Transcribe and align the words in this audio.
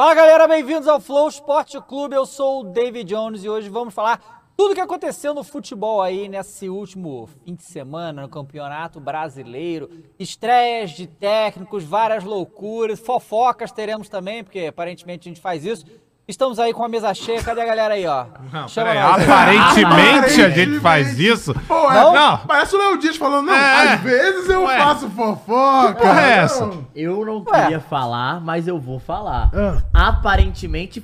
Fala 0.00 0.14
galera, 0.14 0.48
bem-vindos 0.48 0.88
ao 0.88 0.98
Flow 0.98 1.28
Esporte 1.28 1.78
Clube. 1.82 2.16
Eu 2.16 2.24
sou 2.24 2.60
o 2.60 2.64
David 2.64 3.06
Jones 3.06 3.44
e 3.44 3.50
hoje 3.50 3.68
vamos 3.68 3.92
falar 3.92 4.50
tudo 4.56 4.70
o 4.70 4.74
que 4.74 4.80
aconteceu 4.80 5.34
no 5.34 5.44
futebol 5.44 6.00
aí 6.00 6.26
nesse 6.26 6.70
último 6.70 7.28
fim 7.44 7.54
de 7.54 7.64
semana 7.64 8.22
no 8.22 8.28
Campeonato 8.30 8.98
Brasileiro. 8.98 9.90
Estreias 10.18 10.92
de 10.92 11.06
técnicos, 11.06 11.84
várias 11.84 12.24
loucuras, 12.24 12.98
fofocas 12.98 13.72
teremos 13.72 14.08
também, 14.08 14.42
porque 14.42 14.60
aparentemente 14.60 15.28
a 15.28 15.30
gente 15.30 15.40
faz 15.42 15.66
isso. 15.66 15.84
Estamos 16.30 16.58
aí 16.60 16.72
com 16.72 16.84
a 16.84 16.88
mesa 16.88 17.12
cheia. 17.12 17.42
Cadê 17.42 17.60
a 17.60 17.66
galera 17.66 17.94
aí, 17.94 18.06
ó? 18.06 18.24
Não, 18.52 18.68
Chama 18.68 18.90
aí. 18.90 18.98
aparentemente 18.98 20.40
a 20.42 20.48
gente 20.50 20.78
faz 20.80 21.18
isso. 21.18 21.52
Pô, 21.66 21.90
é, 21.90 21.94
Não? 21.94 22.12
Não. 22.14 22.38
Parece 22.38 22.74
o 22.76 22.78
Léo 22.78 22.98
Dias 22.98 23.16
falando, 23.16 23.46
não, 23.46 23.54
É. 23.54 23.94
às 23.94 24.00
vezes 24.00 24.48
eu 24.48 24.62
Ué. 24.62 24.78
faço 24.78 25.10
fofoca. 25.10 25.94
porra 25.94 26.20
é 26.22 26.36
essa? 26.38 26.70
Eu 26.94 27.24
não 27.24 27.44
Ué. 27.50 27.62
queria 27.62 27.80
falar, 27.80 28.40
mas 28.40 28.68
eu 28.68 28.78
vou 28.78 29.00
falar. 29.00 29.50
Ah. 29.52 30.08
Aparentemente, 30.08 31.02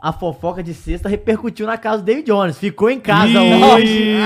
a 0.00 0.12
fofoca 0.12 0.62
de 0.62 0.72
sexta 0.72 1.08
repercutiu 1.08 1.66
na 1.66 1.76
casa 1.76 1.98
do 1.98 2.04
David 2.04 2.26
Jones. 2.26 2.56
Ficou 2.58 2.88
em 2.90 2.98
casa 2.98 3.40
hoje. 3.40 4.16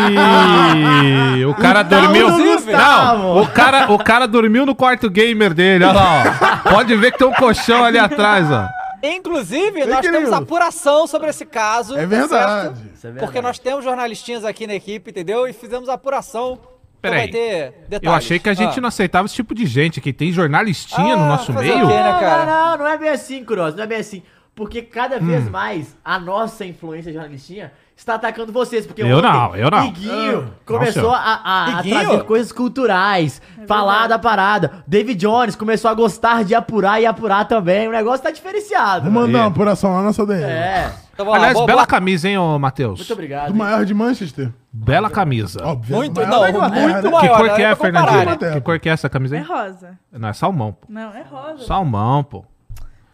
Ih, 1.39 1.45
o 1.45 1.55
cara 1.55 1.81
Então, 1.81 2.01
dormiu. 2.03 2.29
Não, 2.29 3.43
o 3.43 3.47
cara, 3.49 3.93
o 3.93 3.99
cara 3.99 4.27
dormiu 4.29 4.65
no 4.65 4.75
quarto 4.75 5.11
gamer 5.11 5.53
dele. 5.53 5.85
Olha 5.85 5.93
lá, 5.95 6.23
ó. 6.65 6.71
Pode 6.71 6.95
ver 6.97 7.13
que 7.13 7.19
tem 7.19 7.27
um 7.27 7.33
colchão 7.33 7.85
ali 7.85 7.99
atrás, 7.99 8.49
ó. 8.51 8.67
Inclusive, 9.15 9.85
nós 9.87 10.01
Fake 10.01 10.11
temos 10.13 10.33
apuração 10.33 11.07
sobre 11.07 11.29
esse 11.31 11.45
caso. 11.47 11.95
É 11.97 12.01
tá 12.03 12.07
verdade. 12.07 12.63
certo? 12.79 12.95
Isso 12.95 13.07
é 13.07 13.11
verdade. 13.11 13.19
Porque 13.27 13.41
nós 13.41 13.59
temos 13.59 13.85
jornalistinhas 13.85 14.45
aqui 14.45 14.67
na 14.67 14.75
equipe, 14.75 15.11
entendeu? 15.11 15.47
E 15.47 15.53
fizemos 15.53 15.89
apuração. 15.89 16.55
Então 16.99 17.11
Peraí. 17.13 17.19
vai 17.19 17.29
ter 17.29 17.73
detalhes. 17.89 18.03
Eu 18.03 18.13
achei 18.13 18.39
que 18.39 18.49
a 18.49 18.55
gente 18.55 18.79
Ah. 18.79 18.81
não 18.81 18.89
aceitava 18.89 19.27
esse 19.27 19.35
tipo 19.35 19.55
de 19.55 19.67
gente, 19.67 20.01
que 20.01 20.13
tem 20.13 20.33
jornalistinha 20.33 21.15
no 21.17 21.25
Ah, 21.25 21.29
nosso 21.29 21.53
fazer 21.53 21.75
meio. 21.75 21.87
quê, 21.87 21.93
né, 21.95 22.13
Não, 22.13 22.21
cara? 22.21 22.47
não, 22.47 22.71
não, 22.71 22.79
não 22.79 22.87
é 22.89 22.97
bem 22.99 23.09
assim, 23.11 23.45
Cross, 23.45 23.75
não 23.77 23.85
é 23.85 23.87
bem 23.87 23.99
assim. 23.99 24.23
Porque 24.55 24.81
cada 24.83 25.17
Hum. 25.19 25.27
vez 25.27 25.49
mais 25.49 25.95
a 26.05 26.19
nossa 26.19 26.65
influência 26.65 27.13
jornalistinha 27.13 27.73
está 27.97 28.15
atacando 28.15 28.53
vocês. 28.53 28.87
Porque 28.87 29.03
Eu 29.03 29.19
ontem, 29.19 29.23
não, 29.33 29.57
eu 29.57 29.71
não. 29.71 29.87
Iguinho 29.87 30.53
Ah, 30.55 30.61
começou 30.67 31.03
não, 31.03 31.15
a, 31.15 31.41
a- 31.45 31.79
a 31.79 31.83
trazer 31.83 32.23
coisas 32.25 32.53
culturais, 32.53 33.41
falar 33.67 34.07
da 34.07 34.19
parada. 34.19 34.85
David 34.87 35.19
Jones 35.19 35.57
começou 35.57 35.91
a 35.91 35.95
gostar 35.95 36.45
de 36.45 36.55
apurar 36.55 37.01
e 37.01 37.07
apurar 37.07 37.47
também. 37.47 37.89
O 37.89 37.93
negócio 37.93 38.23
tá 38.23 38.31
diferenciado. 38.31 39.11
Mano. 39.11 39.27
mandar 39.27 39.39
uma 39.41 39.47
apuração 39.49 39.91
lá 39.93 39.99
na 39.99 40.05
nossa 40.05 40.25
DM. 40.27 40.43
É. 40.45 40.93
Então, 41.15 41.25
vamos 41.25 41.33
lá, 41.33 41.45
Aliás, 41.47 41.55
boa- 41.55 41.67
bela 41.67 41.77
boa- 41.79 41.87
camisa, 41.87 42.29
hein, 42.29 42.37
ô 42.37 42.59
Matheus? 42.59 42.99
Muito 42.99 43.13
obrigado. 43.15 43.47
Do 43.47 43.53
hein? 43.53 43.59
maior 43.59 43.85
de 43.87 43.95
Manchester. 43.95 44.53
Bela 44.71 45.09
camisa. 45.09 45.65
Óbvio. 45.65 45.97
Muito, 45.97 46.15
maior 46.21 46.31
não, 46.53 46.61
muito 46.61 46.71
né? 46.71 47.03
Que 47.03 47.09
maior. 47.11 47.37
cor 47.39 47.47
né? 47.49 47.55
que 47.55 47.63
é, 47.63 47.75
Fernandinho? 47.75 48.25
né? 48.27 48.37
Que 48.53 48.61
cor 48.61 48.79
que 48.79 48.89
é 48.91 48.93
essa 48.93 49.09
camisa 49.09 49.37
É 49.37 49.39
aí? 49.39 49.45
rosa. 49.47 49.99
Não, 50.13 50.29
é 50.29 50.33
salmão, 50.35 50.73
pô. 50.73 50.87
Não, 50.91 51.15
é 51.15 51.23
rosa. 51.23 51.65
Salmão, 51.65 52.23
pô. 52.23 52.45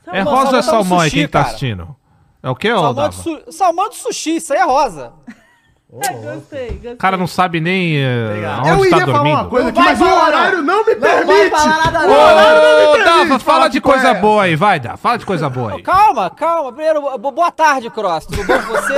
É 0.09 0.25
Salmão, 0.25 0.35
rosa 0.35 0.51
ou 0.51 0.59
é 0.59 0.63
salmão 0.63 0.99
aí 0.99 1.11
quem 1.13 1.29
tá 1.29 1.39
cara. 1.39 1.47
assistindo? 1.47 1.95
É 2.43 2.51
o 2.51 2.57
quê, 2.57 2.73
ô 2.73 2.81
Salmão 2.81 3.09
de, 3.09 3.15
su... 3.15 3.43
Salmão 3.53 3.89
de 3.89 3.97
sushi, 3.97 4.37
isso 4.37 4.53
aí 4.53 4.59
é 4.59 4.65
rosa. 4.65 5.13
É, 5.95 6.13
gostei, 6.13 6.71
gostei. 6.71 6.93
O 6.95 6.97
cara 6.97 7.19
não 7.19 7.27
sabe 7.27 7.61
nem 7.61 7.99
eh, 7.99 8.27
Obrigado. 8.31 8.67
Eu 8.67 8.75
onde 8.79 8.89
tá 8.91 8.99
dormindo. 9.01 9.35
uma 9.35 9.45
coisa 9.45 9.69
aqui, 9.69 9.79
vai 9.79 9.89
mas 9.95 10.01
o 10.01 10.05
horário 10.05 10.63
não 10.63 10.87
me 10.87 10.95
Não 10.95 11.01
vai 11.01 11.25
permite. 11.27 11.51
falar 11.51 11.91
nada 11.91 11.99
O 12.07 12.09
não. 12.09 12.15
horário 12.15 12.63
não 12.63 12.79
me 12.79 12.85
Ô, 12.87 12.93
permite 12.93 13.05
Dava, 13.05 13.39
falar 13.39 13.39
fala 13.59 13.69
de 13.69 13.81
coisa 13.81 14.09
é. 14.09 14.15
boa 14.15 14.43
aí, 14.45 14.57
vai, 14.57 14.81
Dava. 14.81 14.97
Fala 14.97 15.19
de 15.19 15.27
coisa 15.27 15.51
boa 15.51 15.75
aí. 15.75 15.83
Calma, 15.83 16.31
calma. 16.31 16.73
Primeiro, 16.73 17.19
bo- 17.19 17.31
boa 17.33 17.51
tarde, 17.51 17.91
Cross. 17.91 18.25
Tudo 18.25 18.43
bom 18.43 18.59
com 18.59 18.73
você? 18.73 18.95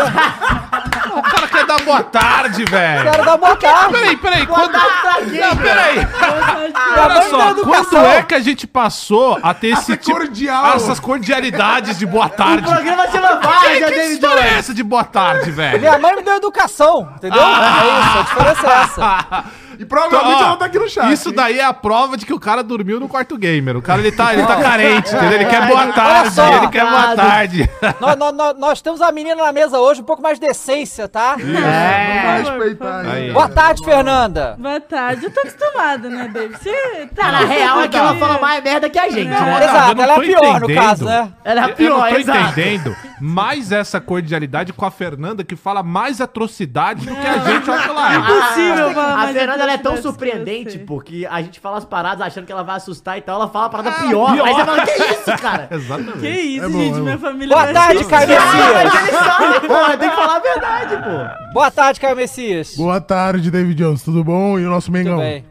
O 1.17 1.23
cara 1.23 1.49
quer 1.49 1.67
dar 1.67 1.81
boa 1.83 2.03
tarde, 2.03 2.65
velho. 2.65 3.11
Quero 3.11 3.25
dar 3.25 3.37
boa 3.39 3.57
tarde. 3.57 3.93
Peraí, 3.93 4.17
peraí. 4.17 4.47
Quando... 4.47 4.73
tarde 4.73 5.01
pra 5.03 5.15
quem, 5.25 5.41
Não, 5.41 5.57
peraí. 5.57 5.95
Minha 5.97 7.05
Olha 7.05 7.23
só, 7.23 7.55
quando 7.55 8.07
é 8.07 8.23
que 8.23 8.35
a 8.35 8.41
gente 8.41 8.67
passou 8.67 9.39
a 9.43 9.53
ter 9.55 9.69
esse 9.69 9.93
Essa 9.93 9.97
tipo... 9.97 10.17
cordial. 10.19 10.75
Essas 10.77 10.99
cordialidades 11.01 11.99
de 11.99 12.07
boa 12.07 12.27
O 12.27 12.31
tarde? 12.31 12.69
programa 12.69 13.07
chama 13.09 13.37
Que, 13.37 13.47
Várzea, 13.47 13.93
que 13.93 14.01
história 14.07 14.41
é 14.41 14.55
essa 14.59 14.75
de 14.75 14.83
boa 14.83 15.05
tarde, 15.05 15.51
velho? 15.51 15.79
Minha 15.81 15.99
mãe 15.99 16.17
me 16.17 16.23
deu 16.23 16.35
educação, 16.37 16.84
entendeu? 17.17 17.41
Ah. 17.43 17.83
É 17.85 18.01
isso, 18.01 18.19
a 18.19 18.23
diferença 18.23 18.67
é 18.67 18.83
essa. 18.83 19.45
E 19.79 19.85
provavelmente 19.85 20.43
Ó, 20.43 20.47
ela 20.47 20.57
tá 20.57 20.65
aqui 20.67 20.79
no 20.79 20.89
chat. 20.89 21.13
Isso 21.13 21.29
hein? 21.31 21.35
daí 21.35 21.59
é 21.59 21.65
a 21.65 21.73
prova 21.75 22.17
de 22.17 22.25
que 22.27 22.33
o 22.33 22.39
cara 22.41 22.63
dormiu 22.63 22.99
no 23.01 23.09
quarto 23.09 23.37
gamer. 23.37 23.77
O 23.77 23.83
cara, 23.83 24.01
ele 24.01 24.13
tá, 24.13 24.33
ele 24.33 24.45
tá 24.47 24.57
carente, 24.61 25.09
entendeu? 25.15 25.33
Ele 25.33 25.45
quer 25.47 25.67
boa 25.67 25.81
Olha 25.81 25.93
tarde, 25.93 26.31
só. 26.35 26.47
ele 26.57 26.69
quer 26.69 26.89
boa 26.89 27.17
tarde. 27.17 27.71
nós, 28.01 28.17
nós- 28.35 28.57
nós- 28.59 28.83
temos 28.83 29.01
a 29.01 29.11
menina 29.11 29.43
na 29.43 29.53
mesa 29.53 29.79
hoje, 29.79 30.01
um 30.01 30.05
pouco 30.05 30.23
mais 30.23 30.39
de 30.39 30.47
decência, 30.47 31.09
tá? 31.09 31.37
É. 31.39 32.43
Vamos 32.43 32.49
respeitar 32.51 33.01
Aí. 33.01 33.11
aí. 33.29 33.33
Boa 33.33 33.49
tarde, 33.49 33.85
Fernanda. 33.85 34.57
Boa 34.59 34.81
tarde. 34.81 35.25
Eu 35.25 35.31
tô 35.31 35.41
acostumada, 35.41 36.09
né, 36.09 36.29
David? 36.33 36.59
Você 36.63 37.09
Tá, 37.15 37.33
na 37.33 37.39
real 37.41 37.81
é 37.81 37.89
que 37.89 37.97
ela 37.97 38.15
fala 38.17 38.39
mais 38.41 38.63
merda 38.63 38.91
que 38.91 38.99
a 38.99 39.09
gente, 39.09 39.29
né? 39.29 39.65
Exato, 39.65 40.03
ela 40.03 40.13
é 40.13 40.17
a 40.17 40.21
pior 40.21 40.61
no 40.61 40.65
entendendo. 40.67 40.75
caso, 40.75 41.05
né? 41.05 41.33
Ela 41.45 41.61
é 41.61 41.63
a 41.63 41.67
Eu 41.67 41.69
não 41.69 41.75
pior, 41.77 42.09
tô 42.11 42.17
exato. 42.17 42.39
entendendo 42.39 42.97
mais 43.21 43.73
essa 43.73 44.01
cordialidade 44.01 44.73
com 44.73 44.85
a 44.85 44.91
Fernanda 44.91 45.43
que 45.45 45.57
fala 45.57 45.83
mais 45.83 46.21
atrocidade 46.21 47.07
do 47.07 47.15
que 47.15 47.27
a 47.27 47.39
gente 47.39 47.71
offline. 47.71 48.19
Impossível 48.23 48.91
falar 48.93 49.13
A 49.13 49.17
mais 49.17 49.33
Fernanda 49.37 49.64
ela 49.65 49.73
é 49.73 49.79
tão 49.79 49.97
surpreendente, 50.01 50.79
porque 50.79 51.27
a 51.31 51.43
gente 51.43 51.59
fala 51.61 51.79
as 51.79 51.85
paradas 51.85 52.27
achando 52.27 52.47
que 52.47 52.53
ela 52.53 52.63
vai 52.63 52.77
assustar 52.77 53.19
e 53.19 53.21
tal, 53.21 53.37
ela 53.37 53.49
fala 53.49 53.67
a 53.67 53.69
parada 53.69 53.91
Ah, 53.91 54.07
pior. 54.09 54.33
pior. 54.33 54.47
Aí 54.47 54.55
você 54.55 54.65
fala, 54.65 54.85
que 54.87 54.93
isso, 55.03 55.37
cara? 55.43 55.69
Exatamente. 55.71 56.19
Que 56.21 56.29
isso, 56.31 56.65
É 56.65 56.69
bom, 56.69 56.79
gente? 56.79 56.97
é 56.97 57.01
Minha 57.01 57.17
bom. 57.17 57.27
família 57.27 57.49
Boa 57.57 57.65
vai 57.65 57.73
tarde, 57.75 57.93
assistir. 57.93 58.11
Caio 58.11 58.29
Ah, 58.39 58.53
Messias. 58.53 59.05
ele 59.05 59.19
sabe, 59.19 59.67
porra, 59.67 59.97
tem 59.97 60.11
que 60.11 60.17
falar 60.17 60.37
a 60.37 60.39
verdade, 60.41 60.97
pô. 60.97 61.53
Boa 61.53 61.71
tarde, 61.71 62.01
Caio 62.01 62.17
Messias. 62.17 62.77
Boa 62.77 63.01
tarde, 63.01 63.51
David 63.51 63.75
Jones. 63.83 64.03
Tudo 64.03 64.23
bom? 64.23 64.59
E 64.59 64.67
o 64.67 64.71
nosso 64.71 64.93
Mengão? 64.93 65.15
Tudo 65.17 65.23
bem. 65.25 65.45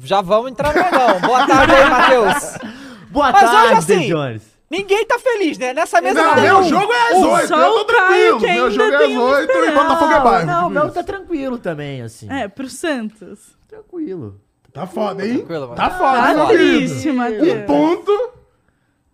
Já 0.00 0.20
vamos 0.20 0.50
entrar 0.50 0.74
no 0.74 0.82
Mengão. 0.84 1.20
Boa 1.20 1.46
tarde 1.46 1.72
aí, 1.74 1.88
Matheus. 1.90 2.58
Boa 3.10 3.30
Mas 3.32 3.50
tarde, 3.50 3.72
assim, 3.74 3.86
David 3.94 4.08
Jones. 4.08 4.53
Ninguém 4.76 5.04
tá 5.06 5.18
feliz, 5.18 5.56
né? 5.58 5.72
Nessa 5.72 6.00
mesa 6.00 6.20
Não, 6.20 6.28
não, 6.28 6.34
tem 6.34 6.42
meu 6.44 6.58
um. 6.58 6.64
jogo 6.64 6.92
é 6.92 7.12
às 7.12 7.22
8. 7.24 7.48
só 7.48 7.56
Eu 7.58 7.72
tô 7.74 7.84
tranquilo. 7.84 8.38
que 8.40 8.46
Meu 8.52 8.70
jogo 8.70 8.92
é 8.92 9.04
às 9.04 9.12
8 9.16 9.52
e. 9.52 9.70
Botafogo 9.72 10.12
é 10.12 10.20
bairro. 10.20 10.46
Não, 10.46 10.66
o 10.66 10.70
meu 10.70 10.90
tá 10.90 11.02
tranquilo 11.02 11.58
também, 11.58 12.02
assim. 12.02 12.30
É, 12.30 12.48
pro 12.48 12.68
Santos. 12.68 13.56
Tranquilo. 13.68 14.40
Tá 14.72 14.86
foda, 14.86 15.24
hein? 15.26 15.38
Tranquilo, 15.38 15.60
mano. 15.68 15.74
Tá 15.76 15.90
foda, 15.90 16.34
Tá 16.34 16.46
triste, 16.46 17.02
querido? 17.02 17.10
Um 17.12 17.16
Matheus. 17.16 17.66
ponto. 17.66 18.30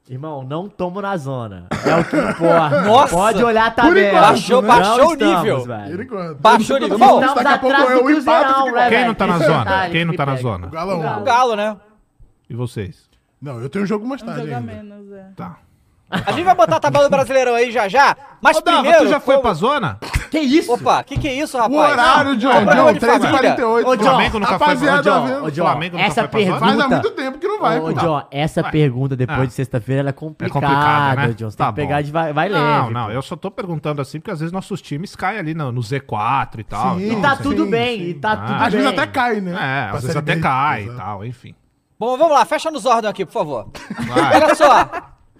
Irmão, 0.09 0.43
não 0.43 0.69
tomo 0.69 1.00
na 1.00 1.16
zona. 1.16 1.66
É 1.71 1.94
o 1.97 2.04
que 2.04 2.16
importa. 2.16 2.81
Nossa. 2.88 3.15
Pode 3.15 3.44
olhar 3.44 3.66
a 3.66 3.71
Por 3.71 3.82
tabela. 3.84 4.09
enquanto, 4.09 4.22
Baixou- 4.22 4.62
né? 4.62 4.69
baixou 4.69 5.06
o 5.10 5.15
nível. 5.15 5.65
velho. 5.65 5.91
Por 5.97 6.04
enquanto. 6.04 6.38
Baixou 6.41 6.77
o 6.77 6.78
nível. 6.81 6.98
Bom, 6.98 7.21
daqui 7.21 7.47
a 7.47 7.59
pouco 7.59 7.77
é 7.77 7.97
o 8.03 8.10
empate 8.10 8.71
né, 8.72 8.88
Quem 8.88 9.06
não 9.06 9.15
tá 9.15 9.27
na 9.27 9.38
zona? 9.38 9.91
Quem 9.91 10.04
não 10.04 10.16
tá 10.16 10.27
na 10.27 10.37
zona? 10.37 10.66
O 10.66 10.71
Galão. 10.71 11.21
O 11.21 11.25
Galo, 11.25 11.54
né? 11.54 11.77
E 12.48 12.54
vocês? 12.54 13.09
Não, 13.41 13.61
eu 13.61 13.69
tenho 13.69 13.84
um 13.84 13.87
jogo 13.87 14.06
mais 14.06 14.23
Um 14.23 14.27
tarde 14.27 14.43
jogo 14.43 14.53
a 14.55 14.56
ainda. 14.59 14.73
menos, 14.73 15.12
é. 15.12 15.25
Tá. 15.37 15.56
A 16.11 16.33
gente 16.33 16.43
vai 16.43 16.56
botar 16.56 16.77
a 16.77 16.81
tabela 16.81 17.05
do 17.05 17.11
Brasileirão 17.11 17.55
aí 17.55 17.71
já 17.71 17.87
já. 17.87 18.17
Mas 18.43 18.56
Ô, 18.56 18.61
Dava, 18.62 18.78
primeiro. 18.83 19.05
tu 19.05 19.11
já 19.11 19.21
foi 19.21 19.37
como- 19.37 19.43
pra 19.45 19.55
zona? 19.55 19.97
Que 20.28 20.41
isso? 20.41 20.73
Opa, 20.73 21.05
que 21.05 21.17
que 21.17 21.28
é 21.28 21.34
isso, 21.34 21.56
rapaz? 21.56 21.73
O 21.73 21.77
horário, 21.78 22.37
John. 22.37 22.51
programa 22.51 22.75
John, 22.75 22.93
de 22.95 23.01
família. 23.01 23.55
13h48. 23.56 23.87
Ô, 23.87 23.97
John, 23.97 24.03
Flamengo 24.05 24.39
nunca 24.41 24.49
foi 24.51 24.59
pra 24.59 24.67
Rapaziada, 24.67 24.99
Ô, 24.99 25.03
John, 25.03 25.45
ô, 25.47 25.51
John, 25.51 25.65
Flamengo 25.65 25.97
nunca 25.97 26.06
essa 26.09 26.15
foi 26.15 26.28
pra 26.28 26.41
zona? 26.41 26.51
pergunta... 26.53 26.61
Faz 26.67 26.81
há 26.81 26.89
muito 26.89 27.11
tempo 27.12 27.39
que 27.39 27.47
não 27.49 27.61
vai, 27.61 27.78
Ô, 27.78 27.83
pô. 27.83 27.93
John, 27.93 28.23
essa 28.33 28.61
Ué. 28.62 28.71
pergunta 28.73 29.17
depois 29.17 29.39
Ah. 29.41 29.47
de 29.47 29.53
sexta-feira 29.53 30.01
ela 30.01 30.11
é 30.11 30.12
complicada, 30.12 30.67
complicada, 30.67 31.27
né? 31.28 31.33
John. 31.34 31.51
Você 31.51 31.57
Tá 31.57 31.65
tem 31.67 31.75
que 31.75 31.81
pegar 31.83 31.97
bom. 31.99 32.03
de 32.03 32.11
vai, 32.12 32.33
vai 32.33 32.49
Não, 32.49 32.59
leve. 32.83 32.93
não, 32.95 33.07
pô. 33.07 33.12
eu 33.12 33.22
só 33.22 33.37
tô 33.37 33.51
perguntando 33.51 34.03
assim 34.03 34.19
porque 34.19 34.33
às 34.33 34.41
vezes 34.41 34.53
nossos 34.53 34.83
times 34.83 35.15
caem 35.15 35.39
ali 35.39 35.55
no, 35.55 35.71
no 35.71 35.81
Z4 35.81 36.59
e 36.59 36.65
tal. 36.65 36.97
Sim. 36.99 37.03
E 37.03 37.09
então, 37.11 37.22
tá 37.22 37.37
Sim, 37.37 37.43
tudo 37.45 37.65
sim, 37.67 37.71
bem, 37.71 37.99
sim. 37.99 38.05
e 38.09 38.15
tá 38.15 38.33
Ah. 38.33 38.37
tudo 38.37 38.55
Às 38.55 38.61
bem. 38.61 38.83
vezes 38.83 38.87
até 38.99 39.07
cai, 39.07 39.41
né? 39.41 39.53
É, 39.53 39.95
às 39.97 40.03
vezes 40.03 40.17
até 40.17 40.37
cai 40.41 40.84
e 40.87 40.91
tal, 40.97 41.25
enfim. 41.25 41.55
Bom, 42.00 42.16
vamos 42.16 42.33
lá, 42.33 42.47
fecha 42.47 42.71
nos 42.71 42.87
ordens 42.87 43.11
aqui, 43.11 43.27
por 43.27 43.33
favor. 43.33 43.69
Vai. 44.09 44.43
Olha 44.43 44.55
só. 44.55 44.88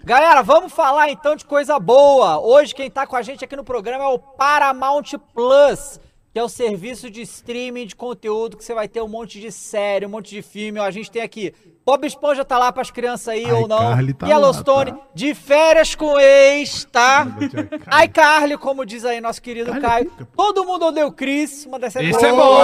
Galera, 0.03 0.43
vamos 0.43 0.71
falar 0.71 1.09
então 1.09 1.35
de 1.35 1.43
coisa 1.43 1.79
boa. 1.79 2.39
Hoje 2.39 2.75
quem 2.75 2.87
tá 2.87 3.07
com 3.07 3.15
a 3.15 3.23
gente 3.23 3.43
aqui 3.43 3.55
no 3.55 3.63
programa 3.63 4.03
é 4.03 4.07
o 4.07 4.19
Paramount 4.19 5.17
Plus, 5.33 5.99
que 6.31 6.37
é 6.37 6.43
o 6.43 6.47
serviço 6.47 7.09
de 7.09 7.23
streaming 7.23 7.87
de 7.87 7.95
conteúdo 7.95 8.55
que 8.57 8.63
você 8.63 8.75
vai 8.75 8.87
ter 8.87 9.01
um 9.01 9.07
monte 9.07 9.41
de 9.41 9.51
série, 9.51 10.05
um 10.05 10.09
monte 10.09 10.29
de 10.29 10.43
filme. 10.43 10.79
Ó, 10.79 10.83
a 10.83 10.91
gente 10.91 11.09
tem 11.09 11.23
aqui 11.23 11.51
Bob 11.83 12.05
Esponja 12.05 12.45
tá 12.45 12.59
lá 12.59 12.71
pras 12.71 12.91
crianças 12.91 13.29
aí 13.29 13.43
Ai, 13.45 13.53
ou 13.53 13.67
não. 13.67 13.79
Carly 13.79 14.13
tá 14.13 14.27
Yellowstone 14.27 14.91
lá, 14.91 14.97
tá? 14.97 15.03
de 15.15 15.33
férias 15.33 15.95
com 15.95 16.19
ex, 16.19 16.85
tá? 16.91 17.25
Ai 17.87 18.07
Carly, 18.07 18.55
como 18.55 18.85
diz 18.85 19.03
aí 19.03 19.19
nosso 19.19 19.41
querido 19.41 19.71
Caio. 19.81 20.11
Todo 20.35 20.63
mundo 20.63 20.85
odeia 20.85 21.07
o 21.07 21.11
Chris, 21.11 21.65
uma 21.65 21.79
das 21.79 21.93
séries 21.93 22.15
Esse 22.15 22.25
é 22.25 22.31
bom! 22.31 22.59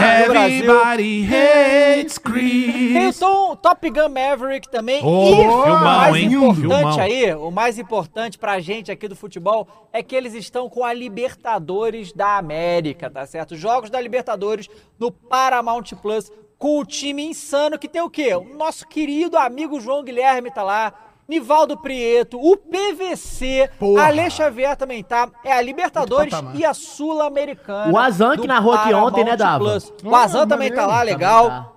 Everybody 0.00 1.26
hates 1.26 2.16
Tem 2.16 2.30
o 2.30 2.32
Chris. 2.32 3.18
Tom, 3.18 3.56
Top 3.56 3.90
Gun 3.90 4.08
Maverick 4.08 4.68
também. 4.70 5.04
Ô, 5.04 5.24
e 5.24 5.36
filmão, 5.36 5.64
o 5.64 5.80
mais 5.80 6.16
hein? 6.16 6.26
importante 6.26 6.60
Filmão. 6.60 7.00
aí, 7.00 7.34
o 7.34 7.50
mais 7.50 7.78
importante 7.78 8.38
pra 8.38 8.60
gente 8.60 8.92
aqui 8.92 9.08
do 9.08 9.16
futebol 9.16 9.66
é 9.92 10.00
que 10.00 10.14
eles 10.14 10.32
estão 10.34 10.70
com 10.70 10.84
a 10.84 10.92
Libertadores 10.92 12.12
da 12.12 12.38
América, 12.38 13.10
tá 13.10 13.26
certo? 13.26 13.56
Jogos 13.56 13.90
da 13.90 14.00
Libertadores 14.00 14.68
no 14.98 15.10
Paramount 15.10 15.84
Plus 16.00 16.30
com 16.60 16.78
o 16.78 16.84
time 16.84 17.24
insano 17.24 17.78
que 17.78 17.88
tem 17.88 18.02
o 18.02 18.10
quê? 18.10 18.34
O 18.34 18.44
nosso 18.54 18.86
querido 18.86 19.38
amigo 19.38 19.80
João 19.80 20.04
Guilherme 20.04 20.50
tá 20.52 20.62
lá. 20.62 20.92
Nivaldo 21.26 21.78
Prieto, 21.78 22.38
o 22.38 22.56
PVC, 22.56 23.70
Porra. 23.78 24.06
Ale 24.06 24.28
Xavier 24.28 24.76
também 24.76 25.02
tá. 25.02 25.30
É 25.44 25.52
a 25.52 25.62
Libertadores 25.62 26.34
e 26.54 26.64
a 26.64 26.74
Sul-Americana. 26.74 27.90
O 27.90 27.96
Azan 27.96 28.36
que 28.36 28.46
narrou 28.46 28.74
aqui 28.74 28.92
ontem, 28.92 29.24
né, 29.24 29.36
Dava? 29.36 29.64
Plus. 29.64 29.92
O 30.04 30.14
Azan 30.14 30.42
Ah, 30.42 30.46
também 30.46 30.70
tá 30.70 30.86
lá, 30.86 31.02
legal. 31.02 31.48
Tá. 31.48 31.72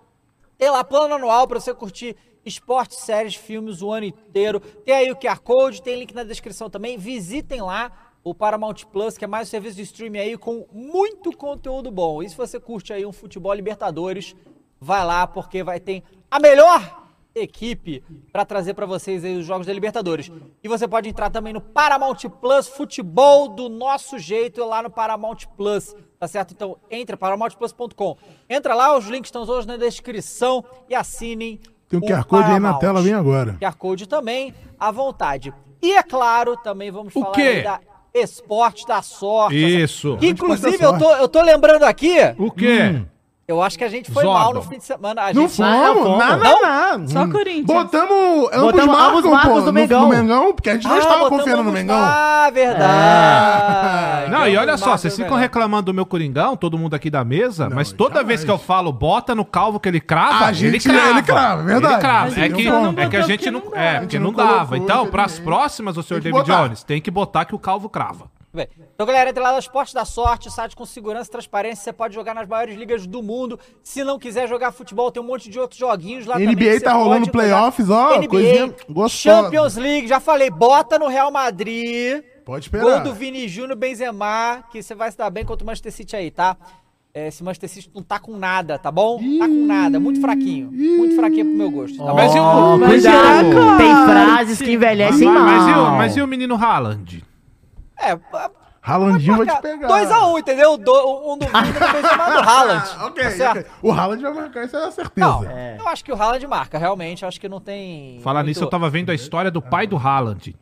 Tem 0.58 0.70
lá 0.70 0.84
plano 0.84 1.14
anual 1.14 1.48
pra 1.48 1.60
você 1.62 1.74
curtir 1.74 2.18
esporte, 2.44 2.96
séries, 2.96 3.36
filmes 3.36 3.82
o 3.82 3.90
ano 3.92 4.08
inteiro. 4.08 4.60
Tem 4.60 4.96
aí 4.96 5.12
o 5.12 5.16
QR 5.16 5.40
Code, 5.40 5.82
tem 5.82 6.00
link 6.00 6.14
na 6.14 6.24
descrição 6.24 6.70
também. 6.70 6.98
Visitem 6.98 7.62
lá 7.62 7.92
o 8.24 8.34
Paramount 8.34 8.86
Plus, 8.92 9.18
que 9.18 9.24
é 9.24 9.28
mais 9.28 9.48
um 9.48 9.52
serviço 9.52 9.76
de 9.78 9.84
streaming 9.84 10.20
aí 10.20 10.38
com 10.38 10.66
muito 10.74 11.32
conteúdo 11.38 11.92
bom. 11.92 12.24
E 12.24 12.30
se 12.30 12.36
você 12.36 12.60
curte 12.60 12.92
aí 12.92 13.06
um 13.06 13.14
futebol 13.14 13.54
Libertadores, 13.54 14.36
vai 14.84 15.06
lá 15.06 15.26
porque 15.26 15.64
vai 15.64 15.80
ter 15.80 16.04
a 16.30 16.40
melhor 16.40 17.02
equipe 17.36 18.04
para 18.32 18.46
trazer 18.46 18.74
para 18.76 18.86
vocês 18.86 19.24
aí 19.26 19.38
os 19.38 19.46
jogos 19.46 19.66
da 19.66 19.74
Libertadores. 19.74 20.32
E 20.64 20.68
você 20.68 20.88
pode 20.88 21.10
entrar 21.10 21.30
também 21.32 21.52
no 21.54 21.62
Paramount 21.62 22.18
Plus 22.42 22.68
Futebol 22.68 23.48
do 23.48 23.70
nosso 23.70 24.20
jeito 24.20 24.64
lá 24.64 24.84
no 24.84 24.90
Paramount 24.90 25.38
Plus, 25.58 25.96
tá 26.20 26.28
certo? 26.28 26.52
Então 26.54 26.78
entra 26.92 27.18
paramountplus.com. 27.18 28.18
Entra 28.50 28.76
lá, 28.76 28.96
os 28.96 29.08
links 29.08 29.30
estão 29.30 29.46
todos 29.46 29.66
na 29.66 29.78
descrição 29.78 30.64
e 30.88 30.94
assinem. 30.94 31.60
Tem 31.90 32.00
um 32.00 32.04
o 32.04 32.06
QR 32.06 32.24
Code 32.26 32.52
aí 32.52 32.60
na 32.60 32.76
tela, 32.76 33.02
vem 33.02 33.14
agora. 33.14 33.58
QR 33.60 33.76
Code 33.78 34.08
também, 34.08 34.54
à 34.80 34.92
vontade. 34.92 35.54
E 35.82 35.94
é 35.94 36.04
claro, 36.04 36.56
também 36.58 36.92
vamos 36.92 37.16
O 37.16 37.20
falar 37.22 37.34
quê? 37.34 37.62
da 37.64 37.80
Esporte 38.14 38.86
da 38.86 39.02
Sorte. 39.02 39.56
Isso. 39.56 40.18
Que 40.18 40.28
inclusive 40.28 40.78
eu 40.84 40.98
tô, 41.00 41.16
eu 41.16 41.28
tô 41.28 41.42
lembrando 41.42 41.84
aqui, 41.84 42.16
O 42.38 42.52
quê? 42.52 43.04
Eu 43.48 43.62
acho 43.62 43.78
que 43.78 43.84
a 43.84 43.90
gente 43.90 44.10
foi 44.12 44.24
Zordon. 44.24 44.40
mal 44.40 44.54
no 44.54 44.62
fim 44.62 44.78
de 44.78 44.84
semana. 44.86 45.22
A 45.24 45.34
Não 45.34 45.42
gente 45.48 45.58
fomos, 45.58 46.04
fomos. 46.04 46.18
nada, 46.18 46.38
Não? 46.44 46.62
nada. 46.62 47.08
Só. 47.08 47.28
Corinthians. 47.28 47.66
Botamos 47.66 48.50
ambos 48.54 48.62
Botamos 48.62 48.86
marcam, 48.96 49.10
ambos 49.18 49.32
marcos 49.32 49.52
pô, 49.54 49.60
do 49.60 49.66
no- 49.66 49.74
Mengão. 49.74 50.02
No 50.04 50.10
Mengão, 50.10 50.54
porque 50.54 50.70
a 50.70 50.74
gente 50.74 50.88
não 50.88 50.96
Ah, 50.96 51.00
estava 51.00 51.30
confiando 51.30 51.64
no 51.64 51.72
Mengão. 51.72 51.98
Ah, 52.00 52.50
verdade. 52.54 54.32
Não, 54.32 54.48
e 54.48 54.56
olha 54.58 54.78
só, 54.78 54.86
marcos 54.88 55.02
vocês 55.02 55.14
ficam 55.14 55.28
Mengão. 55.32 55.40
reclamando 55.42 55.84
do 55.92 55.94
meu 55.94 56.06
Coringão, 56.06 56.56
todo 56.56 56.78
mundo 56.78 56.94
aqui 56.94 57.10
da 57.10 57.24
mesa, 57.24 57.70
mas 57.70 57.92
toda 57.92 58.16
jamais. 58.16 58.28
vez 58.28 58.44
que 58.44 58.52
eu 58.52 58.58
falo, 58.58 58.92
bota 58.92 59.36
no 59.36 59.44
calvo 59.46 59.80
que 59.80 59.90
ele 59.90 60.00
crava, 60.00 60.46
A 60.46 60.50
ele 60.50 60.80
gente- 60.80 60.90
crava. 60.90 61.10
ele 61.10 61.22
crava, 61.24 61.62
é 61.62 61.66
verdade. 61.66 61.94
Ele 61.94 62.02
crava. 62.02 62.28
É 62.40 62.50
que, 62.50 62.64
não 62.70 62.94
é 62.98 63.10
que 63.10 63.18
a 63.18 63.22
gente 63.22 63.52
não. 63.52 63.62
não. 63.66 63.76
É, 63.78 64.00
porque 64.00 64.20
não 64.20 64.24
não 64.32 64.34
dava. 64.34 64.78
Então, 64.78 65.08
pras 65.08 65.34
infelizmente. 65.34 65.44
próximas, 65.44 65.98
o 65.98 66.04
senhor 66.04 66.22
David. 66.22 66.44
Jones, 66.46 66.84
tem 66.84 67.02
que 67.02 67.12
botar 67.12 67.46
que 67.46 67.54
o 67.56 67.60
calvo 67.60 67.90
crava. 67.90 68.26
Bem, 68.54 68.68
Então, 68.94 69.08
galera, 69.08 69.32
entra 69.32 69.42
lá 69.42 69.54
no 69.54 69.58
Esporte 69.58 69.96
da 69.96 70.06
Sorte, 70.06 70.52
site 70.52 70.76
com 70.76 70.86
segurança 70.86 71.28
e 71.28 71.32
transparência. 71.32 71.84
Você 71.84 71.92
pode 71.92 72.14
jogar 72.14 72.36
nas 72.36 72.48
maiores 72.48 72.78
ligas 72.78 73.08
do 73.08 73.24
mundo. 73.24 73.60
Se 73.82 74.04
não 74.04 74.20
quiser 74.20 74.48
jogar 74.48 74.72
futebol, 74.72 75.12
tem 75.12 75.24
um 75.24 75.26
monte 75.26 75.50
de 75.50 75.60
outros 75.60 75.80
joguinhos 75.80 76.28
lá 76.28 76.36
também. 76.36 76.50
NBA 76.50 76.66
que 76.66 76.74
você 76.74 76.80
tá 76.82 76.94
rolando 76.94 77.32
playoffs, 77.32 77.90
ó, 77.90 78.18
NBA, 78.18 78.28
coisinha 78.28 78.76
gostosa. 78.88 79.42
Champions 79.44 79.76
League, 79.76 80.08
já 80.08 80.20
falei, 80.20 80.52
bota 80.52 81.00
no 81.00 81.08
Real 81.08 81.32
Madrid. 81.32 82.24
Pode 82.46 82.66
esperar. 82.66 82.84
Gol 82.84 83.00
do 83.02 83.14
Vini 83.14 83.48
Júnior 83.48 83.76
Benzema, 83.76 84.64
que 84.72 84.84
você 84.84 84.94
vai 84.94 85.10
se 85.12 85.18
dar 85.18 85.32
bem 85.32 85.44
contra 85.44 85.64
o 85.64 85.66
Manchester 85.66 85.92
City 85.92 86.16
aí, 86.16 86.30
tá? 86.30 86.56
É, 87.12 87.30
esse 87.30 87.44
Manchester 87.44 87.70
City 87.70 87.90
não 87.94 88.04
tá 88.04 88.20
com 88.20 88.38
nada, 88.38 88.78
tá 88.78 88.92
bom? 88.92 89.18
Tá 89.40 89.48
com 89.48 89.66
nada, 89.66 90.00
muito 90.00 90.22
fraquinho. 90.22 90.70
Muito 90.72 91.16
fraquinho 91.16 91.46
pro 91.46 91.56
meu 91.56 91.72
gosto, 91.72 91.98
tá 91.98 92.04
bom? 92.06 92.14
Mas 92.16 92.36
e 92.36 92.40
o- 92.40 92.78
Mas 92.78 92.90
cuidado, 92.90 93.78
tem 93.78 93.96
frases 94.06 94.62
que 94.62 94.72
envelhecem 94.74 95.28
Mas, 95.28 95.42
mal. 95.42 95.46
mas 95.48 95.68
e 95.68 95.80
o, 95.80 95.98
mas 95.98 96.18
e 96.18 96.22
o 96.22 96.28
menino 96.28 96.56
Haaland? 96.56 97.24
É, 98.00 98.18
Ralandinho 98.82 99.38
vai 99.38 99.46
te 99.48 99.62
pegar. 99.62 99.88
2x1, 99.88 100.40
entendeu? 100.40 100.78
Do- 100.78 101.32
um 101.34 101.38
do 101.38 101.46
Vini 101.46 101.70
e 101.70 101.72
do 101.72 101.80
Benzema 101.80 102.26
do 102.32 102.40
Haaland. 102.50 102.90
Ah, 103.00 103.06
ok, 103.06 103.24
tá 103.24 103.32
certo? 103.32 103.72
O 103.82 103.92
Haaland 103.94 104.22
vai 104.22 104.34
marcar, 104.34 104.66
isso 104.66 104.76
é 104.76 104.86
a 104.86 104.92
certeza. 104.92 105.26
Não, 105.28 105.44
eu 105.78 105.88
acho 105.88 106.04
que 106.04 106.12
o 106.12 106.22
Haaland 106.22 106.46
marca, 106.48 106.78
realmente. 106.78 107.24
Eu 107.24 107.30
acho 107.30 107.40
que 107.40 107.48
não 107.48 107.62
tem. 107.62 108.20
Falar 108.22 108.40
muito- 108.40 108.48
nisso, 108.50 108.64
eu 108.64 108.70
tava 108.70 108.90
vendo 108.90 109.10
a 109.10 109.16
história 109.16 109.50
do 109.50 109.62
pai 109.62 109.88
do 109.88 109.96
Haaland. 109.96 110.54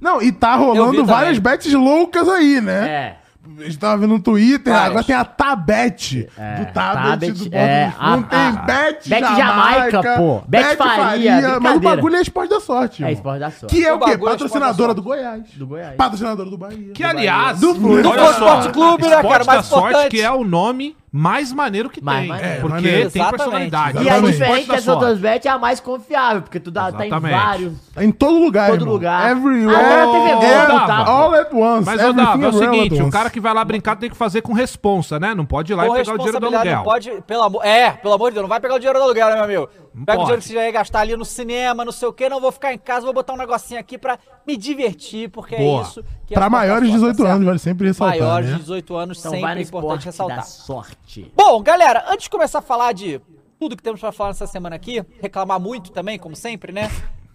Não, 0.00 0.20
e 0.20 0.32
tá 0.32 0.56
rolando 0.56 1.04
várias 1.04 1.38
bets 1.38 1.72
loucas 1.74 2.28
aí, 2.28 2.60
né? 2.60 2.88
É. 2.88 3.16
A 3.58 3.62
gente 3.64 3.78
tava 3.78 3.96
vendo 3.98 4.10
no 4.10 4.20
Twitter, 4.20 4.72
agora 4.74 5.02
tem 5.02 5.14
a 5.16 5.24
Tabet. 5.24 6.28
É, 6.36 6.56
do 6.56 6.72
Tabet, 6.72 7.10
Tabet, 7.10 7.32
do 7.32 7.44
Bob 7.44 7.54
é, 7.54 7.88
Esponja. 7.88 8.06
a- 8.06 8.14
a- 8.14 8.22
Tem 8.22 8.52
Bet, 8.66 9.08
Bet 9.08 9.20
Jamaica, 9.20 9.90
Jamaica, 9.90 10.16
pô. 10.16 10.42
Bet 10.46 10.76
Faria, 10.76 11.60
Mas 11.60 11.76
o 11.76 11.80
bagulho 11.80 12.16
é 12.16 12.20
esporte 12.20 12.50
da 12.50 12.60
sorte. 12.60 13.02
É 13.02 13.06
irmão. 13.06 13.12
esporte 13.16 13.40
da 13.40 13.50
sorte. 13.50 13.74
Que 13.74 13.84
é 13.84 13.92
O 13.92 13.96
o 13.96 14.00
quê? 14.00 14.10
é 14.12 14.18
Patrocinadora 14.18 14.94
do 14.94 15.02
Goiás. 15.02 15.42
Do 15.56 15.66
Goiás. 15.66 15.96
Patrocinadora 15.96 16.50
do 16.50 16.58
Bahia. 16.58 16.92
Que, 16.92 17.02
aliás, 17.02 17.58
Do 17.60 17.74
Flu. 17.74 18.02
Do 18.02 18.08
Esporte 18.14 18.68
Clube, 18.70 19.02
né, 19.04 19.08
Esporte 19.16 19.28
cara? 19.32 19.44
da 19.44 19.52
Mais 19.54 19.66
Sorte, 19.66 19.88
importante. 19.88 20.10
que 20.10 20.20
é 20.20 20.30
o 20.30 20.44
nome 20.44 20.96
mais 21.12 21.52
maneiro 21.52 21.90
que 21.90 22.02
Mais 22.02 22.20
tem. 22.20 22.28
maneiro. 22.28 22.60
porque 22.60 22.74
maneiro. 22.74 23.10
tem 23.10 23.20
Exatamente. 23.22 23.36
personalidade. 23.36 23.96
E 23.96 24.08
a 24.08 24.18
Exatamente. 24.18 24.68
das 24.68 24.84
Sorte. 24.84 24.90
outras 24.90 25.18
bets 25.18 25.46
é 25.46 25.48
a 25.48 25.58
mais 25.58 25.80
confiável, 25.80 26.42
porque 26.42 26.60
tu 26.60 26.70
dá, 26.70 26.92
tá 26.92 27.04
em 27.04 27.08
Exatamente. 27.08 27.32
vários. 27.34 27.72
Tá 27.94 28.04
em 28.04 28.12
todo 28.12 28.38
lugar, 28.38 28.70
Todo 28.70 28.80
irmão. 28.82 28.94
lugar. 28.94 29.30
Everywhere. 29.32 29.76
Agora 29.84 30.02
a 30.02 30.06
TV 30.06 30.28
Globo, 30.66 30.86
tá? 30.86 30.96
All 31.06 31.34
at 31.34 31.52
once. 31.52 31.86
Mas, 31.86 32.04
ô 32.04 32.12
Dava, 32.12 32.44
é 32.44 32.48
o 32.48 32.52
seguinte, 32.52 33.02
o 33.02 33.10
cara 33.10 33.28
que 33.30 33.40
vai 33.40 33.52
lá 33.52 33.64
brincar 33.64 33.96
tem 33.96 34.08
que 34.08 34.16
fazer 34.16 34.40
com 34.42 34.52
responsa, 34.52 35.18
né? 35.18 35.34
Não 35.34 35.44
pode 35.44 35.72
ir 35.72 35.74
lá 35.74 35.86
Com 35.86 35.96
e 35.96 35.98
pegar 35.98 36.14
o 36.14 36.18
dinheiro 36.18 36.40
do 36.40 36.46
aluguel. 36.46 36.76
não 36.76 36.82
pode. 36.84 37.10
Pelo 37.26 37.42
amor, 37.42 37.64
é, 37.64 37.90
pelo 37.90 38.14
amor 38.14 38.28
de 38.30 38.34
Deus, 38.34 38.42
não 38.44 38.48
vai 38.48 38.60
pegar 38.60 38.74
o 38.74 38.78
dinheiro 38.78 38.98
do 38.98 39.02
aluguel, 39.04 39.26
né, 39.28 39.34
meu 39.34 39.44
amigo? 39.44 39.68
Pega 39.92 40.04
pode. 40.06 40.18
o 40.18 40.24
dinheiro 40.24 40.42
que 40.42 40.48
você 40.48 40.54
já 40.54 40.64
ia 40.64 40.70
gastar 40.70 41.00
ali 41.00 41.16
no 41.16 41.24
cinema, 41.24 41.84
não 41.84 41.90
sei 41.92 42.06
o 42.08 42.12
quê, 42.12 42.28
não 42.28 42.40
vou 42.40 42.52
ficar 42.52 42.72
em 42.72 42.78
casa, 42.78 43.04
vou 43.04 43.12
botar 43.12 43.32
um 43.32 43.36
negocinho 43.36 43.80
aqui 43.80 43.98
pra 43.98 44.18
me 44.46 44.56
divertir, 44.56 45.28
porque 45.30 45.56
Boa. 45.56 45.80
é 45.80 45.82
isso 45.82 46.04
que 46.26 46.34
Pra 46.34 46.46
é 46.46 46.48
maiores 46.48 46.88
de 46.88 46.94
esporte 46.94 47.06
da 47.06 47.12
18 47.12 47.16
sorte, 47.16 47.28
tá 47.28 47.34
anos, 47.34 47.46
vale 47.46 47.58
sempre 47.58 47.86
ressaltar, 47.88 48.18
Maiores 48.18 48.46
né? 48.50 48.54
de 48.54 48.60
18 48.60 48.94
anos, 48.96 49.18
Então 49.18 49.32
sempre 49.32 49.58
é 49.58 49.62
importante 49.62 50.04
ressaltar. 50.04 50.44
sorte. 50.46 51.32
Bom, 51.36 51.60
galera, 51.62 52.04
antes 52.08 52.24
de 52.24 52.30
começar 52.30 52.60
a 52.60 52.62
falar 52.62 52.92
de 52.92 53.20
tudo 53.58 53.76
que 53.76 53.82
temos 53.82 54.00
pra 54.00 54.12
falar 54.12 54.30
nessa 54.30 54.46
semana 54.46 54.76
aqui, 54.76 55.04
reclamar 55.20 55.58
muito 55.60 55.90
também, 55.90 56.18
como 56.18 56.36
sempre, 56.36 56.72
né? 56.72 56.88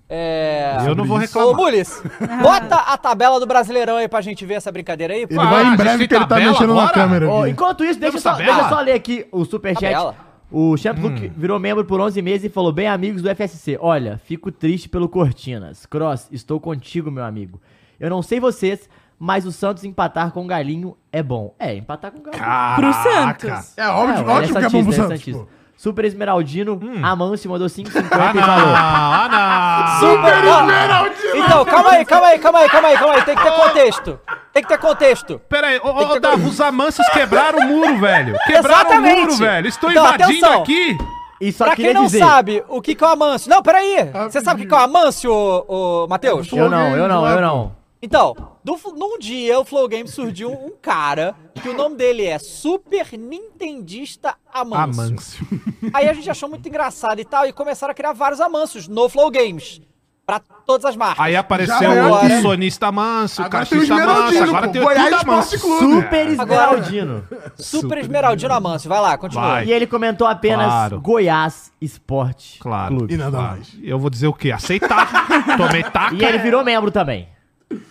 É... 0.07 0.77
Eu 0.85 0.95
não 0.95 1.03
vou 1.03 1.17
Ô, 1.17 1.19
reclamar. 1.19 1.55
Mules, 1.55 2.01
bota 2.41 2.75
a 2.75 2.97
tabela 2.97 3.39
do 3.39 3.45
Brasileirão 3.47 3.97
aí 3.97 4.07
pra 4.07 4.21
gente 4.21 4.45
ver 4.45 4.53
essa 4.55 4.71
brincadeira 4.71 5.13
aí. 5.13 5.23
Ele 5.29 5.39
Ah, 5.39 5.45
vai 5.45 5.65
em 5.65 5.75
breve 5.75 6.07
que 6.07 6.15
ele 6.15 6.25
tá 6.27 6.35
mexendo 6.35 6.73
na 6.73 6.81
agora? 6.83 6.93
câmera 6.93 7.27
Ó, 7.29 7.41
aqui. 7.41 7.51
enquanto 7.51 7.83
isso, 7.83 7.99
deixa 7.99 8.19
só, 8.19 8.33
deixa 8.33 8.51
eu 8.61 8.69
só 8.69 8.79
ler 8.81 8.93
aqui 8.93 9.27
o 9.31 9.43
superchat. 9.45 9.81
Tabela. 9.91 10.15
O 10.57 10.77
Champ 10.77 10.97
Luke 10.99 11.33
virou 11.35 11.59
membro 11.59 11.83
por 11.83 11.99
11 11.99 12.21
meses 12.21 12.45
e 12.45 12.49
falou: 12.49 12.71
Bem, 12.71 12.87
amigos 12.87 13.21
do 13.21 13.29
FSC, 13.29 13.77
olha, 13.77 14.17
fico 14.23 14.49
triste 14.49 14.87
pelo 14.87 15.09
Cortinas. 15.09 15.85
Cross, 15.85 16.29
estou 16.31 16.61
contigo, 16.61 17.11
meu 17.11 17.25
amigo. 17.25 17.59
Eu 17.99 18.09
não 18.09 18.21
sei 18.21 18.39
vocês, 18.39 18.89
mas 19.19 19.45
o 19.45 19.51
Santos 19.51 19.83
empatar 19.83 20.31
com 20.31 20.45
o 20.45 20.47
Galinho 20.47 20.95
é 21.11 21.21
bom. 21.21 21.53
É, 21.59 21.75
empatar 21.75 22.09
com 22.09 22.19
o 22.19 22.21
Galinho. 22.21 22.41
Pro. 22.77 22.93
Santos. 22.93 23.77
É 23.77 23.89
óbvio, 23.89 24.19
ele 24.21 24.29
ótimo 24.29 24.59
que 24.59 24.65
é 24.65 24.69
bom 24.69 24.83
pro 24.85 24.93
Santos, 24.93 25.19
santista. 25.19 25.41
pô. 25.43 25.47
Super 25.75 26.05
Esmeraldino, 26.05 26.79
Amâncio 27.03 27.49
mandou 27.49 27.67
5,50 27.67 28.07
Ah, 28.13 28.31
e 28.31 28.37
não, 28.37 28.45
falou: 28.45 28.75
ah, 28.77 29.99
não. 29.99 30.09
Super 30.09 31.37
Então, 31.37 31.65
calma 31.65 31.89
aí, 31.91 32.05
calma 32.05 32.27
aí, 32.27 32.39
calma 32.39 32.59
aí, 32.59 32.69
calma 32.69 32.87
aí, 32.87 32.97
calma 32.97 33.13
aí. 33.15 33.25
Tem 33.25 33.35
que 33.35 33.43
ter 33.43 33.51
contexto. 33.51 34.19
Tem 34.55 34.63
que 34.63 34.69
ter 34.69 34.77
contexto. 34.77 35.37
Pera 35.49 35.67
aí, 35.67 35.77
ô, 35.79 35.93
que 35.93 36.25
ô, 36.27 36.47
os 36.47 36.61
amansos 36.61 37.05
quebraram 37.09 37.59
o 37.59 37.67
muro, 37.67 37.97
velho. 37.99 38.37
Quebraram 38.45 38.89
Exatamente. 38.89 39.17
o 39.17 39.21
muro, 39.25 39.35
velho. 39.35 39.67
Estou 39.67 39.91
Então, 39.91 40.05
invadindo 40.05 40.45
atenção. 40.45 40.61
aqui. 40.61 40.97
E 41.41 41.51
só 41.51 41.65
pra 41.65 41.75
quem 41.75 41.93
não 41.93 42.05
dizer. 42.05 42.19
sabe 42.19 42.63
o 42.69 42.81
que, 42.81 42.95
que 42.95 43.03
é 43.03 43.07
o 43.07 43.09
Amâncio. 43.09 43.49
Não, 43.49 43.61
peraí. 43.61 43.97
Você 44.31 44.39
sabe 44.39 44.61
o 44.61 44.63
que, 44.63 44.69
que 44.69 44.73
é 44.73 44.77
o 44.77 44.81
Amâncio, 44.81 45.29
ô, 45.29 46.03
ô, 46.05 46.07
Matheus? 46.07 46.49
Eu 46.53 46.69
não, 46.69 46.95
eu 46.95 47.05
não, 47.09 47.27
eu 47.27 47.41
não. 47.41 47.75
Então, 48.01 48.33
do- 48.63 48.79
num 48.95 49.19
dia 49.19 49.59
o 49.59 49.65
Flow 49.65 49.89
Games 49.89 50.11
surgiu 50.11 50.49
um 50.51 50.71
cara 50.81 51.35
que 51.61 51.67
o 51.67 51.73
nome 51.73 51.97
dele 51.97 52.25
é 52.25 52.39
Super 52.39 53.07
Nintendista 53.17 54.35
Amâncio. 54.53 55.03
Amâncio. 55.03 55.47
Aí 55.93 56.07
a 56.07 56.13
gente 56.13 56.29
achou 56.29 56.47
muito 56.47 56.67
engraçado 56.69 57.19
e 57.19 57.25
tal, 57.25 57.45
e 57.45 57.51
começaram 57.51 57.91
a 57.91 57.95
criar 57.95 58.13
vários 58.13 58.39
Amâncios 58.39 58.87
no 58.87 59.09
Flow 59.09 59.29
Games. 59.29 59.81
Pra 60.25 60.39
todas 60.65 60.85
as 60.85 60.95
marcas. 60.95 61.23
Aí 61.23 61.35
apareceu 61.35 61.77
Já 61.79 62.07
o 62.09 62.15
aqui. 62.15 62.41
sonista 62.41 62.91
manso, 62.91 63.43
o 63.43 63.45
Agora 63.45 63.65
tem 63.65 63.77
o 63.77 63.81
cachista 63.81 64.05
manso, 64.07 64.43
agora 64.43 64.67
tem 64.69 64.81
Goiás 64.81 65.03
tudo 65.05 65.17
Esporte 65.17 65.27
manso. 65.27 65.59
Clube. 65.59 66.01
Super 66.01 66.27
Esmeraldino. 66.27 67.23
Super 67.57 67.97
Esmeraldino 67.99 68.53
Amâncio. 68.53 68.89
Vai 68.89 69.01
lá, 69.01 69.17
continua. 69.19 69.47
Vai. 69.47 69.65
E 69.65 69.71
ele 69.71 69.85
comentou 69.85 70.25
apenas 70.25 70.65
Claro. 70.65 70.99
Goiás 70.99 71.71
Esporte 71.79 72.57
Claro. 72.59 72.97
Clube. 72.97 73.13
E 73.13 73.17
nada 73.17 73.37
claro. 73.37 73.51
mais. 73.51 73.77
Eu 73.83 73.99
vou 73.99 74.09
dizer 74.09 74.25
o 74.27 74.33
quê? 74.33 74.51
Aceitar. 74.51 75.27
Tomei 75.57 75.83
taca. 75.83 76.15
E 76.15 76.23
ele 76.25 76.39
virou 76.39 76.63
membro 76.63 76.89
também. 76.89 77.29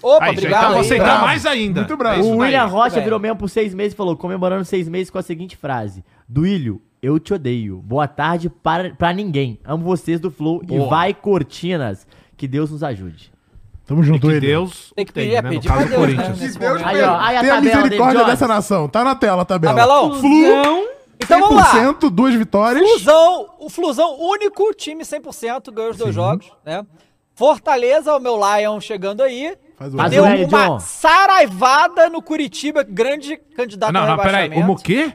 Opa, 0.02 0.24
Aí, 0.24 0.32
obrigado 0.32 0.60
então 0.62 0.72
vou 0.72 0.80
aceitar 0.80 1.04
bravo. 1.04 1.24
mais 1.26 1.46
ainda. 1.46 1.80
Muito 1.82 1.96
bravo. 1.96 2.20
É 2.20 2.22
O. 2.24 2.36
William 2.38 2.64
Rocha 2.66 3.00
virou 3.00 3.18
membro 3.20 3.38
por 3.38 3.48
seis 3.48 3.72
meses 3.74 3.92
e 3.92 3.96
falou, 3.96 4.16
comemorando 4.16 4.64
seis 4.64 4.88
meses 4.88 5.08
com 5.10 5.18
a 5.18 5.22
seguinte 5.22 5.56
frase. 5.56 6.04
Duílio, 6.28 6.80
eu 7.02 7.18
te 7.18 7.34
odeio. 7.34 7.76
Boa 7.82 8.06
tarde 8.08 8.48
para, 8.48 8.90
pra 8.94 9.12
ninguém. 9.12 9.58
Amo 9.64 9.84
vocês 9.84 10.18
do 10.20 10.30
Flow 10.30 10.60
e 10.64 10.66
Boa. 10.66 10.88
vai 10.88 11.12
Cortinas. 11.14 12.06
Que 12.36 12.48
Deus 12.48 12.70
nos 12.70 12.82
ajude. 12.82 13.32
Tamo 13.86 14.02
E 14.02 14.06
junto, 14.06 14.26
que 14.26 14.32
ele. 14.32 14.46
Deus 14.46 14.92
Tem 14.96 15.04
que 15.04 15.12
pedir, 15.12 15.34
é 15.34 15.42
né, 15.42 15.50
pedir 15.50 15.68
caso 15.68 15.80
Deus, 15.80 15.90
né, 15.90 15.96
Corinthians. 15.96 16.40
nesse 16.40 16.58
Deus. 16.58 16.82
Aí, 16.82 17.02
ó, 17.02 17.16
aí 17.18 17.36
a 17.36 17.40
Tem 17.40 17.50
a 17.50 17.60
misericórdia 17.60 18.24
dessa 18.24 18.48
nação. 18.48 18.88
Tá 18.88 19.04
na 19.04 19.14
tela 19.14 19.42
a 19.42 19.44
tabela. 19.44 19.74
Tabelão? 19.74 20.14
Flusão. 20.20 20.88
Então 21.20 21.40
vamos 21.40 21.56
lá. 21.56 21.70
100%, 21.72 22.10
duas 22.10 22.34
vitórias. 22.34 22.82
Flusão, 22.88 23.46
o 23.60 23.68
Flusão 23.70 24.18
único, 24.20 24.72
time 24.74 25.04
100%, 25.04 25.70
ganhou 25.72 25.90
os 25.92 25.96
dois 25.96 26.14
jogos, 26.14 26.50
né? 26.64 26.84
Fortaleza, 27.34 28.14
o 28.14 28.18
meu 28.20 28.36
Lion 28.38 28.80
chegando 28.80 29.22
aí. 29.22 29.56
Faz 29.76 29.92
o 29.92 29.96
Deu 30.08 30.24
L, 30.24 30.44
uma 30.44 30.66
John. 30.68 30.80
saraivada 30.80 32.08
no 32.08 32.22
Curitiba, 32.22 32.82
grande 32.82 33.36
candidato 33.36 33.92
Não, 33.92 34.02
ao 34.02 34.06
não, 34.08 34.16
peraí. 34.16 34.42
rebaixamento. 34.48 34.72
O 34.72 34.82
quê? 34.82 35.12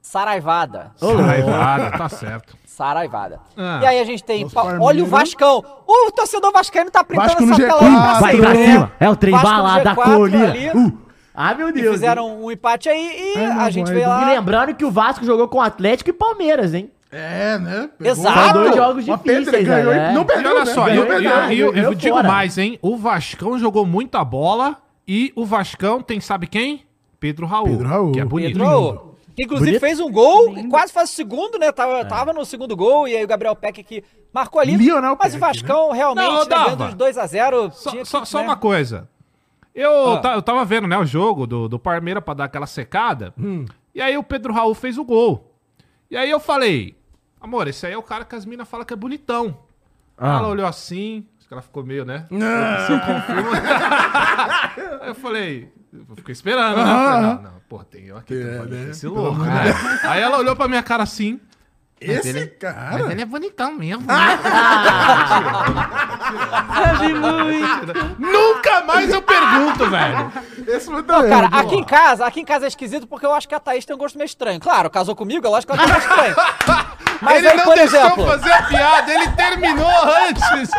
Saraivada. 0.00 0.92
Raivada, 1.00 1.96
tá 1.96 2.08
certo. 2.08 2.56
Saraivada. 2.76 3.38
Ah. 3.56 3.80
E 3.82 3.86
aí 3.86 4.00
a 4.00 4.04
gente 4.04 4.24
tem. 4.24 4.48
Pa-. 4.48 4.78
Olha 4.80 5.02
o 5.04 5.06
Vascão. 5.06 5.62
O 5.86 6.10
torcedor 6.12 6.50
vascaíno 6.52 6.90
tá 6.90 7.04
printando 7.04 7.44
essa 7.52 7.56
tela 7.56 7.80
G4. 7.80 7.90
pra 8.02 8.20
Vai 8.20 8.32
cima, 8.32 8.42
pra 8.46 8.54
né? 8.54 8.66
cima. 8.66 8.92
É 8.98 9.10
o 9.10 9.16
trem 9.16 9.34
bala 9.38 9.78
da 9.80 9.94
G4 9.94 10.14
colina. 10.16 10.54
Uh. 10.74 10.98
Ah, 11.34 11.54
meu 11.54 11.68
E 11.68 11.72
Deus. 11.72 11.92
fizeram 11.94 12.42
um 12.44 12.50
empate 12.50 12.88
aí 12.88 13.34
e 13.34 13.38
É, 13.38 13.46
a 13.46 13.68
gente 13.70 13.88
veio 13.92 14.04
E 14.04 14.06
lá. 14.06 14.26
lembrando 14.26 14.74
que 14.74 14.84
o 14.84 14.90
Vasco 14.90 15.24
jogou 15.24 15.48
com 15.48 15.60
Atlético 15.60 16.10
e 16.10 16.12
Palmeiras, 16.14 16.72
hein? 16.74 16.90
É, 17.10 17.58
né? 17.58 17.90
Pegou 17.98 18.12
Exato. 18.12 18.38
São 18.38 18.52
dois 18.54 18.74
jogos 18.74 19.06
Uma 19.08 19.16
difíceis, 19.18 19.50
pedra, 19.50 19.64
ganhou 19.76 19.92
né? 19.94 20.10
e 20.10 20.14
não 20.14 20.22
E 20.22 20.24
perdeu, 20.24 20.50
olha 20.52 20.64
né? 20.64 20.72
só, 20.74 20.84
Ganhou 20.86 21.04
eu, 21.04 21.12
eu, 21.12 21.18
pegando. 21.18 21.52
eu- 21.52 21.66
eu 21.66 21.72
ganhou 21.72 21.94
digo 21.94 22.14
fora. 22.16 22.28
mais, 22.28 22.56
hein? 22.58 22.78
O 22.80 22.96
Vascão 22.96 23.58
jogou 23.58 23.84
muita 23.84 24.24
bola 24.24 24.76
e 25.06 25.30
o 25.36 25.44
Vascão 25.44 26.00
tem, 26.00 26.20
sabe 26.20 26.46
quem? 26.46 26.84
Pedro 27.20 27.44
Raul. 27.46 27.66
Pedro 27.66 27.88
Raul. 27.88 28.12
Que 28.12 28.20
é 28.20 28.24
bonito. 28.24 28.52
Pedro, 28.54 28.66
Raul, 28.66 29.11
inclusive 29.38 29.70
Bonito. 29.72 29.80
fez 29.80 30.00
um 30.00 30.10
gol 30.10 30.56
e 30.58 30.68
quase 30.68 30.92
faz 30.92 31.10
o 31.10 31.14
segundo, 31.14 31.58
né? 31.58 31.70
Tava, 31.72 32.04
tava 32.04 32.32
no 32.32 32.44
segundo 32.44 32.76
gol 32.76 33.06
e 33.08 33.16
aí 33.16 33.24
o 33.24 33.28
Gabriel 33.28 33.56
Peck 33.56 33.82
que 33.82 34.04
marcou 34.32 34.60
ali. 34.60 34.76
Lionel 34.76 35.16
mas 35.18 35.34
o 35.34 35.38
Peck, 35.38 35.40
Vascão 35.40 35.90
realmente, 35.92 36.24
Não, 36.26 36.38
né, 36.40 36.44
ganhando 36.46 36.84
os 36.84 36.94
2x0. 36.94 37.72
Só, 37.72 38.04
só- 38.04 38.24
só 38.24 38.42
uma 38.42 38.56
coisa. 38.56 39.08
Eu, 39.74 40.18
ta- 40.20 40.34
eu 40.34 40.42
tava 40.42 40.64
vendo, 40.64 40.86
né, 40.86 40.98
o 40.98 41.04
jogo 41.06 41.46
do, 41.46 41.66
do 41.68 41.78
Parmeira 41.78 42.20
pra 42.20 42.34
dar 42.34 42.44
aquela 42.44 42.66
secada. 42.66 43.32
E 43.94 44.00
aí 44.02 44.16
o 44.18 44.22
Pedro 44.22 44.52
Raul 44.52 44.74
fez 44.74 44.98
o 44.98 45.04
gol. 45.04 45.50
E 46.10 46.16
aí 46.16 46.28
eu 46.30 46.38
falei, 46.38 46.94
amor, 47.40 47.66
esse 47.68 47.86
aí 47.86 47.92
é 47.94 47.98
o 47.98 48.02
cara 48.02 48.24
que 48.24 48.34
as 48.34 48.44
minas 48.44 48.68
falam 48.68 48.84
que 48.84 48.92
é 48.92 48.96
bonitão. 48.96 49.56
Ah. 50.18 50.36
Ela 50.38 50.48
olhou 50.48 50.66
assim, 50.66 51.26
ela 51.52 51.62
ficou 51.62 51.84
meio, 51.84 52.04
né? 52.04 52.26
Não. 52.30 52.86
Se 52.86 52.92
eu 52.92 53.00
confirmo. 53.00 53.50
aí 55.00 55.08
eu 55.08 55.14
falei, 55.14 55.72
eu 55.92 56.16
fiquei 56.16 56.32
esperando, 56.32 56.76
né? 56.76 56.82
Eu 56.82 56.86
falei, 56.86 57.22
não, 57.22 57.42
não, 57.42 57.52
pô, 57.68 57.84
tem 57.84 58.06
eu 58.06 58.16
aqui, 58.16 58.34
É, 58.34 58.58
tem 58.60 58.68
né? 58.68 58.90
esse 58.90 59.06
louco, 59.06 59.40
né? 59.40 59.64
Aí 60.04 60.20
ela 60.20 60.38
olhou 60.38 60.56
pra 60.56 60.68
minha 60.68 60.82
cara 60.82 61.02
assim. 61.02 61.40
Esse 62.00 62.46
cara... 62.48 63.12
é 63.12 63.24
bonitão 63.24 63.74
mesmo. 63.74 64.04
Sabe 66.74 67.14
muito. 67.14 68.18
Nunca 68.18 68.82
mais 68.82 69.08
eu 69.08 69.22
pergunto, 69.22 69.88
velho. 69.88 70.32
Esse 70.66 70.86
foi 70.86 71.02
Não, 71.02 71.28
cara, 71.28 71.46
aqui 71.46 71.76
em 71.76 71.84
casa, 71.84 72.26
aqui 72.26 72.40
em 72.40 72.44
casa 72.44 72.64
é 72.64 72.68
esquisito 72.68 73.06
porque 73.06 73.24
eu 73.24 73.32
acho 73.32 73.48
que 73.48 73.54
a 73.54 73.60
Thaís 73.60 73.84
tem 73.84 73.94
um 73.94 73.98
gosto 73.98 74.18
meio 74.18 74.26
estranho. 74.26 74.58
Claro, 74.58 74.90
casou 74.90 75.14
comigo, 75.14 75.46
eu 75.46 75.54
acho 75.54 75.64
que 75.66 75.72
ela 75.72 75.82
tem 75.84 75.92
um 75.92 75.94
gosto 75.94 76.10
estranho. 76.10 76.34
Mas 77.22 77.38
ele 77.38 77.48
aí, 77.48 77.56
não 77.56 77.64
por 77.64 77.74
deixou 77.74 78.00
exemplo, 78.00 78.26
fazer 78.26 78.52
a 78.52 78.62
piada, 78.64 79.12
ele 79.14 79.28
terminou 79.32 79.90
antes. 80.26 80.70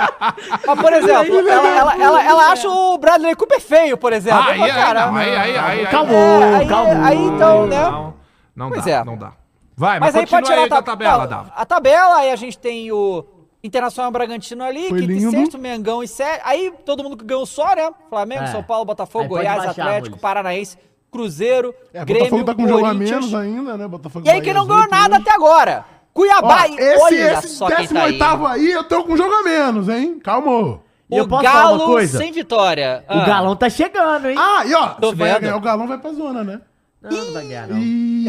mas, 0.68 0.80
por 0.82 0.94
exemplo, 0.94 1.50
ela, 1.50 1.70
ela, 1.78 1.96
ela, 2.04 2.24
ela 2.24 2.52
acha 2.52 2.70
o 2.70 2.98
Bradley 2.98 3.36
Cooper 3.36 3.62
feio, 3.62 3.98
por 3.98 4.14
exemplo. 4.14 4.42
aí, 4.50 4.58
Eu 4.60 4.64
aí, 4.66 4.72
cara, 4.72 5.10
aí, 5.10 5.36
aí, 5.36 5.58
aí, 5.58 5.80
aí, 5.80 5.88
Calma, 5.88 6.14
É, 6.14 6.56
aí- 6.56 6.68
calma. 6.68 7.08
aí 7.08 7.18
então, 7.26 7.68
né? 7.68 7.82
Não, 7.90 8.14
não 8.56 8.70
Pois 8.70 8.86
dá, 8.86 8.92
é. 8.92 9.04
não 9.04 9.18
dá. 9.18 9.34
Vai, 9.76 10.00
mas, 10.00 10.14
Mas 10.14 10.16
aí 10.24 10.28
pode 10.30 10.46
tirar 10.46 10.58
aí 10.60 10.66
a, 10.66 10.70
tab- 10.70 10.86
tabela, 10.86 11.26
Dava. 11.28 11.52
a 11.56 11.66
tabela, 11.66 12.18
aí 12.18 12.32
a 12.32 12.36
gente 12.36 12.58
tem 12.60 12.92
o 12.92 13.26
Internacional 13.64 14.12
Bragantino 14.12 14.64
ali, 14.64 14.90
Foi 14.90 15.00
quinto 15.00 15.14
e 15.14 15.32
sexto, 15.32 15.58
Mengão 15.58 16.04
e 16.04 16.08
sete. 16.08 16.42
Aí 16.44 16.72
todo 16.86 17.02
mundo 17.04 17.18
que 17.18 17.24
ganhou 17.26 17.46
só, 17.46 17.74
né? 17.76 17.90
Flamengo, 18.10 18.44
É. 18.44 18.48
São 18.48 18.62
Paulo, 18.62 18.86
Botafogo, 18.86 19.30
Goiás, 19.30 19.64
baixar, 19.66 19.72
Atlético. 19.88 20.20
Paranaense, 20.20 20.78
Cruzeiro, 21.12 21.74
É, 21.94 22.04
Grêmio, 22.04 22.26
Botafogo 22.30 22.44
tá 22.46 22.56
com 22.56 22.64
um 22.64 22.68
jogo 22.68 22.86
a 22.86 22.94
menos 22.94 23.34
ainda, 23.34 23.78
né? 23.78 23.88
Botafogo 23.88 24.28
E 24.28 24.30
aí 24.30 24.42
quem 24.42 24.54
não 24.54 24.68
ganhou 24.68 24.88
nada 24.90 25.16
oito 25.16 25.22
até 25.28 25.32
agora? 25.36 25.86
Cuiabá, 26.14 26.66
Ó, 26.70 26.72
e 26.72 26.76
esse, 26.80 27.04
olha 27.04 27.34
esse 27.34 27.48
só 27.50 27.66
quem 27.68 27.88
tá 27.88 28.04
aí. 28.04 28.12
18 28.14 28.46
aí, 28.48 28.72
eu 28.72 28.84
tô 28.84 29.04
com 29.04 29.14
um 29.14 29.18
jogo 29.18 29.34
a 29.34 29.42
menos, 29.44 29.90
hein? 29.90 30.20
Calma. 30.24 30.80
E 31.10 31.18
eu 31.18 31.24
O 31.26 31.28
posso 31.28 31.44
falar 31.44 31.70
uma 31.72 31.78
Galo 31.80 31.86
coisa? 31.92 32.18
sem 32.18 32.32
vitória. 32.32 33.04
O 33.10 33.14
Ah. 33.20 33.26
galão 33.26 33.56
tá 33.56 33.70
chegando, 33.70 34.30
hein? 34.30 34.36
Ah, 34.38 34.64
e 34.66 34.74
ó, 34.76 34.88
Tô 34.90 35.10
se 35.10 35.16
vai 35.16 35.30
vendo. 35.32 35.42
ganhar 35.42 35.56
o 35.58 35.62
galão, 35.62 35.88
vai 35.88 35.98
pra 35.98 36.12
zona, 36.14 36.44
né? 36.44 36.62
Não, 37.02 37.12
não 37.26 37.34
vai 37.34 37.46
ganhar, 37.46 37.68
não. 37.68 37.78
Ih. 37.78 38.26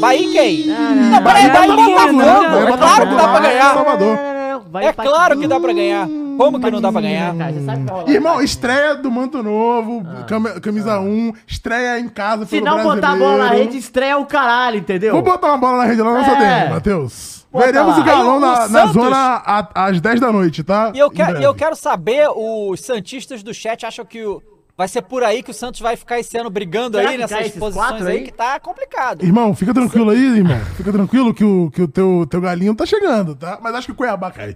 Bahia 0.00 0.32
quem? 0.32 0.66
não, 0.66 0.94
Não, 0.94 1.22
peraí, 1.22 1.50
Bahia 1.50 1.52
Bahia 1.52 1.72
e 1.72 1.76
não, 1.76 1.86
Botafogo. 1.90 2.12
não, 2.12 2.44
É 2.62 2.66
Botafogo 2.66 2.78
claro 2.78 3.08
que 3.08 3.14
dá 3.16 3.28
pra 3.28 3.40
ganhar. 3.40 4.82
É 4.82 4.92
claro 4.92 5.38
que 5.40 5.46
dá 5.48 5.60
pra 5.60 5.72
ganhar. 5.72 6.08
Como 6.38 6.60
que 6.60 6.70
não 6.70 6.80
dá 6.80 6.90
pra 6.90 7.00
ganhar? 7.00 7.36
Cara, 7.36 7.52
você 7.52 7.64
sabe 7.64 7.90
rolar 7.90 8.08
Irmão, 8.08 8.32
empate. 8.34 8.44
estreia 8.46 8.94
do 8.94 9.10
Manto 9.10 9.42
Novo, 9.42 10.02
cam- 10.26 10.60
camisa 10.60 10.98
1, 11.00 11.32
estreia 11.46 11.98
em 12.00 12.08
casa 12.08 12.44
Ah. 12.44 12.46
Se 12.46 12.60
pelo 12.62 12.64
não 12.76 12.82
botar 12.84 13.10
a 13.12 13.16
bola 13.16 13.30
na 13.32 13.36
brasileiro. 13.38 13.64
rede, 13.70 13.76
estreia 13.78 14.16
o 14.18 14.24
caralho, 14.24 14.78
entendeu? 14.78 15.12
Vou 15.12 15.22
botar 15.22 15.48
uma 15.48 15.58
bola 15.58 15.78
na 15.78 15.84
rede 15.84 16.00
lá 16.00 16.12
na 16.12 16.18
nossa 16.20 16.30
É. 16.42 16.70
Matheus. 16.70 17.46
Bota 17.52 17.66
Veremos 17.66 17.96
lá. 17.96 18.00
o 18.02 18.04
galão 18.04 18.32
Aí 18.32 18.36
o 18.36 18.40
na, 18.40 18.48
na 18.52 18.68
Santos- 18.68 18.92
zona 18.92 19.16
a- 19.44 19.68
às 19.86 20.00
10 20.00 20.20
da 20.20 20.30
noite, 20.30 20.62
tá? 20.62 20.92
E 20.94 20.98
eu, 20.98 21.06
Em 21.08 21.10
quero, 21.10 21.28
breve. 21.30 21.44
e 21.44 21.46
eu 21.46 21.54
quero 21.54 21.74
saber, 21.74 22.28
os 22.28 22.80
Santistas 22.80 23.42
do 23.42 23.52
chat 23.54 23.84
acham 23.86 24.04
que 24.04 24.22
o- 24.24 24.42
vai 24.76 24.86
ser 24.86 25.02
por 25.02 25.24
aí 25.24 25.42
que 25.42 25.50
o 25.50 25.54
Santos 25.54 25.80
vai 25.80 25.96
ficar 25.96 26.20
esse 26.20 26.36
ano 26.36 26.50
brigando 26.50 26.98
Será 26.98 27.08
aí 27.10 27.16
que 27.16 27.22
nessas 27.22 27.40
esses 27.46 27.58
posições 27.58 27.88
quatro 27.88 28.06
aí, 28.06 28.18
aí? 28.18 28.24
que 28.24 28.32
tá 28.32 28.60
complicado. 28.60 29.24
Irmão, 29.24 29.54
fica 29.56 29.72
tranquilo 29.74 30.10
aí, 30.10 30.36
irmão. 30.38 30.60
Fica 30.76 30.92
tranquilo 30.92 31.32
que 31.34 31.42
o, 31.42 31.70
que 31.70 31.82
o 31.82 31.88
teu, 31.88 32.26
teu 32.30 32.40
galinho 32.40 32.74
tá 32.74 32.84
chegando, 32.86 33.34
tá? 33.34 33.58
Mas 33.62 33.74
acho 33.74 33.86
que 33.86 33.92
o 33.92 33.96
Cuiabá 33.96 34.30
cai. 34.30 34.54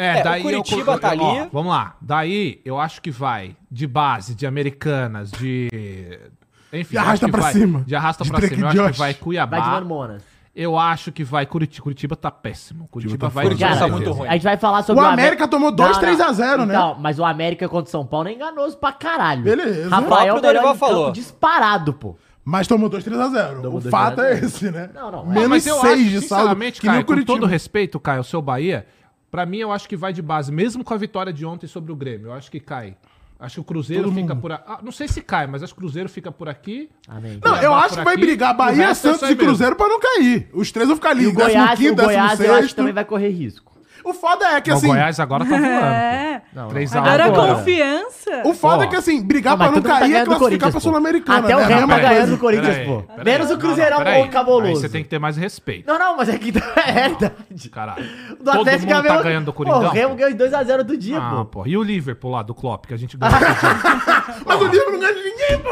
É, 0.00 0.18
É, 0.18 0.22
daí 0.22 0.40
o 0.40 0.44
Curitiba 0.44 0.92
eu, 0.92 0.98
tá 0.98 1.08
ó, 1.08 1.10
ali. 1.10 1.48
vamos 1.52 1.72
lá. 1.72 1.94
Daí 2.00 2.60
eu 2.64 2.78
acho 2.80 3.02
que 3.02 3.10
vai 3.10 3.54
de 3.70 3.86
base, 3.86 4.34
de 4.34 4.46
americanas, 4.46 5.30
de. 5.30 5.68
Enfim, 6.72 6.90
De 6.90 6.96
eu 6.96 7.00
arrasta 7.02 7.28
pra 7.28 7.42
vai- 7.42 7.52
cima. 7.52 7.82
De 7.86 7.94
arrasta 7.94 8.24
De 8.24 8.30
pra 8.30 8.40
cima. 8.40 8.72
Eu 8.74 8.84
acho 8.84 8.92
que 8.92 8.98
vai 8.98 9.14
Cuiabá. 9.14 9.58
Vai 9.58 9.66
de 9.68 9.74
Mano 9.74 9.86
Monas. 9.86 10.22
Eu 10.54 10.78
acho 10.78 11.12
que 11.12 11.22
vai 11.22 11.46
Curitiba. 11.46 11.82
Curitiba 11.82 12.16
tá 12.16 12.30
péssimo. 12.30 12.88
Curitiba 12.90 13.18
tá 13.18 13.28
vai 13.28 13.44
Curitiba 13.44 13.76
tá 13.76 13.88
muito 13.88 14.12
ruim. 14.12 14.28
A 14.28 14.32
gente 14.32 14.42
vai 14.42 14.56
falar 14.56 14.82
sobre 14.82 15.02
O 15.02 15.06
América 15.06 15.46
tomou 15.46 15.70
dois, 15.70 15.96
três 15.98 16.20
a 16.20 16.32
zero, 16.32 16.64
né? 16.66 16.74
Então, 16.74 16.96
mas 16.98 17.18
o 17.18 17.24
América 17.24 17.68
contra 17.68 17.88
o 17.88 17.90
São 17.90 18.04
Paulo 18.06 18.28
é 18.28 18.32
enganoso 18.32 18.76
pra 18.76 18.92
caralho. 18.92 19.42
Beleza. 19.42 19.88
Rafael 19.88 20.02
O 20.04 20.06
próprio 20.08 20.34
melhor 20.34 20.40
Dorival 20.42 20.74
falou. 20.74 21.12
disparado, 21.12 21.92
pô. 21.92 22.16
Mas 22.44 22.66
tomou 22.66 22.88
2, 22.88 23.04
3 23.04 23.20
a 23.20 23.28
0. 23.28 23.58
O 23.58 23.62
Tomou 23.62 23.80
dois, 23.80 23.90
fato 23.90 24.22
é 24.22 24.38
esse, 24.40 24.70
né? 24.70 24.90
Não, 24.94 25.10
não, 25.10 25.20
é. 25.30 25.34
Menos 25.34 25.48
Mas 25.48 25.66
eu 25.66 25.76
6 25.76 25.92
acho, 25.92 26.02
de 26.04 26.10
saldo. 26.10 26.22
sinceramente, 26.22 26.80
Caio, 26.80 27.00
o 27.02 27.04
com 27.04 27.22
todo 27.22 27.46
respeito, 27.46 28.00
Caio, 28.00 28.18
ao 28.18 28.24
seu 28.24 28.40
Bahia, 28.42 28.86
pra 29.30 29.46
mim 29.46 29.58
eu 29.58 29.72
acho 29.72 29.88
que 29.88 29.96
vai 29.96 30.12
de 30.12 30.22
base, 30.22 30.50
mesmo 30.52 30.82
com 30.84 30.92
a 30.94 30.96
vitória 30.96 31.32
de 31.32 31.44
ontem 31.46 31.66
sobre 31.66 31.92
o 31.92 31.96
Grêmio. 31.96 32.28
Eu 32.28 32.32
acho 32.32 32.50
que 32.50 32.60
cai. 32.60 32.96
Acho 33.38 33.54
que 33.54 33.60
o 33.60 33.64
Cruzeiro 33.64 34.04
Todo 34.04 34.14
fica 34.14 34.34
mundo. 34.34 34.42
por 34.42 34.52
aqui. 34.52 34.64
Ah, 34.66 34.80
não 34.82 34.92
sei 34.92 35.08
se 35.08 35.22
cai, 35.22 35.46
mas 35.46 35.62
acho 35.62 35.72
que 35.72 35.78
o 35.78 35.82
Cruzeiro 35.82 36.10
fica 36.10 36.30
por 36.30 36.46
aqui. 36.46 36.90
Amém. 37.08 37.40
Não, 37.42 37.56
eu 37.56 37.72
acho 37.72 37.96
que 37.96 38.04
vai 38.04 38.12
aqui, 38.12 38.20
brigar 38.20 38.54
Bahia, 38.54 38.84
é 38.90 38.94
Santos 38.94 39.28
e. 39.30 39.34
Cruzeiro 39.34 39.76
pra 39.76 39.88
não 39.88 39.98
cair. 39.98 40.50
Os 40.52 40.70
três 40.70 40.86
vão 40.86 40.96
ficar 40.96 41.10
ali. 41.10 41.24
E 41.24 41.26
o 41.28 41.32
Goiás, 41.32 41.80
15º, 41.80 41.92
o 41.92 41.96
Goiás 41.96 42.38
eu 42.40 42.52
acho 42.54 42.64
16º. 42.64 42.68
que 42.68 42.74
também 42.74 42.92
vai 42.92 43.04
correr 43.06 43.30
risco. 43.30 43.72
O 44.04 44.12
foda 44.14 44.44
é 44.46 44.60
que 44.60 44.70
o 44.70 44.74
assim... 44.74 44.86
Goiás 44.88 45.20
agora 45.20 45.44
tá 45.44 45.50
voando. 45.50 45.66
É. 45.66 46.42
Não, 46.52 46.68
3 46.68 46.92
não. 46.92 46.98
a 47.00 47.02
1 47.02 47.06
Agora 47.06 47.22
a 47.22 47.26
Agora. 47.26 47.54
confiança. 47.56 48.42
O 48.44 48.54
foda 48.54 48.78
Ó. 48.78 48.82
é 48.84 48.86
que 48.86 48.96
assim, 48.96 49.22
brigar 49.22 49.56
Não, 49.56 49.64
pra 49.66 49.74
não 49.74 49.82
tá 49.82 49.98
cair 50.00 50.14
é 50.14 50.24
classificar 50.24 50.38
Corinthians, 50.38 50.60
pra 50.70 50.72
pô. 50.72 50.80
Sul-Americana. 50.80 51.38
Até 51.38 51.56
o 51.56 51.58
né? 51.58 51.64
A 51.64 51.68
Remo 51.68 51.88
tá 51.88 51.98
ganhando 51.98 52.30
do 52.30 52.38
Corinthians, 52.38 52.76
Peraí, 52.76 52.86
pô. 52.86 53.04
Menos 53.24 53.46
o 53.46 53.48
Não, 53.50 53.56
não, 53.56 53.60
Cruzeirão 53.66 53.98
peraí. 53.98 54.18
ou 54.20 54.24
o 54.26 54.30
Cabuloso. 54.30 54.66
Aí 54.66 54.76
você 54.76 54.88
tem 54.88 55.02
que 55.02 55.08
ter 55.08 55.18
mais 55.18 55.36
respeito. 55.36 55.86
Não, 55.86 55.98
não, 55.98 56.16
mas 56.16 56.28
é 56.28 56.38
que 56.38 56.48
é 56.86 56.92
verdade. 57.08 57.68
Caralho. 57.70 58.04
Do 58.04 58.36
Todo 58.44 58.60
Atlético 58.60 58.92
mundo 58.94 59.06
tá 59.06 59.22
ganhando 59.22 59.44
do 59.44 59.52
Pô, 59.52 59.64
Coringão. 59.64 59.90
o 59.90 59.92
Remo 59.92 60.14
ganhou 60.14 60.32
2x0 60.38 60.82
do 60.82 60.96
dia, 60.96 61.18
Ah, 61.18 61.30
pô. 61.36 61.44
pô. 61.44 61.66
E 61.66 61.76
o 61.76 61.82
Liverpool 61.82 62.30
lá 62.30 62.42
do 62.42 62.54
Klopp, 62.54 62.86
que 62.86 62.94
a 62.94 62.96
gente 62.96 63.16
ganhou. 63.18 63.36
Mas 64.46 64.60
o 64.60 64.66
livro 64.66 64.92
não 64.92 64.98
ganha 65.00 65.14
de 65.14 65.22
ninguém, 65.22 65.58
pô. 65.58 65.70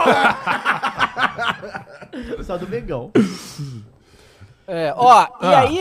Só 2.43 2.57
do 2.57 2.67
Mengão. 2.69 3.11
É, 4.67 4.93
ó, 4.97 5.23
e 5.43 5.47
Ah. 5.47 5.61
aí, 5.61 5.81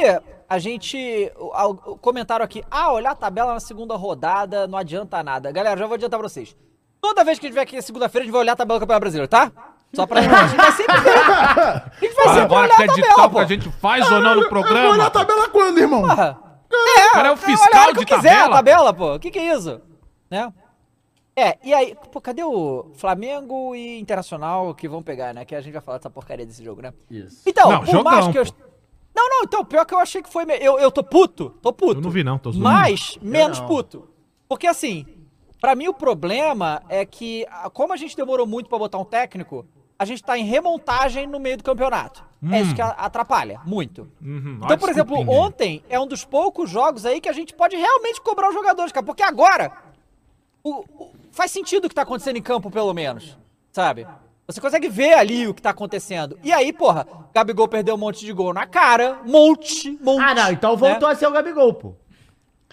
a 0.49 0.59
gente. 0.59 1.31
Comentaram 2.01 2.43
aqui, 2.45 2.63
ah, 2.69 2.91
olhar 2.91 3.11
a 3.11 3.15
tabela 3.15 3.53
na 3.53 3.59
segunda 3.59 3.95
rodada 3.95 4.67
não 4.67 4.77
adianta 4.77 5.21
nada. 5.23 5.51
Galera, 5.51 5.77
já 5.79 5.85
vou 5.85 5.95
adiantar 5.95 6.19
pra 6.19 6.27
vocês. 6.29 6.55
Toda 7.01 7.23
vez 7.23 7.37
que 7.39 7.45
a 7.45 7.49
gente 7.49 7.53
vier 7.53 7.63
aqui 7.63 7.81
segunda-feira, 7.81 8.23
a 8.23 8.25
gente 8.25 8.31
vai 8.33 8.41
olhar 8.41 8.53
a 8.53 8.55
tabela 8.55 8.79
do 8.79 8.81
Campeonato 8.81 9.01
Brasileiro, 9.01 9.27
tá? 9.29 9.51
Só 9.93 10.05
pra 10.05 10.21
gente. 10.21 10.33
A 10.33 10.47
gente 10.47 10.57
vai 10.57 10.71
sempre 10.71 10.99
ver. 10.99 11.17
A 11.17 11.91
gente 12.01 12.13
vai 12.15 12.25
sempre 12.25 12.41
Agora 12.41 12.65
olhar 12.65 12.73
a 12.73 12.77
tabela, 12.87 13.25
o 13.25 13.29
que 13.31 13.39
a 13.39 13.45
gente 13.45 13.71
faz 13.79 14.11
ou 14.11 14.19
não 14.19 14.35
no 14.35 14.41
Eu 14.43 14.49
vou 14.49 14.59
olhar 14.59 14.65
programa. 14.73 15.05
a 15.05 15.09
tabela 15.09 15.49
quando, 15.49 15.77
irmão? 15.77 16.01
Porra. 16.01 16.37
O 16.69 17.13
cara 17.13 17.27
é 17.29 17.31
o 17.31 17.33
Eu 17.33 17.37
fiscal 17.37 17.69
olhar 17.69 17.83
o 17.83 17.87
que 17.95 18.05
de 18.05 18.11
eu 18.13 18.17
quiser, 18.17 18.29
tabela. 18.31 18.45
a 18.47 18.57
tabela, 18.57 18.93
pô. 18.93 19.15
O 19.15 19.19
que 19.19 19.31
que 19.31 19.39
é 19.39 19.53
isso? 19.55 19.81
Né? 20.29 20.51
É, 21.35 21.57
e 21.63 21.73
aí, 21.73 21.95
pô, 22.11 22.19
cadê 22.19 22.43
o 22.43 22.91
Flamengo 22.95 23.73
e 23.75 23.99
Internacional 23.99 24.73
que 24.75 24.87
vão 24.89 25.01
pegar, 25.01 25.33
né? 25.33 25.45
Que 25.45 25.55
a 25.55 25.61
gente 25.61 25.71
vai 25.73 25.81
falar 25.81 25.99
dessa 25.99 26.09
porcaria 26.09 26.45
desse 26.45 26.63
jogo, 26.63 26.81
né? 26.81 26.91
Isso. 27.09 27.43
Então, 27.45 27.71
Não, 27.71 27.83
por 27.85 28.03
mais 28.03 28.25
jogão, 28.25 28.31
que 28.33 28.39
eu. 28.39 28.45
pô. 28.45 28.66
Não, 29.17 29.29
não, 29.29 29.43
então, 29.43 29.65
pior 29.65 29.83
que 29.83 29.93
eu 29.95 29.99
achei 29.99 30.21
que 30.21 30.29
foi. 30.29 30.45
me- 30.45 30.57
Eu, 30.59 30.77
eu 30.77 30.91
tô 30.91 31.03
puto, 31.03 31.49
tô 31.61 31.73
puto. 31.73 31.95
Eu 31.97 32.01
não 32.01 32.11
vi, 32.11 32.23
não, 32.23 32.37
tô 32.37 32.51
zoando. 32.51 32.63
Mas 32.63 33.17
menos 33.21 33.59
não. 33.59 33.67
puto. 33.67 34.07
Porque 34.47 34.67
assim, 34.67 35.07
pra 35.59 35.73
mim 35.73 35.87
o 35.87 35.93
problema 35.93 36.83
é 36.87 37.03
que, 37.03 37.43
como 37.73 37.93
a 37.93 37.97
gente 37.97 38.15
demorou 38.15 38.45
muito 38.45 38.69
pra 38.69 38.77
botar 38.77 38.99
um 38.99 39.03
técnico, 39.05 39.65
a 39.97 40.05
gente 40.05 40.23
tá 40.23 40.37
em 40.37 40.43
remontagem 40.45 41.25
no 41.25 41.39
meio 41.39 41.57
do 41.57 41.63
campeonato. 41.63 42.23
É 42.51 42.61
isso 42.61 42.75
que 42.75 42.81
a- 42.83 42.89
atrapalha, 42.91 43.59
muito. 43.65 44.07
Uhum, 44.21 44.59
Então, 44.63 44.75
a 44.75 44.77
por 44.77 44.89
exemplo, 44.91 45.15
desculpinha 45.17 45.41
ontem 45.47 45.83
é 45.89 45.99
um 45.99 46.05
dos 46.05 46.23
poucos 46.23 46.69
jogos 46.69 47.03
aí 47.03 47.19
que 47.19 47.27
a 47.27 47.33
gente 47.33 47.55
pode 47.55 47.75
realmente 47.75 48.21
cobrar 48.21 48.49
os 48.49 48.53
jogadores, 48.53 48.91
cara. 48.91 49.03
Porque 49.03 49.23
agora 49.23 49.71
o- 50.63 50.85
o- 50.99 51.11
faz 51.31 51.49
sentido 51.49 51.85
o 51.85 51.89
que 51.89 51.95
tá 51.95 52.03
acontecendo 52.03 52.37
em 52.37 52.41
campo, 52.43 52.69
pelo 52.69 52.93
menos. 52.93 53.35
Sabe? 53.71 54.05
Você 54.47 54.61
consegue 54.61 54.87
ver 54.87 55.13
ali 55.13 55.45
o 55.47 55.53
que 55.53 55.61
tá 55.61 55.71
acontecendo. 55.71 56.39
E 56.41 56.53
aí, 56.53 56.71
porra, 56.71 57.05
Gabigol 57.35 57.67
perdeu 57.67 57.95
um 57.95 57.97
monte 57.97 58.25
de 58.25 58.31
gol 58.31 58.53
na 58.53 58.65
cara. 58.65 59.17
Monte, 59.25 59.97
monte. 60.01 60.21
Ah, 60.23 60.33
não, 60.33 60.51
então 60.51 60.71
né? 60.71 60.77
voltou 60.77 61.09
a 61.09 61.15
ser 61.15 61.27
o 61.27 61.31
Gabigol, 61.31 61.73
pô. 61.73 61.93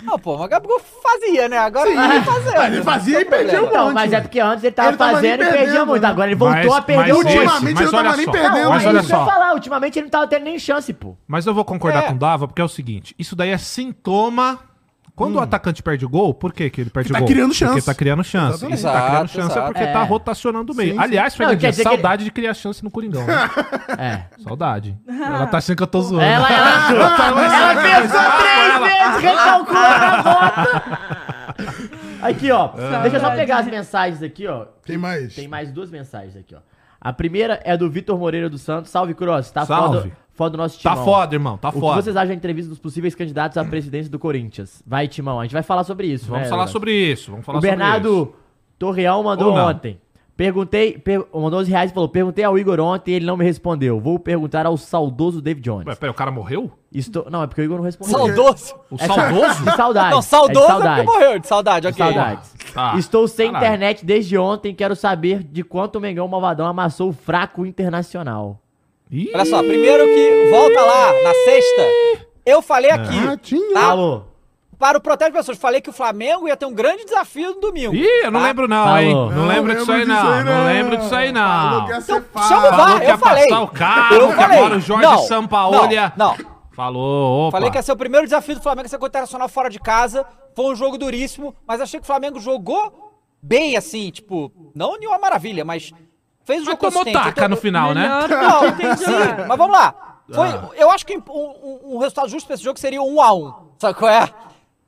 Não, 0.02 0.18
pô, 0.18 0.36
mas 0.36 0.46
o 0.46 0.48
Gabigol 0.48 0.80
fazia, 0.80 1.48
né? 1.48 1.56
Agora 1.58 1.88
ele 1.88 1.96
vai 1.96 2.22
fazer. 2.22 2.54
Mas 2.56 2.72
ele 2.74 2.82
fazia 2.82 3.20
e 3.20 3.24
perdia 3.24 3.62
um 3.62 3.66
monte. 3.72 3.92
mas 3.94 4.12
é 4.12 4.20
porque 4.20 4.38
antes 4.40 4.62
ele 4.64 4.72
tava 4.74 4.88
Ele 4.90 4.96
tava 4.98 5.12
fazendo 5.12 5.42
e 5.42 5.46
perdia 5.52 5.84
muito. 5.84 6.02
né? 6.02 6.08
Agora 6.08 6.28
ele 6.28 6.34
voltou 6.36 6.56
Mas- 6.70 6.74
a 6.74 6.82
perder 6.82 7.12
mas 7.12 7.16
um 7.16 7.20
esse- 7.20 7.24
monte. 7.24 7.38
Ultimamente 7.38 7.74
mas 7.74 7.80
ele 7.82 7.90
não 7.96 8.02
tava 8.02 8.16
nem 8.16 8.24
só, 8.26 8.32
perdendo. 8.32 8.62
Não, 8.64 8.70
mas 8.70 8.84
é 8.84 8.88
olha 8.88 9.02
só. 9.02 9.24
falar. 9.26 9.54
Ultimamente 9.54 9.98
ele 9.98 10.04
não 10.04 10.10
tava 10.10 10.26
tendo 10.28 10.42
nem 10.44 10.58
chance, 10.58 10.92
pô. 10.92 11.16
Mas 11.26 11.46
eu 11.46 11.54
vou 11.54 11.64
concordar 11.64 12.04
É. 12.04 12.06
com 12.08 12.14
o 12.14 12.18
Dava, 12.18 12.46
porque 12.48 12.60
é 12.60 12.64
o 12.64 12.68
seguinte: 12.68 13.14
isso 13.18 13.34
daí 13.36 13.50
é 13.50 13.58
sintoma 13.58 14.60
Quando 15.16 15.36
o 15.36 15.40
atacante 15.40 15.80
perde 15.80 16.04
gol, 16.06 16.34
por 16.34 16.52
que, 16.52 16.68
que 16.68 16.80
ele 16.80 16.90
perde 16.90 17.10
Hum. 17.10 17.12
tá 17.12 17.18
gol? 17.20 17.28
criando 17.28 17.54
chance. 17.54 17.72
Porque 17.74 17.86
tá 17.86 17.94
criando 17.94 18.24
chance. 18.24 18.64
Exatamente. 18.64 18.80
Ele 18.80 18.92
tá 18.92 19.00
criando 19.06 19.24
Exato, 19.24 19.28
chance 19.28 19.48
é 19.48 19.52
exato. 19.52 19.66
porque 19.72 19.84
É. 19.88 19.92
tá 19.92 20.02
rotacionando 20.02 20.72
o 20.72 20.76
meio. 20.76 20.90
Sim, 20.90 20.96
sim. 20.98 21.04
Aliás, 21.04 21.34
que 21.36 21.72
saudade 21.72 22.24
de 22.24 22.30
criar 22.32 22.52
chance 22.54 22.82
no 22.82 22.90
Coringão. 22.90 23.24
né? 23.24 23.34
É. 23.96 24.42
saudade. 24.42 24.98
Ela 25.08 25.46
tá 25.46 25.58
achando 25.58 25.76
que 25.76 25.82
eu 25.84 25.86
tô 25.86 26.00
zoando. 26.02 26.24
Ela, 26.24 26.48
ela, 26.52 27.54
ela 27.54 27.82
pensou 27.82 28.20
três 28.40 28.80
vezes, 28.80 29.22
recalculou 29.22 29.82
na 29.82 30.22
volta. 30.22 31.24
Aqui, 32.22 32.50
ó. 32.50 32.68
Deixa 33.02 33.16
eu 33.16 33.20
só 33.20 33.30
pegar 33.30 33.58
as 33.58 33.66
mensagens 33.66 34.22
aqui, 34.22 34.46
ó. 34.46 34.64
Tem 34.84 34.96
mais? 34.98 35.34
Tem 35.34 35.46
mais 35.46 35.70
duas 35.70 35.90
mensagens 35.90 36.36
aqui, 36.36 36.54
ó. 36.54 36.58
A 37.00 37.12
primeira 37.12 37.60
é 37.64 37.76
do 37.76 37.90
Vitor 37.90 38.18
Moreira 38.18 38.48
dos 38.48 38.62
Santos. 38.62 38.90
Salve, 38.90 39.12
Cross. 39.14 39.50
Tá 39.50 39.66
Salve. 39.66 39.98
foda, 39.98 40.16
foda 40.34 40.50
do 40.50 40.58
nosso 40.58 40.82
Tá 40.82 40.90
timão. 40.90 41.04
foda, 41.04 41.34
irmão. 41.34 41.56
Tá 41.56 41.68
O 41.70 41.72
que 41.72 41.80
foda. 41.80 42.02
vocês 42.02 42.16
acham 42.16 42.28
da 42.28 42.34
entrevista 42.34 42.68
dos 42.68 42.78
possíveis 42.78 43.14
candidatos 43.14 43.56
à 43.56 43.64
presidência 43.64 44.10
do 44.10 44.18
Corinthians? 44.18 44.82
Vai, 44.86 45.08
Timão. 45.08 45.40
A 45.40 45.44
gente 45.44 45.52
vai 45.52 45.62
falar 45.62 45.84
sobre 45.84 46.06
isso, 46.08 46.26
Vamos 46.26 46.42
né, 46.42 46.48
falar 46.48 46.62
Leandro? 46.64 46.72
sobre 46.72 46.92
isso. 46.92 47.30
Vamos 47.30 47.46
falar 47.46 47.58
O 47.58 47.60
sobre 47.60 47.70
Bernardo 47.76 48.34
Torreal 48.78 49.22
mandou 49.22 49.50
Ou 49.50 49.56
não. 49.56 49.68
ontem. 49.68 49.98
Perguntei, 50.36 50.98
per, 50.98 51.24
mandou 51.32 51.60
os 51.60 51.68
reais 51.68 51.92
e 51.92 51.94
falou: 51.94 52.08
Perguntei 52.08 52.44
ao 52.44 52.58
Igor 52.58 52.80
ontem 52.80 53.12
e 53.12 53.14
ele 53.14 53.24
não 53.24 53.36
me 53.36 53.44
respondeu. 53.44 54.00
Vou 54.00 54.18
perguntar 54.18 54.66
ao 54.66 54.76
saudoso 54.76 55.40
David 55.40 55.62
Jones. 55.62 55.82
isso. 55.82 55.90
Ué, 55.90 55.94
peraí, 55.94 56.10
o 56.10 56.14
cara 56.14 56.32
morreu? 56.32 56.72
Estou, 56.92 57.28
não, 57.30 57.44
é 57.44 57.46
porque 57.46 57.60
o 57.60 57.64
Igor 57.64 57.76
não 57.76 57.84
respondeu. 57.84 58.18
Saudoso. 58.18 58.74
O 58.90 58.96
É 58.98 59.06
saudoso? 59.06 59.62
De 59.64 59.76
saudade. 59.76 60.10
Não, 60.10 60.18
é 60.18 60.20
de 60.20 60.26
saudoso 60.26 60.64
é, 60.64 60.66
saudade. 60.66 61.04
porque 61.06 61.18
morreu. 61.24 61.38
De 61.38 61.46
saudade, 61.46 61.80
De 61.82 61.92
ok. 62.02 62.04
saudades. 62.04 62.54
Tá. 62.74 62.96
Estou 62.98 63.28
sem 63.28 63.52
Caralho. 63.52 63.64
internet 63.64 64.04
desde 64.04 64.36
ontem. 64.36 64.74
Quero 64.74 64.96
saber 64.96 65.44
de 65.44 65.62
quanto 65.62 65.96
o 65.96 66.00
Mengão 66.00 66.26
Malvadão 66.26 66.66
amassou 66.66 67.10
o 67.10 67.12
fraco 67.12 67.64
internacional. 67.64 68.58
Ih, 69.10 69.30
Olha 69.34 69.44
só, 69.44 69.62
primeiro 69.62 70.04
que 70.04 70.50
volta 70.50 70.80
lá, 70.80 71.12
na 71.22 71.34
sexta, 71.44 71.82
eu 72.44 72.60
falei 72.62 72.90
aqui, 72.90 73.18
Ah, 73.28 73.36
tinha. 73.36 73.74
Tá. 73.74 73.84
Alô? 73.90 74.22
para 74.76 74.98
o 74.98 75.00
Protege 75.00 75.30
Pessoas, 75.30 75.56
falei 75.56 75.80
que 75.80 75.88
o 75.88 75.92
Flamengo 75.92 76.46
ia 76.48 76.56
ter 76.56 76.66
um 76.66 76.74
grande 76.74 77.04
desafio 77.04 77.54
no 77.54 77.60
domingo. 77.60 77.94
Ih, 77.94 78.06
eu 78.24 78.30
não 78.30 78.40
tá? 78.40 78.46
lembro 78.46 78.68
não, 78.68 78.84
Falou. 78.84 78.98
hein? 79.00 79.14
Não, 79.14 79.30
Não 79.30 79.46
lembro 79.46 79.74
disso 79.74 79.92
aí 79.92 80.04
não. 80.04 80.44
Não 80.44 80.66
lembro 80.66 80.96
disso 80.98 81.14
aí 81.14 81.32
Falou 81.32 81.88
não. 81.88 81.98
Então, 81.98 82.02
chama 82.02 82.66
o 82.66 82.70
Falou 82.70 82.76
VAR, 82.76 83.02
eu 83.08 83.18
falei. 83.18 83.52
o 83.52 83.68
carro, 83.68 84.14
Eu 84.16 84.32
falei. 84.32 84.58
agora 84.58 84.76
o 84.76 84.80
Jorge 84.80 85.02
Não, 85.06 85.18
Sampaolha... 85.18 86.12
Não, 86.16 86.36
não. 86.36 86.54
Falou, 86.74 87.46
opa. 87.48 87.56
Falei 87.56 87.70
que 87.70 87.78
ia 87.78 87.82
ser 87.82 87.92
o 87.92 87.96
primeiro 87.96 88.26
desafio 88.26 88.56
do 88.56 88.60
Flamengo 88.62 88.88
ser 88.88 88.98
contra 88.98 89.06
o 89.06 89.10
Internacional 89.12 89.48
fora 89.48 89.70
de 89.70 89.78
casa. 89.78 90.26
Foi 90.56 90.66
um 90.66 90.74
jogo 90.74 90.98
duríssimo, 90.98 91.54
mas 91.66 91.80
achei 91.80 92.00
que 92.00 92.04
o 92.04 92.06
Flamengo 92.06 92.38
jogou 92.40 93.14
bem, 93.40 93.76
assim, 93.76 94.10
tipo, 94.10 94.50
não 94.74 94.98
nenhuma 94.98 95.18
maravilha, 95.18 95.64
mas 95.64 95.92
fez 96.44 96.62
o 96.62 96.64
Mas 96.64 96.72
jogo 96.72 96.78
tomou 96.78 97.04
consistente. 97.04 97.24
taca 97.24 97.42
tô- 97.42 97.48
no 97.48 97.56
final, 97.56 97.92
né? 97.94 98.08
Não, 98.28 98.68
entendi 98.68 98.98
sim, 99.04 99.12
mas 99.48 99.58
vamos 99.58 99.72
lá. 99.76 100.20
Foi, 100.32 100.48
Ah. 100.48 100.68
Eu 100.76 100.90
acho 100.90 101.04
que 101.04 101.16
um, 101.18 101.22
um- 101.28 101.94
um 101.94 101.98
resultado 101.98 102.28
justo 102.28 102.46
pra 102.46 102.54
esse 102.54 102.64
jogo 102.64 102.78
seria 102.78 103.02
um 103.02 103.20
a 103.20 103.32
um. 103.34 103.52
Sabe 103.78 103.98
qual 103.98 104.10
é? 104.10 104.28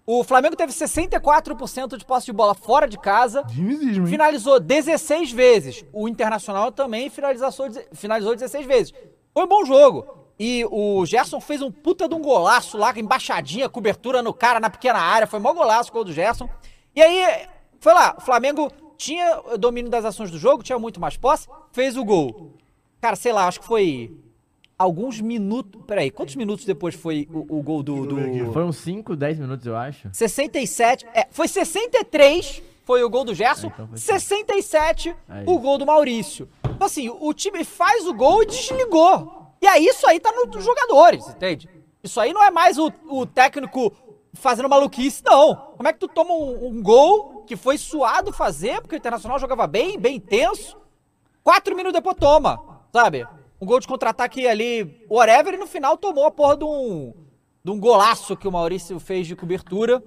O 0.06 0.22
Flamengo 0.22 0.54
teve 0.54 0.72
64% 0.72 1.96
de 1.96 2.04
posse 2.04 2.26
de 2.26 2.32
bola 2.32 2.54
fora 2.54 2.86
de 2.88 2.96
casa. 2.98 3.42
Dinizismo? 3.44 4.06
Finalizou 4.06 4.60
16 4.60 5.32
vezes. 5.32 5.84
O 5.92 6.08
Internacional 6.08 6.70
também 6.70 7.10
finalizou, 7.10 7.50
finalizou 7.92 8.34
16 8.34 8.66
vezes. 8.66 8.94
Foi 9.34 9.44
um 9.44 9.48
bom 9.48 9.64
jogo. 9.64 10.06
E 10.38 10.64
o 10.70 11.04
Gerson 11.06 11.40
fez 11.40 11.60
um 11.62 11.70
puta 11.72 12.08
de 12.08 12.14
um 12.14 12.20
golaço 12.20 12.76
lá, 12.78 12.92
embaixadinha, 12.96 13.68
cobertura 13.68 14.22
no 14.22 14.32
cara 14.32 14.60
na 14.60 14.70
pequena 14.70 14.98
área. 14.98 15.26
Foi 15.26 15.40
mó 15.40 15.52
golaço 15.52 15.90
o 15.90 15.92
gol 15.92 16.04
do 16.04 16.12
Gerson. 16.12 16.48
E 16.94 17.02
aí, 17.02 17.46
foi 17.80 17.92
lá, 17.92 18.14
o 18.16 18.20
Flamengo 18.20 18.70
tinha 18.96 19.40
o 19.52 19.58
domínio 19.58 19.90
das 19.90 20.04
ações 20.04 20.30
do 20.30 20.38
jogo, 20.38 20.62
tinha 20.62 20.78
muito 20.78 21.00
mais 21.00 21.16
posse, 21.16 21.48
fez 21.72 21.96
o 21.96 22.04
gol. 22.04 22.52
Cara, 23.00 23.16
sei 23.16 23.32
lá, 23.32 23.46
acho 23.46 23.60
que 23.60 23.66
foi 23.66 24.16
alguns 24.78 25.20
minutos. 25.20 25.80
Peraí, 25.86 26.10
quantos 26.10 26.36
minutos 26.36 26.64
depois 26.64 26.94
foi 26.94 27.28
o, 27.32 27.58
o 27.58 27.62
gol 27.62 27.82
do. 27.82 28.06
do... 28.06 28.52
Foi 28.52 28.64
uns 28.64 28.76
5, 28.78 29.14
10 29.16 29.38
minutos, 29.38 29.66
eu 29.66 29.76
acho. 29.76 30.08
67. 30.12 31.06
É, 31.14 31.26
foi 31.30 31.48
63 31.48 32.62
foi 32.84 33.02
o 33.02 33.10
gol 33.10 33.24
do 33.24 33.34
Gerson. 33.34 33.66
É, 33.66 33.70
então 33.70 33.88
foi 33.88 33.98
67 33.98 35.14
Aí. 35.28 35.44
o 35.46 35.58
gol 35.58 35.76
do 35.76 35.84
Maurício. 35.84 36.48
Então, 36.64 36.86
assim, 36.86 37.08
o 37.08 37.34
time 37.34 37.64
faz 37.64 38.06
o 38.06 38.14
gol 38.14 38.42
e 38.44 38.46
desligou. 38.46 39.52
E 39.60 39.66
aí 39.66 39.84
isso 39.86 40.06
aí 40.06 40.20
tá 40.20 40.30
no- 40.30 40.46
nos 40.46 40.64
jogadores, 40.64 41.26
entende? 41.28 41.68
Isso 42.04 42.20
aí 42.20 42.32
não 42.32 42.44
é 42.44 42.50
mais 42.50 42.78
o, 42.78 42.92
o 43.08 43.26
técnico 43.26 43.92
fazendo 44.36 44.68
maluquice, 44.68 45.22
não. 45.24 45.54
Como 45.76 45.88
é 45.88 45.92
que 45.92 45.98
tu 45.98 46.08
toma 46.08 46.32
um, 46.34 46.68
um 46.68 46.82
gol 46.82 47.42
que 47.46 47.56
foi 47.56 47.76
suado 47.78 48.32
fazer, 48.32 48.80
porque 48.80 48.94
o 48.94 48.98
Internacional 48.98 49.38
jogava 49.38 49.66
bem, 49.66 49.98
bem 49.98 50.16
intenso. 50.16 50.76
Quatro 51.42 51.74
minutos 51.74 51.94
depois 51.94 52.16
toma, 52.18 52.58
sabe? 52.92 53.26
Um 53.60 53.66
gol 53.66 53.80
de 53.80 53.86
contra-ataque 53.88 54.46
ali, 54.46 55.04
whatever, 55.08 55.54
e 55.54 55.56
no 55.56 55.66
final 55.66 55.96
tomou 55.96 56.26
a 56.26 56.30
porra 56.30 56.56
de 56.56 56.64
um, 56.64 57.14
de 57.64 57.70
um 57.70 57.78
golaço 57.80 58.36
que 58.36 58.46
o 58.46 58.52
Maurício 58.52 58.98
fez 59.00 59.26
de 59.26 59.34
cobertura. 59.36 60.02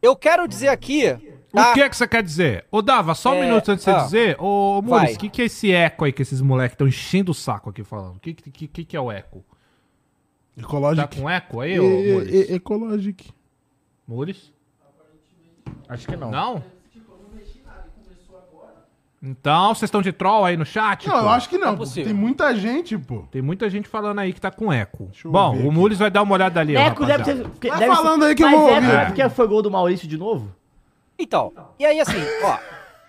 Eu 0.00 0.16
quero 0.16 0.48
dizer 0.48 0.68
aqui. 0.68 1.04
tá? 1.52 1.70
O 1.70 1.74
que 1.74 1.82
é 1.82 1.88
que 1.88 1.96
você 1.96 2.08
quer 2.08 2.22
dizer? 2.22 2.66
Ô, 2.70 2.80
Dava, 2.80 3.14
só 3.14 3.30
um 3.32 3.34
É, 3.42 3.46
minuto 3.46 3.70
antes 3.70 3.84
de 3.84 3.90
você 3.90 3.96
ah. 3.96 4.02
dizer. 4.04 4.36
Ô. 4.40 4.80
Muris, 4.82 5.14
o 5.16 5.18
que, 5.18 5.28
que 5.28 5.42
é 5.42 5.44
esse 5.44 5.70
eco 5.72 6.04
aí 6.04 6.12
que 6.12 6.22
esses 6.22 6.40
moleques 6.40 6.74
estão 6.74 6.88
enchendo 6.88 7.32
o 7.32 7.34
saco 7.34 7.70
aqui 7.70 7.84
falando? 7.84 8.16
O 8.16 8.20
que, 8.20 8.32
que, 8.34 8.66
que, 8.68 8.84
que 8.84 8.96
é 8.96 9.00
o 9.00 9.12
eco? 9.12 9.44
Tá 10.56 10.62
Ecológico. 10.62 11.16
com 11.16 11.30
eco 11.30 11.60
aí, 11.60 11.74
E- 11.74 11.80
ô, 11.80 11.84
e- 11.84 12.12
Muris? 12.14 13.30
Muris? 14.08 14.50
Acho 15.86 16.08
que 16.08 16.16
não. 16.16 16.30
Não? 16.30 16.64
Então, 19.20 19.74
vocês 19.74 19.88
estão 19.88 20.00
de 20.00 20.12
troll 20.12 20.44
aí 20.44 20.56
no 20.56 20.64
chat? 20.64 21.08
Não, 21.08 21.14
pô? 21.16 21.20
eu 21.22 21.28
acho 21.30 21.48
que 21.48 21.58
não. 21.58 21.72
É 21.72 21.76
possível. 21.76 22.04
Tem 22.04 22.14
muita 22.14 22.54
gente, 22.54 22.96
pô. 22.96 23.24
Tem 23.32 23.42
muita 23.42 23.68
gente 23.68 23.88
falando 23.88 24.20
aí 24.20 24.32
que 24.32 24.40
tá 24.40 24.48
com 24.50 24.72
eco. 24.72 25.10
Bom, 25.24 25.56
o. 25.56 25.72
Muris 25.72 25.98
vai 25.98 26.08
dar 26.08 26.22
uma 26.22 26.34
olhada 26.34 26.60
ali, 26.60 26.76
Eco 26.76 27.04
deve 27.04 27.24
ser. 27.24 27.42
porque 27.48 27.68
Vai 27.68 27.80
deve 27.80 27.94
falando 27.96 28.22
ser- 28.22 28.28
aí 28.28 28.34
que 28.36 28.44
eu 28.44 28.46
mas 28.48 28.56
vou 28.60 28.68
Eco 28.68 28.76
ouvir. 28.86 28.96
é 28.96 29.04
porque 29.06 29.28
foi 29.28 29.48
gol 29.48 29.60
do 29.60 29.70
Maurício 29.72 30.06
de 30.06 30.16
novo? 30.16 30.54
Então, 31.18 31.52
e 31.78 31.84
aí 31.84 31.98
assim, 32.00 32.16
ó, 32.44 32.58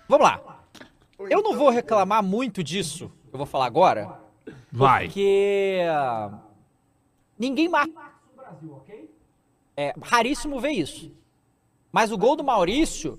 vamos 0.08 0.26
lá. 0.26 0.40
Eu 1.30 1.42
não 1.42 1.56
vou 1.56 1.70
reclamar 1.70 2.24
muito 2.24 2.62
disso, 2.64 3.08
que 3.28 3.34
eu 3.34 3.38
vou 3.38 3.46
falar 3.46 3.66
agora, 3.66 4.18
Vai. 4.72 5.04
porque 5.04 5.80
ah, 5.88 6.30
ninguém 7.38 7.68
marca? 7.68 8.09
É 9.80 9.94
raríssimo 10.02 10.60
ver 10.60 10.72
isso. 10.72 11.10
Mas 11.90 12.12
o 12.12 12.18
gol 12.18 12.36
do 12.36 12.44
Maurício 12.44 13.18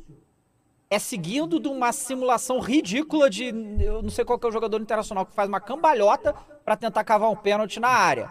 é 0.91 0.99
seguindo 0.99 1.59
de 1.59 1.67
uma 1.67 1.91
simulação 1.91 2.59
ridícula 2.59 3.31
de, 3.31 3.45
eu 3.79 4.03
não 4.03 4.11
sei 4.11 4.23
qual 4.23 4.37
que 4.37 4.45
é 4.45 4.49
o 4.49 4.51
jogador 4.51 4.79
internacional 4.79 5.25
que 5.25 5.33
faz 5.33 5.49
uma 5.49 5.59
cambalhota 5.59 6.35
pra 6.63 6.77
tentar 6.77 7.03
cavar 7.03 7.31
um 7.31 7.35
pênalti 7.35 7.79
na 7.79 7.87
área. 7.87 8.29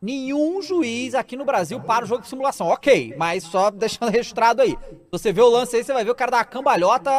Nenhum 0.00 0.62
juiz 0.62 1.14
aqui 1.14 1.36
no 1.36 1.44
Brasil 1.44 1.78
para 1.78 2.06
o 2.06 2.08
jogo 2.08 2.22
de 2.22 2.28
simulação. 2.28 2.68
Ok, 2.68 3.14
mas 3.18 3.44
só 3.44 3.70
deixando 3.70 4.08
registrado 4.10 4.62
aí. 4.62 4.78
Você 5.12 5.30
vê 5.30 5.42
o 5.42 5.48
lance 5.48 5.76
aí, 5.76 5.84
você 5.84 5.92
vai 5.92 6.02
ver 6.02 6.12
o 6.12 6.14
cara 6.14 6.30
dar 6.30 6.38
uma 6.38 6.44
cambalhota, 6.46 7.10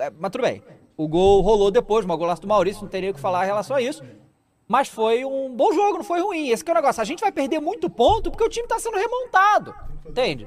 é, 0.00 0.10
mas 0.18 0.30
tudo 0.30 0.42
bem. 0.42 0.62
O 0.98 1.08
gol 1.08 1.40
rolou 1.40 1.70
depois, 1.70 2.04
uma 2.04 2.14
golaço 2.14 2.42
do 2.42 2.48
Maurício, 2.48 2.82
não 2.82 2.90
teria 2.90 3.10
o 3.10 3.14
que 3.14 3.20
falar 3.20 3.44
em 3.44 3.46
relação 3.46 3.74
a 3.74 3.80
isso. 3.80 4.04
Mas 4.66 4.88
foi 4.88 5.24
um 5.24 5.54
bom 5.54 5.72
jogo, 5.72 5.98
não 5.98 6.04
foi 6.04 6.20
ruim. 6.20 6.48
Esse 6.48 6.64
é 6.66 6.70
o 6.70 6.74
negócio. 6.74 7.00
A 7.02 7.04
gente 7.04 7.20
vai 7.20 7.30
perder 7.30 7.60
muito 7.60 7.90
ponto 7.90 8.30
porque 8.30 8.44
o 8.44 8.48
time 8.48 8.66
tá 8.66 8.78
sendo 8.78 8.96
remontado. 8.96 9.74
Entende? 10.06 10.46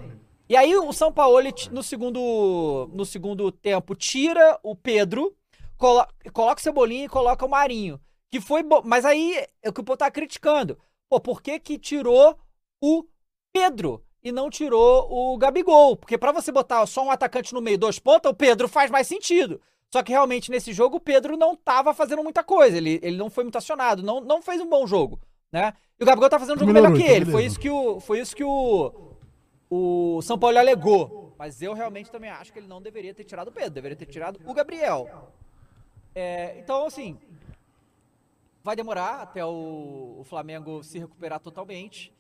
E 0.50 0.56
aí 0.56 0.76
o 0.76 0.92
São 0.94 1.12
Paulo, 1.12 1.38
no 1.72 1.84
segundo, 1.84 2.90
no 2.94 3.06
segundo 3.06 3.52
tempo, 3.52 3.94
tira 3.96 4.60
o 4.64 4.76
Pedro, 4.76 5.36
colo- 5.78 6.08
coloca 6.34 6.60
o 6.60 6.64
Cebolinha 6.64 7.06
e 7.06 7.10
coloca 7.10 7.46
o 7.46 7.50
Marinho. 7.50 8.00
Que 8.32 8.42
foi 8.42 8.64
bom. 8.64 8.82
Mas 8.84 9.06
aí 9.06 9.46
é 9.62 9.70
o 9.70 9.74
que 9.74 9.82
o 9.82 9.84
povo 9.84 9.98
tá 9.98 10.10
criticando. 10.10 10.78
Pô, 11.10 11.20
por 11.20 11.42
que 11.42 11.60
que 11.60 11.78
tirou 11.78 12.38
o 12.82 13.06
Pedro 13.54 14.04
e 14.24 14.32
não 14.32 14.50
tirou 14.50 15.08
o 15.10 15.38
Gabigol? 15.38 15.96
Porque 15.96 16.18
pra 16.18 16.32
você 16.32 16.52
botar 16.52 16.86
só 16.86 17.04
um 17.04 17.12
atacante 17.12 17.54
no 17.54 17.62
meio, 17.62 17.78
dois 17.78 18.00
pontas, 18.00 18.32
o 18.32 18.36
Pedro 18.36 18.68
faz 18.68 18.90
mais 18.92 19.08
sentido. 19.08 19.62
Só 19.94 20.04
que 20.04 20.12
realmente 20.12 20.52
nesse 20.52 20.74
jogo 20.74 20.98
o 20.98 21.02
Pedro 21.02 21.38
não 21.38 21.56
tava 21.56 21.94
fazendo 21.94 22.24
muita 22.24 22.44
coisa. 22.44 22.78
Ele, 22.78 23.00
ele 23.02 23.18
não 23.18 23.30
foi 23.30 23.44
muito 23.44 23.58
acionado, 23.58 24.04
não, 24.04 24.20
não 24.22 24.42
fez 24.42 24.62
um 24.62 24.70
bom 24.70 24.86
jogo, 24.86 25.20
né? 25.52 25.74
E 26.00 26.04
o 26.04 26.06
Gabigol 26.06 26.30
tá 26.30 26.40
fazendo 26.40 26.58
um 26.58 26.60
jogo 26.60 26.74
melhor 26.74 26.94
que 26.94 27.04
ele. 27.04 27.26
Foi 27.26 27.46
isso 27.46 27.60
que 27.60 27.70
o, 27.70 28.00
foi 28.00 28.20
isso 28.20 28.36
que 28.36 28.44
o, 28.44 29.16
o 29.70 30.22
São 30.22 30.38
Paulo 30.38 30.58
alegou. 30.58 31.36
Mas 31.38 31.62
eu 31.62 31.74
realmente 31.74 32.12
também 32.12 32.30
acho 32.30 32.52
que 32.52 32.60
ele 32.60 32.68
não 32.68 32.82
deveria 32.82 33.14
ter 33.14 33.24
tirado 33.24 33.50
o 33.50 33.52
Pedro, 33.52 33.72
deveria 33.72 33.96
ter 33.96 34.08
tirado 34.08 34.40
o 34.46 34.54
Gabriel. 34.54 35.32
É, 36.14 36.58
então, 36.60 36.88
assim, 36.88 37.18
vai 38.64 38.76
demorar 38.76 39.22
até 39.22 39.46
o, 39.46 40.18
o 40.20 40.24
Flamengo 40.24 40.84
se 40.84 40.98
recuperar 40.98 41.40
totalmente. 41.40 42.14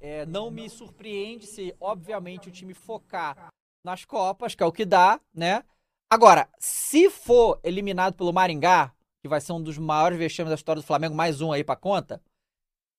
É, 0.00 0.26
não 0.26 0.50
me 0.50 0.68
surpreende 0.68 1.46
se, 1.46 1.74
obviamente, 1.80 2.48
o 2.48 2.52
time 2.52 2.74
focar 2.74 3.48
nas 3.84 4.04
Copas, 4.04 4.54
que 4.54 4.62
é 4.62 4.66
o 4.66 4.72
que 4.72 4.84
dá, 4.84 5.20
né? 5.32 5.64
Agora, 6.10 6.48
se 6.58 7.10
for 7.10 7.60
eliminado 7.62 8.14
pelo 8.14 8.32
Maringá, 8.32 8.92
que 9.22 9.28
vai 9.28 9.40
ser 9.40 9.52
um 9.52 9.62
dos 9.62 9.76
maiores 9.76 10.18
vexames 10.18 10.48
da 10.48 10.54
história 10.54 10.80
do 10.80 10.86
Flamengo, 10.86 11.14
mais 11.14 11.40
um 11.42 11.52
aí 11.52 11.62
pra 11.62 11.76
conta, 11.76 12.20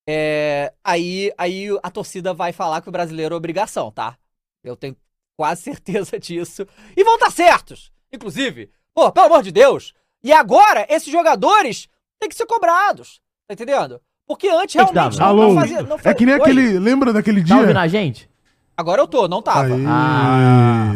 é, 0.08 0.72
aí, 0.84 1.32
aí 1.36 1.66
a 1.82 1.90
torcida 1.90 2.32
vai 2.32 2.52
falar 2.52 2.80
que 2.80 2.88
o 2.88 2.92
brasileiro 2.92 3.34
é 3.34 3.36
obrigação, 3.36 3.90
tá? 3.90 4.16
Eu 4.62 4.76
tenho 4.76 4.96
quase 5.36 5.62
certeza 5.74 6.20
disso. 6.20 6.66
E 6.96 7.02
vão 7.02 7.14
estar 7.14 7.30
certos, 7.32 7.92
inclusive. 8.12 8.70
Pô, 8.94 9.10
pelo 9.10 9.26
amor 9.26 9.42
de 9.42 9.50
Deus. 9.50 9.92
E 10.22 10.32
agora, 10.32 10.86
esses 10.88 11.10
jogadores 11.10 11.88
têm 12.20 12.28
que 12.28 12.36
ser 12.36 12.46
cobrados. 12.46 13.20
Tá 13.48 13.54
entendendo? 13.54 14.00
Porque 14.26 14.48
antes 14.48 14.76
realmente 14.76 15.18
não, 15.18 15.26
Alô, 15.26 15.48
não 15.48 15.54
fazia. 15.60 15.82
Não 15.82 15.98
é 16.04 16.14
que 16.14 16.24
nem 16.24 16.36
Oi? 16.36 16.40
aquele. 16.40 16.78
Lembra 16.78 17.12
daquele 17.12 17.44
Tá 17.44 17.56
ouvindo 17.56 17.72
dia? 17.72 17.80
a 17.80 17.88
gente? 17.88 18.30
Agora 18.76 19.02
eu 19.02 19.08
tô, 19.08 19.26
não 19.26 19.42
tava. 19.42 19.74
Aí. 19.74 19.84
Ah. 19.86 20.92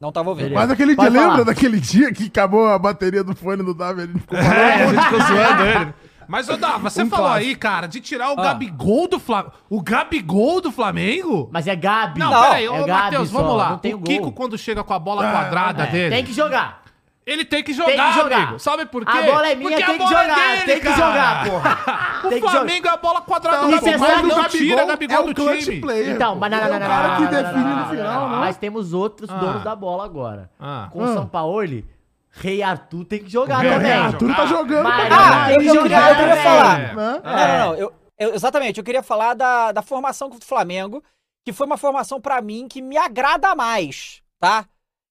Não 0.00 0.12
tava 0.12 0.30
ouvindo. 0.30 0.54
Mas 0.54 0.70
aquele 0.70 0.94
dia, 0.96 1.08
lembra 1.08 1.30
falar. 1.32 1.44
daquele 1.44 1.80
dia 1.80 2.12
que 2.12 2.26
acabou 2.26 2.66
a 2.68 2.78
bateria 2.78 3.24
do 3.24 3.34
fone 3.34 3.62
do 3.62 3.72
Davi? 3.74 4.02
A 4.02 4.06
gente 4.06 4.18
ficou 4.20 4.38
É, 4.38 4.82
a 4.84 4.86
gente 4.88 5.02
ficou 5.04 5.20
zoando 5.26 5.62
ele. 5.62 5.94
Mas, 6.26 6.48
ô, 6.48 6.56
Dá, 6.56 6.78
você 6.78 7.02
Um 7.02 7.08
falou 7.10 7.26
clássico. 7.26 7.48
aí, 7.50 7.54
cara, 7.54 7.86
de 7.86 8.00
tirar 8.00 8.30
o 8.30 8.40
Ah. 8.40 8.44
Gabigol 8.44 9.06
do 9.06 9.18
Flamengo. 9.20 9.52
O 9.68 9.82
Gabigol 9.82 10.60
do 10.60 10.72
Flamengo? 10.72 11.50
Mas 11.52 11.66
é 11.66 11.76
Gabi. 11.76 12.18
Não, 12.18 12.30
Não, 12.30 12.42
peraí, 12.42 12.64
é 12.64 12.70
ô, 12.70 12.86
Matheus, 12.86 13.30
vamos 13.30 13.56
lá. 13.56 13.70
não 13.70 13.78
tem 13.78 13.92
o 13.94 13.98
gol. 13.98 14.06
Kiko, 14.06 14.32
quando 14.32 14.56
chega 14.56 14.82
com 14.82 14.94
a 14.94 14.98
bola 14.98 15.28
Ah, 15.28 15.32
quadrada 15.32 15.82
É, 15.84 15.86
dele, 15.86 16.14
Tem 16.16 16.24
que 16.24 16.32
jogar. 16.32 16.82
Ele 17.26 17.44
tem 17.44 17.62
que 17.62 17.72
jogar, 17.72 17.92
Tem 17.92 17.96
que 18.12 18.12
jogar. 18.12 18.36
amigo. 18.42 18.58
Sabe 18.58 18.86
por 18.86 19.04
quê? 19.04 19.16
A 19.18 19.22
bola 19.22 19.48
é 19.48 19.54
minha, 19.54 19.70
Porque 19.70 19.84
tem 19.84 19.92
que 19.98 20.04
bola 20.04 20.22
é 20.22 20.28
jogar. 20.28 20.34
dele, 20.36 20.62
tem 20.64 20.80
que 20.80 20.88
jogar, 20.92 21.44
porra. 21.50 22.14
O 22.24 22.28
Tem 22.28 22.40
que 22.40 22.48
Flamengo 22.50 22.86
é 22.86 22.90
a 22.90 22.96
bola 22.96 23.20
quadrada 23.20 23.58
Não, 23.62 23.70
do 23.70 23.76
isso 23.76 23.86
é 23.88 23.92
Gabigol. 23.98 24.30
só 24.30 24.36
Não 24.36 24.42
do 24.44 24.48
tira 24.48 24.84
Gabigol 24.86 25.18
é 25.18 25.22
do 25.24 25.30
o 25.30 25.34
clutch 25.34 25.64
time. 25.64 25.80
player. 25.82 26.08
Então, 26.14 26.34
mas 26.36 26.50
não, 26.50 26.58
não, 26.58 26.64
É 26.64 26.68
não, 26.70 26.76
o 26.76 26.80
não, 26.80 26.86
cara 26.86 27.08
não, 27.08 27.16
que 27.16 27.22
não, 27.22 27.30
não, 27.32 27.42
define 27.42 27.64
não, 27.64 27.70
no 27.70 27.76
não, 27.76 27.88
final, 27.90 28.20
não. 28.22 28.28
não. 28.30 28.38
Mas 28.40 28.56
temos 28.56 28.92
outros 28.94 29.28
Ah. 29.30 29.34
donos 29.36 29.62
da 29.62 29.76
bola 29.76 30.04
agora. 30.06 30.50
Ah. 30.58 30.88
Com 30.90 31.00
o 31.00 31.04
Ah. 31.04 31.14
Sampaoli, 31.14 31.86
Rei 32.30 32.62
Arthur 32.62 33.04
tem 33.04 33.22
que 33.22 33.30
jogar 33.30 33.58
Rei 33.58 33.70
também. 33.72 33.92
Arthur. 33.92 34.30
Arthur 34.30 34.36
tá 34.36 34.46
jogando. 34.46 34.86
Ah, 34.88 35.52
eu, 35.52 35.58
queria, 35.82 36.36
falar. 36.42 36.80
É. 36.80 36.94
né? 36.94 37.20
Não, 37.22 37.76
não, 37.76 37.80
não. 37.80 37.92
Exatamente, 38.34 38.78
eu 38.78 38.84
queria 38.84 39.02
falar 39.02 39.34
da, 39.34 39.70
da 39.72 39.82
formação 39.82 40.30
do 40.30 40.42
Flamengo, 40.44 41.02
que 41.44 41.52
foi 41.52 41.66
uma 41.66 41.76
formação 41.76 42.20
pra 42.20 42.40
mim 42.40 42.66
que 42.68 42.80
me 42.80 42.96
agrada 42.96 43.54
mais, 43.54 44.22
tá? 44.40 44.64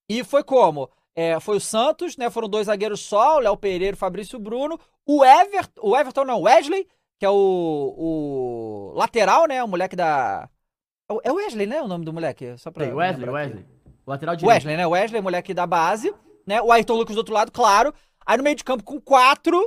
E 0.08 0.24
foi 0.24 0.42
como? 0.42 0.90
É, 1.16 1.38
foi 1.40 1.56
o 1.56 1.60
Santos, 1.60 2.16
né? 2.16 2.28
Foram 2.30 2.48
dois 2.48 2.66
zagueiros 2.66 3.00
só, 3.00 3.36
o 3.36 3.40
Léo 3.40 3.56
Pereira 3.56 3.94
e 3.94 3.96
o 3.96 3.98
Fabrício 3.98 4.38
Bruno. 4.38 4.78
O 5.06 5.24
Everton, 5.24 5.80
o 5.82 5.96
Everton 5.96 6.24
não, 6.24 6.40
o 6.40 6.42
Wesley, 6.42 6.86
que 7.20 7.24
é 7.26 7.30
o, 7.30 7.94
o 7.98 8.92
lateral, 8.96 9.46
né? 9.46 9.62
O 9.62 9.68
moleque 9.68 9.94
da. 9.96 10.48
é 11.08 11.12
o- 11.12 11.20
É 11.24 11.32
o 11.32 11.36
Wesley, 11.36 11.66
né? 11.66 11.80
O 11.82 11.88
nome 11.88 12.04
do 12.04 12.12
moleque? 12.12 12.56
Só 12.58 12.70
pra 12.70 12.84
Tem, 12.84 12.92
Wesley. 12.94 13.28
Wesley. 13.30 13.64
Lateral 14.06 14.36
direito. 14.36 14.52
Wesley, 14.54 14.76
né? 14.76 14.86
Wesley, 14.86 15.22
moleque 15.22 15.54
da 15.54 15.66
base, 15.66 16.12
né? 16.46 16.60
O 16.60 16.72
Ayrton 16.72 16.94
Lucas 16.94 17.14
do 17.14 17.18
outro 17.18 17.34
lado, 17.34 17.52
claro. 17.52 17.94
Aí 18.26 18.36
no 18.36 18.42
meio 18.42 18.56
de 18.56 18.64
campo 18.64 18.82
com 18.82 19.00
quatro 19.00 19.62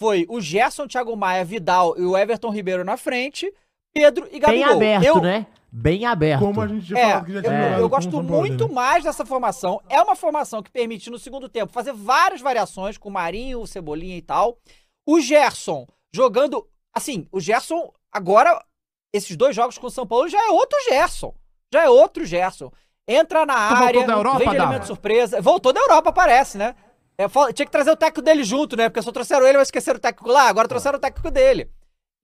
foi 0.00 0.26
o 0.28 0.40
Gerson, 0.40 0.86
Thiago 0.86 1.16
Maia, 1.16 1.44
Vidal 1.44 1.96
e 1.98 2.02
o 2.02 2.16
Everton 2.16 2.50
Ribeiro 2.50 2.84
na 2.84 2.96
frente, 2.96 3.52
Pedro 3.94 4.26
e 4.28 4.32
Bem 4.32 4.40
Gabigol. 4.40 4.72
aberto, 4.76 5.04
eu, 5.04 5.20
né? 5.20 5.46
Bem 5.80 6.04
aberto. 6.06 6.40
Como 6.40 6.60
a 6.60 6.66
gente 6.66 6.84
já 6.86 6.98
É, 6.98 7.10
falou 7.12 7.24
que 7.24 7.32
já 7.32 7.38
eu, 7.38 7.42
tinha 7.42 7.54
jogado 7.62 7.80
eu 7.80 7.88
com 7.88 7.96
gosto 7.96 8.10
Paulo, 8.10 8.24
muito 8.28 8.68
né? 8.68 8.74
mais 8.74 9.04
dessa 9.04 9.24
formação. 9.24 9.80
É 9.88 10.00
uma 10.02 10.16
formação 10.16 10.62
que 10.62 10.70
permite, 10.70 11.08
no 11.10 11.18
segundo 11.18 11.48
tempo, 11.48 11.72
fazer 11.72 11.92
várias 11.92 12.40
variações 12.40 12.98
com 12.98 13.08
o 13.08 13.12
Marinho, 13.12 13.60
o 13.60 13.66
Cebolinha 13.66 14.16
e 14.16 14.22
tal. 14.22 14.58
O 15.06 15.20
Gerson 15.20 15.86
jogando. 16.12 16.66
Assim, 16.92 17.28
o 17.30 17.38
Gerson, 17.38 17.92
agora, 18.12 18.60
esses 19.14 19.36
dois 19.36 19.54
jogos 19.54 19.78
com 19.78 19.86
o 19.86 19.90
São 19.90 20.06
Paulo 20.06 20.28
já 20.28 20.38
é 20.44 20.50
outro 20.50 20.76
Gerson. 20.88 21.32
Já 21.72 21.84
é 21.84 21.88
outro 21.88 22.24
Gerson. 22.24 22.72
Entra 23.06 23.46
na 23.46 23.68
voltou 23.68 23.86
área, 23.86 24.06
da 24.06 24.12
Europa, 24.14 24.38
vem 24.38 24.48
de 24.48 24.56
Dava? 24.56 24.68
elemento 24.70 24.86
surpresa. 24.86 25.40
Voltou 25.40 25.72
da 25.72 25.80
Europa, 25.80 26.12
parece, 26.12 26.58
né? 26.58 26.74
É, 27.16 27.28
fal- 27.28 27.52
tinha 27.52 27.64
que 27.66 27.72
trazer 27.72 27.90
o 27.90 27.96
técnico 27.96 28.22
dele 28.22 28.42
junto, 28.44 28.76
né? 28.76 28.88
Porque 28.88 29.00
só 29.02 29.10
trouxeram 29.12 29.46
ele, 29.46 29.58
mas 29.58 29.68
esqueceram 29.68 29.96
o 29.98 30.00
técnico 30.00 30.30
lá. 30.30 30.48
Agora 30.48 30.68
trouxeram 30.68 30.98
o 30.98 31.00
técnico 31.00 31.30
dele. 31.30 31.70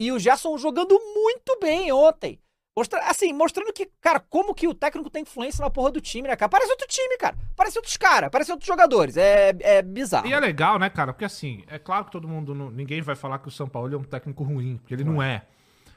E 0.00 0.10
o 0.12 0.18
Gerson 0.18 0.56
jogando 0.58 0.98
muito 1.14 1.58
bem 1.60 1.90
ontem. 1.92 2.38
Mostra, 2.76 2.98
assim, 3.08 3.32
mostrando 3.32 3.72
que, 3.72 3.88
cara, 4.00 4.18
como 4.18 4.52
que 4.52 4.66
o 4.66 4.74
técnico 4.74 5.08
tem 5.08 5.22
influência 5.22 5.62
na 5.62 5.70
porra 5.70 5.92
do 5.92 6.00
time, 6.00 6.26
né, 6.26 6.34
cara? 6.34 6.48
Parece 6.48 6.70
outro 6.72 6.88
time, 6.88 7.16
cara. 7.18 7.36
Parece 7.54 7.78
outros 7.78 7.96
caras, 7.96 8.28
parece 8.32 8.50
outros 8.50 8.66
jogadores. 8.66 9.16
É, 9.16 9.54
é 9.60 9.80
bizarro. 9.80 10.26
E 10.26 10.32
é 10.32 10.40
legal, 10.40 10.76
né, 10.78 10.90
cara? 10.90 11.12
Porque 11.12 11.24
assim, 11.24 11.62
é 11.68 11.78
claro 11.78 12.06
que 12.06 12.10
todo 12.10 12.26
mundo. 12.26 12.52
não- 12.54 12.70
ninguém 12.70 13.00
vai 13.00 13.14
falar 13.14 13.38
que 13.38 13.46
o 13.46 13.50
São 13.50 13.68
Paulo 13.68 13.94
é 13.94 13.96
um 13.96 14.02
técnico 14.02 14.42
ruim, 14.42 14.76
porque 14.78 14.92
ele 14.92 15.04
não 15.04 15.22
é. 15.22 15.44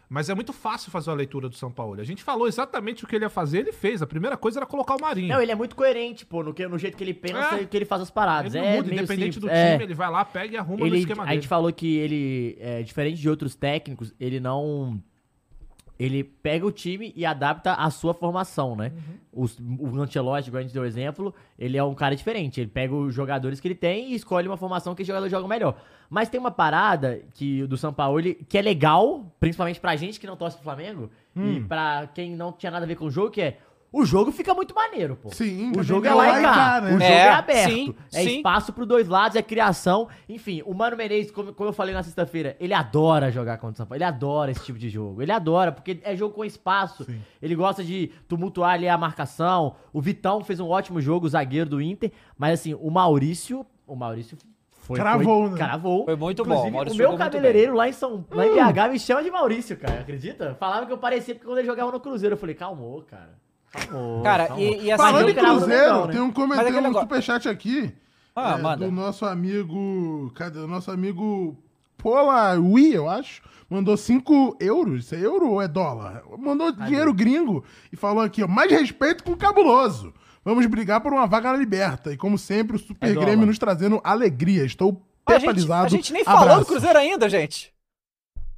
Mas 0.09 0.29
é 0.29 0.35
muito 0.35 0.53
fácil 0.53 0.89
fazer 0.91 1.09
a 1.09 1.13
leitura 1.15 1.49
do 1.49 1.55
São 1.55 1.69
Paulo. 1.71 1.99
A 1.99 2.03
gente 2.03 2.23
falou 2.23 2.47
exatamente 2.47 3.03
o 3.03 3.07
que 3.07 3.15
ele 3.15 3.25
ia 3.25 3.29
fazer, 3.29 3.57
ele 3.59 3.73
fez. 3.73 4.01
A 4.01 4.07
primeira 4.07 4.37
coisa 4.37 4.59
era 4.59 4.65
colocar 4.65 4.95
o 4.95 5.01
Marinho. 5.01 5.27
Não, 5.33 5.41
ele 5.41 5.51
é 5.51 5.55
muito 5.55 5.75
coerente, 5.75 6.25
pô, 6.25 6.43
no, 6.43 6.53
que, 6.53 6.65
no 6.67 6.77
jeito 6.77 6.95
que 6.95 7.03
ele 7.03 7.13
pensa 7.13 7.57
É. 7.57 7.63
e 7.63 7.65
que 7.67 7.75
ele 7.75 7.83
faz 7.85 8.03
as 8.03 8.09
paradas. 8.11 8.53
Ele 8.55 8.63
não 8.63 8.71
é 8.71 8.75
muda, 8.77 8.93
independente 8.93 9.33
simples. 9.33 9.41
do 9.41 9.49
É. 9.49 9.71
time, 9.73 9.83
ele 9.83 9.93
vai 9.95 10.09
lá, 10.09 10.23
pega 10.23 10.53
e 10.53 10.57
arruma 10.57 10.79
no 10.81 10.87
ele, 10.87 10.99
esquema 10.99 11.23
a 11.23 11.25
dele. 11.25 11.35
gente 11.41 11.47
falou 11.49 11.73
que 11.73 11.97
ele, 11.97 12.55
é, 12.61 12.83
diferente 12.83 13.19
de 13.19 13.27
outros 13.29 13.55
técnicos, 13.55 14.13
ele 14.19 14.39
não. 14.39 15.01
Ele 15.99 16.23
pega 16.23 16.65
o 16.65 16.71
time 16.71 17.12
e 17.15 17.25
adapta 17.25 17.73
a 17.73 17.89
sua 17.89 18.13
formação, 18.13 18.75
né? 18.75 18.91
Uhum. 19.33 19.43
Os- 19.43 19.57
o 19.60 19.99
Ancelotti, 20.01 20.49
igual 20.49 20.60
a 20.60 20.63
gente 20.63 20.73
deu 20.73 20.86
exemplo, 20.86 21.33
ele 21.57 21.75
é 21.77 21.83
um 21.83 21.93
cara 21.95 22.15
diferente. 22.15 22.62
Ele 22.62 22.69
pega 22.69 22.93
os 22.95 23.13
jogadores 23.13 23.60
que 23.60 23.67
ele 23.67 23.75
tem 23.75 24.12
e 24.12 24.15
escolhe 24.15 24.47
uma 24.47 24.57
formação 24.57 24.93
que 24.93 25.01
os 25.01 25.07
jogadores 25.07 25.31
jogam 25.31 25.47
melhor. 25.47 25.75
Mas 26.10 26.29
tem 26.29 26.39
uma 26.39 26.51
parada 26.51 27.19
que 27.33 27.65
do 27.67 27.77
São 27.77 27.91
Paulo 27.91 28.21
que 28.21 28.57
é 28.57 28.62
legal, 28.62 29.25
principalmente 29.39 29.79
pra 29.79 29.95
gente 29.95 30.19
que 30.19 30.27
não 30.27 30.38
torce 30.38 30.55
pro 30.57 30.63
Flamengo 30.63 31.10
Hum. 31.36 31.53
e 31.53 31.62
pra 31.63 32.07
quem 32.13 32.36
não 32.36 32.51
tinha 32.51 32.71
nada 32.71 32.86
a 32.86 32.88
ver 32.88 32.95
com 32.95 33.05
o 33.05 33.12
jogo, 33.12 33.31
que 33.31 33.41
é 33.41 33.57
o 33.91 34.06
jogo 34.06 34.32
fica 34.32 34.54
muito 34.54 34.76
maneiro, 34.76 35.15
pô. 35.15 35.30
Sim, 35.34 35.71
O 35.78 35.82
jogo 35.82 36.06
é 36.06 36.13
lá 36.13 36.39
e 36.39 36.41
cá. 36.43 36.54
cá, 36.54 36.82
né? 36.82 36.88
O 36.89 36.91
jogo 36.93 37.04
É, 37.04 37.17
é 37.17 37.30
aberto. 37.30 37.71
sim, 37.71 37.95
é 38.13 38.23
sim. 38.23 38.38
espaço 38.38 38.73
pros 38.73 38.88
dois 38.88 39.08
lados, 39.08 39.36
é 39.36 39.41
criação. 39.41 40.08
Enfim, 40.28 40.62
o 40.65 40.73
Mano 40.73 40.97
Menezes, 40.97 41.32
como, 41.32 41.54
como 41.54 41.69
eu 41.69 41.73
falei 41.73 41.93
na 41.95 42.04
sexta-feira, 42.04 42.56
ele 42.60 42.73
adora 42.73 43.32
jogar 43.32 43.58
contra 43.58 43.73
o 43.73 43.78
São 43.78 43.86
Paulo. 43.86 43.97
Ele 43.97 44.04
adora 44.04 44.52
esse 44.52 44.63
tipo 44.63 44.78
de 44.78 44.89
jogo. 44.89 45.21
Ele 45.21 45.32
adora, 45.32 45.71
porque 45.71 46.00
é 46.04 46.15
jogo 46.15 46.36
com 46.36 46.43
espaço. 46.45 47.08
Ele 47.41 47.56
gosta 47.56 47.84
de 47.84 48.12
tumultuar 48.28 48.71
ali 48.73 48.88
a 48.89 48.97
marcação. 48.97 49.76
O 49.93 50.02
Vitão 50.02 50.43
fez 50.43 50.60
um 50.60 50.67
ótimo 50.67 51.00
jogo, 51.02 51.26
o 51.26 51.30
zagueiro 51.30 51.69
do 51.69 51.82
Inter. 51.82 52.12
Mas 52.38 52.60
assim, 52.60 52.73
o 52.73 52.89
Maurício. 52.91 53.65
O 53.88 53.95
Maurício 53.95 54.38
foi. 54.69 55.00
Cravou, 55.00 55.43
foi, 55.43 55.52
né? 55.52 55.58
Cravou. 55.58 56.06
Foi 56.06 56.15
muito 56.15 56.43
bom, 56.43 56.50
Inclusive, 56.52 56.69
o 56.69 56.73
Maurício 56.73 56.95
o 56.95 57.10
meu 57.10 57.17
cabeleireiro 57.17 57.73
lá 57.73 57.88
em 57.89 57.93
São 57.93 58.26
lá 58.32 58.45
em 58.45 58.52
BH 58.54 58.91
me 58.91 59.00
chama 59.00 59.23
de 59.23 59.32
Maurício, 59.32 59.78
cara. 59.78 60.02
Acredita? 60.02 60.56
Falava 60.60 60.86
que 60.86 60.91
eu 60.91 60.97
parecia 60.97 61.34
porque 61.34 61.45
quando 61.47 61.58
ele 61.60 61.67
jogava 61.67 61.91
no 61.91 62.00
Cruzeiro. 62.00 62.34
Eu 62.36 62.38
falei, 62.39 62.54
calmou, 62.54 63.02
cara. 63.04 63.38
Cara, 64.23 64.49
e, 64.58 64.86
e 64.86 64.91
assim. 64.91 65.03
Falando 65.03 65.23
eu 65.23 65.30
em 65.30 65.34
no 65.36 65.41
Cruzeiro, 65.41 65.84
Mengão, 65.84 66.06
né? 66.08 66.13
tem 66.13 66.21
um 66.21 66.32
comentário, 66.32 66.77
um 66.77 66.82
negócio- 66.82 67.01
superchat 67.01 67.49
aqui. 67.49 67.93
Ah, 68.36 68.56
é, 68.58 68.62
manda. 68.62 68.86
Do 68.86 68.91
nosso 68.91 69.25
amigo. 69.25 70.32
Cadê? 70.36 70.60
O 70.60 70.67
nosso 70.67 70.91
amigo 70.91 71.58
Pola 71.97 72.53
Wii, 72.53 72.93
eu 72.93 73.10
acho. 73.10 73.41
Mandou 73.69 73.97
5 73.97 74.58
euros. 74.60 75.06
Isso 75.06 75.15
é 75.15 75.19
euro 75.19 75.49
ou 75.49 75.62
é 75.62 75.67
dólar? 75.67 76.23
Mandou 76.38 76.71
dinheiro 76.71 77.13
gringo 77.13 77.63
e 77.91 77.97
falou 77.97 78.23
aqui, 78.23 78.43
ó. 78.43 78.47
Mais 78.47 78.71
respeito 78.71 79.23
com 79.23 79.32
o 79.32 79.38
cabuloso. 79.38 80.13
Vamos 80.45 80.65
brigar 80.67 81.01
por 81.01 81.12
uma 81.12 81.27
vaga 81.27 81.51
na 81.51 81.58
liberta. 81.58 82.13
E 82.13 82.17
como 82.17 82.38
sempre, 82.38 82.77
o 82.77 82.80
Super 82.80 83.10
É 83.10 83.13
dólar. 83.13 83.25
Grêmio 83.25 83.45
nos 83.45 83.60
trazendo 83.60 83.99
alegria. 84.03 84.63
Estou 84.63 85.01
A 85.25 85.39
gente, 85.39 85.69
a 85.69 85.88
gente 85.89 86.13
nem 86.13 86.23
falou 86.23 86.60
do. 86.60 86.65
Cruzeiro 86.65 86.97
ainda, 86.97 87.27
gente. 87.27 87.73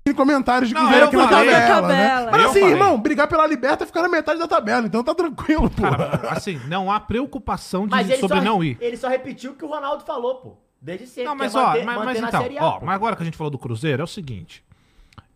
Tem 0.09 0.15
comentários 0.15 0.69
de 0.69 0.73
Não, 0.73 0.81
quem 0.81 0.89
veio 0.89 1.01
eu 1.03 1.07
aqui 1.07 1.15
na 1.17 1.27
falei. 1.29 1.51
tabela, 1.51 1.87
né? 1.87 2.07
Tabela. 2.09 2.31
Mas 2.31 2.41
Eu 2.41 2.49
assim, 2.49 2.59
falei. 2.61 2.75
irmão, 2.75 2.99
brigar 2.99 3.27
pela 3.27 3.45
liberta 3.45 3.83
é 3.83 3.87
ficar 3.87 4.01
na 4.01 4.09
metade 4.09 4.39
da 4.39 4.47
tabela. 4.47 4.87
Então 4.87 5.03
tá 5.03 5.13
tranquilo, 5.13 5.69
pô. 5.69 5.83
Cara, 5.83 6.31
assim, 6.31 6.59
não 6.67 6.91
há 6.91 6.99
preocupação 6.99 7.85
de, 7.85 7.91
Mas 7.91 8.09
ele 8.09 8.17
sobre 8.19 8.37
só, 8.37 8.43
não 8.43 8.63
ir. 8.63 8.75
ele 8.81 8.97
só 8.97 9.07
repetiu 9.07 9.51
o 9.51 9.55
que 9.55 9.63
o 9.63 9.67
Ronaldo 9.67 10.03
falou, 10.03 10.35
pô. 10.35 10.57
Desde 10.81 11.05
sempre. 11.05 11.25
Não, 11.25 11.33
que 11.33 11.37
mas 11.43 11.53
é 11.53 11.59
ó, 11.59 11.67
manter- 11.67 11.83
mas, 11.85 11.95
mas 11.97 12.05
manter 12.05 12.21
na 12.21 12.27
então, 12.29 12.41
Série 12.41 12.57
A, 12.57 12.65
ó, 12.65 12.71
pô. 12.79 12.85
mas 12.87 12.95
agora 12.95 13.15
que 13.15 13.21
a 13.21 13.25
gente 13.25 13.37
falou 13.37 13.51
do 13.51 13.59
Cruzeiro, 13.59 14.01
é 14.01 14.03
o 14.03 14.07
seguinte. 14.07 14.63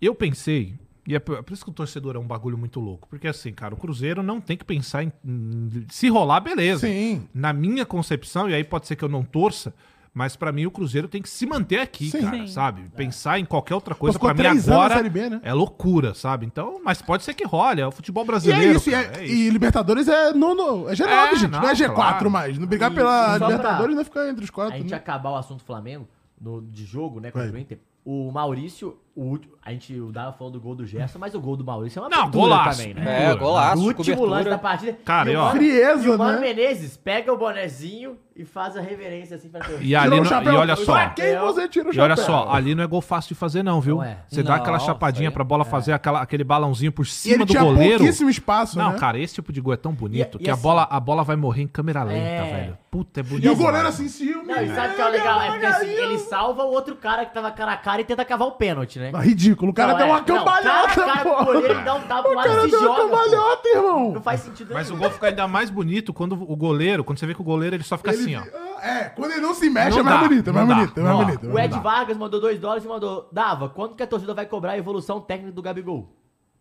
Eu 0.01 0.15
pensei, 0.15 0.73
e 1.07 1.13
é 1.15 1.19
por 1.19 1.43
por 1.43 1.53
isso 1.53 1.63
que 1.63 1.69
o 1.69 1.73
torcedor 1.73 2.15
é 2.15 2.19
um 2.19 2.25
bagulho 2.25 2.57
muito 2.57 2.79
louco, 2.79 3.07
porque 3.09 3.27
assim, 3.27 3.51
cara, 3.53 3.73
o 3.75 3.77
Cruzeiro 3.77 4.23
não 4.23 4.41
tem 4.41 4.57
que 4.57 4.65
pensar 4.65 5.03
em. 5.03 5.11
em- 5.23 5.85
se 5.89 6.07
rolar, 6.09 6.39
beleza. 6.39 6.87
Sim. 6.87 7.27
Na 7.33 7.53
minha 7.53 7.85
concepção, 7.85 8.49
e 8.49 8.55
aí 8.55 8.63
pode 8.63 8.87
ser 8.87 8.95
que 8.95 9.03
eu 9.03 9.09
não 9.09 9.23
torça, 9.23 9.73
mas 10.13 10.35
pra 10.35 10.51
mim 10.51 10.65
o 10.65 10.71
Cruzeiro 10.71 11.07
tem 11.07 11.21
que 11.21 11.29
se 11.29 11.45
manter 11.45 11.79
aqui, 11.79 12.09
Sim. 12.11 12.21
cara, 12.21 12.37
Sim. 12.37 12.47
sabe? 12.47 12.83
Pensar 12.95 13.39
em 13.39 13.45
qualquer 13.45 13.73
outra 13.75 13.95
coisa, 13.95 14.19
pra 14.19 14.33
mim 14.33 14.45
agora 14.45 14.95
Série 14.95 15.09
B, 15.09 15.29
né? 15.29 15.41
é 15.43 15.51
loucura, 15.53 16.13
sabe? 16.13 16.45
Então, 16.45 16.79
mas 16.83 17.01
pode 17.01 17.23
ser 17.23 17.33
que 17.33 17.43
role, 17.45 17.81
é 17.81 17.87
o 17.87 17.91
futebol 17.91 18.23
E 18.23 18.27
brasileiro. 18.27 18.73
é 18.73 18.75
isso, 18.75 18.89
e, 18.89 18.93
cara, 18.93 19.17
é- 19.17 19.23
é 19.23 19.27
e 19.27 19.49
Libertadores 19.49 20.07
é 20.07 20.31
nono, 20.33 20.87
é 20.89 20.93
G9, 20.93 21.07
É, 21.07 21.35
gente, 21.35 21.49
não, 21.51 21.59
é 21.59 21.65
não, 21.67 21.73
G4 21.75 21.95
claro. 21.95 22.29
mais. 22.31 22.57
Não 22.59 22.67
brigar 22.67 22.91
E- 22.91 22.95
pela 22.95 23.11
e 23.11 23.31
só 23.31 23.37
pra- 23.39 23.47
Libertadores 23.47 23.95
não 23.95 24.03
ficar 24.05 24.29
entre 24.29 24.43
os 24.43 24.49
A 24.49 24.53
quatro. 24.53 24.77
gente 24.77 24.91
né? 24.91 24.97
acabar 24.97 25.31
o 25.31 25.35
assunto 25.35 25.63
Flamengo, 25.63 26.07
no, 26.39 26.61
de 26.61 26.85
jogo, 26.85 27.19
né, 27.19 27.31
contra 27.31 27.51
o 27.51 27.57
Inter. 27.57 27.79
O 28.05 28.31
Maurício, 28.31 28.97
o, 29.15 29.21
último- 29.23 29.53
a 29.63 29.71
gente 29.71 29.99
o 29.99 30.11
Dava 30.11 30.33
falou 30.33 30.51
do 30.51 30.59
gol 30.59 30.75
do 30.75 30.85
Gerson, 30.85 31.19
mas 31.19 31.33
o 31.35 31.39
gol 31.39 31.55
do 31.55 31.63
Maurício 31.63 31.99
é 31.99 32.01
uma 32.01 32.09
Não, 32.09 32.29
golaço. 32.31 32.79
também, 32.81 32.93
né? 32.93 33.31
É, 33.31 33.35
golaço. 33.35 33.81
O 33.81 33.85
último 33.85 34.03
cobertura. 34.17 34.29
lance 34.31 34.49
da 34.49 34.57
partida. 34.57 34.97
Cara, 35.05 35.31
e 35.31 35.35
o 35.35 35.39
ó- 35.39 35.43
Mano- 35.45 35.55
Frieza, 35.55 36.05
e 36.05 36.09
o 36.09 36.17
Mano 36.17 36.39
né? 36.39 36.47
Menezes 36.47 36.97
pega 36.97 37.31
o 37.31 37.37
bonezinho 37.37 38.17
e 38.35 38.43
faz 38.43 38.75
a 38.75 38.81
reverência 38.81 39.35
assim 39.37 39.47
pra 39.47 39.61
torcida. 39.61 39.83
E 39.85 39.95
ali, 39.95 40.05
Tirou 40.05 40.19
o 40.19 40.23
no- 40.23 40.29
chapéu. 40.29 40.53
e 40.53 40.55
olha 40.57 40.75
só. 40.75 40.93
Pra 40.93 41.09
quem 41.11 41.37
você 41.37 41.67
tira 41.69 41.89
o 41.89 41.93
E 41.93 41.99
olha 41.99 42.15
chapéu? 42.15 42.25
só, 42.33 42.51
ali 42.51 42.73
não 42.75 42.83
é 42.83 42.87
gol 42.87 42.99
fácil 43.01 43.29
de 43.29 43.35
fazer, 43.35 43.61
não, 43.63 43.79
viu? 43.79 43.97
Não 43.97 44.03
é. 44.03 44.17
Você 44.27 44.41
dá 44.43 44.55
Não, 44.55 44.61
aquela 44.61 44.79
chapadinha 44.79 45.31
pra 45.31 45.43
bola 45.43 45.63
fazer 45.63 45.93
aquela, 45.93 46.19
aquele 46.19 46.43
balãozinho 46.43 46.91
por 46.91 47.05
E 47.05 47.09
cima 47.09 47.35
ele 47.35 47.45
do 47.45 47.51
tinha 47.51 47.63
goleiro. 47.63 47.99
pouquíssimo 47.99 48.29
espaço, 48.31 48.77
Não, 48.77 48.91
né? 48.93 48.97
cara, 48.99 49.19
esse 49.19 49.35
tipo 49.35 49.53
de 49.53 49.61
gol 49.61 49.73
é 49.73 49.77
tão 49.77 49.93
bonito 49.93 50.37
E- 50.39 50.41
e 50.41 50.43
que 50.45 50.49
a, 50.49 50.53
assim- 50.53 50.63
bola, 50.63 50.87
a 50.89 50.99
bola 50.99 51.23
vai 51.23 51.35
morrer 51.35 51.61
em 51.61 51.67
câmera 51.67 52.01
lenta, 52.03 52.19
É. 52.19 52.51
velho. 52.55 52.77
Puta, 52.89 53.19
é 53.19 53.23
bonito. 53.23 53.45
E 53.45 53.49
o 53.49 53.55
goleiro 53.55 53.87
assim, 53.87 54.07
ciúme. 54.07 54.47
Não, 54.47 54.61
e 54.61 54.67
sabe 54.75 54.93
o 54.93 54.95
que 54.95 55.01
é 55.01 55.05
o 55.05 55.09
legal? 55.11 55.41
É 55.41 55.49
porque 55.51 55.65
assim, 55.65 55.89
ele 55.89 56.17
salva 56.19 56.63
o 56.63 56.71
outro 56.71 56.95
cara 56.95 57.25
que 57.25 57.33
tava 57.33 57.51
cara 57.51 57.73
a 57.73 57.77
cara 57.77 58.01
e 58.01 58.03
tenta 58.05 58.25
cavar 58.25 58.47
o 58.47 58.51
pênalti, 58.51 58.99
né? 58.99 59.02
Ah, 59.13 59.19
ridículo. 59.21 59.71
O 59.71 59.73
cara 59.73 59.91
Não, 59.93 59.97
deu 59.97 60.05
é. 60.07 60.09
uma 60.09 60.17
Não, 60.19 60.25
cambalhota, 60.25 60.87
cara 60.95 61.13
cara 61.13 61.29
o 61.29 61.35
pô. 61.37 61.45
goleiro, 61.45 61.73
ele 61.73 61.81
dá 61.83 61.93
um 61.95 62.01
tapa 62.01 62.29
O 62.29 62.33
lá 62.33 62.41
e 62.41 62.47
cara 62.49 62.61
se 62.61 62.67
deu 62.69 62.79
uma 62.79 62.87
joga, 62.87 63.01
pô. 63.01 63.09
cambalhota, 63.09 63.67
irmão. 63.69 64.11
Não 64.13 64.21
faz 64.21 64.39
sentido 64.41 64.73
Mas 64.73 64.87
o 64.89 64.93
nenhum. 64.93 65.03
gol 65.03 65.11
fica 65.13 65.27
ainda 65.27 65.47
mais 65.47 65.69
bonito 65.69 66.13
quando 66.13 66.33
o 66.33 66.55
goleiro, 66.55 67.03
quando 67.03 67.17
você 67.19 67.25
vê 67.25 67.33
que 67.33 67.41
o 67.41 67.43
goleiro 67.43 67.75
ele 67.75 67.83
só 67.83 67.97
fica 67.97 68.11
Ele- 68.13 68.21
assim, 68.21 68.35
ó. 68.35 68.63
É, 68.83 69.05
quando 69.15 69.31
ele 69.31 69.41
não 69.41 69.53
se 69.53 69.69
mexe 69.69 69.91
Não 69.91 69.99
é 69.99 70.03
mais 70.03 70.19
dá, 70.21 70.27
bonito, 70.27 70.49
é 70.49 70.53
mais 70.53 70.67
não 70.67 70.75
dá. 70.75 70.81
bonito, 70.81 70.99
é 70.99 71.03
mais 71.03 71.17
bonito. 71.17 71.45
é 71.45 71.49
O 71.49 71.53
mais 71.53 71.65
Ed 71.65 71.69
bonito. 71.75 71.83
Vargas 71.83 72.17
mandou 72.17 72.39
2 72.41 72.59
dólares 72.59 72.83
e 72.83 72.87
mandou: 72.87 73.29
Dava, 73.31 73.69
quando 73.69 73.95
que 73.95 74.03
a 74.03 74.07
torcida 74.07 74.33
vai 74.33 74.45
cobrar 74.45 74.73
a 74.73 74.77
evolução 74.77 75.21
técnica 75.21 75.53
do 75.53 75.61
Gabigol? 75.61 76.09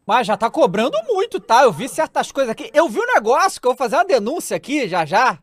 Mas 0.07 0.27
já 0.27 0.37
tá 0.37 0.51
cobrando 0.51 0.97
muito, 1.09 1.39
tá? 1.41 1.63
Eu 1.63 1.73
vi 1.73 1.89
certas 1.89 2.31
coisas 2.33 2.51
aqui. 2.51 2.71
Eu 2.75 2.89
vi 2.89 2.99
um 3.01 3.07
negócio 3.15 3.61
que 3.61 3.67
eu 3.67 3.71
vou 3.73 3.77
fazer 3.79 3.97
uma 3.97 4.05
denúncia 4.05 4.57
aqui 4.57 4.89
já 4.89 5.05
já. 5.05 5.39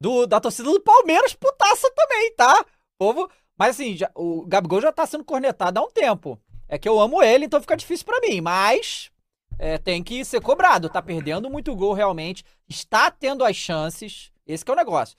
Do, 0.00 0.26
da 0.26 0.40
torcida 0.40 0.68
do 0.70 0.80
Palmeiras 0.80 1.32
putaça 1.34 1.90
também, 1.94 2.34
tá? 2.34 2.64
Povo. 2.98 3.30
Mas 3.62 3.76
assim, 3.78 3.96
já- 3.96 4.10
o 4.16 4.44
Gabigol 4.44 4.80
já 4.80 4.90
tá 4.90 5.06
sendo 5.06 5.22
cornetado 5.22 5.78
há 5.78 5.82
um 5.84 5.90
tempo. 5.90 6.36
É 6.68 6.76
que 6.76 6.88
eu 6.88 6.98
amo 6.98 7.22
ele, 7.22 7.44
então 7.44 7.60
fica 7.60 7.76
difícil 7.76 8.04
pra 8.04 8.18
mim. 8.20 8.40
Mas 8.40 9.08
é, 9.56 9.78
tem 9.78 10.02
que 10.02 10.24
ser 10.24 10.40
cobrado. 10.40 10.88
Tá 10.88 11.00
perdendo 11.00 11.48
muito 11.48 11.72
gol 11.76 11.92
realmente. 11.92 12.44
Está 12.68 13.08
tendo 13.08 13.44
as 13.44 13.54
chances. 13.54 14.32
Esse 14.44 14.64
que 14.64 14.70
é 14.72 14.74
o 14.74 14.76
negócio. 14.76 15.16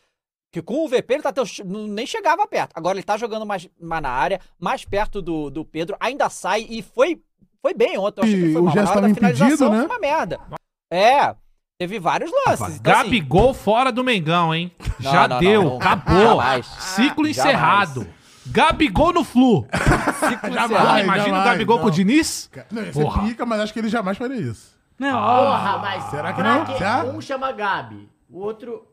Que 0.51 0.61
com 0.61 0.83
o 0.83 0.89
VP 0.89 1.13
ele 1.13 1.23
tá 1.23 1.31
tendo, 1.31 1.47
nem 1.87 2.05
chegava 2.05 2.45
perto. 2.45 2.73
Agora 2.75 2.97
ele 2.97 3.03
tá 3.05 3.15
jogando 3.15 3.45
mais, 3.45 3.69
mais 3.79 4.03
na 4.03 4.09
área, 4.09 4.41
mais 4.59 4.83
perto 4.83 5.21
do, 5.21 5.49
do 5.49 5.63
Pedro, 5.63 5.95
ainda 6.01 6.27
sai 6.29 6.65
e 6.69 6.81
foi, 6.81 7.21
foi 7.61 7.73
bem 7.73 7.97
ontem. 7.97 8.19
Eu 8.19 8.25
achei 8.25 8.41
que 8.41 8.51
foi 8.51 8.61
o 8.61 8.65
mal. 8.65 8.73
gesto 8.73 8.93
tava 8.93 9.07
da 9.07 9.13
finalização 9.15 9.47
impedido, 9.47 9.69
né? 9.71 9.77
foi 9.77 9.85
uma 9.87 9.99
merda. 9.99 10.39
É, 10.91 11.33
teve 11.79 11.97
vários 11.97 12.29
lances. 12.45 12.75
Então, 12.75 12.93
assim, 12.93 13.03
Gabigol 13.03 13.53
fora 13.53 13.89
do 13.89 14.03
Mengão, 14.03 14.53
hein? 14.53 14.69
Não, 14.99 15.11
Já 15.13 15.27
não, 15.29 15.39
deu, 15.39 15.63
não, 15.63 15.69
não. 15.71 15.77
acabou. 15.77 16.19
Jamais. 16.19 16.65
Ciclo 16.65 17.25
Jamais. 17.25 17.37
encerrado. 17.37 18.22
Gabigol 18.47 19.13
no 19.13 19.23
Flu. 19.23 19.65
Jamais. 20.51 21.03
imagina 21.03 21.13
o 21.13 21.29
jamais, 21.29 21.45
Gabigol 21.45 21.77
com 21.79 21.85
o 21.85 21.87
não. 21.87 21.93
Diniz. 21.95 22.49
Não, 22.71 22.83
ia 22.83 22.93
ser 22.93 23.01
Porra. 23.01 23.23
pica, 23.23 23.45
mas 23.45 23.59
acho 23.61 23.73
que 23.73 23.79
ele 23.79 23.89
jamais 23.89 24.17
faria 24.17 24.37
isso. 24.37 24.77
Não, 24.99 25.11
Porra, 25.19 25.77
mas. 25.79 26.03
será 26.05 26.33
que 26.33 26.43
não? 26.43 26.65
Será? 26.77 27.03
Um 27.05 27.21
chama 27.21 27.51
Gabi, 27.51 28.09
o 28.29 28.39
outro 28.39 28.85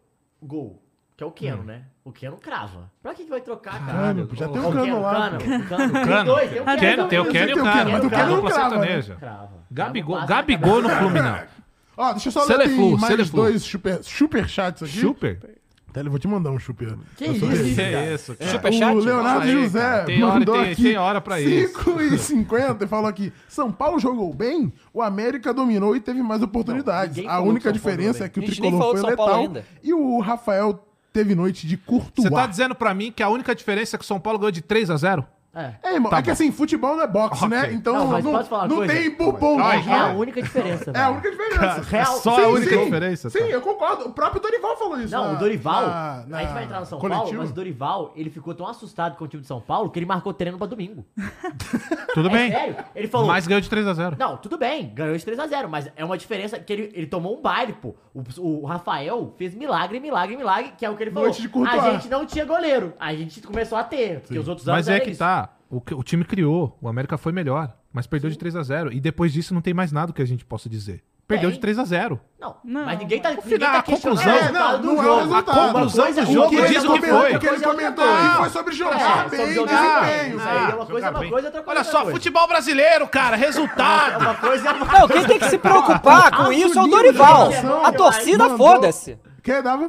Gol. 0.43 0.83
Que 1.17 1.25
é 1.25 1.27
o 1.27 1.31
Keno, 1.31 1.63
né? 1.63 1.83
O 2.03 2.11
Keno 2.13 2.39
crava. 2.39 2.91
Pra 3.03 3.13
que, 3.13 3.25
que 3.25 3.31
vai 3.31 3.43
trocar, 3.43 3.79
cara? 3.85 3.93
Cano, 3.93 4.29
já 4.33 4.49
tem 4.49 4.61
um 4.63 4.73
cano 4.73 5.03
lá. 5.03 5.31
Cano, 5.31 5.37
o 5.37 5.69
Cano. 5.69 5.93
Tem 5.93 6.05
Cano. 6.07 6.25
dois, 6.25 6.51
tem 6.51 6.61
o 6.61 6.65
Keno. 6.65 6.73
O 6.73 6.75
e 6.75 6.79
que 6.79 7.01
o 7.03 7.09
tem 7.09 7.19
o 7.21 7.25
Cano. 7.25 7.73
Keno, 7.73 7.91
mas 7.93 8.05
o 8.05 8.11
Keno 8.11 8.37
não 8.37 8.43
crava, 8.43 8.69
né? 8.71 8.71
sertaneja. 8.71 9.17
Crava. 9.17 9.51
Gabigol, 9.71 10.27
Gabigol 10.27 10.83
no. 10.83 10.89
Fluminense. 10.89 11.61
Ó, 11.95 12.13
deixa 12.13 12.29
eu 12.29 12.33
só 12.33 12.45
ler 12.45 12.69
mais 12.69 13.05
Seleflu. 13.05 13.37
dois 13.43 13.63
super, 13.63 14.03
super 14.03 14.49
chats 14.49 14.83
aqui. 14.83 14.99
Super. 14.99 15.60
Até 15.91 16.01
eu 16.03 16.11
vou 16.11 16.19
te 16.19 16.29
mandar 16.29 16.51
um 16.51 16.59
super. 16.59 16.97
Que 17.17 17.25
Eu 17.25 17.33
isso. 17.35 17.75
Que 17.75 17.81
é 17.81 18.15
isso, 18.15 18.35
cara. 18.37 18.51
Superchat? 18.51 18.97
O 18.97 19.01
Leonardo 19.01 19.43
aí, 19.43 19.53
José 19.53 19.81
cara. 19.81 20.05
Tem 20.05 20.23
hora- 20.23 20.39
mandou 20.39 20.55
tem- 20.55 20.73
aqui 20.73 20.83
tem 20.85 20.97
hora 20.97 21.21
pra 21.21 21.41
isso. 21.41 21.75
5 21.79 22.01
e 22.01 22.19
50 22.19 22.85
e 22.85 22.89
falou 22.89 23.07
aqui, 23.09 23.33
São 23.49 23.73
Paulo 23.73 23.99
jogou 23.99 24.33
bem, 24.33 24.73
o 24.95 25.03
América 25.03 25.53
dominou 25.53 25.97
e 25.97 26.01
teve 26.01 26.23
mais 26.23 26.43
oportunidades. 26.43 27.17
ninguém 27.17 27.31
a 27.31 27.41
única 27.41 27.73
diferença 27.73 28.25
é 28.25 28.29
que 28.29 28.39
o 28.41 28.45
Tricolor 28.45 28.97
foi 28.97 29.11
letal 29.11 29.53
e 29.83 29.93
o 29.93 30.21
Rafael 30.21 30.87
teve 31.13 31.35
noite 31.35 31.67
de 31.67 31.77
Courtois. 31.77 32.29
Você 32.29 32.31
tá 32.31 32.47
dizendo 32.47 32.75
pra 32.75 32.95
mim 32.95 33.11
que 33.11 33.23
a 33.23 33.29
única 33.29 33.53
diferença 33.55 33.97
é 33.97 33.99
que 33.99 34.05
o 34.05 34.07
São 34.07 34.21
Paulo 34.21 34.39
ganhou 34.39 34.53
de 34.53 34.63
3 34.63 34.91
a 34.91 34.97
0 34.97 35.27
É. 35.53 35.75
É, 35.83 35.95
irmão, 35.95 36.11
Tá 36.11 36.19
é 36.19 36.23
que 36.23 36.31
assim, 36.31 36.53
futebol 36.53 36.95
não 36.95 37.03
é 37.03 37.07
boxe, 37.09 37.45
Ok. 37.45 37.49
né? 37.49 37.73
Então 37.73 37.93
Não, 37.95 38.05
não, 38.05 38.11
mas 38.13 38.25
não, 38.25 38.31
posso 38.33 38.49
falar 38.49 38.67
uma 38.67 38.77
coisa? 38.77 38.95
tem 38.95 39.11
bubom. 39.17 39.57
Calma 39.57 39.71
aí, 39.73 39.89
É 39.89 39.93
a 39.99 40.07
única 40.13 40.41
diferença, 40.43 40.93
É 40.95 41.01
a 41.01 41.11
única 41.11 41.29
diferença. 41.29 41.97
É 41.97 42.05
só 42.05 42.37
Sim, 42.37 42.43
a 42.45 42.49
única 42.49 42.71
sim. 42.77 42.85
diferença. 42.85 43.31
Sim, 43.31 43.39
tá? 43.41 43.45
eu 43.47 43.61
concordo. 43.61 44.05
O 44.09 44.13
próprio 44.13 44.41
Dorival 44.41 44.77
falou 44.77 45.01
isso. 45.01 45.13
Não, 45.13 45.25
na- 45.25 45.33
o 45.33 45.37
Dorival, 45.39 45.83
na- 45.87 46.25
na 46.29 46.39
a 46.39 46.41
gente 46.43 46.53
vai 46.53 46.65
entrar 46.65 46.79
no 46.81 46.87
São 46.87 47.01
Paulo, 47.01 47.15
coletiva. 47.17 47.43
mas 47.43 47.51
o 47.51 47.55
Dorival, 47.55 48.13
ele 48.15 48.31
ficou 48.31 48.55
tão 48.55 48.67
assustado 48.69 49.17
com 49.17 49.25
o 49.25 49.29
time 49.29 49.41
de 49.41 49.49
São 49.49 49.61
Paulo 49.61 49.91
que 49.91 49.99
ele 49.99 50.07
marcou 50.07 50.33
treino 50.33 50.57
pra 50.57 50.69
domingo. 50.69 51.05
Tudo 52.15 52.29
É 52.29 52.33
bem. 52.33 52.51
sério? 52.53 52.77
Ele 52.95 53.09
falou, 53.09 53.27
Mas 53.27 53.47
ganhou 53.47 53.61
de 53.61 53.69
3 53.69 53.87
a 53.87 53.93
0 53.95 54.17
Não, 54.19 54.37
tudo 54.37 54.57
bem, 54.59 54.93
ganhou 54.95 55.17
de 55.17 55.25
3x0, 55.25 55.69
mas 55.69 55.91
é 55.97 56.05
uma 56.05 56.19
diferença 56.19 56.59
que 56.59 56.73
ele, 56.73 56.91
ele 56.95 57.07
tomou 57.07 57.37
um 57.39 57.43
baile, 57.43 57.73
pô. 57.73 57.95
O, 58.15 58.23
o 58.63 58.65
Rafael 58.67 59.33
fez 59.39 59.55
milagre, 59.55 60.01
milagre, 60.01 60.37
milagre, 60.37 60.73
que 60.77 60.85
é 60.85 60.91
o 60.91 60.97
que 60.97 61.03
ele 61.05 61.11
falou. 61.11 61.29
Noite 61.29 61.43
de. 61.43 61.51
A 61.69 61.91
gente 61.93 62.09
não 62.09 62.27
tinha 62.27 62.45
goleiro, 62.45 62.95
a 62.99 63.15
gente 63.15 63.41
começou 63.43 63.79
a 63.79 63.85
ter, 63.85 64.21
porque 64.21 64.39
os 64.39 64.49
outros 64.49 64.69
anos 64.69 64.87
Mas 64.87 64.89
é 64.89 65.01
que 65.01 65.15
tá. 65.17 65.40
O, 65.71 65.81
que- 65.81 65.95
o 65.95 66.03
time 66.03 66.25
criou. 66.25 66.77
O 66.83 66.89
América 66.89 67.17
foi 67.17 67.33
melhor. 67.33 67.73
Mas 67.93 68.07
perdeu 68.07 68.29
de 68.31 68.37
3 68.39 68.55
a 68.57 68.63
0 68.63 68.93
E 68.93 69.01
depois 69.01 69.33
disso 69.33 69.55
não 69.55 69.61
tem 69.61 69.73
mais 69.75 69.91
nada 69.93 70.13
que 70.13 70.21
a 70.23 70.27
gente 70.27 70.45
possa 70.45 70.69
dizer. 70.69 71.03
Perdeu 71.27 71.49
de 71.53 71.61
3 71.61 71.79
a 71.79 71.85
0 71.85 72.21
Não, 72.41 72.57
Não. 72.65 72.85
mas 72.87 72.99
ninguém 72.99 73.21
tá, 73.21 73.31
ninguém 73.31 73.57
tá 73.61 73.79
a 73.79 73.83
conclusão- 73.85 74.33
É, 74.35 74.51
não, 74.51 74.81
do 74.81 74.87
não 74.89 74.97
é 74.97 75.01
o 75.01 75.05
jogo. 75.05 75.21
resultado. 75.21 75.61
A 75.61 75.73
conclusão 75.73 76.05
Uma 76.05 76.15
coisa- 76.15 76.25
do 76.27 76.33
jogo 76.33 76.47
O 76.47 76.51
que 76.51 76.57
diz 76.67 76.77
o 76.79 76.81
que 76.81 76.87
comentou- 76.89 77.21
foi. 77.21 77.35
O 77.37 77.39
que 77.39 77.47
ele 77.47 77.61
comentou 77.61 78.05
aí 78.05 78.37
foi 78.37 78.51
sobre 78.51 78.75
jogar 78.75 79.01
É, 79.27 79.29
bem, 79.29 79.39
sobre 79.39 79.55
jogar 79.55 80.01
desempenho. 80.03 80.37
Isso 80.39 80.49
aí 80.49 80.57
é 80.57 80.61
uma 80.75 80.87
coisa, 80.87 81.11
uma 81.11 81.19
outra 81.21 81.31
coisa. 81.31 81.35
Olha 81.37 81.79
outra 81.79 81.85
só, 81.85 81.99
coisa. 82.03 82.11
futebol 82.13 82.49
brasileiro, 82.49 83.07
cara, 83.07 83.37
resultado. 83.37 84.21
Uma 84.23 84.35
coisa 84.35 84.69
é 84.69 84.73
uma 84.73 84.87
Não, 84.99 85.07
quem 85.09 85.25
tem 85.25 85.39
que 85.39 85.49
se 85.51 85.59
preocupar 85.59 86.37
com 86.37 86.53
isso 86.53 86.77
é 86.77 86.83
o 86.83 86.87
Dorival. 86.89 87.49
A 87.85 87.93
torcida, 87.93 88.57
foda-se. 88.57 89.17
Quem 89.41 89.63
dava? 89.63 89.89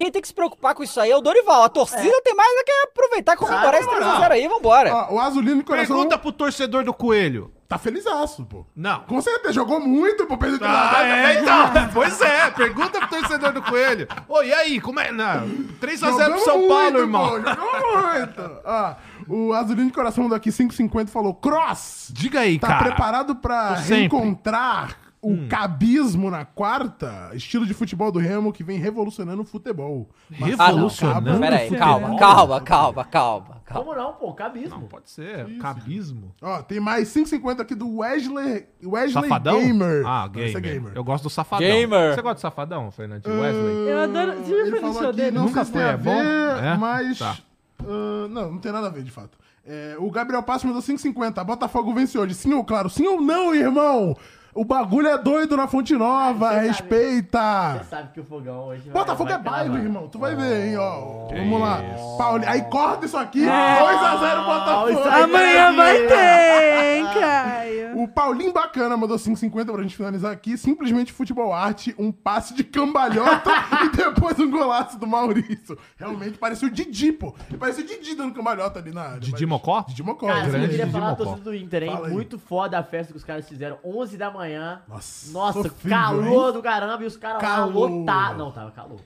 Quem 0.00 0.10
tem 0.10 0.22
que 0.22 0.28
se 0.28 0.32
preocupar 0.32 0.74
com 0.74 0.82
isso 0.82 0.98
aí 0.98 1.10
é 1.10 1.16
o 1.16 1.20
Dorival. 1.20 1.62
A 1.62 1.68
torcida 1.68 2.22
tem 2.24 2.34
mais 2.34 2.50
é 2.58 2.64
que 2.64 2.72
aproveitar 2.88 3.34
e 3.34 3.36
comemorar 3.36 3.74
esse 3.74 3.86
3x0 3.86 4.30
aí, 4.30 4.48
vambora. 4.48 4.94
Ó, 4.94 5.14
o 5.16 5.20
Azulino 5.20 5.62
coração 5.62 5.94
Pergunta 5.94 6.16
pro 6.16 6.32
torcedor 6.32 6.82
do 6.82 6.94
Coelho. 6.94 7.52
tá 7.68 7.76
felizaço, 7.76 8.46
pô. 8.46 8.64
Não. 8.74 9.00
Com 9.00 9.20
certeza, 9.20 9.52
jogou 9.52 9.78
muito, 9.78 10.26
pô. 10.26 10.38
Perdeu 10.38 10.66
Ah, 10.66 11.06
é, 11.06 11.42
então. 11.42 11.70
Pois 11.92 12.18
é, 12.22 12.50
pergunta 12.50 12.98
pro 12.98 13.08
torcedor 13.08 13.52
do 13.52 13.60
Coelho. 13.60 14.08
Ô, 14.26 14.42
e 14.42 14.54
aí, 14.54 14.80
como 14.80 14.98
é? 15.00 15.12
Não, 15.12 15.46
3x0 15.78 16.30
pro 16.30 16.40
São 16.40 16.66
Paulo, 16.66 16.98
irmão. 16.98 17.28
Pô, 17.28 17.50
jogou 17.50 18.02
muito. 18.02 18.60
Ó, 18.64 18.94
o 19.28 19.52
Azulino 19.52 19.88
de 19.88 19.92
coração 19.92 20.24
mandou 20.24 20.36
aqui 20.36 20.48
5,50 20.48 21.08
e 21.08 21.10
falou: 21.10 21.34
Cross, 21.34 22.08
Diga 22.10 22.40
aí, 22.40 22.58
tá 22.58 22.68
cara. 22.68 22.84
preparado 22.84 23.36
pra 23.36 23.74
reencontrar 23.74 24.96
o 25.22 25.46
cabismo 25.48 26.30
na 26.30 26.44
quarta? 26.44 27.30
Estilo 27.34 27.66
de 27.66 27.74
futebol 27.74 28.10
do 28.10 28.18
Remo 28.18 28.52
que 28.52 28.64
vem 28.64 28.78
revolucionando 28.78 29.42
o 29.42 29.44
futebol. 29.44 30.08
Mas- 30.38 30.50
Revolucionando 30.50 31.30
Ah, 31.30 31.38
Pera 31.38 31.56
aí, 31.56 31.70
calma, 31.76 32.16
calma, 32.18 32.60
calma, 32.60 33.04
calma, 33.04 33.04
calma. 33.04 33.60
Como 33.70 33.94
não, 33.94 34.12
pô? 34.14 34.32
Cabismo. 34.34 34.70
Não, 34.80 34.88
pode 34.88 35.10
ser. 35.10 35.58
Cabismo. 35.58 36.34
Ó, 36.42 36.60
tem 36.62 36.80
mais 36.80 37.08
5,50 37.08 37.60
aqui 37.62 37.74
do 37.74 37.98
Wesley, 37.98 38.66
Wesley 38.84 39.28
Safadão? 39.28 39.60
Gamer. 39.60 40.02
Ah, 40.06 40.28
esse 40.36 40.54
gamer. 40.54 40.56
é 40.56 40.60
gamer. 40.74 40.92
Eu 40.96 41.04
gosto 41.04 41.24
do 41.24 41.30
Safadão. 41.30 41.66
Gamer. 41.68 42.14
Você 42.14 42.22
gosta 42.22 42.34
do 42.34 42.40
Safadão, 42.40 42.90
Fernandinho 42.90 43.40
Wesley? 43.40 43.88
Eu 43.88 44.00
adoro. 44.00 44.32
Você 44.38 44.50
já 44.50 44.56
Ele 44.62 44.70
foi 44.70 44.80
no 44.80 44.92
show 44.94 45.12
dele? 45.12 45.30
não 45.30 45.44
Nunca 45.44 45.64
foi, 45.64 45.82
é 45.82 45.96
bom? 45.96 46.16
ver, 46.22 46.64
É? 46.64 46.76
mas... 46.76 47.18
Tá. 47.18 47.36
ah, 47.80 48.28
não, 48.28 48.52
não 48.52 48.58
tem 48.58 48.72
nada 48.72 48.86
a 48.88 48.90
ver, 48.90 49.02
de 49.02 49.10
fato. 49.10 49.38
É, 49.64 49.94
o 49.98 50.10
Gabriel 50.10 50.42
Passo 50.42 50.66
mandou 50.66 50.82
5,50. 50.82 51.44
Botafogo 51.44 51.94
vence 51.94 52.18
hoje. 52.18 52.34
Sim 52.34 52.54
ou 52.54 52.64
claro? 52.64 52.88
Sim 52.90 53.06
ou 53.06 53.20
não, 53.20 53.54
irmão? 53.54 54.16
O 54.52 54.64
bagulho 54.64 55.06
é 55.08 55.16
doido 55.16 55.56
na 55.56 55.68
Fonte 55.68 55.94
Nova. 55.94 56.48
Você 56.48 56.54
sabe. 56.54 56.66
respeita. 56.68 57.78
Você 57.78 57.84
sabe 57.84 58.12
que 58.12 58.20
o 58.20 58.24
fogão 58.24 58.66
hoje 58.66 58.90
Botafogo 58.90 59.30
é 59.30 59.38
bairro, 59.38 59.76
irmão. 59.78 60.08
Tu 60.08 60.18
vai 60.18 60.34
ver, 60.34 60.68
hein, 60.70 60.76
ó. 60.76 61.28
Vamos 61.28 61.60
lá. 61.60 61.80
Pauli... 62.18 62.44
Aí 62.46 62.62
corta 62.62 63.06
isso 63.06 63.16
aqui. 63.16 63.44
É. 63.48 63.48
2x0 63.48 64.44
Botafogo. 64.44 64.90
isso 64.90 65.02
aí. 65.08 65.22
Amanhã 65.22 65.72
vai 65.76 65.96
ter, 66.06 66.96
hein, 66.96 67.04
Caio? 67.14 67.80
O 68.02 68.08
Paulinho 68.08 68.52
Bacana 68.52 68.96
mandou 68.96 69.16
5,50 69.16 69.72
pra 69.72 69.82
gente 69.82 69.96
finalizar 69.96 70.32
aqui. 70.32 70.56
Simplesmente 70.58 71.12
futebol 71.12 71.52
arte, 71.52 71.94
um 71.98 72.10
passe 72.10 72.52
de 72.54 72.64
cambalhota 72.64 73.50
e 73.84 73.96
depois 73.96 74.38
um 74.38 74.50
golaço 74.50 74.98
do 74.98 75.06
Maurício. 75.06 75.78
Realmente 75.96 76.38
parecia 76.38 76.66
o 76.66 76.70
Didi, 76.70 77.12
pô. 77.12 77.34
Ele 77.48 77.58
parecia 77.58 77.84
o 77.84 77.86
Didi 77.86 78.14
dando 78.16 78.34
cambalhota 78.34 78.78
ali 78.80 78.92
na 78.92 79.02
área. 79.02 79.20
Didi 79.20 79.32
mas- 79.46 79.48
Mocó? 79.50 79.84
Didi 79.86 80.02
Mocó. 80.02 80.26
Cara, 80.26 80.46
eu 80.46 80.50
grande 80.50 80.68
queria 80.68 80.86
Didi 80.86 80.92
falar 80.92 81.04
da 81.06 81.10
Mocó. 81.12 81.24
torcida 81.24 81.50
do 81.50 81.54
Inter, 81.54 81.82
hein? 81.84 81.92
Fala. 81.92 82.08
Muito 82.08 82.38
foda 82.38 82.78
a 82.78 82.82
festa 82.82 83.12
que 83.12 83.18
os 83.18 83.24
caras 83.24 83.48
fizeram. 83.48 83.78
11 83.84 84.16
da 84.16 84.30
manhã. 84.30 84.39
Nossa, 84.88 85.32
Nossa, 85.32 85.62
sofrível, 85.62 85.98
calor 85.98 86.46
hein? 86.48 86.52
do 86.54 86.62
caramba 86.62 87.02
e 87.02 87.06
os 87.06 87.16
caras 87.16 87.42
lá 87.42 87.48
Calor. 87.48 87.90
lotados. 87.90 88.38
Não, 88.38 88.50
tava 88.50 88.70
calor. 88.70 89.00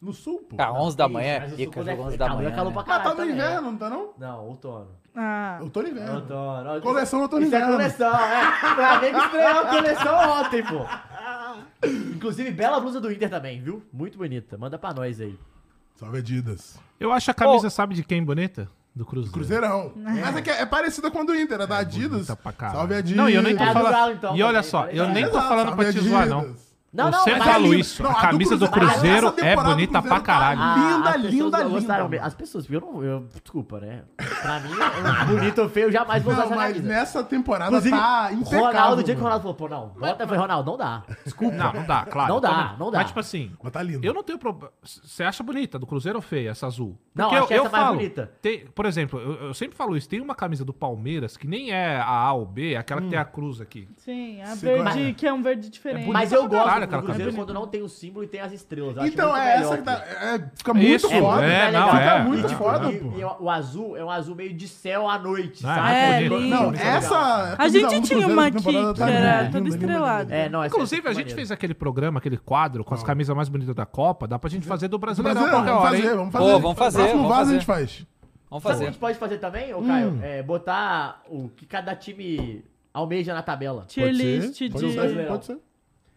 No 0.00 0.12
sul, 0.12 0.44
pô. 0.48 0.56
Cara, 0.56 0.72
11 0.74 0.96
da 0.96 1.08
manhã 1.08 1.40
Mas 1.40 1.52
é 1.52 1.54
o 1.54 1.58
sul 1.72 1.72
jogo 1.74 1.90
é- 1.90 1.94
11 2.06 2.16
da 2.16 2.26
calor, 2.26 2.38
manhã. 2.42 2.50
É 2.50 2.54
calor 2.54 2.72
pra 2.72 2.82
né? 2.82 2.86
Mas 2.88 2.96
caralho 2.96 3.02
tá 3.04 3.10
no 3.10 3.16
também. 3.16 3.34
inverno, 3.34 3.70
não 3.72 3.78
tá 3.78 3.90
não? 3.90 4.10
Não, 4.16 4.46
outono. 4.46 4.88
Ah, 5.16 5.58
Eu 5.60 5.70
tô 5.70 5.82
no 5.82 5.88
inverno. 5.88 6.14
Outono. 6.14 6.80
Coleção 6.82 7.20
outono 7.22 7.42
Isso 7.44 7.54
é 7.54 7.58
inverno. 7.58 7.76
coleção, 7.76 8.14
é. 8.14 8.42
Amigo 8.96 9.18
estreou 9.18 9.58
a 9.58 9.66
coleção 9.66 10.30
ontem, 10.40 10.62
pô. 10.62 10.86
Inclusive, 12.14 12.50
bela 12.52 12.78
blusa 12.80 13.00
do 13.00 13.10
Inter 13.10 13.28
também, 13.28 13.60
viu? 13.60 13.82
Muito 13.92 14.16
bonita. 14.16 14.56
Manda 14.56 14.78
pra 14.78 14.92
nós 14.94 15.20
aí. 15.20 15.36
Salve 15.96 16.18
Adidas. 16.18 16.78
Eu 17.00 17.12
acho 17.12 17.30
a 17.30 17.34
camisa, 17.34 17.68
sabe 17.70 17.94
de 17.94 18.04
quem 18.04 18.22
bonita? 18.24 18.68
Do 18.98 19.04
Cruzeiro. 19.06 19.32
Cruzeirão. 19.32 19.92
Mas 19.96 20.36
é 20.36 20.42
que 20.42 20.50
é 20.50 20.66
parecida 20.66 21.08
com 21.08 21.20
a 21.20 21.24
do 21.24 21.32
Inter, 21.32 21.60
é 21.60 21.66
da 21.68 21.78
Adidas. 21.78 22.26
pra 22.42 22.52
caralho. 22.52 22.78
Salve 22.78 22.94
Adidas. 22.96 23.16
Não, 23.16 23.28
e 23.30 23.34
eu 23.36 23.42
nem 23.42 23.56
tô 23.56 23.62
É 23.62 23.66
a 23.66 23.68
do 23.68 23.72
falando. 23.74 23.92
Galo, 23.92 24.12
então, 24.12 24.36
e 24.36 24.42
olha 24.42 24.54
também, 24.54 24.70
só, 24.70 24.80
falei 24.80 25.00
eu 25.00 25.08
nem 25.08 25.24
tô 25.30 25.40
falando 25.40 25.76
pra 25.76 25.92
te 25.92 26.00
zoar, 26.00 26.26
não. 26.28 26.40
Adidas. 26.40 26.67
Não, 26.90 27.06
eu 27.06 27.10
não, 27.10 27.18
sempre 27.20 27.38
mas 27.40 27.48
falo 27.48 27.64
linda. 27.64 27.76
isso. 27.76 28.02
Não, 28.02 28.10
a 28.10 28.12
a 28.12 28.16
do 28.16 28.20
camisa 28.22 28.56
do 28.56 28.68
Cruzeiro- 28.70 28.90
Cruzeiro 28.98 29.26
essa 29.28 29.28
é 29.28 29.44
temporada 29.50 29.74
bonita 29.74 29.92
do 29.92 29.98
Cruzeiro 30.02 30.08
pra 30.08 30.20
caralho. 30.34 30.58
tá- 30.60 30.64
Ah, 30.74 30.76
Linda, 30.78 31.12
pessoas 31.12 31.32
linda, 31.34 31.58
não 31.64 31.70
gostaram 31.70 32.08
linda. 32.08 32.24
As 32.24 32.34
pessoas, 32.34 32.66
porque 32.66 32.76
eu 32.76 32.80
não. 33.20 33.26
Desculpa, 33.42 33.80
né? 33.80 34.02
Pra 34.16 34.60
mim, 34.60 34.70
bonito 35.28 35.62
ou 35.62 35.68
feio, 35.68 35.86
eu 35.88 35.92
jamais 35.92 36.22
vou 36.22 36.32
usar 36.32 36.42
Não, 36.44 36.46
essa 36.52 36.56
mas 36.56 36.72
camisa. 36.74 36.88
nessa 36.88 37.24
temporada 37.24 37.70
Inclusive, 37.70 37.96
tá 37.96 38.30
impecável. 38.32 38.64
Ronaldo, 38.66 39.00
o 39.00 39.04
dia 39.04 39.14
que 39.14 39.20
o. 39.20 39.24
Ronaldo 39.24 39.42
falou, 39.42 39.54
pô, 39.54 39.68
não, 39.68 39.88
bota, 39.88 40.26
falei, 40.26 40.40
Ronaldo, 40.40 40.70
não 40.70 40.78
dá. 40.78 41.02
Desculpa. 41.24 41.56
Não, 41.56 41.72
não 41.74 41.84
dá, 41.84 42.06
claro. 42.06 42.32
Não 42.34 42.40
dá, 42.40 42.48
também. 42.50 42.78
não 42.78 42.90
dá. 42.90 42.98
Mas, 42.98 43.06
tipo 43.08 43.20
assim, 43.20 43.52
Mas 43.62 43.72
tá 43.72 43.82
lindo. 43.82 44.06
eu 44.06 44.14
não 44.14 44.22
tenho 44.22 44.38
problema. 44.38 44.72
Você 44.82 45.22
acha 45.22 45.42
bonita 45.42 45.78
do 45.78 45.86
Cruzeiro 45.86 46.16
ou 46.18 46.22
feia 46.22 46.50
essa 46.50 46.66
azul? 46.66 46.98
Não, 47.14 47.26
Porque 47.28 47.36
acho 47.36 47.44
eu, 47.44 47.48
que 47.48 47.54
essa 47.54 47.62
eu 47.62 47.66
é 47.66 47.70
mais 47.70 47.84
falo, 47.84 47.96
bonita. 47.96 48.32
tem- 48.40 48.66
por 48.74 48.86
exemplo, 48.86 49.20
eu, 49.20 49.32
eu 49.48 49.54
sempre 49.54 49.76
falo 49.76 49.96
isso. 49.96 50.08
Tem 50.08 50.20
uma 50.20 50.34
camisa 50.34 50.64
do 50.64 50.72
Palmeiras 50.72 51.36
que 51.36 51.46
nem 51.46 51.70
é 51.70 51.96
a 51.96 52.06
A 52.08 52.32
ou 52.32 52.46
B, 52.46 52.72
é 52.72 52.76
aquela 52.78 53.00
que 53.02 53.08
tem 53.08 53.18
a 53.18 53.24
cruz 53.24 53.60
aqui. 53.60 53.86
sim, 53.98 54.40
a 54.40 54.54
Você 54.56 54.64
verde, 54.82 55.12
que 55.14 55.26
é 55.26 55.32
um 55.32 55.42
verde 55.42 55.68
diferente. 55.68 56.08
Mas 56.08 56.32
eu 56.32 56.48
gosto 56.48 56.77
caralho 56.86 56.90
do 56.90 56.94
aquela 56.96 57.02
Cruzeiro 57.02 57.30
camisa. 57.32 57.46
quando 57.46 57.54
não 57.54 57.66
tem 57.66 57.82
o 57.82 57.88
símbolo 57.88 58.24
e 58.24 58.28
tem 58.28 58.40
as 58.40 58.52
estrelas. 58.52 58.96
Então, 59.06 59.36
é 59.36 59.56
essa 59.56 59.76
que 59.78 59.82
tá. 59.82 59.92
é, 60.06 60.38
fica 60.54 60.74
muito 60.74 60.88
Isso, 60.88 61.08
foda. 61.08 61.44
é, 61.44 61.66
fica 61.66 61.78
não, 61.80 61.96
é. 61.98 62.22
muito 62.24 62.46
É. 62.46 62.48
foda, 62.56 62.92
E- 62.92 62.98
pô. 62.98 63.12
e 63.18 63.24
o 63.24 63.50
azul 63.50 63.96
é 63.96 64.04
um 64.04 64.10
azul 64.10 64.34
meio 64.34 64.54
de 64.54 64.68
céu 64.68 65.08
à 65.08 65.18
noite, 65.18 65.64
Ah, 65.66 65.74
sabe? 65.74 66.24
é. 66.26 66.28
Não, 66.28 66.72
essa. 66.74 67.56
A 67.58 67.68
gente 67.68 68.00
tinha 68.02 68.26
uma 68.26 68.46
aqui 68.46 68.62
que 68.62 68.76
era 68.76 69.50
toda 69.50 69.68
estrelada. 69.68 70.34
Inclusive, 70.66 71.08
a 71.08 71.12
gente 71.12 71.34
fez 71.34 71.50
aquele 71.50 71.74
programa, 71.74 72.18
aquele 72.18 72.36
quadro 72.38 72.84
com 72.84 72.94
as 72.94 73.02
camisas 73.02 73.34
mais 73.34 73.48
bonitas 73.48 73.74
da 73.74 73.86
Copa. 73.86 74.26
Dá 74.28 74.38
pra 74.38 74.50
gente 74.50 74.66
fazer 74.66 74.88
do 74.88 74.98
Brasileirão 74.98 75.40
Brasileiro, 75.42 75.64
qualquer 75.66 75.72
vamos 75.72 75.84
hora, 75.84 75.96
fazer, 75.96 76.16
vamos 76.16 76.32
fazer. 76.32 76.60
vamos 76.62 76.78
fazer, 76.78 76.98
Próximo 76.98 77.22
vamos 77.22 77.28
vaso 77.28 77.40
fazer. 77.40 77.50
a 77.50 77.58
gente 77.58 77.66
faz. 77.66 78.06
Vamos 78.50 78.62
Sabe 78.62 78.62
o 78.62 78.62
que 78.62 78.66
a 78.66 78.72
fazer. 78.72 78.84
gente 78.86 78.98
pode 78.98 79.18
fazer 79.18 79.38
também, 79.38 79.74
ô 79.74 79.78
Hum. 79.80 79.86
Caio? 79.86 80.18
É 80.22 80.42
botar 80.42 81.22
o 81.28 81.48
que 81.54 81.66
cada 81.66 81.94
time 81.94 82.64
almeja 82.94 83.34
na 83.34 83.42
tabela. 83.42 83.84
Tier 83.86 84.06
Pode 84.06 84.22
list 84.22 84.72
pode 84.72 84.86
de... 84.86 84.92
ser, 84.94 85.26
pode 85.26 85.44
ser. 85.46 85.58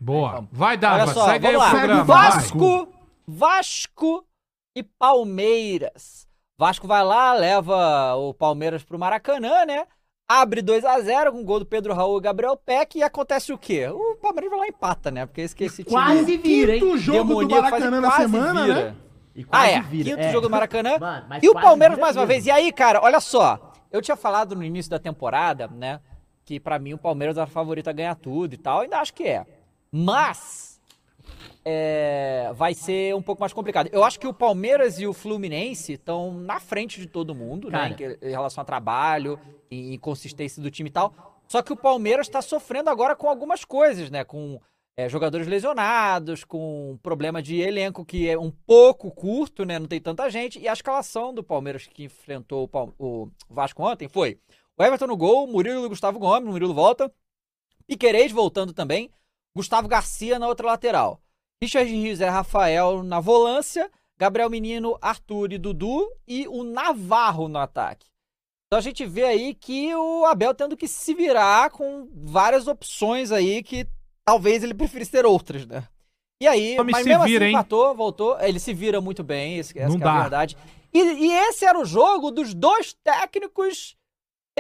Boa. 0.03 0.47
Vai, 0.51 0.71
Olha 0.71 0.77
Dava, 0.79 1.13
só, 1.13 1.25
segue 1.25 1.45
aí 1.47 1.53
vamos 1.53 1.67
o 1.69 1.71
lá. 1.73 1.79
programa. 1.79 2.03
Vasco, 2.03 2.87
Vasco 3.27 4.25
e 4.75 4.81
Palmeiras. 4.83 6.27
Vasco 6.57 6.87
vai 6.87 7.03
lá, 7.03 7.33
leva 7.33 8.15
o 8.15 8.33
Palmeiras 8.33 8.83
pro 8.83 8.97
Maracanã, 8.99 9.65
né? 9.65 9.85
Abre 10.27 10.61
2 10.61 10.85
a 10.85 10.99
0 10.99 11.31
com 11.33 11.41
o 11.41 11.43
gol 11.43 11.59
do 11.59 11.65
Pedro 11.65 11.93
Raul 11.93 12.17
e 12.17 12.21
Gabriel 12.21 12.55
Peck 12.55 12.97
e 12.97 13.03
acontece 13.03 13.51
o 13.51 13.57
quê? 13.57 13.87
O 13.89 14.15
Palmeiras 14.15 14.49
vai 14.49 14.59
lá 14.61 14.65
e 14.65 14.69
empata, 14.69 15.11
né? 15.11 15.25
Porque 15.25 15.41
esse 15.41 15.83
time 15.83 15.85
Quase 15.85 16.37
vira, 16.37 16.73
hein? 16.75 16.79
Quinto 16.79 16.97
jogo 16.97 17.45
do 17.45 17.49
Maracanã 17.49 18.01
na 18.01 18.11
semana, 18.11 18.63
vira. 18.65 18.75
né? 18.91 18.95
E 19.35 19.41
Ah, 19.43 19.45
quase 19.47 19.71
é. 19.73 19.81
vira. 19.81 20.09
Quinto 20.09 20.21
é. 20.21 20.31
jogo 20.31 20.47
do 20.47 20.49
Maracanã. 20.49 20.97
Mano, 20.99 21.25
e 21.43 21.49
o 21.49 21.53
Palmeiras 21.53 21.97
mais 21.99 22.15
uma 22.15 22.25
mesmo. 22.25 22.33
vez. 22.33 22.45
E 22.45 22.51
aí, 22.51 22.71
cara, 22.71 23.01
olha 23.03 23.19
só. 23.19 23.71
Eu 23.91 24.01
tinha 24.01 24.15
falado 24.15 24.55
no 24.55 24.63
início 24.63 24.89
da 24.89 24.99
temporada, 24.99 25.67
né? 25.67 25.99
Que 26.45 26.59
pra 26.59 26.79
mim 26.79 26.93
o 26.93 26.97
Palmeiras 26.97 27.37
era 27.37 27.45
favorito 27.47 27.89
a 27.89 27.93
ganhar 27.93 28.15
tudo 28.15 28.53
e 28.53 28.57
tal. 28.57 28.81
Ainda 28.81 28.99
acho 28.99 29.13
que 29.13 29.23
é. 29.23 29.45
Mas. 29.91 30.79
é, 31.63 32.51
vai 32.55 32.73
ser 32.73 33.13
um 33.15 33.21
pouco 33.21 33.39
mais 33.39 33.53
complicado. 33.53 33.89
Eu 33.91 34.03
acho 34.03 34.19
que 34.19 34.27
o 34.27 34.33
Palmeiras 34.33 34.99
e 34.99 35.05
o 35.05 35.13
Fluminense 35.13 35.93
estão 35.93 36.33
na 36.33 36.59
frente 36.59 36.99
de 36.99 37.07
todo 37.07 37.35
mundo, 37.35 37.69
né? 37.69 37.77
Cara. 37.77 37.89
Em, 37.89 37.95
que- 37.95 38.19
em 38.25 38.29
relação 38.31 38.61
a 38.61 38.65
trabalho, 38.65 39.39
em, 39.69 39.93
em 39.93 39.99
consistência 39.99 40.61
do 40.61 40.71
time 40.71 40.89
e 40.89 40.91
tal. 40.91 41.13
Só 41.47 41.61
que 41.61 41.73
o 41.73 41.77
Palmeiras 41.77 42.27
está 42.27 42.41
sofrendo 42.41 42.89
agora 42.89 43.15
com 43.15 43.27
algumas 43.29 43.63
coisas, 43.65 44.09
né? 44.09 44.23
Com 44.23 44.59
é, 44.97 45.07
jogadores 45.07 45.47
lesionados, 45.47 46.43
com 46.43 46.97
problema 47.03 47.41
de 47.41 47.59
elenco 47.59 48.03
que 48.05 48.27
é 48.29 48.37
um 48.37 48.51
pouco 48.51 49.11
curto, 49.11 49.63
né? 49.65 49.77
Não 49.77 49.87
tem 49.87 49.99
tanta 50.01 50.29
gente. 50.29 50.57
E 50.59 50.67
a 50.67 50.73
escalação 50.73 51.33
do 51.33 51.43
Palmeiras 51.43 51.85
que 51.85 52.05
enfrentou 52.05 52.69
o, 52.73 52.89
o 53.25 53.31
Vasco 53.49 53.83
ontem 53.83 54.07
foi 54.07 54.39
o 54.77 54.83
Everton 54.83 55.07
no 55.07 55.17
gol, 55.17 55.45
Murilo 55.47 55.85
e 55.85 55.89
Gustavo 55.89 56.17
Gomes, 56.17 56.47
o 56.49 56.51
Murilo 56.51 56.73
volta, 56.73 57.11
Piquerez 57.85 58.31
voltando 58.31 58.73
também, 58.73 59.11
Gustavo 59.55 59.87
Garcia 59.87 60.39
na 60.39 60.47
outra 60.47 60.67
lateral. 60.67 61.21
Richard 61.63 61.91
Rios 61.91 62.19
e 62.19 62.25
Rafael 62.25 63.03
na 63.03 63.19
volância, 63.19 63.89
Gabriel 64.17 64.49
Menino, 64.49 64.97
Arthur 65.01 65.53
e 65.53 65.57
Dudu 65.57 66.11
e 66.27 66.47
o 66.47 66.63
Navarro 66.63 67.47
no 67.47 67.59
ataque. 67.59 68.07
Então 68.67 68.79
a 68.79 68.81
gente 68.81 69.05
vê 69.05 69.25
aí 69.25 69.53
que 69.53 69.93
o 69.93 70.25
Abel 70.25 70.55
tendo 70.55 70.77
que 70.77 70.87
se 70.87 71.13
virar 71.13 71.69
com 71.71 72.07
várias 72.13 72.67
opções 72.67 73.31
aí 73.31 73.61
que 73.61 73.85
talvez 74.25 74.63
ele 74.63 74.73
preferisse 74.73 75.11
ter 75.11 75.25
outras, 75.25 75.65
né? 75.65 75.87
E 76.41 76.47
aí, 76.47 76.79
Homem 76.79 76.93
mas 76.93 77.03
se 77.03 77.09
mesmo 77.09 77.25
vira, 77.25 77.45
assim 77.45 77.53
empatou, 77.53 77.93
voltou, 77.93 78.39
ele 78.39 78.59
se 78.59 78.73
vira 78.73 78.99
muito 78.99 79.23
bem, 79.23 79.57
esse, 79.59 79.77
essa 79.77 79.95
é 79.95 80.07
a 80.07 80.21
verdade. 80.21 80.57
E, 80.91 80.99
e 80.99 81.31
esse 81.31 81.65
era 81.65 81.79
o 81.79 81.85
jogo 81.85 82.31
dos 82.31 82.53
dois 82.53 82.93
técnicos 83.03 83.95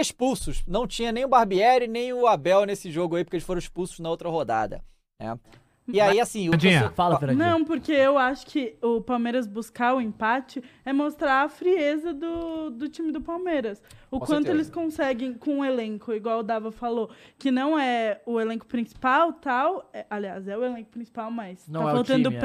expulsos. 0.01 0.63
Não 0.67 0.85
tinha 0.87 1.11
nem 1.11 1.23
o 1.25 1.29
Barbieri, 1.29 1.87
nem 1.87 2.11
o 2.13 2.27
Abel 2.27 2.65
nesse 2.65 2.91
jogo 2.91 3.15
aí, 3.15 3.23
porque 3.23 3.35
eles 3.37 3.45
foram 3.45 3.59
expulsos 3.59 3.99
na 3.99 4.09
outra 4.09 4.27
rodada. 4.29 4.83
né? 5.19 5.37
E 5.87 5.99
aí, 5.99 6.21
assim, 6.21 6.41
o 6.47 6.51
Fernandinha. 6.51 6.71
torcedor- 6.73 6.95
Fala, 6.95 7.19
Fernandinho. 7.19 7.49
Não, 7.49 7.65
porque 7.65 7.91
eu 7.91 8.17
acho 8.17 8.45
que 8.45 8.77
o 8.81 9.01
Palmeiras 9.01 9.45
buscar 9.45 9.93
o 9.95 9.99
empate 9.99 10.63
é 10.85 10.93
mostrar 10.93 11.43
a 11.43 11.49
frieza 11.49 12.13
do, 12.13 12.69
do 12.69 12.87
time 12.87 13.11
do 13.11 13.19
Palmeiras. 13.19 13.81
O 14.09 14.17
Com 14.19 14.25
quanto 14.25 14.45
certeza. 14.45 14.53
eles 14.53 14.69
conseguem 14.69 15.33
com 15.33 15.59
o 15.59 15.65
elenco, 15.65 16.13
igual 16.13 16.39
o 16.39 16.43
Dava 16.43 16.71
falou, 16.71 17.09
que 17.37 17.51
não 17.51 17.77
é 17.77 18.21
o 18.25 18.39
elenco 18.39 18.65
principal, 18.67 19.33
tal. 19.33 19.89
é- 19.91 20.05
aliás, 20.09 20.47
é 20.47 20.57
o 20.57 20.63
elenco 20.63 20.91
principal, 20.91 21.29
mas 21.29 21.67
Não 21.67 21.83
tá 21.83 21.89
é 21.89 21.93
faltando 21.93 22.29
time, 22.29 22.35
é. 22.37 22.39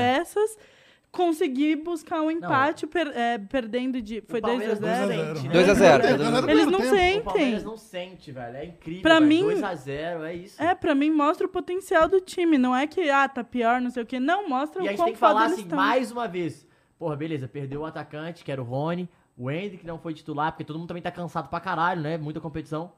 Conseguir 1.16 1.76
buscar 1.76 2.20
um 2.20 2.30
empate 2.30 2.86
per- 2.86 3.10
é, 3.14 3.38
perdendo 3.38 4.02
de. 4.02 4.22
Foi 4.28 4.38
2 4.40 4.44
a 4.44 4.76
Palmeiras 4.76 4.80
não 4.80 4.88
0 4.88 5.34
sente, 5.34 5.48
né? 5.48 5.52
2 5.54 5.68
a 5.70 5.74
0. 5.74 6.04
Eles 6.50 6.66
não 6.66 6.78
O 6.78 6.82
sentem. 6.82 7.20
Palmeiras 7.22 7.64
não 7.64 7.76
sente, 7.78 8.32
velho. 8.32 8.56
É 8.56 8.64
incrível. 8.66 9.02
Pra 9.02 9.14
velho. 9.14 9.26
mim- 9.26 9.42
2x0, 9.44 10.24
é 10.24 10.34
isso. 10.34 10.62
É, 10.62 10.74
pra 10.74 10.94
mim 10.94 11.10
mostra 11.10 11.46
o 11.46 11.50
potencial 11.50 12.06
do 12.08 12.20
time. 12.20 12.58
Não 12.58 12.76
é 12.76 12.86
que, 12.86 13.08
ah, 13.08 13.26
tá 13.28 13.42
pior, 13.42 13.80
não 13.80 13.88
sei 13.90 14.02
o 14.02 14.06
quê. 14.06 14.20
Não, 14.20 14.46
mostra 14.48 14.82
E 14.82 14.88
a 14.88 14.92
o 14.92 14.94
gente 14.94 15.04
tem 15.04 15.12
que 15.14 15.18
falar 15.18 15.42
eles 15.44 15.52
assim, 15.54 15.62
estão. 15.62 15.76
mais 15.78 16.12
uma 16.12 16.28
vez. 16.28 16.66
Porra, 16.98 17.16
beleza, 17.16 17.48
perdeu 17.48 17.80
o 17.80 17.84
atacante, 17.86 18.44
que 18.44 18.52
era 18.52 18.60
o 18.60 18.64
Rony. 18.64 19.08
O 19.38 19.50
Hendrick 19.50 19.86
não 19.86 19.98
foi 19.98 20.12
titular, 20.14 20.52
porque 20.52 20.64
todo 20.64 20.78
mundo 20.78 20.88
também 20.88 21.02
tá 21.02 21.10
cansado 21.10 21.48
pra 21.48 21.60
caralho, 21.60 22.00
né? 22.02 22.16
Muita 22.18 22.40
competição. 22.40 22.92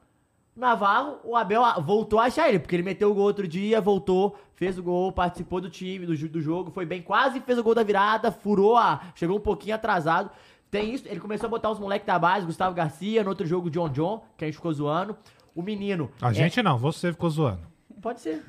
Navarro, 0.59 1.19
o 1.23 1.35
Abel 1.35 1.63
ah, 1.63 1.79
voltou 1.79 2.19
a 2.19 2.25
achar 2.25 2.49
ele, 2.49 2.59
porque 2.59 2.75
ele 2.75 2.83
meteu 2.83 3.09
o 3.11 3.13
gol 3.13 3.23
outro 3.25 3.47
dia, 3.47 3.79
voltou, 3.81 4.37
fez 4.55 4.77
o 4.77 4.83
gol, 4.83 5.11
participou 5.11 5.61
do 5.61 5.69
time, 5.69 6.05
do, 6.05 6.15
do 6.29 6.41
jogo, 6.41 6.71
foi 6.71 6.85
bem, 6.85 7.01
quase 7.01 7.39
fez 7.39 7.57
o 7.57 7.63
gol 7.63 7.73
da 7.73 7.83
virada, 7.83 8.31
furou 8.31 8.77
a. 8.77 9.01
chegou 9.15 9.37
um 9.37 9.41
pouquinho 9.41 9.75
atrasado. 9.75 10.29
Tem 10.69 10.93
isso, 10.93 11.07
ele 11.07 11.19
começou 11.19 11.47
a 11.47 11.49
botar 11.49 11.71
os 11.71 11.79
moleques 11.79 12.05
da 12.05 12.19
base, 12.19 12.45
Gustavo 12.45 12.75
Garcia, 12.75 13.23
no 13.23 13.29
outro 13.29 13.45
jogo, 13.45 13.69
John 13.71 13.89
John, 13.89 14.23
que 14.37 14.45
a 14.45 14.47
gente 14.47 14.55
ficou 14.55 14.71
zoando. 14.71 15.17
O 15.55 15.63
menino. 15.63 16.11
A 16.21 16.29
é- 16.29 16.33
gente 16.33 16.61
não, 16.61 16.77
você 16.77 17.11
ficou 17.11 17.29
zoando. 17.29 17.69
Pode 18.01 18.21
ser. 18.21 18.43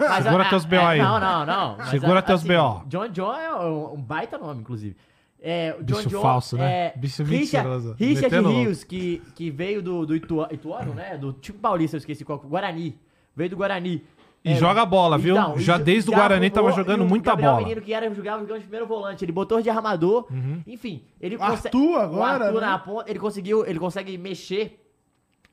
Mas 0.00 0.24
Segura 0.24 0.44
a- 0.44 0.48
teus 0.48 0.64
BO 0.64 0.76
aí. 0.80 0.98
Não, 0.98 1.20
não, 1.20 1.46
não. 1.46 1.84
Segura 1.86 2.18
a- 2.18 2.22
teus 2.22 2.42
BO. 2.42 2.82
John 2.86 3.08
John 3.08 3.34
é 3.34 3.54
um, 3.54 3.94
um 3.94 4.02
baita 4.02 4.36
nome, 4.36 4.62
inclusive. 4.62 4.96
É, 5.40 5.76
o 5.78 5.84
John 5.84 5.96
Bicho 5.98 6.08
John 6.08 6.20
falso, 6.22 6.56
né? 6.56 6.72
é 6.72 6.94
Bicho 6.96 7.22
Richard, 7.22 7.68
mentiroso. 7.68 7.96
Richard 7.98 8.22
Metendo 8.22 8.48
louco. 8.48 8.60
Rios, 8.64 8.84
que, 8.84 9.22
que 9.36 9.50
veio 9.50 9.80
do, 9.80 10.04
do 10.04 10.16
Itua- 10.16 10.48
Ituano, 10.50 10.94
né? 10.94 11.16
Do 11.16 11.32
time 11.32 11.58
paulista, 11.58 11.96
eu 11.96 11.98
esqueci 11.98 12.24
qual. 12.24 12.38
Guarani. 12.40 12.98
Veio 13.36 13.50
do 13.50 13.56
Guarani. 13.56 14.02
E 14.44 14.54
joga 14.54 14.84
bola, 14.86 15.18
viu? 15.18 15.36
então, 15.36 15.58
Já 15.58 15.76
desde 15.78 16.10
o 16.10 16.12
Guarani 16.14 16.48
tava 16.48 16.72
jogando 16.72 17.02
o 17.02 17.08
muita 17.08 17.30
Gabriel 17.30 17.52
bola. 17.52 17.62
menino 17.62 17.82
que 17.82 17.92
era 17.92 18.12
jogava 18.14 18.40
jogando 18.40 18.58
de 18.58 18.62
primeiro 18.64 18.86
volante, 18.86 19.24
ele 19.24 19.32
botou 19.32 19.60
de 19.60 19.68
armador. 19.68 20.26
Uhum. 20.30 20.62
Enfim, 20.66 21.02
ele 21.20 21.36
Arthur 21.40 21.70
consegue 21.70 21.94
agora, 21.96 22.14
o 22.14 22.22
Arthur 22.46 22.60
né? 22.60 22.66
na 22.66 22.78
ponta, 22.78 23.10
ele 23.10 23.18
conseguiu, 23.18 23.66
ele 23.66 23.78
consegue 23.78 24.16
mexer 24.16 24.87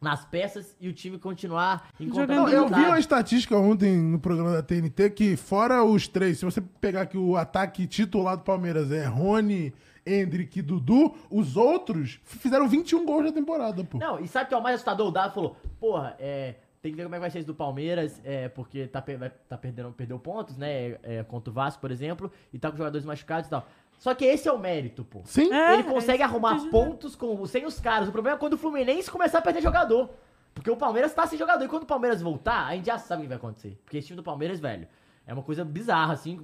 nas 0.02 0.26
peças 0.26 0.76
e 0.80 0.88
o 0.88 0.94
time 0.94 1.18
continuar 1.18 1.90
encontrando 2.00 2.44
Não, 2.44 2.50
eu 2.50 2.68
vi 2.68 2.82
uma 2.82 3.00
estatística 3.00 3.58
ontem 3.58 3.98
no 3.98 4.20
programa 4.20 4.52
da 4.52 4.62
TNT 4.62 5.10
que, 5.12 5.36
fora 5.36 5.84
os 5.84 6.08
três, 6.08 6.40
se 6.40 6.46
você 6.46 6.62
pegar 6.62 7.02
aqui 7.02 7.18
o 7.18 7.36
ataque 7.36 7.88
titular 7.88 8.38
do 8.38 8.44
Palmeiras 8.44 8.92
é 8.92 9.06
Rony, 9.06 9.74
Hendrick 10.06 10.60
e 10.60 10.62
Dudu, 10.62 11.16
os 11.30 11.58
outros 11.58 12.20
fizeram 12.24 12.68
21 12.68 13.06
gols 13.06 13.26
na 13.26 13.32
temporada, 13.32 13.84
pô. 13.84 13.98
Não, 13.98 14.20
e 14.20 14.28
sabe 14.28 14.46
o 14.46 14.50
que 14.50 14.54
é 14.54 14.58
o 14.58 14.64
mais 14.64 14.76
assustador? 14.76 15.08
O 15.08 15.12
Dado 15.12 15.34
falou, 15.34 15.58
porra, 15.80 16.16
é, 16.20 16.56
tem 16.82 16.92
que 16.92 16.98
ver 16.98 17.04
como 17.04 17.16
é 17.16 17.18
que 17.18 17.22
vai 17.22 17.32
ser 17.32 17.40
isso 17.40 17.48
do 17.48 17.56
Palmeiras, 17.56 18.22
é, 18.24 18.48
porque 18.48 18.86
tá, 18.86 19.04
tá 19.50 19.58
perdendo, 19.58 19.92
perdeu 19.92 20.20
pontos, 20.20 20.56
né, 20.56 20.98
é, 21.02 21.24
contra 21.24 21.50
o 21.50 21.54
Vasco, 21.54 21.82
por 21.82 21.90
exemplo, 21.90 22.32
e 22.54 22.60
tá 22.60 22.70
com 22.70 22.78
jogadores 22.78 23.04
machucados 23.04 23.48
e 23.48 23.50
tal. 23.50 23.68
Só 23.98 24.14
que 24.14 24.26
esse 24.26 24.48
é 24.48 24.52
o 24.52 24.60
mérito, 24.60 25.04
pô. 25.04 25.22
Sim? 25.26 25.52
É, 25.54 25.74
Ele 25.74 25.84
consegue 25.84 26.14
é 26.14 26.18
que 26.18 26.24
eu 26.24 26.28
arrumar 26.28 26.70
pontos 26.70 27.16
com, 27.16 27.46
sem 27.46 27.66
os 27.66 27.80
caras. 27.80 28.08
O 28.08 28.12
problema 28.12 28.38
é 28.38 28.40
quando 28.40 28.54
o 28.54 28.58
Fluminense 28.58 29.10
começar 29.10 29.40
a 29.40 29.42
perder 29.42 29.62
jogador. 29.62 30.10
Porque 30.54 30.70
o 30.70 30.78
Palmeiras 30.78 31.14
tá 31.14 31.26
sem 31.28 31.38
jogador. 31.38 31.64
E 31.66 31.68
quando 31.68 31.84
o 31.84 31.88
Palmeiras 31.88 32.22
voltar, 32.22 32.68
a 32.68 32.76
gente 32.76 32.86
já 32.86 32.98
sabe 32.98 33.22
o 33.22 33.24
que 33.24 33.28
vai 33.30 33.38
acontecer. 33.38 33.78
Porque 33.84 33.98
esse 33.98 34.08
time 34.08 34.16
do 34.18 34.24
Palmeiras, 34.24 34.60
velho, 34.60 34.88
é 35.28 35.34
uma 35.34 35.44
coisa 35.44 35.66
bizarra, 35.66 36.14
assim, 36.14 36.40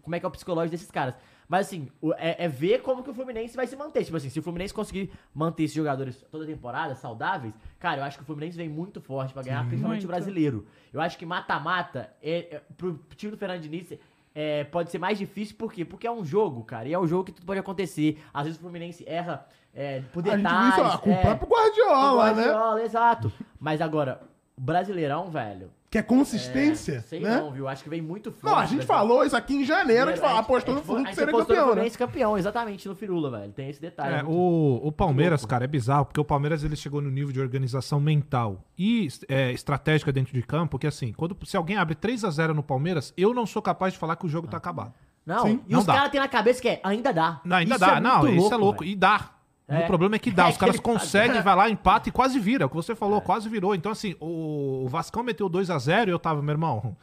como 0.00 0.16
é 0.16 0.18
que 0.18 0.24
é 0.24 0.28
o 0.28 0.32
psicológico 0.32 0.70
desses 0.72 0.90
caras. 0.90 1.14
Mas 1.48 1.66
assim, 1.66 1.88
o- 2.00 2.14
é, 2.14 2.44
é 2.44 2.48
ver 2.48 2.80
como 2.80 3.02
que 3.02 3.10
o 3.10 3.14
Fluminense 3.14 3.54
vai 3.54 3.66
se 3.66 3.76
manter. 3.76 4.04
Tipo 4.04 4.16
assim, 4.16 4.30
se 4.30 4.38
o 4.38 4.42
Fluminense 4.42 4.72
conseguir 4.72 5.12
manter 5.34 5.64
esses 5.64 5.76
jogadores 5.76 6.24
toda 6.30 6.44
a 6.44 6.46
temporada, 6.46 6.94
saudáveis, 6.94 7.52
cara, 7.78 8.00
eu 8.00 8.04
acho 8.04 8.16
que 8.16 8.22
o 8.22 8.26
Fluminense 8.26 8.56
vem 8.56 8.68
muito 8.70 9.00
forte 9.02 9.34
pra 9.34 9.42
ganhar, 9.42 9.64
principalmente 9.66 10.06
o 10.06 10.08
Muito. 10.08 10.16
brasileiro. 10.16 10.66
Eu 10.92 11.00
acho 11.00 11.18
que 11.18 11.26
mata-mata, 11.26 12.10
é, 12.22 12.56
é, 12.56 12.62
pro 12.76 12.98
time 13.16 13.32
do 13.32 13.36
Fernando 13.38 13.60
Diniz, 13.60 13.92
é, 14.34 14.64
pode 14.64 14.90
ser 14.90 14.98
mais 14.98 15.18
difícil, 15.18 15.56
por 15.56 15.72
quê? 15.72 15.84
Porque 15.84 16.06
é 16.06 16.10
um 16.12 16.24
jogo, 16.24 16.64
cara, 16.64 16.88
e 16.88 16.92
é 16.92 16.98
um 16.98 17.06
jogo 17.06 17.24
que 17.24 17.32
tudo 17.32 17.46
pode 17.46 17.60
acontecer. 17.60 18.22
Às 18.32 18.44
vezes 18.44 18.58
o 18.58 18.62
Fluminense 18.62 19.04
erra 19.06 19.46
é, 19.74 20.00
por 20.12 20.22
A 20.26 20.36
gente 20.36 20.42
detalhes. 20.42 20.74
viu 20.74 20.84
isso 20.86 20.94
ó, 20.94 20.98
com 20.98 21.10
é, 21.10 21.18
o 21.18 21.20
próprio 21.22 21.46
com 21.48 21.54
o 21.54 21.58
Guardiola, 21.58 22.32
né? 22.32 22.42
Guardiola, 22.44 22.82
exato. 22.82 23.32
Mas 23.60 23.80
agora, 23.80 24.20
Brasileirão, 24.56 25.30
velho, 25.30 25.70
Que 25.92 25.98
é 25.98 26.02
consistência, 26.02 27.02
sei 27.02 27.20
né? 27.20 27.36
não, 27.36 27.52
viu? 27.52 27.68
Acho 27.68 27.84
que 27.84 27.90
vem 27.90 28.00
muito 28.00 28.32
forte. 28.32 28.46
Não, 28.46 28.58
a 28.58 28.64
gente 28.64 28.86
falou 28.86 29.26
isso 29.26 29.36
aqui 29.36 29.56
em 29.56 29.62
janeiro, 29.62 30.04
a 30.08 30.12
gente 30.14 30.22
falou, 30.22 30.36
É, 30.36 30.40
apostou 30.40 30.72
é, 30.72 30.76
no 30.76 30.80
tipo, 30.80 30.90
Flu 30.90 30.96
a 30.96 31.02
que 31.02 31.06
gente 31.08 31.18
seria 31.18 31.34
apostou 31.34 31.54
no 31.54 31.62
campeão, 31.66 31.84
né? 31.84 31.90
Campeão, 31.90 32.38
exatamente, 32.38 32.88
no 32.88 32.94
Firula, 32.94 33.30
velho. 33.30 33.52
Tem 33.52 33.68
esse 33.68 33.78
detalhe. 33.78 34.14
É, 34.14 34.16
né? 34.22 34.24
o, 34.26 34.80
o 34.82 34.90
Palmeiras, 34.90 35.42
louco. 35.42 35.50
cara, 35.50 35.64
é 35.64 35.68
bizarro, 35.68 36.06
porque 36.06 36.18
o 36.18 36.24
Palmeiras 36.24 36.64
ele 36.64 36.76
chegou 36.76 37.02
no 37.02 37.10
nível 37.10 37.30
de 37.30 37.38
organização 37.38 38.00
mental 38.00 38.64
e 38.78 39.06
é, 39.28 39.52
estratégica 39.52 40.10
dentro 40.10 40.32
de 40.32 40.40
campo, 40.40 40.78
que 40.78 40.86
assim, 40.86 41.12
quando, 41.12 41.36
se 41.44 41.58
alguém 41.58 41.76
abre 41.76 41.94
3 41.94 42.24
a 42.24 42.30
0 42.30 42.54
no 42.54 42.62
Palmeiras, 42.62 43.12
eu 43.14 43.34
não 43.34 43.44
sou 43.44 43.60
capaz 43.60 43.92
de 43.92 43.98
falar 43.98 44.16
que 44.16 44.24
o 44.24 44.30
jogo 44.30 44.48
tá 44.48 44.56
acabado. 44.56 44.94
Não, 45.26 45.42
Sim, 45.42 45.60
e 45.68 45.72
não 45.74 45.80
os 45.80 45.84
caras 45.86 46.10
têm 46.10 46.20
na 46.20 46.26
cabeça 46.26 46.62
que 46.62 46.70
é, 46.70 46.80
ainda 46.82 47.12
dá. 47.12 47.42
Não, 47.44 47.58
ainda 47.58 47.74
Isso 47.74 47.84
dá. 47.84 47.96
é 47.98 48.00
não, 48.00 48.20
muito 48.20 48.42
isso 48.46 48.54
é 48.54 48.56
louco. 48.56 48.80
velho. 48.80 48.92
E 48.92 48.96
dá. 48.96 49.30
É. 49.68 49.80
O 49.84 49.86
problema 49.86 50.16
é 50.16 50.18
que 50.18 50.30
dá. 50.30 50.46
É 50.48 50.50
Os 50.50 50.56
caras 50.56 50.76
que 50.76 50.80
ele 50.80 50.94
conseguem, 50.94 51.40
vai 51.40 51.54
lá, 51.56 51.70
empata 51.70 52.08
e 52.08 52.12
quase 52.12 52.38
vira. 52.38 52.64
É 52.64 52.66
O 52.66 52.68
que 52.68 52.76
você 52.76 52.94
falou, 52.94 53.18
É. 53.18 53.20
quase 53.20 53.48
virou. 53.48 53.74
Então, 53.74 53.92
assim, 53.92 54.14
o, 54.20 54.82
o 54.84 54.88
Vascão 54.88 55.22
meteu 55.22 55.48
2 55.48 55.70
a 55.70 55.78
0 55.78 56.10
e 56.10 56.12
eu 56.12 56.18
tava, 56.18 56.42
meu 56.42 56.52
irmão. 56.52 56.96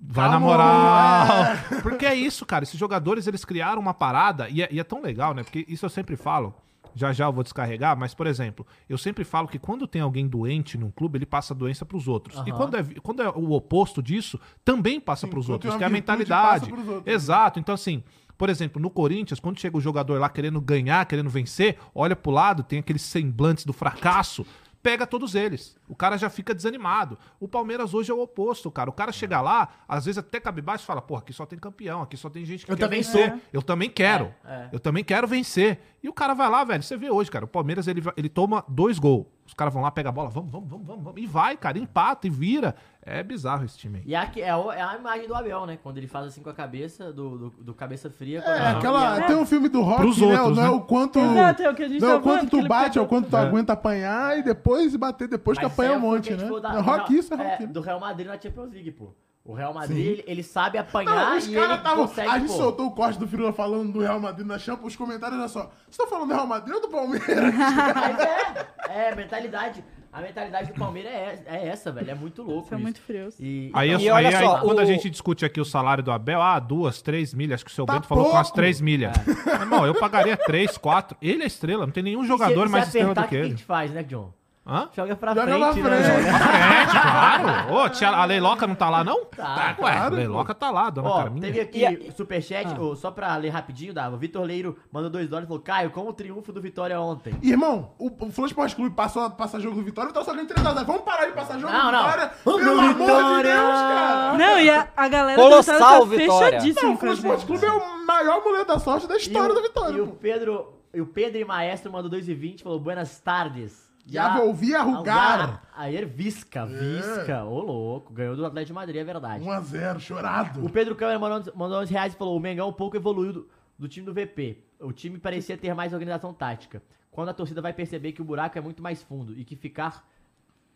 Vai 0.00 0.28
Calma, 0.30 0.38
na 0.38 0.40
moral. 0.40 1.26
Porque 1.82 2.06
é 2.06 2.14
isso, 2.14 2.46
cara. 2.46 2.62
Esses 2.62 2.78
jogadores, 2.78 3.26
eles 3.26 3.44
criaram 3.44 3.80
uma 3.80 3.92
parada. 3.92 4.48
E 4.48 4.62
é, 4.62 4.68
e 4.70 4.78
é 4.78 4.84
tão 4.84 5.02
legal, 5.02 5.34
né? 5.34 5.42
Porque 5.42 5.64
isso 5.68 5.84
eu 5.84 5.90
sempre 5.90 6.16
falo. 6.16 6.54
Já 6.94 7.10
já 7.10 7.24
eu 7.24 7.32
vou 7.32 7.42
descarregar, 7.42 7.96
mas, 7.96 8.12
por 8.12 8.26
exemplo, 8.26 8.66
eu 8.86 8.98
sempre 8.98 9.24
falo 9.24 9.48
que 9.48 9.58
quando 9.58 9.86
tem 9.86 10.02
alguém 10.02 10.28
doente 10.28 10.76
num 10.76 10.90
clube, 10.90 11.16
ele 11.16 11.24
passa 11.24 11.54
a 11.54 11.56
doença 11.56 11.86
pros 11.86 12.06
outros. 12.06 12.36
E 12.46 12.50
Aham. 12.50 12.56
quando 12.58 12.76
é, 12.76 12.84
quando 13.02 13.22
é 13.22 13.28
o 13.30 13.52
oposto 13.52 14.02
disso, 14.02 14.38
também 14.62 15.00
passa 15.00 15.26
Sim, 15.26 15.30
pros 15.30 15.48
outros, 15.48 15.74
que 15.74 15.82
é 15.82 15.86
a 15.86 15.90
mentalidade. 15.90 16.70
outros. 16.70 17.02
Exato. 17.06 17.58
Então, 17.58 17.74
assim, 17.74 18.04
por 18.42 18.50
exemplo, 18.50 18.82
no 18.82 18.90
Corinthians, 18.90 19.38
quando 19.38 19.60
chega 19.60 19.76
o 19.76 19.80
jogador 19.80 20.18
lá 20.18 20.28
querendo 20.28 20.60
ganhar, 20.60 21.06
querendo 21.06 21.30
vencer, 21.30 21.78
olha 21.94 22.16
pro 22.16 22.32
lado, 22.32 22.64
tem 22.64 22.80
aqueles 22.80 23.02
semblantes 23.02 23.64
do 23.64 23.72
fracasso, 23.72 24.44
pega 24.82 25.06
todos 25.06 25.36
eles. 25.36 25.76
O 25.88 25.94
cara 25.94 26.16
já 26.16 26.28
fica 26.28 26.52
desanimado. 26.52 27.16
O 27.38 27.46
Palmeiras 27.46 27.94
hoje 27.94 28.10
é 28.10 28.14
o 28.14 28.20
oposto, 28.20 28.68
cara. 28.68 28.90
O 28.90 28.92
cara 28.92 29.12
chega 29.12 29.40
lá, 29.40 29.68
às 29.86 30.06
vezes 30.06 30.18
até 30.18 30.40
cabe 30.40 30.60
baixo 30.60 30.82
e 30.82 30.86
fala, 30.88 31.00
porra, 31.00 31.20
aqui 31.20 31.32
só 31.32 31.46
tem 31.46 31.56
campeão, 31.56 32.02
aqui 32.02 32.16
só 32.16 32.28
tem 32.28 32.44
gente 32.44 32.66
que 32.66 32.72
Eu 32.72 32.76
quer 32.76 32.82
também 32.82 33.02
vencer. 33.02 33.30
sou. 33.30 33.40
Eu 33.52 33.62
também 33.62 33.88
quero. 33.88 34.34
É, 34.44 34.52
é. 34.54 34.68
Eu 34.72 34.80
também 34.80 35.04
quero 35.04 35.28
vencer. 35.28 35.78
E 36.02 36.08
o 36.08 36.12
cara 36.12 36.34
vai 36.34 36.50
lá, 36.50 36.64
velho. 36.64 36.82
Você 36.82 36.96
vê 36.96 37.12
hoje, 37.12 37.30
cara. 37.30 37.44
O 37.44 37.48
Palmeiras 37.48 37.86
ele, 37.86 38.02
ele 38.16 38.28
toma 38.28 38.64
dois 38.66 38.98
gols. 38.98 39.26
Os 39.52 39.54
caras 39.54 39.74
vão 39.74 39.82
lá, 39.82 39.90
pega 39.90 40.08
a 40.08 40.12
bola, 40.12 40.30
vamos, 40.30 40.50
vamos, 40.50 40.66
vamos, 40.66 40.86
vamos, 40.86 41.04
vamos. 41.04 41.20
E 41.22 41.26
vai, 41.26 41.58
cara, 41.58 41.78
empata 41.78 42.26
e 42.26 42.30
vira. 42.30 42.74
É 43.04 43.22
bizarro 43.22 43.66
esse 43.66 43.76
time 43.76 43.98
aí. 43.98 44.04
E 44.06 44.14
aqui 44.16 44.40
é, 44.40 44.56
o- 44.56 44.72
é 44.72 44.80
a 44.80 44.96
imagem 44.96 45.28
do 45.28 45.34
Abel, 45.34 45.66
né? 45.66 45.76
Quando 45.82 45.98
ele 45.98 46.06
faz 46.06 46.24
assim 46.28 46.40
com 46.42 46.48
a 46.48 46.54
cabeça, 46.54 47.12
do, 47.12 47.36
do, 47.36 47.50
do 47.62 47.74
cabeça 47.74 48.08
fria. 48.08 48.40
a- 48.40 48.50
É, 48.50 48.70
aquela. 48.70 49.18
a- 49.18 49.26
Tem 49.26 49.36
um 49.36 49.44
filme 49.44 49.68
do 49.68 49.82
Rock, 49.82 50.00
Pros 50.00 50.16
né? 50.18 50.26
outros, 50.40 50.56
não 50.56 50.64
é 50.64 50.68
né? 50.70 50.72
o 50.74 50.80
quanto. 50.80 51.18
Exato, 51.18 51.62
é 51.64 51.68
o 51.70 51.74
que 51.74 51.82
a 51.82 51.88
gente 51.88 52.00
não 52.00 52.08
é 52.08 52.14
o 52.14 52.16
tá 52.16 52.22
quanto 52.22 52.40
que 52.46 52.50
tu 52.62 52.66
bate, 52.66 52.98
é 52.98 53.02
o 53.02 53.06
quanto 53.06 53.28
tu 53.28 53.36
É. 53.36 53.40
aguenta 53.40 53.74
apanhar 53.74 54.38
e 54.38 54.42
depois 54.42 54.96
bater 54.96 55.28
depois 55.28 55.58
que 55.58 55.64
Mas 55.64 55.72
apanha 55.74 55.92
um 55.92 55.96
é 55.96 55.98
monte, 55.98 56.30
né? 56.30 56.38
tipo, 56.38 56.58
da- 56.58 56.70
é 56.70 56.76
do 56.76 56.80
rock 56.80 57.10
Real- 57.10 57.20
isso, 57.20 57.34
é 57.34 57.36
rock. 57.36 57.66
Do 57.66 57.80
Real 57.82 58.00
Madrid 58.00 58.26
na 58.26 58.40
Champions 58.40 58.72
League, 58.72 58.90
pô. 58.92 59.12
O 59.44 59.54
Real 59.54 59.74
Madrid, 59.74 59.98
ele, 60.06 60.24
ele 60.26 60.42
sabe 60.44 60.78
apanhar 60.78 61.30
Não, 61.30 61.36
os 61.36 61.46
e 61.46 61.50
ele 61.50 61.60
caras 61.60 61.78
estavam. 61.78 62.06
consegue, 62.06 62.28
A 62.28 62.38
gente 62.38 62.48
pô. 62.48 62.56
soltou 62.56 62.86
o 62.86 62.90
corte 62.92 63.18
do 63.18 63.26
Firula 63.26 63.52
falando 63.52 63.92
do 63.92 63.98
Real 64.00 64.20
Madrid 64.20 64.46
na 64.46 64.56
Champions, 64.56 64.92
os 64.92 64.96
comentários 64.96 65.36
olha 65.38 65.48
só. 65.48 65.62
Vocês 65.62 65.72
estão 65.90 66.06
falando 66.06 66.28
do 66.28 66.34
Real 66.34 66.46
Madrid 66.46 66.74
ou 66.76 66.80
do 66.80 66.88
Palmeiras? 66.88 67.26
Mas 67.34 68.18
é, 68.20 68.66
é, 69.08 69.14
mentalidade. 69.16 69.82
A 70.12 70.20
mentalidade 70.20 70.72
do 70.72 70.78
Palmeiras 70.78 71.10
é, 71.10 71.42
é 71.46 71.66
essa, 71.68 71.90
velho. 71.90 72.10
É 72.10 72.14
muito 72.14 72.42
louco 72.42 72.66
isso. 72.72 72.78
muito 72.78 73.00
frios. 73.00 73.34
E, 73.40 73.70
Aí, 73.74 73.90
eu- 73.90 73.98
E 73.98 74.10
olha 74.10 74.28
aí- 74.28 74.34
aí, 74.34 74.44
só, 74.44 74.60
quando 74.60 74.78
a 74.78 74.82
o- 74.82 74.86
gente 74.86 75.10
discute 75.10 75.44
aqui 75.44 75.58
o 75.60 75.64
salário 75.64 76.04
do 76.04 76.12
Abel, 76.12 76.40
ah, 76.40 76.60
duas, 76.60 77.02
três 77.02 77.32
milhas, 77.34 77.54
acho 77.56 77.64
que 77.64 77.70
o 77.70 77.74
seu 77.74 77.84
Tá 77.86 77.94
Bento 77.94 78.06
falou 78.06 78.30
com 78.30 78.36
as 78.36 78.50
três 78.52 78.80
milhas. 78.80 79.12
Irmão, 79.60 79.84
eu 79.86 79.94
pagaria 79.98 80.36
três, 80.36 80.76
quatro. 80.78 81.16
Ele 81.20 81.42
é 81.42 81.46
estrela, 81.46 81.84
não 81.86 81.92
tem 81.92 82.02
nenhum 82.04 82.24
jogador 82.24 82.66
se, 82.66 82.72
mais 82.72 82.84
se 82.84 82.98
estrela 82.98 83.14
do 83.14 83.20
que 83.22 83.26
o 83.26 83.28
que 83.30 83.36
a 83.36 83.38
ele. 83.40 83.48
gente 83.50 83.64
faz, 83.64 83.90
né, 83.90 84.02
John? 84.04 84.32
Hã? 84.64 84.88
Joga 84.94 85.16
pra 85.16 85.34
Joga 85.34 85.42
frente, 85.72 85.80
pra 85.82 85.90
né? 85.90 86.02
frente. 86.04 86.22
Frente, 86.22 86.92
claro. 87.02 87.74
Ô, 87.74 87.88
tia, 87.88 88.08
a 88.10 88.24
Leiloca 88.24 88.64
não 88.64 88.76
tá 88.76 88.88
lá, 88.88 89.02
não? 89.02 89.24
Tá, 89.24 89.66
Ué, 89.66 89.74
claro, 89.74 90.14
a 90.14 90.16
Leiloca 90.18 90.54
tá 90.54 90.70
lá, 90.70 90.88
dona 90.88 91.08
Ó, 91.08 91.16
Carminha. 91.24 91.46
teve 91.52 91.60
aqui 91.60 92.06
E 92.08 92.12
superchat, 92.12 92.78
ô, 92.80 92.94
só 92.94 93.10
pra 93.10 93.34
ler 93.36 93.48
rapidinho, 93.48 93.92
Dava. 93.92 94.14
O 94.14 94.18
Vitor 94.20 94.44
Leiro 94.44 94.78
mandou 94.92 95.10
dois 95.10 95.28
dólares 95.28 95.46
e 95.46 95.48
falou: 95.48 95.62
Caio, 95.64 95.90
como 95.90 96.10
o 96.10 96.12
triunfo 96.12 96.52
do 96.52 96.60
Vitória 96.60 97.00
ontem? 97.00 97.34
Irmão, 97.42 97.90
o, 97.98 98.06
o 98.08 98.46
Esporte 98.46 98.76
Clube 98.76 98.94
passou, 98.94 99.28
passa 99.30 99.58
jogo 99.58 99.74
do 99.74 99.82
Vitória, 99.82 100.10
então 100.10 100.22
só 100.24 100.30
ganhando 100.32 100.48
3 100.54 100.64
a 100.64 100.74
0. 100.74 100.86
Vamos 100.86 101.02
parar 101.02 101.26
de 101.26 101.32
passar 101.32 101.58
jogo 101.58 101.72
Não, 101.72 101.86
do 101.86 101.90
não. 101.92 102.04
Vitória? 102.04 102.30
Vamos 102.44 102.62
Pelo 102.62 102.74
do 102.74 102.80
amor 102.80 102.92
de 102.94 103.00
Vitória! 103.00 103.42
Deus, 103.56 103.72
cara! 103.80 104.32
Não, 104.38 104.60
e 104.60 104.70
a, 104.70 104.88
a 104.96 105.08
galera 105.08 105.42
Colossal 105.42 105.74
Vitória 105.74 105.98
tá 105.98 106.16
Vitória. 106.16 106.60
fechadíssima 106.60 106.82
Não, 106.82 106.90
o 106.92 107.12
Esporte 107.12 107.40
gente. 107.40 107.46
Clube 107.46 107.66
é 107.66 107.72
o 107.72 108.06
maior 108.06 108.44
mulher 108.44 108.64
da 108.64 108.78
sorte 108.78 109.08
da 109.08 109.16
história 109.16 109.48
E 109.48 109.50
o- 109.50 109.54
do 109.56 109.62
Vitória. 109.62 109.96
E 109.96 110.00
o. 110.00 110.06
Pedro, 110.06 110.72
e 110.94 111.00
o 111.00 111.06
Pedro 111.06 111.40
e 111.40 111.44
Maestro 111.44 111.90
mandou 111.90 112.08
2,20 112.08 112.60
e 112.60 112.62
falou: 112.62 112.78
Buenas 112.78 113.18
tardes. 113.18 113.90
Já 114.04 114.36
volvi 114.36 114.74
a 114.74 114.82
rugar. 114.82 115.62
Ayer 115.76 116.06
Visca, 116.06 116.66
Visca, 116.66 117.44
ô 117.44 117.60
louco, 117.60 118.12
ganhou 118.12 118.36
do 118.36 118.44
Atlético 118.44 118.68
de 118.68 118.72
Madrid, 118.74 118.96
é 118.96 119.04
verdade. 119.04 119.44
1x0, 119.44 120.00
chorado. 120.00 120.64
O 120.64 120.68
Pedro 120.68 120.94
Câmara 120.94 121.18
mandou, 121.18 121.52
mandou 121.54 121.78
11 121.78 121.92
reais 121.92 122.12
e 122.12 122.16
falou: 122.16 122.36
o 122.36 122.40
Mengão 122.40 122.68
um 122.68 122.72
pouco 122.72 122.96
evoluiu 122.96 123.32
do, 123.32 123.48
do 123.78 123.88
time 123.88 124.04
do 124.04 124.12
VP. 124.12 124.58
O 124.80 124.92
time 124.92 125.18
parecia 125.18 125.56
ter 125.56 125.74
mais 125.74 125.92
organização 125.92 126.34
tática. 126.34 126.82
Quando 127.10 127.28
a 127.28 127.34
torcida 127.34 127.60
vai 127.60 127.72
perceber 127.72 128.12
que 128.12 128.22
o 128.22 128.24
buraco 128.24 128.58
é 128.58 128.60
muito 128.60 128.82
mais 128.82 129.02
fundo 129.02 129.38
e 129.38 129.44
que 129.44 129.54
ficar 129.54 130.04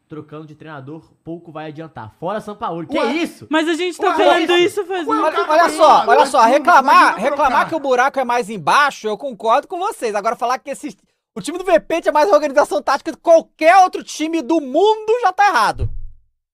trocando 0.09 0.47
de 0.47 0.55
treinador 0.55 1.11
pouco 1.25 1.51
vai 1.51 1.69
adiantar. 1.69 2.15
Fora 2.21 2.41
São 2.41 2.55
Paulo. 2.55 2.87
Que 2.87 2.99
Ué? 2.99 3.13
isso? 3.15 3.47
Mas 3.51 3.69
a 3.69 3.75
gente 3.75 3.99
tá 3.99 4.09
Ué, 4.09 4.17
falando 4.17 4.51
ué, 4.51 4.59
isso 4.61 4.85
faz 4.85 5.07
ué, 5.07 5.17
muito 5.17 5.41
Olha, 5.41 5.51
olha 5.51 5.69
só, 5.71 6.07
olha 6.07 6.27
só, 6.27 6.45
reclamar, 6.45 7.17
reclamar 7.17 7.69
que 7.69 7.75
o 7.75 7.81
buraco 7.81 8.21
é 8.21 8.25
mais 8.25 8.49
embaixo, 8.49 9.09
eu 9.09 9.19
concordo 9.19 9.67
com 9.67 9.79
vocês. 9.79 10.15
Agora 10.15 10.37
falar 10.37 10.59
que 10.59 10.71
esse, 10.71 10.97
o 11.37 11.41
time 11.43 11.59
do 11.59 11.65
VP 11.65 12.03
tinha 12.03 12.13
mais 12.13 12.31
organização 12.33 12.81
tática 12.83 13.13
do 13.13 13.17
que 13.19 13.23
qualquer 13.23 13.77
outro 13.85 14.03
time 14.03 14.43
do 14.43 14.61
mundo 14.61 15.13
já 15.23 15.33
tá 15.33 15.49
errado. 15.49 15.91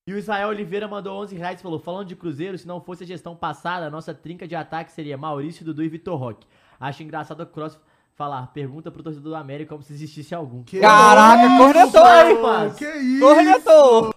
E 0.06 0.12
o 0.12 0.18
Israel 0.18 0.48
Oliveira 0.48 0.88
mandou 0.88 1.16
11 1.22 1.36
reais 1.36 1.60
e 1.60 1.62
falou: 1.62 1.78
falando 1.78 2.08
de 2.08 2.16
Cruzeiro, 2.16 2.58
se 2.58 2.66
não 2.66 2.80
fosse 2.80 3.04
a 3.04 3.06
gestão 3.06 3.36
passada, 3.36 3.86
a 3.86 3.90
nossa 3.90 4.12
trinca 4.12 4.48
de 4.48 4.56
ataque 4.56 4.90
seria 4.90 5.16
Maurício, 5.16 5.64
Dudu 5.64 5.82
e 5.84 5.88
Vitor 5.88 6.18
Roque. 6.18 6.46
Acho 6.80 7.02
engraçado 7.04 7.40
o 7.42 7.46
Cross 7.46 7.78
falar: 8.16 8.48
pergunta 8.48 8.90
pro 8.90 9.02
torcedor 9.02 9.30
do 9.30 9.36
América 9.36 9.70
como 9.70 9.82
se 9.84 9.92
existisse 9.92 10.34
algum. 10.34 10.64
Que 10.64 10.80
Caraca, 10.80 11.46
isso, 11.46 11.56
cornetou, 11.56 12.06
hein? 12.06 12.34
rapaz. 12.34 12.74
Que 12.76 12.84
isso? 12.86 13.20
Cornetou. 13.24 14.14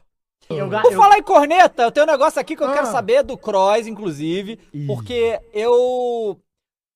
Eu, 0.50 0.70
Por 0.70 0.92
eu- 0.92 0.98
falar 0.98 1.18
em 1.20 1.24
corneta, 1.24 1.84
eu 1.84 1.92
tenho 1.92 2.06
um 2.08 2.10
negócio 2.12 2.40
aqui 2.42 2.56
que 2.56 2.64
eu 2.64 2.70
Ah. 2.70 2.74
quero 2.74 2.88
saber 2.88 3.24
do 3.24 3.38
Kroos, 3.38 3.86
inclusive, 3.88 4.60
Ih. 4.74 4.88
porque 4.88 5.40
eu 5.54 6.40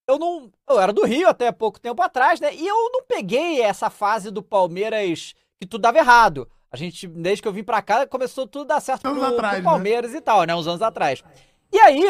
eu 0.07 0.17
não, 0.17 0.49
eu 0.69 0.79
era 0.79 0.93
do 0.93 1.05
Rio 1.05 1.27
até 1.27 1.51
pouco 1.51 1.79
tempo 1.79 2.01
atrás, 2.01 2.39
né? 2.39 2.53
E 2.53 2.67
eu 2.67 2.89
não 2.91 3.03
peguei 3.03 3.61
essa 3.61 3.89
fase 3.89 4.31
do 4.31 4.43
Palmeiras 4.43 5.33
que 5.59 5.65
tudo 5.65 5.81
dava 5.81 5.97
errado. 5.97 6.49
A 6.71 6.77
gente, 6.77 7.07
desde 7.07 7.41
que 7.41 7.47
eu 7.47 7.53
vim 7.53 7.63
pra 7.63 7.81
cá, 7.81 8.05
começou 8.05 8.47
tudo 8.47 8.71
a 8.71 8.75
dar 8.75 8.79
certo 8.79 9.01
pro, 9.01 9.15
pro 9.15 9.25
atrás, 9.25 9.57
né? 9.57 9.63
Palmeiras 9.63 10.13
e 10.13 10.21
tal, 10.21 10.43
né? 10.43 10.55
Uns 10.55 10.67
anos 10.67 10.81
atrás. 10.81 11.23
E 11.71 11.79
aí, 11.79 12.03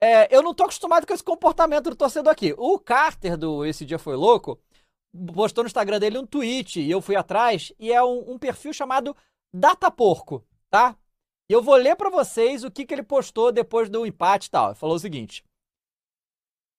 é, 0.00 0.34
eu 0.34 0.42
não 0.42 0.54
tô 0.54 0.64
acostumado 0.64 1.06
com 1.06 1.12
esse 1.12 1.24
comportamento 1.24 1.90
do 1.90 1.96
torcedor 1.96 2.32
aqui. 2.32 2.54
O 2.56 2.78
Carter 2.78 3.36
do 3.36 3.64
Esse 3.64 3.84
Dia 3.84 3.98
Foi 3.98 4.14
Louco 4.14 4.58
postou 5.34 5.64
no 5.64 5.68
Instagram 5.68 5.98
dele 5.98 6.18
um 6.18 6.26
tweet 6.26 6.80
e 6.80 6.90
eu 6.90 7.00
fui 7.00 7.16
atrás 7.16 7.72
e 7.78 7.92
é 7.92 8.02
um, 8.02 8.32
um 8.32 8.38
perfil 8.38 8.72
chamado 8.72 9.16
Data 9.52 9.90
Porco, 9.90 10.44
tá? 10.70 10.96
E 11.50 11.52
eu 11.52 11.62
vou 11.62 11.74
ler 11.74 11.96
pra 11.96 12.10
vocês 12.10 12.62
o 12.62 12.70
que, 12.70 12.84
que 12.84 12.94
ele 12.94 13.02
postou 13.02 13.50
depois 13.50 13.88
do 13.88 14.06
empate 14.06 14.48
e 14.48 14.50
tal. 14.50 14.68
Ele 14.68 14.74
falou 14.74 14.96
o 14.96 15.00
seguinte: 15.00 15.42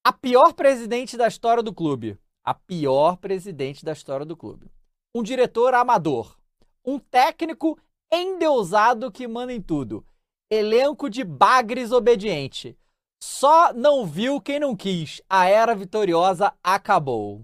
A 0.10 0.12
pior 0.12 0.54
presidente 0.54 1.16
da 1.16 1.28
história 1.28 1.62
do 1.62 1.72
clube. 1.72 2.18
A 2.44 2.52
pior 2.52 3.16
presidente 3.18 3.86
da 3.86 3.92
história 3.92 4.26
do 4.26 4.36
clube. 4.36 4.66
Um 5.14 5.22
diretor 5.22 5.76
amador. 5.76 6.36
Um 6.84 6.98
técnico 6.98 7.78
endeusado 8.12 9.12
que 9.12 9.28
manda 9.28 9.54
em 9.54 9.62
tudo. 9.62 10.04
Elenco 10.50 11.12
de 11.12 11.24
bagres 11.24 11.92
obediente. 11.92 12.76
Só 13.22 13.72
não 13.72 14.04
viu 14.04 14.42
quem 14.42 14.60
não 14.60 14.76
quis. 14.76 15.22
A 15.30 15.46
era 15.46 15.76
vitoriosa 15.76 16.56
acabou. 16.64 17.36
O 17.36 17.44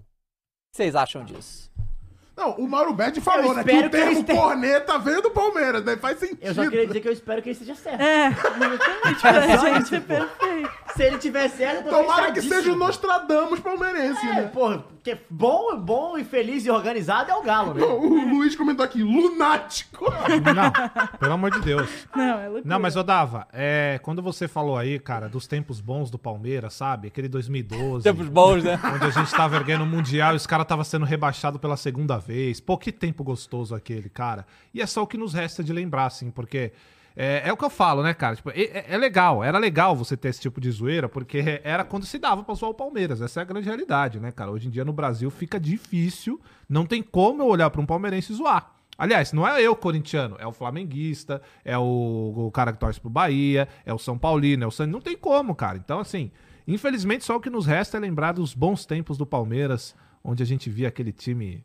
que 0.72 0.78
vocês 0.78 0.96
acham 0.96 1.24
disso? 1.24 1.70
Não, 2.36 2.50
o 2.52 2.68
Mauro 2.68 2.92
Betti 2.92 3.20
falou, 3.20 3.46
Eu 3.46 3.54
né? 3.54 3.64
Que 3.64 3.70
o 3.78 3.82
que 3.84 3.88
termo 3.88 4.22
tenham- 4.24 4.42
corneta 4.42 4.98
veio 4.98 5.22
do 5.22 5.30
Palmeiras, 5.30 5.82
né? 5.84 5.96
Faz 5.96 6.18
sentido. 6.18 6.38
eu 6.42 6.54
só 6.54 6.62
queria 6.64 6.86
dizer 6.86 7.00
que 7.00 7.08
eu 7.08 7.12
espero 7.12 7.40
que 7.42 7.48
ele 7.48 7.54
seja 7.58 7.74
certo. 7.74 8.00
É, 8.00 8.26
exatamente. 8.28 9.20
Pra 9.20 9.56
gente 9.74 9.94
é 9.94 10.00
perfeito. 10.00 10.70
Se 10.94 11.02
ele 11.02 11.18
tiver 11.18 11.48
certo, 11.48 11.86
eu 11.86 11.92
tô 11.92 12.02
Tomara 12.02 12.32
que 12.32 12.42
seja 12.42 12.72
o 12.72 12.76
Nostradamus 12.76 13.60
palmeirense, 13.60 14.24
É, 14.26 14.34
né? 14.34 14.42
porra, 14.52 14.78
porque 14.78 15.18
bom, 15.28 15.76
bom 15.78 16.16
e 16.18 16.24
feliz 16.24 16.64
e 16.64 16.70
organizado 16.70 17.30
é 17.30 17.34
o 17.34 17.42
Galo, 17.42 17.74
né? 17.74 17.82
O 17.84 18.28
Luiz 18.34 18.54
comentou 18.56 18.84
aqui, 18.84 19.02
lunático. 19.02 20.06
Não, 20.54 21.18
pelo 21.18 21.32
amor 21.34 21.50
de 21.50 21.60
Deus. 21.60 21.88
Não, 22.14 22.38
é 22.38 22.48
loucura. 22.48 22.62
Não, 22.64 22.80
mas, 22.80 22.96
ô 22.96 23.02
Dava, 23.02 23.46
é, 23.52 23.98
quando 24.02 24.22
você 24.22 24.48
falou 24.48 24.76
aí, 24.76 24.98
cara, 24.98 25.28
dos 25.28 25.46
tempos 25.46 25.80
bons 25.80 26.10
do 26.10 26.18
Palmeiras, 26.18 26.74
sabe? 26.74 27.08
Aquele 27.08 27.28
2012. 27.28 28.04
Tempos 28.04 28.28
bons, 28.28 28.64
né? 28.64 28.78
Onde 28.94 29.04
a 29.06 29.10
gente 29.10 29.30
tava 29.32 29.56
erguendo 29.56 29.84
o 29.84 29.86
Mundial 29.86 30.32
e 30.32 30.36
os 30.36 30.46
caras 30.46 30.66
tava 30.66 30.82
sendo 30.84 31.04
rebaixado 31.04 31.58
pela 31.58 31.76
segunda 31.76 32.16
vez. 32.18 32.25
Pô, 32.60 32.76
que 32.76 32.92
tempo 32.92 33.22
gostoso 33.24 33.74
aquele, 33.74 34.08
cara. 34.08 34.46
E 34.72 34.80
é 34.80 34.86
só 34.86 35.02
o 35.02 35.06
que 35.06 35.16
nos 35.16 35.32
resta 35.34 35.62
de 35.62 35.72
lembrar, 35.72 36.06
assim, 36.06 36.30
porque... 36.30 36.72
É, 37.18 37.48
é 37.48 37.52
o 37.52 37.56
que 37.56 37.64
eu 37.64 37.70
falo, 37.70 38.02
né, 38.02 38.12
cara? 38.12 38.36
Tipo, 38.36 38.50
é, 38.50 38.84
é- 38.90 38.98
legal, 38.98 39.42
era 39.42 39.58
legal 39.58 39.96
você 39.96 40.18
ter 40.18 40.28
esse 40.28 40.40
tipo 40.42 40.60
de 40.60 40.70
zoeira, 40.70 41.08
porque 41.08 41.62
era 41.64 41.82
quando 41.82 42.04
se 42.04 42.18
dava 42.18 42.42
pra 42.44 42.54
zoar 42.54 42.72
o 42.72 42.74
Palmeiras. 42.74 43.22
Essa 43.22 43.40
é 43.40 43.42
a 43.42 43.46
grande 43.46 43.66
realidade, 43.66 44.20
né, 44.20 44.30
cara? 44.30 44.50
Hoje 44.50 44.68
em 44.68 44.70
dia 44.70 44.84
no 44.84 44.92
Brasil 44.92 45.30
fica 45.30 45.58
difícil, 45.58 46.38
não 46.68 46.84
tem 46.84 47.02
como 47.02 47.42
eu 47.42 47.46
olhar 47.46 47.70
pra 47.70 47.80
um 47.80 47.86
palmeirense 47.86 48.34
e 48.34 48.36
zoar. 48.36 48.70
Aliás, 48.98 49.32
não 49.32 49.48
é 49.48 49.62
eu 49.62 49.74
corintiano, 49.74 50.36
é 50.38 50.46
o 50.46 50.52
flamenguista, 50.52 51.40
é 51.64 51.76
o, 51.76 52.34
o 52.48 52.50
cara 52.50 52.72
que 52.72 52.78
torce 52.78 53.00
pro 53.00 53.10
Bahia, 53.10 53.66
é 53.84 53.94
o 53.94 53.98
São 53.98 54.18
Paulino, 54.18 54.64
é 54.64 54.66
o 54.66 54.70
Santos. 54.70 54.92
Não 54.92 55.00
tem 55.00 55.16
como, 55.16 55.54
cara. 55.54 55.78
Então, 55.78 56.00
assim, 56.00 56.30
infelizmente 56.66 57.24
só 57.24 57.36
o 57.36 57.40
que 57.40 57.48
nos 57.48 57.64
resta 57.64 57.96
é 57.96 58.00
lembrar 58.00 58.32
dos 58.32 58.52
bons 58.54 58.84
tempos 58.84 59.16
do 59.16 59.26
Palmeiras, 59.26 59.94
onde 60.22 60.42
a 60.42 60.46
gente 60.46 60.68
via 60.68 60.88
aquele 60.88 61.12
time 61.12 61.64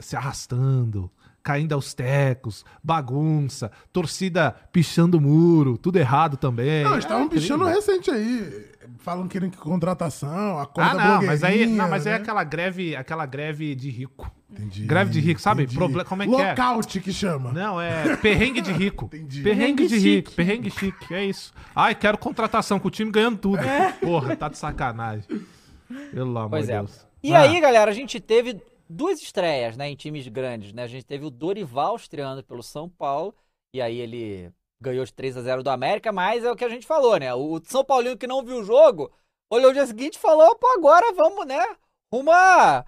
se 0.00 0.16
arrastando, 0.16 1.10
caindo 1.42 1.72
aos 1.74 1.92
tecos, 1.92 2.64
bagunça, 2.82 3.70
torcida 3.92 4.50
pichando 4.72 5.18
o 5.18 5.20
muro, 5.20 5.76
tudo 5.76 5.98
errado 5.98 6.36
também. 6.36 6.84
Não, 6.84 6.98
estavam 6.98 7.26
É 7.26 7.28
pichando 7.28 7.64
incrível. 7.68 7.80
recente 7.80 8.10
aí. 8.10 8.74
Falam 8.98 9.28
que 9.28 9.38
contratação, 9.50 10.58
a 10.58 10.66
corda 10.66 10.90
Ah, 10.92 11.20
não, 11.20 11.26
mas 11.26 11.44
aí, 11.44 11.66
não, 11.66 11.88
mas 11.88 12.06
é 12.06 12.10
né? 12.10 12.16
aquela 12.16 12.42
greve, 12.44 12.96
aquela 12.96 13.26
greve 13.26 13.74
de 13.74 13.90
rico. 13.90 14.30
Entendi, 14.50 14.84
greve 14.84 15.10
de 15.10 15.20
rico, 15.20 15.40
sabe? 15.40 15.64
entendi. 15.64 15.76
Proble- 15.76 16.04
como 16.04 16.22
é 16.22 16.26
que 16.26 16.34
é? 16.34 16.48
Lockout 16.54 17.00
que 17.00 17.12
chama. 17.12 17.52
Não, 17.52 17.78
é 17.80 18.16
perrengue 18.16 18.60
de 18.60 18.72
rico. 18.72 19.06
Entendi. 19.12 19.42
Perrengue 19.42 19.86
de 19.88 19.98
rico, 19.98 20.30
perrengue 20.32 20.70
chique, 20.70 21.12
é 21.12 21.24
isso. 21.24 21.52
Ai, 21.74 21.94
quero 21.94 22.16
contratação 22.16 22.78
com 22.78 22.88
o 22.88 22.90
time 22.90 23.10
ganhando 23.10 23.36
tudo. 23.38 23.58
Porra, 24.00 24.36
tá 24.36 24.48
de 24.48 24.56
sacanagem. 24.56 25.24
Pelo 26.12 26.38
amor 26.38 26.62
de 26.62 26.70
é. 26.70 26.76
Deus. 26.78 27.06
E 27.22 27.34
Ah, 27.34 27.40
aí, 27.40 27.60
galera, 27.60 27.90
a 27.90 27.94
gente 27.94 28.20
teve 28.20 28.62
duas 28.88 29.20
estreias, 29.20 29.76
né, 29.76 29.88
em 29.88 29.96
times 29.96 30.26
grandes, 30.28 30.72
né? 30.72 30.82
A 30.82 30.86
gente 30.86 31.04
teve 31.04 31.24
o 31.24 31.30
Dorival 31.30 31.96
estreando 31.96 32.42
pelo 32.44 32.62
São 32.62 32.88
Paulo, 32.88 33.34
e 33.74 33.80
aí 33.80 33.98
ele 33.98 34.52
ganhou 34.80 35.04
de 35.04 35.12
3 35.12 35.36
a 35.36 35.42
0 35.42 35.62
do 35.62 35.70
América, 35.70 36.12
mas 36.12 36.44
é 36.44 36.50
o 36.50 36.56
que 36.56 36.64
a 36.64 36.68
gente 36.68 36.86
falou, 36.86 37.18
né? 37.18 37.32
O 37.34 37.60
São 37.64 37.84
Paulino 37.84 38.18
que 38.18 38.26
não 38.26 38.44
viu 38.44 38.58
o 38.58 38.64
jogo, 38.64 39.10
olhou 39.50 39.70
o 39.70 39.74
dia 39.74 39.86
seguinte 39.86 40.14
e 40.14 40.20
falou, 40.20 40.56
pô, 40.56 40.66
agora 40.76 41.12
vamos, 41.12 41.46
né, 41.46 41.62
rumo 42.12 42.30
a 42.30 42.84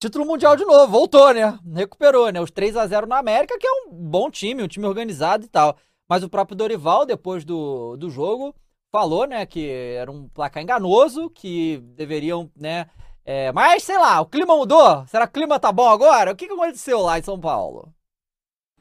título 0.00 0.26
mundial 0.26 0.56
de 0.56 0.64
novo, 0.64 0.92
voltou, 0.92 1.32
né? 1.32 1.58
Recuperou, 1.74 2.30
né? 2.30 2.40
Os 2.40 2.50
3 2.50 2.76
a 2.76 2.86
0 2.86 3.06
no 3.06 3.14
América, 3.14 3.58
que 3.58 3.66
é 3.66 3.70
um 3.70 3.90
bom 3.90 4.30
time, 4.30 4.62
um 4.62 4.68
time 4.68 4.86
organizado 4.86 5.44
e 5.46 5.48
tal. 5.48 5.76
Mas 6.08 6.22
o 6.22 6.28
próprio 6.28 6.56
Dorival, 6.56 7.06
depois 7.06 7.44
do, 7.44 7.96
do 7.96 8.10
jogo, 8.10 8.54
falou, 8.92 9.26
né, 9.26 9.46
que 9.46 9.68
era 9.68 10.10
um 10.10 10.28
placar 10.28 10.62
enganoso, 10.62 11.30
que 11.30 11.78
deveriam, 11.96 12.50
né, 12.54 12.86
é, 13.24 13.50
mas, 13.52 13.82
sei 13.82 13.96
lá, 13.96 14.20
o 14.20 14.26
clima 14.26 14.54
mudou? 14.54 15.06
Será 15.06 15.26
que 15.26 15.30
o 15.30 15.40
clima 15.40 15.58
tá 15.58 15.72
bom 15.72 15.88
agora? 15.88 16.32
O 16.32 16.36
que, 16.36 16.44
aconteceu 16.44 17.00
lá 17.00 17.18
em 17.18 17.22
São 17.22 17.40
Paulo? 17.40 17.92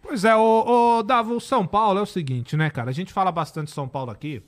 Pois 0.01 0.25
é, 0.25 0.35
o, 0.35 0.97
o 0.99 1.03
Davo, 1.03 1.39
São 1.39 1.65
Paulo 1.65 1.99
é 1.99 2.01
o 2.01 2.05
seguinte, 2.05 2.57
né, 2.57 2.69
cara? 2.69 2.89
A 2.89 2.93
gente 2.93 3.13
fala 3.13 3.31
bastante 3.31 3.71
São 3.71 3.87
Paulo 3.87 4.11
aqui. 4.11 4.43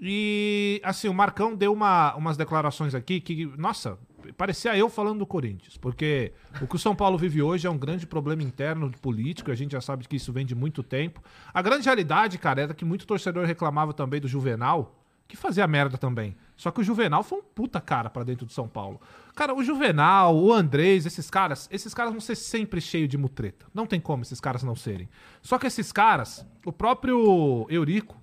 E, 0.00 0.80
assim, 0.82 1.08
o 1.08 1.14
Marcão 1.14 1.54
deu 1.54 1.72
uma, 1.72 2.16
umas 2.16 2.36
declarações 2.36 2.92
aqui 2.92 3.20
que, 3.20 3.46
nossa, 3.56 3.96
parecia 4.36 4.76
eu 4.76 4.88
falando 4.88 5.20
do 5.20 5.26
Corinthians. 5.26 5.76
Porque 5.76 6.32
o 6.60 6.66
que 6.66 6.74
o 6.74 6.78
São 6.78 6.96
Paulo 6.96 7.16
vive 7.16 7.40
hoje 7.40 7.68
é 7.68 7.70
um 7.70 7.78
grande 7.78 8.04
problema 8.04 8.42
interno 8.42 8.90
político. 9.00 9.52
A 9.52 9.54
gente 9.54 9.70
já 9.70 9.80
sabe 9.80 10.08
que 10.08 10.16
isso 10.16 10.32
vem 10.32 10.44
de 10.44 10.56
muito 10.56 10.82
tempo. 10.82 11.22
A 11.54 11.62
grande 11.62 11.84
realidade, 11.84 12.36
cara, 12.38 12.62
era 12.62 12.74
que 12.74 12.84
muito 12.84 13.06
torcedor 13.06 13.44
reclamava 13.44 13.92
também 13.92 14.20
do 14.20 14.26
Juvenal, 14.26 14.98
que 15.28 15.36
fazia 15.36 15.68
merda 15.68 15.96
também. 15.96 16.36
Só 16.62 16.70
que 16.70 16.80
o 16.80 16.84
Juvenal 16.84 17.24
foi 17.24 17.40
um 17.40 17.42
puta 17.42 17.80
cara 17.80 18.08
pra 18.08 18.22
dentro 18.22 18.46
do 18.46 18.52
São 18.52 18.68
Paulo. 18.68 19.00
Cara, 19.34 19.52
o 19.52 19.64
Juvenal, 19.64 20.36
o 20.36 20.52
Andrés, 20.52 21.04
esses 21.06 21.28
caras, 21.28 21.68
esses 21.72 21.92
caras 21.92 22.12
vão 22.12 22.20
ser 22.20 22.36
sempre 22.36 22.80
cheios 22.80 23.08
de 23.08 23.18
mutreta. 23.18 23.66
Não 23.74 23.84
tem 23.84 24.00
como 24.00 24.22
esses 24.22 24.38
caras 24.38 24.62
não 24.62 24.76
serem. 24.76 25.08
Só 25.42 25.58
que 25.58 25.66
esses 25.66 25.90
caras, 25.90 26.46
o 26.64 26.70
próprio 26.72 27.66
Eurico, 27.68 28.16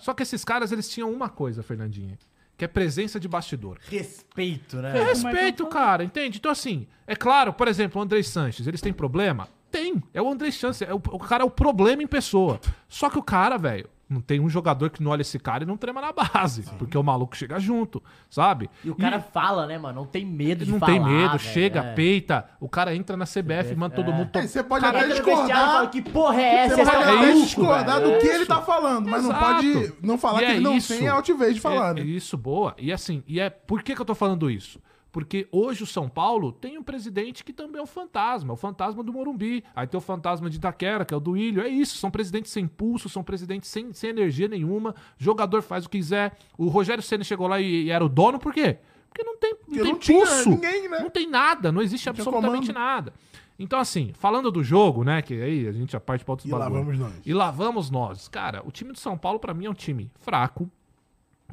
só 0.00 0.12
que 0.12 0.22
esses 0.22 0.44
caras, 0.44 0.70
eles 0.70 0.86
tinham 0.90 1.10
uma 1.10 1.30
coisa, 1.30 1.62
Fernandinha, 1.62 2.18
que 2.58 2.64
é 2.66 2.68
presença 2.68 3.18
de 3.18 3.26
bastidor. 3.26 3.78
Respeito, 3.88 4.76
É 4.76 4.82
né? 4.82 5.02
respeito, 5.04 5.66
cara, 5.66 6.04
entende? 6.04 6.36
Então, 6.36 6.52
assim, 6.52 6.86
é 7.06 7.16
claro, 7.16 7.54
por 7.54 7.68
exemplo, 7.68 7.98
o 7.98 8.04
André 8.04 8.22
Sanches, 8.22 8.66
eles 8.66 8.82
têm 8.82 8.92
problema? 8.92 9.48
Tem. 9.70 10.02
É 10.12 10.20
o 10.20 10.30
André 10.30 10.50
Sanches. 10.50 10.82
É 10.82 10.92
o, 10.92 10.96
o 10.98 11.18
cara 11.18 11.42
é 11.42 11.46
o 11.46 11.50
problema 11.50 12.02
em 12.02 12.06
pessoa. 12.06 12.60
Só 12.86 13.08
que 13.08 13.18
o 13.18 13.22
cara, 13.22 13.56
velho, 13.56 13.88
não 14.10 14.20
tem 14.20 14.40
um 14.40 14.48
jogador 14.50 14.90
que 14.90 15.00
não 15.00 15.12
olha 15.12 15.20
esse 15.22 15.38
cara 15.38 15.62
e 15.62 15.66
não 15.66 15.76
trema 15.76 16.00
na 16.00 16.12
base. 16.12 16.64
Porque 16.76 16.98
o 16.98 17.02
maluco 17.02 17.36
chega 17.36 17.60
junto, 17.60 18.02
sabe? 18.28 18.68
E 18.84 18.90
o 18.90 18.94
cara 18.96 19.20
fala, 19.20 19.66
né, 19.68 19.78
mano? 19.78 20.00
Não 20.00 20.06
tem 20.06 20.26
medo 20.26 20.64
de 20.64 20.72
não 20.72 20.80
falar. 20.80 20.92
tem 20.92 21.00
medo, 21.00 21.28
velho, 21.28 21.38
chega, 21.38 21.80
é. 21.80 21.94
peita. 21.94 22.44
O 22.58 22.68
cara 22.68 22.92
entra 22.94 23.16
na 23.16 23.24
CBF, 23.24 23.74
manda 23.76 23.94
todo 23.94 24.10
é. 24.10 24.14
mundo. 24.14 24.30
Aí 24.34 24.48
você 24.48 24.64
pode 24.64 24.84
Cara, 24.84 24.98
até 24.98 25.06
e 25.06 25.10
fala, 25.22 25.24
discordar. 25.36 25.90
que 25.90 26.02
porra 26.02 26.40
é 26.42 26.54
essa? 26.56 26.76
Você 26.76 26.84
pode 26.84 26.96
é 26.96 27.00
até 27.02 27.12
maluco, 27.12 27.40
discordar 27.46 28.00
do 28.00 28.18
que 28.18 28.26
É 28.28 28.34
ele 28.34 28.46
tá 28.46 28.60
falando, 28.62 29.08
mas 29.08 29.22
não 29.22 29.30
Exato. 29.30 29.44
pode 29.54 29.92
não 30.02 30.18
falar 30.18 30.42
E 30.42 30.44
que 30.46 30.50
é 30.50 30.54
ele 30.56 30.64
não 30.64 30.76
isso. 30.76 30.92
tem 30.98 31.06
altivez 31.06 31.54
de 31.54 31.60
falar, 31.60 31.90
É- 31.90 31.94
né? 31.94 32.00
Isso, 32.02 32.36
boa. 32.36 32.74
E 32.78 32.92
assim, 32.92 33.22
e 33.28 33.38
é 33.38 33.48
por 33.48 33.80
que, 33.82 33.94
que 33.94 34.00
eu 34.00 34.04
tô 34.06 34.14
falando 34.16 34.50
isso? 34.50 34.80
Porque 35.12 35.48
hoje 35.50 35.82
o 35.82 35.86
São 35.86 36.08
Paulo 36.08 36.52
tem 36.52 36.78
um 36.78 36.82
presidente 36.84 37.42
que 37.44 37.52
também 37.52 37.80
é 37.80 37.82
um 37.82 37.86
fantasma, 37.86 38.52
o 38.52 38.56
fantasma 38.56 39.02
do 39.02 39.12
Morumbi. 39.12 39.64
Aí 39.74 39.86
tem 39.86 39.98
o 39.98 40.00
fantasma 40.00 40.48
de 40.48 40.56
Itaquera, 40.58 41.04
que 41.04 41.12
é 41.12 41.16
o 41.16 41.20
do 41.20 41.36
Ilho. 41.36 41.60
É 41.62 41.68
isso, 41.68 41.96
são 41.98 42.10
presidentes 42.10 42.52
sem 42.52 42.66
pulso, 42.66 43.08
são 43.08 43.22
presidentes 43.24 43.68
sem, 43.68 43.92
sem 43.92 44.10
energia 44.10 44.46
nenhuma. 44.46 44.94
Jogador 45.18 45.62
faz 45.62 45.84
o 45.84 45.88
que 45.90 45.98
quiser. 45.98 46.36
O 46.56 46.68
Rogério 46.68 47.02
Senna 47.02 47.24
chegou 47.24 47.48
lá 47.48 47.60
e, 47.60 47.84
e 47.86 47.90
era 47.90 48.04
o 48.04 48.08
dono, 48.08 48.38
por 48.38 48.52
quê? 48.54 48.78
Porque 49.08 49.24
não 49.24 49.36
tem, 49.36 49.56
não 49.66 49.82
tem 49.82 49.92
não 49.92 49.98
pulso. 49.98 50.50
ninguém, 50.50 50.88
né? 50.88 51.00
Não 51.00 51.10
tem 51.10 51.28
nada, 51.28 51.72
não 51.72 51.82
existe 51.82 52.06
Não 52.06 52.12
absolutamente 52.12 52.68
comando. 52.68 52.74
nada. 52.84 53.12
Então, 53.58 53.78
assim, 53.80 54.12
falando 54.14 54.50
do 54.50 54.62
jogo, 54.62 55.02
né? 55.02 55.20
Que 55.20 55.34
aí 55.42 55.66
a 55.66 55.72
gente 55.72 55.90
já 55.92 55.98
parte 56.00 56.24
para 56.24 56.32
outros 56.32 56.48
E 56.48 56.52
lá 56.52 56.60
bagulho. 56.60 56.84
vamos 56.84 56.98
nós. 57.00 57.12
E 57.26 57.34
lá 57.34 57.50
vamos 57.50 57.90
nós. 57.90 58.28
Cara, 58.28 58.62
o 58.64 58.70
time 58.70 58.92
do 58.92 58.98
São 58.98 59.18
Paulo, 59.18 59.40
pra 59.40 59.52
mim, 59.52 59.66
é 59.66 59.70
um 59.70 59.74
time 59.74 60.08
fraco. 60.20 60.70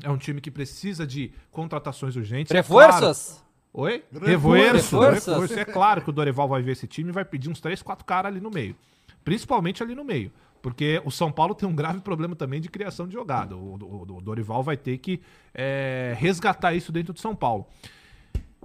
É 0.04 0.10
um 0.12 0.18
time 0.18 0.40
que 0.40 0.52
precisa 0.52 1.08
de 1.08 1.32
contratações 1.52 2.16
urgentes. 2.16 2.52
É 2.56 2.62
claro- 2.62 2.94
Reforços? 2.94 3.44
Oi? 3.74 4.04
Reforços. 4.22 4.92
Reforço. 4.92 5.60
É 5.60 5.66
claro 5.66 6.02
que 6.02 6.10
o 6.10 6.14
Dorival 6.14 6.48
vai 6.48 6.62
ver 6.62 6.72
esse 6.72 6.88
time 6.88 7.10
e 7.10 7.14
vai 7.14 7.24
pedir 7.26 7.50
uns 7.50 7.60
3, 7.62 7.82
4 7.82 8.04
caras 8.06 8.32
ali 8.32 8.42
no 8.42 8.50
meio. 8.50 8.76
Principalmente 9.24 9.84
ali 9.84 9.94
no 9.94 10.04
meio. 10.04 10.32
Porque 10.62 11.02
o 11.06 11.12
São 11.12 11.32
Paulo 11.32 11.54
tem 11.54 11.68
um 11.70 11.76
grave 11.76 12.00
problema 12.02 12.36
também 12.36 12.60
de 12.60 12.70
criação 12.70 13.08
de 13.08 13.14
jogada. 13.14 13.56
O, 13.56 13.76
o- 13.76 14.18
o 14.18 14.22
Dorival 14.22 14.64
vai 14.64 14.76
ter 14.76 14.98
que 14.98 15.22
é, 15.54 16.16
resgatar 16.18 16.74
isso 16.74 16.92
dentro 16.92 17.14
do 17.14 17.20
São 17.20 17.36
Paulo. 17.36 17.68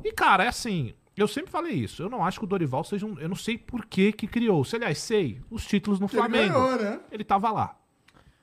E, 0.02 0.12
cara, 0.12 0.44
é 0.44 0.48
assim. 0.48 0.94
Eu 1.14 1.28
sempre 1.28 1.50
falei 1.50 1.74
isso. 1.74 2.02
Eu 2.02 2.08
não 2.08 2.24
acho 2.24 2.38
que 2.38 2.44
o 2.44 2.48
Dorival 2.48 2.82
seja 2.84 3.04
um. 3.04 3.18
Eu 3.18 3.28
não 3.28 3.36
sei 3.36 3.58
por 3.58 3.84
que 3.84 4.10
que 4.12 4.26
criou. 4.26 4.64
Se, 4.64 4.76
aliás, 4.76 4.98
sei. 4.98 5.40
Os 5.50 5.66
títulos 5.66 6.00
no 6.00 6.08
Porque 6.08 6.18
ele 6.18 6.28
Flamengo. 6.48 6.54
ganhou, 6.54 6.76
né? 6.82 7.00
Ele 7.12 7.22
tava 7.22 7.50
lá. 7.52 7.76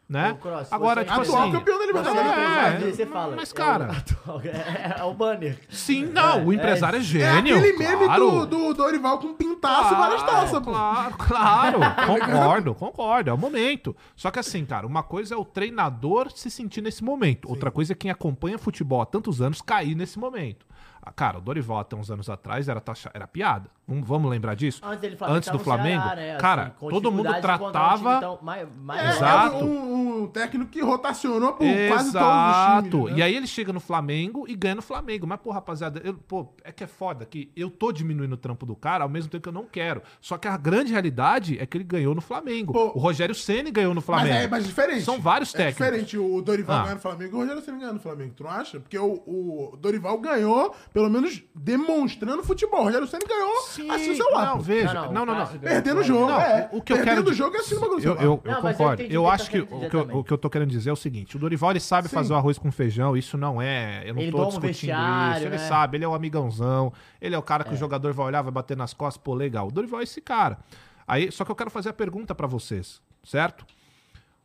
Né? 0.10 0.36
Cross, 0.42 0.74
Agora, 0.74 1.02
você- 1.02 1.08
tipo 1.08 1.22
Atual 1.22 1.44
assim. 1.44 1.52
campeão 1.52 1.78
da 1.78 1.84
Você 1.86 1.88
Libertadores. 1.94 2.32
É, 2.32 2.88
é, 2.90 2.92
você 2.92 3.06
fala. 3.06 3.36
mas, 3.36 3.52
é 3.52 3.56
cara- 3.56 3.90
É, 4.44 5.00
é 5.02 5.04
o 5.04 5.14
banner. 5.14 5.60
Sim, 5.70 6.06
não. 6.06 6.46
o 6.48 6.52
empresário 6.54 6.98
é, 6.98 7.00
É 7.00 7.04
gênio. 7.04 7.56
aquele 7.58 7.78
meme 7.78 8.06
claro. 8.06 8.46
do, 8.46 8.46
do 8.48 8.74
Dorival 8.74 9.20
com 9.20 9.36
pintaço 9.36 9.94
e 9.94 9.98
várias 9.98 10.24
taças, 10.24 10.60
pô. 10.64 10.72
Claro, 10.72 11.14
claro. 11.16 11.80
concordo, 12.08 12.74
concordo. 12.74 13.30
É 13.30 13.34
o 13.34 13.38
momento. 13.38 13.96
Só 14.16 14.32
que 14.32 14.40
assim, 14.40 14.66
cara, 14.66 14.88
uma 14.88 15.04
coisa 15.04 15.36
é 15.36 15.38
o 15.38 15.46
treinador 15.46 16.32
se 16.32 16.50
sentir 16.50 16.82
nesse 16.82 17.04
momento. 17.04 17.48
Outra 17.48 17.70
coisa 17.70 17.94
é 17.94 17.96
quem 17.96 18.10
acompanha 18.10 18.58
futebol 18.58 19.02
há 19.02 19.06
tantos 19.06 19.42
anos 19.42 19.62
cair 19.62 19.94
nesse 19.94 20.18
momento. 20.18 20.66
Ah, 21.02 21.12
Cara, 21.12 21.38
o 21.38 21.42
Dorival 21.42 21.78
até 21.80 21.96
uns 21.96 22.10
anos 22.12 22.30
atrás 22.30 22.68
era, 22.68 22.82
taxa- 22.82 23.12
era 23.14 23.28
piada. 23.28 23.70
Vamos, 23.90 24.08
vamos 24.08 24.30
lembrar 24.32 24.54
disso? 24.56 24.80
Antes 24.84 25.02
dele 25.02 25.16
Flamengo, 25.16 25.38
Antes 25.38 25.50
do 25.50 25.60
Flamengo? 25.60 26.02
Ceará, 26.04 26.16
né, 26.16 26.32
assim, 26.32 26.42
Cara, 26.42 26.70
com 26.80 26.90
todo 26.90 27.12
mundo 27.12 27.28
encontrar 27.30 27.56
um 27.56 27.58
time, 27.58 27.72
tratava. 27.72 28.18
então, 28.18 28.40
mais- 28.42 28.68
mais- 28.82 29.02
É, 29.02 29.10
Exato. 29.18 29.56
é 29.56 29.64
um, 29.64 30.24
um 30.24 30.28
técnico 30.28 30.70
que 30.70 30.82
rotacionou 30.82 31.54
por 31.54 31.66
quase 31.88 32.12
todos 32.12 32.28
os 32.28 32.56
Exato. 32.56 32.90
times. 32.90 33.12
né? 33.14 33.18
E 33.18 33.24
aí 33.24 33.36
ele 33.36 33.48
chega 33.48 33.74
no 33.74 33.80
Flamengo 33.80 34.46
e 34.48 34.56
ganha 34.56 34.76
no 34.76 34.82
Flamengo. 34.82 35.26
Mas, 35.26 35.40
pô, 35.42 35.52
rapaziada, 35.52 36.02
eu- 36.04 36.14
pô, 36.14 36.54
é 36.64 36.72
que 36.72 36.84
é 36.84 36.88
foda 36.88 37.26
que 37.26 37.52
eu 37.56 37.70
tô 37.72 37.92
diminuindo 37.92 38.34
o 38.34 38.38
trampo 38.38 38.66
do 38.66 38.76
cara 38.76 39.04
ao 39.04 39.10
mesmo 39.10 39.30
tempo 39.32 39.42
que 39.44 39.50
eu 39.50 39.54
não 39.54 39.66
quero. 39.66 40.02
Só 40.22 40.38
que 40.38 40.48
a 40.48 40.56
grande 40.58 40.92
realidade 40.92 41.58
é 41.60 41.66
que 41.66 41.76
ele 41.78 41.84
ganhou 41.84 42.14
no 42.14 42.22
Flamengo. 42.22 42.74
Pô, 42.74 42.92
o 42.94 43.00
Rogério 43.00 43.34
Ceni 43.34 43.72
ganhou 43.72 43.94
no 43.94 44.00
Mas 44.02 44.06
Flamengo. 44.06 44.36
é 44.36 44.48
mais 44.48 44.66
diferente. 44.68 45.02
São 45.02 45.20
vários 45.20 45.54
É 45.56 45.58
técnicos. 45.58 45.86
diferente 45.88 46.18
o 46.18 46.42
Dorival 46.42 46.78
Ah. 46.78 46.82
ganhar 46.84 46.96
no 46.96 47.02
Flamengo 47.02 47.32
e 47.32 47.36
o 47.36 47.40
Rogério 47.42 47.62
Ceni 47.64 47.80
ganhar 47.80 47.94
no 47.94 48.00
Flamengo. 48.00 48.34
Tu 48.36 48.44
não 48.44 48.52
acha? 48.52 48.80
Porque 48.80 48.98
o, 49.00 49.14
o 49.26 49.78
Dorival 49.82 50.18
ganhou, 50.20 50.76
pelo 50.94 51.10
menos 51.10 51.42
demonstrando 51.56 52.44
futebol. 52.44 52.82
O 52.82 52.84
Rogério 52.84 53.08
Ceni 53.08 53.26
ganhou 53.28 53.50
Sim, 53.70 53.79
assim 53.90 54.12
o 54.12 54.16
celular. 54.16 54.46
não, 54.48 54.58
pô. 54.58 54.64
veja. 54.64 54.94
Não, 54.94 55.02
Não, 55.12 55.26
não, 55.26 55.26
não, 55.26 55.36
não. 55.36 55.56
o 55.56 55.60
Perdendo 55.60 56.00
o 56.00 56.04
jogo, 56.04 56.32
Não, 56.32 56.42
é. 56.42 56.70
o 56.72 56.82
que 56.82 56.94
eu 56.94 56.98
Perdendo 56.98 57.16
quero 57.24 57.30
o 57.30 57.34
jogo 57.34 57.56
é 57.56 57.60
assim 57.60 57.76
do 57.80 57.86
Eu, 57.86 58.00
eu, 58.00 58.16
eu 58.22 58.22
Não, 58.22 58.42
mas 58.44 58.56
eu 58.56 58.62
concordo. 58.62 59.02
entendi 59.02 59.16
Eu, 59.16 59.24
o 59.24 59.26
que 59.28 59.32
acho 59.34 59.46
tá 59.46 59.52
que, 59.52 59.62
querendo 59.62 59.72
o, 59.72 59.76
dizer 59.78 59.90
que 59.90 59.96
eu, 59.96 60.02
também. 60.02 60.18
o 60.18 60.24
que 60.24 60.34
eu 60.34 60.38
tô 60.38 60.50
querendo 60.50 60.70
dizer 60.70 60.90
é 60.90 60.94
o 60.94 60.96
seguinte: 60.96 61.36
o 61.36 61.40
Dorival 61.40 61.72
ele 61.72 61.80
sabe 61.80 62.08
Sim. 62.08 62.16
fazer 62.16 62.34
o 62.34 62.36
arroz 62.36 62.58
com 62.58 62.72
feijão, 62.72 63.16
isso 63.16 63.38
não 63.38 63.62
é. 63.62 64.04
Eu 64.10 64.14
não 64.16 64.22
Ele 64.22 64.32
tô 64.32 64.38
doma 64.38 64.48
o 64.48 64.52
discutindo 64.52 64.68
vestiário, 64.72 65.38
isso. 65.38 65.46
Ele 65.48 65.58
né? 65.58 65.68
sabe, 65.68 65.98
ele 65.98 66.06
é 66.06 66.08
o 66.08 66.14
amigãozão, 66.14 66.92
ele 67.22 67.36
é 67.36 67.38
o 67.38 67.44
cara 67.44 67.64
que 67.64 67.74
o 67.74 67.78
jogador 67.78 68.14
vai 68.14 68.26
olhar, 68.28 68.42
vai 68.42 68.52
bater 68.52 68.76
nas 68.78 68.94
costas, 68.94 69.22
pô, 69.24 69.34
legal. 69.34 69.68
O 69.68 69.72
Dorival 69.72 70.00
é 70.00 70.04
esse 70.04 70.22
cara. 70.22 70.60
Aí, 71.08 71.32
só 71.32 71.44
que 71.46 71.52
eu 71.52 71.56
quero 71.56 71.70
fazer 71.70 71.90
a 71.90 71.94
pergunta 71.94 72.36
pra 72.36 72.46
vocês, 72.48 73.02
certo? 73.24 73.66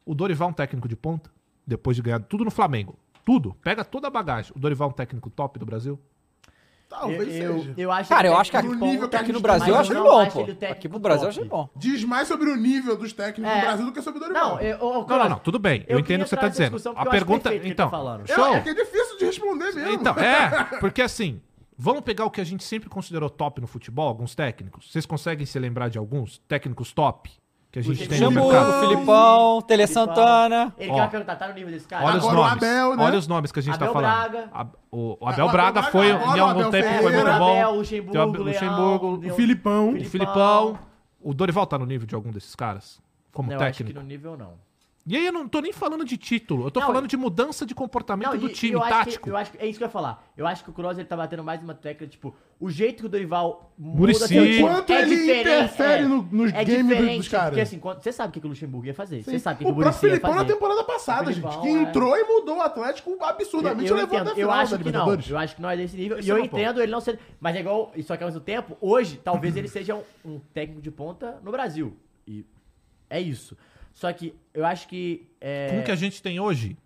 O 0.06 0.14
Dorival 0.14 0.48
é 0.48 0.50
um 0.50 0.54
técnico 0.54 0.88
de 0.88 0.96
ponta? 0.96 1.30
Depois 1.66 1.96
de 1.96 2.02
ganhar 2.02 2.20
tudo 2.20 2.44
no 2.44 2.50
Flamengo. 2.50 2.98
Tudo. 3.24 3.54
Pega 3.62 3.84
toda 3.84 4.06
a 4.06 4.10
bagagem. 4.10 4.52
O 4.54 4.58
Dorival 4.58 4.88
é 4.88 4.90
um 4.90 4.94
técnico 4.94 5.30
top 5.30 5.58
do 5.58 5.64
Brasil? 5.64 5.98
Talvez 7.00 7.34
eu, 7.36 7.58
seja. 7.58 7.74
eu 7.76 7.92
acho 7.92 8.08
Cara, 8.08 8.28
eu 8.28 8.36
acho 8.36 8.50
que 8.50 8.56
aqui, 8.56 8.66
no 8.68 8.74
nível 8.74 9.08
aqui 9.12 9.32
no 9.32 9.40
Brasil 9.40 9.74
eu 9.74 9.80
acho 9.80 9.92
eu 9.92 9.96
ele 10.00 10.08
bom, 10.08 10.20
acho 10.20 10.32
pô. 10.32 10.66
Aqui 10.70 10.88
pro 10.88 10.98
Brasil 10.98 11.24
eu 11.24 11.28
achei 11.30 11.44
bom. 11.44 11.68
Diz 11.76 12.04
mais 12.04 12.28
sobre 12.28 12.50
o 12.50 12.56
nível 12.56 12.96
dos 12.96 13.12
técnicos 13.12 13.52
É. 13.52 13.60
do 13.60 13.66
Brasil 13.66 13.86
do 13.86 13.92
que 13.92 14.02
sobre 14.02 14.18
o 14.18 14.20
Dorival. 14.20 14.54
Não, 14.56 14.60
eu, 14.60 14.78
ô, 14.80 15.06
Não, 15.06 15.18
não, 15.18 15.28
não, 15.30 15.38
tudo 15.38 15.58
bem. 15.58 15.84
Eu, 15.88 15.96
eu 15.96 16.00
entendo 16.00 16.20
o 16.20 16.24
que 16.24 16.30
você 16.30 16.36
tá 16.36 16.48
dizendo. 16.48 16.76
A 16.76 16.80
eu 16.88 16.92
acho 16.96 17.10
pergunta. 17.10 17.50
perfeito 17.50 17.56
o 17.58 17.60
que 17.60 17.66
ele 17.66 17.72
Então, 17.72 17.86
tá 17.86 17.96
falando. 17.96 18.22
É, 18.28 18.34
show. 18.34 18.54
é 18.54 18.60
que 18.60 18.68
é 18.70 18.74
difícil 18.74 19.18
de 19.18 19.24
responder 19.26 19.72
mesmo. 19.72 19.90
Então, 19.90 20.14
é, 20.14 20.64
porque 20.80 21.02
assim, 21.02 21.40
vamos 21.76 22.02
pegar 22.02 22.24
o 22.24 22.30
que 22.30 22.40
a 22.40 22.44
gente 22.44 22.64
sempre 22.64 22.88
considerou 22.88 23.28
top 23.28 23.60
no 23.60 23.66
futebol, 23.66 24.08
alguns 24.08 24.34
técnicos. 24.34 24.90
Vocês 24.90 25.04
conseguem 25.06 25.44
se 25.46 25.58
lembrar 25.58 25.88
de 25.88 25.98
alguns 25.98 26.38
técnicos 26.48 26.92
top 26.92 27.30
que 27.74 27.78
a 27.80 27.82
gente 27.82 28.08
tem 28.08 28.20
no 28.20 28.26
Xambu, 28.30 28.48
mercado? 28.52 28.80
Filipão, 28.88 29.62
Tele 29.62 29.86
Santana. 29.88 30.72
Ele 30.78 30.90
Ó. 30.92 30.94
quer 30.94 31.10
perguntar, 31.10 31.34
tá 31.36 31.48
no 31.48 31.54
nível 31.54 31.72
desse 31.72 31.88
cara? 31.88 32.04
Olha 32.06 32.18
os 32.18 32.24
Agora 32.24 32.38
o 32.38 32.42
nomes. 32.44 32.62
Abel, 32.62 32.96
né? 32.96 33.04
Olha 33.04 33.18
os 33.18 33.26
nomes 33.26 33.50
que 33.52 33.58
a 33.58 33.62
gente 33.62 33.74
Abel 33.74 33.86
tá 33.88 33.92
falando. 33.92 34.30
Braga. 34.30 34.48
A- 34.52 34.66
o, 34.92 34.98
o 34.98 35.12
Abel 35.12 35.18
o 35.20 35.28
Abel 35.28 35.48
Braga 35.48 35.72
Braga 35.72 35.90
foi, 35.90 36.10
agora, 36.12 36.38
em 36.38 36.40
o 36.40 36.44
algum 36.44 36.60
Abel 36.60 36.70
tempo, 36.70 36.88
foi 36.88 36.96
Ferreira. 37.10 37.24
muito 37.32 37.38
bom. 37.38 37.54
Tem 37.54 37.74
Luxemburgo, 37.76 38.16
o 38.16 38.22
Abel- 38.22 38.30
Leão, 38.44 38.44
Luxemburgo, 38.52 39.06
O 39.08 39.16
Leão. 39.20 39.34
Filipão. 39.36 39.88
o 39.94 40.04
Filipão. 40.04 40.78
O 41.20 41.34
Dorival 41.34 41.66
tá 41.66 41.76
no 41.78 41.86
nível 41.86 42.06
de 42.06 42.14
algum 42.14 42.30
desses 42.30 42.54
caras? 42.54 43.00
Como 43.32 43.50
Não, 43.50 43.56
eu 43.56 43.62
acho 43.62 43.72
que 43.78 43.78
técnico? 43.84 44.00
no 44.00 44.06
nível 44.06 44.36
não. 44.36 44.52
E 45.06 45.14
aí 45.18 45.26
eu 45.26 45.32
não 45.32 45.46
tô 45.46 45.60
nem 45.60 45.70
falando 45.70 46.02
de 46.02 46.16
título, 46.16 46.66
eu 46.66 46.70
tô 46.70 46.80
Não, 46.80 46.86
falando 46.86 47.06
de 47.06 47.14
mudança 47.14 47.66
de 47.66 47.74
comportamento 47.74 48.30
Não, 48.30 48.38
do 48.38 48.48
e- 48.48 48.52
time, 48.54 48.72
eu 48.72 48.82
acho 48.82 48.90
tático. 48.90 49.24
Que, 49.24 49.30
eu 49.30 49.36
acho 49.36 49.52
que 49.52 49.58
é 49.58 49.66
isso 49.66 49.76
que 49.78 49.84
eu 49.84 49.86
ia 49.86 49.90
falar. 49.92 50.26
Eu 50.34 50.46
acho 50.46 50.64
que 50.64 50.70
o 50.70 50.72
Kroos 50.72 50.96
ele 50.96 51.06
tá 51.06 51.14
batendo 51.14 51.44
mais 51.44 51.62
uma 51.62 51.74
tecla, 51.74 52.06
tipo, 52.06 52.34
o 52.58 52.70
jeito 52.70 53.00
que 53.00 53.06
o 53.06 53.08
Dorival 53.10 53.70
muda 53.76 54.14
seu 54.14 54.26
time 54.28 54.60
Quanto 54.60 54.90
ele 54.94 55.40
interfere 55.40 56.06
no- 56.06 56.22
nos 56.32 56.50
é 56.54 56.64
games 56.64 56.84
do- 56.86 56.88
diferente, 56.88 57.16
dos 57.18 57.28
caras. 57.28 57.48
Porque 57.50 57.60
assim, 57.60 57.78
quando- 57.78 58.02
você 58.02 58.12
sabe 58.12 58.30
o 58.30 58.40
que 58.40 58.46
o 58.46 58.48
Luxemburgo 58.48 58.86
ia 58.86 58.94
fazer. 58.94 59.22
Você 59.22 59.38
sabe 59.38 59.56
o 59.56 59.58
que, 59.58 59.64
o 59.64 59.68
o 59.68 59.74
próprio 59.74 59.84
Muricy 59.92 60.06
ia 60.06 60.10
Filipão 60.12 60.30
na 60.30 60.36
fazer. 60.40 60.52
temporada 60.54 60.84
passada, 60.84 61.22
O 61.28 61.32
gente, 61.32 61.42
Filipão, 61.42 61.60
que 61.62 61.68
é. 61.68 61.72
entrou 61.82 62.16
e 62.16 62.24
mudou 62.24 62.56
o 62.56 62.62
Atlético 62.62 63.18
absurdamente 63.22 63.90
eu, 63.90 63.96
levou 63.96 64.16
até 64.18 64.28
a 64.28 64.32
eu 64.32 64.34
final 64.36 64.50
acho 64.52 64.78
da 64.78 64.84
que 64.84 64.90
não. 64.90 65.14
Eu 65.28 65.38
acho 65.38 65.56
que 65.56 65.60
não 65.60 65.68
é 65.68 65.76
desse 65.76 65.96
nível. 65.98 66.18
E 66.18 66.26
eu 66.26 66.36
é 66.38 66.40
ponto. 66.40 66.56
entendo 66.56 66.80
ele 66.82 66.90
não 66.90 67.02
ser. 67.02 67.18
Mas 67.38 67.54
é 67.56 67.60
igual. 67.60 67.92
Só 68.04 68.16
que 68.16 68.22
ao 68.22 68.28
mesmo 68.30 68.40
tempo, 68.40 68.74
hoje, 68.80 69.20
talvez 69.22 69.54
ele 69.54 69.68
seja 69.68 69.94
um, 69.96 70.02
um 70.24 70.38
técnico 70.54 70.80
de 70.80 70.90
ponta 70.90 71.38
no 71.44 71.50
Brasil. 71.52 71.94
E 72.26 72.42
é 73.10 73.20
isso. 73.20 73.54
Só 73.94 74.12
que 74.12 74.34
eu 74.52 74.66
acho 74.66 74.86
que. 74.88 75.26
É, 75.40 75.68
Com 75.70 75.80
o 75.80 75.84
que 75.84 75.90
a 75.92 75.96
gente 75.96 76.20
tem 76.22 76.38
hoje, 76.40 76.76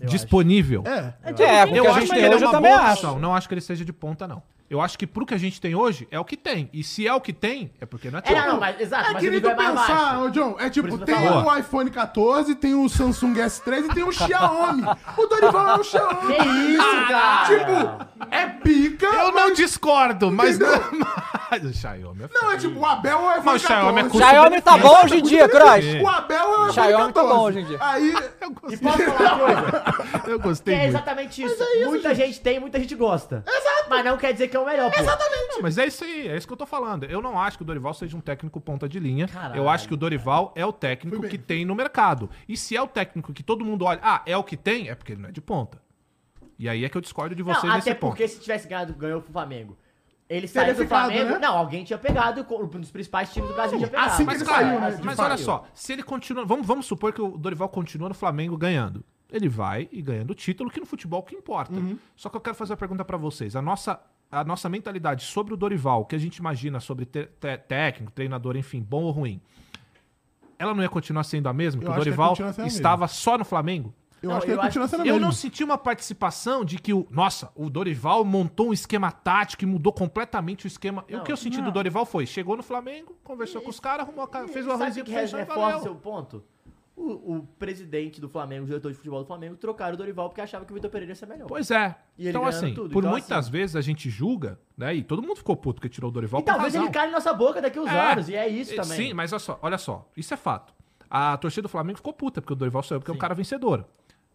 Eu 0.00 0.08
disponível. 0.08 0.82
É. 0.86 1.12
É, 1.22 1.32
tipo, 1.32 1.42
É, 1.42 1.66
quem 1.66 1.76
Eu 1.76 1.84
Porque 1.84 1.98
a 1.98 2.02
acho 2.02 2.12
que 2.12 2.18
ele 2.18 2.26
é 2.26 2.32
eu 2.34 2.38
uma 2.38 2.50
também 2.52 2.70
boa 2.72 2.82
acho. 2.84 2.92
opção. 2.94 3.18
Não 3.18 3.34
acho 3.34 3.48
que 3.48 3.54
ele 3.54 3.60
seja 3.60 3.84
de 3.84 3.92
ponta, 3.92 4.26
não. 4.26 4.42
Eu 4.70 4.80
acho 4.80 4.98
que 4.98 5.06
pro 5.06 5.26
que 5.26 5.34
a 5.34 5.38
gente 5.38 5.60
tem 5.60 5.74
hoje, 5.74 6.08
é 6.10 6.18
o 6.18 6.24
que 6.24 6.38
tem. 6.38 6.70
E 6.72 6.82
se 6.82 7.06
é 7.06 7.12
o 7.12 7.20
que 7.20 7.34
tem, 7.34 7.70
é 7.80 7.84
porque 7.84 8.10
não 8.10 8.18
é 8.18 8.22
É, 8.24 8.24
top. 8.24 8.40
não, 8.40 8.52
não, 8.54 8.60
mas 8.60 8.80
exato. 8.80 9.10
É 9.10 9.12
mas 9.12 9.20
que 9.22 9.28
é 9.28 9.54
mais 9.54 9.68
pensar, 9.68 10.30
John, 10.30 10.56
é 10.58 10.70
tipo, 10.70 10.88
eu 10.88 10.98
tem 10.98 11.14
o 11.28 11.58
iPhone 11.58 11.90
14, 11.90 12.54
tem 12.54 12.74
o 12.74 12.88
Samsung 12.88 13.34
S3 13.34 13.90
e 13.90 13.94
tem 13.94 14.02
o 14.02 14.10
Xiaomi. 14.10 14.82
o 15.18 15.26
Dorival 15.26 15.68
é 15.68 15.80
o 15.80 15.84
Xiaomi. 15.84 16.34
Que 16.34 16.48
isso, 16.48 17.06
cara? 17.08 17.46
Tipo, 17.46 18.26
é 18.34 18.46
pica, 18.46 19.06
Eu 19.06 19.32
não 19.32 19.48
mas... 19.48 19.56
discordo, 19.56 20.30
mas 20.32 20.56
Entendeu? 20.56 20.80
Mas 21.62 21.64
o 21.64 21.72
Xiaomi 21.72 22.24
é 22.24 22.28
Não, 22.32 22.52
é 22.52 22.56
tipo, 22.56 22.78
o 22.80 22.84
Abel 22.86 23.18
é 23.30 23.38
o 23.40 23.58
Xiaomi 23.58 24.00
é 24.00 24.02
14. 24.04 24.08
custo- 24.10 24.18
Xiaomi 24.28 24.60
tá 24.62 24.78
bom 24.78 25.04
hoje 25.04 25.16
em 25.18 25.22
dia, 25.22 25.48
Cross. 25.48 25.84
O 26.02 26.08
Abel 26.08 26.38
é 26.38 26.58
o 26.68 26.72
Xiaomi 26.72 27.12
tá 27.12 27.20
14. 27.22 27.28
bom 27.34 27.40
hoje 27.42 27.58
em 27.60 27.64
dia. 27.64 27.78
Aí, 27.80 28.12
Eu 28.12 28.50
E 28.50 28.52
gostei, 28.54 28.78
posso 28.78 29.02
falar 29.12 29.34
uma 29.34 29.62
coisa? 29.62 29.84
eu 30.30 30.38
Que 30.38 30.44
gostei 30.48 30.74
é 30.74 30.78
muito. 30.78 30.88
exatamente 30.90 31.42
isso. 31.42 31.64
muita 31.86 32.14
gente 32.14 32.40
tem, 32.40 32.60
muita 32.60 32.78
gente 32.78 32.94
gosta. 32.94 33.44
Exato. 33.46 33.74
Mas 33.88 34.04
não 34.04 34.16
quer 34.16 34.32
dizer 34.32 34.48
que 34.48 34.56
é 34.56 34.60
o 34.60 34.64
melhor, 34.64 34.90
pô. 34.90 34.98
exatamente. 35.00 35.62
Mas 35.62 35.78
é 35.78 35.86
isso 35.86 36.04
aí, 36.04 36.28
é 36.28 36.36
isso 36.36 36.46
que 36.46 36.52
eu 36.52 36.56
tô 36.56 36.66
falando. 36.66 37.04
Eu 37.04 37.20
não 37.22 37.38
acho 37.40 37.56
que 37.58 37.62
o 37.62 37.66
Dorival 37.66 37.94
seja 37.94 38.16
um 38.16 38.20
técnico 38.20 38.60
ponta 38.60 38.88
de 38.88 38.98
linha. 38.98 39.28
Caralho. 39.28 39.56
Eu 39.56 39.68
acho 39.68 39.86
que 39.88 39.94
o 39.94 39.96
Dorival 39.96 40.52
é 40.56 40.64
o 40.64 40.72
técnico 40.72 41.22
que 41.28 41.38
tem 41.38 41.64
no 41.64 41.74
mercado. 41.74 42.28
E 42.48 42.56
se 42.56 42.76
é 42.76 42.82
o 42.82 42.86
técnico 42.88 43.32
que 43.32 43.42
todo 43.42 43.64
mundo 43.64 43.84
olha, 43.84 44.00
ah, 44.02 44.22
é 44.26 44.36
o 44.36 44.42
que 44.42 44.56
tem, 44.56 44.88
é 44.88 44.94
porque 44.94 45.12
ele 45.12 45.22
não 45.22 45.28
é 45.28 45.32
de 45.32 45.40
ponta. 45.40 45.82
E 46.58 46.68
aí 46.68 46.84
é 46.84 46.88
que 46.88 46.96
eu 46.96 47.00
discordo 47.00 47.34
de 47.34 47.42
Não, 47.42 47.52
vocês 47.54 47.72
nesse 47.74 47.90
até 47.90 47.98
ponto. 47.98 48.10
porque 48.12 48.26
se 48.28 48.40
tivesse 48.40 48.66
ganhado, 48.68 48.92
ganhou 48.94 49.20
pro 49.20 49.32
Flamengo. 49.32 49.76
Ele 50.36 50.48
saiu 50.48 50.74
do 50.74 50.82
ficado, 50.82 51.06
Flamengo. 51.12 51.30
né? 51.34 51.38
Não, 51.38 51.56
alguém 51.56 51.84
tinha 51.84 51.98
pegado, 51.98 52.44
um 52.50 52.66
dos 52.80 52.90
principais 52.90 53.32
times 53.32 53.48
do 53.50 53.54
Brasil 53.54 53.78
tinha 53.78 53.88
pegado. 53.88 54.08
assim 54.10 54.24
que 54.24 54.32
Mas, 54.32 54.40
ele 54.40 54.50
saiu, 54.50 54.80
né, 54.80 55.00
mas 55.04 55.18
olha 55.20 55.36
só, 55.36 55.64
se 55.72 55.92
ele 55.92 56.02
continua. 56.02 56.44
Vamos, 56.44 56.66
vamos 56.66 56.86
supor 56.86 57.12
que 57.12 57.22
o 57.22 57.38
Dorival 57.38 57.68
continua 57.68 58.08
no 58.08 58.14
Flamengo 58.16 58.56
ganhando. 58.56 59.04
Ele 59.30 59.48
vai 59.48 59.88
e 59.92 60.02
ganhando 60.02 60.32
o 60.32 60.34
título, 60.34 60.70
que 60.70 60.80
no 60.80 60.86
futebol 60.86 61.22
que 61.22 61.36
importa. 61.36 61.72
Uhum. 61.72 61.96
Só 62.16 62.28
que 62.28 62.36
eu 62.36 62.40
quero 62.40 62.56
fazer 62.56 62.72
uma 62.72 62.76
pergunta 62.76 63.04
pra 63.04 63.16
vocês. 63.16 63.54
A 63.54 63.62
nossa, 63.62 64.00
a 64.30 64.42
nossa 64.42 64.68
mentalidade 64.68 65.24
sobre 65.24 65.54
o 65.54 65.56
Dorival, 65.56 66.00
o 66.02 66.04
que 66.04 66.16
a 66.16 66.18
gente 66.18 66.38
imagina 66.38 66.80
sobre 66.80 67.04
te- 67.04 67.26
te- 67.40 67.56
técnico, 67.58 68.10
treinador, 68.10 68.56
enfim, 68.56 68.80
bom 68.82 69.04
ou 69.04 69.12
ruim, 69.12 69.40
ela 70.58 70.74
não 70.74 70.82
ia 70.82 70.88
continuar 70.88 71.22
sendo 71.24 71.48
a 71.48 71.52
mesma? 71.52 71.80
Eu 71.80 71.84
que 71.86 71.90
o 71.90 71.92
que 71.92 71.98
Dorival 71.98 72.36
a 72.58 72.66
estava 72.66 73.06
só 73.06 73.38
no 73.38 73.44
Flamengo? 73.44 73.94
Eu 74.24 74.30
Não, 74.30 74.36
acho 74.36 74.46
que 74.46 74.50
eu 74.52 74.54
ele 74.54 74.60
acho 74.60 74.68
continua 74.68 74.88
sendo 74.88 75.00
Eu 75.00 75.14
mesmo. 75.14 75.20
não 75.20 75.32
senti 75.32 75.62
uma 75.64 75.78
participação 75.78 76.64
de 76.64 76.78
que 76.78 76.92
o. 76.92 77.06
Nossa, 77.10 77.50
o 77.54 77.70
Dorival 77.70 78.24
montou 78.24 78.68
um 78.68 78.72
esquema 78.72 79.10
tático 79.12 79.62
e 79.64 79.66
mudou 79.66 79.92
completamente 79.92 80.66
o 80.66 80.68
esquema. 80.68 81.04
E 81.08 81.14
o 81.14 81.18
Não, 81.18 81.24
que 81.24 81.32
eu 81.32 81.36
senti 81.36 81.60
do 81.60 81.70
Dorival 81.70 82.04
foi: 82.04 82.26
chegou 82.26 82.56
no 82.56 82.62
Flamengo, 82.62 83.16
conversou 83.24 83.60
com 83.62 83.70
os 83.70 83.78
caras, 83.80 84.06
arrumou 84.06 84.24
a 84.24 84.28
ca- 84.28 84.48
fez 84.48 84.66
o 84.66 84.72
arrozinho 84.72 85.04
que 85.04 85.12
feijão 85.12 85.40
e 85.40 85.44
valeu. 85.44 85.80
seu 85.80 85.94
ponto? 85.94 86.42
O, 86.96 87.38
o 87.38 87.48
presidente 87.58 88.20
do 88.20 88.28
Flamengo, 88.28 88.62
o 88.62 88.66
diretor 88.66 88.88
de 88.92 88.96
futebol 88.96 89.18
do 89.20 89.26
Flamengo, 89.26 89.56
trocaram 89.56 89.94
o 89.94 89.96
Dorival 89.96 90.28
porque 90.28 90.40
achava 90.40 90.64
que 90.64 90.70
o 90.70 90.74
Vitor 90.76 90.88
Pereira 90.88 91.10
ia 91.10 91.16
ser 91.16 91.26
melhor. 91.26 91.48
Pois 91.48 91.68
é. 91.72 91.96
E 92.16 92.22
ele 92.22 92.30
então, 92.30 92.46
assim, 92.46 92.72
tudo. 92.72 92.90
por 92.90 93.00
Então, 93.00 93.10
muitas 93.10 93.32
assim- 93.32 93.50
vezes 93.50 93.74
a 93.74 93.80
gente 93.80 94.08
julga, 94.08 94.60
né? 94.78 94.94
E 94.94 95.02
todo 95.02 95.20
mundo 95.20 95.34
ficou 95.34 95.56
puto 95.56 95.82
que 95.82 95.88
tirou 95.88 96.08
o 96.08 96.12
Dorival 96.12 96.40
e 96.40 96.44
talvez 96.44 96.72
razão. 96.72 96.84
ele 96.84 96.92
cale 96.92 97.08
em 97.10 97.12
nossa 97.12 97.32
boca 97.34 97.60
daqui 97.60 97.80
uns 97.80 97.88
É. 97.90 98.12
anos, 98.12 98.28
e 98.28 98.36
é 98.36 98.46
isso 98.46 98.74
E- 98.74 98.76
também. 98.76 98.96
Sim, 99.08 99.12
mas 99.12 99.32
olha 99.32 99.40
só, 99.40 99.58
olha 99.60 99.76
só, 99.76 100.08
isso 100.16 100.32
é 100.32 100.36
fato. 100.36 100.72
A 101.10 101.36
torcida 101.36 101.62
do 101.62 101.68
Flamengo 101.68 101.96
ficou 101.96 102.12
puta 102.12 102.40
porque 102.40 102.52
o 102.52 102.56
Dorival 102.56 102.82
saiu, 102.84 103.00
porque 103.00 103.10
é 103.10 103.14
um 103.14 103.18
cara 103.18 103.34
vencedor. 103.34 103.84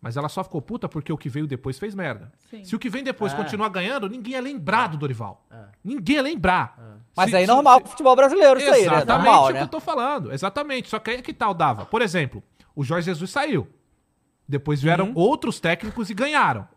Mas 0.01 0.15
ela 0.15 0.29
só 0.29 0.43
ficou 0.43 0.61
puta 0.61 0.87
porque 0.87 1.11
o 1.11 1.17
que 1.17 1.27
veio 1.27 1.45
depois 1.45 1.77
fez 1.77 1.93
merda. 1.93 2.31
Sim. 2.49 2.63
Se 2.63 2.73
o 2.75 2.79
que 2.79 2.89
vem 2.89 3.03
depois 3.03 3.33
É. 3.33 3.35
continuar 3.35 3.67
ganhando, 3.69 4.07
ninguém 4.09 4.33
ia 4.33 4.41
lembrar 4.41 4.87
do 4.87 4.97
Dorival. 4.97 5.45
Ninguém 5.83 6.15
ia 6.15 6.21
lembrar. 6.21 7.01
Mas 7.15 7.29
Se- 7.31 7.35
aí 7.35 7.45
se- 7.45 7.51
normal 7.51 7.81
pro 7.81 7.89
futebol 7.91 8.15
brasileiro 8.15 8.59
isso 8.59 8.69
aí, 8.71 8.81
né? 8.81 8.87
Exatamente 8.87 9.25
Normal, 9.25 9.43
o 9.43 9.47
que 9.47 9.53
né? 9.53 9.61
eu 9.63 9.67
tô 9.67 9.79
falando. 9.81 10.31
Exatamente. 10.31 10.87
Só 10.89 10.99
que 10.99 11.09
aí 11.11 11.17
é 11.17 11.21
que 11.21 11.33
tal 11.33 11.53
dava. 11.53 11.85
Por 11.85 12.01
exemplo, 12.01 12.41
o 12.73 12.83
Jorge 12.83 13.05
Jesus 13.07 13.29
saiu. 13.29 13.67
Depois 14.47 14.81
vieram 14.81 15.07
Uhum. 15.09 15.13
outros 15.15 15.59
técnicos 15.59 16.09
e 16.09 16.13
ganharam. 16.13 16.67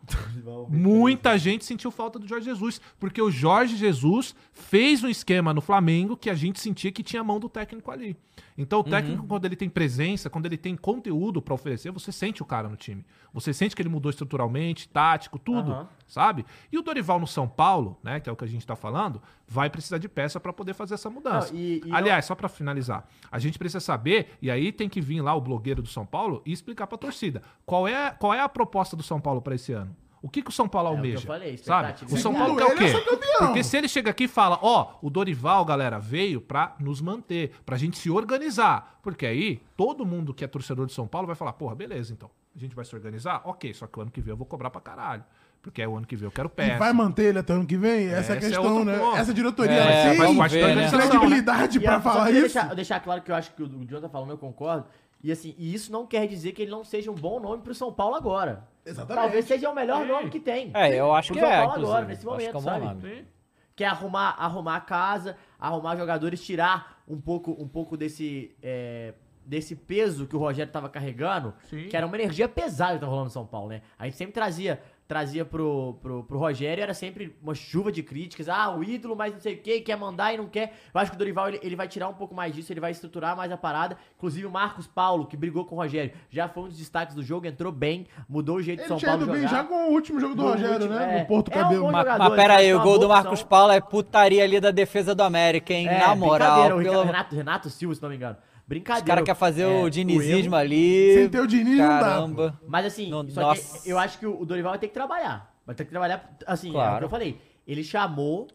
Muita 0.69 1.37
gente 1.37 1.63
sentiu 1.65 1.89
falta 1.91 2.19
do 2.19 2.27
Jorge 2.27 2.45
Jesus, 2.45 2.81
porque 2.99 3.21
o 3.21 3.31
Jorge 3.31 3.75
Jesus 3.77 4.35
fez 4.51 5.03
um 5.03 5.07
esquema 5.07 5.53
no 5.53 5.61
Flamengo 5.61 6.17
que 6.17 6.29
a 6.29 6.35
gente 6.35 6.59
sentia 6.59 6.91
que 6.91 7.03
tinha 7.03 7.21
a 7.21 7.23
mão 7.23 7.39
do 7.39 7.47
técnico 7.49 7.89
ali. 7.91 8.17
Então 8.57 8.79
o 8.79 8.83
Uhum. 8.83 8.89
técnico, 8.89 9.25
quando 9.27 9.45
ele 9.45 9.55
tem 9.55 9.69
presença, 9.69 10.29
quando 10.29 10.45
ele 10.45 10.57
tem 10.57 10.75
conteúdo 10.75 11.41
pra 11.41 11.53
oferecer, 11.53 11.91
você 11.91 12.11
sente 12.11 12.41
o 12.41 12.45
cara 12.45 12.67
no 12.69 12.75
time. 12.75 13.05
Você 13.33 13.51
sente 13.53 13.75
que 13.75 13.81
ele 13.81 13.89
mudou 13.89 14.09
estruturalmente, 14.09 14.87
tático, 14.89 15.39
tudo, 15.39 15.71
Aham. 15.71 15.87
sabe? 16.07 16.45
E 16.71 16.77
o 16.77 16.81
Dorival 16.83 17.19
no 17.19 17.25
São 17.25 17.47
Paulo, 17.47 17.97
né, 18.03 18.19
que 18.19 18.29
é 18.29 18.31
o 18.31 18.35
que 18.35 18.43
a 18.43 18.47
gente 18.47 18.65
tá 18.65 18.75
falando, 18.75 19.21
vai 19.47 19.69
precisar 19.69 19.97
de 19.97 20.07
peça 20.07 20.39
pra 20.39 20.53
poder 20.53 20.73
fazer 20.75 20.93
essa 20.95 21.09
mudança. 21.09 21.51
Não, 21.51 21.59
e- 21.59 21.81
e 21.85 21.91
Aliás, 21.91 22.25
só 22.25 22.35
pra 22.35 22.47
finalizar, 22.49 23.07
a 23.31 23.39
gente 23.39 23.57
precisa 23.57 23.79
saber, 23.79 24.37
e 24.41 24.51
aí 24.51 24.71
tem 24.71 24.87
que 24.89 25.01
vir 25.01 25.21
lá 25.21 25.33
o 25.33 25.41
blogueiro 25.41 25.81
do 25.81 25.89
São 25.89 26.05
Paulo 26.05 26.41
e 26.45 26.51
explicar 26.51 26.85
pra 26.85 26.97
torcida, 26.97 27.41
qual 27.65 27.87
é, 27.87 28.11
qual 28.11 28.33
é 28.33 28.39
a 28.39 28.49
proposta 28.49 28.95
do 28.95 29.01
São 29.03 29.19
Paulo 29.19 29.41
pra 29.41 29.55
esse 29.55 29.71
ano? 29.73 29.95
O 30.23 30.29
que, 30.29 30.41
que 30.41 30.49
o 30.49 30.53
São 30.53 30.69
Paulo 30.69 30.87
É 30.87 30.91
o 30.91 30.93
que 30.93 30.99
eu 30.99 31.03
almeja? 31.11 31.27
falei, 31.27 31.57
sabe? 31.57 31.93
O 32.09 32.17
São 32.17 32.33
é 32.33 32.39
Paulo 32.39 32.55
quer 32.55 32.63
o 32.65 32.71
é 32.71 32.75
quê? 32.75 32.93
Porque 33.39 33.61
se 33.63 33.77
ele 33.77 33.89
chega 33.89 34.09
aqui 34.09 34.23
e 34.23 34.27
fala, 34.29 34.57
ó, 34.61 34.93
o 35.01 35.09
Dorival, 35.09 35.65
galera, 35.65 35.99
veio 35.99 36.39
pra 36.39 36.75
nos 36.79 37.01
manter, 37.01 37.51
pra 37.65 37.75
gente 37.77 37.97
se 37.97 38.09
organizar. 38.09 38.99
Porque 39.03 39.25
aí, 39.25 39.61
todo 39.75 40.05
mundo 40.05 40.33
que 40.33 40.43
é 40.43 40.47
torcedor 40.47 40.85
de 40.87 40.93
São 40.93 41.05
Paulo 41.05 41.27
vai 41.27 41.35
falar, 41.35 41.51
porra, 41.53 41.75
beleza, 41.75 42.13
então. 42.13 42.29
A 42.55 42.59
gente 42.59 42.73
vai 42.73 42.85
se 42.85 42.95
organizar? 42.95 43.41
Ok, 43.43 43.73
só 43.73 43.85
que 43.85 43.99
o 43.99 44.01
ano 44.01 44.11
que 44.11 44.21
vem 44.21 44.31
eu 44.31 44.37
vou 44.37 44.45
cobrar 44.47 44.69
pra 44.69 44.79
caralho. 44.79 45.23
Porque 45.61 45.81
é 45.81 45.87
o 45.87 45.95
ano 45.97 46.05
que 46.05 46.15
vem 46.15 46.25
eu 46.25 46.31
quero 46.31 46.47
E 46.47 46.51
peça. 46.51 46.77
vai 46.77 46.93
manter 46.93 47.23
ele 47.23 47.39
até 47.39 47.51
ano 47.53 47.65
que 47.65 47.75
vem? 47.77 48.07
Essa 48.07 48.33
é 48.33 48.35
a 48.35 48.37
Esse 48.37 48.45
é 48.47 48.49
questão, 48.49 48.63
outro 48.65 48.85
né? 48.85 48.97
ponto. 48.99 49.17
Essa 49.17 49.33
diretoria 49.33 49.71
É, 49.73 50.09
tem 50.17 50.37
parte 50.37 50.59
da 50.59 50.67
ver, 50.67 50.75
né? 50.75 50.89
credibilidade 50.89 51.77
E 51.77 51.81
pra 51.81 51.99
falar 52.01 52.31
isso. 52.31 52.41
Deixar, 52.41 52.75
deixar 52.75 52.99
claro 52.99 53.21
que 53.21 53.31
eu 53.31 53.35
acho 53.35 53.53
que 53.53 53.63
o, 53.63 53.65
o 53.65 53.85
Jonathan 53.85 54.01
tá 54.01 54.09
falando, 54.09 54.31
eu 54.31 54.37
concordo. 54.37 54.85
E 55.23 55.31
assim, 55.31 55.55
e 55.57 55.73
isso 55.73 55.91
não 55.91 56.05
quer 56.05 56.27
dizer 56.27 56.51
que 56.51 56.61
ele 56.61 56.71
não 56.71 56.83
seja 56.83 57.09
um 57.09 57.15
bom 57.15 57.39
nome 57.39 57.61
pro 57.63 57.73
São 57.73 57.91
Paulo 57.93 58.15
agora. 58.15 58.67
Exatamente. 58.85 59.23
Talvez 59.23 59.45
seja 59.45 59.69
o 59.69 59.75
melhor 59.75 60.05
nome 60.05 60.29
que 60.29 60.39
tem. 60.39 60.71
É, 60.73 60.95
eu 60.99 61.13
acho 61.13 61.33
Pro 61.33 61.39
que 61.39 61.45
é, 61.45 61.55
agora, 61.55 62.05
nesse 62.05 62.21
Acho 62.21 62.29
momento, 62.29 62.57
é 62.57 62.61
sabe? 62.61 62.85
nome. 62.85 63.27
que 63.75 63.83
é 63.83 63.87
arrumar, 63.87 64.35
arrumar 64.37 64.75
a 64.75 64.81
casa, 64.81 65.37
arrumar 65.59 65.95
jogadores, 65.95 66.43
tirar 66.45 67.01
um 67.07 67.19
pouco, 67.19 67.51
um 67.51 67.67
pouco 67.67 67.95
desse, 67.97 68.55
é, 68.61 69.13
desse 69.45 69.75
peso 69.75 70.27
que 70.27 70.35
o 70.35 70.39
Rogério 70.39 70.71
tava 70.71 70.89
carregando, 70.89 71.53
Sim. 71.69 71.87
que 71.87 71.95
era 71.97 72.05
uma 72.05 72.15
energia 72.15 72.47
pesada 72.47 72.95
que 72.95 72.99
tá 72.99 73.07
rolando 73.07 73.25
no 73.25 73.31
São 73.31 73.45
Paulo, 73.45 73.69
né? 73.69 73.81
A 73.97 74.05
gente 74.05 74.17
sempre 74.17 74.33
trazia, 74.33 74.81
trazia 75.07 75.43
pro, 75.45 75.97
pro, 76.01 76.23
pro 76.23 76.37
Rogério, 76.39 76.81
era 76.81 76.93
sempre 76.93 77.35
uma 77.41 77.53
chuva 77.53 77.91
de 77.91 78.01
críticas, 78.01 78.47
ah, 78.49 78.75
o 78.75 78.83
ídolo, 78.83 79.15
mas 79.15 79.33
não 79.33 79.39
sei 79.39 79.55
o 79.55 79.57
que, 79.61 79.81
quer 79.81 79.95
mandar 79.97 80.33
e 80.33 80.37
não 80.37 80.47
quer. 80.47 80.73
Eu 80.93 80.99
acho 81.01 81.11
que 81.11 81.15
o 81.15 81.17
Dorival, 81.19 81.49
ele, 81.49 81.59
ele 81.61 81.75
vai 81.75 81.87
tirar 81.87 82.07
um 82.07 82.13
pouco 82.13 82.33
mais 82.33 82.53
disso, 82.55 82.71
ele 82.71 82.79
vai 82.79 82.91
estruturar 82.91 83.35
mais 83.35 83.51
a 83.51 83.57
parada. 83.57 83.97
Inclusive 84.17 84.45
o 84.45 84.51
Marcos 84.51 84.87
Paulo, 84.87 85.25
que 85.25 85.35
brigou 85.37 85.65
com 85.65 85.75
o 85.75 85.77
Rogério, 85.79 86.11
já 86.29 86.47
foi 86.47 86.63
um 86.63 86.67
dos 86.67 86.77
destaques 86.77 87.13
do 87.15 87.21
jogo, 87.21 87.45
entrou 87.45 87.71
bem, 87.71 88.07
mudou 88.27 88.57
o 88.57 88.61
jeito 88.61 88.79
Ele 88.79 88.87
São 88.87 88.97
tinha 88.97 89.11
Paulo 89.11 89.23
ido 89.23 89.31
bem 89.33 89.41
jogar. 89.43 89.55
já 89.57 89.63
com 89.63 89.89
o 89.89 89.91
último 89.91 90.19
jogo 90.19 90.35
do 90.35 90.41
No 90.43 90.49
Rogério, 90.51 90.73
último, 90.75 90.93
né? 90.95 91.17
é. 91.17 91.19
No 91.21 91.25
Porto 91.27 91.51
É 91.51 91.57
um 91.57 91.61
Cabelo. 91.61 91.83
bom 91.85 91.91
Mas, 91.91 92.05
mas 92.17 92.33
pera 92.35 92.55
aí, 92.55 92.73
o 92.73 92.81
gol 92.81 92.97
do 92.97 93.09
Marcos 93.09 93.31
opção. 93.41 93.47
Paulo 93.47 93.71
é 93.73 93.81
putaria 93.81 94.43
ali 94.43 94.59
da 94.59 94.71
defesa 94.71 95.13
do 95.13 95.21
América, 95.23 95.73
hein? 95.73 95.87
É, 95.87 95.99
Na 95.99 96.15
moral, 96.15 96.77
pelo... 96.77 97.03
Renato, 97.03 97.35
Renato 97.35 97.69
Silva, 97.69 97.93
se 97.95 98.01
não 98.01 98.09
me 98.09 98.15
engano. 98.15 98.37
Os 98.63 98.67
Brincadeira. 98.67 99.05
caras 99.07 99.23
querem 99.25 99.39
fazer 99.39 99.63
É, 99.63 99.83
o 99.83 99.89
dinizismo 99.89 100.55
erro- 100.55 100.55
ali. 100.55 101.13
Sem 101.15 101.29
ter 101.29 101.39
o 101.41 101.47
Diniz, 101.47 101.77
não 101.77 101.87
dá, 101.87 101.99
Caramba. 101.99 102.59
Mas 102.67 102.85
assim, 102.85 103.09
No- 103.09 103.29
só 103.29 103.41
nossa. 103.41 103.81
que 103.83 103.89
eu 103.89 103.99
acho 103.99 104.17
que 104.17 104.25
o 104.25 104.45
Dorival 104.45 104.71
vai 104.71 104.79
ter 104.79 104.87
que 104.87 104.93
trabalhar. 104.93 105.53
Vai 105.65 105.75
ter 105.75 105.83
que 105.85 105.91
trabalhar, 105.91 106.35
assim, 106.47 106.67
é 106.67 106.71
o 106.71 106.73
Claro. 106.73 106.97
que 106.99 107.03
eu 107.05 107.09
falei. 107.09 107.41
Ele 107.67 107.83
chamou, 107.83 108.47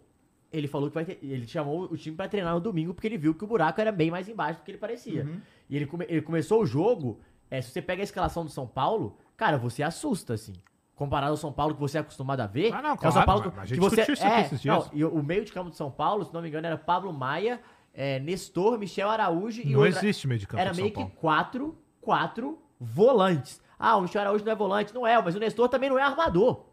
ele 0.53 0.67
falou 0.67 0.89
que 0.89 0.95
vai 0.95 1.05
ter, 1.05 1.19
ele 1.23 1.47
chamou 1.47 1.83
o 1.85 1.97
time 1.97 2.17
pra 2.17 2.27
treinar 2.29 2.55
no 2.55 2.61
domingo 2.61 2.95
porque 2.95 3.07
ele 3.07 3.19
viu 3.19 3.35
que 3.35 3.45
o 3.45 3.47
buraco 3.47 3.81
era 3.81 3.93
bem 3.93 4.11
mais 4.11 4.29
embaixo 4.29 4.61
do 4.61 4.65
que 4.65 4.71
ele 4.71 4.79
parecia. 4.79 5.25
Uhum. 5.25 5.41
E 5.69 5.77
ele, 5.77 5.87
come- 5.87 6.07
ele 6.09 6.23
começou 6.23 6.63
o 6.63 6.67
jogo, 6.67 7.21
é, 7.51 7.61
se 7.61 7.71
você 7.71 7.83
pega 7.83 8.03
a 8.03 8.05
escalação 8.05 8.45
do 8.45 8.51
São 8.51 8.67
Paulo, 8.67 9.17
cara, 9.37 9.59
você 9.59 9.83
assusta, 9.83 10.35
assim. 10.35 10.55
Comparado 10.95 11.31
ao 11.31 11.37
São 11.37 11.53
Paulo 11.53 11.75
que 11.75 11.81
você 11.81 11.97
é 11.99 12.01
acostumado 12.01 12.41
a 12.41 12.47
ver. 12.47 12.73
Ah, 12.73 12.83
não, 12.83 12.91
é 12.91 12.93
o 12.95 12.97
claro, 12.97 13.15
São 13.15 13.25
Paulo 13.25 13.43
mas 13.55 13.59
a 13.59 13.61
que 13.63 13.69
gente 13.69 13.79
você 13.79 13.97
discutiu 13.97 14.15
isso 14.15 14.27
aqui 14.27 14.69
é, 14.69 14.73
não, 14.73 14.87
e 14.93 15.05
o 15.05 15.15
o 15.15 15.23
meio 15.23 15.45
de 15.45 15.53
campo 15.53 15.71
de 15.71 15.77
São 15.77 15.91
Paulo, 15.91 16.25
se 16.25 16.35
não 16.35 16.43
me 16.43 16.49
engano, 16.49 16.67
era 16.67 16.77
Pablo 16.77 17.13
Maia, 17.13 17.61
é, 18.01 18.21
Nestor, 18.21 18.79
Michel 18.79 19.11
Araújo 19.11 19.61
e 19.61 19.71
Não 19.73 19.81
outra- 19.81 19.99
existe 19.99 20.29
meio 20.29 20.39
de 20.39 20.47
campo 20.47 20.61
era 20.61 20.73
meio 20.73 20.93
que 20.93 21.05
quatro, 21.17 21.77
quatro 22.01 22.57
volantes. 22.79 23.61
Ah, 23.77 23.97
o 23.97 24.03
Michel 24.03 24.21
Araújo 24.21 24.45
não 24.45 24.53
é 24.53 24.55
volante, 24.55 24.95
não 24.95 25.05
é, 25.07 25.21
mas 25.21 25.35
o 25.35 25.39
Nestor 25.41 25.69
também 25.69 25.91
não 25.91 25.99
é 25.99 26.03
armador. 26.03 26.65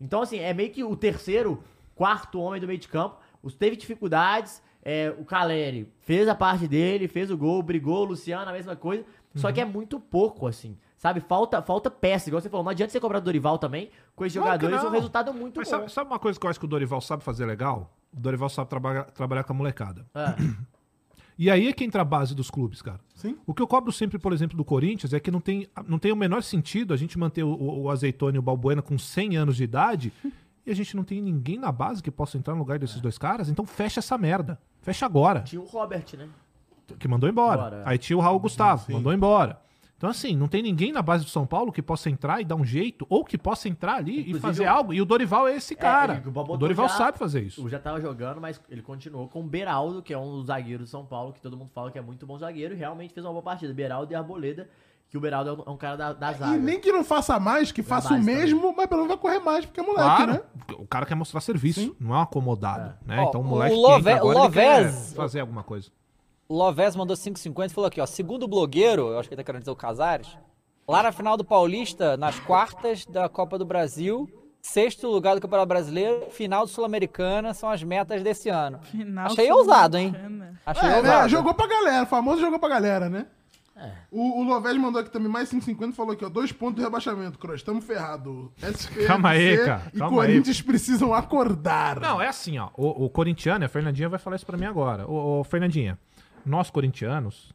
Então, 0.00 0.20
assim, 0.22 0.38
é 0.38 0.52
meio 0.52 0.70
que 0.70 0.82
o 0.82 0.96
terceiro, 0.96 1.62
quarto 1.94 2.40
homem 2.40 2.60
do 2.60 2.66
meio 2.66 2.78
de 2.78 2.88
campo. 2.88 3.16
Os 3.42 3.54
teve 3.54 3.76
dificuldades. 3.76 4.60
é, 4.82 5.14
o 5.18 5.24
Caleri 5.24 5.92
fez 6.00 6.26
a 6.28 6.34
parte 6.34 6.66
dele, 6.66 7.08
fez 7.08 7.30
o 7.30 7.36
gol, 7.36 7.62
brigou. 7.62 8.02
O 8.02 8.04
Luciano, 8.04 8.48
a 8.48 8.52
mesma 8.52 8.74
coisa. 8.74 9.04
Só 9.34 9.52
que 9.52 9.60
é 9.60 9.64
muito 9.64 10.00
pouco, 10.00 10.46
assim. 10.46 10.78
Sabe? 10.96 11.20
Falta, 11.20 11.60
falta 11.62 11.90
peça, 11.90 12.28
igual 12.30 12.40
você 12.40 12.48
falou. 12.48 12.64
Não 12.64 12.70
adianta 12.70 12.90
você 12.92 12.98
cobrar 12.98 13.18
o 13.18 13.20
Dorival 13.20 13.58
também. 13.58 13.90
Com 14.16 14.24
esses 14.24 14.36
que 14.38 14.44
jogadores, 14.44 14.82
não. 14.82 14.88
o 14.88 14.92
resultado 14.92 15.30
é 15.30 15.32
muito 15.32 15.58
Mas 15.58 15.68
bom. 15.70 15.76
sabe, 15.78 15.92
sabe 15.92 16.10
uma 16.10 16.18
coisa 16.18 16.38
que 16.40 16.46
eu 16.46 16.50
acho 16.50 16.58
que 16.58 16.64
o 16.64 16.68
Dorival 16.68 17.00
sabe 17.00 17.22
fazer 17.22 17.44
legal? 17.44 17.92
O 18.12 18.20
Dorival 18.20 18.48
sabe 18.48 18.70
trabalhar, 18.70 19.04
trabalhar 19.04 19.44
com 19.44 19.52
a 19.52 19.56
molecada. 19.56 20.06
Ah, 20.14 20.34
E 21.38 21.48
aí 21.48 21.68
é 21.68 21.72
que 21.72 21.84
entra 21.84 22.02
a 22.02 22.04
base 22.04 22.34
dos 22.34 22.50
clubes, 22.50 22.82
cara. 22.82 22.98
Sim. 23.14 23.36
O 23.46 23.54
que 23.54 23.62
eu 23.62 23.66
cobro 23.68 23.92
sempre, 23.92 24.18
por 24.18 24.32
exemplo, 24.32 24.56
do 24.56 24.64
Corinthians 24.64 25.12
é 25.12 25.20
que 25.20 25.30
não 25.30 25.40
tem, 25.40 25.68
não 25.86 25.96
tem 25.96 26.10
o 26.10 26.16
menor 26.16 26.42
sentido 26.42 26.92
a 26.92 26.96
gente 26.96 27.16
manter 27.16 27.44
o, 27.44 27.82
o, 27.82 27.90
Azeitona 27.90 28.34
e 28.34 28.38
o 28.40 28.42
Balbuena 28.42 28.82
com 28.82 28.98
100 28.98 29.36
anos 29.36 29.56
de 29.56 29.62
idade 29.62 30.12
e 30.66 30.70
a 30.70 30.74
gente 30.74 30.96
não 30.96 31.04
tem 31.04 31.22
ninguém 31.22 31.56
na 31.56 31.70
base 31.70 32.02
que 32.02 32.10
possa 32.10 32.36
entrar 32.36 32.54
no 32.54 32.58
lugar 32.58 32.80
desses 32.80 33.00
dois 33.00 33.16
caras. 33.16 33.48
Então 33.48 33.64
fecha 33.64 34.00
essa 34.00 34.18
merda. 34.18 34.58
Fecha 34.80 35.06
agora. 35.06 35.42
tinha 35.42 35.62
o 35.62 35.64
Robert, 35.64 36.06
né? 36.18 36.28
Que 36.98 37.06
mandou 37.06 37.30
embora. 37.30 37.60
Embora, 37.60 37.76
é. 37.76 37.82
Aí 37.84 37.98
tinha 37.98 38.16
o 38.16 38.20
Raul 38.20 38.40
Gustavo, 38.40 38.92
mandou 38.92 39.12
embora. 39.12 39.60
Então, 39.98 40.08
assim, 40.08 40.36
não 40.36 40.46
tem 40.46 40.62
ninguém 40.62 40.92
na 40.92 41.02
base 41.02 41.24
do 41.24 41.30
São 41.30 41.44
Paulo 41.44 41.72
que 41.72 41.82
possa 41.82 42.08
entrar 42.08 42.40
e 42.40 42.44
dar 42.44 42.54
um 42.54 42.64
jeito, 42.64 43.04
ou 43.10 43.24
que 43.24 43.36
possa 43.36 43.68
entrar 43.68 43.96
ali 43.96 44.12
e 44.12 44.20
Inclusive, 44.20 44.40
fazer 44.40 44.64
o- 44.64 44.70
algo. 44.70 44.94
E 44.94 45.02
o 45.02 45.04
Dorival 45.04 45.48
é 45.48 45.56
esse 45.56 45.74
cara. 45.74 46.22
ele- 46.24 46.32
o 46.38 46.40
o 46.52 46.56
Dorival 46.56 46.88
já- 46.88 46.94
sabe 46.94 47.18
fazer 47.18 47.42
isso. 47.42 47.64
O 47.64 47.68
já 47.68 47.80
tava 47.80 48.00
jogando, 48.00 48.40
mas 48.40 48.60
ele 48.70 48.80
continuou 48.80 49.26
com 49.26 49.40
o 49.40 49.42
Beraldo, 49.42 50.00
que 50.00 50.14
é 50.14 50.18
um 50.18 50.36
dos 50.36 50.46
zagueiros 50.46 50.86
do 50.88 50.90
São 50.90 51.04
Paulo, 51.04 51.32
que 51.32 51.40
todo 51.42 51.56
mundo 51.56 51.70
fala 51.74 51.90
que 51.90 51.98
é 51.98 52.00
muito 52.00 52.24
bom 52.24 52.38
zagueiro, 52.38 52.74
e 52.74 52.76
realmente 52.78 53.12
fez 53.12 53.26
uma 53.26 53.32
boa 53.32 53.42
partida. 53.42 53.74
Beraldo 53.74 54.12
e 54.12 54.14
Arboleda, 54.14 54.68
que 55.10 55.18
o 55.18 55.20
Beraldo 55.20 55.50
é 55.50 55.52
um, 55.54 55.62
é 55.66 55.70
um 55.74 55.76
cara 55.76 55.96
da, 55.96 56.12
da 56.12 56.32
zaga. 56.32 56.54
E 56.56 56.60
nem 56.60 56.78
que 56.78 56.92
não 56.92 57.02
faça 57.02 57.40
mais, 57.40 57.72
que 57.72 57.82
faça 57.82 58.14
o 58.14 58.22
mesmo, 58.22 58.72
mas 58.76 58.86
pelo 58.86 59.00
menos 59.02 59.08
vai 59.16 59.16
correr 59.20 59.40
mais, 59.40 59.66
porque 59.66 59.80
é 59.80 59.82
moleque, 59.82 60.04
Claro, 60.04 60.32
né? 60.34 60.40
o 60.78 60.86
cara 60.86 61.06
quer 61.06 61.16
mostrar 61.16 61.40
serviço, 61.40 61.96
não 61.98 62.14
é 62.14 62.18
um 62.18 62.22
acomodado, 62.22 62.94
né? 63.04 63.18
Ó, 63.24 63.28
então 63.30 63.40
o 63.40 63.44
o 63.44 63.46
moleque 63.48 63.74
que 63.74 63.80
Love- 63.80 63.98
entra 64.10 64.16
agora, 64.16 64.38
ele 64.44 64.50
quer 64.52 64.76
Lovez- 64.78 65.12
fazer 65.14 65.40
alguma 65.40 65.64
coisa. 65.64 65.90
Loves 66.50 66.96
mandou 66.96 67.16
5,50 67.16 67.66
e 67.70 67.74
falou 67.74 67.88
aqui, 67.88 68.00
ó. 68.00 68.06
Segundo 68.06 68.44
o 68.44 68.48
blogueiro, 68.48 69.08
eu 69.08 69.18
acho 69.18 69.28
que 69.28 69.34
ele 69.34 69.42
tá 69.42 69.44
querendo 69.44 69.62
dizer 69.62 69.70
o 69.70 69.76
Casares, 69.76 70.28
lá 70.88 71.02
na 71.02 71.12
final 71.12 71.36
do 71.36 71.44
Paulista, 71.44 72.16
nas 72.16 72.38
quartas 72.40 73.04
da 73.04 73.28
Copa 73.28 73.58
do 73.58 73.66
Brasil, 73.66 74.28
sexto 74.62 75.06
lugar 75.08 75.34
do 75.34 75.40
Campeonato 75.42 75.68
Brasileiro, 75.68 76.30
final 76.30 76.64
do 76.64 76.70
Sul-Americana 76.70 77.52
são 77.52 77.68
as 77.70 77.82
metas 77.82 78.22
desse 78.22 78.48
ano. 78.48 78.78
Final 78.84 79.26
Achei 79.26 79.52
ousado, 79.52 79.98
hein? 79.98 80.14
Achei 80.64 80.88
É, 80.88 80.96
ousado. 80.96 81.22
né? 81.24 81.28
Jogou 81.28 81.52
pra 81.54 81.66
galera, 81.66 82.04
o 82.04 82.06
famoso 82.06 82.40
jogou 82.40 82.58
pra 82.58 82.68
galera, 82.70 83.08
né? 83.10 83.26
É. 83.76 83.92
O, 84.10 84.40
o 84.40 84.42
Lovés 84.42 84.76
mandou 84.76 85.00
aqui 85.00 85.08
também 85.10 85.30
mais 85.30 85.48
5,50 85.52 85.90
e 85.90 85.92
falou 85.92 86.12
aqui, 86.12 86.24
ó, 86.24 86.28
dois 86.28 86.50
pontos 86.50 86.76
de 86.76 86.82
rebaixamento, 86.82 87.38
Cross, 87.38 87.62
tamo 87.62 87.80
ferrado. 87.80 88.50
SPFC 88.60 89.06
Calma 89.06 89.28
aí, 89.28 89.56
cara, 89.64 89.82
E 89.94 89.98
calma 89.98 90.16
Corinthians 90.16 90.60
precisam 90.60 91.14
acordar. 91.14 92.00
Não, 92.00 92.20
é 92.20 92.26
assim, 92.26 92.58
ó. 92.58 92.70
O, 92.76 93.04
o 93.04 93.08
corintiano, 93.10 93.64
a 93.64 93.68
Fernandinha 93.68 94.08
vai 94.08 94.18
falar 94.18 94.34
isso 94.34 94.44
pra 94.46 94.56
mim 94.56 94.64
agora. 94.64 95.08
Ô, 95.08 95.44
Fernandinha, 95.44 95.96
nós 96.48 96.70
corintianos, 96.70 97.52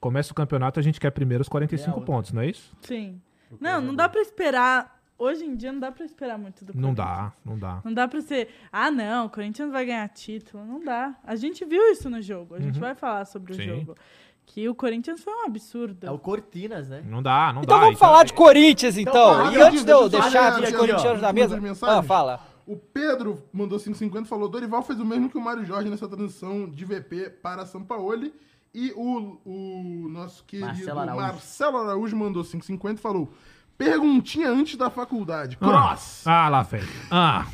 começa 0.00 0.32
o 0.32 0.34
campeonato, 0.34 0.78
a 0.80 0.82
gente 0.82 0.98
quer 1.00 1.10
primeiro 1.10 1.42
os 1.42 1.48
45 1.48 2.00
É, 2.00 2.02
pontos, 2.04 2.32
não 2.32 2.42
é 2.42 2.46
isso? 2.48 2.72
Sim. 2.82 3.20
Não, 3.60 3.80
não 3.80 3.94
dá 3.94 4.08
pra 4.08 4.20
esperar. 4.20 4.98
Hoje 5.18 5.44
em 5.44 5.54
dia 5.54 5.70
não 5.70 5.80
dá 5.80 5.92
pra 5.92 6.02
esperar 6.04 6.38
muito 6.38 6.64
do 6.64 6.72
Não 6.74 6.94
dá, 6.94 7.30
não 7.44 7.58
dá. 7.58 7.80
Não 7.84 7.92
dá 7.92 8.08
pra 8.08 8.22
ser, 8.22 8.48
ah 8.72 8.90
não, 8.90 9.26
o 9.26 9.30
Corinthians 9.30 9.70
vai 9.70 9.84
ganhar 9.84 10.08
título. 10.08 10.64
Não 10.64 10.82
dá. 10.82 11.14
A 11.22 11.36
gente 11.36 11.62
viu 11.66 11.82
isso 11.92 12.08
no 12.08 12.22
jogo. 12.22 12.54
A 12.54 12.60
gente 12.60 12.78
vai 12.78 12.94
falar 12.94 13.26
sobre 13.26 13.52
o 13.52 13.56
Sim. 13.56 13.64
jogo. 13.64 13.94
Que 14.46 14.68
o 14.68 14.74
Corinthians 14.74 15.20
foi 15.22 15.32
um 15.32 15.44
absurdo. 15.46 16.06
É 16.06 16.10
o 16.10 16.18
Cortinas, 16.18 16.88
né? 16.88 17.02
Não 17.06 17.22
dá, 17.22 17.52
não 17.52 17.62
Então 17.62 17.78
dá. 17.78 17.84
vamos 17.84 17.98
falar 18.00 18.24
de 18.24 18.32
Corinthians, 18.32 18.96
então. 18.96 19.12
fala, 19.12 19.52
e 19.52 19.60
antes 19.62 19.84
de 19.84 19.92
eu 19.92 20.08
deixa 20.08 20.26
eu 20.26 20.30
deixar 20.32 20.62
os 20.62 20.72
corintianos 20.76 21.22
na 21.22 21.32
mesa... 21.32 21.60
Ah, 21.82 22.02
fala. 22.02 22.40
O 22.70 22.76
Pedro 22.76 23.42
mandou 23.52 23.80
5,50 23.80 24.22
e 24.22 24.28
falou: 24.28 24.48
Dorival 24.48 24.80
fez 24.84 25.00
o 25.00 25.04
mesmo 25.04 25.28
que 25.28 25.36
o 25.36 25.40
Mário 25.40 25.64
Jorge 25.64 25.90
nessa 25.90 26.06
transição 26.06 26.70
de 26.70 26.84
VP 26.84 27.30
para 27.42 27.66
São 27.66 27.82
Paulo. 27.82 28.30
E 28.72 28.92
o, 28.94 29.40
o 29.44 30.08
nosso 30.08 30.44
querido 30.44 30.68
Marcelo 30.68 31.00
Araújo. 31.00 31.20
Marcelo 31.26 31.76
Araújo 31.78 32.16
mandou 32.16 32.44
5,50 32.44 32.94
e 32.94 32.96
falou: 32.98 33.34
Perguntinha 33.76 34.48
antes 34.50 34.76
da 34.76 34.88
faculdade. 34.88 35.58
Ah, 35.60 35.64
Cross! 35.66 36.22
Ah, 36.24 36.48
lá, 36.48 36.62
velho. 36.62 36.88
Ah, 37.10 37.44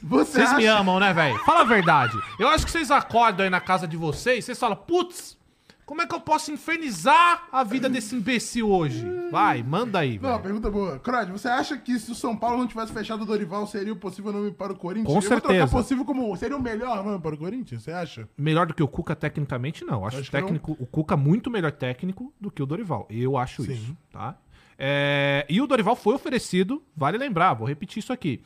Você 0.00 0.32
vocês 0.32 0.48
acha... 0.50 0.56
me 0.58 0.66
amam, 0.66 1.00
né, 1.00 1.12
velho? 1.12 1.36
Fala 1.40 1.62
a 1.62 1.64
verdade. 1.64 2.16
Eu 2.38 2.46
acho 2.46 2.64
que 2.64 2.70
vocês 2.70 2.88
acordam 2.92 3.42
aí 3.42 3.50
na 3.50 3.60
casa 3.60 3.88
de 3.88 3.96
vocês, 3.96 4.44
vocês 4.44 4.60
falam, 4.60 4.76
putz, 4.76 5.36
como 5.84 6.00
é 6.02 6.06
que 6.06 6.14
eu 6.14 6.20
posso 6.20 6.50
infernizar 6.52 7.48
a 7.50 7.62
vida 7.64 7.88
desse 7.88 8.14
imbecil 8.14 8.70
hoje? 8.70 9.04
Vai, 9.30 9.62
manda 9.62 9.98
aí, 9.98 10.18
Não, 10.18 10.30
velho. 10.30 10.42
pergunta 10.42 10.70
boa. 10.70 10.98
Crod, 10.98 11.30
você 11.30 11.48
acha 11.48 11.76
que 11.76 11.98
se 11.98 12.10
o 12.10 12.14
São 12.14 12.36
Paulo 12.36 12.58
não 12.58 12.66
tivesse 12.66 12.92
fechado 12.92 13.22
o 13.22 13.26
Dorival, 13.26 13.66
seria 13.66 13.92
o 13.92 13.96
possível 13.96 14.32
nome 14.32 14.50
para 14.52 14.72
o 14.72 14.76
Corinthians? 14.76 15.06
Com 15.12 15.18
Eu 15.18 15.22
certeza. 15.22 15.68
possível 15.68 16.04
como 16.04 16.34
seria 16.36 16.56
o 16.56 16.62
melhor 16.62 17.04
nome 17.04 17.18
para 17.20 17.34
o 17.34 17.38
Corinthians, 17.38 17.82
você 17.82 17.90
acha? 17.92 18.28
Melhor 18.36 18.66
do 18.66 18.74
que 18.74 18.82
o 18.82 18.88
Cuca 18.88 19.14
tecnicamente, 19.16 19.84
não. 19.84 20.06
Acho, 20.06 20.18
Acho 20.18 20.28
o 20.28 20.30
que 20.30 20.36
não. 20.36 20.42
técnico, 20.42 20.76
o 20.78 20.86
Cuca 20.86 21.16
muito 21.16 21.50
melhor 21.50 21.72
técnico 21.72 22.32
do 22.40 22.50
que 22.50 22.62
o 22.62 22.66
Dorival. 22.66 23.06
Eu 23.10 23.36
acho 23.36 23.62
Sim. 23.64 23.72
isso, 23.72 23.96
tá? 24.10 24.36
É, 24.78 25.46
e 25.48 25.60
o 25.60 25.66
Dorival 25.66 25.94
foi 25.94 26.14
oferecido, 26.14 26.82
vale 26.96 27.16
lembrar, 27.18 27.54
vou 27.54 27.68
repetir 27.68 27.98
isso 28.00 28.12
aqui. 28.12 28.42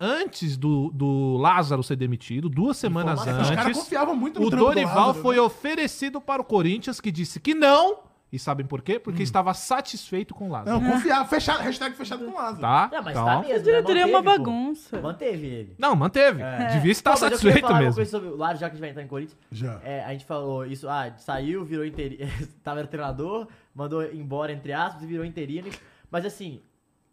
Antes 0.00 0.56
do, 0.56 0.90
do 0.94 1.36
Lázaro 1.38 1.82
ser 1.82 1.96
demitido, 1.96 2.48
duas 2.48 2.76
semanas 2.76 3.20
Informação. 3.20 3.42
Os 3.42 3.50
caras 3.50 3.66
antes, 3.66 3.82
confiavam 3.82 4.14
muito 4.14 4.38
no 4.40 4.46
o 4.46 4.50
trampo 4.50 4.64
do 4.66 4.70
Dorival 4.74 5.06
Lázaro, 5.08 5.22
foi 5.22 5.36
né? 5.36 5.42
oferecido 5.42 6.20
para 6.20 6.40
o 6.40 6.44
Corinthians, 6.44 7.00
que 7.00 7.10
disse 7.10 7.40
que 7.40 7.52
não. 7.54 8.06
E 8.30 8.38
sabem 8.38 8.66
por 8.66 8.82
quê? 8.82 8.96
Hum. 8.98 9.00
Porque 9.04 9.22
estava 9.22 9.54
satisfeito 9.54 10.34
com 10.34 10.48
o 10.48 10.50
Lázaro. 10.52 10.78
Não, 10.78 10.92
confiava. 10.92 11.26
Fechado, 11.28 11.62
hashtag 11.62 11.96
fechado 11.96 12.26
com 12.26 12.30
o 12.30 12.34
Lázaro. 12.34 12.60
Tá? 12.60 12.90
Não, 12.92 13.02
mas 13.02 13.12
Então- 13.12 13.24
tá 13.24 13.38
mesmo. 13.40 13.54
A 13.54 13.58
diretoria 13.58 14.02
é 14.02 14.04
né? 14.06 14.12
uma 14.12 14.18
Manteve, 14.22 14.36
pô. 14.38 14.44
bagunça. 14.44 15.00
Manteve 15.00 15.46
ele. 15.46 15.74
Não, 15.78 15.96
manteve. 15.96 16.42
Devia 16.72 16.92
estar 16.92 17.12
Pô, 17.12 17.20
mas 17.20 17.22
eu 17.22 17.28
satisfeito 17.30 17.60
falar 17.62 17.72
uma 17.72 17.80
mesmo. 17.80 17.94
coisa 17.94 18.10
sobre 18.10 18.28
o 18.28 18.36
Lázaro, 18.36 18.58
já 18.60 18.66
que 18.68 18.72
a 18.72 18.74
gente 18.74 18.80
vai 18.82 18.90
entrar 18.90 19.02
em 19.02 19.08
Corinthians. 19.08 19.38
Já. 19.50 19.80
É, 19.82 20.04
a 20.04 20.12
gente 20.12 20.26
falou 20.26 20.66
isso, 20.66 20.86
ah, 20.88 21.10
saiu, 21.16 21.64
virou 21.64 21.86
interino, 21.86 22.30
tava 22.62 22.80
era 22.80 22.86
treinador, 22.86 23.48
mandou 23.74 24.04
embora, 24.04 24.52
entre 24.52 24.74
aspas, 24.74 25.02
e 25.02 25.06
virou 25.06 25.24
interino. 25.24 25.70
Mas 26.10 26.26
assim, 26.26 26.60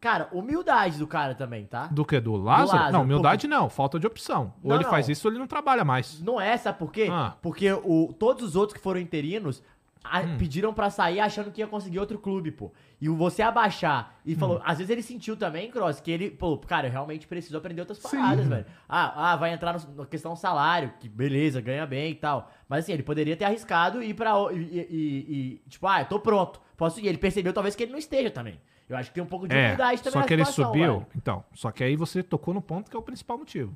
cara, 0.05 0.29
humildade 0.31 0.97
do 0.99 1.07
cara 1.07 1.33
também, 1.33 1.65
tá? 1.65 1.87
Do 1.87 2.05
que? 2.05 2.19
Do 2.19 2.35
Lázaro? 2.35 2.77
Lázaro, 2.77 2.93
não, 2.93 3.01
humildade 3.01 3.47
não, 3.47 3.69
falta 3.69 3.99
de 3.99 4.05
opção. 4.05 4.53
Ou 4.63 4.69
Não, 4.69 4.75
ele 4.77 4.83
não. 4.83 4.89
faz 4.91 5.09
isso 5.09 5.27
ou 5.27 5.31
ele 5.31 5.39
não 5.39 5.47
trabalha 5.47 5.83
mais. 5.83 6.21
Não 6.21 6.39
é, 6.39 6.55
sabe 6.57 6.77
por 6.77 6.91
quê? 6.91 7.07
Ah. 7.11 7.35
Porque 7.41 7.71
o, 7.71 8.13
todos 8.17 8.43
os 8.49 8.55
outros 8.55 8.77
que 8.77 8.83
foram 8.83 8.99
interinos 8.99 9.63
a- 10.03 10.19
Hum. 10.21 10.37
pediram 10.37 10.71
pra 10.71 10.91
sair 10.91 11.19
achando 11.19 11.49
que 11.51 11.59
ia 11.61 11.65
conseguir 11.67 11.97
outro 11.99 12.19
clube, 12.19 12.51
pô. 12.51 12.71
E 13.01 13.09
você 13.09 13.41
abaixar 13.41 14.13
e 14.23 14.33
Hum. 14.33 14.37
falou, 14.37 14.61
às 14.63 14.77
vezes 14.77 14.91
ele 14.91 15.01
sentiu 15.01 15.35
também, 15.35 15.71
Cross, 15.71 15.99
que 15.99 16.11
ele, 16.11 16.29
pô, 16.29 16.55
cara, 16.59 16.85
eu 16.87 16.91
realmente 16.91 17.25
preciso 17.25 17.57
aprender 17.57 17.81
outras 17.81 17.97
paradas, 17.97 18.45
velho. 18.47 18.65
Ah, 18.87 19.31
ah, 19.31 19.35
vai 19.35 19.51
entrar 19.53 19.73
no- 19.73 19.95
na 19.95 20.05
questão 20.05 20.35
salário, 20.35 20.93
que 20.99 21.09
beleza, 21.09 21.59
ganha 21.59 21.87
bem 21.87 22.11
e 22.11 22.15
tal. 22.15 22.51
Mas 22.69 22.83
assim, 22.85 22.93
ele 22.93 23.01
poderia 23.01 23.35
ter 23.35 23.45
arriscado 23.45 24.03
e 24.03 24.09
ir 24.11 24.13
pra. 24.13 24.33
E, 24.53 24.55
e- 24.57 24.87
e- 24.91 25.35
e, 25.65 25.69
tipo, 25.69 25.87
ah, 25.87 26.01
eu 26.01 26.05
tô 26.05 26.19
pronto, 26.19 26.61
posso 26.77 26.99
ir. 26.99 27.07
Ele 27.07 27.17
percebeu 27.17 27.51
talvez 27.51 27.75
que 27.75 27.81
ele 27.81 27.91
não 27.91 27.97
esteja 27.99 28.29
também. 28.29 28.59
Eu 28.87 28.97
acho 28.97 29.09
que 29.09 29.15
tem 29.15 29.23
um 29.23 29.27
pouco 29.27 29.47
de 29.47 29.55
É, 29.55 29.65
humildade 29.67 30.03
também 30.03 30.21
só 30.21 30.27
que 30.27 30.33
ele 30.33 30.45
subiu. 30.45 30.93
velho. 30.99 31.07
Então, 31.15 31.43
só 31.53 31.71
que 31.71 31.83
aí 31.83 31.95
você 31.95 32.21
tocou 32.21 32.53
no 32.53 32.61
ponto 32.61 32.89
que 32.89 32.95
é 32.95 32.99
o 32.99 33.03
principal 33.03 33.37
motivo. 33.37 33.75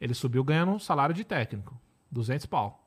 Ele 0.00 0.14
subiu 0.14 0.42
ganhando 0.42 0.72
um 0.72 0.78
salário 0.78 1.14
de 1.14 1.22
técnico, 1.24 1.78
200 2.10 2.46
pau. 2.46 2.82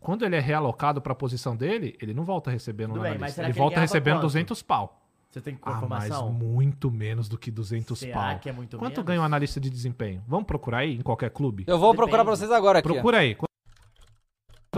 Quando 0.00 0.24
ele 0.24 0.36
é 0.36 0.40
realocado 0.40 1.00
pra 1.00 1.14
posição 1.14 1.56
dele, 1.56 1.96
ele 2.00 2.12
não 2.14 2.24
volta 2.24 2.50
recebendo 2.50 2.90
um 2.90 2.94
Tudo 2.94 3.02
bem, 3.02 3.12
Ele 3.14 3.24
ele 3.38 3.52
volta 3.52 3.80
recebendo 3.80 4.16
quanto? 4.16 4.22
200 4.22 4.62
pau. 4.62 5.00
Você 5.30 5.40
tem 5.40 5.58
Ah, 5.62 5.80
mas 5.88 6.04
informação? 6.06 6.32
muito 6.32 6.90
menos 6.90 7.28
do 7.28 7.36
que 7.36 7.50
200 7.50 7.98
Será 7.98 8.14
pau. 8.14 8.38
que 8.38 8.48
é 8.48 8.52
muito 8.52 8.78
Quanto 8.78 8.92
menos? 8.98 9.04
ganha 9.06 9.20
um 9.20 9.24
analista 9.24 9.58
de 9.58 9.68
desempenho? 9.68 10.22
Vamos 10.28 10.46
procurar 10.46 10.78
aí 10.78 10.94
em 10.94 11.02
qualquer 11.02 11.30
clube? 11.30 11.64
Eu 11.66 11.76
vou 11.78 11.88
Depende. 11.90 11.96
procurar 11.96 12.24
pra 12.24 12.36
vocês 12.36 12.50
agora 12.52 12.78
aqui. 12.78 12.88
Procura 12.88 13.18
aí. 13.18 13.34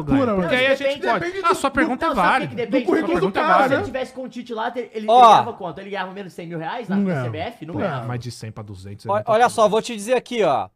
Ganha? 0.03 0.34
Porque 0.34 0.55
aí 0.55 0.66
a 0.66 0.68
Depende- 0.70 0.90
gente 0.92 1.07
pode. 1.07 1.20
depende 1.24 1.44
Ah, 1.44 1.49
do- 1.49 1.55
sua 1.55 1.70
do- 1.70 1.72
pergunta 1.72 2.05
é 2.05 2.09
Não, 2.09 2.14
sabe 2.14 2.26
o 2.26 2.30
que 2.30 2.32
válida. 2.32 2.49
que 2.51 2.57
depende? 2.57 2.84
Do 2.84 2.86
currículo 2.86 3.12
Sua 3.12 3.20
pergunta 3.20 3.40
do 3.40 3.44
é 3.44 3.47
cara, 3.47 3.59
válida. 3.59 3.74
Se 3.76 3.80
ele 3.80 3.84
tivesse 3.86 4.12
com 4.12 4.22
o 4.22 4.28
Tite 4.28 4.55
lá, 4.55 4.72
ele, 4.74 4.90
ele 4.92 5.07
Ó. 5.09 5.20
ganhava 5.20 5.53
quanto? 5.53 5.78
Ele 5.80 5.90
ganhava 5.90 6.12
menos 6.12 6.32
de 6.32 6.36
100 6.36 6.47
mil 6.49 6.59
reais 6.59 6.88
na, 6.88 6.97
Não 6.97 7.05
na. 7.14 7.24
CBF? 7.24 7.66
Não 7.66 7.74
Pô, 7.74 7.80
ganhava. 7.80 8.07
mas 8.07 8.20
de 8.20 8.30
100 8.30 8.51
pra 8.53 8.62
200 8.62 9.07
é 9.07 9.11
Olha, 9.11 9.24
olha 9.26 9.49
só, 9.49 9.68
vou 9.68 9.80
te 9.82 9.94
dizer 9.94 10.14
aqui, 10.14 10.42
ó. 10.42 10.68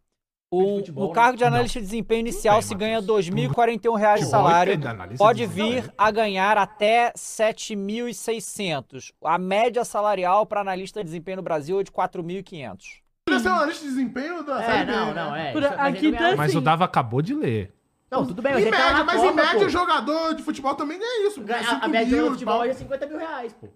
O, 0.53 0.79
futebol, 0.79 1.05
o 1.05 1.09
né? 1.11 1.15
cargo 1.15 1.37
de 1.37 1.45
Não. 1.45 1.49
analista 1.53 1.79
de 1.79 1.87
desempenho 1.87 2.21
inicial 2.21 2.57
bem, 2.57 2.63
se 2.63 2.75
ganha 2.75 2.97
R$ 2.99 3.03
Matheus. 3.03 3.27
2.041 3.31 3.95
reais 3.97 4.21
de 4.23 4.27
salário. 4.27 4.81
Pode 5.17 5.47
vir 5.47 5.93
a 5.97 6.11
ganhar 6.11 6.59
até 6.59 7.13
7.600. 7.15 9.13
A 9.25 9.39
média 9.39 9.85
salarial 9.85 10.45
para 10.47 10.61
analista 10.61 11.01
de 11.01 11.05
desempenho 11.05 11.37
no 11.37 11.43
Brasil 11.43 11.79
é 11.81 11.85
de 11.85 11.91
4.500. 11.93 13.01
Podia 13.27 13.41
ser 13.41 13.49
um 13.49 13.55
analista 13.55 13.85
de 13.85 13.91
desempenho 13.91 14.43
da 14.43 14.61
É, 14.63 14.67
Série 14.67 14.85
B, 14.87 14.93
não, 14.93 15.07
né? 15.07 15.15
não, 15.15 15.37
é. 15.37 15.51
Isso- 15.53 15.61
mas 15.61 15.73
aqui 15.95 16.03
não 16.07 16.13
tá 16.13 16.19
ganhava. 16.19 16.37
Mas 16.37 16.51
assim. 16.51 16.59
o 16.59 16.61
Dava 16.61 16.85
acabou 16.85 17.23
de 17.23 17.35
ler. 17.35 17.73
Não, 18.11 18.27
tudo 18.27 18.43
bem, 18.43 18.55
mas 18.55 18.67
Em 18.67 18.71
tava 18.71 18.83
média, 18.89 19.05
mas 19.05 19.17
Copa, 19.21 19.29
em 19.33 19.37
média 19.37 19.61
pô. 19.61 19.69
jogador 19.69 20.35
de 20.35 20.43
futebol 20.43 20.75
também 20.75 20.99
ganha 20.99 21.29
isso. 21.29 21.41
Ganha 21.43 21.61
Ganha- 21.61 21.75
5 21.75 21.85
A 21.85 21.89
média 21.89 22.17
mil 22.17 22.25
do 22.27 22.29
e 22.29 22.33
futebol 22.33 22.61
hoje 22.61 22.71
é 22.71 22.75
50 22.75 23.07
mil 23.07 23.19
reais, 23.19 23.53
pô. 23.53 23.69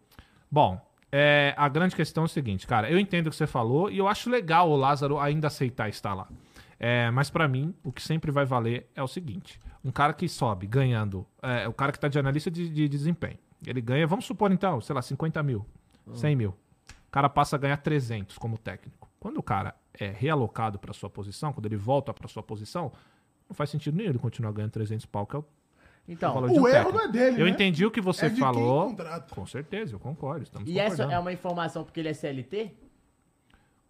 Bom, 0.50 0.80
é, 1.12 1.54
a 1.56 1.68
grande 1.68 1.94
questão 1.94 2.24
é 2.24 2.26
o 2.26 2.28
seguinte, 2.28 2.66
cara. 2.66 2.90
Eu 2.90 2.98
entendo 2.98 3.28
o 3.28 3.30
que 3.30 3.36
você 3.36 3.46
falou 3.46 3.90
e 3.90 3.98
eu 3.98 4.08
acho 4.08 4.28
legal 4.28 4.68
o 4.70 4.76
Lázaro 4.76 5.18
ainda 5.20 5.46
aceitar 5.46 5.88
estar 5.88 6.14
lá. 6.14 6.26
É, 6.80 7.10
mas 7.12 7.30
pra 7.30 7.46
mim, 7.46 7.72
o 7.84 7.92
que 7.92 8.02
sempre 8.02 8.30
vai 8.32 8.44
valer 8.44 8.90
é 8.96 9.02
o 9.02 9.06
seguinte: 9.06 9.60
um 9.84 9.92
cara 9.92 10.12
que 10.12 10.28
sobe 10.28 10.66
ganhando, 10.66 11.24
é, 11.40 11.68
o 11.68 11.72
cara 11.72 11.92
que 11.92 12.00
tá 12.00 12.08
de 12.08 12.18
analista 12.18 12.50
de, 12.50 12.68
de 12.68 12.88
desempenho, 12.88 13.38
ele 13.64 13.80
ganha, 13.80 14.06
vamos 14.06 14.24
supor 14.24 14.50
então, 14.50 14.80
sei 14.80 14.94
lá, 14.94 15.00
50 15.00 15.40
mil, 15.44 15.64
100 16.12 16.34
mil. 16.36 16.50
O 16.50 17.10
cara 17.12 17.28
passa 17.28 17.54
a 17.54 17.58
ganhar 17.58 17.76
300 17.76 18.36
como 18.36 18.58
técnico. 18.58 19.08
Quando 19.20 19.38
o 19.38 19.42
cara 19.42 19.74
é 19.98 20.08
realocado 20.10 20.78
pra 20.80 20.92
sua 20.92 21.08
posição, 21.08 21.52
quando 21.52 21.66
ele 21.66 21.76
volta 21.76 22.12
pra 22.12 22.26
sua 22.26 22.42
posição, 22.42 22.90
não 23.54 23.56
faz 23.56 23.70
sentido 23.70 23.96
nenhum 23.96 24.10
ele 24.10 24.18
continuar 24.18 24.52
ganhando 24.52 24.72
300 24.72 25.06
pau, 25.06 25.26
que 25.26 25.36
é 25.36 25.38
o 25.38 25.44
Então, 26.08 26.46
de 26.46 26.58
um 26.58 26.62
O 26.62 26.68
erro 26.68 26.92
técnico. 26.92 26.92
não 26.98 27.04
é 27.04 27.08
dele, 27.08 27.40
Eu 27.40 27.46
né? 27.46 27.50
entendi 27.52 27.86
o 27.86 27.90
que 27.90 28.00
você 28.00 28.26
É 28.26 28.30
falou. 28.30 28.94
Com 29.30 29.46
certeza, 29.46 29.94
eu 29.94 29.98
concordo. 29.98 30.42
Estamos 30.42 30.68
e 30.68 30.78
essa 30.78 31.04
é 31.04 31.18
uma 31.18 31.32
informação 31.32 31.82
porque 31.84 32.00
ele 32.00 32.08
é 32.10 32.14
CLT? 32.14 32.72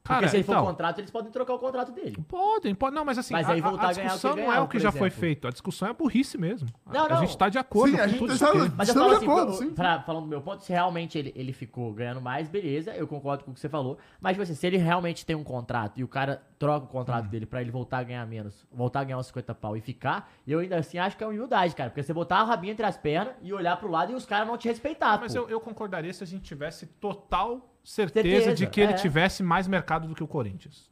Porque 0.02 0.16
Cara, 0.16 0.28
se 0.28 0.36
ele 0.36 0.44
for 0.44 0.52
então, 0.52 0.66
contrato, 0.66 0.98
eles 0.98 1.10
podem 1.10 1.32
trocar 1.32 1.54
o 1.54 1.58
contrato 1.58 1.90
dele. 1.90 2.22
Podem, 2.28 2.74
podem. 2.74 2.94
Não, 2.94 3.06
mas 3.06 3.16
assim, 3.16 3.32
Mas 3.32 3.48
a, 3.48 3.52
aí 3.54 3.60
a- 3.60 3.62
voltar 3.70 3.86
a 3.86 3.88
a 3.88 3.92
ganhar 3.94 4.04
o 4.04 4.10
que 4.10 4.12
discussão 4.16 4.36
não 4.36 4.52
é 4.52 4.60
o 4.60 4.68
que 4.68 4.78
já 4.78 4.92
foi 4.92 5.06
exemplo. 5.08 5.18
feito. 5.20 5.48
A 5.48 5.50
discussão 5.50 5.88
é 5.88 5.94
burrice 5.94 6.36
mesmo. 6.36 6.68
A- 6.84 6.92
Não, 6.92 7.06
A 7.06 7.08
não. 7.08 7.16
gente 7.20 7.38
tá 7.38 7.48
de 7.48 7.56
acordo 7.56 7.92
Sim, 7.96 8.00
a 8.00 8.02
com 8.02 8.08
gente 8.10 8.18
tudo 8.18 8.38
tá- 8.38 8.54
isso. 8.54 8.72
Mas 8.76 8.88
eu 8.90 8.94
falo 8.94 9.08
de 9.08 9.14
assim, 9.16 9.24
acordo, 9.24 9.52
sim. 9.54 9.70
pra- 9.70 10.02
falando 10.02 10.24
do 10.24 10.28
meu 10.28 10.42
ponto, 10.42 10.62
se 10.62 10.70
realmente 10.70 11.16
ele, 11.16 11.32
ele 11.34 11.54
ficou 11.54 11.90
ganhando 11.94 12.20
mais, 12.20 12.46
beleza, 12.48 12.94
eu 12.94 13.08
concordo 13.08 13.44
com 13.44 13.52
o 13.52 13.54
que 13.54 13.60
você 13.60 13.68
falou. 13.70 13.96
Mas, 14.20 14.32
tipo 14.34 14.42
assim, 14.42 14.54
se 14.54 14.66
ele 14.66 14.76
realmente 14.76 15.24
tem 15.24 15.34
um 15.34 15.42
contrato 15.42 15.98
e 15.98 16.04
o 16.04 16.08
cara 16.08 16.42
troca 16.66 16.86
o 16.86 16.88
Hum. 16.88 16.92
contrato 16.92 17.28
dele 17.28 17.46
pra 17.46 17.60
ele 17.60 17.70
voltar 17.70 17.98
a 17.98 18.02
ganhar 18.02 18.26
menos, 18.26 18.66
voltar 18.72 19.00
a 19.00 19.04
ganhar 19.04 19.18
uns 19.18 19.26
50 19.26 19.54
pau 19.54 19.76
e 19.76 19.80
ficar, 19.80 20.30
eu 20.46 20.60
ainda 20.60 20.76
assim 20.76 20.98
acho 20.98 21.16
que 21.16 21.22
é 21.24 21.26
humildade, 21.26 21.74
cara. 21.74 21.90
Porque 21.90 22.02
você 22.02 22.12
botar 22.12 22.38
a 22.38 22.44
rabinha 22.44 22.72
entre 22.72 22.84
as 22.86 22.96
pernas 22.96 23.34
e 23.42 23.52
olhar 23.52 23.76
pro 23.76 23.90
lado 23.90 24.12
e 24.12 24.14
os 24.14 24.24
caras 24.24 24.46
não 24.48 24.56
te 24.56 24.68
respeitar, 24.68 25.18
Mas 25.20 25.32
pô. 25.32 25.40
eu, 25.40 25.48
eu 25.50 25.60
concordaria 25.60 26.12
se 26.12 26.22
a 26.24 26.26
gente 26.26 26.42
tivesse 26.42 26.86
total 26.86 27.70
certeza, 27.84 28.28
Certeza, 28.28 28.54
de 28.54 28.66
que 28.66 28.80
ele 28.80 28.92
é. 28.92 28.96
tivesse 28.96 29.42
mais 29.42 29.68
mercado 29.68 30.08
do 30.08 30.14
que 30.14 30.22
o 30.24 30.26
Corinthians. 30.26 30.90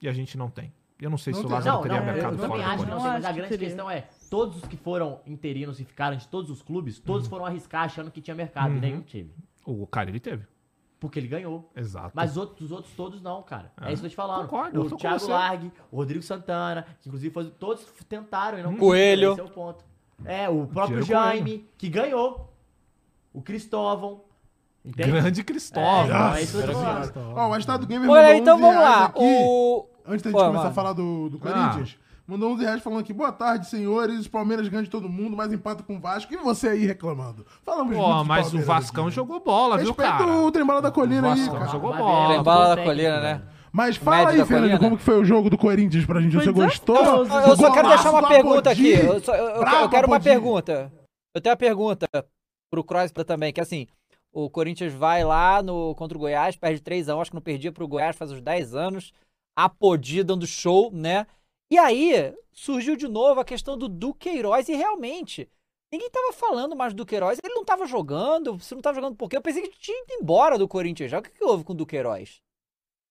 E 0.00 0.08
a 0.08 0.12
gente 0.12 0.36
não 0.36 0.50
tem. 0.50 0.72
Eu 1.00 1.10
não 1.10 1.18
sei 1.18 1.32
Não 1.32 1.40
se 1.40 1.46
o. 1.46 1.48
Lázaro 1.48 1.76
Não, 1.76 1.82
teria 1.82 2.00
não, 2.00 2.06
eu 2.06 2.12
mercado 2.12 2.36
também 2.36 2.48
fora 2.48 2.62
do 2.62 2.68
acho 2.68 2.70
que 2.84 2.90
Corinthians. 2.90 3.02
não 3.02 3.02
tem, 3.02 3.12
mas 3.12 3.24
a 3.24 3.28
que 3.28 3.34
grande 3.34 3.48
teria. 3.50 3.66
questão 3.68 3.90
é, 3.90 4.04
todos 4.30 4.56
os 4.58 4.64
que 4.68 4.76
foram 4.76 5.20
interinos 5.26 5.80
e 5.80 5.84
ficaram 5.84 6.16
de 6.16 6.28
todos 6.28 6.48
os 6.50 6.62
clubes, 6.62 6.98
Uhum. 6.98 7.04
todos 7.04 7.26
foram 7.26 7.44
arriscar 7.44 7.84
achando 7.84 8.10
que 8.10 8.20
tinha 8.20 8.34
mercado, 8.36 8.74
e 8.76 8.80
nenhum 8.80 9.02
teve. 9.02 9.32
O 9.64 9.86
cara, 9.86 10.10
ele 10.10 10.20
teve. 10.20 10.44
Porque 11.02 11.18
ele 11.18 11.26
ganhou. 11.26 11.68
Exato. 11.74 12.12
Mas 12.14 12.30
os 12.30 12.36
outros, 12.36 12.60
os 12.66 12.70
outros 12.70 12.94
todos 12.94 13.20
não, 13.20 13.42
cara. 13.42 13.72
É, 13.80 13.92
isso 13.92 14.00
que 14.02 14.06
eu 14.06 14.10
tô 14.10 14.10
te 14.10 14.14
falando. 14.14 14.42
Concordo, 14.46 14.82
o 14.82 14.96
Thiago. 14.96 15.26
Largue, 15.28 15.72
o 15.90 15.96
Rodrigo 15.96 16.22
Santana, 16.22 16.86
que 17.00 17.08
inclusive 17.08 17.34
foi- 17.34 17.50
todos 17.50 17.84
tentaram 18.08 18.56
e 18.56 18.62
não 18.62 18.76
Coelho. 18.76 19.32
Esse 19.32 19.40
é 19.40 19.44
o 19.44 19.48
ponto. 19.48 19.84
É, 20.24 20.48
o 20.48 20.64
próprio 20.68 21.02
Diego 21.02 21.10
Jaime, 21.24 21.68
que 21.76 21.88
ganhou. 21.88 22.54
O 23.34 23.42
Cristóvão. 23.42 24.20
Entende? 24.84 25.10
Grande 25.10 25.40
É, 25.40 25.44
Cristóvão. 25.44 26.04
então, 26.06 26.34
é 26.36 26.42
isso 26.42 26.56
que 26.56 26.62
eu 26.62 26.72
tô 26.72 26.78
falando. 26.80 27.12
Ó, 27.36 27.48
o 27.50 27.56
Estado 27.56 27.84
Gamer 27.84 28.08
Olha, 28.08 28.36
então 28.36 28.54
11 28.54 28.62
vamos 28.62 28.80
lá. 28.80 29.04
aqui, 29.06 29.18
O... 29.20 29.86
Antes 30.06 30.22
da 30.22 30.30
gente 30.30 30.38
Pô, 30.38 30.44
começar 30.44 30.52
mano. 30.52 30.68
a 30.68 30.72
falar 30.72 30.92
do, 30.92 31.28
do 31.30 31.38
Corinthians, 31.40 31.98
mandou 32.32 32.50
11 32.52 32.62
reais 32.64 32.82
falando 32.82 33.00
aqui, 33.00 33.12
boa 33.12 33.30
tarde, 33.32 33.66
senhores, 33.66 34.26
Palmeiras 34.26 34.66
ganham 34.68 34.82
de 34.84 34.90
todo 34.90 35.08
mundo, 35.08 35.36
mas 35.36 35.52
empata 35.52 35.82
com 35.82 35.96
o 35.96 36.00
Vasco, 36.00 36.32
e 36.32 36.36
você 36.36 36.68
aí 36.70 36.84
reclamando? 36.86 37.46
Falamos 37.64 37.94
muito 37.96 38.02
Pô, 38.02 38.22
de 38.22 38.28
mas 38.28 38.52
o 38.54 38.60
Vascão 38.60 39.06
aqui. 39.06 39.14
jogou 39.14 39.40
bola, 39.40 39.76
viu, 39.78 39.88
Respeita 39.88 40.12
cara? 40.18 40.32
o 40.32 40.50
Trembala 40.50 40.82
da 40.82 40.90
Colina 40.90 41.28
O 41.28 41.32
aí, 41.32 41.38
Vascão 41.40 41.58
cara. 41.58 41.70
jogou 41.70 41.94
bola. 41.96 42.34
Trembala 42.34 42.76
da 42.76 42.82
colina, 42.84 43.20
velho. 43.20 43.38
né? 43.38 43.42
Mas 43.72 43.96
fala 43.96 44.30
aí, 44.30 44.44
Fernando, 44.44 44.78
como 44.78 44.96
que 44.98 45.02
foi 45.02 45.18
o 45.18 45.24
jogo 45.24 45.48
do 45.48 45.56
Corinthians 45.56 46.04
pra 46.04 46.20
gente? 46.20 46.34
Você 46.34 46.52
gostou? 46.52 46.98
desastroso. 46.98 47.32
Eu 47.50 47.56
só 47.56 47.72
quero 47.72 47.88
deixar 47.88 48.10
uma 48.10 48.28
pergunta 48.28 48.70
aqui. 48.70 48.90
Eu, 48.92 49.20
só- 49.20 49.34
eu- 49.34 49.46
eu- 49.46 49.62
eu 49.62 49.88
quero 49.88 50.06
uma 50.08 50.16
Apodi. 50.16 50.24
pergunta. 50.30 50.92
Eu 51.34 51.40
tenho 51.40 51.52
uma 51.52 51.56
pergunta 51.56 52.06
pro 52.70 52.84
Cross 52.84 53.12
também, 53.26 53.50
que 53.52 53.60
assim, 53.62 53.86
o 54.30 54.50
Corinthians 54.50 54.92
vai 54.92 55.24
lá 55.24 55.62
no, 55.62 55.94
contra 55.94 56.16
o 56.18 56.20
Goiás, 56.20 56.54
perde 56.56 56.82
3 56.82 57.08
anos, 57.08 57.22
acho 57.22 57.30
que 57.30 57.34
não 57.34 57.42
perdia 57.42 57.72
pro 57.72 57.88
Goiás 57.88 58.14
faz 58.16 58.30
uns 58.30 58.42
10 58.42 58.74
anos. 58.74 59.12
Apodi 59.56 60.22
dando 60.22 60.46
show, 60.46 60.90
né? 60.92 61.26
E 61.72 61.78
aí 61.78 62.34
surgiu 62.52 62.94
de 62.96 63.08
novo 63.08 63.40
a 63.40 63.44
questão 63.46 63.78
do 63.78 63.88
Duqueiroz 63.88 64.68
e 64.68 64.74
realmente. 64.74 65.48
Ninguém 65.90 66.10
tava 66.10 66.30
falando 66.30 66.76
mais 66.76 66.92
do 66.92 66.98
Duqueiroz, 66.98 67.38
ele 67.42 67.54
não 67.54 67.64
tava 67.64 67.86
jogando, 67.86 68.60
se 68.60 68.74
não 68.74 68.82
tava 68.82 68.96
jogando 68.96 69.16
por 69.16 69.30
quê? 69.30 69.38
Eu 69.38 69.40
pensei 69.40 69.62
que 69.62 69.80
tinha 69.80 70.02
ido 70.02 70.12
embora 70.20 70.58
do 70.58 70.68
Corinthians 70.68 71.10
já. 71.10 71.18
O 71.18 71.22
que, 71.22 71.30
que 71.30 71.42
houve 71.42 71.64
com 71.64 71.72
o 71.72 71.76
Duqueiroz? 71.76 72.42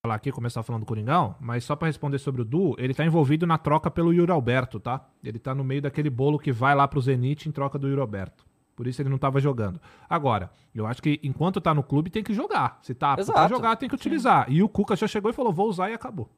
falar 0.05 0.14
aqui, 0.14 0.32
começar 0.32 0.62
falando 0.62 0.84
do 0.84 0.86
Coringão, 0.86 1.36
mas 1.39 1.64
só 1.64 1.76
pra 1.76 1.88
responder 1.88 2.20
sobre 2.20 2.43
o 2.43 2.45
Du, 2.45 2.76
ele 2.78 2.93
tá 2.93 3.03
envolvido 3.03 3.47
na 3.47 3.57
troca 3.57 3.89
pelo 3.89 4.14
Yuri 4.14 4.32
Alberto, 4.32 4.80
tá? 4.80 5.09
Ele 5.24 5.39
tá 5.39 5.55
no 5.55 5.64
meio 5.64 5.82
daquele 5.82 6.12
bolo 6.12 6.38
que 6.38 6.51
vai 6.51 6.76
lá 6.76 6.88
pro 6.88 7.01
Zenit 7.01 7.49
em 7.49 7.51
troca 7.51 7.80
do 7.80 7.88
Yuri 7.88 8.01
Alberto. 8.01 8.45
Por 8.76 8.86
isso 8.86 9.01
ele 9.01 9.09
não 9.09 9.18
tava 9.18 9.39
jogando. 9.39 9.82
Agora, 10.07 10.51
eu 10.74 10.86
acho 10.86 11.01
que 11.01 11.20
enquanto 11.24 11.59
tá 11.59 11.74
no 11.74 11.82
clube 11.82 12.12
tem 12.12 12.24
que 12.24 12.34
jogar. 12.34 12.78
Se 12.84 12.93
tá 12.93 13.16
pra 13.16 13.24
Exato. 13.24 13.49
jogar, 13.49 13.76
tem 13.76 13.89
que 13.89 13.95
utilizar. 13.95 14.45
E 14.51 14.62
o 14.62 14.70
Cuca 14.70 14.95
já 14.95 15.07
chegou 15.07 15.32
e 15.32 15.34
falou, 15.34 15.51
vou 15.51 15.68
usar 15.68 15.89
e 15.89 15.93
acabou. 15.93 16.30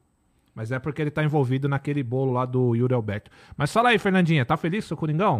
Mas 0.56 0.72
é 0.72 0.78
porque 0.78 1.01
ele 1.01 1.10
tá 1.10 1.24
envolvido 1.24 1.68
naquele 1.68 2.04
bolo 2.04 2.32
lá 2.32 2.45
do 2.45 2.76
Yuri 2.76 2.93
Alberto. 2.93 3.32
Mas 3.58 3.74
fala 3.74 3.89
aí, 3.89 3.97
Fernandinha, 3.97 4.45
tá 4.45 4.56
feliz 4.56 4.86
seu 4.86 4.95
Coringão? 4.95 5.39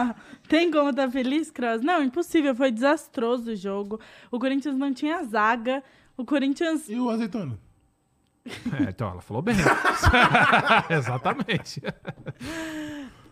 Tem 0.48 0.70
como 0.70 0.88
estar 0.90 1.10
feliz, 1.10 1.50
Cross? 1.50 1.82
Não, 1.82 2.02
impossível. 2.02 2.54
Foi 2.54 2.70
desastroso 2.70 3.50
o 3.52 3.56
jogo. 3.56 4.00
O 4.30 4.38
Corinthians 4.38 4.76
não 4.76 4.92
tinha 4.94 5.22
zaga. 5.24 5.82
O 6.16 6.24
Corinthians. 6.24 6.88
E 6.88 6.98
o 6.98 7.10
azeitona? 7.10 7.58
é, 8.46 8.88
então 8.88 9.10
ela 9.10 9.20
falou 9.20 9.42
bem. 9.42 9.54
Exatamente. 10.90 11.82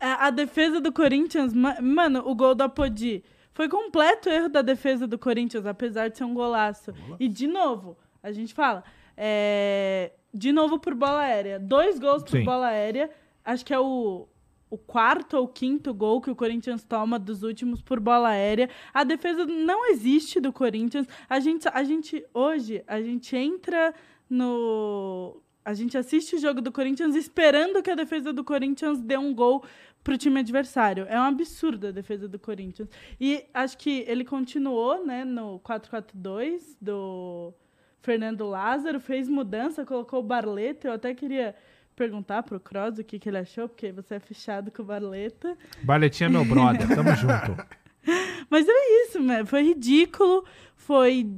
A, 0.01 0.27
a 0.27 0.31
defesa 0.31 0.81
do 0.81 0.93
Corinthians. 0.93 1.53
ma- 1.55 1.81
Mano, 1.81 2.23
o 2.27 2.35
gol 2.35 2.55
do 2.55 2.63
Apodi. 2.63 3.25
Foi 3.55 3.69
completo 3.69 4.29
erro 4.29 4.49
da 4.49 4.63
defesa 4.63 5.07
do 5.07 5.19
Corinthians, 5.19 5.67
apesar 5.67 6.09
de 6.09 6.17
ser 6.19 6.25
um 6.25 6.33
golaço. 6.35 6.93
E 7.21 7.29
de 7.29 7.47
novo, 7.47 7.97
a 8.23 8.33
gente 8.33 8.55
fala. 8.55 8.83
é, 9.17 10.13
de 10.33 10.53
novo 10.53 10.79
por 10.79 10.95
bola 10.95 11.21
aérea. 11.21 11.59
Dois 11.59 11.99
gols 11.99 12.23
por 12.23 12.39
Sim. 12.39 12.45
bola 12.45 12.69
aérea. 12.69 13.11
Acho 13.45 13.65
que 13.65 13.75
é 13.75 13.79
o, 13.79 14.27
o 14.71 14.79
quarto 14.79 15.37
ou 15.37 15.47
quinto 15.47 15.93
gol 15.93 16.21
que 16.21 16.31
o 16.31 16.37
Corinthians 16.37 16.83
toma 16.83 17.19
dos 17.19 17.43
últimos 17.43 17.83
por 17.83 18.01
bola 18.01 18.31
aérea. 18.31 18.71
A 18.95 19.05
defesa 19.05 19.45
não 19.45 19.91
existe 19.91 20.41
do 20.41 20.53
Corinthians. 20.53 21.07
A 21.29 21.39
gente, 21.41 21.69
a 21.69 21.85
gente 21.85 22.25
hoje, 22.33 22.83
a 22.87 23.01
gente 23.01 23.37
entra 23.37 23.95
no. 24.29 25.43
A 25.65 25.75
gente 25.75 25.97
assiste 25.97 26.35
o 26.35 26.39
jogo 26.39 26.61
do 26.61 26.73
Corinthians 26.73 27.15
esperando 27.15 27.83
que 27.83 27.91
a 27.91 27.95
defesa 27.95 28.33
do 28.33 28.43
Corinthians 28.43 29.01
dê 29.01 29.17
um 29.17 29.33
gol 29.33 29.63
pro 30.03 30.19
time 30.19 30.41
adversário. 30.41 31.07
É 31.09 31.19
um 31.21 31.25
absurdo 31.25 31.89
a 31.89 31.91
defesa 31.91 32.27
do 32.27 32.39
Corinthians. 32.39 32.89
E 33.21 33.45
acho 33.55 33.79
que 33.79 34.05
ele 34.09 34.25
continuou, 34.25 35.07
né, 35.07 35.25
no 35.25 35.61
4-4-2 35.61 36.77
do 36.81 37.55
Fernando 38.03 38.45
Lázaro, 38.45 39.01
fez 39.01 39.29
mudança, 39.29 39.87
colocou 39.87 40.21
o 40.21 40.23
Barleta. 40.23 40.89
Eu 40.89 40.93
até 40.93 41.15
queria 41.15 41.55
perguntar 41.95 42.43
pro 42.43 42.59
Cross 42.59 42.99
o 42.99 43.05
que, 43.05 43.19
que 43.19 43.29
ele 43.29 43.39
achou, 43.39 43.69
porque 43.69 43.93
você 43.93 44.17
é 44.17 44.21
fechado 44.21 44.71
com 44.71 44.83
o 44.83 44.85
Barleta. 44.85 45.57
Barletinha 45.83 46.29
é 46.29 46.31
meu 46.31 46.45
brother, 46.45 46.89
tamo 46.89 47.15
junto. 47.15 47.57
Mas 48.51 48.67
é 48.69 49.05
isso, 49.05 49.23
né? 49.23 49.45
Foi 49.45 49.63
ridículo, 49.63 50.45
foi 50.75 51.31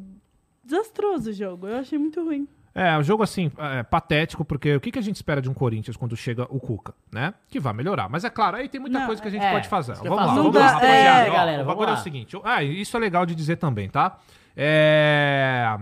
desastroso 0.65 1.31
o 1.31 1.33
jogo. 1.33 1.69
Eu 1.69 1.77
achei 1.77 1.99
muito 1.99 2.25
ruim. 2.25 2.49
É, 2.75 2.97
um 2.99 3.03
jogo 3.05 3.23
assim, 3.23 3.53
é, 3.57 3.85
patético, 3.85 4.45
porque 4.45 4.75
o 4.75 4.81
que, 4.81 4.91
que 4.91 4.99
a 4.99 5.03
gente 5.03 5.15
espera 5.15 5.41
de 5.41 5.49
um 5.49 5.55
Corinthians 5.55 5.97
quando 5.97 6.17
chega 6.17 6.45
o 6.51 6.59
Cuca, 6.59 6.93
né? 7.13 7.33
Que 7.49 7.61
vai 7.61 7.73
melhorar. 7.73 8.09
Mas 8.09 8.25
é 8.25 8.31
claro, 8.31 8.57
aí 8.57 8.69
tem 8.69 8.81
muita 8.81 8.99
Não, 8.99 9.07
coisa 9.07 9.23
que 9.23 9.29
a 9.29 9.31
gente 9.31 9.45
é, 9.45 9.53
pode 9.53 9.69
fazer. 9.69 9.95
Vamos 9.95 10.17
lá, 10.17 10.27
vamos 10.35 10.55
lá, 10.55 10.67
rapaziada. 10.67 11.27
é, 11.27 11.31
Ó, 11.31 11.33
galera, 11.35 11.63
o 11.63 11.65
vamos 11.65 11.79
bagulho 11.79 11.97
é 11.97 12.01
o 12.01 12.03
seguinte. 12.03 12.37
Ah, 12.43 12.65
isso 12.65 12.97
é 12.97 13.01
legal 13.01 13.25
de 13.25 13.35
dizer 13.35 13.57
também, 13.57 13.89
tá? 13.89 14.19
É... 14.57 15.79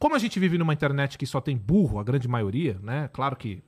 Como 0.00 0.16
a 0.16 0.18
gente 0.18 0.40
vive 0.40 0.56
numa 0.58 0.72
internet 0.72 1.16
que 1.16 1.26
só 1.26 1.40
tem 1.40 1.56
burro, 1.56 1.98
a 2.00 2.02
grande 2.02 2.26
maioria, 2.26 2.76
né? 2.82 3.08
Claro 3.12 3.36
que 3.36 3.62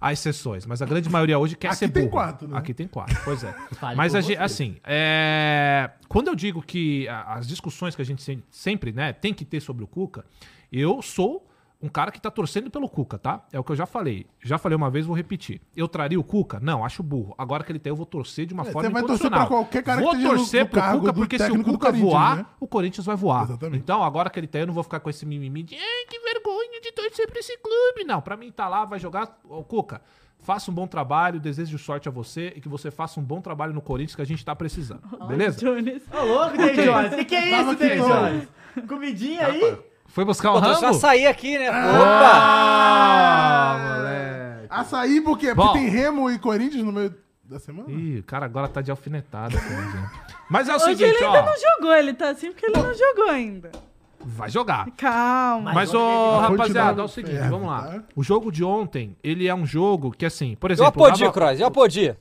há 0.00 0.10
exceções, 0.12 0.64
mas 0.66 0.80
a 0.82 0.86
grande 0.86 1.08
maioria 1.10 1.38
hoje 1.38 1.54
quer 1.54 1.68
Aqui 1.68 1.76
ser 1.76 1.88
tem 1.90 2.04
burro. 2.04 2.12
quatro, 2.12 2.48
né? 2.48 2.56
Aqui 2.58 2.72
tem 2.74 2.88
quatro, 2.88 3.14
pois 3.24 3.44
é. 3.44 3.52
Fale 3.78 3.94
mas 3.94 4.12
gente, 4.12 4.36
assim, 4.38 4.76
é... 4.82 5.90
quando 6.08 6.28
eu 6.28 6.34
digo 6.34 6.62
que 6.62 7.06
as 7.08 7.46
discussões 7.46 7.94
que 7.94 8.00
a 8.02 8.04
gente 8.04 8.22
se- 8.22 8.42
sempre, 8.50 8.90
né, 8.90 9.12
tem 9.12 9.32
que 9.34 9.44
ter 9.44 9.60
sobre 9.60 9.84
o 9.84 9.86
Cuca, 9.86 10.24
eu 10.72 11.00
sou 11.02 11.46
um 11.82 11.88
cara 11.88 12.10
que 12.10 12.20
tá 12.20 12.30
torcendo 12.30 12.70
pelo 12.70 12.88
Cuca, 12.88 13.18
tá? 13.18 13.44
É 13.52 13.60
o 13.60 13.64
que 13.64 13.70
eu 13.72 13.76
já 13.76 13.84
falei. 13.84 14.26
Já 14.42 14.56
falei 14.56 14.74
uma 14.74 14.88
vez, 14.90 15.04
vou 15.04 15.14
repetir. 15.14 15.60
Eu 15.76 15.86
traria 15.86 16.18
o 16.18 16.24
Cuca? 16.24 16.58
Não, 16.60 16.82
acho 16.84 17.02
burro. 17.02 17.34
Agora 17.36 17.62
que 17.62 17.70
ele 17.70 17.78
tem, 17.78 17.90
eu 17.90 17.96
vou 17.96 18.06
torcer 18.06 18.46
de 18.46 18.54
uma 18.54 18.62
É, 18.66 18.72
forma 18.72 18.88
você 18.88 18.92
vai 18.92 19.02
torcer 19.02 19.30
pra 19.30 19.46
qualquer 19.46 19.82
cara 19.82 19.98
que 19.98 20.04
vou 20.04 20.12
esteja 20.14 20.32
no- 20.32 20.38
torcer 20.38 20.60
no 20.64 20.70
pro 20.70 20.80
cargo 20.80 21.00
Cuca, 21.00 21.12
porque 21.12 21.38
se 21.38 21.50
o 21.50 21.62
Cuca 21.62 21.92
voar, 21.92 22.36
né? 22.38 22.46
o 22.58 22.66
Corinthians 22.66 23.04
vai 23.04 23.16
voar. 23.16 23.44
Exatamente. 23.44 23.82
Então, 23.82 24.02
agora 24.02 24.30
que 24.30 24.40
ele 24.40 24.46
tem, 24.46 24.62
eu 24.62 24.66
não 24.66 24.74
vou 24.74 24.82
ficar 24.82 25.00
com 25.00 25.10
esse 25.10 25.26
mimimi 25.26 25.62
de 25.62 25.74
Ai, 25.74 26.06
que 26.08 26.18
vergonha 26.20 26.80
de 26.80 26.90
torcer 26.92 27.28
pra 27.28 27.38
esse 27.38 27.56
clube. 27.58 28.04
Não, 28.06 28.20
pra 28.22 28.36
mim 28.36 28.50
tá 28.50 28.66
lá, 28.66 28.84
vai 28.86 28.98
jogar. 28.98 29.38
Ô, 29.46 29.62
Cuca, 29.62 30.00
faça 30.40 30.70
um 30.70 30.74
bom 30.74 30.86
trabalho, 30.86 31.38
desejo 31.38 31.76
sorte 31.78 32.08
a 32.08 32.10
você 32.10 32.52
e 32.56 32.60
que 32.62 32.68
você 32.68 32.90
faça 32.90 33.20
um 33.20 33.22
bom 33.22 33.42
trabalho 33.42 33.74
no 33.74 33.82
Corinthians 33.82 34.16
que 34.16 34.22
a 34.22 34.26
gente 34.26 34.42
tá 34.42 34.56
precisando. 34.56 35.02
Beleza? 35.28 35.58
Ô, 35.68 36.24
louco, 36.24 36.56
David 36.56 36.82
Jones. 36.82 37.12
O 37.12 37.16
que, 37.16 37.24
que 37.26 37.34
é 37.34 37.60
isso, 37.60 37.76
todo. 37.76 38.08
Jones? 38.08 38.48
Comidinha 38.88 39.46
aí? 39.48 39.78
Foi 40.14 40.24
buscar 40.24 40.52
Pô, 40.52 40.58
o 40.58 40.62
trouxe 40.62 40.80
um 40.80 40.84
Rambo? 40.86 40.96
açaí 40.96 41.26
aqui, 41.26 41.58
né? 41.58 41.68
Opa! 41.70 41.74
Ah, 42.36 43.76
moleque. 43.96 44.66
Açaí 44.70 45.20
por 45.20 45.36
quê? 45.36 45.52
Bom. 45.52 45.64
Porque 45.66 45.78
tem 45.80 45.88
Remo 45.88 46.30
e 46.30 46.38
Corinthians 46.38 46.84
no 46.84 46.92
meio 46.92 47.12
da 47.42 47.58
semana? 47.58 47.90
Ih, 47.90 48.20
o 48.20 48.22
cara 48.22 48.46
agora 48.46 48.68
tá 48.68 48.80
de 48.80 48.90
alfinetada. 48.92 49.54
né? 49.58 50.10
Mas 50.48 50.68
é 50.68 50.72
o 50.72 50.76
Hoje 50.76 50.84
seguinte, 50.84 51.02
ele 51.16 51.24
ainda 51.24 51.42
ó. 51.42 51.46
não 51.46 51.54
jogou, 51.58 51.94
ele 51.96 52.14
tá 52.14 52.30
assim 52.30 52.52
porque 52.52 52.64
ele 52.66 52.76
não 52.80 52.94
jogou 52.94 53.28
ainda. 53.28 53.72
Vai 54.26 54.48
jogar. 54.50 54.86
Calma. 54.96 55.72
Mas, 55.74 55.92
ô, 55.92 56.38
rapaziada, 56.38 57.02
é 57.02 57.04
o 57.04 57.08
seguinte, 57.08 57.34
ferro, 57.36 57.50
vamos 57.50 57.66
lá. 57.68 57.82
tá? 57.82 58.02
O 58.16 58.22
jogo 58.22 58.50
de 58.52 58.64
ontem, 58.64 59.14
ele 59.22 59.46
é 59.48 59.54
um 59.54 59.66
jogo 59.66 60.12
que, 60.12 60.24
assim, 60.24 60.54
por 60.54 60.70
Eu 60.70 60.74
exemplo... 60.74 61.04
apodi, 61.04 61.20
dava- 61.20 61.32
Cross, 61.32 61.60
eu 61.60 61.66
apodi. 61.66 62.16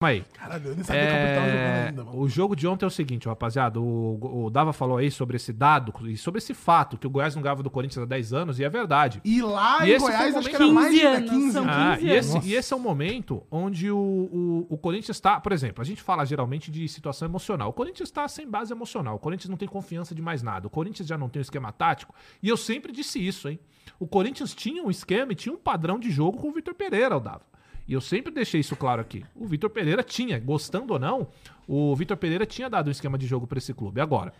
Calma 0.00 0.12
aí. 0.14 0.24
Caralho, 0.32 0.68
eu 0.70 0.74
nem 0.74 0.82
sabia 0.82 1.02
que 1.02 1.08
eu 1.08 1.12
tava 1.34 1.46
jogando 1.50 1.58
É, 1.58 1.86
ainda, 1.88 2.04
mano. 2.04 2.18
o 2.22 2.26
jogo 2.26 2.56
de 2.56 2.66
ontem 2.66 2.86
é 2.86 2.88
o 2.88 2.90
seguinte, 2.90 3.28
rapaziada. 3.28 3.78
O, 3.78 4.44
o 4.46 4.50
Dava 4.50 4.72
falou 4.72 4.96
aí 4.96 5.10
sobre 5.10 5.36
esse 5.36 5.52
dado 5.52 5.92
e 6.08 6.16
sobre 6.16 6.38
esse 6.38 6.54
fato 6.54 6.96
que 6.96 7.06
o 7.06 7.10
Goiás 7.10 7.34
não 7.34 7.42
ganhava 7.42 7.62
do 7.62 7.68
Corinthians 7.68 8.02
há 8.02 8.06
10 8.06 8.32
anos, 8.32 8.58
e 8.58 8.64
é 8.64 8.68
verdade. 8.70 9.20
E 9.22 9.42
lá 9.42 9.84
E 9.86 9.90
em 9.90 9.92
esse 9.92 10.00
foi 10.00 10.10
Goiás, 10.10 10.34
o 10.34 10.38
acho 10.38 10.48
que 10.48 10.58
momento- 10.58 10.72
era 10.72 10.72
mais 10.72 10.94
de 10.94 11.00
15 11.00 11.06
anos, 11.06 11.30
15 11.30 11.52
são 11.52 11.62
anos. 11.64 11.76
Ah, 11.76 11.96
15 11.98 12.06
e, 12.06 12.10
esse, 12.16 12.32
anos. 12.34 12.46
e 12.46 12.54
esse 12.54 12.72
é 12.72 12.76
o 12.76 12.80
momento 12.80 13.42
onde 13.50 13.90
o, 13.90 13.98
o, 13.98 14.66
o 14.70 14.78
Corinthians 14.78 15.18
está. 15.18 15.38
Por 15.38 15.52
exemplo, 15.52 15.82
a 15.82 15.84
gente 15.84 16.00
fala 16.00 16.24
geralmente 16.24 16.70
de 16.70 16.88
situação 16.88 17.28
emocional. 17.28 17.68
O 17.68 17.72
Corinthians 17.74 18.08
está 18.08 18.26
sem 18.26 18.48
base 18.48 18.72
emocional. 18.72 19.16
O 19.16 19.18
Corinthians 19.18 19.50
não 19.50 19.58
tem 19.58 19.68
confiança 19.68 20.14
de 20.14 20.22
mais 20.22 20.42
nada. 20.42 20.66
O 20.66 20.70
Corinthians 20.70 21.06
já 21.06 21.18
não 21.18 21.28
tem 21.28 21.40
um 21.40 21.42
esquema 21.42 21.72
tático. 21.72 22.14
E 22.42 22.48
eu 22.48 22.56
sempre 22.56 22.90
disse 22.90 23.18
isso, 23.24 23.50
hein? 23.50 23.60
O 23.98 24.06
Corinthians 24.06 24.54
tinha 24.54 24.82
um 24.82 24.90
esquema 24.90 25.32
e 25.32 25.34
tinha 25.34 25.54
um 25.54 25.58
padrão 25.58 25.98
de 25.98 26.10
jogo 26.10 26.38
com 26.38 26.48
o 26.48 26.52
Vitor 26.52 26.72
Pereira, 26.74 27.18
o 27.18 27.20
Dava. 27.20 27.49
E 27.90 27.92
eu 27.92 28.00
sempre 28.00 28.32
deixei 28.32 28.60
isso 28.60 28.76
claro 28.76 29.00
aqui. 29.00 29.24
O 29.34 29.48
Vitor 29.48 29.68
Pereira 29.68 30.00
tinha, 30.00 30.38
gostando 30.38 30.92
ou 30.92 30.98
não, 31.00 31.26
o 31.66 31.92
Vitor 31.96 32.16
Pereira 32.16 32.46
tinha 32.46 32.70
dado 32.70 32.86
um 32.86 32.90
esquema 32.92 33.18
de 33.18 33.26
jogo 33.26 33.48
para 33.48 33.58
esse 33.58 33.74
clube. 33.74 34.00
Agora, 34.00 34.32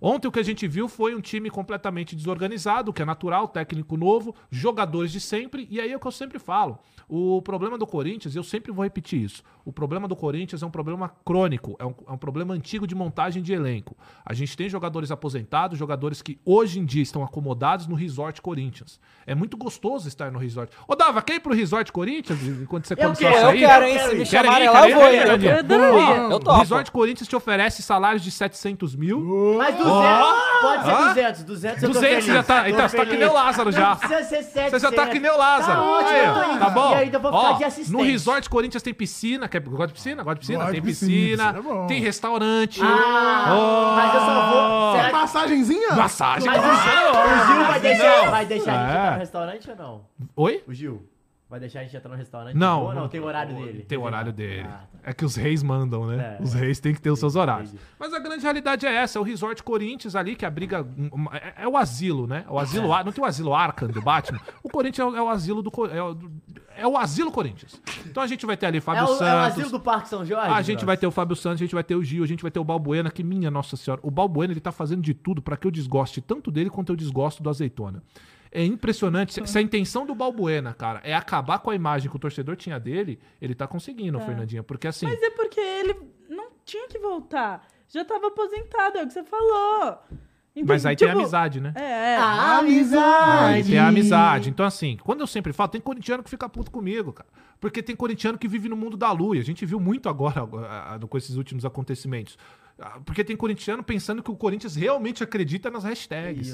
Ontem 0.00 0.28
o 0.28 0.32
que 0.32 0.38
a 0.38 0.42
gente 0.42 0.68
viu 0.68 0.88
foi 0.88 1.14
um 1.14 1.22
time 1.22 1.48
completamente 1.48 2.14
desorganizado, 2.14 2.92
que 2.92 3.00
é 3.00 3.04
natural, 3.04 3.48
técnico 3.48 3.96
novo, 3.96 4.34
jogadores 4.50 5.10
de 5.10 5.20
sempre, 5.20 5.66
e 5.70 5.80
aí 5.80 5.90
é 5.90 5.96
o 5.96 6.00
que 6.00 6.06
eu 6.06 6.12
sempre 6.12 6.38
falo. 6.38 6.78
O 7.08 7.40
problema 7.40 7.78
do 7.78 7.86
Corinthians, 7.86 8.34
eu 8.34 8.42
sempre 8.42 8.72
vou 8.72 8.82
repetir 8.82 9.22
isso. 9.22 9.42
O 9.64 9.72
problema 9.72 10.08
do 10.08 10.16
Corinthians 10.16 10.62
é 10.62 10.66
um 10.66 10.70
problema 10.70 11.08
crônico, 11.24 11.76
é 11.78 11.84
um, 11.84 11.94
é 12.08 12.12
um 12.12 12.16
problema 12.18 12.52
antigo 12.54 12.86
de 12.86 12.94
montagem 12.96 13.42
de 13.42 13.52
elenco. 13.52 13.96
A 14.24 14.32
gente 14.34 14.56
tem 14.56 14.68
jogadores 14.68 15.10
aposentados, 15.12 15.78
jogadores 15.78 16.20
que 16.20 16.38
hoje 16.44 16.80
em 16.80 16.84
dia 16.84 17.02
estão 17.02 17.22
acomodados 17.22 17.86
no 17.86 17.94
Resort 17.94 18.42
Corinthians. 18.42 18.98
É 19.26 19.34
muito 19.34 19.56
gostoso 19.56 20.08
estar 20.08 20.30
no 20.32 20.38
Resort. 20.38 20.72
Ô, 20.88 20.94
Dava, 20.96 21.22
quer 21.22 21.34
ir 21.36 21.40
pro 21.40 21.54
Resort 21.54 21.92
Corinthians 21.92 22.38
quando 22.68 22.86
você 22.86 22.96
começar 22.96 23.16
quero, 23.18 23.34
a 23.36 23.38
Eu 23.40 23.46
sair? 23.46 23.58
quero, 23.60 23.84
hein? 23.84 23.98
Se 23.98 24.04
Quero 24.06 24.16
me 24.16 24.22
ir. 24.22 24.26
chamarem 24.26 24.68
lá, 24.70 24.88
eu 24.88 24.96
vou, 24.96 25.08
quero 25.10 25.30
Eu 25.44 25.64
Boa. 25.64 26.16
Eu 26.16 26.36
O 26.36 26.40
topo. 26.40 26.58
Resort 26.58 26.90
Corinthians 26.90 27.28
te 27.28 27.36
oferece 27.36 27.82
salários 27.82 28.22
de 28.22 28.30
700 28.32 28.96
mil. 28.96 29.20
Mas 29.58 29.76
200, 29.76 29.92
pode 30.60 30.84
ser 30.84 30.90
Hã? 30.90 31.06
200, 31.08 31.42
200 31.44 31.82
eu 31.82 31.88
tô 31.88 31.94
200 32.00 32.24
feliz. 32.24 32.34
já 32.34 32.42
tá. 32.42 32.68
Então 32.68 32.88
você 32.88 32.96
tá 32.96 33.06
que 33.06 33.16
nem 33.16 33.28
o 33.28 33.32
Lázaro 33.32 33.70
já. 33.72 33.90
Não 33.90 33.96
precisa 33.96 34.22
ser 34.24 34.42
700. 34.42 34.70
Você 34.72 34.78
já 34.80 34.92
tá 34.92 35.06
que 35.08 35.18
nem 35.20 35.30
o 35.30 35.36
Lázaro. 35.36 35.72
Tá 35.80 35.82
ótimo, 35.82 36.08
Aí, 36.10 36.52
eu 36.54 36.58
tá 36.58 36.70
bom? 36.70 36.95
Ainda 36.96 37.18
vou 37.18 37.32
ficar 37.32 37.50
Ó, 37.54 37.58
de 37.58 37.64
assistente. 37.64 37.92
No 37.96 38.02
Resort 38.02 38.48
Corinthians 38.50 38.82
tem 38.82 38.94
piscina. 38.94 39.48
Quer, 39.48 39.60
gosta 39.60 39.86
de 39.88 39.92
piscina? 39.94 40.22
Gosta 40.22 40.34
de 40.34 40.40
piscina? 40.40 40.58
Gosto 40.58 40.72
tem 40.72 40.80
de 40.80 40.86
piscina, 40.86 41.52
piscina. 41.54 41.82
é 41.84 41.86
tem 41.86 42.00
restaurante. 42.00 42.80
Ah, 42.82 43.46
Oh. 43.56 43.96
mas 43.96 44.14
eu 44.14 44.20
só 44.20 44.50
vou... 44.50 44.92
Será 44.96 45.12
massagenzinha? 45.12 45.94
Massagem. 45.94 46.46
Mas 46.48 46.58
o 46.58 46.62
Gil, 46.62 47.10
o 47.10 47.46
Gil 47.54 47.66
vai 47.66 47.80
deixar, 47.80 48.30
vai 48.30 48.46
deixar 48.46 48.72
a 48.72 48.78
gente 48.78 48.88
É. 48.88 48.98
entrar 48.98 49.12
no 49.12 49.18
restaurante 49.18 49.70
ou 49.70 49.76
não? 49.76 50.00
Oi? 50.36 50.64
O 50.66 50.74
Gil 50.74 51.08
vai 51.48 51.60
deixar 51.60 51.80
a 51.80 51.82
gente 51.84 51.96
entrar 51.96 52.10
no 52.10 52.16
restaurante? 52.16 52.56
Não. 52.56 52.84
Ou 52.84 52.94
não, 52.94 53.08
tem 53.08 53.20
o 53.20 53.24
horário 53.24 53.54
dele. 53.54 53.82
Tem 53.88 53.96
o 53.98 54.02
horário 54.02 54.32
dele. 54.32 54.66
Ah, 54.68 54.72
tá. 54.92 54.96
É 55.08 55.12
que 55.12 55.24
os 55.24 55.36
reis 55.36 55.62
mandam, 55.62 56.04
né? 56.06 56.36
É. 56.40 56.42
os 56.42 56.52
reis 56.52 56.80
têm 56.80 56.92
que 56.92 57.00
ter 57.00 57.10
os 57.10 57.20
seus 57.20 57.36
horários. 57.36 57.68
Entendi. 57.72 57.84
Mas 57.96 58.12
a 58.12 58.18
grande 58.18 58.42
realidade 58.42 58.84
é 58.86 58.92
essa: 58.92 59.18
é 59.18 59.20
o 59.20 59.24
Resort 59.24 59.62
Corinthians 59.62 60.16
ali, 60.16 60.34
que 60.34 60.44
abriga. 60.44 60.84
É, 61.56 61.62
é 61.62 61.68
o 61.68 61.76
asilo, 61.76 62.26
né? 62.26 62.44
O 62.48 62.58
asilo. 62.58 62.92
Ar- 62.92 63.04
Não 63.04 63.12
tem 63.12 63.22
o 63.22 63.26
asilo 63.26 63.54
Arkham 63.54 63.86
do 63.88 64.02
Batman? 64.02 64.40
O 64.64 64.68
Corinthians 64.68 65.06
é 65.06 65.10
o, 65.12 65.16
é 65.16 65.22
o 65.22 65.28
asilo 65.28 65.62
do. 65.62 65.70
É 65.86 66.02
o, 66.02 66.16
é 66.76 66.86
o 66.86 66.96
asilo 66.96 67.30
Corinthians. 67.32 67.80
Então 68.04 68.22
a 68.22 68.26
gente 68.26 68.44
vai 68.46 68.56
ter 68.56 68.66
ali 68.66 68.78
É 68.78 68.80
Fábio 68.80 69.04
o, 69.04 69.08
Santos. 69.08 69.22
é 69.22 69.34
o 69.34 69.38
asilo 69.38 69.70
do 69.70 69.80
Parque 69.80 70.08
São 70.08 70.24
Jorge? 70.24 70.50
A 70.52 70.62
gente 70.62 70.84
vai 70.84 70.96
ter 70.96 71.06
o 71.06 71.10
Fábio 71.10 71.34
Santos, 71.36 71.60
a 71.60 71.64
gente 71.64 71.74
vai 71.74 71.84
ter 71.84 71.94
o 71.94 72.02
Gil, 72.04 72.22
a 72.22 72.26
gente 72.26 72.42
vai 72.42 72.50
ter 72.50 72.58
o 72.60 72.64
Balbuena, 72.64 73.10
que 73.10 73.22
minha 73.24 73.50
nossa 73.50 73.76
senhora, 73.76 74.00
o 74.04 74.10
Balbuena 74.10 74.52
ele 74.52 74.60
tá 74.60 74.70
fazendo 74.72 75.02
de 75.02 75.14
tudo 75.14 75.40
pra 75.42 75.56
que 75.56 75.66
eu 75.66 75.70
desgoste 75.70 76.20
tanto 76.20 76.50
dele 76.50 76.70
quanto 76.70 76.92
eu 76.92 76.96
desgosto 76.96 77.42
do 77.42 77.50
Azeitona. 77.50 78.02
É 78.52 78.64
impressionante. 78.64 79.34
Se, 79.34 79.46
se 79.46 79.58
a 79.58 79.60
intenção 79.60 80.06
do 80.06 80.14
Balbuena, 80.14 80.72
cara, 80.72 81.00
é 81.04 81.14
acabar 81.14 81.58
com 81.58 81.70
a 81.70 81.74
imagem 81.74 82.08
que 82.08 82.16
o 82.16 82.18
torcedor 82.18 82.56
tinha 82.56 82.78
dele, 82.78 83.18
ele 83.40 83.54
tá 83.54 83.66
conseguindo, 83.66 84.18
Fernandinha. 84.20 84.62
Porque 84.62 84.86
assim. 84.86 85.06
Mas 85.06 85.20
é 85.22 85.30
porque 85.30 85.60
ele 85.60 85.96
não 86.30 86.48
tinha 86.64 86.88
que 86.88 86.98
voltar. 86.98 87.66
Já 87.88 88.04
tava 88.04 88.28
aposentado, 88.28 88.98
é 88.98 89.02
o 89.02 89.06
que 89.06 89.12
você 89.12 89.24
falou. 89.24 89.98
Então, 90.56 90.68
Mas 90.68 90.86
aí 90.86 90.96
tem 90.96 91.06
tipo, 91.06 91.20
amizade, 91.20 91.60
né? 91.60 91.74
É, 91.76 91.82
é. 91.82 92.16
A 92.16 92.52
Aí 92.54 92.58
amizade. 92.60 93.68
tem 93.68 93.78
a 93.78 93.88
amizade. 93.88 94.48
Então, 94.48 94.64
assim, 94.64 94.96
quando 95.04 95.20
eu 95.20 95.26
sempre 95.26 95.52
falo, 95.52 95.68
tem 95.68 95.82
corintiano 95.82 96.22
que 96.22 96.30
fica 96.30 96.48
puto 96.48 96.70
comigo, 96.70 97.12
cara. 97.12 97.28
Porque 97.60 97.82
tem 97.82 97.94
corintiano 97.94 98.38
que 98.38 98.48
vive 98.48 98.66
no 98.66 98.76
mundo 98.76 98.96
da 98.96 99.12
lua. 99.12 99.36
E 99.36 99.38
a 99.38 99.44
gente 99.44 99.66
viu 99.66 99.78
muito 99.78 100.08
agora 100.08 100.48
ah, 100.66 100.94
ah, 100.94 101.06
com 101.06 101.18
esses 101.18 101.36
últimos 101.36 101.66
acontecimentos. 101.66 102.38
Ah, 102.78 102.98
Porque 103.04 103.24
tem 103.24 103.34
corintiano 103.34 103.82
pensando 103.82 104.22
que 104.22 104.30
o 104.30 104.36
Corinthians 104.36 104.76
realmente 104.76 105.24
acredita 105.24 105.70
nas 105.70 105.82
hashtags. 105.82 106.52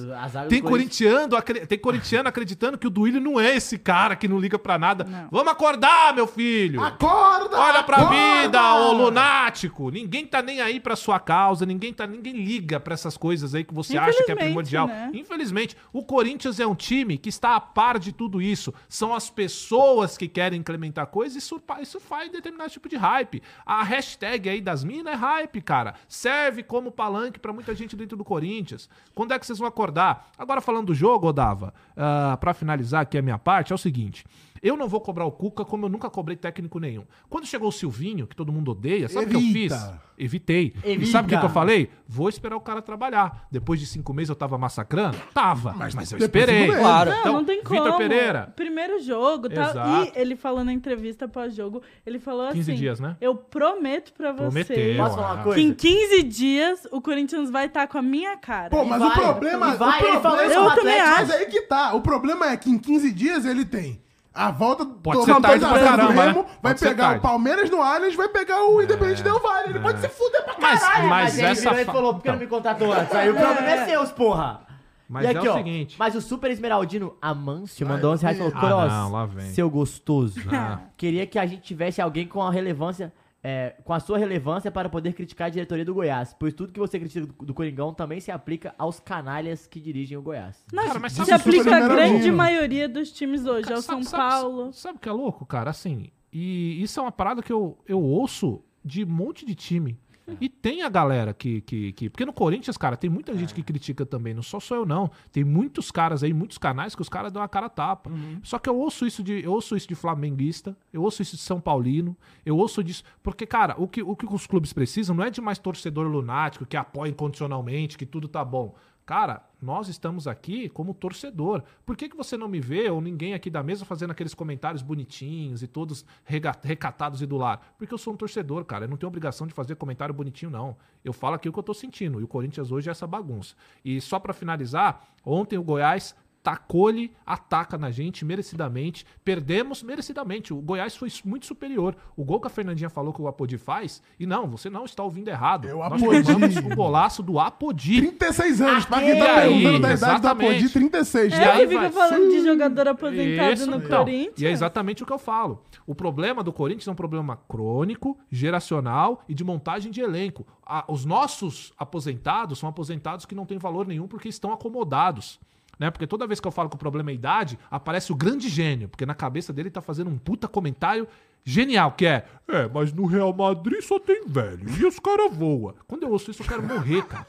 Tem 0.48 0.62
corintiano, 0.62 1.34
acre- 1.36 1.66
tem 1.66 1.76
corintiano 1.78 2.28
acreditando 2.28 2.78
que 2.78 2.86
o 2.86 2.90
Duílio 2.90 3.20
não 3.20 3.40
é 3.40 3.56
esse 3.56 3.76
cara 3.76 4.14
que 4.14 4.28
não 4.28 4.38
liga 4.38 4.56
pra 4.56 4.78
nada. 4.78 5.02
Não. 5.02 5.28
Vamos 5.32 5.52
acordar, 5.52 6.14
meu 6.14 6.28
filho! 6.28 6.80
Acorda! 6.80 7.58
Olha 7.58 7.82
pra 7.82 7.96
acorda! 7.96 8.42
vida, 8.42 8.74
ô 8.76 8.92
lunático! 8.92 9.90
Ninguém 9.90 10.24
tá 10.24 10.40
nem 10.40 10.60
aí 10.60 10.78
pra 10.78 10.94
sua 10.94 11.18
causa, 11.18 11.66
ninguém 11.66 11.92
tá, 11.92 12.06
ninguém 12.06 12.34
liga 12.34 12.78
pra 12.78 12.94
essas 12.94 13.16
coisas 13.16 13.52
aí 13.52 13.64
que 13.64 13.74
você 13.74 13.98
acha 13.98 14.22
que 14.24 14.30
é 14.30 14.36
primordial. 14.36 14.86
né? 14.86 15.10
Infelizmente, 15.12 15.76
o 15.92 16.04
Corinthians 16.04 16.60
é 16.60 16.66
um 16.66 16.74
time 16.76 17.18
que 17.18 17.28
está 17.30 17.56
a 17.56 17.60
par 17.60 17.98
de 17.98 18.12
tudo 18.12 18.40
isso. 18.40 18.72
São 18.88 19.12
as 19.12 19.28
pessoas 19.28 20.16
que 20.16 20.28
querem 20.28 20.60
implementar 20.60 21.08
coisas 21.08 21.34
e 21.34 21.38
isso, 21.38 21.60
isso 21.80 21.98
faz 21.98 22.30
determinado 22.30 22.70
tipo 22.70 22.88
de 22.88 22.96
hype. 22.96 23.42
A 23.66 23.82
hashtag 23.82 24.48
aí 24.48 24.60
das 24.60 24.84
minas 24.84 25.14
é 25.14 25.16
hype, 25.16 25.60
cara. 25.60 25.94
Serve 26.12 26.62
como 26.62 26.92
palanque 26.92 27.40
pra 27.40 27.54
muita 27.54 27.74
gente 27.74 27.96
dentro 27.96 28.18
do 28.18 28.22
Corinthians. 28.22 28.86
Quando 29.14 29.32
é 29.32 29.38
que 29.38 29.46
vocês 29.46 29.58
vão 29.58 29.66
acordar? 29.66 30.30
Agora 30.36 30.60
falando 30.60 30.88
do 30.88 30.94
jogo, 30.94 31.28
Odava, 31.28 31.72
uh, 31.92 32.36
para 32.36 32.52
finalizar 32.52 33.00
aqui 33.00 33.16
a 33.16 33.22
minha 33.22 33.38
parte, 33.38 33.72
é 33.72 33.74
o 33.74 33.78
seguinte. 33.78 34.22
Eu 34.62 34.76
não 34.76 34.86
vou 34.86 35.00
cobrar 35.00 35.24
o 35.24 35.32
Cuca 35.32 35.64
como 35.64 35.86
eu 35.86 35.90
nunca 35.90 36.08
cobrei 36.08 36.36
técnico 36.36 36.78
nenhum. 36.78 37.04
Quando 37.28 37.46
chegou 37.46 37.68
o 37.68 37.72
Silvinho, 37.72 38.28
que 38.28 38.36
todo 38.36 38.52
mundo 38.52 38.70
odeia, 38.70 39.08
sabe 39.08 39.26
o 39.26 39.28
que 39.30 39.34
eu 39.34 39.40
fiz? 39.40 39.72
Evitei. 40.16 40.72
E 40.84 40.92
Evita. 40.92 41.10
sabe 41.10 41.26
o 41.26 41.28
que, 41.30 41.36
que 41.36 41.44
eu 41.44 41.50
falei? 41.50 41.90
Vou 42.06 42.28
esperar 42.28 42.54
o 42.54 42.60
cara 42.60 42.80
trabalhar. 42.80 43.48
Depois 43.50 43.80
de 43.80 43.86
cinco 43.86 44.14
meses 44.14 44.28
eu 44.28 44.36
tava 44.36 44.56
massacrando? 44.56 45.16
Tava. 45.34 45.72
Mas, 45.76 45.94
eu 46.12 46.18
depois 46.18 46.46
de 46.46 46.52
esperei. 46.52 46.78
Claro. 46.78 47.10
Não, 47.10 47.18
Então, 47.18 47.32
não 47.32 47.44
tem 47.44 47.60
como. 47.60 47.82
Vitor 47.82 47.98
Pereira. 47.98 48.52
Primeiro 48.54 49.00
jogo, 49.00 49.48
tá? 49.48 49.70
Exato. 49.70 50.12
E 50.16 50.20
ele 50.20 50.36
falou 50.36 50.62
na 50.62 50.72
entrevista 50.72 51.26
pós-jogo, 51.26 51.82
ele 52.06 52.20
falou 52.20 52.46
15 52.52 52.60
assim: 52.70 52.80
dias, 52.80 53.00
né? 53.00 53.16
Eu 53.20 53.34
prometo 53.34 54.12
pra 54.12 54.30
uma 54.30 55.32
Ah. 55.32 55.42
coisa? 55.42 55.58
que 55.60 55.66
em 55.66 55.74
15 55.74 56.22
dias 56.22 56.86
o 56.92 57.00
Corinthians 57.00 57.50
vai 57.50 57.66
estar 57.66 57.88
com 57.88 57.98
a 57.98 58.02
minha 58.02 58.36
cara. 58.36 58.70
Pô, 58.70 58.84
mas 58.84 59.00
vai, 59.00 59.08
o 59.08 59.12
problema. 59.12 59.74
e 59.74 59.76
vai, 59.76 60.02
o 60.02 60.06
ele 60.06 60.20
falou 60.20 60.38
problema 60.38 60.44
isso 60.52 60.60
Eu 60.70 60.74
também 60.76 61.00
Atlético. 61.00 61.20
Mas 61.20 61.30
aí 61.32 61.46
que 61.46 61.62
tá. 61.62 61.94
O 61.94 62.00
problema 62.00 62.46
é 62.52 62.56
que 62.56 62.70
em 62.70 62.78
15 62.78 63.10
dias 63.10 63.44
ele 63.44 63.64
tem 63.64 64.00
a 64.34 64.50
volta 64.50 64.84
do 64.84 64.94
Pode 64.94 65.24
ser 65.24 65.40
tarde 65.40 65.64
pra 65.66 65.78
do 65.78 65.84
caramba, 65.84 66.22
Remo, 66.22 66.40
né? 66.42 66.46
vai 66.62 66.72
Pode 66.72 66.80
ser 66.80 66.88
pegar 66.88 67.16
o. 67.18 67.20
Palmeiras 67.20 67.70
no 67.70 67.82
Allianz, 67.82 68.14
vai 68.14 68.28
pegar 68.28 68.64
o 68.64 68.80
Independente 68.82 69.22
Del 69.22 69.38
Valle. 69.40 69.70
Ele 69.70 69.80
pode 69.80 70.00
se 70.00 70.08
fuder 70.08 70.42
pra 70.44 70.54
Mas, 70.60 70.80
caralho. 70.80 71.08
mas, 71.08 71.22
Mas 71.24 71.38
ele 71.38 71.46
essa 71.48 71.60
virou 71.70 71.78
e 71.80 71.84
fa- 71.84 71.92
falou, 71.92 72.14
por 72.14 72.22
que 72.22 72.28
não 72.28 72.34
Então, 72.36 72.46
me 72.46 72.50
contratou 72.50 72.92
antes? 72.92 73.14
Aí 73.14 73.30
o 73.30 73.34
problema 73.34 73.70
é 73.70 73.84
seus, 73.86 74.10
porra. 74.12 74.60
Mas 75.08 75.24
e 75.24 75.28
aqui, 75.28 75.46
é 75.46 75.50
o 75.50 75.52
ó, 75.52 75.56
seguinte. 75.58 75.96
mas 75.98 76.14
o 76.14 76.20
Super 76.22 76.50
Esmeraldino 76.50 77.14
Amâncio 77.20 77.86
mandou 77.86 78.12
11 78.14 78.22
reais 78.22 78.38
e 78.38 78.40
falou, 78.40 78.54
Ah, 78.56 78.60
Cross, 78.60 78.92
não, 78.92 79.12
lá 79.12 79.26
vem. 79.26 79.50
seu 79.50 79.68
gostoso. 79.68 80.40
Ah. 80.50 80.78
Queria 80.96 81.26
que 81.26 81.38
a 81.38 81.44
gente 81.44 81.60
tivesse 81.60 82.00
alguém 82.00 82.26
com 82.26 82.40
a 82.42 82.50
relevância, 82.50 83.12
é, 83.44 83.74
com 83.84 83.92
a 83.92 83.98
sua 84.00 84.18
relevância 84.18 84.70
para 84.70 84.88
poder 84.88 85.12
criticar 85.14 85.46
a 85.48 85.50
diretoria 85.50 85.84
do 85.84 85.92
Goiás, 85.94 86.34
pois 86.38 86.54
tudo 86.54 86.72
que 86.72 86.78
você 86.78 86.98
critica 86.98 87.26
do, 87.26 87.32
do 87.46 87.52
Coringão 87.54 87.92
também 87.92 88.20
se 88.20 88.30
aplica 88.30 88.74
aos 88.78 89.00
canalhas 89.00 89.66
que 89.66 89.80
dirigem 89.80 90.16
o 90.16 90.22
Goiás. 90.22 90.64
Não, 90.72 90.86
Cara, 90.86 90.98
mas 91.00 91.12
se 91.12 91.20
aplica 91.32 91.76
a 91.76 91.80
Super 91.82 91.88
grande 91.88 92.30
maioria 92.30 92.88
dos 92.88 93.10
times 93.10 93.44
hoje, 93.44 93.64
Cara, 93.64 93.76
ao 93.76 93.82
sabe- 93.82 94.04
São 94.04 94.10
sabe- 94.18 94.30
Paulo. 94.30 94.72
Sabe 94.72 94.96
o 94.96 95.00
que 95.00 95.08
é 95.08 95.12
louco, 95.12 95.44
cara? 95.44 95.70
Assim, 95.70 96.10
e 96.32 96.80
isso 96.82 97.00
é 97.00 97.02
uma 97.02 97.12
parada 97.12 97.42
que 97.42 97.52
eu, 97.52 97.76
eu 97.86 98.00
ouço 98.00 98.62
de 98.84 99.04
um 99.04 99.08
monte 99.08 99.44
de 99.44 99.54
time. 99.54 99.98
E 100.40 100.48
tem 100.48 100.82
a 100.82 100.88
galera 100.88 101.34
que, 101.34 101.60
que, 101.62 101.92
que. 101.92 102.10
Porque 102.10 102.24
no 102.24 102.32
Corinthians, 102.32 102.76
cara, 102.76 102.96
tem 102.96 103.10
muita 103.10 103.36
gente 103.36 103.52
que 103.52 103.62
critica 103.62 104.06
também. 104.06 104.32
Não 104.32 104.42
só 104.42 104.60
sou 104.60 104.76
eu, 104.76 104.86
não. 104.86 105.10
Tem 105.32 105.42
muitos 105.42 105.90
caras 105.90 106.22
aí, 106.22 106.32
muitos 106.32 106.58
canais 106.58 106.94
que 106.94 107.02
os 107.02 107.08
caras 107.08 107.32
dão 107.32 107.42
a 107.42 107.48
cara 107.48 107.68
tapa. 107.68 108.10
Só 108.42 108.58
que 108.58 108.68
eu 108.68 108.76
ouço 108.76 109.06
isso 109.06 109.22
de. 109.22 109.42
Eu 109.42 109.52
ouço 109.52 109.76
isso 109.76 109.88
de 109.88 109.94
flamenguista, 109.94 110.76
eu 110.92 111.02
ouço 111.02 111.22
isso 111.22 111.36
de 111.36 111.42
São 111.42 111.60
Paulino, 111.60 112.16
eu 112.46 112.56
ouço 112.56 112.82
disso. 112.84 113.02
Porque, 113.22 113.46
cara, 113.46 113.74
o 113.78 113.88
que, 113.88 114.02
o 114.02 114.14
que 114.14 114.26
os 114.26 114.46
clubes 114.46 114.72
precisam 114.72 115.14
não 115.16 115.24
é 115.24 115.30
de 115.30 115.40
mais 115.40 115.58
torcedor 115.58 116.06
lunático 116.06 116.66
que 116.66 116.76
apoia 116.76 117.10
incondicionalmente, 117.10 117.98
que 117.98 118.06
tudo 118.06 118.28
tá 118.28 118.44
bom. 118.44 118.74
Cara, 119.04 119.44
nós 119.62 119.88
estamos 119.88 120.26
aqui 120.26 120.68
como 120.68 120.92
torcedor. 120.92 121.62
Por 121.86 121.96
que, 121.96 122.08
que 122.08 122.16
você 122.16 122.36
não 122.36 122.48
me 122.48 122.60
vê 122.60 122.90
ou 122.90 123.00
ninguém 123.00 123.32
aqui 123.32 123.48
da 123.48 123.62
mesa 123.62 123.84
fazendo 123.84 124.10
aqueles 124.10 124.34
comentários 124.34 124.82
bonitinhos 124.82 125.62
e 125.62 125.68
todos 125.68 126.04
recatados 126.24 127.22
e 127.22 127.26
do 127.26 127.36
lar? 127.36 127.74
Porque 127.78 127.94
eu 127.94 127.98
sou 127.98 128.12
um 128.12 128.16
torcedor, 128.16 128.64
cara. 128.64 128.86
Eu 128.86 128.88
não 128.88 128.96
tenho 128.96 129.08
obrigação 129.08 129.46
de 129.46 129.54
fazer 129.54 129.76
comentário 129.76 130.12
bonitinho, 130.12 130.50
não. 130.50 130.76
Eu 131.04 131.12
falo 131.12 131.36
aqui 131.36 131.48
o 131.48 131.52
que 131.52 131.58
eu 131.58 131.62
tô 131.62 131.72
sentindo. 131.72 132.20
E 132.20 132.24
o 132.24 132.28
Corinthians 132.28 132.72
hoje 132.72 132.88
é 132.88 132.90
essa 132.90 133.06
bagunça. 133.06 133.54
E 133.84 134.00
só 134.00 134.18
pra 134.18 134.32
finalizar, 134.32 135.06
ontem 135.24 135.56
o 135.56 135.62
Goiás 135.62 136.14
tacou-lhe, 136.42 137.12
ataca 137.24 137.78
na 137.78 137.90
gente 137.90 138.24
merecidamente. 138.24 139.06
Perdemos 139.24 139.82
merecidamente. 139.82 140.52
O 140.52 140.60
Goiás 140.60 140.96
foi 140.96 141.08
muito 141.24 141.46
superior. 141.46 141.94
O 142.16 142.24
gol 142.24 142.40
que 142.40 142.46
a 142.48 142.50
Fernandinha 142.50 142.90
falou 142.90 143.12
que 143.12 143.22
o 143.22 143.28
Apodi 143.28 143.56
faz, 143.58 144.02
e 144.18 144.26
não, 144.26 144.46
você 144.48 144.68
não 144.68 144.84
está 144.84 145.02
ouvindo 145.02 145.28
errado. 145.28 145.68
É 145.68 145.74
o 145.74 145.78
Nós 145.78 146.02
Apodi. 146.02 146.22
tomamos 146.24 146.56
o 146.56 146.74
golaço 146.74 147.22
do 147.22 147.38
Apodi. 147.38 147.98
36 148.00 148.60
anos, 148.60 148.84
pra 148.86 148.98
quem 149.00 149.10
E 149.10 149.18
tá 149.18 149.34
aí, 149.36 149.48
perguntando 149.62 149.80
da 149.80 149.94
idade 149.94 150.20
do. 150.20 150.28
Apodi, 150.28 150.68
36. 150.68 151.32
É, 151.32 151.38
tá? 151.44 151.52
aí 151.52 151.66
que 151.66 151.74
fica 151.74 151.90
falando 151.90 152.28
de 152.30 152.44
jogador 152.44 152.88
aposentado 152.88 153.52
Isso, 153.52 153.70
no 153.70 153.76
então, 153.76 153.98
Corinthians. 154.04 154.40
E 154.40 154.46
é 154.46 154.50
exatamente 154.50 155.02
o 155.02 155.06
que 155.06 155.12
eu 155.12 155.18
falo. 155.18 155.62
O 155.86 155.94
problema 155.94 156.42
do 156.42 156.52
Corinthians 156.52 156.88
é 156.88 156.90
um 156.90 156.94
problema 156.96 157.36
crônico, 157.48 158.18
geracional 158.30 159.22
e 159.28 159.34
de 159.34 159.44
montagem 159.44 159.90
de 159.92 160.00
elenco. 160.00 160.46
A- 160.66 160.84
os 160.88 161.04
nossos 161.04 161.72
aposentados 161.78 162.58
são 162.58 162.68
aposentados 162.68 163.24
que 163.26 163.34
não 163.34 163.46
têm 163.46 163.58
valor 163.58 163.86
nenhum 163.86 164.06
porque 164.08 164.28
estão 164.28 164.52
acomodados. 164.52 165.40
Né? 165.82 165.90
Porque 165.90 166.06
toda 166.06 166.28
vez 166.28 166.38
que 166.38 166.46
eu 166.46 166.52
falo 166.52 166.68
que 166.68 166.76
o 166.76 166.78
problema 166.78 167.10
é 167.10 167.14
idade, 167.14 167.58
aparece 167.68 168.12
o 168.12 168.14
grande 168.14 168.48
gênio, 168.48 168.88
porque 168.88 169.04
na 169.04 169.16
cabeça 169.16 169.52
dele 169.52 169.68
tá 169.68 169.80
fazendo 169.80 170.08
um 170.08 170.16
puta 170.16 170.46
comentário 170.46 171.08
genial, 171.42 171.90
que 171.90 172.06
é, 172.06 172.24
é, 172.46 172.68
mas 172.72 172.92
no 172.92 173.04
Real 173.04 173.34
Madrid 173.34 173.82
só 173.82 173.98
tem 173.98 174.24
velho, 174.24 174.64
e 174.78 174.86
os 174.86 175.00
caras 175.00 175.34
voam. 175.36 175.74
Quando 175.88 176.04
eu 176.04 176.10
ouço 176.12 176.30
isso, 176.30 176.40
eu 176.40 176.46
quero 176.46 176.62
morrer, 176.62 177.02
cara. 177.02 177.26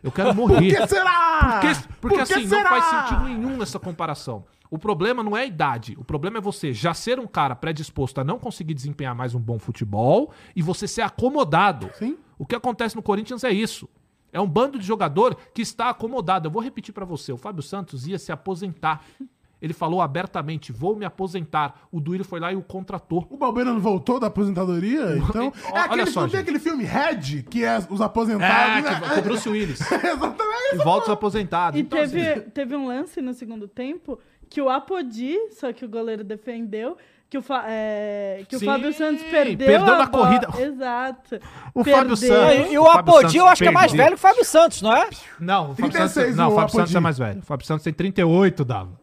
Eu 0.00 0.12
quero 0.12 0.30
morrer. 0.36 0.76
Por 0.76 0.82
que 0.82 0.86
será? 0.86 1.60
Porque, 1.60 1.88
porque 2.00 2.00
Por 2.00 2.12
que 2.12 2.20
assim, 2.20 2.46
será? 2.46 2.70
não 2.70 2.80
faz 2.80 2.84
sentido 2.84 3.24
nenhum 3.24 3.60
essa 3.60 3.80
comparação. 3.80 4.44
O 4.70 4.78
problema 4.78 5.20
não 5.24 5.36
é 5.36 5.40
a 5.40 5.46
idade. 5.46 5.96
O 5.98 6.04
problema 6.04 6.38
é 6.38 6.40
você 6.40 6.72
já 6.72 6.94
ser 6.94 7.18
um 7.18 7.26
cara 7.26 7.56
predisposto 7.56 8.20
a 8.20 8.24
não 8.24 8.38
conseguir 8.38 8.74
desempenhar 8.74 9.12
mais 9.12 9.34
um 9.34 9.40
bom 9.40 9.58
futebol 9.58 10.32
e 10.54 10.62
você 10.62 10.86
ser 10.86 11.02
acomodado. 11.02 11.90
Sim. 11.98 12.16
O 12.38 12.46
que 12.46 12.54
acontece 12.54 12.94
no 12.94 13.02
Corinthians 13.02 13.42
é 13.42 13.50
isso. 13.50 13.88
É 14.32 14.40
um 14.40 14.48
bando 14.48 14.78
de 14.78 14.86
jogador 14.86 15.36
que 15.54 15.60
está 15.62 15.90
acomodado. 15.90 16.46
Eu 16.48 16.50
vou 16.50 16.62
repetir 16.62 16.92
pra 16.94 17.04
você. 17.04 17.32
O 17.32 17.36
Fábio 17.36 17.62
Santos 17.62 18.06
ia 18.06 18.18
se 18.18 18.32
aposentar. 18.32 19.04
Ele 19.60 19.72
falou 19.72 20.00
abertamente: 20.00 20.72
vou 20.72 20.96
me 20.96 21.04
aposentar. 21.04 21.86
O 21.92 22.00
Duílio 22.00 22.24
foi 22.24 22.40
lá 22.40 22.52
e 22.52 22.56
o 22.56 22.62
contratou. 22.62 23.26
O 23.30 23.36
Balbeira 23.36 23.72
não 23.72 23.78
voltou 23.78 24.18
da 24.18 24.26
aposentadoria, 24.26 25.16
então... 25.18 25.52
Olha 25.70 25.76
É 25.76 25.80
aquele, 25.80 26.06
só, 26.06 26.22
não 26.22 26.28
tem 26.28 26.38
gente. 26.38 26.48
aquele 26.48 26.58
filme 26.58 26.82
Red, 26.84 27.42
que 27.48 27.62
é 27.62 27.78
os 27.88 28.00
É, 28.00 28.04
aposentados... 28.04 28.90
que, 28.90 29.00
né? 29.00 29.08
com 29.14 29.20
o 29.20 29.22
Bruce 29.22 29.48
Willis. 29.48 29.80
Exatamente. 29.92 30.74
E 30.74 30.76
volta 30.78 31.06
os 31.06 31.12
aposentados. 31.12 31.78
E 31.78 31.82
Então, 31.82 31.98
teve, 32.00 32.20
assim, 32.28 32.40
teve 32.50 32.74
um 32.74 32.86
lance 32.88 33.20
no 33.22 33.32
segundo 33.34 33.68
tempo 33.68 34.18
que 34.50 34.60
o 34.60 34.68
Apodi, 34.68 35.36
só 35.52 35.72
que 35.72 35.84
o 35.84 35.88
goleiro 35.88 36.24
defendeu, 36.24 36.96
que 37.32 37.38
o, 37.38 37.42
Fa- 37.42 37.64
é, 37.66 38.44
que 38.46 38.58
Sim, 38.58 38.66
o 38.66 38.68
Fábio 38.70 38.92
Santos 38.92 39.22
perdeu, 39.24 39.66
perdeu 39.66 39.94
a 39.94 39.98
na 40.00 40.04
bola. 40.06 40.26
corrida. 40.26 40.48
Exato. 40.62 41.36
O 41.74 41.82
Fábio 41.82 42.14
Perdeu. 42.14 42.16
Santos- 42.16 42.70
E, 42.72 42.78
o 42.78 42.84
Fábio 42.84 43.00
Apodi, 43.00 43.36
eu 43.38 43.46
acho 43.46 43.62
que 43.62 43.68
é 43.68 43.72
mais 43.72 43.90
velho 43.90 44.08
que 44.10 44.14
o 44.14 44.18
Fábio 44.18 44.44
Santos, 44.44 44.82
não 44.82 44.94
é? 44.94 45.08
Não, 45.40 45.70
o 45.70 45.74
Fábio 45.74 45.90
36 45.92 46.12
Santos, 46.12 46.36
não, 46.36 46.48
o 46.48 46.52
o 46.52 46.54
Fábio 46.56 46.68
Santos 46.72 46.82
Apodi. 46.90 46.96
é 46.96 47.00
mais 47.00 47.18
velho. 47.18 47.38
O 47.38 47.42
Fábio 47.42 47.66
Santos 47.66 47.84
tem 47.84 47.92
38, 47.94 48.64
Dava. 48.66 49.00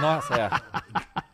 Nossa, 0.00 0.34
é. 0.34 0.50